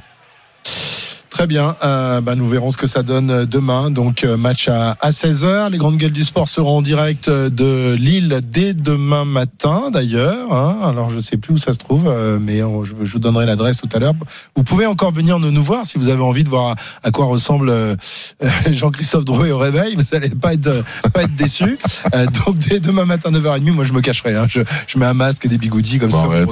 Très 1.32 1.46
bien. 1.46 1.76
Euh, 1.82 2.20
bah, 2.20 2.34
nous 2.34 2.46
verrons 2.46 2.68
ce 2.68 2.76
que 2.76 2.86
ça 2.86 3.02
donne 3.02 3.30
euh, 3.30 3.46
demain. 3.46 3.90
Donc 3.90 4.22
euh, 4.22 4.36
match 4.36 4.68
à, 4.68 4.98
à 5.00 5.10
16h. 5.10 5.70
Les 5.70 5.78
grandes 5.78 5.96
gueules 5.96 6.12
du 6.12 6.24
sport 6.24 6.46
seront 6.50 6.76
en 6.78 6.82
direct 6.82 7.28
euh, 7.28 7.48
de 7.48 7.94
Lille 7.98 8.40
dès 8.44 8.74
demain 8.74 9.24
matin 9.24 9.84
d'ailleurs. 9.90 10.52
hein. 10.52 10.78
Alors 10.84 11.08
je 11.08 11.20
sais 11.20 11.38
plus 11.38 11.54
où 11.54 11.56
ça 11.56 11.72
se 11.72 11.78
trouve, 11.78 12.04
euh, 12.06 12.38
mais 12.38 12.62
on- 12.62 12.84
je, 12.84 12.94
je 13.02 13.12
vous 13.14 13.18
donnerai 13.18 13.46
l'adresse 13.46 13.78
tout 13.78 13.88
à 13.94 13.98
l'heure. 13.98 14.12
Vous 14.56 14.62
pouvez 14.62 14.84
encore 14.84 15.10
venir 15.12 15.38
nous, 15.38 15.50
nous 15.50 15.62
voir 15.62 15.86
si 15.86 15.96
vous 15.96 16.10
avez 16.10 16.22
envie 16.22 16.44
de 16.44 16.50
voir 16.50 16.72
à, 16.72 16.74
à 17.02 17.10
quoi 17.10 17.24
ressemble 17.24 17.70
euh, 17.70 17.96
Jean-Christophe 18.70 19.24
Drouet 19.24 19.52
au 19.52 19.58
réveil. 19.58 19.94
Vous 19.96 20.14
allez 20.14 20.28
pas 20.28 20.52
être 20.52 20.84
pas 21.14 21.22
être 21.22 21.34
déçus. 21.34 21.78
Euh, 22.14 22.26
donc 22.44 22.58
dès 22.58 22.78
demain 22.78 23.06
matin 23.06 23.30
9h30, 23.30 23.72
moi 23.72 23.84
je 23.84 23.94
me 23.94 24.02
cacherai. 24.02 24.36
hein. 24.36 24.44
Je, 24.50 24.60
je 24.86 24.98
mets 24.98 25.06
un 25.06 25.14
masque 25.14 25.46
et 25.46 25.48
des 25.48 25.56
bigoudis 25.58 25.98
comme 25.98 26.10
ça. 26.10 26.18
Bon, 26.18 26.24
vous 26.24 26.30
ouais, 26.30 26.44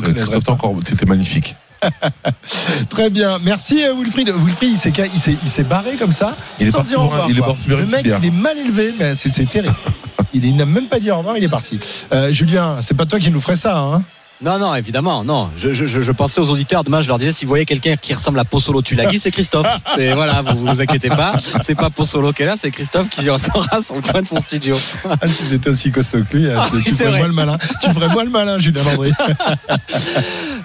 t'étais 0.85 1.05
magnifique. 1.07 1.55
Très 2.91 3.11
bien, 3.11 3.39
merci 3.39 3.85
euh, 3.85 3.95
Wilfried. 3.95 4.31
Wilfried, 4.31 4.73
il 4.73 4.77
s'est, 4.77 4.93
il 5.13 5.21
s'est, 5.21 5.37
il 5.43 5.49
s'est 5.49 5.65
barré 5.65 5.97
comme 5.97 6.13
ça. 6.13 6.37
Il 6.59 6.69
est 6.69 6.73
parti 6.73 6.95
revoir, 6.97 7.29
il 7.31 7.39
est 7.39 7.43
parti 7.43 7.69
Le 7.69 7.87
mec, 7.87 8.07
il 8.07 8.27
est 8.27 8.31
mal 8.31 8.59
élevé, 8.59 8.95
mais 8.99 9.15
c'est, 9.15 9.33
c'est 9.35 9.47
terrible. 9.47 9.75
il, 10.35 10.57
n'a 10.57 10.67
même 10.67 10.89
pas 10.89 11.01
dit 11.01 11.11
au 11.11 11.19
revoir, 11.19 11.37
il 11.37 11.45
est 11.45 11.49
parti. 11.49 11.79
Euh, 12.13 12.33
Julien, 12.33 12.79
c'est 12.81 12.97
pas 12.97 13.07
toi 13.07 13.19
qui 13.19 13.31
nous 13.31 13.41
ferais 13.41 13.57
ça, 13.57 13.79
hein 13.79 14.03
Non, 14.43 14.59
non, 14.59 14.75
évidemment, 14.75 15.25
non. 15.25 15.51
Je, 15.57 15.73
je, 15.73 15.87
je, 15.87 16.01
je 16.01 16.13
pensais 16.13 16.41
aux 16.41 16.51
auditeurs. 16.51 16.85
Demain, 16.85 17.03
je 17.03 17.09
leur 17.09 17.19
disais, 17.19 17.33
si 17.33 17.45
vous 17.45 17.51
voyez 17.51 17.67
quelqu'un 17.67 17.97
qui 17.97 18.15
ressemble 18.15 18.39
à 18.39 18.45
Possolo 18.45 18.83
Tulagi, 18.83 19.19
c'est 19.19 19.31
Christophe. 19.31 19.67
C'est 19.95 20.13
voilà, 20.13 20.43
vous 20.43 20.67
vous 20.67 20.81
inquiétez 20.81 21.09
pas. 21.09 21.35
C'est 21.65 21.75
pas 21.75 21.91
Possolo 21.91 22.33
qui 22.33 22.43
est 22.43 22.47
là, 22.47 22.55
c'est 22.57 22.71
Christophe 22.71 23.09
qui 23.09 23.25
sera 23.25 23.39
sur 23.83 23.97
le 23.97 24.03
coin 24.03 24.23
de 24.23 24.29
son 24.29 24.41
studio. 24.41 24.77
Ah, 25.09 25.27
si 25.27 25.45
j'étais 25.51 25.71
aussi 25.71 25.91
costaud 25.91 26.21
que 26.31 26.37
lui, 26.37 26.51
hein, 26.51 26.57
Ah 26.59 26.69
tu, 26.71 26.91
ferais 26.93 27.19
moi 27.19 27.27
le 27.27 27.33
malin. 27.33 27.59
Tu 27.83 27.91
ferais 27.91 28.09
moi 28.09 28.25
le 28.25 28.31
malin, 28.31 28.59
Julien 28.59 28.83
Landry. 28.85 29.13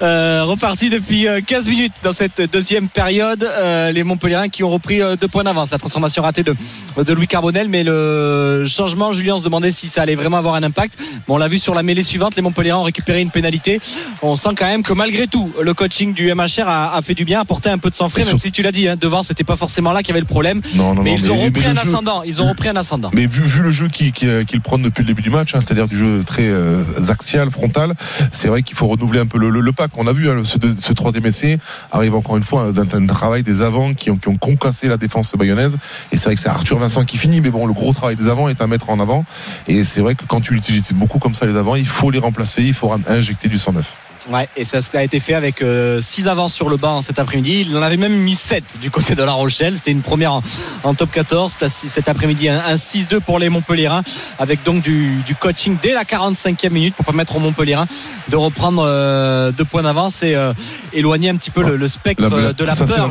Euh, 0.02 0.44
reparti 0.44 0.90
depuis 0.90 1.28
euh, 1.28 1.42
15 1.46 1.68
minutes 1.68 1.94
dans 2.04 2.12
cette 2.12 2.42
deuxième 2.52 2.88
période. 2.90 3.44
Euh, 3.44 3.92
les 3.92 4.04
Montpellierins 4.04 4.50
qui 4.50 4.64
ont 4.64 4.70
repris 4.70 5.02
euh, 5.02 5.16
deux 5.16 5.28
points 5.28 5.44
d'avance. 5.44 5.72
La 5.72 5.78
transformation 5.78 6.22
ratée 6.24 6.44
de, 6.44 6.56
de 6.98 7.14
Louis 7.14 7.28
Carbonel, 7.28 7.70
mais 7.70 7.84
le 7.84 8.66
changement, 8.68 9.14
Julien 9.14 9.38
se 9.38 9.44
demandait 9.44 9.72
si 9.72 9.88
ça 9.88 10.02
allait 10.02 10.16
vraiment 10.16 10.38
avoir 10.38 10.56
un 10.56 10.64
impact. 10.64 10.98
Bon, 11.28 11.36
on 11.36 11.38
l'a 11.38 11.48
vu 11.48 11.60
sur 11.60 11.74
la 11.76 11.84
mêlée 11.84 12.04
suivante, 12.04 12.36
les 12.36 12.42
Montpellierins 12.42 12.80
ont 12.80 12.84
récupéré 12.84 13.22
une 13.22 13.32
pénalité. 13.32 13.80
On 14.22 14.36
sent 14.36 14.50
quand 14.58 14.66
même 14.66 14.84
que 14.84 14.94
malgré 14.94 15.28
tout, 15.28 15.52
le 15.62 15.74
coaching 15.74 16.14
du 16.14 16.34
MHR 16.34 16.68
a, 16.68 16.96
a 16.96 17.02
fait 17.02 17.14
du 17.14 17.26
bien, 17.26 17.42
apporté 17.42 17.70
un 17.70 17.78
peu 17.78 17.90
de 17.90 17.96
sang 17.96 18.10
frais, 18.10 18.26
même 18.26 18.38
si 18.38 18.52
tu 18.52 18.62
l'as 18.62 18.72
dit, 18.72 18.88
hein, 18.88 18.96
devant, 19.00 19.22
c'était 19.24 19.44
pas 19.44 19.56
forcément 19.56 19.92
là 19.94 20.00
qu'il 20.02 20.10
y 20.10 20.12
avait 20.12 20.20
le 20.22 20.26
problème. 20.26 20.62
Non, 20.76 20.94
non, 20.96 21.04
mais 21.04 21.12
non, 21.12 21.18
ils 21.18 21.32
ont 21.32 21.38
repris 21.38 21.62
mais 21.62 21.68
un 21.68 21.74
jeu- 21.84 21.90
ascendant. 21.90 22.24
Ils 22.24 22.42
ont 22.42 22.48
repris 22.50 22.70
un 22.70 22.76
ascendant. 22.76 23.12
Mais 23.14 23.28
vu, 23.28 23.42
vu 23.44 23.62
le 23.62 23.72
jeu 23.72 23.88
qu'ils 23.88 24.12
qui, 24.12 24.28
qu'ils 24.48 24.62
prennent 24.62 24.82
depuis 24.82 25.02
le 25.02 25.08
début 25.08 25.22
du 25.22 25.30
match, 25.30 25.54
hein, 25.56 25.60
c'est-à-dire 25.62 25.88
du 25.88 25.98
jeu 25.98 26.24
très 26.26 26.48
euh, 26.48 26.84
axial, 27.10 27.50
frontal, 27.52 27.94
c'est 28.32 28.48
vrai 28.48 28.62
qu'il 28.64 28.76
faut 28.76 28.88
renouveler 28.88 29.20
un 29.20 29.26
peu 29.26 29.38
le, 29.38 29.50
le, 29.50 29.60
le 29.60 29.72
pack. 29.88 29.98
On 29.98 30.08
a 30.08 30.14
vu 30.14 30.30
hein, 30.30 30.44
ce, 30.44 30.94
troisième 30.94 31.26
essai 31.26 31.58
arrive 31.92 32.16
encore 32.16 32.38
une 32.38 32.44
fois 32.44 32.72
d'un 32.72 32.86
d'un 32.86 33.06
travail 33.06 33.44
des 33.44 33.62
avants 33.62 33.94
qui 33.94 34.12
ont, 34.12 34.18
qui 34.18 34.28
ont 34.28 34.38
concassé 34.38 34.88
la 34.88 34.98
défense 34.98 35.34
bayonnaise. 35.36 35.78
Et 36.12 36.18
c'est 36.18 36.26
vrai 36.26 36.36
que 36.36 36.42
c'est 36.42 36.50
Arthur 36.50 36.78
Vincent 36.78 37.06
qui 37.06 37.18
finit, 37.18 37.42
mais 37.42 37.50
bon, 37.52 37.66
le 37.66 37.74
gros 37.74 37.94
travail 37.94 38.16
des 38.16 38.28
avants 38.28 38.50
est 38.50 38.62
à 38.62 38.68
mettre 38.68 38.90
en 38.90 39.00
avant. 39.00 39.26
Et 39.68 39.84
c'est 39.84 40.02
vrai 40.02 40.16
que 40.16 40.26
quand 40.26 40.42
tu 40.42 40.56
utilises 40.56 40.94
beaucoup 40.94 41.20
comme 41.20 41.36
ça 41.36 41.46
les 41.46 41.56
avants, 41.56 41.76
il 41.76 41.88
faut 41.88 42.12
les 42.12 42.20
remplacer, 42.20 42.64
il 42.64 42.74
faut 42.74 42.92
injecter 43.08 43.48
du 43.48 43.58
109. 43.58 44.05
Ouais, 44.30 44.50
et 44.58 44.64
ça 44.64 44.80
a 44.94 45.04
été 45.04 45.20
fait 45.20 45.34
avec 45.36 45.64
6 46.02 46.28
avances 46.28 46.54
sur 46.54 46.68
le 46.70 46.78
banc 46.78 47.02
cet 47.02 47.20
après-midi. 47.20 47.66
Il 47.70 47.78
en 47.78 47.82
avait 47.82 47.98
même 47.98 48.16
mis 48.16 48.36
7 48.36 48.76
du 48.82 48.90
côté 48.90 49.14
de 49.16 49.24
La 49.24 49.34
Rochelle. 49.34 49.76
C'était 49.76 49.92
une 49.92 50.02
première 50.02 50.34
en, 50.34 50.44
en 50.84 50.94
top 50.96 51.12
14. 51.12 51.52
C'était 51.52 51.70
Cet 51.70 52.10
après-midi, 52.10 52.50
un, 52.50 52.58
un 52.60 52.76
6-2 52.76 53.20
pour 53.20 53.38
les 53.40 53.50
Montpellierins, 53.50 54.04
avec 54.40 54.64
donc 54.64 54.82
du, 54.82 55.22
du 55.26 55.36
coaching 55.36 55.78
dès 55.82 55.94
la 55.94 56.04
45e 56.04 56.70
minute 56.72 56.96
pour 56.96 57.06
permettre 57.06 57.36
aux 57.36 57.40
Montpellierins 57.40 57.88
de 58.30 58.36
reprendre 58.36 58.84
euh, 58.86 59.52
deux 59.52 59.66
points 59.66 59.84
d'avance 59.84 60.24
et, 60.24 60.36
euh, 60.36 60.54
éloigner 60.94 61.30
un 61.30 61.36
petit 61.36 61.52
peu 61.52 61.64
le, 61.64 61.76
le 61.78 61.88
spectre 61.88 62.28
La- 62.30 62.54
de 62.54 62.64
la 62.64 62.74
ça, 62.76 62.86
peur. 62.86 63.10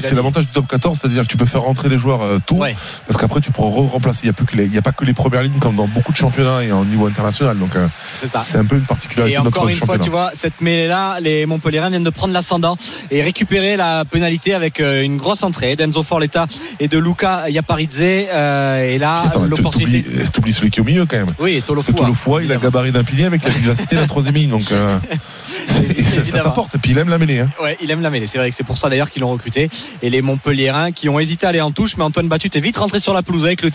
C'est 0.00 0.14
l'avantage 0.14 0.46
du 0.46 0.52
top 0.52 0.66
14, 0.68 0.98
c'est-à-dire 1.00 1.22
que 1.24 1.28
tu 1.28 1.36
peux 1.36 1.44
faire 1.46 1.62
rentrer 1.62 1.88
les 1.88 1.98
joueurs 1.98 2.22
euh, 2.22 2.38
tôt, 2.44 2.60
parce 3.06 3.20
qu'après 3.20 3.40
tu 3.40 3.50
pourras 3.50 3.68
remplacer. 3.90 4.26
Il 4.54 4.70
n'y 4.70 4.78
a, 4.78 4.82
pas 4.82 4.92
que 4.92 5.04
les 5.04 5.12
premières 5.14 5.42
lignes 5.42 5.58
comme 5.60 5.76
dans 5.76 5.86
beaucoup 5.88 6.12
de 6.12 6.16
championnats 6.16 6.62
et 6.62 6.72
au 6.72 6.84
niveau 6.84 7.06
international. 7.06 7.58
Donc 7.58 7.76
euh, 7.76 7.86
C'est 8.24 8.56
un 8.58 8.64
peu 8.64 8.76
une 8.76 8.82
particularité 8.82 9.34
Et 9.34 9.38
de 9.38 9.44
notre 9.44 9.56
encore 9.58 9.68
une 9.68 9.76
fois, 9.76 9.96
championnat. 9.98 10.04
tu 10.04 10.10
vois, 10.10 10.30
cette 10.46 10.60
mêlée-là, 10.60 11.18
les 11.20 11.44
Montpellierins 11.44 11.90
viennent 11.90 12.04
de 12.04 12.10
prendre 12.10 12.32
l'ascendant 12.32 12.76
et 13.10 13.20
récupérer 13.22 13.76
la 13.76 14.04
pénalité 14.04 14.54
avec 14.54 14.78
euh, 14.78 15.02
une 15.02 15.16
grosse 15.16 15.42
entrée 15.42 15.74
d'Enzo 15.74 16.04
Forletta 16.04 16.46
et 16.78 16.86
de 16.86 16.98
Luca 16.98 17.50
Yaparidze. 17.50 17.98
euh, 18.00 18.94
et 18.94 18.98
là, 18.98 19.24
l'opportunité. 19.48 20.02
t'oublies- 20.02 20.20
euh, 20.22 20.26
T'oublies 20.32 20.52
celui 20.52 20.70
qui 20.70 20.78
est 20.78 20.82
au 20.82 20.84
milieu 20.84 21.04
quand 21.04 21.16
même. 21.16 21.26
Oui, 21.40 21.60
Tolofua. 21.66 21.94
Tolofua, 21.94 22.42
il 22.44 22.52
a 22.52 22.54
le 22.54 22.60
gabarit 22.60 22.92
d'un 22.92 23.02
pilier 23.02 23.24
avec 23.24 23.42
la 23.42 23.50
vivacité 23.50 23.96
d'un 23.96 24.06
troisième 24.06 24.34
ligne. 24.34 24.50
Donc 24.50 24.70
euh, 24.70 24.96
ça- 25.68 26.24
ça 26.24 26.38
t'apporte. 26.40 26.74
Et 26.74 26.78
puis 26.78 26.90
il 26.92 26.98
aime 26.98 27.08
la 27.08 27.18
mêlée. 27.18 27.40
Hein. 27.40 27.50
Ouais, 27.62 27.76
il 27.82 27.90
aime 27.90 28.00
la 28.02 28.10
mêlée. 28.10 28.26
C'est 28.26 28.38
vrai 28.38 28.50
que 28.50 28.56
c'est 28.56 28.64
pour 28.64 28.78
ça 28.78 28.88
d'ailleurs 28.88 29.10
qu'ils 29.10 29.22
l'ont 29.22 29.30
recruté. 29.30 29.68
Et 30.02 30.10
les 30.10 30.22
Montpellierins 30.22 30.92
qui 30.92 31.08
ont 31.08 31.18
hésité 31.20 31.46
à 31.46 31.50
aller 31.50 31.60
en 31.60 31.70
touche, 31.70 31.96
mais 31.96 32.04
Antoine 32.04 32.28
Batut 32.28 32.50
est 32.54 32.60
vite 32.60 32.76
rentré 32.76 33.00
sur 33.00 33.12
la 33.14 33.22
pelouse 33.22 33.44
avec 33.44 33.62
le 33.62 33.70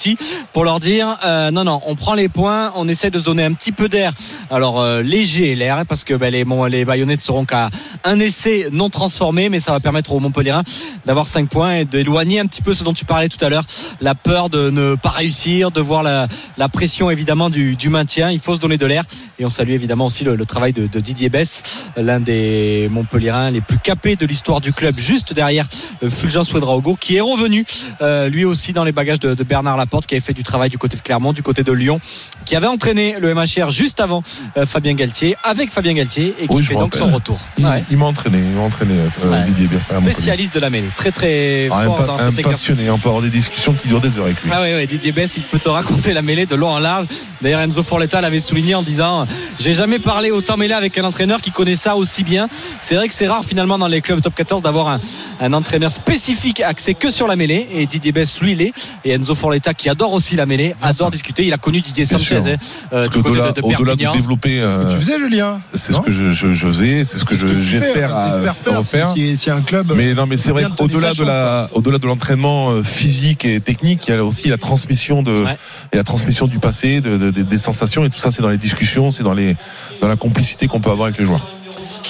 pour 0.53 0.63
leur 0.63 0.79
dire 0.79 1.17
euh, 1.25 1.51
non, 1.51 1.63
non, 1.63 1.79
on 1.85 1.95
prend 1.95 2.13
les 2.15 2.27
points, 2.29 2.71
on 2.75 2.87
essaie 2.87 3.11
de 3.11 3.19
se 3.19 3.25
donner 3.25 3.43
un 3.43 3.53
petit 3.53 3.71
peu 3.71 3.87
d'air. 3.87 4.13
Alors 4.49 4.81
euh, 4.81 5.01
léger 5.03 5.53
l'air, 5.55 5.77
hein, 5.77 5.85
parce 5.85 6.03
que 6.03 6.13
bah, 6.15 6.29
les, 6.29 6.43
bon, 6.43 6.65
les 6.65 6.85
Bayonnettes 6.85 7.21
seront 7.21 7.45
qu'à 7.45 7.69
un 8.03 8.19
essai 8.19 8.67
non 8.71 8.89
transformé, 8.89 9.49
mais 9.49 9.59
ça 9.59 9.71
va 9.71 9.79
permettre 9.79 10.11
aux 10.13 10.19
Montpellierins 10.19 10.63
d'avoir 11.05 11.27
5 11.27 11.49
points 11.49 11.75
et 11.77 11.85
d'éloigner 11.85 12.39
un 12.39 12.45
petit 12.47 12.61
peu 12.61 12.73
ce 12.73 12.83
dont 12.83 12.93
tu 12.93 13.05
parlais 13.05 13.29
tout 13.29 13.43
à 13.45 13.49
l'heure, 13.49 13.63
la 14.01 14.15
peur 14.15 14.49
de 14.49 14.69
ne 14.69 14.95
pas 14.95 15.09
réussir, 15.09 15.69
de 15.71 15.81
voir 15.81 16.01
la, 16.03 16.27
la 16.57 16.69
pression 16.69 17.09
évidemment 17.11 17.49
du, 17.49 17.75
du 17.75 17.89
maintien. 17.89 18.31
Il 18.31 18.39
faut 18.39 18.55
se 18.55 18.59
donner 18.59 18.77
de 18.77 18.85
l'air. 18.85 19.03
Et 19.39 19.45
on 19.45 19.49
salue 19.49 19.71
évidemment 19.71 20.05
aussi 20.07 20.23
le, 20.23 20.35
le 20.35 20.45
travail 20.45 20.73
de, 20.73 20.87
de 20.87 20.99
Didier 20.99 21.29
Bess, 21.29 21.61
l'un 21.98 22.19
des 22.19 22.88
Montpellierins 22.91 23.52
les 23.52 23.61
plus 23.61 23.77
capés 23.80 24.15
de 24.15 24.26
l'histoire 24.26 24.61
du 24.61 24.73
club, 24.73 24.99
juste 24.99 25.34
derrière 25.34 25.68
euh, 26.03 26.10
Fulgence 26.10 26.52
Ouedraogo, 26.53 26.95
qui 26.99 27.18
est 27.18 27.22
revenu 27.22 27.65
euh, 28.02 28.30
lui 28.30 28.45
aussi 28.45 28.73
dans 28.73 28.84
les 28.84 28.91
bagages 28.91 29.19
de, 29.19 29.34
de 29.34 29.43
Bernard 29.43 29.77
Laporte, 29.77 30.06
qui 30.06 30.15
avait 30.15 30.22
fait 30.22 30.34
du 30.34 30.43
travail 30.43 30.69
du 30.69 30.77
côté 30.77 30.98
de 30.98 31.02
Clermont, 31.02 31.34
du 31.34 31.43
côté 31.43 31.64
de 31.64 31.72
Lyon, 31.72 31.99
qui 32.45 32.56
avait 32.56 32.68
entraîné 32.68 33.15
le 33.19 33.34
MHR 33.34 33.69
juste 33.69 33.99
avant 33.99 34.23
euh, 34.57 34.65
Fabien 34.65 34.93
Galtier, 34.93 35.35
avec 35.43 35.72
Fabien 35.72 35.93
Galtier, 35.93 36.34
et 36.39 36.48
qui 36.48 36.53
Oui, 36.53 36.64
fait 36.64 36.73
donc 36.76 36.95
son 36.95 37.07
retour. 37.10 37.39
Il, 37.57 37.65
Ouais. 37.65 37.84
il 37.91 37.98
m'a 37.98 38.06
entraîné, 38.06 38.39
il 38.39 38.56
m'a 38.56 38.61
entraîné 38.64 38.93
Ouais. 39.26 39.43
Didier 39.45 39.68
Montpellier. 39.68 40.11
Spécialiste 40.14 40.53
de 40.56 40.60
la 40.60 40.69
mêlée, 40.69 40.89
très 40.95 41.11
très 41.11 41.69
Ah, 41.72 41.84
fort 41.85 42.06
dans 42.06 42.15
un 42.15 42.30
cet 42.30 42.39
exercice. 42.39 42.68
passionné, 42.68 42.89
on 42.89 42.98
peut 42.98 43.07
avoir 43.10 43.22
des 43.23 43.30
discussions 43.30 43.73
qui 43.73 43.88
durent 43.88 44.02
des 44.02 44.18
heures 44.18 44.26
avec 44.26 44.41
lui. 44.43 44.52
Ah 44.53 44.61
ouais, 44.61 44.85
Didier 44.88 45.11
Bess, 45.11 45.38
il 45.38 45.43
peut 45.43 45.60
te 45.60 45.69
raconter 45.69 46.14
la 46.14 46.22
mêlée 46.22 46.45
de 46.45 46.56
long 46.56 46.69
en 46.69 46.80
large. 46.80 47.06
D'ailleurs, 47.41 47.61
Enzo 47.61 47.84
Forletta 47.84 48.22
l'avait 48.22 48.39
souligné 48.39 48.76
en 48.76 48.81
disant 48.84 49.26
J'ai 49.60 49.73
jamais 49.73 49.99
parlé 49.99 50.31
autant 50.31 50.57
mêlée 50.57 50.73
avec 50.73 50.98
un 50.98 51.03
entraîneur 51.03 51.39
qui 51.41 51.52
connaît 51.61 51.75
ça 51.75 51.95
aussi 51.95 52.23
bien. 52.23 52.47
C'est 52.81 52.95
vrai 52.95 53.07
que 53.07 53.13
c'est 53.13 53.27
rare 53.27 53.45
finalement 53.45 53.77
dans 53.77 53.88
les 53.88 54.01
clubs 54.01 54.19
top 54.19 54.33
14 54.33 54.63
d'avoir 54.63 54.88
un, 54.88 54.99
un 55.39 55.53
entraîneur 55.53 55.91
spécifique 55.91 56.59
axé 56.61 56.95
que 56.95 57.11
sur 57.11 57.27
la 57.27 57.35
mêlée. 57.35 57.67
Et 57.73 57.85
Didier 57.85 58.11
Bess, 58.11 58.39
lui, 58.39 58.53
il 58.53 58.61
est. 58.63 58.73
Et 59.05 59.11
Enzo 59.11 59.35
Forletta, 59.35 59.75
qui 59.75 59.88
adore 59.89 60.13
aussi 60.13 60.35
la 60.35 60.47
mêlée, 60.47 60.75
adore 60.81 61.11
discuter. 61.11 61.45
Il 61.45 61.53
a 61.53 61.57
connu 61.57 61.81
Didier 61.81 62.05
Sanchez 62.05 62.38
hein, 62.38 62.55
euh, 62.93 63.07
du 63.07 63.21
côté 63.21 63.29
de, 63.39 63.61
de 63.61 63.61
au-delà 63.61 63.95
de 63.95 64.11
développer. 64.17 64.59
euh, 64.59 64.95
Tu 64.95 65.01
faisais 65.05 65.19
Julien 65.19 65.61
c'est 65.75 65.93
ce 65.93 65.99
que 65.99 66.11
je, 66.11 66.31
je, 66.31 66.53
je 66.53 66.67
faisais, 66.67 67.05
c'est 67.05 67.19
ce 67.19 67.25
que 67.25 67.35
je- 67.35 67.61
j'espère 67.61 68.09
J'espère 68.31 68.55
faire 68.55 68.77
refaire. 68.79 69.11
si, 69.13 69.38
si 69.38 69.51
un 69.51 69.61
club. 69.61 69.93
Mais 69.95 70.13
non, 70.15 70.25
mais 70.25 70.38
c'est 70.38 70.49
vrai 70.51 70.63
qu'au-delà 70.75 71.13
de 71.13 71.23
la, 71.23 71.69
au-delà 71.73 71.99
de 71.99 72.07
l'entraînement 72.07 72.71
euh, 72.71 72.81
physique 72.83 73.45
et 73.45 73.59
technique, 73.59 74.07
il 74.07 74.15
y 74.15 74.17
a 74.17 74.25
aussi 74.25 74.47
la 74.47 74.57
transmission 74.57 75.21
de, 75.21 75.45
et 75.93 75.97
la 75.97 76.03
transmission 76.03 76.47
du 76.47 76.57
passé, 76.57 77.01
de, 77.01 77.17
de- 77.17 77.29
de- 77.31 77.41
des 77.43 77.57
sensations 77.59 78.03
et 78.05 78.09
tout 78.09 78.17
ça, 78.19 78.31
c'est 78.31 78.41
dans 78.41 78.49
les 78.49 78.57
discussions, 78.57 79.11
c'est 79.11 79.23
dans 79.23 79.33
les, 79.33 79.55
dans 80.01 80.07
la 80.07 80.15
complicité 80.15 80.67
qu'on 80.67 80.79
peut 80.81 80.89
avoir 80.89 81.07
avec 81.07 81.19
les 81.19 81.25
joueurs. 81.25 81.45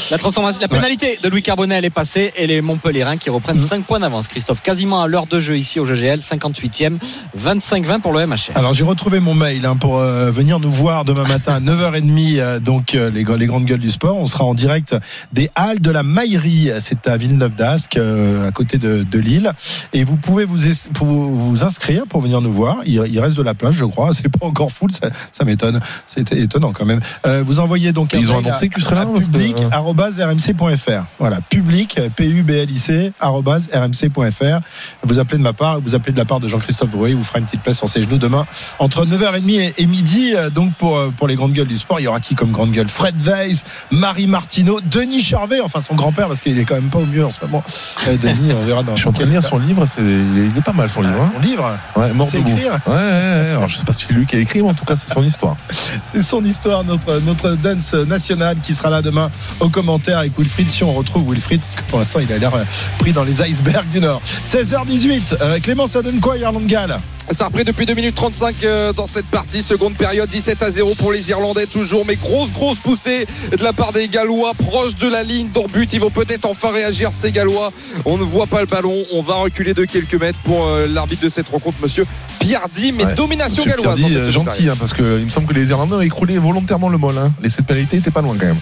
La 0.10 0.18
transformation, 0.18 0.60
la 0.62 0.68
pénalité 0.68 1.18
de 1.22 1.30
Louis 1.30 1.42
Carbonel 1.42 1.86
est 1.86 1.90
passée 1.90 2.34
et 2.38 2.48
les 2.48 2.62
Montpellierins 2.62 3.18
qui 3.18 3.30
reprennent 3.30 3.58
Mhm. 3.58 3.66
5 3.68 3.86
points 3.86 4.00
d'avance. 4.00 4.28
Christophe, 4.28 4.62
quasiment 4.62 5.02
à 5.02 5.08
l'heure 5.08 5.28
de 5.28 5.40
jeu 5.40 5.58
ici 5.58 5.80
au 5.80 5.86
GGL, 5.86 6.22
58e, 6.22 6.98
25-20 7.38 8.00
pour 8.02 8.12
le 8.14 8.26
MHR. 8.26 8.52
Alors 8.56 8.74
j'ai 8.74 8.84
retrouvé 8.84 9.20
mon 9.20 9.34
mail 9.34 9.66
hein, 9.66 9.76
pour 9.78 9.98
euh, 10.00 10.30
venir 10.32 10.60
nous 10.60 10.72
voir 10.72 11.06
demain 11.06 11.28
matin 11.28 11.54
à 11.56 11.60
9h30 11.62 12.40
euh, 12.40 12.60
donc 12.60 12.94
euh, 12.96 13.10
les, 13.10 13.24
les 13.24 13.46
grandes 13.46 13.66
gueules 13.66 13.80
du 13.80 13.90
sport. 13.90 14.18
On 14.18 14.26
sera 14.26 14.44
en 14.44 14.54
direct 14.54 14.96
des 15.32 15.50
Halles 15.56 15.80
de 15.80 15.92
la 15.92 16.04
Maillerie, 16.04 16.72
c'est 16.80 17.08
à 17.08 17.18
Villeneuve 17.18 17.56
d'Ascq 17.56 17.98
euh, 17.98 18.48
à 18.48 18.52
côté 18.52 18.78
de, 18.78 19.04
de 19.10 19.20
Lille 19.20 19.54
et 19.94 20.04
vous 20.04 20.18
pouvez 20.18 20.46
vous, 20.46 21.64
inscrire 21.64 22.04
pour 22.08 22.22
venir 22.22 22.42
nous 22.42 22.52
voir. 22.52 22.78
Il, 22.86 23.02
il 23.12 23.20
reste 23.20 23.38
de 23.38 23.44
la 23.44 23.54
place 23.54 23.76
je 23.76 23.86
crois, 23.86 24.12
c'est 24.14 24.30
pas 24.30 24.46
encore 24.46 24.72
full, 24.72 24.92
ça, 24.92 25.10
ça 25.32 25.46
m'étonne. 25.46 25.80
C'est 26.08 26.32
étonnant 26.34 26.74
quand 26.74 26.86
même. 26.86 27.00
Euh, 27.26 27.44
vous 27.46 27.60
envoyez 27.60 27.92
donc 27.94 28.14
ils 28.14 28.32
ont 28.32 28.40
annoncé 28.40 28.68
que 28.70 28.76
tu 28.76 28.82
serais 28.82 28.96
là, 28.96 29.06
public 29.06 29.51
arobase 29.72 30.20
rmc.fr. 30.20 31.04
Voilà, 31.20 31.40
public 31.42 32.00
p 32.16 32.26
u 32.28 32.44
b 32.44 32.52
l 32.52 32.72
i 32.72 32.78
c 32.80 33.12
rmc.fr. 33.22 34.60
Vous 35.04 35.20
appelez 35.20 35.38
de 35.38 35.44
ma 35.44 35.54
part, 35.54 35.80
vous 35.82 35.96
appelez 35.96 36.12
de 36.14 36.18
la 36.18 36.26
part 36.26 36.40
de 36.40 36.48
Jean-Christophe 36.48 36.90
Drouet, 36.90 37.14
vous 37.14 37.24
fera 37.24 37.40
une 37.40 37.46
petite 37.46 37.62
place 37.62 37.78
sur 37.78 37.90
ses 37.90 38.02
genoux 38.02 38.18
demain 38.18 38.46
entre 38.80 39.06
9h30 39.06 39.50
et, 39.52 39.74
et 39.78 39.86
midi. 39.86 40.34
euh, 40.36 40.50
Donc 40.50 40.74
pour 40.76 40.98
euh, 40.98 41.12
pour 41.16 41.28
les 41.28 41.36
grandes 41.36 41.54
gueules 41.54 41.68
du 41.68 41.78
sport, 41.78 42.00
il 42.00 42.04
y 42.04 42.08
aura 42.08 42.20
qui 42.20 42.36
comme 42.36 42.52
grande 42.52 42.72
gueule? 42.72 42.88
Fred 42.88 43.16
Weiss, 43.26 43.64
Marie 43.92 44.28
Martineau, 44.28 44.80
Denis 44.82 45.22
Charvet, 45.22 45.62
enfin 45.62 45.82
son 45.82 45.96
grand-père 45.96 46.28
parce 46.28 46.42
qu'il 46.42 46.58
est 46.58 46.66
quand 46.66 46.76
même 46.76 46.90
pas 46.90 47.00
au 47.00 47.06
mieux 47.06 47.26
en 47.26 47.32
ce 47.32 47.40
moment. 47.42 47.64
Euh, 48.08 48.18
Denis, 48.18 48.54
on 48.54 48.62
verra 48.62 48.84
dans. 48.84 48.96
Je 48.96 49.02
suis 49.02 49.10
en 49.10 49.14
train 49.14 49.26
de 49.26 49.32
lire 49.32 49.44
son 49.44 49.58
livre, 49.60 49.86
c'est, 49.86 50.02
il 50.02 50.52
est 50.58 50.62
pas 50.64 50.74
mal 50.74 50.90
son 50.90 51.02
livre. 51.02 51.22
hein. 51.22 51.32
Son 51.36 51.42
livre, 51.42 51.78
Ouais, 51.96 52.14
mort 52.14 52.28
c'est 52.30 52.38
debout. 52.40 52.50
écrire. 52.52 52.80
Ouais, 52.88 52.94
ouais, 52.94 53.00
ouais. 53.00 53.50
Alors 53.52 53.68
je 53.70 53.78
sais 53.78 53.84
pas 53.86 53.94
si 53.94 54.06
c'est 54.08 54.14
lui 54.14 54.26
qui 54.26 54.36
a 54.36 54.40
écrit, 54.40 54.62
mais 54.62 54.70
en 54.70 54.74
tout 54.74 54.86
cas 54.86 54.96
c'est 54.96 55.12
son 55.14 55.24
histoire. 55.24 55.56
C'est 56.06 56.22
son 56.22 56.44
histoire, 56.44 56.84
notre, 56.84 57.20
notre 57.22 57.52
dance 57.56 57.94
national 57.94 58.58
qui 58.62 58.74
sera 58.74 58.90
là 58.90 59.02
demain 59.02 59.30
aux 59.60 59.70
commentaires 59.70 60.20
avec 60.20 60.38
Wilfried. 60.38 60.70
Si 60.70 60.84
on 60.84 60.94
retrouve 60.94 61.30
Wilfried, 61.32 61.62
parce 61.62 61.76
que 61.76 61.90
pour 61.90 62.00
l'instant 62.00 62.20
il 62.20 62.32
a 62.32 62.38
l'air 62.38 62.54
euh, 62.56 62.64
pris 63.00 63.12
dans 63.14 63.24
les 63.24 63.42
icebergs 63.42 63.90
du 63.92 64.00
Nord. 64.00 64.22
16h18, 64.52 65.36
euh, 65.42 65.60
Clément, 65.60 65.88
ça 65.88 66.02
donne 66.02 66.20
quoi 66.20 66.38
Irlande 66.38 66.66
Galles 66.68 66.98
Ça 67.32 67.46
a 67.46 67.48
repris 67.48 67.64
depuis 67.64 67.86
2 67.86 67.94
minutes 67.94 68.16
35 68.16 68.56
euh, 68.64 68.94
dans 68.94 69.08
cette 69.08 69.26
partie. 69.28 69.62
Seconde 69.62 69.96
période, 69.96 70.30
17 70.30 70.62
à 70.64 70.72
0 70.72 70.96
pour 70.96 71.12
les 71.12 71.30
Irlandais 71.30 71.66
toujours. 71.66 72.06
Mais 72.06 72.16
grosse, 72.16 72.52
grosse 72.52 72.78
poussée 72.80 73.26
de 73.58 73.64
la 73.64 73.74
part 73.74 73.92
des 73.94 74.08
Gallois, 74.08 74.54
proche 74.54 74.96
de 74.96 75.08
la 75.08 75.24
ligne 75.24 75.50
d'en 75.54 75.66
but. 75.66 75.92
Ils 75.94 76.00
vont 76.00 76.10
peut-être 76.10 76.46
enfin 76.46 76.72
réagir, 76.72 77.12
ces 77.12 77.32
Gallois. 77.32 77.72
On 78.06 78.18
ne 78.18 78.24
voit 78.24 78.48
pas 78.48 78.62
le 78.62 78.68
ballon. 78.68 78.96
On 79.14 79.22
va 79.22 79.36
reculer 79.36 79.74
de 79.74 79.86
quelques 79.86 80.16
mètres 80.20 80.40
pour 80.44 80.66
l'arbitre 80.90 81.24
de 81.24 81.30
cette 81.30 81.50
rencontre, 81.50 81.78
monsieur 81.82 82.06
Piardi. 82.40 82.92
Mais 82.92 83.06
Ouais. 83.06 83.14
domination 83.16 83.64
Monsieur 83.66 83.78
galloise. 83.78 83.96
Pierdi, 84.00 84.16
dans 84.16 84.24
cette 84.24 84.32
gentil, 84.32 84.70
hein, 84.70 84.76
parce 84.80 84.94
qu'il 84.94 85.04
me 85.06 85.30
semble 85.30 85.48
que 85.48 85.54
les 85.54 85.70
Irlandais 85.70 85.96
ont 85.96 86.02
écroulé 86.02 86.38
volontairement 86.38 86.90
le 86.90 86.98
mol. 86.98 87.18
Hein. 87.18 87.32
Les 87.42 87.50
sept 87.50 87.66
pénalités 87.66 87.98
étaient 87.98 88.12
pas 88.12 88.22
loin 88.22 88.36
quand 88.40 88.48
même. 88.48 88.60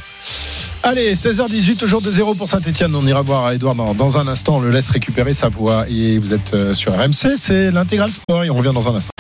Allez, 0.82 1.14
16h18, 1.14 1.76
toujours 1.76 2.02
de 2.02 2.10
0 2.10 2.36
pour 2.36 2.48
Saint-Etienne. 2.48 2.96
On 2.96 3.06
ira 3.06 3.22
voir 3.22 3.52
Edouard 3.52 3.76
dans, 3.76 3.94
dans 3.94 4.18
un 4.18 4.28
instant. 4.28 4.58
On 4.58 4.60
le 4.62 4.72
laisse 4.72 4.90
récupérer 4.90 5.34
sa 5.34 5.50
voix. 5.50 5.86
Et 5.90 6.18
vous 6.18 6.34
êtes 6.34 6.54
euh, 6.54 6.74
sur 6.74 6.94
RMC, 6.94 7.36
c'est 7.38 7.70
l'intégral 7.70 8.10
sport. 8.12 8.44
Et 8.44 8.50
on 8.50 8.56
revient 8.56 8.72
dans 8.74 8.88
un 8.88 8.96
instant. 8.96 9.12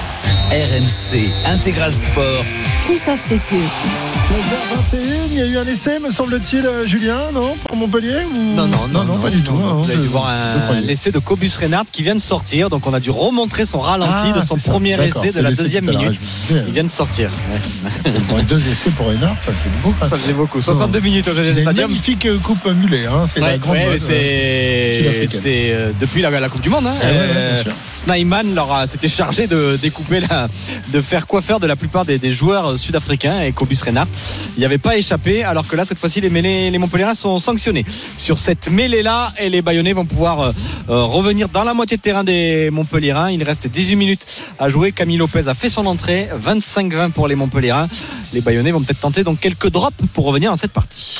RMC 0.52 1.30
Intégral 1.45 1.94
Sport. 1.94 2.44
Christophe 2.89 3.19
Cessieux. 3.19 3.57
16h21, 3.59 4.97
il 5.31 5.37
y 5.37 5.41
a 5.41 5.45
eu 5.45 5.57
un 5.57 5.65
essai, 5.67 5.99
me 5.99 6.11
semble-t-il, 6.11 6.65
euh, 6.65 6.83
Julien, 6.83 7.17
non 7.33 7.55
Pour 7.67 7.77
Montpellier 7.77 8.25
ou- 8.35 8.39
Non, 8.55 8.67
non, 8.67 8.87
non, 8.91 9.03
non, 9.03 9.17
pas 9.19 9.29
du 9.29 9.41
tout. 9.41 9.53
hein, 9.53 9.73
Vous 9.75 9.89
avez 9.91 10.01
dû 10.01 10.07
voir 10.07 10.27
un 10.27 10.79
l'essai 10.81 11.11
de 11.11 11.19
Cobus 11.19 11.51
Reynard 11.59 11.85
qui 11.91 12.01
vient 12.03 12.15
de 12.15 12.19
sortir. 12.19 12.69
Donc 12.69 12.87
on 12.87 12.93
a 12.93 12.99
dû 12.99 13.09
remontrer 13.11 13.65
son 13.65 13.79
ralenti 13.79 14.27
Ah, 14.33 14.39
de 14.39 14.39
son 14.43 14.57
premier 14.57 14.93
essai 15.03 15.31
de 15.31 15.39
la 15.39 15.51
deuxième 15.51 15.85
minute. 15.85 16.19
Il 16.67 16.73
vient 16.73 16.83
de 16.83 16.89
sortir. 16.89 17.29
Deux 18.47 18.69
essais 18.69 18.89
pour 18.91 19.07
Renard, 19.07 19.35
ça 19.45 19.51
fait 19.51 19.69
beaucoup. 19.83 19.99
Ça 19.99 20.09
faisait 20.17 20.33
beaucoup. 20.33 20.61
62 20.61 20.99
minutes 20.99 21.27
au 21.27 21.31
Stadium. 21.33 21.87
magnifique 21.89 22.25
euh, 22.25 22.37
coupe 22.39 22.65
mulet. 22.65 23.05
Hein. 23.05 23.25
C'est 23.31 23.41
Ouais, 23.41 23.47
la 23.51 23.57
grande 23.59 23.77
euh, 23.77 23.97
c'est 23.99 25.71
euh, 25.71 25.91
depuis 25.99 26.21
la, 26.23 26.29
la 26.31 26.49
Coupe 26.49 26.61
du 26.61 26.69
Monde. 26.69 26.87
Hein, 26.87 26.93
Euh, 27.03 27.61
sûr. 27.63 27.71
Snyman 27.93 28.55
s'était 28.87 29.09
chargé 29.09 29.45
de 29.47 29.77
découper 29.81 30.21
la, 30.21 30.47
de 30.91 31.01
faire 31.01 31.27
quoi 31.27 31.41
faire 31.41 31.59
de 31.59 31.67
la 31.67 31.75
plupart 31.75 32.05
des, 32.05 32.17
des 32.17 32.31
joueurs 32.31 32.77
sud-africains 32.80 33.41
et 33.41 33.51
Cobus 33.51 33.77
Reynard. 33.84 34.07
Il 34.57 34.60
n'y 34.60 34.65
avait 34.65 34.77
pas 34.77 34.97
échappé, 34.97 35.43
alors 35.43 35.68
que 35.68 35.76
là 35.76 35.85
cette 35.85 35.99
fois-ci 35.99 36.22
les 36.22 36.30
mêlées, 36.30 36.72
les 36.72 36.77
Montpellierins 36.77 37.14
sont 37.14 37.38
sanctionnés 37.38 37.85
sur 38.18 38.38
cette 38.38 38.69
mêlée 38.69 39.03
là 39.03 39.31
et 39.39 39.49
les 39.49 39.61
Bayonnais 39.61 39.93
vont 39.93 40.06
pouvoir 40.06 40.39
euh, 40.39 40.51
euh, 40.89 41.03
revenir 41.03 41.49
dans 41.49 41.64
la 41.64 41.73
moitié 41.73 41.97
de 41.97 42.01
terrain 42.01 42.23
des 42.23 42.69
Montpellierins. 42.72 43.31
Il 43.31 43.43
reste 43.43 43.68
18 43.68 43.95
minutes 43.95 44.43
à 44.57 44.69
jouer. 44.69 44.91
Camille 44.91 45.18
Lopez 45.18 45.47
a 45.47 45.53
fait 45.53 45.69
son 45.69 45.85
entrée, 45.85 46.30
25-20 46.41 47.11
pour 47.11 47.27
les 47.27 47.35
Montpellierins. 47.35 47.88
Les 48.34 48.41
Bayonnais 48.41 48.72
vont 48.72 48.81
peut-être 48.81 48.99
tenter 48.99 49.23
donc 49.23 49.39
quelques 49.39 49.69
drops 49.69 49.95
pour 50.14 50.26
revenir 50.26 50.51
dans 50.51 50.57
cette 50.57 50.73
partie. 50.73 51.19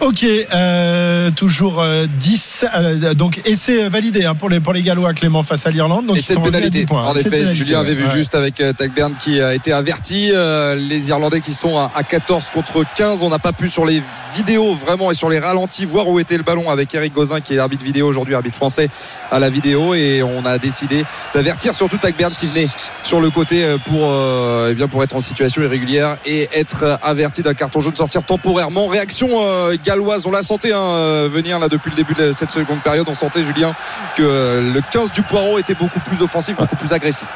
Ok, 0.00 0.24
euh, 0.24 1.30
toujours 1.32 1.80
euh, 1.80 2.06
10. 2.20 2.64
euh, 2.74 3.14
donc, 3.14 3.40
essai 3.44 3.88
validé 3.88 4.24
hein, 4.24 4.34
pour, 4.36 4.48
les, 4.48 4.60
pour 4.60 4.72
les 4.72 4.82
Gallois, 4.82 5.12
Clément, 5.12 5.42
face 5.42 5.66
à 5.66 5.70
l'Irlande. 5.70 6.06
Donc, 6.06 6.16
Et 6.16 6.20
cette 6.20 6.40
pénalité. 6.40 6.80
10 6.80 6.86
points. 6.86 7.04
En 7.04 7.14
effet, 7.16 7.30
pénalité, 7.30 7.54
Julien 7.54 7.80
avait 7.80 7.94
vu 7.94 8.04
ouais. 8.04 8.10
juste 8.12 8.34
avec 8.36 8.60
euh, 8.60 8.72
Tagbern 8.72 9.14
qui 9.18 9.40
a 9.40 9.54
été 9.54 9.72
averti. 9.72 10.30
Euh, 10.32 10.76
les 10.76 11.08
Irlandais 11.08 11.40
qui 11.40 11.52
sont 11.52 11.76
à, 11.76 11.90
à 11.94 12.02
14 12.04 12.44
contre 12.54 12.84
15. 12.96 13.22
On 13.24 13.28
n'a 13.28 13.40
pas 13.40 13.52
pu 13.52 13.68
sur 13.68 13.84
les 13.84 14.02
vidéos 14.34 14.74
vraiment 14.74 15.10
et 15.10 15.14
sur 15.14 15.30
les 15.30 15.38
ralentis 15.38 15.86
voir 15.86 16.06
où 16.06 16.20
était 16.20 16.36
le 16.36 16.42
ballon 16.42 16.68
avec 16.70 16.94
Eric 16.94 17.14
Gozin 17.14 17.40
qui 17.40 17.54
est 17.54 17.56
l'arbitre 17.56 17.82
vidéo 17.82 18.06
aujourd'hui, 18.06 18.34
arbitre 18.34 18.56
français 18.56 18.88
à 19.30 19.38
la 19.38 19.50
vidéo. 19.50 19.94
Et 19.94 20.22
on 20.22 20.44
a 20.44 20.58
décidé 20.58 21.04
d'avertir 21.34 21.74
surtout 21.74 21.96
Tagbern 21.98 22.34
qui 22.34 22.46
venait 22.46 22.68
sur 23.04 23.20
le 23.20 23.30
côté 23.30 23.64
euh, 23.64 23.78
pour, 23.78 24.02
euh, 24.04 24.68
eh 24.70 24.74
bien 24.74 24.86
pour 24.86 25.02
être 25.02 25.16
en 25.16 25.20
situation 25.20 25.62
irrégulière 25.62 26.18
et 26.24 26.48
être 26.54 26.84
euh, 26.84 26.96
averti 27.02 27.42
d'un 27.42 27.54
carton 27.54 27.80
jaune, 27.80 27.96
sortir 27.96 28.22
temporairement. 28.22 28.86
Réaction 28.86 29.28
euh, 29.40 29.76
galloise. 29.88 30.26
On 30.26 30.30
l'a 30.30 30.42
senti 30.42 30.70
hein, 30.70 30.78
euh, 30.78 31.28
venir 31.32 31.58
là 31.58 31.68
depuis 31.68 31.90
le 31.90 31.96
début 31.96 32.14
de 32.14 32.32
cette 32.34 32.50
seconde 32.50 32.80
période. 32.80 33.06
On 33.08 33.14
sentait 33.14 33.42
Julien 33.42 33.72
que 34.16 34.22
euh, 34.22 34.72
le 34.74 34.80
15 34.90 35.12
du 35.12 35.22
Poireau 35.22 35.58
était 35.58 35.74
beaucoup 35.74 36.00
plus 36.00 36.20
offensif, 36.22 36.56
beaucoup 36.56 36.76
plus 36.76 36.92
agressif. 36.92 37.26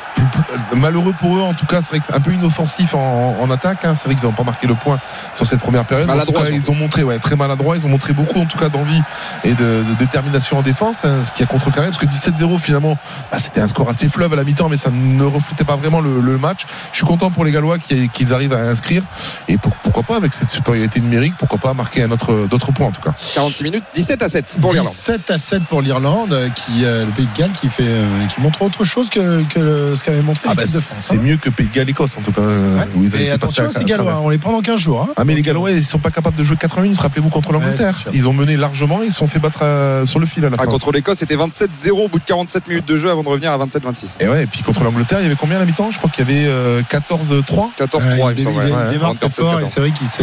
Malheureux 0.76 1.14
pour 1.18 1.36
eux, 1.36 1.40
en 1.40 1.54
tout 1.54 1.66
cas, 1.66 1.80
c'est 1.82 1.88
vrai 1.90 2.00
que 2.00 2.06
c'est 2.06 2.14
un 2.14 2.20
peu 2.20 2.32
inoffensif 2.32 2.94
en, 2.94 3.36
en 3.40 3.50
attaque. 3.50 3.84
hein. 3.84 3.94
C'est 3.94 4.04
vrai 4.06 4.14
qu'ils 4.14 4.24
n'ont 4.26 4.32
pas 4.34 4.42
marqué 4.44 4.66
le 4.66 4.74
point 4.74 4.98
sur 5.34 5.46
cette 5.46 5.60
première 5.60 5.84
période. 5.86 6.06
Cas, 6.44 6.50
ils 6.56 6.70
ont 6.70 6.74
montré, 6.74 7.02
ouais, 7.04 7.18
très 7.18 7.36
maladroits. 7.36 7.76
Ils 7.76 7.84
ont 7.86 7.88
montré 7.88 8.12
beaucoup, 8.12 8.38
en 8.38 8.46
tout 8.46 8.58
cas, 8.58 8.68
d'envie 8.68 9.00
et 9.44 9.54
de, 9.54 9.54
de 9.88 9.94
détermination 9.98 10.58
en 10.58 10.62
défense, 10.62 11.04
hein, 11.04 11.24
ce 11.24 11.32
qui 11.32 11.42
a 11.42 11.46
contrecarré 11.46 11.88
parce 11.88 11.98
que 11.98 12.06
17-0 12.06 12.58
finalement, 12.60 12.96
bah, 13.30 13.38
c'était 13.40 13.60
un 13.60 13.68
score 13.68 13.88
assez 13.88 14.08
fleuve 14.08 14.32
à 14.32 14.36
la 14.36 14.44
mi-temps, 14.44 14.68
mais 14.68 14.76
ça 14.76 14.90
ne 14.90 15.24
reflétait 15.24 15.64
pas 15.64 15.76
vraiment 15.76 16.00
le, 16.00 16.20
le 16.20 16.38
match. 16.38 16.66
Je 16.92 16.96
suis 16.98 17.06
content 17.06 17.30
pour 17.30 17.44
les 17.44 17.50
Gallois 17.52 17.78
qui- 17.78 18.08
qu'ils 18.08 18.32
arrivent 18.34 18.52
à 18.54 18.60
inscrire 18.60 19.02
et 19.48 19.56
pour- 19.58 19.72
pourquoi 19.76 20.02
pas 20.02 20.16
avec 20.16 20.34
cette 20.34 20.50
supériorité 20.50 21.00
numérique, 21.00 21.34
pourquoi 21.38 21.58
pas 21.58 21.74
marquer 21.74 22.02
un 22.02 22.10
autre 22.10 22.41
d'autres 22.46 22.72
points 22.72 22.86
en 22.88 22.90
tout 22.92 23.00
cas. 23.02 23.14
46 23.34 23.64
minutes, 23.64 23.84
17 23.94 24.22
à 24.22 24.28
7 24.28 24.58
pour 24.60 24.72
l'Irlande. 24.72 24.92
7 24.94 25.30
à 25.30 25.38
7 25.38 25.62
pour 25.64 25.82
l'Irlande, 25.82 26.32
euh, 26.32 26.48
qui 26.50 26.84
euh, 26.84 27.04
le 27.06 27.10
Pays 27.12 27.26
de 27.32 27.38
Galles 27.38 27.52
qui 27.52 27.68
fait, 27.68 27.82
euh, 27.86 28.26
qui 28.26 28.40
montre 28.40 28.62
autre 28.62 28.84
chose 28.84 29.10
que, 29.10 29.42
que 29.52 29.94
ce 29.94 30.02
qu'avait 30.04 30.22
montré 30.22 30.42
Ah 30.46 30.54
bah, 30.54 30.62
l'équipe 30.62 30.76
de 30.76 30.80
France. 30.80 30.98
c'est 31.08 31.16
mieux 31.18 31.36
que 31.36 31.50
Pays 31.50 31.66
de 31.66 31.72
Galles 31.74 31.90
Écosse 31.90 32.16
en 32.16 32.22
tout 32.22 32.32
cas. 32.32 32.40
euh, 32.42 32.78
où 32.94 33.02
ils 33.04 33.14
avaient 33.14 33.24
Et 33.24 33.30
attention, 33.30 33.66
à- 33.66 33.70
ces 33.70 33.78
à 33.80 33.84
Gallois, 33.84 34.20
on 34.22 34.28
les 34.28 34.38
prend 34.38 34.52
dans 34.52 34.60
15 34.62 34.78
jours. 34.80 35.02
hein. 35.02 35.12
Ah 35.16 35.24
mais 35.24 35.34
les 35.34 35.42
Gallois 35.42 35.70
ils 35.70 35.84
sont 35.84 35.98
pas 35.98 36.10
capables 36.10 36.36
de 36.36 36.44
jouer 36.44 36.56
80 36.56 36.82
minutes 36.82 37.00
rappelez-vous 37.00 37.28
contre 37.30 37.52
l'Angleterre 37.52 37.98
c'est 38.04 38.10
ils 38.14 38.28
ont 38.28 38.32
mené 38.32 38.56
largement 38.56 39.00
ils 39.02 39.12
se 39.12 39.18
sont 39.18 39.26
fait 39.28 39.38
battre 39.38 39.60
euh, 39.62 40.06
sur 40.06 40.18
le 40.18 40.26
fil 40.26 40.44
à 40.44 40.50
la 40.50 40.56
Ah, 40.58 40.64
fin 40.64 40.70
contre 40.70 40.92
l'Écosse, 40.92 41.18
c'était 41.18 41.36
27-0 41.36 41.90
au 42.04 42.08
bout 42.08 42.18
de 42.18 42.24
47 42.24 42.68
minutes 42.68 42.86
de 42.88 42.96
jeu 42.96 43.10
avant 43.10 43.22
de 43.22 43.28
revenir 43.28 43.52
à 43.52 43.58
27-26. 43.58 44.16
et 44.20 44.28
ouais 44.28 44.44
et 44.44 44.46
puis 44.46 44.62
contre 44.62 44.84
l'Angleterre 44.84 45.18
il 45.20 45.24
y 45.24 45.26
avait 45.26 45.36
combien 45.36 45.56
à 45.56 45.60
la 45.60 45.66
mi-temps? 45.66 45.90
Je 45.90 45.98
crois 45.98 46.10
qu'il 46.10 46.26
y 46.28 46.30
avait 46.30 46.46
euh, 46.48 46.82
14-3 46.90 47.70
14-3, 47.78 48.24
Ouais, 48.24 48.32
il 48.36 48.38
me 48.38 48.42
semble. 48.42 48.64
il- 48.66 48.72
ouais. 48.72 48.78
il 48.86 48.90
démarre 48.92 49.10
Avant 49.10 49.14
de 49.14 49.18
très 49.18 49.28
perdre 49.28 49.34
fort 49.50 49.60
et 49.60 49.64
16-14. 49.64 49.68
c'est 49.72 49.80
vrai 49.80 49.90
qu'ils 49.92 50.08
se- 50.08 50.22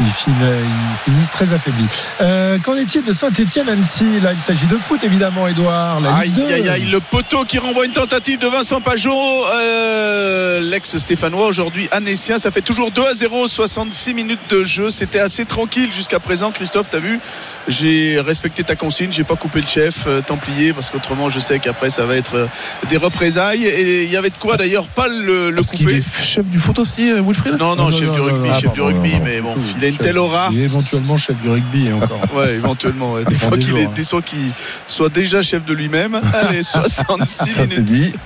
ils 0.00 0.06
fin- 0.10 0.30
ils 0.40 1.12
finissent 1.12 1.30
très 1.30 1.52
affaiblis. 1.52 1.86
Euh, 2.20 2.58
Qu'en 2.64 2.74
est-il 2.76 3.04
de 3.04 3.12
Saint-Etienne-Annecy 3.12 4.20
Là, 4.22 4.32
il 4.32 4.38
s'agit 4.40 4.66
de 4.66 4.76
foot, 4.76 5.00
évidemment, 5.04 5.46
Edouard. 5.46 6.00
La 6.00 6.14
Aïe, 6.16 6.30
2. 6.30 6.42
aïe, 6.52 6.68
aïe, 6.68 6.84
le 6.90 7.00
poteau 7.00 7.44
qui 7.44 7.58
renvoie 7.58 7.84
une 7.86 7.92
tentative 7.92 8.38
de 8.38 8.46
Vincent 8.46 8.80
Pajot, 8.80 9.10
euh, 9.54 10.60
l'ex-stéphanois, 10.60 11.46
aujourd'hui 11.46 11.88
annécien. 11.90 12.38
Ça 12.38 12.50
fait 12.50 12.60
toujours 12.62 12.90
2 12.90 13.02
à 13.06 13.14
0, 13.14 13.48
66 13.48 14.14
minutes 14.14 14.40
de 14.50 14.64
jeu. 14.64 14.90
C'était 14.90 15.20
assez 15.20 15.44
tranquille 15.44 15.90
jusqu'à 15.94 16.18
présent. 16.20 16.50
Christophe, 16.50 16.88
t'as 16.90 16.98
vu? 16.98 17.20
J'ai 17.68 18.20
respecté 18.20 18.64
ta 18.64 18.76
consigne, 18.76 19.12
j'ai 19.12 19.24
pas 19.24 19.36
coupé 19.36 19.60
le 19.60 19.66
chef 19.66 20.04
euh, 20.06 20.20
Templier 20.22 20.72
parce 20.72 20.90
qu'autrement, 20.90 21.30
je 21.30 21.40
sais 21.40 21.58
qu'après, 21.58 21.90
ça 21.90 22.04
va 22.04 22.16
être 22.16 22.48
des 22.88 22.96
représailles. 22.96 23.64
Et 23.64 24.04
il 24.04 24.10
y 24.10 24.16
avait 24.16 24.30
de 24.30 24.38
quoi 24.38 24.56
d'ailleurs 24.56 24.88
pas 24.88 25.08
le, 25.08 25.50
le 25.50 25.56
parce 25.56 25.68
couper. 25.70 25.96
est 25.96 26.22
chef 26.24 26.44
du 26.46 26.58
foot 26.58 26.78
aussi 26.78 27.10
Wilfried? 27.12 27.56
Non, 27.58 27.76
non, 27.76 27.90
chef 27.90 28.10
du 28.12 28.20
rugby, 28.20 28.48
Ah, 28.52 28.58
chef 28.60 28.72
du 28.72 28.80
rugby, 28.80 29.12
mais 29.22 29.40
bon, 29.40 29.54
il 29.78 29.84
a 29.84 29.89
une 29.90 29.96
Chef- 29.96 30.06
telle 30.06 30.18
aura. 30.18 30.50
Et 30.52 30.58
éventuellement 30.60 31.16
chef 31.16 31.36
du 31.42 31.48
rugby 31.50 31.86
et 31.88 31.92
encore. 31.92 32.20
Ouais, 32.34 32.54
éventuellement. 32.54 33.12
ouais. 33.14 33.24
Des 33.24 33.34
fois 33.36 33.56
qu'il 33.58 33.76
est, 33.76 33.86
hein. 33.86 33.92
des 33.94 34.04
fois 34.04 34.22
qu'il 34.22 34.38
soit 34.86 35.08
déjà 35.08 35.42
chef 35.42 35.64
de 35.64 35.72
lui-même. 35.74 36.20
Allez, 36.34 36.62
66 36.62 37.50
ça 37.50 37.62
minutes. 37.66 37.84
dit 37.84 38.12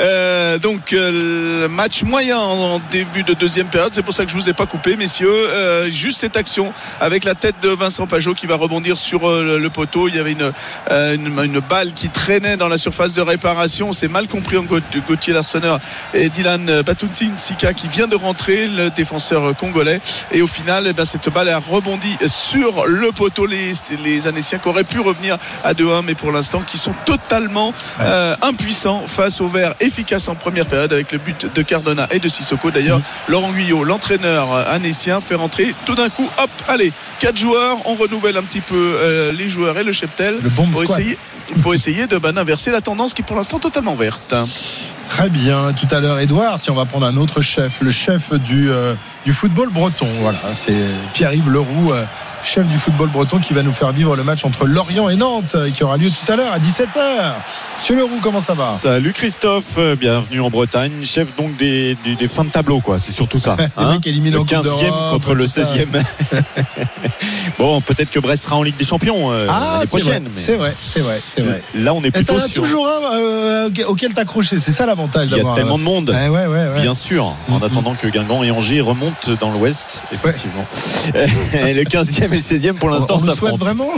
Euh, 0.00 0.58
donc 0.58 0.92
euh, 0.92 1.68
match 1.68 2.02
moyen 2.02 2.38
en 2.38 2.80
début 2.90 3.22
de 3.22 3.34
deuxième 3.34 3.66
période. 3.66 3.92
C'est 3.94 4.02
pour 4.02 4.14
ça 4.14 4.24
que 4.24 4.30
je 4.30 4.36
vous 4.36 4.48
ai 4.48 4.52
pas 4.52 4.66
coupé, 4.66 4.96
messieurs. 4.96 5.28
Euh, 5.30 5.90
juste 5.90 6.18
cette 6.20 6.36
action 6.36 6.72
avec 7.00 7.24
la 7.24 7.34
tête 7.34 7.56
de 7.62 7.68
Vincent 7.70 8.06
Pajot 8.06 8.34
qui 8.34 8.46
va 8.46 8.56
rebondir 8.56 8.96
sur 8.98 9.28
le, 9.28 9.68
poteau. 9.70 10.08
Il 10.08 10.14
y 10.16 10.18
avait 10.18 10.32
une, 10.32 10.52
une, 10.90 11.38
une 11.44 11.60
balle 11.60 11.92
qui 11.94 12.08
traînait 12.08 12.56
dans 12.56 12.68
la 12.68 12.78
surface 12.78 13.14
de 13.14 13.20
réparation. 13.22 13.92
C'est 13.92 14.08
mal 14.08 14.26
compris 14.28 14.56
en 14.56 14.64
Gaut- 14.64 14.80
Gauthier 15.08 15.32
Larsonneur 15.32 15.80
et 16.14 16.28
Dylan 16.28 16.82
Batutin 16.82 17.32
Sika 17.36 17.72
qui 17.74 17.88
vient 17.88 18.06
de 18.08 18.16
rentrer, 18.16 18.66
le 18.68 18.90
défenseur 18.90 19.56
congolais. 19.56 20.00
Et 20.32 20.42
au 20.42 20.46
final, 20.50 20.86
eh 20.86 20.92
ben, 20.92 21.04
cette 21.04 21.28
balle 21.30 21.48
a 21.48 21.58
rebondi 21.58 22.16
sur 22.26 22.86
le 22.86 23.12
poteau. 23.12 23.46
Les, 23.46 23.72
les 24.04 24.26
Annéciens 24.26 24.58
qui 24.58 24.68
auraient 24.68 24.84
pu 24.84 25.00
revenir 25.00 25.38
à 25.64 25.72
2-1, 25.72 26.02
mais 26.04 26.14
pour 26.14 26.32
l'instant 26.32 26.62
qui 26.66 26.78
sont 26.78 26.94
totalement 27.04 27.72
euh, 28.00 28.36
impuissants 28.42 29.06
face 29.06 29.40
au 29.40 29.48
vert 29.48 29.74
efficace 29.80 30.28
en 30.28 30.34
première 30.34 30.66
période 30.66 30.92
avec 30.92 31.12
le 31.12 31.18
but 31.18 31.46
de 31.52 31.62
Cardona 31.62 32.08
et 32.10 32.18
de 32.18 32.28
Sissoko. 32.28 32.70
D'ailleurs, 32.70 33.00
Laurent 33.28 33.50
Guyot, 33.52 33.84
l'entraîneur 33.84 34.52
euh, 34.52 34.64
annécien, 34.70 35.20
fait 35.20 35.34
rentrer 35.34 35.74
tout 35.86 35.94
d'un 35.94 36.08
coup, 36.08 36.28
hop, 36.38 36.50
allez, 36.68 36.92
quatre 37.18 37.38
joueurs. 37.38 37.78
On 37.86 37.94
renouvelle 37.94 38.36
un 38.36 38.42
petit 38.42 38.60
peu 38.60 38.74
euh, 38.76 39.32
les 39.32 39.48
joueurs 39.48 39.78
et 39.78 39.84
le 39.84 39.92
cheptel 39.92 40.38
Le 40.42 40.50
pour 40.50 40.82
essayer, 40.82 41.18
pour 41.62 41.74
essayer 41.74 42.06
de 42.06 42.18
ben, 42.18 42.36
inverser 42.36 42.70
la 42.70 42.80
tendance 42.80 43.14
qui 43.14 43.22
est 43.22 43.24
pour 43.24 43.36
l'instant 43.36 43.58
totalement 43.58 43.94
verte. 43.94 44.34
Très 45.10 45.28
bien. 45.28 45.72
Tout 45.74 45.92
à 45.94 46.00
l'heure, 46.00 46.18
Edouard, 46.20 46.60
tiens, 46.60 46.72
on 46.72 46.76
va 46.76 46.86
prendre 46.86 47.04
un 47.04 47.16
autre 47.16 47.40
chef, 47.42 47.80
le 47.82 47.90
chef 47.90 48.32
du, 48.32 48.70
euh, 48.70 48.94
du 49.26 49.32
football 49.32 49.68
breton. 49.68 50.06
Voilà, 50.20 50.38
c'est 50.54 50.72
Pierre-Yves 51.12 51.50
Leroux, 51.50 51.92
euh, 51.92 52.04
chef 52.44 52.66
du 52.66 52.78
football 52.78 53.08
breton, 53.08 53.38
qui 53.38 53.52
va 53.52 53.62
nous 53.62 53.72
faire 53.72 53.92
vivre 53.92 54.16
le 54.16 54.22
match 54.22 54.44
entre 54.44 54.66
Lorient 54.66 55.08
et 55.08 55.16
Nantes, 55.16 55.56
euh, 55.56 55.70
qui 55.70 55.84
aura 55.84 55.96
lieu 55.96 56.08
tout 56.08 56.32
à 56.32 56.36
l'heure 56.36 56.52
à 56.52 56.58
17h. 56.58 57.34
Monsieur 57.80 57.96
Leroux, 57.96 58.20
comment 58.22 58.40
ça 58.40 58.52
va 58.52 58.74
Salut 58.76 59.12
Christophe, 59.12 59.76
euh, 59.78 59.96
bienvenue 59.96 60.40
en 60.40 60.50
Bretagne, 60.50 60.92
chef 61.02 61.34
donc 61.36 61.56
des, 61.56 61.96
des, 62.04 62.14
des 62.14 62.28
fins 62.28 62.44
de 62.44 62.50
tableau 62.50 62.80
quoi, 62.80 62.98
c'est 62.98 63.10
surtout 63.10 63.38
ça. 63.38 63.56
Éliminés 64.04 64.32
le 64.32 64.40
en 64.40 64.44
Coupe 64.44 64.52
15e 64.52 64.62
d'Europe, 64.62 65.10
contre 65.12 65.34
le 65.34 65.44
tout 65.44 65.50
ça. 65.50 65.62
16e. 65.62 65.86
bon, 67.58 67.80
peut-être 67.80 68.10
que 68.10 68.20
Brest 68.20 68.44
sera 68.44 68.56
en 68.56 68.62
Ligue 68.62 68.76
des 68.76 68.84
Champions 68.84 69.32
euh, 69.32 69.46
Ah, 69.48 69.80
l'année 69.82 69.86
c'est 69.86 69.86
vrai, 69.88 70.00
prochaine. 70.02 70.22
mais 70.24 70.40
c'est 70.42 70.56
vrai, 70.56 70.74
c'est 70.78 71.00
vrai, 71.00 71.20
c'est 71.26 71.40
vrai. 71.40 71.62
Là, 71.74 71.94
on 71.94 72.02
est 72.02 72.08
Et 72.08 72.10
plutôt 72.10 72.38
sur. 72.38 72.52
toujours 72.62 72.86
un 72.86 73.18
euh, 73.18 73.70
auquel 73.88 74.12
t'accrocher, 74.12 74.58
c'est 74.58 74.72
ça 74.72 74.84
l'avantage 74.84 75.28
Il 75.28 75.30
y 75.30 75.34
a 75.34 75.36
d'avoir. 75.38 75.54
tellement 75.54 75.76
euh, 75.76 75.78
de 75.78 75.82
monde. 75.84 76.10
Ouais, 76.10 76.28
ouais, 76.28 76.46
ouais, 76.46 76.68
ouais. 76.74 76.80
Bien 76.82 76.94
sûr, 76.94 77.34
en 77.48 77.62
attendant 77.62 77.94
que 77.94 78.06
Guingamp 78.08 78.42
et 78.44 78.50
Angers 78.50 78.82
remontent 78.82 79.30
dans 79.40 79.50
l'ouest, 79.50 80.04
effectivement. 80.12 80.66
le 81.14 81.82
15e 81.84 82.24
et 82.24 82.28
le 82.28 82.36
16e 82.36 82.74
pour 82.74 82.90
l'instant 82.90 83.18
ça 83.18 83.34
souhaite 83.34 83.56
vraiment 83.56 83.88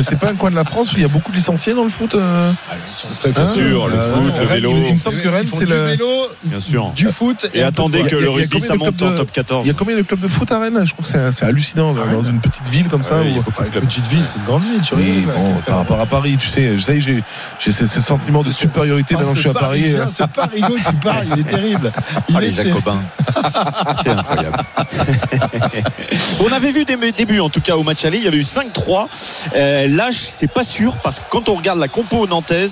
c'est 0.00 0.18
pas 0.18 0.30
un 0.30 0.34
coin 0.34 0.50
de 0.50 0.54
la 0.54 0.64
France 0.64 0.92
où 0.92 0.96
il 0.96 1.02
y 1.02 1.04
a 1.04 1.08
beaucoup 1.08 1.32
de 1.32 1.36
licenciés 1.36 1.74
dans 1.74 1.84
le 1.84 1.90
foot 1.90 2.14
euh 2.14 2.52
Ils 2.90 2.96
sont 2.96 3.08
très 3.18 3.30
Bien 3.32 3.46
sûr, 3.48 3.88
le 3.88 3.96
foot, 3.98 4.22
le 4.38 4.44
Rennes, 4.46 4.46
vélo. 4.48 4.72
il, 4.76 4.86
il 4.88 4.92
me 4.94 4.98
semble 4.98 5.20
que 5.20 5.28
Rennes 5.28 5.46
c'est 5.52 5.66
le 5.66 5.84
vélo, 5.86 6.06
Bien 6.44 6.60
sûr. 6.60 6.92
du 6.94 7.08
foot 7.08 7.46
Et 7.54 7.62
attendez 7.62 8.02
que 8.04 8.16
le 8.16 8.28
rugby 8.30 8.60
ça 8.60 8.74
monte 8.74 9.02
en 9.02 9.16
top 9.16 9.32
14. 9.32 9.64
il 9.64 9.68
y 9.68 9.70
a 9.70 9.74
combien 9.74 9.96
de 9.96 10.02
clubs 10.02 10.20
de 10.20 10.28
foot 10.28 10.50
à 10.52 10.58
Rennes? 10.60 10.80
Je 10.84 10.92
trouve 10.92 11.06
que 11.10 11.32
c'est 11.32 11.44
hallucinant 11.44 11.92
dans- 11.92 12.06
dans 12.06 12.22
une 12.22 12.40
petite 12.40 12.66
ville 12.68 12.88
comme 12.88 13.02
ça. 13.02 13.16
Ouais, 13.16 13.24
il 13.26 13.32
y 13.32 13.34
a 13.36 13.38
où- 13.38 13.42
beaucoup 13.42 13.62
de 13.62 13.68
clubs. 13.68 13.84
Petite 13.84 14.06
ville, 14.06 14.24
c'est 14.26 14.38
une 14.38 14.44
grande 14.44 14.62
ville, 14.62 14.80
tu 14.86 14.94
Oui, 14.94 15.02
rigoles, 15.04 15.34
bon, 15.34 15.48
ouais. 15.54 15.60
par 15.66 15.76
rapport 15.78 16.00
à 16.00 16.06
Paris, 16.06 16.36
tu 16.40 16.48
sais, 16.48 16.76
je 16.76 16.82
sais, 16.82 17.00
j'ai 17.00 17.22
j'ai 17.58 17.72
ce, 17.72 17.86
ce 17.86 18.00
sentiment 18.00 18.42
de 18.42 18.50
supériorité 18.52 19.14
Ah, 19.16 19.20
maintenant 19.20 19.32
que 19.34 19.38
je 19.38 19.44
ce 19.44 19.48
suis 19.50 19.56
à 19.58 19.60
Paris. 19.60 19.94
Ce 20.10 20.22
Parigo 20.24 20.74
qui 20.76 20.94
parle, 21.02 21.24
il 21.34 21.40
est 21.40 21.44
terrible. 21.44 21.92
Il 22.28 22.36
Ah, 22.36 22.40
les 22.40 22.50
Jacobins. 22.50 23.00
C'est 24.02 24.10
incroyable. 24.10 24.58
On 26.40 26.52
avait 26.52 26.72
vu 26.72 26.84
des 26.84 26.96
débuts 27.12 27.40
en 27.40 27.48
tout 27.48 27.60
cas 27.60 27.76
au 27.76 27.82
match 27.82 28.04
aller, 28.04 28.18
il 28.18 28.24
y 28.24 28.28
avait 28.28 28.36
eu 28.38 28.42
5-3. 28.44 29.08
Euh, 29.54 29.86
là, 29.88 30.08
c'est 30.12 30.50
pas 30.50 30.62
sûr 30.64 30.96
parce 31.02 31.18
que 31.18 31.24
quand 31.30 31.48
on 31.48 31.54
regarde 31.54 31.78
la 31.78 31.88
compo 31.88 32.26
nantaise, 32.26 32.65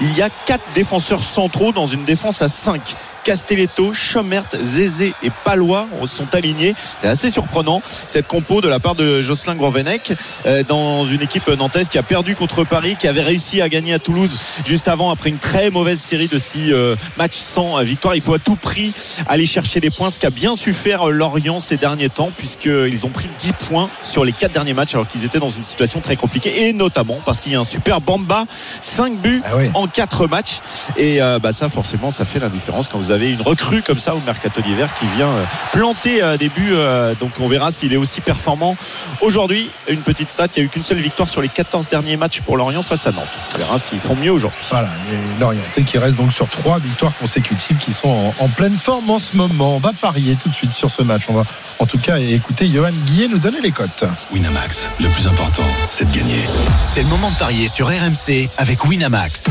il 0.00 0.16
y 0.16 0.22
a 0.22 0.28
quatre 0.46 0.64
défenseurs 0.74 1.22
centraux 1.22 1.72
dans 1.72 1.86
une 1.86 2.04
défense 2.04 2.42
à 2.42 2.48
5. 2.48 2.94
Castelletto, 3.24 3.92
Chomert, 3.94 4.44
Zézé 4.60 5.14
et 5.22 5.30
Palois 5.44 5.86
sont 6.06 6.32
alignés. 6.34 6.74
C'est 7.02 7.08
assez 7.08 7.30
surprenant 7.30 7.82
cette 8.06 8.26
compo 8.26 8.60
de 8.60 8.68
la 8.68 8.78
part 8.80 8.94
de 8.94 9.22
Jocelyn 9.22 9.56
Grovenec 9.56 10.12
euh, 10.46 10.62
dans 10.62 11.04
une 11.06 11.22
équipe 11.22 11.48
nantaise 11.48 11.88
qui 11.88 11.98
a 11.98 12.02
perdu 12.02 12.36
contre 12.36 12.64
Paris, 12.64 12.96
qui 12.98 13.08
avait 13.08 13.22
réussi 13.22 13.62
à 13.62 13.68
gagner 13.68 13.94
à 13.94 13.98
Toulouse 13.98 14.38
juste 14.66 14.88
avant 14.88 15.10
après 15.10 15.30
une 15.30 15.38
très 15.38 15.70
mauvaise 15.70 15.98
série 15.98 16.28
de 16.28 16.38
six 16.38 16.72
euh, 16.72 16.96
matchs 17.16 17.36
sans 17.38 17.78
euh, 17.78 17.82
victoire. 17.82 18.14
Il 18.14 18.20
faut 18.20 18.34
à 18.34 18.38
tout 18.38 18.56
prix 18.56 18.92
aller 19.26 19.46
chercher 19.46 19.80
les 19.80 19.90
points, 19.90 20.10
ce 20.10 20.20
qu'a 20.20 20.30
bien 20.30 20.54
su 20.56 20.74
faire 20.74 21.06
Lorient 21.08 21.60
ces 21.60 21.76
derniers 21.78 22.10
temps, 22.10 22.30
puisqu'ils 22.36 23.06
ont 23.06 23.10
pris 23.10 23.28
10 23.38 23.52
points 23.68 23.88
sur 24.02 24.24
les 24.24 24.32
quatre 24.32 24.52
derniers 24.52 24.74
matchs 24.74 24.94
alors 24.94 25.08
qu'ils 25.08 25.24
étaient 25.24 25.38
dans 25.38 25.50
une 25.50 25.64
situation 25.64 26.00
très 26.00 26.16
compliquée, 26.16 26.68
et 26.68 26.72
notamment 26.74 27.18
parce 27.24 27.40
qu'il 27.40 27.52
y 27.52 27.54
a 27.54 27.60
un 27.60 27.64
super 27.64 28.00
Bamba, 28.00 28.44
5 28.82 29.18
buts 29.18 29.42
Ah 29.46 29.56
oui. 29.56 29.70
en 29.74 29.86
4 29.86 30.26
matchs. 30.26 30.58
Et 30.98 31.22
euh, 31.22 31.38
bah, 31.38 31.52
ça, 31.54 31.68
forcément, 31.70 32.10
ça 32.10 32.24
fait 32.24 32.38
la 32.40 32.48
différence 32.50 32.88
quand 32.88 32.98
vous 32.98 33.10
avez 33.10 33.13
une 33.22 33.42
recrue 33.42 33.82
comme 33.82 33.98
ça 33.98 34.14
au 34.14 34.20
mercato 34.20 34.60
d'hiver 34.60 34.92
qui 34.94 35.06
vient 35.16 35.28
euh, 35.28 35.44
planter 35.72 36.22
un 36.22 36.36
début. 36.36 36.72
euh, 36.72 37.14
donc 37.18 37.32
on 37.40 37.48
verra 37.48 37.70
s'il 37.70 37.92
est 37.92 37.96
aussi 37.96 38.20
performant 38.20 38.76
aujourd'hui. 39.20 39.70
Une 39.88 40.00
petite 40.00 40.30
stat, 40.30 40.46
il 40.56 40.60
n'y 40.60 40.62
a 40.62 40.66
eu 40.66 40.68
qu'une 40.68 40.82
seule 40.82 40.98
victoire 40.98 41.28
sur 41.28 41.40
les 41.40 41.48
14 41.48 41.88
derniers 41.88 42.16
matchs 42.16 42.40
pour 42.40 42.56
Lorient 42.56 42.82
face 42.82 43.06
à 43.06 43.12
Nantes. 43.12 43.26
On 43.54 43.58
verra 43.58 43.78
s'ils 43.78 44.00
font 44.00 44.16
mieux 44.16 44.30
aujourd'hui. 44.32 44.60
Voilà, 44.70 44.90
les 45.10 45.40
Lorientais 45.40 45.82
qui 45.82 45.98
restent 45.98 46.16
donc 46.16 46.32
sur 46.32 46.48
trois 46.48 46.78
victoires 46.78 47.12
consécutives 47.18 47.76
qui 47.76 47.92
sont 47.92 48.08
en, 48.08 48.44
en 48.44 48.48
pleine 48.48 48.76
forme 48.76 49.10
en 49.10 49.18
ce 49.18 49.36
moment. 49.36 49.76
On 49.76 49.80
va 49.80 49.92
parier 49.92 50.36
tout 50.42 50.48
de 50.48 50.54
suite 50.54 50.72
sur 50.72 50.90
ce 50.90 51.02
match. 51.02 51.24
On 51.28 51.34
va 51.34 51.42
en 51.78 51.86
tout 51.86 51.98
cas 51.98 52.18
écouter 52.18 52.68
Johan 52.70 52.90
Guillet 53.06 53.28
nous 53.28 53.38
donner 53.38 53.60
les 53.60 53.70
cotes. 53.72 54.04
Winamax, 54.32 54.90
le 55.00 55.08
plus 55.08 55.26
important, 55.28 55.64
c'est 55.90 56.10
de 56.10 56.16
gagner. 56.16 56.40
C'est 56.84 57.02
le 57.02 57.08
moment 57.08 57.30
de 57.30 57.36
parier 57.36 57.68
sur 57.68 57.88
RMC 57.88 58.48
avec 58.58 58.84
Winamax. 58.84 59.44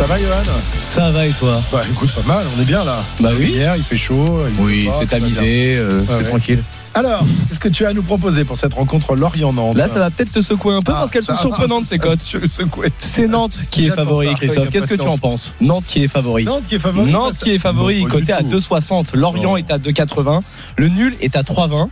Ça 0.00 0.06
va 0.06 0.16
Johan 0.16 0.42
Ça 0.72 1.10
va 1.10 1.26
et 1.26 1.30
toi 1.32 1.60
Bah 1.70 1.82
écoute, 1.90 2.10
pas 2.12 2.22
mal, 2.26 2.46
on 2.56 2.62
est 2.62 2.64
bien 2.64 2.84
là. 2.84 2.96
Bah 3.20 3.32
oui. 3.38 3.50
Hier, 3.50 3.76
il 3.76 3.82
fait 3.82 3.98
chaud. 3.98 4.46
il 4.50 4.58
Oui, 4.58 4.88
c'est 4.98 5.12
amusé, 5.12 5.76
euh, 5.76 6.02
c'est 6.06 6.14
ouais. 6.14 6.24
tranquille. 6.24 6.62
Alors, 6.94 7.22
qu'est-ce 7.48 7.60
que 7.60 7.68
tu 7.68 7.84
as 7.84 7.90
à 7.90 7.92
nous 7.92 8.02
proposer 8.02 8.44
pour 8.44 8.56
cette 8.56 8.72
rencontre 8.72 9.14
Lorient-Nantes 9.14 9.76
Là, 9.76 9.88
ça 9.88 9.98
va 9.98 10.08
peut-être 10.08 10.32
te 10.32 10.40
secouer 10.40 10.72
un 10.72 10.80
peu 10.80 10.92
Ah, 10.94 11.00
parce 11.00 11.10
qu'elles 11.10 11.22
sont 11.22 11.34
surprenantes 11.34 11.84
ces 11.84 11.98
cotes. 11.98 12.18
C'est 13.00 13.26
Nantes 13.28 13.58
qui 13.70 13.88
est 13.88 13.90
favori, 13.90 14.34
Christophe. 14.36 14.70
Qu'est-ce 14.70 14.86
que 14.86 14.94
tu 14.94 15.06
en 15.06 15.18
penses 15.18 15.52
Nantes 15.60 15.84
qui 15.86 16.02
est 16.02 16.08
favori. 16.08 16.44
Nantes 16.44 16.64
qui 16.66 16.76
est 16.76 16.78
favori 16.78 17.10
Nantes 17.12 17.36
qui 17.36 17.50
est 17.50 17.58
favori, 17.58 18.02
du 18.02 18.32
à 18.32 18.38
tout. 18.38 18.58
2,60. 18.58 19.14
Lorient 19.16 19.58
est 19.58 19.70
à 19.70 19.76
2,80. 19.76 20.40
Le 20.78 20.88
nul 20.88 21.14
est 21.20 21.36
à 21.36 21.42
3,20. 21.42 21.88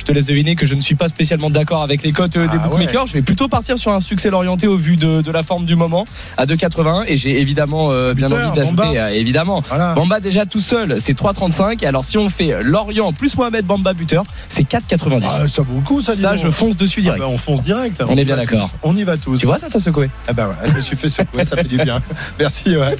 Je 0.00 0.04
te 0.04 0.12
laisse 0.12 0.24
deviner 0.24 0.56
que 0.56 0.66
je 0.66 0.74
ne 0.74 0.80
suis 0.80 0.94
pas 0.94 1.08
spécialement 1.08 1.50
d'accord 1.50 1.82
avec 1.82 2.02
les 2.02 2.12
cotes 2.12 2.36
euh, 2.36 2.46
des 2.48 2.56
Ah 2.62 2.68
bookmakers. 2.68 3.02
ouais. 3.02 3.06
Je 3.08 3.12
vais 3.12 3.22
plutôt 3.22 3.48
partir 3.48 3.76
sur 3.78 3.92
un 3.92 4.00
succès 4.00 4.30
l'orienté 4.30 4.66
au 4.66 4.76
vu 4.76 4.96
de, 4.96 5.20
de 5.20 5.30
la 5.30 5.42
forme 5.42 5.66
du 5.66 5.76
moment 5.76 6.04
à 6.38 6.46
2,81 6.46 7.04
et 7.06 7.16
j'ai 7.18 7.38
évidemment 7.40 7.92
euh, 7.92 8.14
bien 8.14 8.28
Buteur, 8.28 8.48
envie 8.48 8.56
d'ajouter 8.58 8.76
Bamba. 8.82 8.92
euh, 8.98 9.08
évidemment 9.10 9.62
Bamba 9.94 10.20
déjà 10.20 10.46
tout 10.46 10.58
seul 10.60 10.96
c'est 11.00 11.16
3,35 11.18 11.86
alors 11.86 12.04
si 12.04 12.16
on 12.18 12.28
fait 12.30 12.62
Lorient 12.62 13.12
plus 13.12 13.36
Mohamed 13.36 13.64
Bamba 13.66 13.92
buteur 13.92 14.24
c'est 14.48 14.68
4,90 14.68 15.22
Ah, 15.24 15.48
ça 15.48 15.62
vaut 15.62 15.74
beaucoup, 15.74 16.00
ça, 16.02 16.14
dis 16.14 16.22
ça 16.22 16.30
donc. 16.34 16.40
je 16.44 16.48
fonce 16.50 16.76
dessus 16.76 17.02
direct 17.02 17.22
Ah 17.22 17.28
ben, 17.28 17.34
on 17.34 17.38
fonce 17.38 17.60
direct. 17.60 18.02
On 18.08 18.16
est 18.16 18.24
bien 18.24 18.36
d'accord. 18.36 18.70
tous. 18.70 18.76
On 18.82 18.96
y 18.96 19.02
va 19.04 19.16
tous. 19.18 19.38
tu 19.38 19.46
vois 19.46 19.58
ça 19.58 19.68
t'a 19.68 19.80
secoué? 19.80 20.08
Ah 20.28 20.32
bah 20.32 20.48
ouais, 20.48 20.68
je 20.70 20.76
me 20.76 20.80
suis 20.80 20.96
fait 20.96 21.08
secouer, 21.10 21.44
ça 21.44 21.56
fait 21.56 21.68
du 21.68 21.76
bien. 21.76 22.00
Merci 22.38 22.72
Johan. 22.72 22.92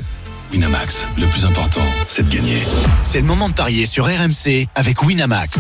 Winamax, 0.53 1.09
le 1.17 1.27
plus 1.27 1.45
important, 1.47 1.81
c'est 2.09 2.29
de 2.29 2.35
gagner. 2.35 2.59
C'est 3.05 3.21
le 3.21 3.27
moment 3.27 3.49
de 3.49 3.55
parier 3.55 3.87
sur 3.87 4.07
RMC 4.07 4.67
avec 4.75 5.03
Winamax. 5.03 5.59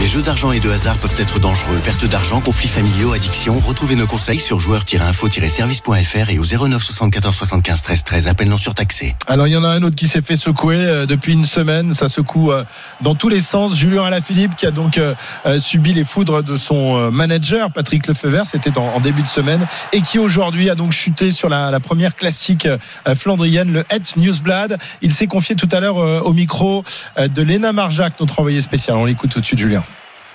Les 0.00 0.08
jeux 0.08 0.22
d'argent 0.22 0.50
et 0.50 0.60
de 0.60 0.68
hasard 0.70 0.96
peuvent 0.96 1.14
être 1.18 1.38
dangereux. 1.38 1.78
Perte 1.84 2.04
d'argent, 2.06 2.40
conflits 2.40 2.68
familiaux, 2.68 3.12
addiction. 3.12 3.58
Retrouvez 3.60 3.94
nos 3.94 4.06
conseils 4.06 4.40
sur 4.40 4.58
joueurs-info-service.fr 4.58 6.30
et 6.30 6.38
au 6.38 6.44
09 6.44 6.82
74 6.82 7.34
75 7.34 7.82
13 7.82 8.04
13. 8.04 8.28
Appel 8.28 8.48
non 8.48 8.58
surtaxé. 8.58 9.14
Alors 9.28 9.46
il 9.46 9.52
y 9.52 9.56
en 9.56 9.62
a 9.62 9.68
un 9.68 9.82
autre 9.82 9.94
qui 9.94 10.08
s'est 10.08 10.20
fait 10.20 10.36
secouer 10.36 10.76
euh, 10.76 11.06
depuis 11.06 11.32
une 11.32 11.46
semaine. 11.46 11.92
Ça 11.92 12.08
secoue 12.08 12.50
euh, 12.50 12.64
dans 13.02 13.14
tous 13.14 13.28
les 13.28 13.40
sens. 13.40 13.76
Julien 13.76 14.04
Alaphilippe 14.04 14.56
qui 14.56 14.66
a 14.66 14.72
donc 14.72 14.98
euh, 14.98 15.14
subi 15.60 15.94
les 15.94 16.04
foudres 16.04 16.42
de 16.42 16.56
son 16.56 17.10
manager 17.12 17.70
Patrick 17.70 18.06
Lefebvre. 18.08 18.46
C'était 18.46 18.76
en, 18.76 19.00
début 19.00 19.22
de 19.22 19.28
semaine 19.28 19.66
et 19.92 20.02
qui 20.02 20.18
aujourd'hui 20.18 20.70
a 20.70 20.74
donc 20.74 20.92
chuté 20.92 21.30
sur 21.30 21.48
la, 21.48 21.78
première 21.78 22.16
classique 22.16 22.68
flandrienne, 23.14 23.72
le 23.72 23.84
Het 23.90 24.16
Newsblad. 24.16 24.78
Il 25.02 25.12
s'est 25.12 25.26
confié 25.26 25.54
tout 25.54 25.68
à 25.70 25.80
l'heure 25.80 25.96
au 25.96 26.32
micro 26.32 26.84
de 27.18 27.42
Léna 27.42 27.72
Marjac, 27.72 28.18
notre 28.18 28.40
envoyé 28.40 28.60
spécial. 28.60 28.96
On 28.96 29.04
l'écoute 29.04 29.30
tout 29.30 29.40
de 29.40 29.46
suite, 29.46 29.58
Julien. 29.58 29.83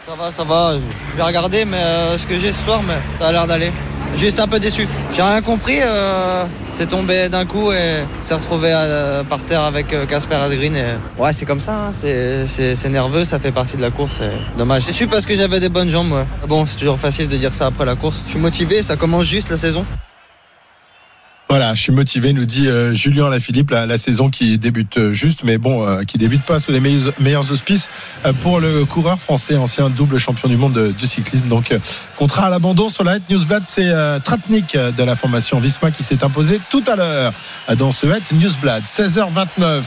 Ça 0.09 0.15
va, 0.15 0.31
ça 0.31 0.43
va. 0.43 0.73
Je 1.11 1.17
vais 1.17 1.21
regarder 1.21 1.65
mais 1.65 1.77
euh, 1.77 2.17
ce 2.17 2.25
que 2.25 2.39
j'ai 2.39 2.51
ce 2.51 2.63
soir, 2.63 2.81
mais 2.81 2.95
ça 3.19 3.27
a 3.27 3.31
l'air 3.31 3.45
d'aller. 3.45 3.71
Juste 4.17 4.39
un 4.39 4.47
peu 4.47 4.59
déçu. 4.59 4.87
J'ai 5.13 5.21
rien 5.21 5.39
compris. 5.43 5.77
euh, 5.83 6.45
c'est 6.73 6.89
tombé 6.89 7.29
d'un 7.29 7.45
coup 7.45 7.71
et 7.71 8.03
s'est 8.23 8.33
retrouvé 8.33 8.71
euh, 8.73 9.23
par 9.23 9.43
terre 9.43 9.61
avec 9.61 9.93
Casper 10.07 10.33
Asgreen. 10.33 10.75
Et... 10.75 10.85
Ouais, 11.21 11.31
c'est 11.31 11.45
comme 11.45 11.59
ça. 11.59 11.89
hein, 11.89 11.91
c'est- 11.95 12.89
nerveux, 12.89 13.23
ça 13.23 13.37
fait 13.37 13.51
partie 13.51 13.77
de 13.77 13.83
la 13.83 13.91
course. 13.91 14.19
et 14.21 14.57
Dommage. 14.57 14.87
Déçu 14.87 15.05
parce 15.05 15.27
que 15.27 15.35
j'avais 15.35 15.59
des 15.59 15.69
bonnes 15.69 15.91
jambes. 15.91 16.25
Bon, 16.47 16.65
c'est 16.65 16.77
toujours 16.77 16.97
facile 16.97 17.27
de 17.27 17.37
dire 17.37 17.53
ça 17.53 17.67
après 17.67 17.85
la 17.85 17.95
course. 17.95 18.15
Je 18.25 18.31
suis 18.31 18.39
motivé, 18.39 18.81
ça 18.81 18.95
commence 18.95 19.25
juste 19.25 19.51
la 19.51 19.57
saison. 19.57 19.85
Voilà, 21.49 21.73
je 21.73 21.81
suis 21.81 21.91
motivé, 21.91 22.31
nous 22.31 22.45
dit 22.45 22.67
euh, 22.67 22.93
Julien 22.93 23.27
Lafilippe, 23.27 23.71
la, 23.71 23.87
la 23.87 23.97
saison 23.97 24.29
qui 24.29 24.59
débute 24.59 24.97
euh, 24.99 25.13
juste, 25.13 25.39
mais 25.43 25.57
bon, 25.57 25.83
euh, 25.83 26.03
qui 26.03 26.19
débute 26.19 26.43
pas 26.43 26.59
sous 26.59 26.71
les 26.71 26.79
meilleurs, 26.79 27.51
auspices 27.51 27.89
pour 28.43 28.59
le 28.59 28.85
coureur 28.85 29.19
français, 29.19 29.55
ancien 29.57 29.89
double 29.89 30.19
champion 30.19 30.47
du 30.47 30.57
monde 30.57 30.73
de- 30.73 30.91
du 30.91 31.07
cyclisme. 31.07 31.47
Donc, 31.47 31.73
contrat 32.17 32.45
à 32.45 32.49
l'abandon 32.51 32.89
sur 32.89 33.03
la 33.03 33.15
Het 33.15 33.21
Newsblad, 33.31 33.63
c'est 33.65 33.89
Tratnik 34.23 34.77
de 34.77 35.03
la 35.03 35.15
formation 35.15 35.59
Visma 35.59 35.89
qui 35.89 36.03
s'est 36.03 36.23
imposé 36.23 36.59
tout 36.69 36.83
à 36.85 36.95
l'heure 36.95 37.33
dans 37.77 37.91
ce 37.91 38.05
Het 38.05 38.31
Newsblad. 38.33 38.83
16h29, 38.83 39.81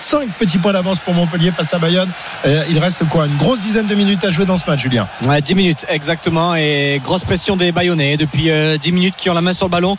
5 0.00 0.28
petits 0.38 0.58
points 0.58 0.72
d'avance 0.72 0.98
pour 1.00 1.14
Montpellier 1.14 1.50
face 1.50 1.74
à 1.74 1.78
Bayonne. 1.80 2.10
Il 2.44 2.78
reste 2.78 3.08
quoi 3.08 3.26
Une 3.26 3.36
grosse 3.38 3.60
dizaine 3.60 3.88
de 3.88 3.94
minutes 3.96 4.24
à 4.24 4.30
jouer 4.30 4.46
dans 4.46 4.56
ce 4.58 4.66
match, 4.66 4.82
Julien? 4.82 5.08
Ouais, 5.26 5.40
10 5.42 5.54
minutes 5.56 5.86
exactement 5.88 6.54
et 6.54 7.00
grosse 7.02 7.24
pression 7.24 7.56
des 7.56 7.72
Bayonnais 7.72 8.16
depuis 8.16 8.50
euh, 8.50 8.76
10 8.78 8.92
minutes 8.92 9.14
qui 9.16 9.30
ont 9.30 9.34
la 9.34 9.40
main 9.40 9.52
sur 9.54 9.66
le 9.66 9.70
ballon 9.70 9.96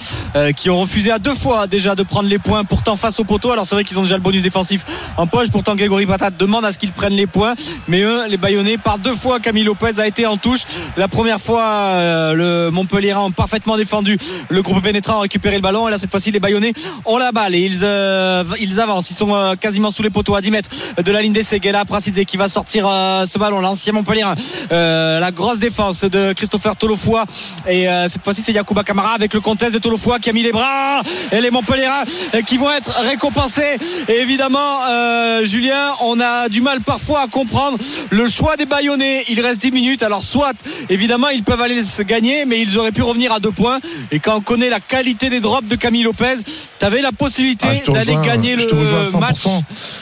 qui 0.62 0.70
ont 0.70 0.80
refusé 0.80 1.10
à 1.10 1.18
deux 1.18 1.34
fois 1.34 1.66
déjà 1.66 1.96
de 1.96 2.04
prendre 2.04 2.30
les 2.30 2.38
points 2.38 2.64
pourtant 2.64 2.96
face 2.96 3.20
au 3.20 3.24
poteau. 3.24 3.52
Alors 3.52 3.66
c'est 3.66 3.74
vrai 3.74 3.84
qu'ils 3.84 3.98
ont 3.98 4.04
déjà 4.04 4.14
le 4.16 4.22
bonus 4.22 4.44
défensif 4.44 4.86
en 5.18 5.26
poche. 5.26 5.50
Pourtant 5.50 5.74
Grégory 5.74 6.06
Patat 6.06 6.30
demande 6.30 6.64
à 6.66 6.72
ce 6.72 6.78
qu'ils 6.78 6.92
prennent 6.92 7.16
les 7.16 7.26
points. 7.26 7.56
Mais 7.88 8.02
eux 8.02 8.28
les 8.28 8.38
Bayonnais 8.38 8.78
par 8.78 9.00
deux 9.00 9.16
fois 9.16 9.40
Camille 9.40 9.64
Lopez 9.64 10.00
a 10.00 10.06
été 10.06 10.28
en 10.28 10.38
touche. 10.38 10.60
La 10.98 11.08
première 11.08 11.42
fois 11.42 11.64
euh, 11.64 12.34
le 12.36 12.70
Montpellier 12.70 13.16
ont 13.16 13.32
parfaitement 13.32 13.76
défendu. 13.76 14.20
Le 14.50 14.62
groupe 14.62 14.84
pénétrant 14.84 15.18
a 15.18 15.22
récupéré 15.22 15.56
le 15.56 15.64
ballon. 15.64 15.88
Et 15.88 15.92
là 15.92 15.98
cette 15.98 16.12
fois-ci 16.12 16.30
les 16.30 16.40
Bayonnais 16.40 16.74
ont 17.06 17.18
la 17.18 17.32
balle. 17.32 17.56
Et 17.56 17.62
ils, 17.62 17.80
euh, 17.82 18.44
ils 18.60 18.80
avancent. 18.80 19.10
Ils 19.10 19.16
sont 19.16 19.34
euh, 19.34 19.56
quasiment 19.56 19.90
sous 19.90 20.04
les 20.04 20.12
poteaux 20.12 20.36
à 20.36 20.42
10 20.42 20.52
mètres 20.52 20.70
de 21.04 21.12
la 21.12 21.24
ligne 21.24 21.34
d'essai 21.34 21.60
Guela 21.60 21.86
Prasidze 21.86 22.24
qui 22.26 22.38
va 22.38 22.48
sortir 22.48 22.88
euh, 22.88 23.26
ce 23.26 23.40
ballon. 23.40 23.62
L'ancien 23.62 23.94
Montpellier 23.94 24.26
euh, 24.72 25.20
la 25.20 25.32
grosse 25.32 25.58
défense 25.58 26.04
de 26.04 26.34
Christopher 26.34 26.76
Tolofoy. 26.76 27.24
Et 27.68 27.88
cette 28.08 28.24
fois-ci 28.24 28.44
c'est 28.44 28.52
Yacouba 28.52 28.84
Camara 28.84 29.14
avec 29.14 29.34
le 29.34 29.40
comtesse 29.40 29.74
de 29.74 29.80
Tolofoy 29.80 30.20
qui 30.20 30.30
a 30.30 30.34
mis 30.34 30.44
les 30.44 30.51
bras 30.52 31.02
et 31.32 31.42
les 31.42 31.52
Montpellierins 31.52 32.04
qui 32.46 32.58
vont 32.58 32.72
être 32.72 32.92
récompensés 33.02 33.78
et 34.08 34.20
évidemment 34.20 34.60
euh, 34.90 35.44
Julien 35.46 35.94
on 36.02 36.20
a 36.20 36.50
du 36.50 36.62
mal 36.62 36.82
parfois 36.82 37.22
à 37.22 37.28
comprendre 37.28 37.78
le 38.10 38.30
choix 38.30 38.58
des 38.58 38.66
Bayonnais 38.66 39.24
il 39.30 39.40
reste 39.42 39.62
10 39.62 39.72
minutes 39.72 40.04
alors 40.04 40.22
soit 40.22 40.54
évidemment 40.90 41.30
ils 41.30 41.44
peuvent 41.44 41.62
aller 41.62 41.84
se 41.84 42.02
gagner 42.02 42.46
mais 42.46 42.60
ils 42.60 42.78
auraient 42.78 42.92
pu 42.92 43.02
revenir 43.02 43.32
à 43.32 43.40
deux 43.40 43.52
points 43.52 43.80
et 44.12 44.20
quand 44.20 44.36
on 44.38 44.42
connaît 44.42 44.70
la 44.70 44.80
qualité 44.80 45.30
des 45.30 45.40
drops 45.40 45.68
de 45.68 45.76
Camille 45.76 46.04
Lopez 46.04 46.36
t'avais 46.80 47.02
la 47.02 47.12
possibilité 47.12 47.68
Ah, 47.88 47.92
d'aller 47.92 48.16
gagner 48.24 48.56
le 48.56 48.64
100%. 48.64 49.20
match 49.20 49.40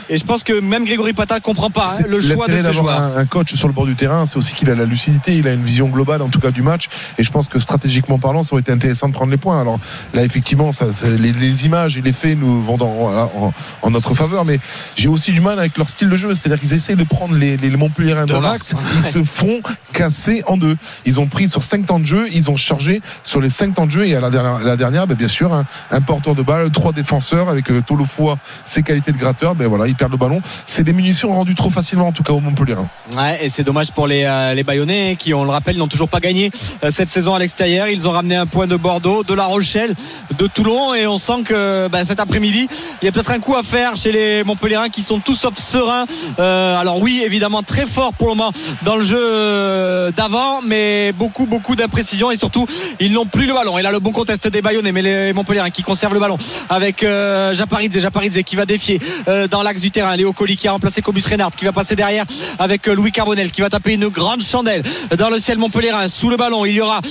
et 0.09 0.17
je 0.17 0.23
pense 0.23 0.43
que 0.43 0.59
même 0.59 0.85
Grégory 0.85 1.13
Pata 1.13 1.39
comprend 1.39 1.69
pas 1.69 1.95
hein, 1.99 2.03
le 2.07 2.21
choix 2.21 2.47
de 2.47 2.57
ce 2.57 2.71
joueur 2.73 2.99
un, 2.99 3.17
un 3.17 3.25
coach 3.25 3.53
sur 3.55 3.67
le 3.67 3.73
bord 3.73 3.85
du 3.85 3.95
terrain, 3.95 4.25
c'est 4.25 4.37
aussi 4.37 4.53
qu'il 4.53 4.69
a 4.69 4.75
la 4.75 4.85
lucidité, 4.85 5.35
il 5.35 5.47
a 5.47 5.53
une 5.53 5.63
vision 5.63 5.87
globale 5.87 6.21
en 6.21 6.29
tout 6.29 6.39
cas 6.39 6.51
du 6.51 6.61
match. 6.61 6.87
Et 7.17 7.23
je 7.23 7.31
pense 7.31 7.47
que 7.47 7.59
stratégiquement 7.59 8.17
parlant, 8.19 8.43
ça 8.43 8.53
aurait 8.53 8.61
été 8.61 8.71
intéressant 8.71 9.07
de 9.09 9.13
prendre 9.13 9.31
les 9.31 9.37
points. 9.37 9.59
Alors 9.59 9.79
là, 10.13 10.23
effectivement, 10.23 10.38
ça, 10.71 10.91
ça- 10.93 11.07
les, 11.07 11.31
les 11.31 11.65
images 11.65 11.97
et 11.97 12.01
les 12.01 12.11
faits 12.11 12.37
nous 12.37 12.63
vont 12.63 12.77
en, 12.81 13.53
en 13.81 13.89
notre 13.91 14.15
faveur. 14.15 14.45
Mais 14.45 14.59
j'ai 14.95 15.07
aussi 15.07 15.31
du 15.31 15.41
mal 15.41 15.59
avec 15.59 15.77
leur 15.77 15.89
style 15.89 16.09
de 16.09 16.15
jeu, 16.15 16.33
c'est-à-dire 16.33 16.59
qu'ils 16.59 16.73
essayent 16.73 16.95
de 16.95 17.03
prendre 17.03 17.35
les, 17.35 17.57
les 17.57 17.69
Montpellierins 17.69 18.25
dans 18.25 18.41
l'axe, 18.41 18.73
ils 18.95 19.03
se 19.03 19.23
font 19.23 19.61
casser 19.93 20.43
en 20.47 20.57
deux. 20.57 20.75
Ils 21.05 21.19
ont 21.19 21.27
pris 21.27 21.49
sur 21.49 21.63
5 21.63 21.85
temps 21.85 21.99
de 21.99 22.05
jeu, 22.05 22.27
ils 22.31 22.49
ont 22.49 22.57
chargé 22.57 23.01
sur 23.23 23.41
les 23.41 23.49
5 23.49 23.73
temps 23.73 23.85
de 23.85 23.91
jeu 23.91 24.05
et 24.07 24.15
à 24.15 24.21
la 24.21 24.29
dernière, 24.29 24.59
la 24.59 24.75
dernière 24.77 25.07
ben, 25.07 25.15
bien 25.15 25.27
sûr, 25.27 25.53
un, 25.53 25.65
un 25.91 26.01
porteur 26.01 26.35
de 26.35 26.43
balle, 26.43 26.69
trois 26.71 26.91
défenseurs 26.93 27.49
avec 27.49 27.69
euh, 27.71 27.81
Tolofoy, 27.81 28.35
ses 28.65 28.83
qualités 28.83 29.11
de 29.11 29.17
gratteur, 29.17 29.55
ben 29.55 29.67
voilà, 29.67 29.87
ils 29.87 29.95
perdent 29.95 30.11
le 30.11 30.17
ballon. 30.17 30.41
C'est 30.65 30.83
des 30.83 30.93
munitions 30.93 31.33
rendues 31.33 31.55
trop 31.55 31.69
facilement 31.69 32.07
en 32.07 32.11
tout 32.11 32.23
cas 32.23 32.33
au 32.33 32.39
Montpellier. 32.39 32.75
Ouais, 33.17 33.39
et 33.45 33.49
c'est 33.49 33.63
dommage 33.63 33.91
pour 33.91 34.07
les, 34.07 34.23
euh, 34.25 34.53
les 34.53 34.63
Bayonnais 34.63 35.15
qui, 35.17 35.33
on 35.33 35.43
le 35.43 35.49
rappelle, 35.51 35.77
n'ont 35.77 35.87
toujours 35.87 36.09
pas 36.09 36.19
gagné 36.19 36.51
euh, 36.83 36.91
cette 36.91 37.09
saison 37.09 37.33
à 37.35 37.39
l'extérieur. 37.39 37.87
Ils 37.87 38.07
ont 38.07 38.11
ramené 38.11 38.35
un 38.35 38.45
point 38.45 38.67
de 38.67 38.75
Bordeaux, 38.75 39.23
de 39.23 39.33
La 39.33 39.45
Rochelle, 39.45 39.95
de 40.37 40.47
Toulon 40.47 40.93
et 40.93 41.07
on 41.07 41.17
sent 41.17 41.43
que 41.45 41.87
bah, 41.87 42.05
cet 42.05 42.19
après-midi, 42.19 42.67
il 43.01 43.05
y 43.05 43.07
a 43.07 43.11
peut-être 43.11 43.31
un 43.31 43.39
coup 43.39 43.55
à 43.55 43.63
faire 43.63 43.95
chez 43.97 44.11
les 44.11 44.43
Montpellierins 44.43 44.89
qui 44.89 45.01
sont 45.01 45.19
tous 45.19 45.35
sauf 45.35 45.57
sereins. 45.57 46.05
Euh, 46.39 46.77
alors 46.77 47.01
oui, 47.01 47.21
évidemment, 47.25 47.63
très 47.63 47.85
fort 47.85 48.13
pour 48.13 48.29
le 48.29 48.35
moment 48.35 48.51
dans 48.83 48.95
le 48.95 49.03
jeu 49.03 50.11
d'avant, 50.11 50.61
mais 50.61 51.11
beaucoup, 51.13 51.45
beaucoup 51.45 51.75
d'imprécisions 51.75 52.31
et 52.31 52.35
surtout, 52.35 52.65
ils 52.99 53.13
n'ont 53.13 53.25
plus 53.25 53.45
le 53.45 53.53
ballon. 53.53 53.77
Et 53.77 53.81
là, 53.81 53.91
le 53.91 53.99
bon 53.99 54.11
contest 54.11 54.47
des 54.47 54.61
Bayonnais, 54.61 54.91
mais 54.91 55.01
les 55.01 55.33
Montpellierins 55.33 55.69
qui 55.69 55.83
conservent 55.83 56.13
le 56.13 56.19
ballon 56.19 56.37
avec 56.69 57.03
euh, 57.03 57.53
Japaridze, 57.53 57.99
Japaridze 57.99 58.43
qui 58.43 58.55
va 58.55 58.65
défier 58.65 58.99
euh, 59.27 59.47
dans 59.47 59.63
l'axe 59.63 59.81
du 59.81 59.91
terrain. 59.91 60.15
Léo 60.15 60.33
Colli 60.33 60.55
qui 60.55 60.67
a 60.67 60.71
remplacé 60.71 61.01
Cobus 61.01 61.23
Reynard 61.25 61.51
qui 61.51 61.65
va 61.65 61.71
passer 61.71 61.95
derrière 61.95 62.25
avec 62.57 62.87
euh, 62.87 62.95
Louis 62.95 63.11
Carbonel 63.11 63.51
qui 63.51 63.61
va 63.61 63.69
taper 63.69 63.93
une 63.93 64.07
grande 64.07 64.41
chandelle 64.41 64.83
dans 65.17 65.29
le 65.29 65.39
ciel 65.39 65.57
Montpellierin 65.57 66.07
sous 66.07 66.29
le 66.29 66.37
ballon. 66.37 66.65
Il 66.65 66.73
y 66.73 66.81
aura 66.81 67.01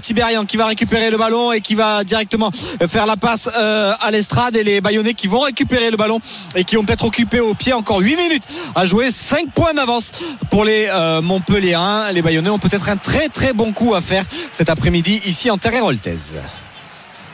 Tiberian 0.00 0.44
qui 0.44 0.56
va 0.56 0.66
récupérer 0.66 1.10
le 1.10 1.16
ballon 1.16 1.52
et 1.52 1.60
qui 1.60 1.74
va 1.74 2.04
directement 2.04 2.47
euh, 2.82 2.88
faire 2.88 3.06
la 3.06 3.16
passe 3.16 3.48
euh, 3.56 3.92
à 4.00 4.10
l'estrade 4.10 4.56
et 4.56 4.64
les 4.64 4.80
Bayonnais 4.80 5.14
qui 5.14 5.26
vont 5.26 5.40
récupérer 5.40 5.90
le 5.90 5.96
ballon 5.96 6.20
et 6.54 6.64
qui 6.64 6.76
ont 6.76 6.84
peut-être 6.84 7.04
occupé 7.04 7.40
au 7.40 7.54
pied 7.54 7.72
encore 7.72 8.00
8 8.00 8.16
minutes 8.16 8.44
à 8.74 8.84
jouer 8.84 9.10
5 9.10 9.50
points 9.50 9.74
d'avance 9.74 10.12
pour 10.50 10.64
les 10.64 10.86
euh, 10.90 11.22
Montpellierins. 11.22 12.10
Les 12.12 12.22
Bayonnais 12.22 12.50
ont 12.50 12.58
peut-être 12.58 12.88
un 12.88 12.96
très 12.96 13.28
très 13.28 13.52
bon 13.52 13.72
coup 13.72 13.94
à 13.94 14.00
faire 14.00 14.24
cet 14.52 14.70
après-midi 14.70 15.20
ici 15.26 15.50
en 15.50 15.58
terre 15.58 15.74
héroltaise. 15.74 16.36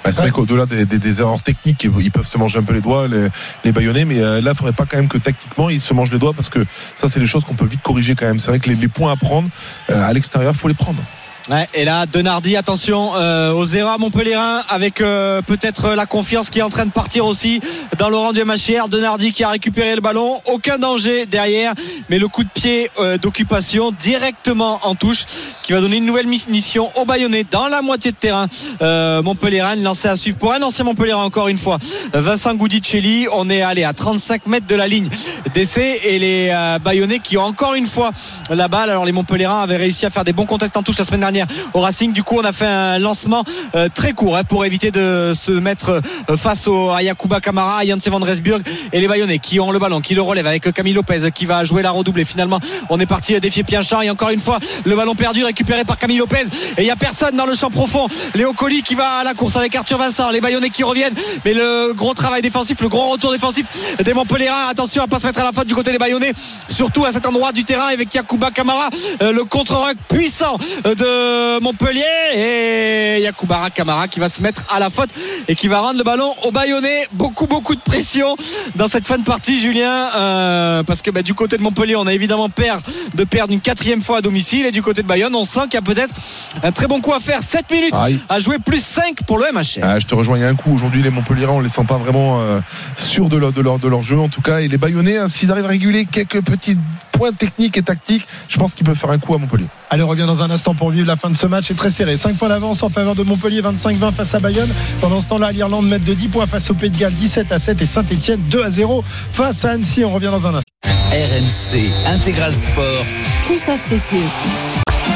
Bah, 0.05 0.13
c'est 0.13 0.21
vrai 0.21 0.31
qu'au-delà 0.31 0.67
des, 0.67 1.21
erreurs 1.21 1.43
techniques, 1.43 1.85
ils 1.85 2.11
peuvent 2.11 2.27
se 2.27 2.37
manger 2.37 2.59
un 2.59 2.63
peu 2.63 2.75
les 2.75 2.83
doigts, 2.83 3.09
les, 3.09 3.29
les 3.65 3.73
Bayonnais, 3.73 4.05
mais 4.05 4.21
là, 4.21 4.51
il 4.51 4.55
faudrait 4.55 4.75
pas 4.75 4.85
quand 4.85 4.99
même 4.99 5.09
que 5.09 5.17
tactiquement, 5.17 5.71
ils 5.71 5.81
se 5.81 5.95
mangent 5.95 6.11
les 6.11 6.19
doigts 6.19 6.35
parce 6.35 6.51
que 6.51 6.59
ça, 6.95 7.09
c'est 7.09 7.21
des 7.21 7.27
choses 7.27 7.45
qu'on 7.45 7.55
peut 7.55 7.65
vite 7.65 7.81
corriger 7.81 8.15
quand 8.15 8.27
même. 8.27 8.39
C'est 8.39 8.51
vrai 8.51 8.59
que 8.59 8.69
les, 8.69 8.89
points 8.89 9.13
à 9.13 9.17
prendre 9.17 9.49
à 9.89 10.13
l'extérieur, 10.13 10.55
faut 10.55 10.69
les 10.69 10.75
prendre. 10.75 11.03
Ouais, 11.51 11.69
et 11.75 11.85
là, 11.85 12.07
Denardi, 12.07 12.57
attention 12.57 13.17
euh, 13.17 13.53
aux 13.53 13.67
erreurs 13.67 13.99
Montpellierin 13.99 14.63
avec 14.71 15.03
euh, 15.03 15.43
peut-être 15.43 15.91
la 15.91 16.07
confiance 16.07 16.49
qui 16.49 16.61
est 16.61 16.63
en 16.63 16.71
train 16.71 16.87
de 16.87 16.91
partir 16.91 17.27
aussi 17.27 17.61
dans 17.99 18.09
Laurent 18.09 18.33
Diamachière. 18.33 18.89
Denardi 18.89 19.31
qui 19.31 19.45
a 19.45 19.51
récupéré 19.51 19.95
le 19.95 20.01
ballon, 20.01 20.41
aucun 20.47 20.79
danger 20.79 21.27
derrière, 21.27 21.75
mais 22.09 22.19
le 22.19 22.29
coup 22.29 22.45
de 22.45 22.49
pied 22.49 22.91
euh, 22.99 23.19
d'occupation 23.19 23.93
directement 23.93 24.81
en 24.85 24.95
touche 24.95 25.25
qui 25.63 25.75
va 25.75 25.83
donner 25.83 25.99
une 25.99 26.07
nouvelle 26.07 26.27
mission 26.27 26.91
au 26.97 27.05
Bayonnais 27.05 27.45
dans 27.51 27.69
la 27.69 27.83
moitié 27.83 28.11
de 28.11 28.17
terrain. 28.17 28.49
Euh, 28.81 29.21
Montpellierin 29.23 29.77
lancé 29.77 30.09
à 30.09 30.17
suivre 30.17 30.39
pour 30.39 30.55
un 30.55 30.63
ancien 30.63 30.87
Montpellierin 30.87 31.25
encore 31.25 31.49
une 31.49 31.59
fois. 31.59 31.79
Vincent 32.15 32.55
Goudicelli, 32.55 33.27
on 33.35 33.51
est 33.51 33.61
allé 33.61 33.85
à 33.85 33.93
35 33.93 34.47
mètres 34.47 34.67
de 34.67 34.77
la 34.77 34.89
ligne 34.89 35.11
d'essai 35.53 36.01
et 36.05 36.19
les 36.19 36.79
Bayonnais 36.83 37.19
qui 37.19 37.37
ont 37.37 37.43
encore 37.45 37.75
une 37.75 37.87
fois 37.87 38.13
la 38.49 38.69
balle. 38.69 38.89
Alors 38.89 39.05
les 39.05 39.13
Montpellierins 39.13 39.61
avaient 39.61 39.77
réussi 39.77 40.07
à 40.07 40.11
faire 40.11 40.25
des 40.25 40.33
bons 40.33 40.47
contests 40.47 40.79
en 40.79 40.83
touche 40.83 40.97
la 40.97 41.05
semaine 41.05 41.21
dernière 41.21 41.34
au 41.73 41.81
Racing. 41.81 42.13
Du 42.13 42.23
coup, 42.23 42.37
on 42.39 42.45
a 42.45 42.53
fait 42.53 42.67
un 42.67 42.99
lancement 42.99 43.45
euh, 43.75 43.89
très 43.93 44.13
court 44.13 44.37
hein, 44.37 44.45
pour 44.45 44.65
éviter 44.65 44.91
de 44.91 45.33
se 45.35 45.51
mettre 45.51 46.01
euh, 46.31 46.37
face 46.37 46.69
à 46.93 47.03
Yakuba 47.03 47.41
Kamara, 47.41 47.79
à 47.79 47.87
Janse 47.87 48.09
Van 48.09 48.19
Resburg 48.19 48.63
et 48.93 49.01
les 49.01 49.09
Bayonnais 49.09 49.39
qui 49.39 49.61
ont 49.61 49.71
le 49.71 49.79
ballon, 49.79 50.01
qui 50.01 50.15
le 50.15 50.23
relèvent 50.23 50.47
avec 50.47 50.73
Camille 50.73 50.93
Lopez 50.93 51.31
qui 51.35 51.47
va 51.47 51.65
jouer 51.65 51.83
la 51.83 51.91
redoublée. 51.91 52.25
Finalement, 52.25 52.61
on 52.91 53.01
est 53.01 53.07
parti 53.07 53.39
défier 53.41 53.65
Pianchard 53.65 54.03
et 54.03 54.11
encore 54.11 54.31
une 54.31 54.41
fois, 54.41 54.59
le 54.85 54.97
ballon 54.97 55.15
perdu 55.15 55.45
récupéré 55.45 55.85
par 55.85 55.99
Camille 55.99 56.19
Lopez 56.19 56.45
et 56.77 56.83
il 56.83 56.85
n'y 56.85 56.91
a 56.91 56.97
personne 56.97 57.37
dans 57.37 57.47
le 57.47 57.55
champ 57.55 57.71
profond. 57.71 58.09
Léo 58.35 58.53
Colli 58.53 58.83
qui 58.83 58.95
va 58.95 59.19
à 59.19 59.25
la 59.25 59.35
course 59.35 59.57
avec 59.57 59.75
Arthur 59.75 59.99
Vincent, 59.99 60.31
les 60.31 60.41
Bayonnais 60.41 60.71
qui 60.71 60.85
reviennent, 60.85 61.15
mais 61.45 61.55
le 61.55 61.93
gros 61.93 62.15
travail 62.15 62.43
défensif, 62.43 62.81
le 62.81 62.89
gros 62.89 63.11
retour 63.11 63.33
défensif 63.33 63.67
des 64.03 64.15
Montpellierins. 64.15 64.69
Attention 64.69 65.03
à 65.03 65.07
pas 65.07 65.21
se 65.21 65.27
mettre 65.27 65.41
à 65.41 65.45
la 65.45 65.53
faute 65.53 65.67
du 65.67 65.75
côté 65.75 65.93
des 65.93 65.99
Bayonnais, 65.99 66.33
surtout 66.69 67.05
à 67.05 67.13
cet 67.13 67.27
endroit 67.27 67.53
du 67.53 67.65
terrain 67.65 67.87
avec 67.87 68.15
Yakuba 68.15 68.51
Kamara, 68.51 68.89
euh, 69.23 69.33
le 69.33 69.45
contre-rock 69.45 69.97
puissant 70.09 70.59
de 70.85 71.15
Montpellier 71.61 72.03
et 72.35 73.21
Yakuba 73.23 73.71
Kamara 73.71 74.09
qui 74.09 74.21
va 74.21 74.29
se 74.29 74.43
mettre 74.43 74.65
à 74.69 74.79
la 74.81 74.91
faute 74.91 75.11
et 75.49 75.55
qui 75.55 75.69
va 75.69 75.81
rendre 75.81 75.99
le 75.99 76.05
ballon 76.05 76.35
aux 76.45 76.51
Bayonnais. 76.51 77.07
Beaucoup, 77.13 77.47
beaucoup 77.47 77.75
de 77.75 77.81
pression 77.81 78.37
dans 78.75 78.89
cette 78.89 79.07
fin 79.07 79.19
de 79.19 79.25
partie, 79.25 79.61
Julien, 79.61 80.09
euh, 80.17 80.83
parce 80.83 81.03
que 81.03 81.11
bah, 81.11 81.23
du 81.23 81.35
côté 81.35 81.57
de 81.57 81.63
Montpellier, 81.63 81.97
on 81.97 82.07
a 82.07 82.13
évidemment 82.13 82.49
peur 82.49 82.81
de 83.15 83.25
perdre 83.25 83.53
une 83.53 83.61
quatrième 83.61 84.03
fois 84.03 84.19
à 84.19 84.21
domicile 84.21 84.67
et 84.67 84.73
du 84.73 84.83
côté 84.83 85.03
de 85.03 85.07
Bayonne, 85.07 85.35
on 85.35 85.45
sent 85.45 85.63
qu'il 85.65 85.75
y 85.75 85.79
a 85.79 85.83
peut-être 85.83 86.15
un 86.63 86.73
très 86.73 86.87
bon 86.87 87.01
coup 87.01 87.13
à 87.13 87.21
faire. 87.21 87.43
7 87.43 87.71
minutes 87.71 87.95
Aïe. 87.95 88.19
à 88.29 88.41
jouer 88.41 88.59
plus 88.59 88.83
5 88.85 89.23
pour 89.27 89.39
le 89.39 89.45
MHR. 89.53 89.81
Ah, 89.83 89.99
je 89.99 90.07
te 90.07 90.15
rejoins, 90.15 90.39
il 90.39 90.43
y 90.43 90.45
a 90.45 90.49
un 90.49 90.55
coup. 90.55 90.75
Aujourd'hui, 90.75 91.03
les 91.03 91.11
Montpellierins, 91.11 91.53
on 91.53 91.61
les 91.61 91.69
sent 91.69 91.85
pas 91.87 91.99
vraiment 91.99 92.41
euh, 92.41 92.61
sûrs 92.97 93.29
de 93.29 93.37
leur, 93.37 93.53
de, 93.53 93.61
leur, 93.61 93.79
de 93.79 93.89
leur 93.89 94.03
jeu, 94.03 94.19
en 94.19 94.29
tout 94.29 94.41
cas. 94.43 94.61
Et 94.61 94.69
les 94.69 94.79
Bayonnais, 94.79 95.17
hein, 95.19 95.29
s'ils 95.29 95.51
arrivent 95.51 95.65
à 95.65 95.69
réguler 95.69 96.05
quelques 96.05 96.43
petits 96.43 96.77
points 97.15 97.33
techniques 97.33 97.77
et 97.77 97.83
tactiques, 97.83 98.27
je 98.49 98.59
pense 98.59 98.75
qu'ils 98.75 98.85
peuvent 98.85 98.97
faire 98.97 99.11
un 99.11 99.19
coup 99.19 99.35
à 99.35 99.39
Montpellier. 99.39 99.67
Allez, 99.91 100.03
on 100.03 100.09
revient 100.09 100.27
dans 100.27 100.43
un 100.43 100.51
instant 100.51 100.75
pour 100.75 100.91
vivre 100.91 101.07
la 101.07 101.17
fin 101.17 101.31
de 101.31 101.37
ce 101.37 101.47
match. 101.47 101.67
C'est 101.69 101.77
très 101.77 101.91
serré. 101.91 102.17
5 102.17 102.37
points 102.37 102.49
d'avance 102.49 102.83
en 102.83 102.89
faveur 102.89 103.15
de 103.15 103.23
Montpellier, 103.23 103.63
25-20 103.63 104.13
face 104.13 104.35
à 104.35 104.39
Bayonne. 104.41 104.71
Pendant 105.01 105.21
ce 105.21 105.29
temps-là, 105.29 105.53
l'Irlande 105.53 105.87
met 105.89 105.99
de 105.99 106.15
10 106.15 106.29
points 106.29 106.47
face 106.47 106.71
au 106.71 106.75
Pays 106.75 106.91
de 106.91 106.99
Galles, 106.99 107.15
17 107.15 107.53
à 107.53 107.59
7 107.59 107.81
et 107.81 107.87
Saint-Etienne 107.87 108.41
2 108.51 108.63
à 108.63 108.71
0 108.71 109.05
face 109.33 109.65
à 109.65 109.71
Annecy. 109.71 110.05
On 110.05 110.13
revient 110.13 110.31
dans 110.31 110.47
un 110.47 110.55
instant. 110.57 110.65
RMC 110.85 111.93
Intégral 112.07 112.53
Sport. 112.53 113.05
Christophe 113.45 113.81
Cessieux. 113.81 114.19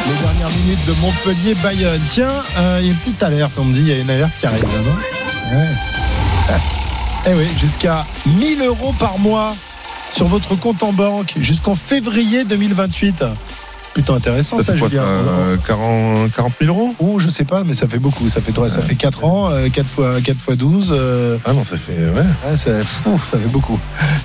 Les 0.07 0.15
dernières 0.15 0.51
minutes 0.65 0.87
de 0.87 0.93
Montpellier-Bayonne. 1.01 2.01
Tiens, 2.09 2.29
euh, 2.59 2.79
il 2.81 2.87
y 2.87 2.91
a 2.91 2.93
une 2.93 2.99
petite 2.99 3.23
alerte, 3.23 3.53
on 3.59 3.65
me 3.65 3.75
dit, 3.75 3.81
il 3.81 3.89
y 3.89 3.93
a 3.93 3.99
une 3.99 4.11
alerte 4.11 4.33
qui 4.39 4.47
arrive 4.47 4.63
là, 4.63 4.79
non? 4.85 5.59
Ouais. 5.59 5.67
Eh 7.27 7.35
oui, 7.35 7.47
jusqu'à 7.61 8.07
1000 8.27 8.63
euros 8.63 8.95
par 8.99 9.19
mois 9.19 9.55
sur 10.15 10.27
votre 10.27 10.55
compte 10.57 10.83
en 10.83 10.93
banque 10.93 11.35
jusqu'en 11.39 11.75
février 11.75 12.45
2028. 12.45 13.25
Plutôt 13.95 14.13
intéressant 14.15 14.59
ça, 14.59 14.65
Ça 14.65 14.73
quoi, 14.77 14.89
Julien. 14.89 15.03
ça, 15.03 15.09
euh, 15.09 15.57
40, 15.67 16.31
40 16.33 16.53
000 16.61 16.73
euros? 16.77 16.95
Oh, 17.01 17.19
je 17.19 17.29
sais 17.29 17.45
pas, 17.45 17.65
mais 17.65 17.75
ça 17.75 17.89
fait 17.89 17.99
beaucoup. 17.99 18.29
Ça 18.29 18.41
fait, 18.41 18.53
ça 18.69 18.81
fait 18.81 18.95
4 18.95 19.25
ans, 19.25 19.51
euh, 19.51 19.69
4 19.71 19.89
fois, 19.89 20.21
4 20.21 20.39
fois 20.39 20.55
12. 20.55 20.91
euh, 20.93 21.37
Ah 21.45 21.53
non, 21.53 21.65
ça 21.65 21.77
fait. 21.79 21.97
Ouais. 21.97 22.21
Ouais, 22.49 22.57
ça, 22.57 22.71
ouf, 23.07 23.31
ça 23.33 23.39
fait 23.39 23.49
beaucoup. 23.49 23.79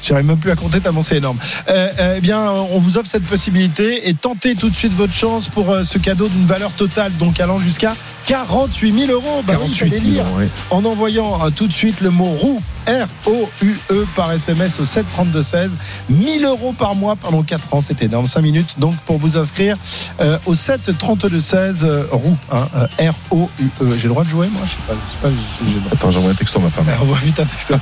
J'arrive 0.03 0.27
même 0.27 0.37
plus 0.37 0.51
à 0.51 0.55
compter 0.55 0.79
tellement 0.79 1.01
c'est 1.01 1.17
énorme. 1.17 1.37
Euh, 1.69 1.87
euh, 1.99 2.15
eh 2.17 2.21
bien, 2.21 2.51
on 2.51 2.77
vous 2.77 2.97
offre 2.97 3.09
cette 3.09 3.23
possibilité 3.23 4.07
et 4.09 4.13
tentez 4.13 4.53
tout 4.55 4.69
de 4.69 4.75
suite 4.75 4.93
votre 4.93 5.13
chance 5.13 5.47
pour 5.49 5.71
euh, 5.71 5.83
ce 5.85 5.97
cadeau 5.97 6.27
d'une 6.27 6.45
valeur 6.45 6.71
totale, 6.73 7.11
donc 7.17 7.39
allant 7.39 7.57
jusqu'à 7.57 7.95
48 8.27 8.99
000 9.07 9.11
euros. 9.11 9.43
Bah 9.45 9.53
oui, 9.61 9.71
48 9.73 9.77
fallait 9.89 9.99
000 10.01 10.03
lire. 10.11 10.25
euros, 10.25 10.37
ouais. 10.39 10.49
En 10.69 10.85
envoyant 10.85 11.45
euh, 11.45 11.49
tout 11.49 11.67
de 11.67 11.73
suite 11.73 12.01
le 12.01 12.09
mot 12.09 12.25
roue, 12.25 12.61
R-O-U-E 12.87 14.05
par 14.15 14.31
SMS 14.33 14.79
au 14.79 14.85
7 14.85 15.05
32 15.13 15.41
16. 15.41 15.75
1000 16.09 16.45
euros 16.45 16.73
par 16.77 16.95
mois 16.95 17.15
pendant 17.15 17.41
4 17.43 17.73
ans, 17.73 17.81
c'est 17.81 18.01
énorme. 18.03 18.25
5 18.25 18.41
minutes 18.41 18.75
donc 18.77 18.95
pour 19.05 19.17
vous 19.17 19.37
inscrire 19.37 19.77
euh, 20.21 20.37
au 20.45 20.53
7 20.53 20.97
32 20.97 21.39
16 21.39 21.85
euh, 21.85 22.03
roue, 22.11 22.37
hein, 22.51 22.67
R-O-U-E. 22.99 23.91
J'ai 23.97 24.03
le 24.03 24.09
droit 24.09 24.23
de 24.23 24.29
jouer, 24.29 24.47
moi? 24.51 24.61
Je 24.65 24.71
sais 24.71 24.77
pas. 24.87 24.93
Je 24.93 25.11
sais 25.13 25.17
pas 25.21 25.29
j'ai- 25.65 25.71
j'ai- 25.73 25.93
Attends, 25.93 26.11
j'envoie 26.11 26.31
un 26.31 26.35
texto 26.35 26.59
à 26.59 26.63
ma 26.63 26.69
femme. 26.71 26.85
on 27.01 27.05
voit 27.05 27.17
vite 27.19 27.39
un 27.39 27.45
texte. 27.45 27.73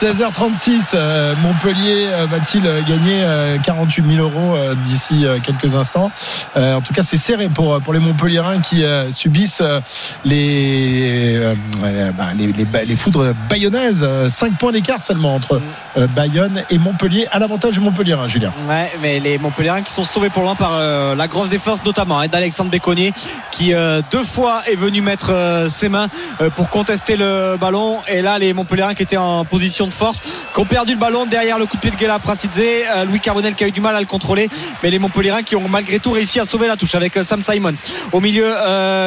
16h36, 0.00 0.90
euh, 0.94 1.34
Montpellier 1.42 2.08
va-t-il 2.30 2.62
gagner 2.62 3.22
euh, 3.24 3.58
48 3.58 4.04
000 4.16 4.26
euros 4.28 4.56
d'ici 4.86 5.24
quelques 5.44 5.74
instants? 5.74 6.10
En 6.56 6.80
tout 6.80 6.94
cas, 6.94 7.02
c'est 7.02 7.16
serré 7.16 7.48
pour, 7.48 7.80
pour 7.80 7.92
les 7.92 7.98
Montpelliérains 8.00 8.60
qui 8.60 8.84
subissent 9.12 9.61
euh, 9.62 9.80
les, 10.24 11.36
euh, 11.36 11.54
euh, 11.82 12.10
bah, 12.12 12.28
les, 12.36 12.52
les, 12.52 12.64
ba- 12.64 12.84
les 12.84 12.96
foudres 12.96 13.32
bayonnaises. 13.48 14.06
5 14.28 14.54
points 14.58 14.72
d'écart 14.72 15.02
seulement 15.02 15.34
entre 15.34 15.60
euh, 15.96 16.06
Bayonne 16.08 16.64
et 16.70 16.78
Montpellier, 16.78 17.26
à 17.30 17.38
l'avantage 17.38 17.74
des 17.74 17.80
Montpelliérains, 17.80 18.28
Julien. 18.28 18.52
Ouais, 18.68 18.90
mais 19.00 19.20
les 19.20 19.38
qui 19.84 19.92
sont 19.92 20.04
sauvés 20.04 20.30
pour 20.30 20.42
loin 20.42 20.54
par 20.54 20.72
euh, 20.74 21.14
la 21.14 21.28
grosse 21.28 21.50
défense 21.50 21.84
notamment 21.84 22.18
hein, 22.20 22.28
d'Alexandre 22.28 22.70
Béconnier 22.70 23.12
qui 23.50 23.74
euh, 23.74 24.00
deux 24.10 24.24
fois 24.24 24.62
est 24.70 24.76
venu 24.76 25.00
mettre 25.02 25.30
euh, 25.30 25.68
ses 25.68 25.88
mains 25.88 26.08
pour 26.56 26.68
contester 26.68 27.16
le 27.16 27.56
ballon 27.60 27.98
et 28.08 28.22
là 28.22 28.38
les 28.38 28.52
Montpellierins 28.54 28.94
qui 28.94 29.02
étaient 29.02 29.16
en 29.16 29.44
position 29.44 29.86
de 29.86 29.92
force 29.92 30.20
qui 30.54 30.60
ont 30.60 30.64
perdu 30.64 30.92
le 30.92 30.98
ballon 30.98 31.26
derrière 31.26 31.58
le 31.58 31.66
coup 31.66 31.76
de 31.76 31.82
pied 31.82 31.90
de 31.90 31.96
Guela 31.96 32.18
Prasidze 32.18 32.62
Louis 33.06 33.20
Carbonel 33.20 33.54
qui 33.54 33.64
a 33.64 33.68
eu 33.68 33.72
du 33.72 33.80
mal 33.80 33.94
à 33.94 34.00
le 34.00 34.06
contrôler 34.06 34.48
mais 34.82 34.90
les 34.90 34.98
Montpellierins 34.98 35.42
qui 35.42 35.56
ont 35.56 35.68
malgré 35.68 35.98
tout 35.98 36.10
réussi 36.12 36.40
à 36.40 36.44
sauver 36.44 36.66
la 36.68 36.76
touche 36.76 36.94
avec 36.94 37.14
Sam 37.22 37.42
Simons 37.42 37.72
au 38.12 38.20
milieu 38.20 38.52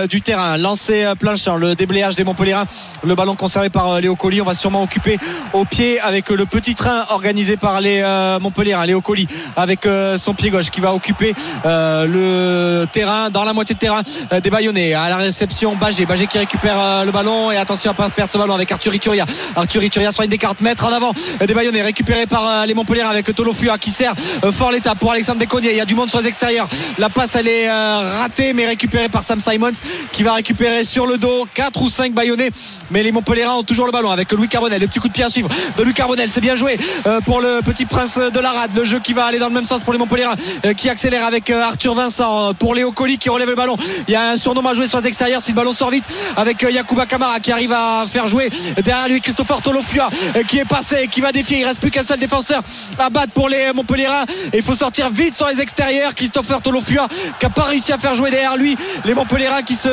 du 0.09 0.21
terrain 0.21 0.44
lancé 0.57 1.03
euh, 1.03 1.15
plein 1.15 1.35
champ 1.35 1.55
le 1.55 1.75
déblayage 1.75 2.15
des 2.15 2.23
Montpellierins 2.23 2.65
le 3.03 3.15
ballon 3.15 3.35
conservé 3.35 3.69
par 3.69 3.89
euh, 3.91 3.99
Léo 3.99 4.15
Colli 4.15 4.41
on 4.41 4.45
va 4.45 4.53
sûrement 4.53 4.83
occuper 4.83 5.17
au 5.53 5.65
pied 5.65 5.99
avec 5.99 6.31
euh, 6.31 6.35
le 6.35 6.45
petit 6.45 6.75
train 6.75 7.05
organisé 7.09 7.57
par 7.57 7.81
les 7.81 8.03
Montpellierins 8.41 8.85
Léo 8.85 9.01
Colli 9.01 9.27
avec 9.55 9.87
son 10.17 10.33
pied 10.33 10.49
gauche 10.49 10.69
qui 10.69 10.81
va 10.81 10.93
occuper 10.93 11.33
le 11.63 12.85
terrain 12.91 13.29
dans 13.29 13.43
la 13.43 13.53
moitié 13.53 13.75
de 13.75 13.79
terrain 13.79 14.03
des 14.43 14.49
Bayonnais. 14.49 14.93
À 14.93 15.09
la 15.09 15.17
réception 15.17 15.75
Bagé. 15.75 16.05
Bagé 16.05 16.27
qui 16.27 16.37
récupère 16.37 17.05
le 17.05 17.11
ballon. 17.11 17.51
Et 17.51 17.57
attention 17.57 17.91
à 17.91 17.93
pas 17.93 18.09
perdre 18.09 18.31
ce 18.31 18.37
ballon 18.37 18.53
avec 18.53 18.71
Arthur 18.71 18.93
Ituria. 18.93 19.25
Arthur 19.55 19.83
Ituria 19.83 20.11
sur 20.11 20.23
une 20.23 20.29
des 20.29 20.37
40 20.37 20.61
mètres 20.61 20.85
en 20.85 20.91
avant 20.91 21.13
des 21.39 21.53
Bayonnais 21.53 21.81
récupéré 21.81 22.25
par 22.25 22.65
les 22.65 22.73
Montpellierins 22.73 23.09
avec 23.09 23.33
Tolofua 23.33 23.77
qui 23.77 23.91
sert 23.91 24.13
fort 24.51 24.71
l'état 24.71 24.95
pour 24.95 25.11
Alexandre 25.11 25.39
Béconnier 25.39 25.71
il 25.71 25.77
y 25.77 25.81
a 25.81 25.85
du 25.85 25.95
monde 25.95 26.09
sur 26.09 26.21
les 26.21 26.27
extérieurs. 26.27 26.67
La 26.97 27.09
passe 27.09 27.35
elle 27.35 27.47
est 27.47 27.69
ratée 27.69 28.53
mais 28.53 28.67
récupérée 28.67 29.09
par 29.09 29.23
Sam 29.23 29.39
Simons 29.39 29.71
qui 30.11 30.23
va 30.23 30.34
récupérer 30.35 30.83
sur 30.83 31.07
le 31.07 31.17
dos. 31.17 31.47
4 31.53 31.81
ou 31.81 31.89
5 31.89 32.13
Bayonnais. 32.13 32.51
Mais 32.91 33.03
les 33.03 33.11
Montpellierins 33.11 33.55
ont 33.55 33.63
toujours 33.63 33.85
le 33.85 33.91
ballon 33.91 34.11
avec 34.11 34.31
Louis 34.31 34.47
Carbonel. 34.47 34.79
Le 34.79 34.87
petit 34.87 34.99
coup 34.99 35.07
de 35.07 35.13
pied 35.13 35.23
à 35.23 35.29
suivre 35.29 35.49
de 35.77 35.83
Louis 35.83 35.93
Carbonel. 35.93 36.29
C'est 36.29 36.41
bien 36.41 36.55
joué 36.55 36.77
euh, 37.07 37.19
pour 37.21 37.41
le 37.41 37.61
petit 37.63 37.85
prince 37.85 38.17
de 38.17 38.39
la 38.39 38.51
rade. 38.51 38.71
Le 38.75 38.83
jeu 38.83 38.99
qui 38.99 39.13
va 39.13 39.25
aller 39.25 39.39
dans 39.39 39.47
le 39.47 39.53
même 39.53 39.65
sens 39.65 39.81
pour 39.81 39.93
les 39.93 39.99
Montpellierins 39.99 40.35
euh, 40.65 40.73
qui 40.73 40.89
accélère 40.89 41.25
avec 41.25 41.49
euh, 41.49 41.61
Arthur 41.61 41.95
Vincent 41.95 42.53
pour 42.53 42.75
Léo 42.75 42.91
Colli 42.91 43.17
qui 43.17 43.29
relève 43.29 43.49
le 43.49 43.55
ballon. 43.55 43.77
Il 44.07 44.11
y 44.13 44.15
a 44.15 44.31
un 44.31 44.37
surnom 44.37 44.65
à 44.65 44.73
jouer 44.73 44.87
sur 44.87 44.99
les 44.99 45.07
extérieurs. 45.07 45.41
Si 45.41 45.51
le 45.51 45.55
ballon 45.55 45.73
sort 45.73 45.91
vite 45.91 46.05
avec 46.37 46.61
Yakuba 46.61 47.05
Kamara 47.05 47.39
qui 47.39 47.51
arrive 47.51 47.73
à 47.73 48.05
faire 48.07 48.27
jouer 48.27 48.49
derrière 48.83 49.07
lui 49.07 49.21
Christopher 49.21 49.61
Tolofua 49.61 50.09
qui 50.47 50.59
est 50.59 50.65
passé 50.65 50.97
et 51.03 51.07
qui 51.07 51.21
va 51.21 51.31
défier. 51.31 51.59
Il 51.59 51.65
reste 51.65 51.79
plus 51.79 51.91
qu'un 51.91 52.03
seul 52.03 52.19
défenseur 52.19 52.61
à 52.99 53.09
battre 53.09 53.33
pour 53.33 53.49
les 53.49 53.71
Montpellierins 53.73 54.25
il 54.53 54.61
faut 54.61 54.73
sortir 54.73 55.09
vite 55.09 55.35
sur 55.35 55.47
les 55.47 55.61
extérieurs. 55.61 56.13
Christopher 56.13 56.61
Tolofua 56.61 57.07
qui 57.39 57.45
a 57.45 57.49
pas 57.49 57.63
réussi 57.63 57.91
à 57.91 57.97
faire 57.97 58.15
jouer 58.15 58.31
derrière 58.31 58.57
lui. 58.57 58.75
Les 59.05 59.13
Montpellierins 59.13 59.61
qui 59.63 59.75
se 59.75 59.89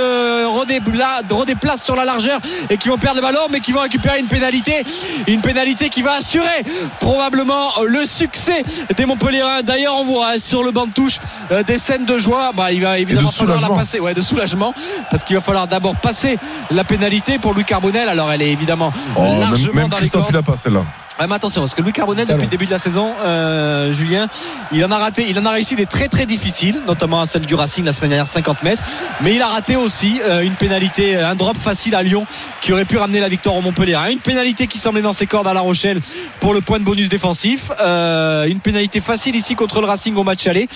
redébla- 0.47 1.23
redéplacent 1.31 1.83
sur 1.83 1.97
la 1.97 2.05
largeur 2.05 2.41
et 2.71 2.77
qui 2.77 2.89
vont 2.89 2.99
perdre 2.99 3.17
le 3.21 3.23
ballon 3.23 3.41
mais 3.51 3.61
qui 3.61 3.73
vont 3.73 3.81
récupérer 3.81 4.19
une 4.21 4.27
pénalité 4.27 4.85
une 5.27 5.41
pénalité 5.41 5.89
qui 5.89 6.03
va 6.03 6.13
assurer 6.15 6.65
probablement 7.01 7.71
le 7.87 8.05
succès 8.07 8.63
des 8.97 9.07
Montpellierins 9.07 9.63
d'ailleurs 9.63 9.95
on 9.97 10.03
voit 10.05 10.39
sur 10.39 10.63
le 10.63 10.71
banc 10.71 10.87
de 10.87 10.93
touche 10.93 11.19
euh, 11.51 11.63
des 11.63 11.79
scènes 11.79 12.05
de 12.05 12.19
joie. 12.19 12.53
Bah, 12.55 12.73
il 12.73 12.81
va 12.83 12.99
évidemment 12.99 13.31
falloir 13.31 13.61
la 13.61 13.69
passer. 13.69 14.01
Ouais, 14.01 14.15
de 14.15 14.21
soulagement 14.21 14.75
parce 15.11 15.23
qu'il 15.25 15.37
va 15.37 15.43
falloir 15.43 15.67
d'abord 15.67 15.97
passer 15.97 16.39
la 16.71 16.85
pénalité 16.85 17.39
pour 17.39 17.55
Louis 17.55 17.65
Carbonel. 17.65 18.09
Alors 18.09 18.31
elle 18.33 18.43
est 18.43 18.51
évidemment 18.51 18.93
Oh, 19.17 19.23
largement 19.41 19.75
même 19.75 19.89
dans 19.89 19.97
les 19.97 20.03
Christophe, 20.03 20.23
cordes. 20.23 20.35
il 20.35 20.39
a 20.39 20.43
pas 20.43 20.57
celle-là. 20.57 20.85
ah, 21.19 21.27
mais 21.27 21.35
attention, 21.35 21.61
parce 21.61 21.75
que 21.75 21.83
Louis 21.83 21.93
Carbonel, 21.93 22.27
depuis 22.27 22.43
le 22.45 22.49
début 22.49 22.67
de 22.67 22.71
la 22.71 22.79
saison, 22.79 23.11
euh, 23.25 23.93
Julien, 23.93 24.29
il 24.73 24.85
en 24.85 24.91
a 24.91 24.97
raté, 24.99 25.27
il 25.29 25.39
en 25.39 25.45
a 25.47 25.51
réussi 25.51 25.77
des 25.77 25.87
très 25.87 26.09
très 26.09 26.27
difficiles, 26.27 26.81
notamment 26.87 27.25
celle 27.27 27.45
du 27.47 27.55
Racing 27.55 27.85
la 27.85 27.93
semaine 27.93 28.11
dernière, 28.11 28.27
50 28.27 28.63
mètres. 28.63 28.83
Mais 29.21 29.35
il 29.35 29.43
a 29.43 29.47
raté 29.49 29.77
aussi 29.77 30.21
une 30.43 30.55
pénalité, 30.55 31.17
un 31.17 31.35
drop 31.35 31.57
facile 31.57 31.95
à 31.95 32.03
Lyon 32.03 32.27
qui 32.61 32.73
aurait 32.73 32.85
pu 32.85 32.97
ramener 32.97 33.21
la 33.21 33.29
victoire 33.29 33.57
au 33.57 33.61
Montpellier. 33.61 33.99
Une 34.11 34.19
pénalité 34.19 34.67
qui 34.67 34.79
semblait 34.79 35.03
dans 35.03 35.13
ses 35.13 35.27
cordes 35.27 35.47
à 35.47 35.55
La 35.55 35.61
Rochelle 35.61 36.01
pour 36.41 36.55
le 36.55 36.61
point 36.61 36.79
de 36.79 36.85
bonus 36.85 37.09
défensif. 37.09 37.71
Euh, 37.81 38.47
une 38.47 38.61
pénalité 38.61 39.01
facile 39.01 39.37
ici 39.37 39.55
contre 39.55 39.81
le 39.81 39.87
Racing 39.87 40.15
au 40.17 40.25
match 40.25 40.47
aller. 40.47 40.69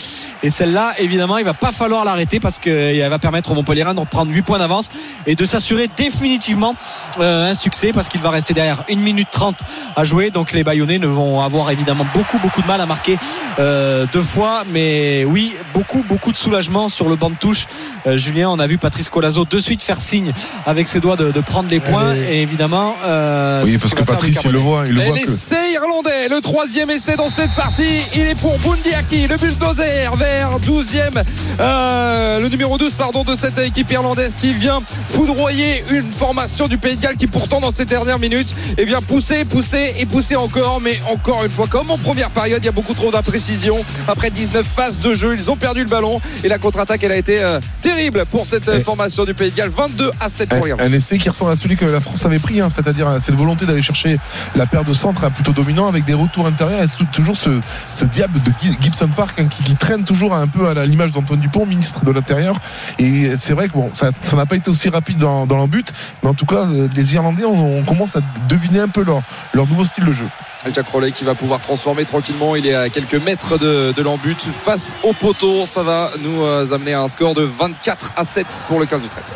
Et 0.42 0.50
celle-là, 0.50 0.94
évidemment, 0.98 1.38
il 1.38 1.44
va 1.44 1.54
pas 1.54 1.72
falloir 1.72 2.04
l'arrêter 2.04 2.40
parce 2.40 2.58
qu'elle 2.58 3.08
va 3.08 3.18
permettre 3.18 3.52
au 3.52 3.54
Montpellier 3.54 3.84
de 3.84 4.00
reprendre 4.00 4.32
8 4.32 4.42
points 4.42 4.58
d'avance 4.58 4.88
et 5.26 5.34
de 5.34 5.44
s'assurer 5.44 5.88
définitivement 5.96 6.74
euh, 7.20 7.50
un 7.50 7.54
succès 7.54 7.92
parce 7.92 8.08
qu'il 8.08 8.20
va 8.20 8.30
rester 8.30 8.54
derrière 8.54 8.84
1 8.90 8.96
minute 8.96 9.28
30 9.30 9.56
à 9.94 10.04
jouer. 10.04 10.30
Donc 10.30 10.52
les 10.52 10.64
Bayonnais 10.64 10.98
ne 10.98 11.06
vont 11.06 11.42
avoir 11.42 11.70
évidemment 11.70 12.06
beaucoup 12.14 12.38
beaucoup 12.38 12.62
de 12.62 12.66
mal 12.66 12.80
à 12.80 12.86
marquer 12.86 13.18
euh, 13.58 14.06
deux 14.12 14.22
fois. 14.22 14.64
Mais 14.70 15.24
oui, 15.24 15.54
beaucoup 15.74 16.02
beaucoup 16.02 16.32
de 16.32 16.36
soulagement 16.36 16.88
sur 16.88 17.08
le 17.08 17.16
banc 17.16 17.30
de 17.30 17.36
touche. 17.36 17.66
Euh, 18.06 18.16
Julien, 18.16 18.50
on 18.50 18.58
a 18.58 18.66
vu 18.66 18.78
Patrice 18.78 19.08
De 19.26 19.58
suite 19.60 19.82
faire 19.82 20.00
signe 20.00 20.32
avec 20.66 20.86
ses 20.88 21.00
doigts 21.00 21.16
de, 21.16 21.30
de 21.32 21.40
prendre 21.40 21.68
les 21.68 21.80
points. 21.80 22.14
Et 22.14 22.42
évidemment, 22.42 22.94
euh, 23.04 23.62
Oui, 23.64 23.76
parce 23.78 23.92
que 23.94 24.02
Patrice, 24.02 24.38
il 24.44 24.50
le 24.52 24.58
voit, 24.58 24.84
il 24.86 24.94
le 24.94 25.02
Et 25.02 25.06
voit 25.06 25.16
que. 25.18 25.20
l'essai 25.30 25.72
irlandais, 25.72 26.28
le 26.30 26.40
troisième 26.40 26.90
essai 26.90 27.16
dans 27.16 27.28
cette 27.30 27.52
partie, 27.54 28.02
il 28.14 28.20
est 28.22 28.34
pour 28.38 28.56
Bundiaki, 28.58 29.26
le 29.26 29.36
bulldozer 29.36 30.14
vers 30.16 30.58
12e, 30.60 31.22
euh, 31.60 32.40
le 32.40 32.48
numéro 32.48 32.78
12 32.78 32.92
pardon 32.92 33.24
de 33.24 33.34
cette 33.36 33.58
équipe 33.58 33.90
irlandaise 33.90 34.36
qui 34.38 34.52
vient 34.52 34.80
foudroyer 35.08 35.82
une 35.90 36.10
formation 36.10 36.68
du 36.68 36.78
Pays 36.78 36.96
de 36.96 37.02
Galles 37.02 37.16
qui 37.16 37.26
pourtant 37.26 37.60
dans 37.60 37.70
ces 37.70 37.84
dernières 37.84 38.18
minutes 38.18 38.54
eh 38.78 38.84
bien 38.84 39.00
pousser, 39.00 39.44
pousser 39.44 39.94
et 39.98 40.06
pousser 40.06 40.36
encore, 40.36 40.80
mais 40.80 41.00
encore 41.10 41.44
une 41.44 41.50
fois 41.50 41.66
comme 41.66 41.90
en 41.90 41.98
première 41.98 42.30
période, 42.30 42.60
il 42.62 42.66
y 42.66 42.68
a 42.68 42.72
beaucoup 42.72 42.94
trop 42.94 43.10
d'imprécision. 43.10 43.84
Après 44.08 44.30
19 44.30 44.64
phases 44.66 44.98
de 44.98 45.14
jeu, 45.14 45.34
ils 45.34 45.50
ont 45.50 45.56
perdu 45.56 45.80
le 45.82 45.88
ballon 45.88 46.20
et 46.44 46.48
la 46.48 46.58
contre-attaque 46.58 47.02
elle 47.04 47.12
a 47.12 47.16
été 47.16 47.42
euh, 47.42 47.58
terrible 47.80 48.24
pour 48.30 48.46
cette 48.46 48.68
Et- 48.68 48.80
formation 48.80 49.15
du 49.24 49.34
Pays 49.34 49.50
de 49.50 49.56
Galles, 49.56 49.70
22 49.70 50.10
à 50.20 50.28
7 50.28 50.48
pour 50.50 50.66
Un, 50.80 50.92
essai 50.92 51.18
qui 51.18 51.28
ressemble 51.28 51.50
à 51.52 51.56
celui 51.56 51.76
que 51.76 51.84
la 51.84 52.00
France 52.00 52.24
avait 52.26 52.38
pris, 52.38 52.60
hein, 52.60 52.68
c'est-à-dire 52.68 53.08
euh, 53.08 53.18
cette 53.20 53.34
volonté 53.36 53.64
d'aller 53.66 53.82
chercher 53.82 54.18
la 54.54 54.66
paire 54.66 54.84
de 54.84 54.92
centre 54.92 55.24
hein, 55.24 55.30
plutôt 55.30 55.52
dominant 55.52 55.86
avec 55.86 56.04
des 56.04 56.14
retours 56.14 56.46
intérieurs 56.46 56.82
et 56.82 57.04
toujours 57.12 57.36
ce, 57.36 57.50
ce 57.92 58.04
diable 58.04 58.42
de 58.42 58.50
Gi- 58.60 58.76
Gibson 58.80 59.08
Park 59.08 59.38
hein, 59.40 59.46
qui, 59.46 59.62
qui 59.62 59.74
traîne 59.76 60.04
toujours 60.04 60.34
un 60.34 60.46
peu 60.46 60.68
à 60.68 60.84
l'image 60.86 61.12
d'Antoine 61.12 61.40
Dupont, 61.40 61.66
ministre 61.66 62.04
de 62.04 62.10
l'Intérieur. 62.12 62.56
Et 62.98 63.30
c'est 63.38 63.52
vrai 63.52 63.68
que 63.68 63.72
bon, 63.74 63.90
ça 63.92 64.10
n'a 64.34 64.46
pas 64.46 64.56
été 64.56 64.70
aussi 64.70 64.88
rapide 64.88 65.18
dans, 65.18 65.46
dans 65.46 65.56
leur 65.56 65.68
but, 65.68 65.92
mais 66.22 66.28
en 66.28 66.34
tout 66.34 66.46
cas, 66.46 66.66
euh, 66.66 66.88
les 66.94 67.14
Irlandais, 67.14 67.44
on, 67.44 67.78
on 67.78 67.82
commence 67.84 68.16
à 68.16 68.20
deviner 68.48 68.80
un 68.80 68.88
peu 68.88 69.04
leur, 69.04 69.22
leur 69.54 69.66
nouveau 69.66 69.84
style 69.84 70.04
de 70.04 70.12
jeu. 70.12 70.26
Jack 70.72 70.88
Rollet 70.88 71.12
qui 71.12 71.24
va 71.24 71.34
pouvoir 71.34 71.60
transformer 71.60 72.04
tranquillement. 72.04 72.56
Il 72.56 72.66
est 72.66 72.74
à 72.74 72.88
quelques 72.88 73.14
mètres 73.14 73.58
de, 73.58 73.92
de 73.92 74.02
l'embut 74.02 74.38
face 74.38 74.96
au 75.02 75.12
poteau. 75.12 75.66
Ça 75.66 75.82
va 75.82 76.10
nous 76.20 76.42
euh, 76.42 76.72
amener 76.72 76.94
à 76.94 77.02
un 77.02 77.08
score 77.08 77.34
de 77.34 77.42
24 77.42 78.12
à 78.16 78.24
7 78.24 78.46
pour 78.68 78.78
le 78.78 78.86
15 78.86 79.02
du 79.02 79.08
trèfle. 79.08 79.30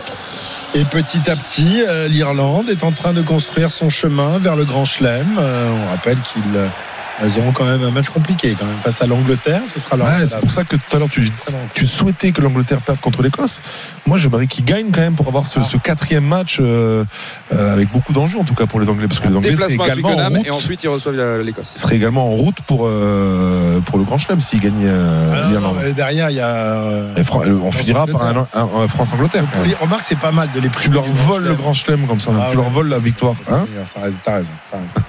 Et 0.72 0.84
petit 0.84 1.28
à 1.28 1.34
petit, 1.34 1.82
euh, 1.82 2.06
l'Irlande 2.06 2.68
est 2.68 2.84
en 2.84 2.92
train 2.92 3.12
de 3.12 3.22
construire 3.22 3.72
son 3.72 3.90
chemin 3.90 4.38
vers 4.38 4.54
le 4.54 4.64
Grand 4.64 4.84
Chelem. 4.84 5.36
Euh, 5.36 5.68
on 5.68 5.88
rappelle 5.88 6.18
qu'ils 6.20 6.42
euh, 6.54 6.68
ils 7.26 7.38
auront 7.38 7.52
quand 7.52 7.64
même 7.64 7.82
un 7.82 7.90
match 7.90 8.08
compliqué 8.08 8.56
quand 8.58 8.66
même 8.66 8.78
face 8.82 9.00
à 9.02 9.06
l'Angleterre. 9.06 9.62
Ce 9.66 9.78
sera 9.80 9.96
leur 9.96 10.06
Ouais, 10.06 10.26
c'est 10.26 10.40
pour 10.40 10.50
ça 10.50 10.64
que 10.64 10.76
tout 10.76 10.96
à 10.96 10.98
l'heure 10.98 11.08
tu, 11.08 11.30
tu 11.74 11.86
souhaitais 11.86 12.32
que 12.32 12.40
l'Angleterre 12.40 12.80
perde 12.80 13.00
contre 13.00 13.22
l'Écosse. 13.22 13.62
Moi, 14.06 14.18
j'aimerais 14.18 14.46
qu'ils 14.46 14.64
gagnent 14.64 14.90
quand 14.90 15.00
même 15.00 15.14
pour 15.14 15.28
avoir 15.28 15.46
ce, 15.46 15.60
ce 15.62 15.76
quatrième 15.76 16.24
match 16.24 16.58
euh, 16.60 17.04
euh, 17.52 17.72
avec 17.74 17.90
beaucoup 17.92 18.12
d'enjeux 18.12 18.38
en 18.38 18.44
tout 18.44 18.54
cas 18.54 18.66
pour 18.66 18.80
les 18.80 18.88
Anglais, 18.88 19.06
parce 19.08 19.20
que 19.20 19.28
les 19.28 19.36
Anglais 19.36 19.54
seraient 19.56 19.74
également 19.74 20.08
en 20.16 20.28
route, 20.28 20.46
et 20.46 20.50
ensuite 20.50 20.82
ils 20.84 20.88
reçoivent 20.88 21.16
l'Écosse. 21.42 21.72
seraient 21.76 21.96
également 21.96 22.26
en 22.26 22.30
route 22.30 22.56
pour 22.66 22.86
euh, 22.86 23.80
pour 23.80 23.98
le 23.98 24.04
Grand 24.04 24.18
Chelem 24.18 24.40
s'ils 24.40 24.60
gagnent 24.60 24.84
euh, 24.84 25.32
Ah 25.46 25.50
l'Irlande. 25.50 25.76
derrière, 25.94 26.30
il 26.30 26.36
y 26.36 26.40
a. 26.40 26.48
euh, 26.48 27.14
on 27.62 27.72
finira 27.72 28.06
par 28.06 28.22
un, 28.22 28.34
pour 29.46 29.60
même. 29.62 29.66
les- 29.68 29.74
Remarque, 29.74 30.02
c'est 30.04 30.18
pas 30.18 30.32
mal 30.32 30.48
de 30.54 30.60
les 30.60 30.68
Tu 30.80 30.90
leur 30.90 31.04
voles 31.26 31.44
le 31.44 31.54
Grand 31.54 31.72
Chelem 31.74 32.06
comme 32.06 32.20
ça, 32.20 32.30
Ah 32.38 32.48
tu 32.50 32.56
leur 32.56 32.66
ouais. 32.66 32.72
voles 32.72 32.88
la 32.88 32.98
victoire. 32.98 33.34
Hein 33.50 33.66
T'as 33.94 34.00
raison, 34.02 34.16
t'as 34.24 34.32
raison. 34.36 34.50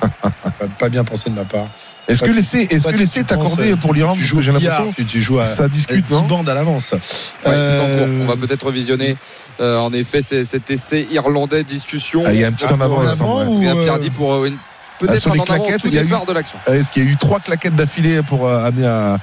Pas- 0.60 0.68
pas 0.80 0.90
bien 0.90 1.04
pensé 1.04 1.30
de 1.30 1.36
ma 1.36 1.46
part. 1.46 1.66
Est-ce 2.08 2.24
que 2.24 2.32
l'essai 2.32 2.68
est-ce 2.70 2.84
Toi, 2.84 2.94
que 2.94 2.98
l'essai 2.98 3.20
est 3.22 3.32
accordé 3.32 3.72
penses, 3.72 3.80
pour 3.80 3.94
l'Irlande 3.94 4.18
Tu 4.18 4.24
joues 4.24 4.42
j'ai 4.42 4.52
l'impression 4.52 4.94
tu, 4.96 5.06
tu 5.06 5.22
joues 5.22 5.40
à 5.40 5.44
ça 5.44 5.68
discute, 5.68 6.06
10 6.08 6.14
non 6.14 6.22
bandes 6.24 6.50
à 6.50 6.54
l'avance. 6.54 6.92
Ouais, 6.94 7.00
c'est 7.44 7.80
en 7.80 7.86
cours. 7.86 8.08
Euh, 8.08 8.20
On 8.24 8.26
va 8.26 8.36
peut-être 8.36 8.72
visionner 8.72 9.16
euh, 9.60 9.78
en 9.78 9.94
effet 9.94 10.22
cet 10.22 10.70
essai 10.72 11.08
irlandais 11.12 11.64
discussion. 11.64 12.24
Ah, 12.26 12.34
il 12.34 12.40
y 12.40 12.44
a 12.44 12.48
un 12.48 12.52
petit 12.52 12.66
en 12.66 12.82
avant, 12.82 12.98
en 12.98 13.04
il 13.04 13.10
me 13.10 13.16
semble, 13.16 13.32
avant 13.32 13.40
ouais. 13.40 13.46
ou, 13.48 13.54
Adrien 13.56 13.78
euh, 13.78 13.84
Pierdy 13.84 14.10
pour 14.10 14.34
euh, 14.34 14.46
une 14.48 14.56
Ah, 14.56 14.96
peut-être 15.00 15.22
sur 15.22 15.32
un 15.32 15.36
les 15.36 15.40
en 15.42 15.44
avant 15.44 15.54
au 15.54 15.58
claquettes, 15.66 15.82
tout 15.82 15.88
il 15.88 15.94
y 15.94 16.00
a 16.00 16.04
eu- 16.04 16.08
de 16.28 16.34
l'action. 16.34 16.58
Euh, 16.68 16.80
Est-ce 16.80 16.92
qu'il 16.92 17.04
y 17.04 17.08
a 17.08 17.10
eu 17.10 17.18
trois 17.18 17.40
claquettes 17.40 17.76
d'affilée 17.76 18.22
pour 18.24 18.48
euh, 18.48 18.66
amener 18.66 18.86
à, 18.88 19.18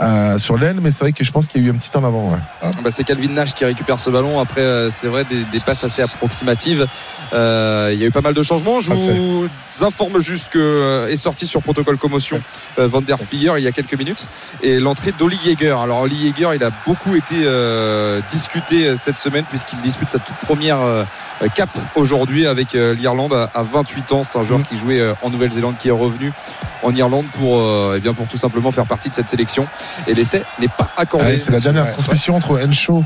à- 0.00 0.38
sur 0.38 0.56
l'aile 0.58 0.78
Mais 0.80 0.90
c'est 0.90 1.00
vrai 1.04 1.12
que 1.12 1.22
je 1.22 1.30
pense 1.30 1.46
qu'il 1.46 1.62
y 1.62 1.64
a 1.64 1.68
eu 1.68 1.70
un 1.70 1.76
petit 1.76 1.90
en 1.96 2.02
avant. 2.04 2.30
ouais. 2.32 2.38
Ah, 2.62 2.70
bah, 2.82 2.90
c'est 2.90 3.04
Calvin 3.04 3.28
Nash 3.28 3.54
qui 3.54 3.64
récupère 3.64 4.00
ce 4.00 4.10
ballon. 4.10 4.40
Après, 4.40 4.60
euh, 4.62 4.90
c'est 4.90 5.06
vrai, 5.06 5.24
des, 5.24 5.44
des 5.44 5.60
passes 5.60 5.84
assez 5.84 6.02
approximatives. 6.02 6.86
Euh, 7.32 7.90
il 7.92 8.00
y 8.00 8.04
a 8.04 8.06
eu 8.06 8.10
pas 8.10 8.20
mal 8.22 8.34
de 8.34 8.42
changements. 8.42 8.80
Je 8.80 8.90
Ah, 8.90 8.94
vous 8.96 9.48
informe 9.84 10.18
juste 10.20 10.48
que 10.50 10.58
euh, 10.58 11.06
est 11.08 11.16
sorti 11.16 11.46
sur 11.46 11.62
protocole 11.62 11.96
commotion 11.96 12.40
euh, 12.78 12.88
Van 12.88 13.00
der 13.02 13.18
Flyer 13.20 13.56
il 13.58 13.62
y 13.62 13.68
a 13.68 13.72
quelques 13.72 13.94
minutes 13.96 14.26
et 14.62 14.80
l'entrée 14.80 15.12
d'Oli 15.16 15.38
Jaeger. 15.44 15.78
Alors 15.78 16.00
Oli 16.00 16.16
Jaeger, 16.26 16.54
il 16.54 16.64
a 16.64 16.70
beaucoup 16.86 17.14
été 17.14 17.36
euh, 17.44 18.20
discuté 18.32 18.88
euh, 18.88 18.96
cette 18.98 19.18
semaine 19.18 19.44
puisqu'il 19.48 19.80
dispute 19.80 20.08
sa 20.08 20.18
toute 20.18 20.34
première 20.38 20.80
euh, 20.80 21.04
cap 21.54 21.68
aujourd'hui 21.94 22.46
avec 22.46 22.74
euh, 22.74 22.94
l'Irlande 22.94 23.32
à, 23.32 23.50
à 23.54 23.62
28 23.62 24.12
ans. 24.12 24.22
C'est 24.24 24.36
un 24.38 24.42
joueur 24.42 24.62
qui 24.62 24.76
jouait 24.76 25.00
euh, 25.00 25.12
en 25.22 25.30
Nouvelle-Zélande 25.30 25.76
qui 25.78 25.88
est 25.88 25.92
revenu 25.92 26.32
en 26.82 26.94
Irlande 26.94 27.26
pour 27.38 27.60
euh, 27.60 27.94
eh 27.96 28.00
bien 28.00 28.12
pour 28.14 28.26
tout 28.26 28.38
simplement 28.38 28.72
faire 28.72 28.86
partie 28.86 29.08
de 29.08 29.14
cette 29.14 29.28
sélection. 29.28 29.66
Et 30.06 30.14
l'essai 30.14 30.42
n'est 30.58 30.68
pas 30.68 30.88
accordé. 30.96 31.36
C'est 31.38 31.52
la 31.52 31.60
dernière 31.60 31.84
Ouais. 31.84 31.92
transmission 31.92 32.36
entre 32.36 32.60
Encho 32.64 33.04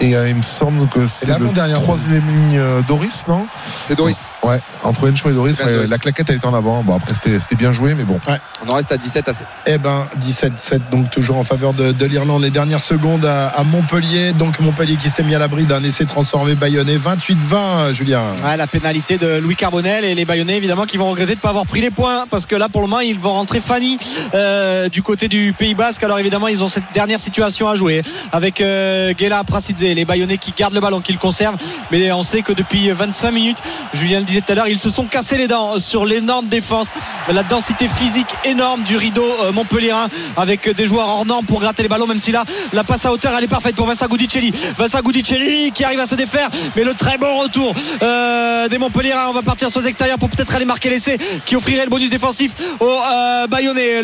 et 0.00 0.14
euh, 0.16 0.28
il 0.28 0.34
me 0.36 0.42
semble 0.42 0.86
que 0.88 1.06
c'est 1.06 1.26
l'avant-dernière. 1.26 1.80
troisième 1.80 2.22
ligne 2.26 2.58
euh, 2.58 2.80
Doris, 2.82 3.26
non? 3.28 3.46
C'est 3.86 3.94
Doris. 3.96 4.28
Ouais, 4.42 4.60
entre 4.84 5.10
Encho 5.10 5.30
et 5.30 5.32
Doris, 5.34 5.58
ouais, 5.60 5.72
Doris. 5.74 5.90
la 5.90 5.98
claquette 5.98 6.28
elle 6.30 6.36
était 6.36 6.46
en 6.46 6.54
avant. 6.54 6.82
Bon 6.82 6.96
après 6.96 7.14
c'était 7.14 7.56
bien 7.56 7.72
joué, 7.72 7.94
mais 7.94 8.04
bon. 8.04 8.20
On 8.66 8.70
en 8.70 8.74
reste 8.74 8.92
à 8.92 8.96
17 8.96 9.28
à 9.28 9.34
7. 9.34 9.46
Eh 9.66 9.78
ben 9.78 10.06
17-7 10.20 10.80
donc 10.90 11.10
toujours 11.10 11.36
en 11.38 11.44
faveur 11.44 11.72
de, 11.74 11.92
de 11.92 12.06
l'Irlande 12.06 12.42
les 12.42 12.50
dernières 12.50 12.82
secondes 12.82 13.24
à, 13.24 13.48
à 13.48 13.62
Montpellier 13.64 14.32
donc 14.32 14.60
Montpellier 14.60 14.96
qui 14.96 15.08
s'est 15.10 15.22
mis 15.22 15.34
à 15.34 15.38
l'abri 15.38 15.64
d'un 15.64 15.82
essai 15.82 16.04
transformé 16.04 16.54
bayonnais 16.54 16.96
28-20 16.96 17.92
Julien 17.92 18.22
Ouais, 18.44 18.56
la 18.56 18.66
pénalité 18.66 19.18
de 19.18 19.38
Louis 19.38 19.56
Carbonel 19.56 20.04
et 20.04 20.14
les 20.14 20.24
Bayonnais 20.24 20.56
évidemment 20.56 20.84
qui 20.86 20.96
vont 20.96 21.10
regretter 21.10 21.32
de 21.32 21.38
ne 21.38 21.42
pas 21.42 21.50
avoir 21.50 21.66
pris 21.66 21.80
les 21.80 21.90
points 21.90 22.26
parce 22.28 22.46
que 22.46 22.54
là 22.56 22.68
pour 22.68 22.80
le 22.82 22.86
moment 22.88 23.00
ils 23.00 23.18
vont 23.18 23.32
rentrer 23.32 23.60
Fanny 23.60 23.98
euh, 24.34 24.88
du 24.88 25.02
côté 25.02 25.28
du 25.28 25.54
Pays 25.56 25.74
Basque 25.74 26.02
alors 26.02 26.18
évidemment 26.20 26.48
ils 26.48 26.62
ont 26.62 26.68
cette 26.68 26.92
dernière 26.92 27.20
situation 27.20 27.68
à 27.68 27.74
jouer 27.74 28.02
avec 28.32 28.60
euh, 28.60 29.12
Gela 29.18 29.42
Prasidze 29.44 29.80
les 29.80 30.04
Bayonnais 30.04 30.38
qui 30.38 30.52
gardent 30.56 30.74
le 30.74 30.80
ballon 30.80 31.00
qui 31.00 31.12
le 31.12 31.18
conservent. 31.18 31.56
Mais 31.90 32.12
on 32.12 32.22
sait 32.22 32.42
que 32.42 32.52
depuis 32.52 32.90
25 32.90 33.30
minutes 33.30 33.58
Julien 33.94 34.20
le 34.20 34.24
disait 34.24 34.40
tout 34.40 34.52
à 34.52 34.54
l'heure 34.54 34.68
ils 34.68 34.78
se 34.78 34.90
sont 34.90 35.06
cassés 35.06 35.38
les 35.38 35.48
dents 35.48 35.78
sur 35.78 36.04
l'énorme 36.04 36.46
défense. 36.46 36.90
La 37.32 37.42
densité 37.42 37.88
physique 37.88 38.28
énorme 38.44 38.82
du 38.82 38.96
rideau 38.96 39.24
euh, 39.42 39.52
montpellierin 39.52 40.08
avec 40.36 40.68
des 40.68 40.86
joueurs 40.86 41.08
hors 41.08 41.26
normes 41.26 41.46
pour 41.46 41.60
gratter 41.60 41.82
les 41.82 41.88
ballons 41.88 42.06
même 42.06 42.20
si 42.20 42.32
là 42.32 42.44
la 42.72 42.84
passe 42.84 43.06
à 43.06 43.12
hauteur 43.12 43.32
elle 43.36 43.44
est 43.44 43.48
parfaite 43.48 43.74
pour 43.74 43.86
Vincent 43.86 44.06
Goudicelli 44.06 44.52
Vincent 44.78 45.00
Goudicelli 45.00 45.72
qui 45.72 45.84
arrive 45.84 46.00
à 46.00 46.06
se 46.06 46.14
défaire 46.14 46.50
mais 46.76 46.84
le 46.84 46.94
très 46.94 47.18
bon 47.18 47.38
retour 47.38 47.74
euh, 48.02 48.68
des 48.68 48.78
Montpellierins 48.78 49.28
on 49.28 49.32
va 49.32 49.42
partir 49.42 49.70
sur 49.70 49.80
les 49.80 49.88
extérieurs 49.88 50.18
pour 50.18 50.28
peut-être 50.28 50.54
aller 50.54 50.64
marquer 50.64 50.90
l'essai 50.90 51.18
qui 51.44 51.56
offrirait 51.56 51.84
le 51.84 51.90
bonus 51.90 52.10
défensif 52.10 52.52
aux 52.80 52.86
euh, 52.86 53.46
Bayonnais. 53.46 54.02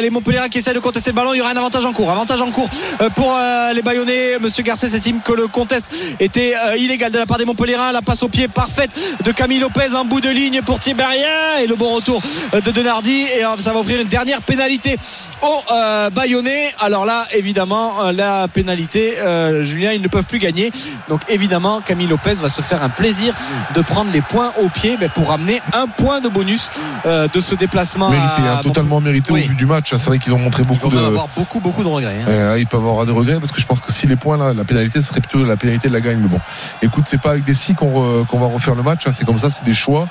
Les 0.00 0.10
Montpellierins 0.10 0.48
qui 0.48 0.58
essaient 0.58 0.74
de 0.74 0.78
contester 0.78 1.12
le 1.14 1.20
ballon 1.20 1.32
il 1.32 1.38
y 1.38 1.40
aura 1.40 1.50
un 1.50 1.56
avantage 1.56 1.86
en 1.86 1.92
cours 1.92 2.10
avantage 2.10 2.42
en 2.42 2.50
cours 2.50 2.68
euh, 3.00 3.08
pour 3.10 3.32
euh, 3.36 3.72
les 3.72 3.82
Bayonnais 3.82 4.38
monsieur 4.40 4.64
Garcet 4.64 4.88
estime 4.88 5.20
que 5.20 5.32
le 5.32 5.46
contest 5.46 5.86
était 6.18 6.54
euh, 6.66 6.76
illégal 6.76 7.12
de 7.12 7.18
la 7.18 7.26
part 7.26 7.38
des 7.38 7.44
Montpellierins 7.44 7.92
la 7.92 8.02
passe 8.02 8.24
au 8.24 8.28
pied 8.28 8.48
parfaite 8.48 8.90
de 9.22 9.30
Camille 9.30 9.60
Lopez 9.60 9.94
en 9.94 10.04
bout 10.04 10.20
de 10.20 10.28
ligne 10.28 10.60
pour 10.62 10.80
Thibérien 10.80 11.58
et 11.62 11.68
le 11.68 11.76
bon 11.76 11.94
retour 11.94 12.20
de 12.52 12.70
Denardi 12.72 13.22
et 13.22 13.42
ça 13.60 13.72
va 13.72 13.78
offrir 13.78 14.00
une 14.00 14.08
dernière 14.08 14.42
pénalité 14.42 14.98
aux 15.42 16.10
Bayonnais 16.10 16.72
alors 16.80 17.04
là 17.06 17.24
évidemment 17.32 18.10
la 18.10 18.48
pénalité 18.48 19.14
Julien 19.62 19.92
ils 19.92 20.02
ne 20.02 20.08
peuvent 20.08 20.24
plus 20.24 20.38
gagner 20.40 20.72
donc 21.08 21.20
évidemment 21.28 21.80
Camille 21.80 22.08
Lopez 22.08 22.34
va 22.34 22.48
se 22.48 22.60
faire 22.62 22.82
un 22.82 22.88
plaisir 22.88 23.34
de 23.74 23.82
prendre 23.82 24.10
les 24.12 24.22
points 24.22 24.52
au 24.60 24.68
pied 24.68 24.98
pour 25.14 25.28
ramener 25.28 25.60
un 25.74 25.86
point 25.86 26.20
de 26.20 26.28
bonus 26.28 26.70
de 27.04 27.40
ce 27.40 27.54
déplacement 27.54 28.10
Mérité, 28.10 28.42
à 28.42 28.58
hein, 28.58 28.60
totalement 28.62 29.00
mérité 29.00 29.32
Oui. 29.32 29.44
au 29.44 29.48
vu 29.50 29.54
du 29.54 29.66
match. 29.66 29.92
hein. 29.92 29.96
C'est 29.98 30.06
vrai 30.06 30.18
qu'ils 30.18 30.32
ont 30.32 30.38
montré 30.38 30.64
beaucoup 30.64 30.88
de. 30.88 31.03
Même 31.04 31.12
avoir 31.12 31.28
beaucoup 31.36 31.60
beaucoup 31.60 31.82
de 31.82 31.88
regrets 31.88 32.20
hein. 32.20 32.26
Euh, 32.28 32.58
ils 32.58 32.66
peuvent 32.66 32.80
avoir 32.86 33.06
des 33.06 33.12
regrets 33.12 33.38
parce 33.40 33.52
que 33.52 33.60
je 33.60 33.66
pense 33.66 33.80
que 33.80 33.92
si 33.92 34.06
les 34.06 34.16
points 34.16 34.36
là, 34.36 34.52
la 34.54 34.64
pénalité 34.64 35.00
ce 35.00 35.08
serait 35.08 35.20
plutôt 35.20 35.44
la 35.44 35.56
pénalité 35.56 35.88
de 35.88 35.92
la 35.94 36.00
gagne. 36.00 36.18
Mais 36.18 36.28
bon, 36.28 36.40
écoute, 36.82 37.04
c'est 37.06 37.20
pas 37.20 37.30
avec 37.30 37.44
des 37.44 37.54
si 37.54 37.74
qu'on 37.74 37.90
re- 38.22 38.26
qu'on 38.26 38.38
va 38.38 38.46
refaire 38.46 38.74
le 38.74 38.82
match. 38.82 39.06
hein. 39.06 39.10
C'est 39.12 39.24
comme 39.24 39.38
ça, 39.38 39.50
c'est 39.50 39.64
des 39.64 39.74
choix. 39.74 40.08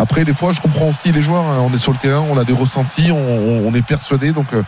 Après, 0.00 0.24
des 0.24 0.34
fois, 0.34 0.52
je 0.52 0.60
comprends 0.60 0.88
aussi 0.88 1.12
les 1.12 1.22
joueurs. 1.22 1.44
hein. 1.44 1.58
On 1.60 1.72
est 1.72 1.78
sur 1.78 1.92
le 1.92 1.98
terrain, 1.98 2.24
on 2.30 2.38
a 2.38 2.44
des 2.44 2.52
ressentis, 2.52 3.10
on, 3.12 3.72
est 3.74 3.82
persuadé. 3.82 4.32
Donc, 4.32 4.46
euh, 4.52 4.62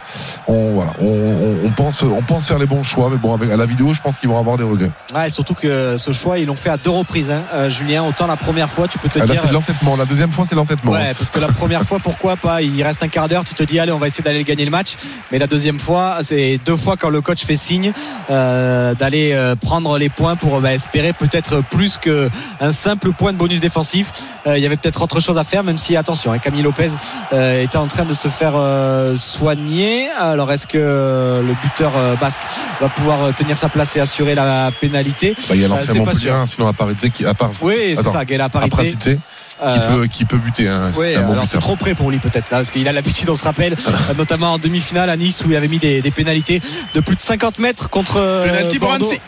on 0.46 0.74
voilà, 0.74 0.92
on, 1.00 1.06
on- 1.06 1.66
on 1.66 1.70
pense, 1.70 2.02
on 2.02 2.22
pense 2.22 2.46
faire 2.46 2.58
les 2.58 2.66
bons 2.66 2.82
choix. 2.82 3.08
Mais 3.10 3.16
bon, 3.16 3.34
avec 3.34 3.50
à 3.50 3.56
la 3.56 3.66
vidéo, 3.66 3.94
je 3.94 4.00
pense 4.00 4.16
qu'ils 4.18 4.28
vont 4.28 4.38
avoir 4.38 4.56
des 4.58 4.64
regrets. 4.64 4.90
Ouais, 5.14 5.26
et 5.26 5.30
surtout 5.30 5.54
que 5.54 5.96
ce 5.96 6.12
choix 6.12 6.38
ils 6.38 6.46
l'ont 6.46 6.54
fait 6.54 6.70
à 6.70 6.76
deux 6.76 6.90
reprises 6.90 7.30
hein. 7.30 7.42
Euh, 7.54 7.68
Julien 7.68 8.04
autant 8.04 8.26
la 8.26 8.36
première 8.36 8.68
fois 8.70 8.88
tu 8.88 8.98
peux 8.98 9.08
te 9.08 9.18
Ah, 9.18 9.26
là, 9.26 9.32
dire 9.32 9.40
c'est 9.42 9.48
de 9.48 9.52
l'entêtement. 9.52 9.96
La 9.96 10.04
deuxième 10.04 10.32
fois, 10.32 10.44
c'est 10.48 10.54
l'entêtement. 10.54 10.92
Ouais, 10.92 11.12
parce 11.18 11.30
que 11.30 11.40
la 11.40 11.48
première 11.48 11.82
fois, 11.88 11.98
pourquoi 11.98 12.36
pas 12.36 12.62
Il 12.62 12.82
reste 12.82 13.02
un 13.02 13.08
quart 13.08 13.28
d'heure, 13.28 13.44
tu 13.44 13.54
te 13.54 13.62
dis, 13.62 13.78
allez, 13.80 13.92
on 13.92 13.98
va 13.98 14.06
essayer 14.08 14.22
d'aller 14.24 14.44
gagner 14.44 14.64
le 14.64 14.70
match. 14.70 14.96
Mais 15.30 15.38
la 15.38 15.46
deuxième 15.46 15.78
fois, 15.78 16.18
c'est 16.22 16.58
deux 16.64 16.76
fois 16.76 16.96
quand 16.96 17.10
le 17.10 17.20
coach 17.20 17.44
fait 17.44 17.56
signe 17.56 17.92
euh, 18.30 18.94
d'aller 18.94 19.32
euh, 19.32 19.54
prendre 19.56 19.98
les 19.98 20.08
points 20.08 20.36
pour 20.36 20.60
bah, 20.60 20.72
espérer 20.72 21.12
peut-être 21.12 21.62
plus 21.70 21.98
qu'un 21.98 22.72
simple 22.72 23.12
point 23.12 23.32
de 23.32 23.38
bonus 23.38 23.60
défensif. 23.60 24.10
Euh, 24.46 24.58
Il 24.58 24.62
y 24.62 24.66
avait 24.66 24.76
peut-être 24.76 25.00
autre 25.02 25.20
chose 25.22 25.38
à 25.38 25.44
faire, 25.44 25.64
même 25.64 25.78
si, 25.78 25.96
attention, 25.96 26.32
hein, 26.32 26.38
Camille 26.38 26.62
Lopez 26.62 26.88
euh, 27.32 27.62
était 27.62 27.76
en 27.78 27.86
train 27.86 28.04
de 28.04 28.14
se 28.14 28.28
faire 28.28 28.52
euh, 28.56 29.16
soigner. 29.16 30.08
Alors, 30.10 30.52
est-ce 30.52 30.66
que 30.66 30.78
euh, 30.78 31.40
le 31.42 31.54
buteur 31.62 31.92
euh, 31.96 32.14
basque 32.16 32.40
va 32.80 32.88
pouvoir 32.88 33.34
tenir 33.34 33.56
sa 33.56 33.68
place 33.68 33.96
et 33.96 34.00
assurer 34.00 34.34
la 34.34 34.70
pénalité? 34.80 35.34
Bah, 35.48 35.54
il 35.54 35.60
y 35.60 35.64
a 35.64 35.68
l'ancien 35.68 35.94
Montpellier, 35.94 36.30
hein, 36.30 36.46
sinon 36.46 36.66
à 36.66 36.72
part, 36.72 36.88
à 36.88 37.34
part 37.34 37.50
Oui, 37.62 37.94
c'est 37.94 38.08
ça, 38.08 38.24
Gaël 38.24 38.40
à. 38.40 38.48
Pracité. 38.48 39.18
qui, 39.58 39.80
peut, 39.88 40.06
qui 40.06 40.24
peut 40.24 40.38
buter. 40.38 40.68
Hein. 40.68 40.90
Oui, 40.96 41.06
C'est 41.12 41.16
un 41.16 41.22
bon 41.22 41.32
alors 41.32 41.46
c'est 41.46 41.56
buteur. 41.56 41.60
trop 41.62 41.76
près 41.76 41.94
pour 41.94 42.10
lui 42.10 42.18
peut-être 42.18 42.46
parce 42.48 42.70
qu'il 42.70 42.86
a 42.88 42.92
l'habitude, 42.92 43.30
on 43.30 43.34
se 43.34 43.44
rappelle, 43.44 43.76
notamment 44.18 44.54
en 44.54 44.58
demi-finale 44.58 45.08
à 45.08 45.16
Nice 45.16 45.42
où 45.46 45.50
il 45.50 45.56
avait 45.56 45.68
mis 45.68 45.78
des, 45.78 46.02
des 46.02 46.10
pénalités 46.10 46.60
de 46.94 47.00
plus 47.00 47.16
de 47.16 47.22
50 47.22 47.58
mètres 47.60 47.88
contre 47.88 48.14
Penalty 48.14 48.78
pour 48.78 48.88
Bordeaux. 48.88 49.06
Annecy. 49.06 49.20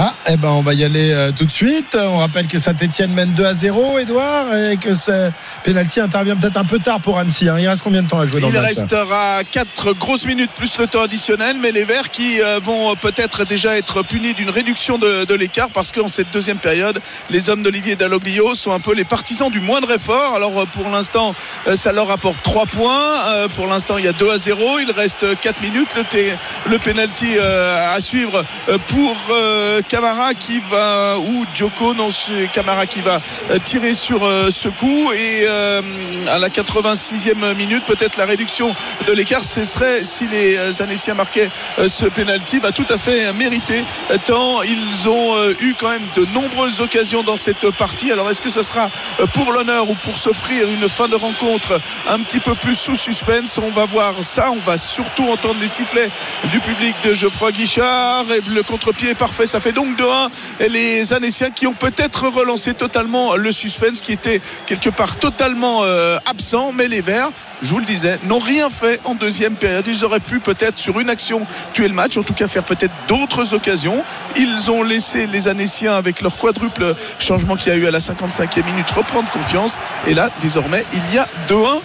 Ah, 0.00 0.14
eh 0.28 0.36
ben 0.36 0.50
on 0.50 0.62
va 0.62 0.74
y 0.74 0.84
aller 0.84 1.10
euh, 1.10 1.32
tout 1.36 1.44
de 1.44 1.50
suite. 1.50 1.96
On 2.00 2.18
rappelle 2.18 2.46
que 2.46 2.56
Saint-Etienne 2.56 3.12
mène 3.12 3.32
2 3.34 3.44
à 3.44 3.52
0, 3.54 3.98
Edouard, 3.98 4.54
et 4.70 4.76
que 4.76 4.94
ce 4.94 5.30
penalty 5.64 5.98
intervient 6.00 6.36
peut-être 6.36 6.56
un 6.56 6.64
peu 6.64 6.78
tard 6.78 7.00
pour 7.00 7.18
Annecy. 7.18 7.48
hein. 7.48 7.56
Il 7.58 7.66
reste 7.66 7.82
combien 7.82 8.04
de 8.04 8.08
temps 8.08 8.20
à 8.20 8.24
jouer 8.26 8.40
dans 8.40 8.46
Il 8.48 8.54
le 8.54 8.60
match 8.60 8.76
restera 8.76 9.40
4 9.50 9.94
grosses 9.94 10.24
minutes 10.24 10.52
plus 10.54 10.78
le 10.78 10.86
temps 10.86 11.02
additionnel, 11.02 11.56
mais 11.60 11.72
les 11.72 11.82
Verts 11.82 12.10
qui 12.12 12.40
euh, 12.40 12.60
vont 12.62 12.94
peut-être 12.94 13.44
déjà 13.44 13.76
être 13.76 14.02
punis 14.04 14.34
d'une 14.34 14.50
réduction 14.50 14.98
de, 14.98 15.24
de 15.24 15.34
l'écart 15.34 15.70
parce 15.70 15.90
qu'en 15.90 16.06
cette 16.06 16.30
deuxième 16.30 16.58
période, 16.58 17.00
les 17.30 17.50
hommes 17.50 17.64
d'Olivier 17.64 17.96
Dalloglio 17.96 18.54
sont 18.54 18.70
un 18.72 18.80
peu 18.80 18.94
les 18.94 19.04
partisans 19.04 19.50
du 19.50 19.60
moindre 19.60 19.90
effort. 19.90 20.36
Alors 20.36 20.56
euh, 20.60 20.64
pour 20.66 20.88
l'instant, 20.90 21.34
euh, 21.66 21.74
ça 21.74 21.90
leur 21.90 22.08
apporte 22.12 22.40
3 22.44 22.66
points. 22.66 23.02
Euh, 23.30 23.48
Pour 23.48 23.66
l'instant, 23.66 23.98
il 23.98 24.04
y 24.04 24.08
a 24.08 24.12
2 24.12 24.30
à 24.30 24.38
0. 24.38 24.78
Il 24.78 24.92
reste 24.92 25.26
4 25.40 25.60
minutes. 25.60 25.88
Le, 25.96 26.70
le 26.70 26.78
penalty 26.78 27.34
euh, 27.36 27.96
à 27.96 27.98
suivre 28.00 28.44
euh, 28.68 28.78
pour 28.86 29.16
euh, 29.32 29.80
Camara 29.88 30.34
qui 30.34 30.60
va 30.70 31.18
ou 31.18 31.46
Djoko, 31.54 31.94
non, 31.94 32.10
c'est 32.10 32.48
Camara 32.52 32.86
qui 32.86 33.00
va 33.00 33.20
euh, 33.50 33.58
tirer 33.58 33.94
sur 33.94 34.24
euh, 34.24 34.50
ce 34.50 34.68
coup. 34.68 35.10
Et 35.12 35.46
euh, 35.48 35.80
à 36.28 36.38
la 36.38 36.50
86e 36.50 37.54
minute 37.54 37.84
peut-être 37.84 38.18
la 38.18 38.26
réduction 38.26 38.74
de 39.06 39.12
l'écart 39.12 39.44
ce 39.44 39.64
serait 39.64 40.04
si 40.04 40.26
les 40.28 40.82
Annéciens 40.82 41.14
marquaient 41.14 41.50
ce 41.86 42.06
penalty 42.06 42.60
bah, 42.60 42.72
tout 42.72 42.86
à 42.90 42.98
fait 42.98 43.32
mérité 43.32 43.84
tant 44.26 44.62
ils 44.62 45.08
ont 45.08 45.34
eu 45.60 45.74
quand 45.78 45.88
même 45.88 46.06
de 46.16 46.26
nombreuses 46.26 46.80
occasions 46.80 47.22
dans 47.22 47.36
cette 47.36 47.70
partie. 47.70 48.12
Alors 48.12 48.28
est-ce 48.30 48.42
que 48.42 48.50
ça 48.50 48.62
sera 48.62 48.90
pour 49.32 49.52
l'honneur 49.52 49.88
ou 49.88 49.94
pour 49.94 50.18
s'offrir 50.18 50.68
une 50.68 50.88
fin 50.88 51.08
de 51.08 51.14
rencontre 51.14 51.80
un 52.08 52.18
petit 52.20 52.40
peu 52.40 52.54
plus 52.54 52.74
sous 52.74 52.96
suspense? 52.96 53.58
On 53.58 53.70
va 53.70 53.86
voir 53.86 54.14
ça. 54.22 54.50
On 54.50 54.60
va 54.64 54.76
surtout 54.76 55.28
entendre 55.28 55.60
les 55.60 55.68
sifflets 55.68 56.10
du 56.50 56.60
public 56.60 56.94
de 57.04 57.14
Geoffroy 57.14 57.52
Guichard. 57.52 58.24
Et 58.32 58.40
le 58.48 58.62
contre-pied 58.62 59.10
est 59.10 59.14
parfait. 59.14 59.46
Ça 59.46 59.60
fait 59.60 59.72
donc 59.78 59.96
2-1 59.96 60.28
et 60.58 60.68
les 60.68 61.12
Annéciens 61.12 61.52
qui 61.52 61.68
ont 61.68 61.72
peut-être 61.72 62.26
relancé 62.26 62.74
totalement 62.74 63.36
le 63.36 63.52
suspense 63.52 64.00
qui 64.00 64.10
était 64.10 64.40
quelque 64.66 64.90
part 64.90 65.18
totalement 65.18 65.84
euh, 65.84 66.18
absent 66.26 66.72
mais 66.72 66.88
les 66.88 67.00
Verts 67.00 67.30
je 67.62 67.70
vous 67.70 67.78
le 67.78 67.84
disais, 67.84 68.18
n'ont 68.24 68.38
rien 68.38 68.70
fait 68.70 69.00
en 69.04 69.14
deuxième 69.14 69.56
période. 69.56 69.84
Ils 69.86 70.04
auraient 70.04 70.20
pu 70.20 70.40
peut-être 70.40 70.76
sur 70.76 71.00
une 71.00 71.08
action 71.08 71.46
tuer 71.72 71.88
le 71.88 71.94
match, 71.94 72.16
en 72.16 72.22
tout 72.22 72.34
cas 72.34 72.48
faire 72.48 72.64
peut-être 72.64 72.92
d'autres 73.08 73.54
occasions. 73.54 74.04
Ils 74.36 74.70
ont 74.70 74.82
laissé 74.82 75.26
les 75.26 75.48
Annéciens 75.48 75.94
avec 75.94 76.20
leur 76.20 76.36
quadruple 76.38 76.94
changement 77.18 77.56
qu'il 77.56 77.72
y 77.72 77.74
a 77.74 77.78
eu 77.78 77.86
à 77.86 77.90
la 77.90 77.98
55e 77.98 78.64
minute 78.64 78.90
reprendre 78.90 79.28
confiance. 79.30 79.80
Et 80.06 80.14
là, 80.14 80.30
désormais, 80.40 80.84
il 80.92 81.14
y 81.14 81.18
a 81.18 81.28
2-1. 81.48 81.80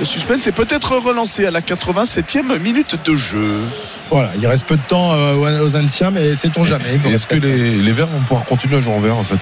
Le 0.00 0.04
suspense 0.04 0.46
est 0.46 0.52
peut-être 0.52 0.96
relancé 0.96 1.46
à 1.46 1.50
la 1.50 1.60
87e 1.60 2.58
minute 2.58 2.96
de 3.04 3.16
jeu. 3.16 3.54
Voilà, 4.10 4.30
il 4.38 4.46
reste 4.46 4.66
peu 4.66 4.76
de 4.76 4.82
temps 4.82 5.14
euh, 5.14 5.62
aux 5.62 5.76
Anciens, 5.76 6.10
mais 6.10 6.34
sait-on 6.34 6.64
jamais. 6.64 6.98
Est-ce 7.06 7.26
que 7.26 7.36
les, 7.36 7.76
les 7.76 7.92
Verts 7.92 8.08
vont 8.08 8.20
pouvoir 8.20 8.44
continuer 8.44 8.76
à 8.76 8.80
jouer 8.80 8.94
en 8.94 9.00
vert 9.00 9.16
en 9.16 9.24
fait? 9.24 9.40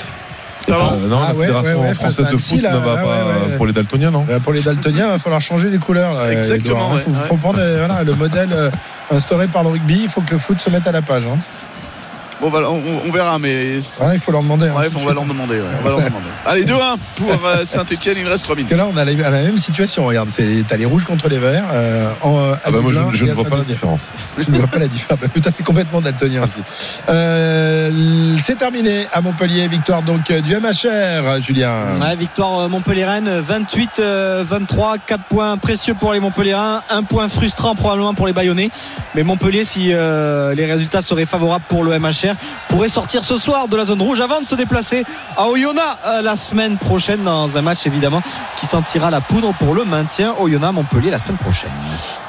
Euh, 0.70 1.08
Non, 1.08 1.18
Ah 1.22 1.28
la 1.28 1.34
ouais, 1.34 1.46
Fédération 1.46 1.72
ouais, 1.74 1.80
ouais, 1.80 1.88
face 1.94 1.96
française 2.14 2.26
de 2.32 2.38
foot 2.38 2.62
là, 2.62 2.70
ne 2.72 2.76
va 2.78 2.94
ouais, 2.94 3.02
pas 3.02 3.02
ouais, 3.02 3.50
ouais. 3.50 3.56
pour 3.56 3.66
les 3.66 3.72
daltoniens, 3.72 4.10
non 4.10 4.26
Euh, 4.28 4.38
Pour 4.40 4.52
les 4.52 4.62
daltoniens, 4.62 5.06
il 5.06 5.10
va 5.12 5.18
falloir 5.18 5.40
changer 5.40 5.70
les 5.70 5.78
couleurs. 5.78 6.14
là, 6.14 6.32
Exactement, 6.32 6.92
hein. 6.92 6.94
ouais, 6.96 7.00
faut, 7.00 7.12
faut 7.28 7.36
prendre 7.36 7.58
euh, 7.60 7.84
voilà, 7.86 8.02
le 8.04 8.14
modèle 8.14 8.50
euh, 8.52 8.70
instauré 9.10 9.46
par 9.48 9.62
le 9.64 9.70
rugby. 9.70 10.00
Il 10.04 10.08
faut 10.08 10.20
que 10.20 10.32
le 10.32 10.38
foot 10.38 10.60
se 10.60 10.70
mette 10.70 10.86
à 10.86 10.92
la 10.92 11.02
page. 11.02 11.24
hein. 11.26 11.38
Bon, 12.42 12.50
voilà, 12.50 12.70
on, 12.70 12.82
on 13.06 13.10
verra, 13.12 13.38
mais. 13.38 13.76
Ouais, 13.76 14.14
il 14.14 14.18
faut 14.20 14.32
leur 14.32 14.42
demander. 14.42 14.66
hein, 14.66 14.72
Bref, 14.74 14.92
on 15.00 15.06
va 15.06 15.14
leur 15.14 15.24
demander. 15.24 15.54
ouais, 15.54 15.66
on 15.80 15.84
va 15.84 15.90
leur 15.90 15.98
demander. 16.00 16.26
Allez, 16.46 16.64
2-1 16.64 16.74
pour 17.16 17.30
Saint-Etienne, 17.64 18.16
il 18.18 18.28
reste 18.28 18.42
3 18.44 18.56
minutes. 18.56 18.72
Et 18.72 18.76
là, 18.76 18.86
on 18.92 18.96
a 18.96 19.04
la, 19.04 19.12
à 19.26 19.30
la 19.30 19.42
même 19.42 19.58
situation. 19.58 20.04
Regarde, 20.06 20.28
c'est 20.30 20.64
t'as 20.68 20.76
les 20.76 20.84
rouges 20.84 21.04
contre 21.04 21.28
les 21.28 21.38
verts. 21.38 21.64
euh, 21.72 22.10
en, 22.22 22.38
euh, 22.38 22.54
Ah 22.64 22.70
bah 22.72 22.80
moi 22.82 22.90
je, 23.12 23.24
ne 23.24 23.32
vois 23.32 23.44
pas 23.44 23.56
la 23.58 23.62
différence. 23.64 24.10
Je 24.38 24.50
ne 24.50 24.56
vois 24.58 24.66
pas 24.66 24.78
la 24.80 24.88
différence. 24.88 25.20
Putain, 25.32 25.50
t'es 25.52 25.62
complètement 25.62 26.00
daltonien 26.00 26.42
aussi. 26.42 26.58
Euh, 27.08 28.36
c'est 28.42 28.58
terminé 28.58 29.06
à 29.12 29.20
Montpellier. 29.20 29.68
Victoire 29.68 30.02
donc 30.02 30.30
euh, 30.30 30.40
du 30.40 30.54
MHR, 30.56 31.40
Julien. 31.40 31.72
Ouais, 32.00 32.16
victoire 32.16 32.60
euh, 32.60 32.68
Montpellier-Rennes 32.68 33.38
28 33.40 33.90
euh, 34.00 34.44
23 34.46 34.96
4 35.06 35.24
points 35.24 35.56
précieux 35.58 35.94
pour 35.94 36.12
les 36.12 36.20
Montpelliérains 36.20 36.82
un 36.90 37.02
point 37.04 37.28
frustrant 37.28 37.74
probablement 37.74 38.14
pour 38.14 38.26
les 38.26 38.32
Bayonnais 38.32 38.70
mais 39.14 39.22
Montpellier 39.22 39.64
si 39.64 39.90
euh, 39.92 40.54
les 40.54 40.66
résultats 40.70 41.02
seraient 41.02 41.26
favorables 41.26 41.64
pour 41.68 41.84
le 41.84 41.98
MHR 41.98 42.31
pourrait 42.68 42.88
sortir 42.88 43.24
ce 43.24 43.36
soir 43.36 43.68
de 43.68 43.76
la 43.76 43.84
zone 43.84 44.00
rouge 44.02 44.20
avant 44.20 44.40
de 44.40 44.46
se 44.46 44.54
déplacer 44.54 45.04
à 45.36 45.46
Oyonnax 45.48 45.86
euh, 46.06 46.22
la 46.22 46.36
semaine 46.36 46.76
prochaine 46.78 47.22
dans 47.24 47.56
un 47.56 47.62
match 47.62 47.86
évidemment 47.86 48.22
qui 48.58 48.66
sentira 48.66 49.10
la 49.10 49.20
poudre 49.20 49.52
pour 49.54 49.74
le 49.74 49.84
maintien 49.84 50.34
Oyonnax 50.40 50.74
Montpellier 50.74 51.10
la 51.10 51.18
semaine 51.18 51.36
prochaine 51.38 51.70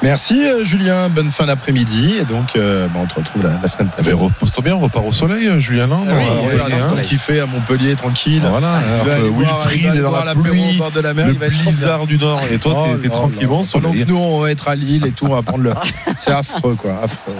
Merci, 0.02 0.44
euh, 0.44 0.64
Julien. 0.64 1.08
Bonne 1.08 1.30
fin 1.30 1.46
d'après-midi. 1.46 2.16
Et 2.20 2.24
donc, 2.24 2.56
euh, 2.56 2.86
bah, 2.88 3.00
on 3.02 3.06
te 3.06 3.14
retrouve 3.14 3.42
la, 3.42 3.50
la 3.62 3.68
semaine 3.68 3.88
Eh 3.98 4.02
ben, 4.02 4.10
prochaine. 4.12 4.14
repose-toi 4.32 4.62
bien, 4.64 4.74
on 4.74 4.80
repart 4.80 5.04
au 5.06 5.12
soleil, 5.12 5.48
Julien 5.60 5.86
Land. 5.86 6.04
Ah 6.08 6.12
oui, 6.16 6.24
on 6.42 6.56
va 6.56 6.64
aller 6.64 6.74
hein. 6.74 7.02
kiffer 7.04 7.40
à 7.40 7.46
Montpellier 7.46 7.94
tranquille. 7.94 8.42
Voilà, 8.48 8.78
Il 9.00 9.08
va 9.08 9.14
aller 9.14 9.30
Wilfried 9.30 9.86
aller 9.86 9.98
est 9.98 10.02
dans 10.02 10.10
la 10.12 10.24
l'apéro 10.24 10.40
au 10.40 10.50
pluie, 10.50 10.76
bord 10.78 10.90
de 10.90 11.00
la 11.00 11.14
mer. 11.14 11.26
le 11.26 11.32
il 11.32 11.38
va 11.38 11.46
être 11.46 11.52
trop 11.54 11.62
blizzard 11.62 12.06
du 12.06 12.18
Nord, 12.18 12.40
et 12.50 12.58
toi, 12.58 12.74
Oh 12.76 12.96
t'es- 12.96 13.08
tranquillement 13.08 13.62
nous, 14.06 14.16
on 14.18 14.40
va 14.40 14.50
être 14.50 14.68
à 14.68 14.74
Lille 14.74 15.06
et 15.06 15.12
tout, 15.12 15.26
on 15.26 15.34
va 15.34 15.42
prendre 15.42 15.62
le. 15.64 15.72
C'est 16.18 16.32
affreux, 16.32 16.74
quoi. 16.74 17.00
Affreux. 17.02 17.34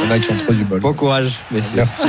Il 0.00 0.04
y 0.04 0.08
en 0.08 0.10
a 0.12 0.18
qui 0.18 0.32
ont 0.32 0.36
trop 0.44 0.52
du 0.54 0.64
bol. 0.64 0.80
bon 0.80 0.92
courage 0.92 1.32
messieurs 1.50 1.76
Merci. 1.76 2.02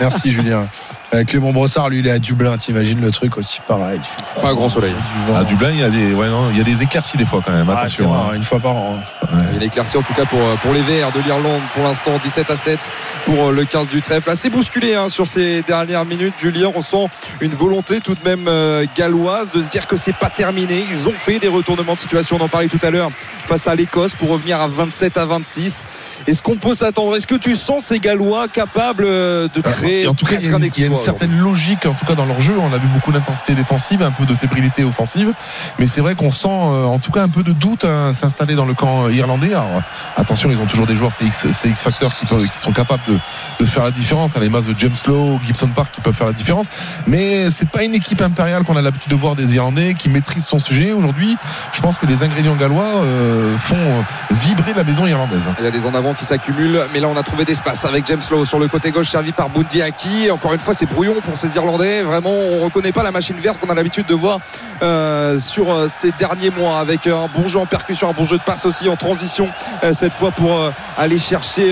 Merci, 0.00 0.30
Julien. 0.30 0.68
Euh, 1.14 1.24
Clément 1.24 1.52
Brossard, 1.52 1.88
lui, 1.88 2.00
il 2.00 2.06
est 2.06 2.10
à 2.10 2.18
Dublin. 2.18 2.56
T'imagines 2.58 3.00
le 3.00 3.10
truc 3.10 3.38
aussi 3.38 3.60
pareil. 3.66 4.00
Il 4.36 4.42
Pas 4.42 4.48
un 4.48 4.54
grand 4.54 4.68
soleil. 4.68 4.94
À 5.34 5.44
Dublin, 5.44 5.70
il 5.70 5.78
y 5.80 5.82
a 5.82 5.90
des, 5.90 6.12
ouais, 6.14 6.28
non, 6.28 6.50
il 6.50 6.58
y 6.58 6.60
a 6.60 6.64
des 6.64 6.82
éclaircies 6.82 7.16
des 7.16 7.24
fois 7.24 7.40
quand 7.44 7.52
même. 7.52 7.68
Ah, 7.70 7.80
Attention. 7.80 8.12
hein. 8.12 8.34
une 8.34 8.42
fois 8.42 8.58
par 8.58 8.74
an. 8.74 8.96
Il 9.32 9.38
y 9.38 9.52
a 9.52 9.56
une 9.56 9.62
éclaircie 9.62 9.96
en 9.96 10.02
tout 10.02 10.14
cas 10.14 10.24
pour, 10.24 10.40
pour 10.62 10.72
les 10.72 10.80
Verts 10.82 11.12
de 11.12 11.20
l'Irlande 11.20 11.60
pour 11.74 11.84
l'instant 11.84 12.12
17 12.22 12.50
à 12.50 12.56
7 12.56 12.78
pour 13.24 13.52
le 13.52 13.64
15 13.64 13.88
du 13.88 14.02
trèfle 14.02 14.30
assez 14.30 14.50
bousculé 14.50 14.94
hein, 14.94 15.08
sur 15.08 15.26
ces 15.26 15.62
dernières 15.62 16.04
minutes 16.04 16.34
Julien 16.38 16.70
on 16.74 16.80
sent 16.80 17.08
une 17.40 17.54
volonté 17.54 18.00
tout 18.00 18.14
de 18.14 18.22
même 18.24 18.46
euh, 18.48 18.84
galloise 18.96 19.50
de 19.50 19.62
se 19.62 19.68
dire 19.68 19.86
que 19.86 19.96
c'est 19.96 20.14
pas 20.14 20.30
terminé 20.30 20.84
ils 20.90 21.08
ont 21.08 21.12
fait 21.12 21.38
des 21.38 21.48
retournements 21.48 21.94
de 21.94 21.98
situation 21.98 22.36
on 22.40 22.44
en 22.44 22.48
parlait 22.48 22.68
tout 22.68 22.78
à 22.82 22.90
l'heure 22.90 23.10
face 23.44 23.66
à 23.66 23.74
l'Écosse 23.74 24.14
pour 24.14 24.30
revenir 24.30 24.60
à 24.60 24.68
27 24.68 25.16
à 25.16 25.24
26 25.24 25.84
est-ce 26.26 26.42
qu'on 26.42 26.56
peut 26.56 26.74
s'attendre? 26.74 27.14
Est-ce 27.14 27.26
que 27.26 27.36
tu 27.36 27.54
sens 27.54 27.84
ces 27.84 28.00
Gallois 28.00 28.48
capables 28.48 29.04
euh, 29.06 29.46
de 29.52 29.60
créer 29.60 30.02
Et 30.02 30.06
en 30.08 30.14
tout 30.14 30.26
cas, 30.26 30.32
il 30.40 30.44
y, 30.44 30.48
presque 30.48 30.52
a 30.52 30.56
un 30.56 30.62
a 30.62 30.95
une 30.96 31.04
certaine 31.04 31.38
logique, 31.38 31.86
en 31.86 31.94
tout 31.94 32.06
cas 32.06 32.14
dans 32.14 32.26
leur 32.26 32.40
jeu. 32.40 32.54
On 32.58 32.72
a 32.72 32.78
vu 32.78 32.88
beaucoup 32.88 33.12
d'intensité 33.12 33.54
défensive, 33.54 34.02
un 34.02 34.10
peu 34.10 34.24
de 34.24 34.34
fébrilité 34.34 34.84
offensive, 34.84 35.32
mais 35.78 35.86
c'est 35.86 36.00
vrai 36.00 36.14
qu'on 36.14 36.30
sent, 36.30 36.48
euh, 36.48 36.84
en 36.84 36.98
tout 36.98 37.10
cas, 37.10 37.22
un 37.22 37.28
peu 37.28 37.42
de 37.42 37.52
doute 37.52 37.84
hein, 37.84 38.12
s'installer 38.14 38.54
dans 38.54 38.64
le 38.64 38.74
camp 38.74 39.08
irlandais. 39.08 39.52
Alors, 39.52 39.82
attention, 40.16 40.50
ils 40.50 40.58
ont 40.58 40.66
toujours 40.66 40.86
des 40.86 40.96
joueurs 40.96 41.12
CX, 41.12 41.52
CX 41.52 41.76
Factor 41.76 42.14
qui, 42.16 42.26
peuvent, 42.26 42.48
qui 42.48 42.58
sont 42.58 42.72
capables 42.72 43.02
de, 43.08 43.18
de 43.64 43.68
faire 43.68 43.84
la 43.84 43.90
différence. 43.90 44.32
Les 44.36 44.48
masses 44.48 44.66
de 44.66 44.74
James 44.78 44.96
Lowe, 45.06 45.40
Gibson 45.44 45.68
Park 45.68 45.92
qui 45.92 46.00
peuvent 46.00 46.14
faire 46.14 46.26
la 46.26 46.32
différence, 46.32 46.66
mais 47.06 47.50
c'est 47.50 47.68
pas 47.68 47.84
une 47.84 47.94
équipe 47.94 48.20
impériale 48.20 48.64
qu'on 48.64 48.76
a 48.76 48.82
l'habitude 48.82 49.10
de 49.10 49.16
voir 49.16 49.34
des 49.34 49.54
Irlandais 49.54 49.94
qui 49.94 50.08
maîtrisent 50.08 50.46
son 50.46 50.58
sujet. 50.58 50.92
Aujourd'hui, 50.92 51.36
je 51.72 51.80
pense 51.80 51.98
que 51.98 52.06
les 52.06 52.22
ingrédients 52.22 52.56
gallois 52.56 52.84
euh, 52.84 53.56
font 53.58 53.76
euh, 53.76 54.02
vibrer 54.30 54.74
la 54.74 54.84
maison 54.84 55.06
irlandaise. 55.06 55.42
Il 55.58 55.64
y 55.64 55.68
a 55.68 55.70
des 55.70 55.86
en 55.86 55.94
avant 55.94 56.14
qui 56.14 56.24
s'accumulent, 56.24 56.82
mais 56.92 57.00
là 57.00 57.08
on 57.08 57.16
a 57.16 57.22
trouvé 57.22 57.44
d'espace 57.44 57.84
avec 57.84 58.06
James 58.06 58.22
Lowe 58.30 58.44
sur 58.44 58.58
le 58.58 58.68
côté 58.68 58.90
gauche 58.90 59.08
servi 59.08 59.32
par 59.32 59.50
Bundiaki. 59.50 60.30
Encore 60.30 60.52
une 60.52 60.60
fois, 60.60 60.74
c'est 60.74 60.85
brouillon 60.86 61.20
pour 61.22 61.36
ces 61.36 61.54
Irlandais. 61.56 62.02
Vraiment, 62.02 62.30
on 62.32 62.60
reconnaît 62.64 62.92
pas 62.92 63.02
la 63.02 63.12
machine 63.12 63.36
verte 63.38 63.58
qu'on 63.60 63.68
a 63.70 63.74
l'habitude 63.74 64.06
de 64.06 64.14
voir 64.14 64.38
euh, 64.82 65.38
sur 65.38 65.70
euh, 65.72 65.88
ces 65.88 66.12
derniers 66.12 66.50
mois 66.50 66.78
avec 66.78 67.06
euh, 67.06 67.16
un 67.16 67.28
bon 67.28 67.46
jeu 67.46 67.58
en 67.58 67.66
percussion, 67.66 68.08
un 68.08 68.12
bon 68.12 68.24
jeu 68.24 68.38
de 68.38 68.42
passe 68.42 68.64
aussi 68.66 68.88
en 68.88 68.96
transition 68.96 69.48
euh, 69.84 69.92
cette 69.92 70.14
fois 70.14 70.30
pour 70.30 70.58
euh, 70.58 70.70
aller 70.96 71.18
chercher 71.18 71.70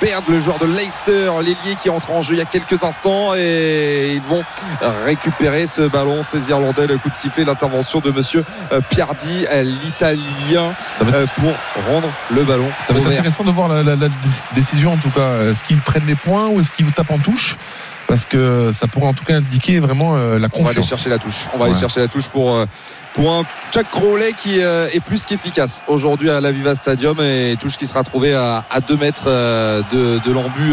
Baird, 0.00 0.24
le 0.28 0.40
joueur 0.40 0.58
de 0.58 0.66
Leicester, 0.66 1.30
l'ailier 1.40 1.76
qui 1.82 1.90
entre 1.90 2.10
en 2.10 2.22
jeu 2.22 2.34
il 2.34 2.38
y 2.38 2.42
a 2.42 2.46
quelques 2.46 2.82
instants 2.84 3.34
et 3.36 4.14
ils 4.14 4.22
vont 4.22 4.42
récupérer 5.04 5.66
ce 5.66 5.82
ballon. 5.82 6.22
Ces 6.22 6.50
Irlandais, 6.50 6.86
le 6.86 6.98
coup 6.98 7.08
de 7.10 7.14
sifflet, 7.14 7.44
l'intervention 7.44 8.00
de 8.00 8.10
Monsieur 8.10 8.44
Piardi, 8.88 9.44
l'Italien, 9.62 10.74
pour 10.98 11.52
rendre 11.92 12.08
le 12.30 12.44
ballon. 12.44 12.68
Ça 12.86 12.92
va 12.92 13.00
être 13.00 13.06
intéressant 13.18 13.44
de 13.44 13.50
voir 13.50 13.68
la, 13.68 13.82
la- 13.82 13.96
la 13.96 14.08
dé- 14.08 14.14
décision 14.54 14.92
en 14.92 14.96
tout 14.96 15.10
cas. 15.10 15.42
Est-ce 15.50 15.62
qu'ils 15.64 15.80
prennent 15.80 16.06
les 16.06 16.14
points 16.14 16.48
ou 16.48 16.60
est-ce 16.60 16.72
qu'ils 16.72 16.90
tapent 16.92 17.10
en 17.10 17.18
touche? 17.18 17.56
Parce 18.08 18.24
que 18.24 18.70
ça 18.72 18.86
pourrait 18.86 19.08
en 19.08 19.14
tout 19.14 19.24
cas 19.24 19.36
indiquer 19.36 19.80
vraiment 19.80 20.14
euh, 20.16 20.38
la 20.38 20.48
On 20.52 20.62
va 20.62 20.70
aller 20.70 20.76
confiance. 20.80 20.88
chercher 20.88 21.10
la 21.10 21.18
touche. 21.18 21.46
On 21.54 21.58
va 21.58 21.64
aller 21.66 21.74
chercher 21.78 22.00
la 22.00 22.08
touche 22.08 22.28
pour, 22.28 22.54
euh, 22.54 22.64
pour 23.14 23.32
un 23.32 23.42
Jack 23.72 23.90
Crowley 23.90 24.32
qui 24.32 24.60
euh, 24.60 24.88
est 24.92 25.00
plus 25.00 25.24
qu'efficace 25.26 25.82
aujourd'hui 25.88 26.30
à 26.30 26.40
la 26.40 26.52
Viva 26.52 26.74
Stadium 26.76 27.18
et 27.20 27.56
touche 27.60 27.76
qui 27.76 27.86
sera 27.86 28.04
trouvée 28.04 28.34
à, 28.34 28.64
à 28.70 28.80
2 28.80 28.96
mètres 28.96 29.24
euh, 29.26 29.82
de, 29.92 30.20
de 30.24 30.32
l'embu. 30.32 30.72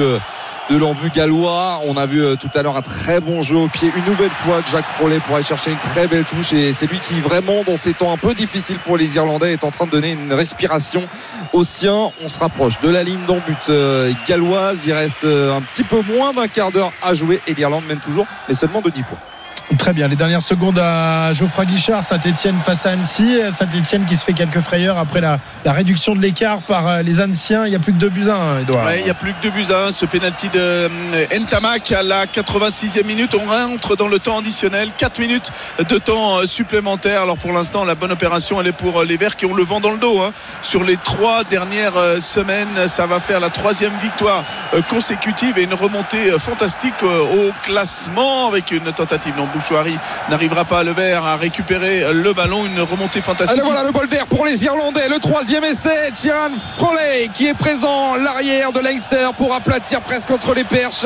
De 0.70 0.78
l'embu 0.78 1.10
gallois. 1.10 1.82
On 1.86 1.98
a 1.98 2.06
vu 2.06 2.24
euh, 2.24 2.36
tout 2.36 2.50
à 2.54 2.62
l'heure 2.62 2.78
un 2.78 2.82
très 2.82 3.20
bon 3.20 3.42
jeu 3.42 3.58
au 3.58 3.68
pied. 3.68 3.92
Une 3.96 4.06
nouvelle 4.06 4.32
fois, 4.32 4.62
Jack 4.72 4.86
Crowley 4.96 5.20
pour 5.20 5.36
aller 5.36 5.46
chercher 5.46 5.72
une 5.72 5.78
très 5.78 6.08
belle 6.08 6.24
touche. 6.24 6.54
Et 6.54 6.74
c'est 6.74 6.88
lui 6.88 7.00
qui, 7.00 7.20
vraiment, 7.20 7.64
dans 7.64 7.78
ces 7.78 7.94
temps 7.94 8.14
un 8.14 8.18
peu 8.18 8.34
difficiles 8.34 8.80
pour 8.80 8.98
les 8.98 9.16
Irlandais, 9.16 9.54
est 9.54 9.64
en 9.64 9.72
train 9.72 9.86
de 9.86 9.92
donner 9.92 10.12
une 10.12 10.34
respiration 10.34 11.04
aux 11.52 11.64
siens. 11.64 12.12
On 12.24 12.28
se 12.28 12.40
rapproche 12.40 12.80
de 12.80 12.90
la 12.90 13.04
ligne 13.04 13.24
d'embut 13.26 13.56
euh, 13.70 14.12
galloise. 14.28 14.86
Il 14.86 14.94
reste 14.94 15.26
euh, 15.26 15.56
un 15.56 15.62
petit 15.62 15.84
peu 15.84 16.02
moins 16.02 16.34
d'un 16.34 16.48
quart 16.48 16.72
d'heure 16.72 16.92
à 17.02 17.14
jouer. 17.14 17.42
Et 17.48 17.54
l'Irlande 17.54 17.86
mène 17.88 18.00
toujours, 18.00 18.26
mais 18.48 18.56
seulement 18.56 18.82
de 18.82 18.90
10 18.90 19.04
points. 19.04 19.33
Très 19.78 19.94
bien, 19.94 20.08
les 20.08 20.16
dernières 20.16 20.42
secondes 20.42 20.78
à 20.78 21.34
Geoffroy 21.34 21.66
Guichard, 21.66 22.04
Saint-Etienne 22.04 22.60
face 22.62 22.86
à 22.86 22.92
Annecy. 22.92 23.40
Saint-Etienne 23.52 24.06
qui 24.06 24.16
se 24.16 24.24
fait 24.24 24.34
quelques 24.34 24.60
frayeurs 24.60 24.98
après 25.00 25.20
la, 25.20 25.40
réduction 25.66 26.16
de 26.16 26.22
l'écart 26.22 26.60
par 26.60 26.88
euh, 26.88 27.02
les 27.02 27.22
Anciens. 27.22 27.66
Il 27.66 27.72
n'y 27.72 27.76
a 27.76 27.80
plus 27.80 27.92
que 27.92 27.98
deux 27.98 28.10
buts 28.10 28.30
à 28.30 28.36
un, 28.36 28.60
Edouard. 28.60 28.86
Ouais, 28.86 29.00
il 29.00 29.06
n'y 29.06 29.10
a 29.10 29.16
plus 29.16 29.34
que 29.34 29.42
deux 29.42 29.50
buts 29.50 29.72
à 29.72 29.88
un. 29.88 29.92
Ce 29.92 30.06
pénalty 30.06 30.50
de 30.50 30.60
euh, 30.60 31.40
Ntamak 31.40 31.92
à 31.92 32.04
la 32.04 32.26
86e 32.26 33.06
minute. 33.06 33.36
On 33.36 33.50
rentre 33.50 33.96
dans 33.96 34.08
le 34.08 34.20
temps 34.20 34.40
additionnel. 34.40 34.90
4 34.98 35.20
minutes 35.20 35.52
de 35.80 35.98
temps 35.98 36.38
euh, 36.40 36.46
supplémentaire. 36.46 37.24
Alors 37.24 37.38
pour 37.38 37.52
l'instant, 37.52 37.84
la 37.84 37.96
bonne 37.96 38.12
opération, 38.12 38.62
elle 38.62 38.68
est 38.68 38.74
pour 38.74 39.04
les 39.04 39.18
Verts 39.18 39.36
qui 39.36 39.46
ont 39.46 39.56
le 39.56 39.64
vent 39.64 39.80
dans 39.80 39.92
le 39.92 39.98
dos. 39.98 40.22
hein. 40.22 40.32
Sur 40.62 40.84
les 40.84 40.98
trois 40.98 41.44
dernières 41.44 41.94
semaines, 42.22 42.88
ça 42.88 43.08
va 43.08 43.20
faire 43.20 43.40
la 43.40 43.50
troisième 43.50 43.94
victoire 44.02 44.44
consécutive 44.90 45.58
et 45.58 45.64
une 45.64 45.74
remontée 45.74 46.38
fantastique 46.38 47.04
au 47.04 47.52
classement 47.64 48.48
avec 48.48 48.72
une 48.72 48.92
tentative. 48.94 49.34
Non, 49.38 49.48
Bouchouari 49.54 49.98
n'arrivera 50.30 50.66
pas, 50.66 50.84
le 50.84 50.92
Vert, 50.92 51.26
à 51.26 51.36
récupérer 51.38 52.06
le 52.14 52.34
ballon. 52.34 52.66
Une 52.66 52.80
remontée 52.82 53.22
fantastique. 53.22 53.58
Allez, 53.58 53.66
voilà 53.68 53.84
le 53.86 53.92
bol 53.92 54.08
d'air 54.08 54.26
pour 54.28 54.46
les 54.46 54.64
Irlandais. 54.64 55.08
Le 55.10 55.20
troisième 55.20 55.64
essai, 55.64 56.12
Tyrone 56.14 56.54
Froley 56.78 57.30
qui 57.34 57.48
est 57.48 57.54
présent, 57.54 58.16
l'arrière 58.16 58.72
de 58.72 58.80
Leinster 58.80 59.28
pour 59.38 59.54
aplatir 59.54 60.02
presque 60.02 60.30
entre 60.32 60.54
les 60.54 60.64
perches. 60.64 61.06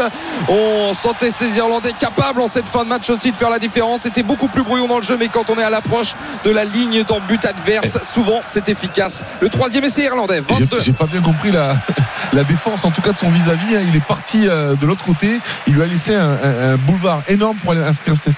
On 0.49 0.94
sentait 0.94 1.32
ces 1.32 1.57
Irlandais 1.57 1.94
capables 1.98 2.41
en 2.41 2.48
cette 2.48 2.68
fin 2.68 2.84
de 2.84 2.90
match 2.90 3.10
aussi 3.10 3.32
de 3.32 3.36
faire 3.36 3.49
la 3.49 3.60
différence. 3.60 4.02
C'était 4.02 4.24
beaucoup 4.24 4.48
plus 4.48 4.64
brouillon 4.64 4.88
dans 4.88 4.98
le 4.98 5.02
jeu, 5.03 5.18
mais 5.19 5.28
quand 5.28 5.49
on 5.49 5.57
est 5.57 5.64
à 5.64 5.69
l'approche 5.69 6.14
de 6.44 6.49
la 6.52 6.64
ligne 6.64 7.03
dans 7.03 7.19
but 7.19 7.44
adverse, 7.45 7.98
souvent 8.03 8.40
c'est 8.44 8.69
efficace. 8.69 9.24
Le 9.41 9.49
troisième 9.49 9.84
essai 9.86 10.03
irlandais, 10.03 10.41
J'ai 10.49 10.65
22. 10.65 10.80
j'ai 10.80 10.94
pas 10.94 11.06
bien 11.06 11.22
compris 11.22 11.52
la, 11.52 11.76
la 12.34 12.44
défense, 12.44 12.86
en 12.86 12.91
tout 12.91 13.02
cas 13.02 13.11
de 13.11 13.18
son 13.18 13.30
vis-à-vis. 13.30 13.76
hein. 13.76 13.82
Il 13.88 13.95
est 13.95 14.06
parti 14.06 14.48
euh, 14.48 14.76
de 14.76 14.86
l'autre 14.86 15.03
côté. 15.03 15.40
Il 15.68 15.74
lui 15.74 15.84
a 15.84 15.86
laissé 15.86 16.15
un, 16.15 16.30
un- 16.30 16.74
un 16.74 16.76
boulevard 16.78 17.22
énorme 17.28 17.57
pour 17.57 17.72
aller 17.72 17.84
inscrire 17.84 18.15
cet 18.15 18.28
essai. 18.28 18.36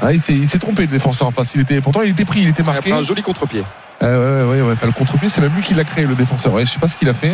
Ah, 0.00 0.12
il 0.12 0.20
s'est 0.20 0.34
il 0.34 0.48
s'est 0.48 0.58
trompé 0.58 0.82
le 0.82 0.88
défenseur 0.88 1.26
en 1.26 1.30
face. 1.30 1.54
Il 1.54 1.60
était, 1.60 1.80
pourtant, 1.80 2.02
il 2.02 2.10
était 2.10 2.24
pris, 2.24 2.40
il 2.40 2.48
était 2.48 2.62
marqué. 2.62 2.78
Après 2.78 2.92
un 2.92 3.02
joli 3.02 3.22
contre-pied. 3.22 3.64
Euh, 4.02 4.44
ouais, 4.46 4.52
ouais, 4.52 4.60
ouais, 4.62 4.72
Enfin, 4.74 4.86
le 4.86 4.92
contre-pied, 4.92 5.28
c'est 5.28 5.40
même 5.40 5.54
lui 5.54 5.62
qui 5.62 5.74
l'a 5.74 5.84
créé, 5.84 6.04
le 6.06 6.14
défenseur. 6.14 6.52
Ouais, 6.52 6.64
je 6.64 6.70
sais 6.70 6.78
pas 6.78 6.88
ce 6.88 6.96
qu'il 6.96 7.08
a 7.08 7.14
fait. 7.14 7.32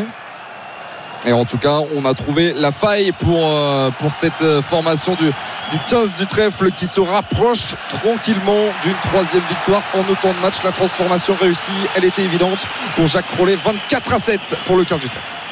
Et 1.26 1.32
en 1.32 1.44
tout 1.44 1.59
cas, 1.59 1.80
on 1.94 2.05
a 2.05 2.12
trouvé 2.12 2.52
la 2.55 2.70
faille 2.70 3.12
pour, 3.12 3.40
euh, 3.42 3.90
pour 3.98 4.10
cette 4.10 4.42
euh, 4.42 4.60
formation 4.60 5.14
du, 5.14 5.26
du 5.26 5.78
15 5.86 6.12
du 6.14 6.26
trèfle 6.26 6.70
qui 6.70 6.86
se 6.86 7.01
rapproche 7.01 7.76
tranquillement 7.88 8.66
d'une 8.82 8.96
troisième 9.05 9.42
victoire 9.48 9.82
en 9.94 10.01
autant 10.10 10.34
de 10.34 10.42
matchs. 10.42 10.62
La 10.62 10.72
transformation 10.72 11.34
réussie, 11.40 11.72
elle 11.96 12.05
était 12.05 12.22
évidente 12.24 12.66
pour 12.94 13.06
Jacques 13.06 13.30
Rollet. 13.38 13.56
24 13.56 14.12
à 14.14 14.18
7 14.18 14.40
pour 14.66 14.76
le 14.76 14.84
15 14.84 15.01
du 15.01 15.09
trèfle. 15.09 15.43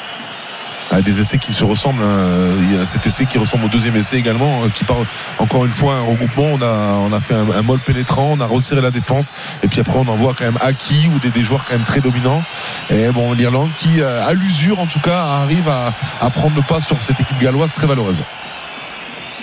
Ah, 0.94 1.00
des 1.00 1.20
essais 1.20 1.38
qui 1.38 1.54
se 1.54 1.64
ressemblent. 1.64 2.02
hein. 2.02 2.54
Il 2.60 2.76
y 2.76 2.78
a 2.78 2.84
cet 2.84 3.06
essai 3.06 3.24
qui 3.24 3.38
ressemble 3.38 3.64
au 3.64 3.68
deuxième 3.68 3.96
essai 3.96 4.16
également, 4.18 4.62
euh, 4.62 4.68
qui 4.68 4.84
part 4.84 4.98
encore 5.38 5.64
une 5.64 5.70
fois 5.70 5.94
un 5.94 6.02
regroupement. 6.02 6.48
On 6.52 7.12
a, 7.12 7.20
fait 7.20 7.34
un, 7.34 7.50
un 7.50 7.62
molle 7.62 7.80
pénétrant, 7.80 8.28
on 8.32 8.40
a 8.40 8.46
resserré 8.46 8.82
la 8.82 8.90
défense, 8.90 9.32
et 9.62 9.68
puis 9.68 9.80
après 9.80 9.96
on 9.96 10.06
en 10.06 10.16
voit 10.16 10.34
quand 10.36 10.44
même 10.44 10.58
acquis 10.60 11.08
ou 11.14 11.18
des, 11.18 11.30
des 11.30 11.42
joueurs 11.42 11.64
quand 11.64 11.72
même 11.72 11.84
très 11.86 12.00
dominants. 12.00 12.42
Et 12.90 13.08
bon, 13.08 13.32
l'Irlande 13.32 13.70
qui, 13.74 14.02
euh, 14.02 14.22
à 14.22 14.34
l'usure 14.34 14.80
en 14.80 14.86
tout 14.86 15.00
cas, 15.00 15.22
arrive 15.22 15.68
à, 15.68 15.94
à 16.20 16.28
prendre 16.28 16.54
le 16.56 16.62
pas 16.62 16.82
sur 16.82 17.00
cette 17.02 17.18
équipe 17.20 17.38
galloise 17.40 17.70
très 17.74 17.86
valeureuse. 17.86 18.22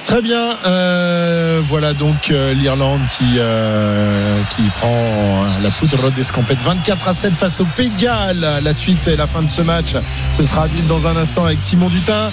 Très 0.05 0.21
bien. 0.21 0.57
euh, 0.65 1.61
voilà 1.67 1.93
donc 1.93 2.31
euh, 2.31 2.53
l'Irlande 2.53 3.01
qui, 3.15 3.35
euh, 3.37 4.39
qui 4.55 4.63
prend 4.79 5.45
la 5.61 5.69
poudre 5.69 6.09
d'escampette 6.11 6.57
24 6.59 7.07
à 7.09 7.13
7 7.13 7.33
face 7.33 7.59
au 7.59 7.65
Pays 7.65 7.89
de 7.89 8.01
Galles. 8.01 8.59
La 8.63 8.73
suite 8.73 9.07
et 9.07 9.15
la 9.15 9.27
fin 9.27 9.41
de 9.41 9.49
ce 9.49 9.61
match, 9.61 9.93
ce 10.35 10.43
sera 10.43 10.67
vite 10.67 10.87
dans 10.87 11.05
un 11.05 11.15
instant 11.15 11.45
avec 11.45 11.61
Simon 11.61 11.89
Dutin 11.89 12.31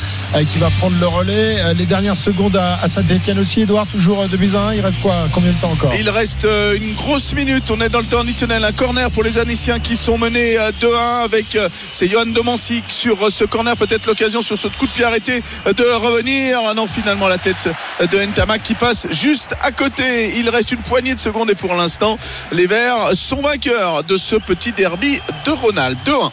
qui 0.51 0.59
va 0.59 0.71
prendre 0.79 0.97
le 0.99 1.07
relais. 1.07 1.75
Les 1.75 1.85
dernières 1.85 2.17
secondes 2.17 2.57
à, 2.57 2.89
Saint-Etienne 2.89 3.39
aussi, 3.39 3.63
Edouard, 3.63 3.87
toujours 3.87 4.23
euh, 4.23 4.27
2 4.27 4.37
buts 4.39 4.51
à 4.55 4.69
1. 4.69 4.75
Il 4.75 4.81
reste 4.81 5.01
quoi? 5.01 5.15
Combien 5.33 5.53
de 5.53 5.61
temps 5.61 5.71
encore? 5.73 5.93
Il 5.99 6.09
reste 6.09 6.47
une 6.81 6.95
grosse 6.95 7.35
minute. 7.35 7.71
On 7.71 7.81
est 7.83 7.91
dans 7.91 8.01
le 8.01 8.07
temps 8.07 8.21
additionnel. 8.21 8.65
Un 8.65 8.73
corner 8.73 9.11
pour 9.11 9.23
les 9.23 9.39
Annéciens 9.39 9.81
qui 9.81 9.97
sont 9.97 10.17
menés 10.17 10.59
euh, 10.59 10.71
2-1 10.81 11.25
avec 11.25 11.59
c'est 11.91 12.09
Johan 12.09 12.27
Domancy 12.27 12.83
sur 12.89 13.31
ce 13.31 13.45
corner. 13.45 13.77
Peut-être 13.77 14.07
l'occasion 14.07 14.41
sur 14.41 14.57
ce 14.57 14.69
coup 14.69 14.87
de 14.87 14.93
pied 14.93 15.05
arrêté 15.05 15.43
de 15.67 15.85
revenir. 15.95 16.59
Ah 16.67 16.75
non, 16.75 16.87
finalement 16.87 17.29
la 17.29 17.39
tête 17.39 17.66
euh, 17.67 18.07
de 18.07 18.19
Ntamak 18.19 18.63
qui 18.63 18.75
passe 18.75 19.07
juste 19.11 19.55
à 19.63 19.73
côté. 19.73 20.39
Il 20.39 20.49
reste 20.49 20.73
une 20.73 20.83
poignée 20.83 21.15
de 21.15 21.21
secondes 21.21 21.51
et 21.51 21.55
pour 21.55 21.75
l'instant, 21.75 22.19
les 22.53 22.67
Verts 22.67 23.13
sont 23.15 23.43
vainqueurs 23.43 24.05
de 24.05 24.17
ce 24.17 24.37
petit 24.37 24.73
derby 24.73 25.21
de 25.45 25.51
Ronald. 25.51 25.97
2-1. 26.07 26.31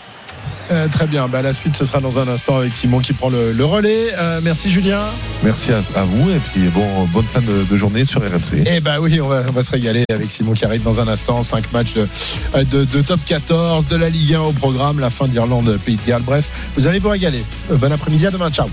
Euh, 0.72 0.88
Très 0.88 1.08
bien. 1.08 1.28
Bah, 1.28 1.42
la 1.42 1.54
suite, 1.54 1.76
ce 1.78 1.86
sera 1.86 2.00
dans 2.00 2.20
un 2.20 2.28
instant 2.30 2.58
avec 2.58 2.74
Simon 2.74 3.00
qui 3.00 3.12
prend 3.12 3.30
le, 3.30 3.52
le 3.52 3.66
relais. 3.66 4.14
Euh, 4.18 4.40
merci 4.42 4.70
Julien. 4.72 5.02
Merci 5.44 5.74
à, 5.74 5.80
à 5.96 6.04
vous, 6.04 6.30
et 6.32 6.40
puis 6.40 6.62
bon, 6.70 7.04
bonne 7.12 7.26
fin 7.26 7.42
de, 7.42 7.66
de 7.70 7.78
journée 7.78 8.06
sur 8.06 8.22
RMC. 8.22 8.64
Eh 8.66 8.80
ben 8.80 8.98
oui, 9.02 9.20
on 9.20 9.28
va, 9.28 9.42
on 9.48 9.52
va 9.52 9.62
se 9.62 9.72
régaler 9.72 10.06
avec 10.10 10.32
Simon 10.32 10.54
qui 10.54 10.64
arrive 10.64 10.82
dans 10.82 11.02
un 11.02 11.08
instant. 11.10 11.44
5 11.44 11.74
matchs 11.74 11.94
de, 11.96 12.08
de, 12.64 12.86
de 12.86 13.02
top 13.02 13.20
14, 13.26 13.88
de 13.88 13.96
la 13.98 14.10
Ligue 14.10 14.36
1 14.36 14.40
au 14.40 14.52
programme, 14.54 15.02
la 15.02 15.10
fin 15.10 15.28
d'Irlande, 15.28 15.78
Pays 15.86 15.98
de 15.98 16.08
Galles. 16.10 16.22
Bref, 16.22 16.46
vous 16.78 16.88
allez 16.88 17.00
vous 17.00 17.10
régaler. 17.10 17.44
Euh, 17.70 17.76
Bon 17.76 17.92
après-midi, 17.92 18.26
à 18.26 18.32
demain. 18.32 18.50
Ciao. 18.50 18.68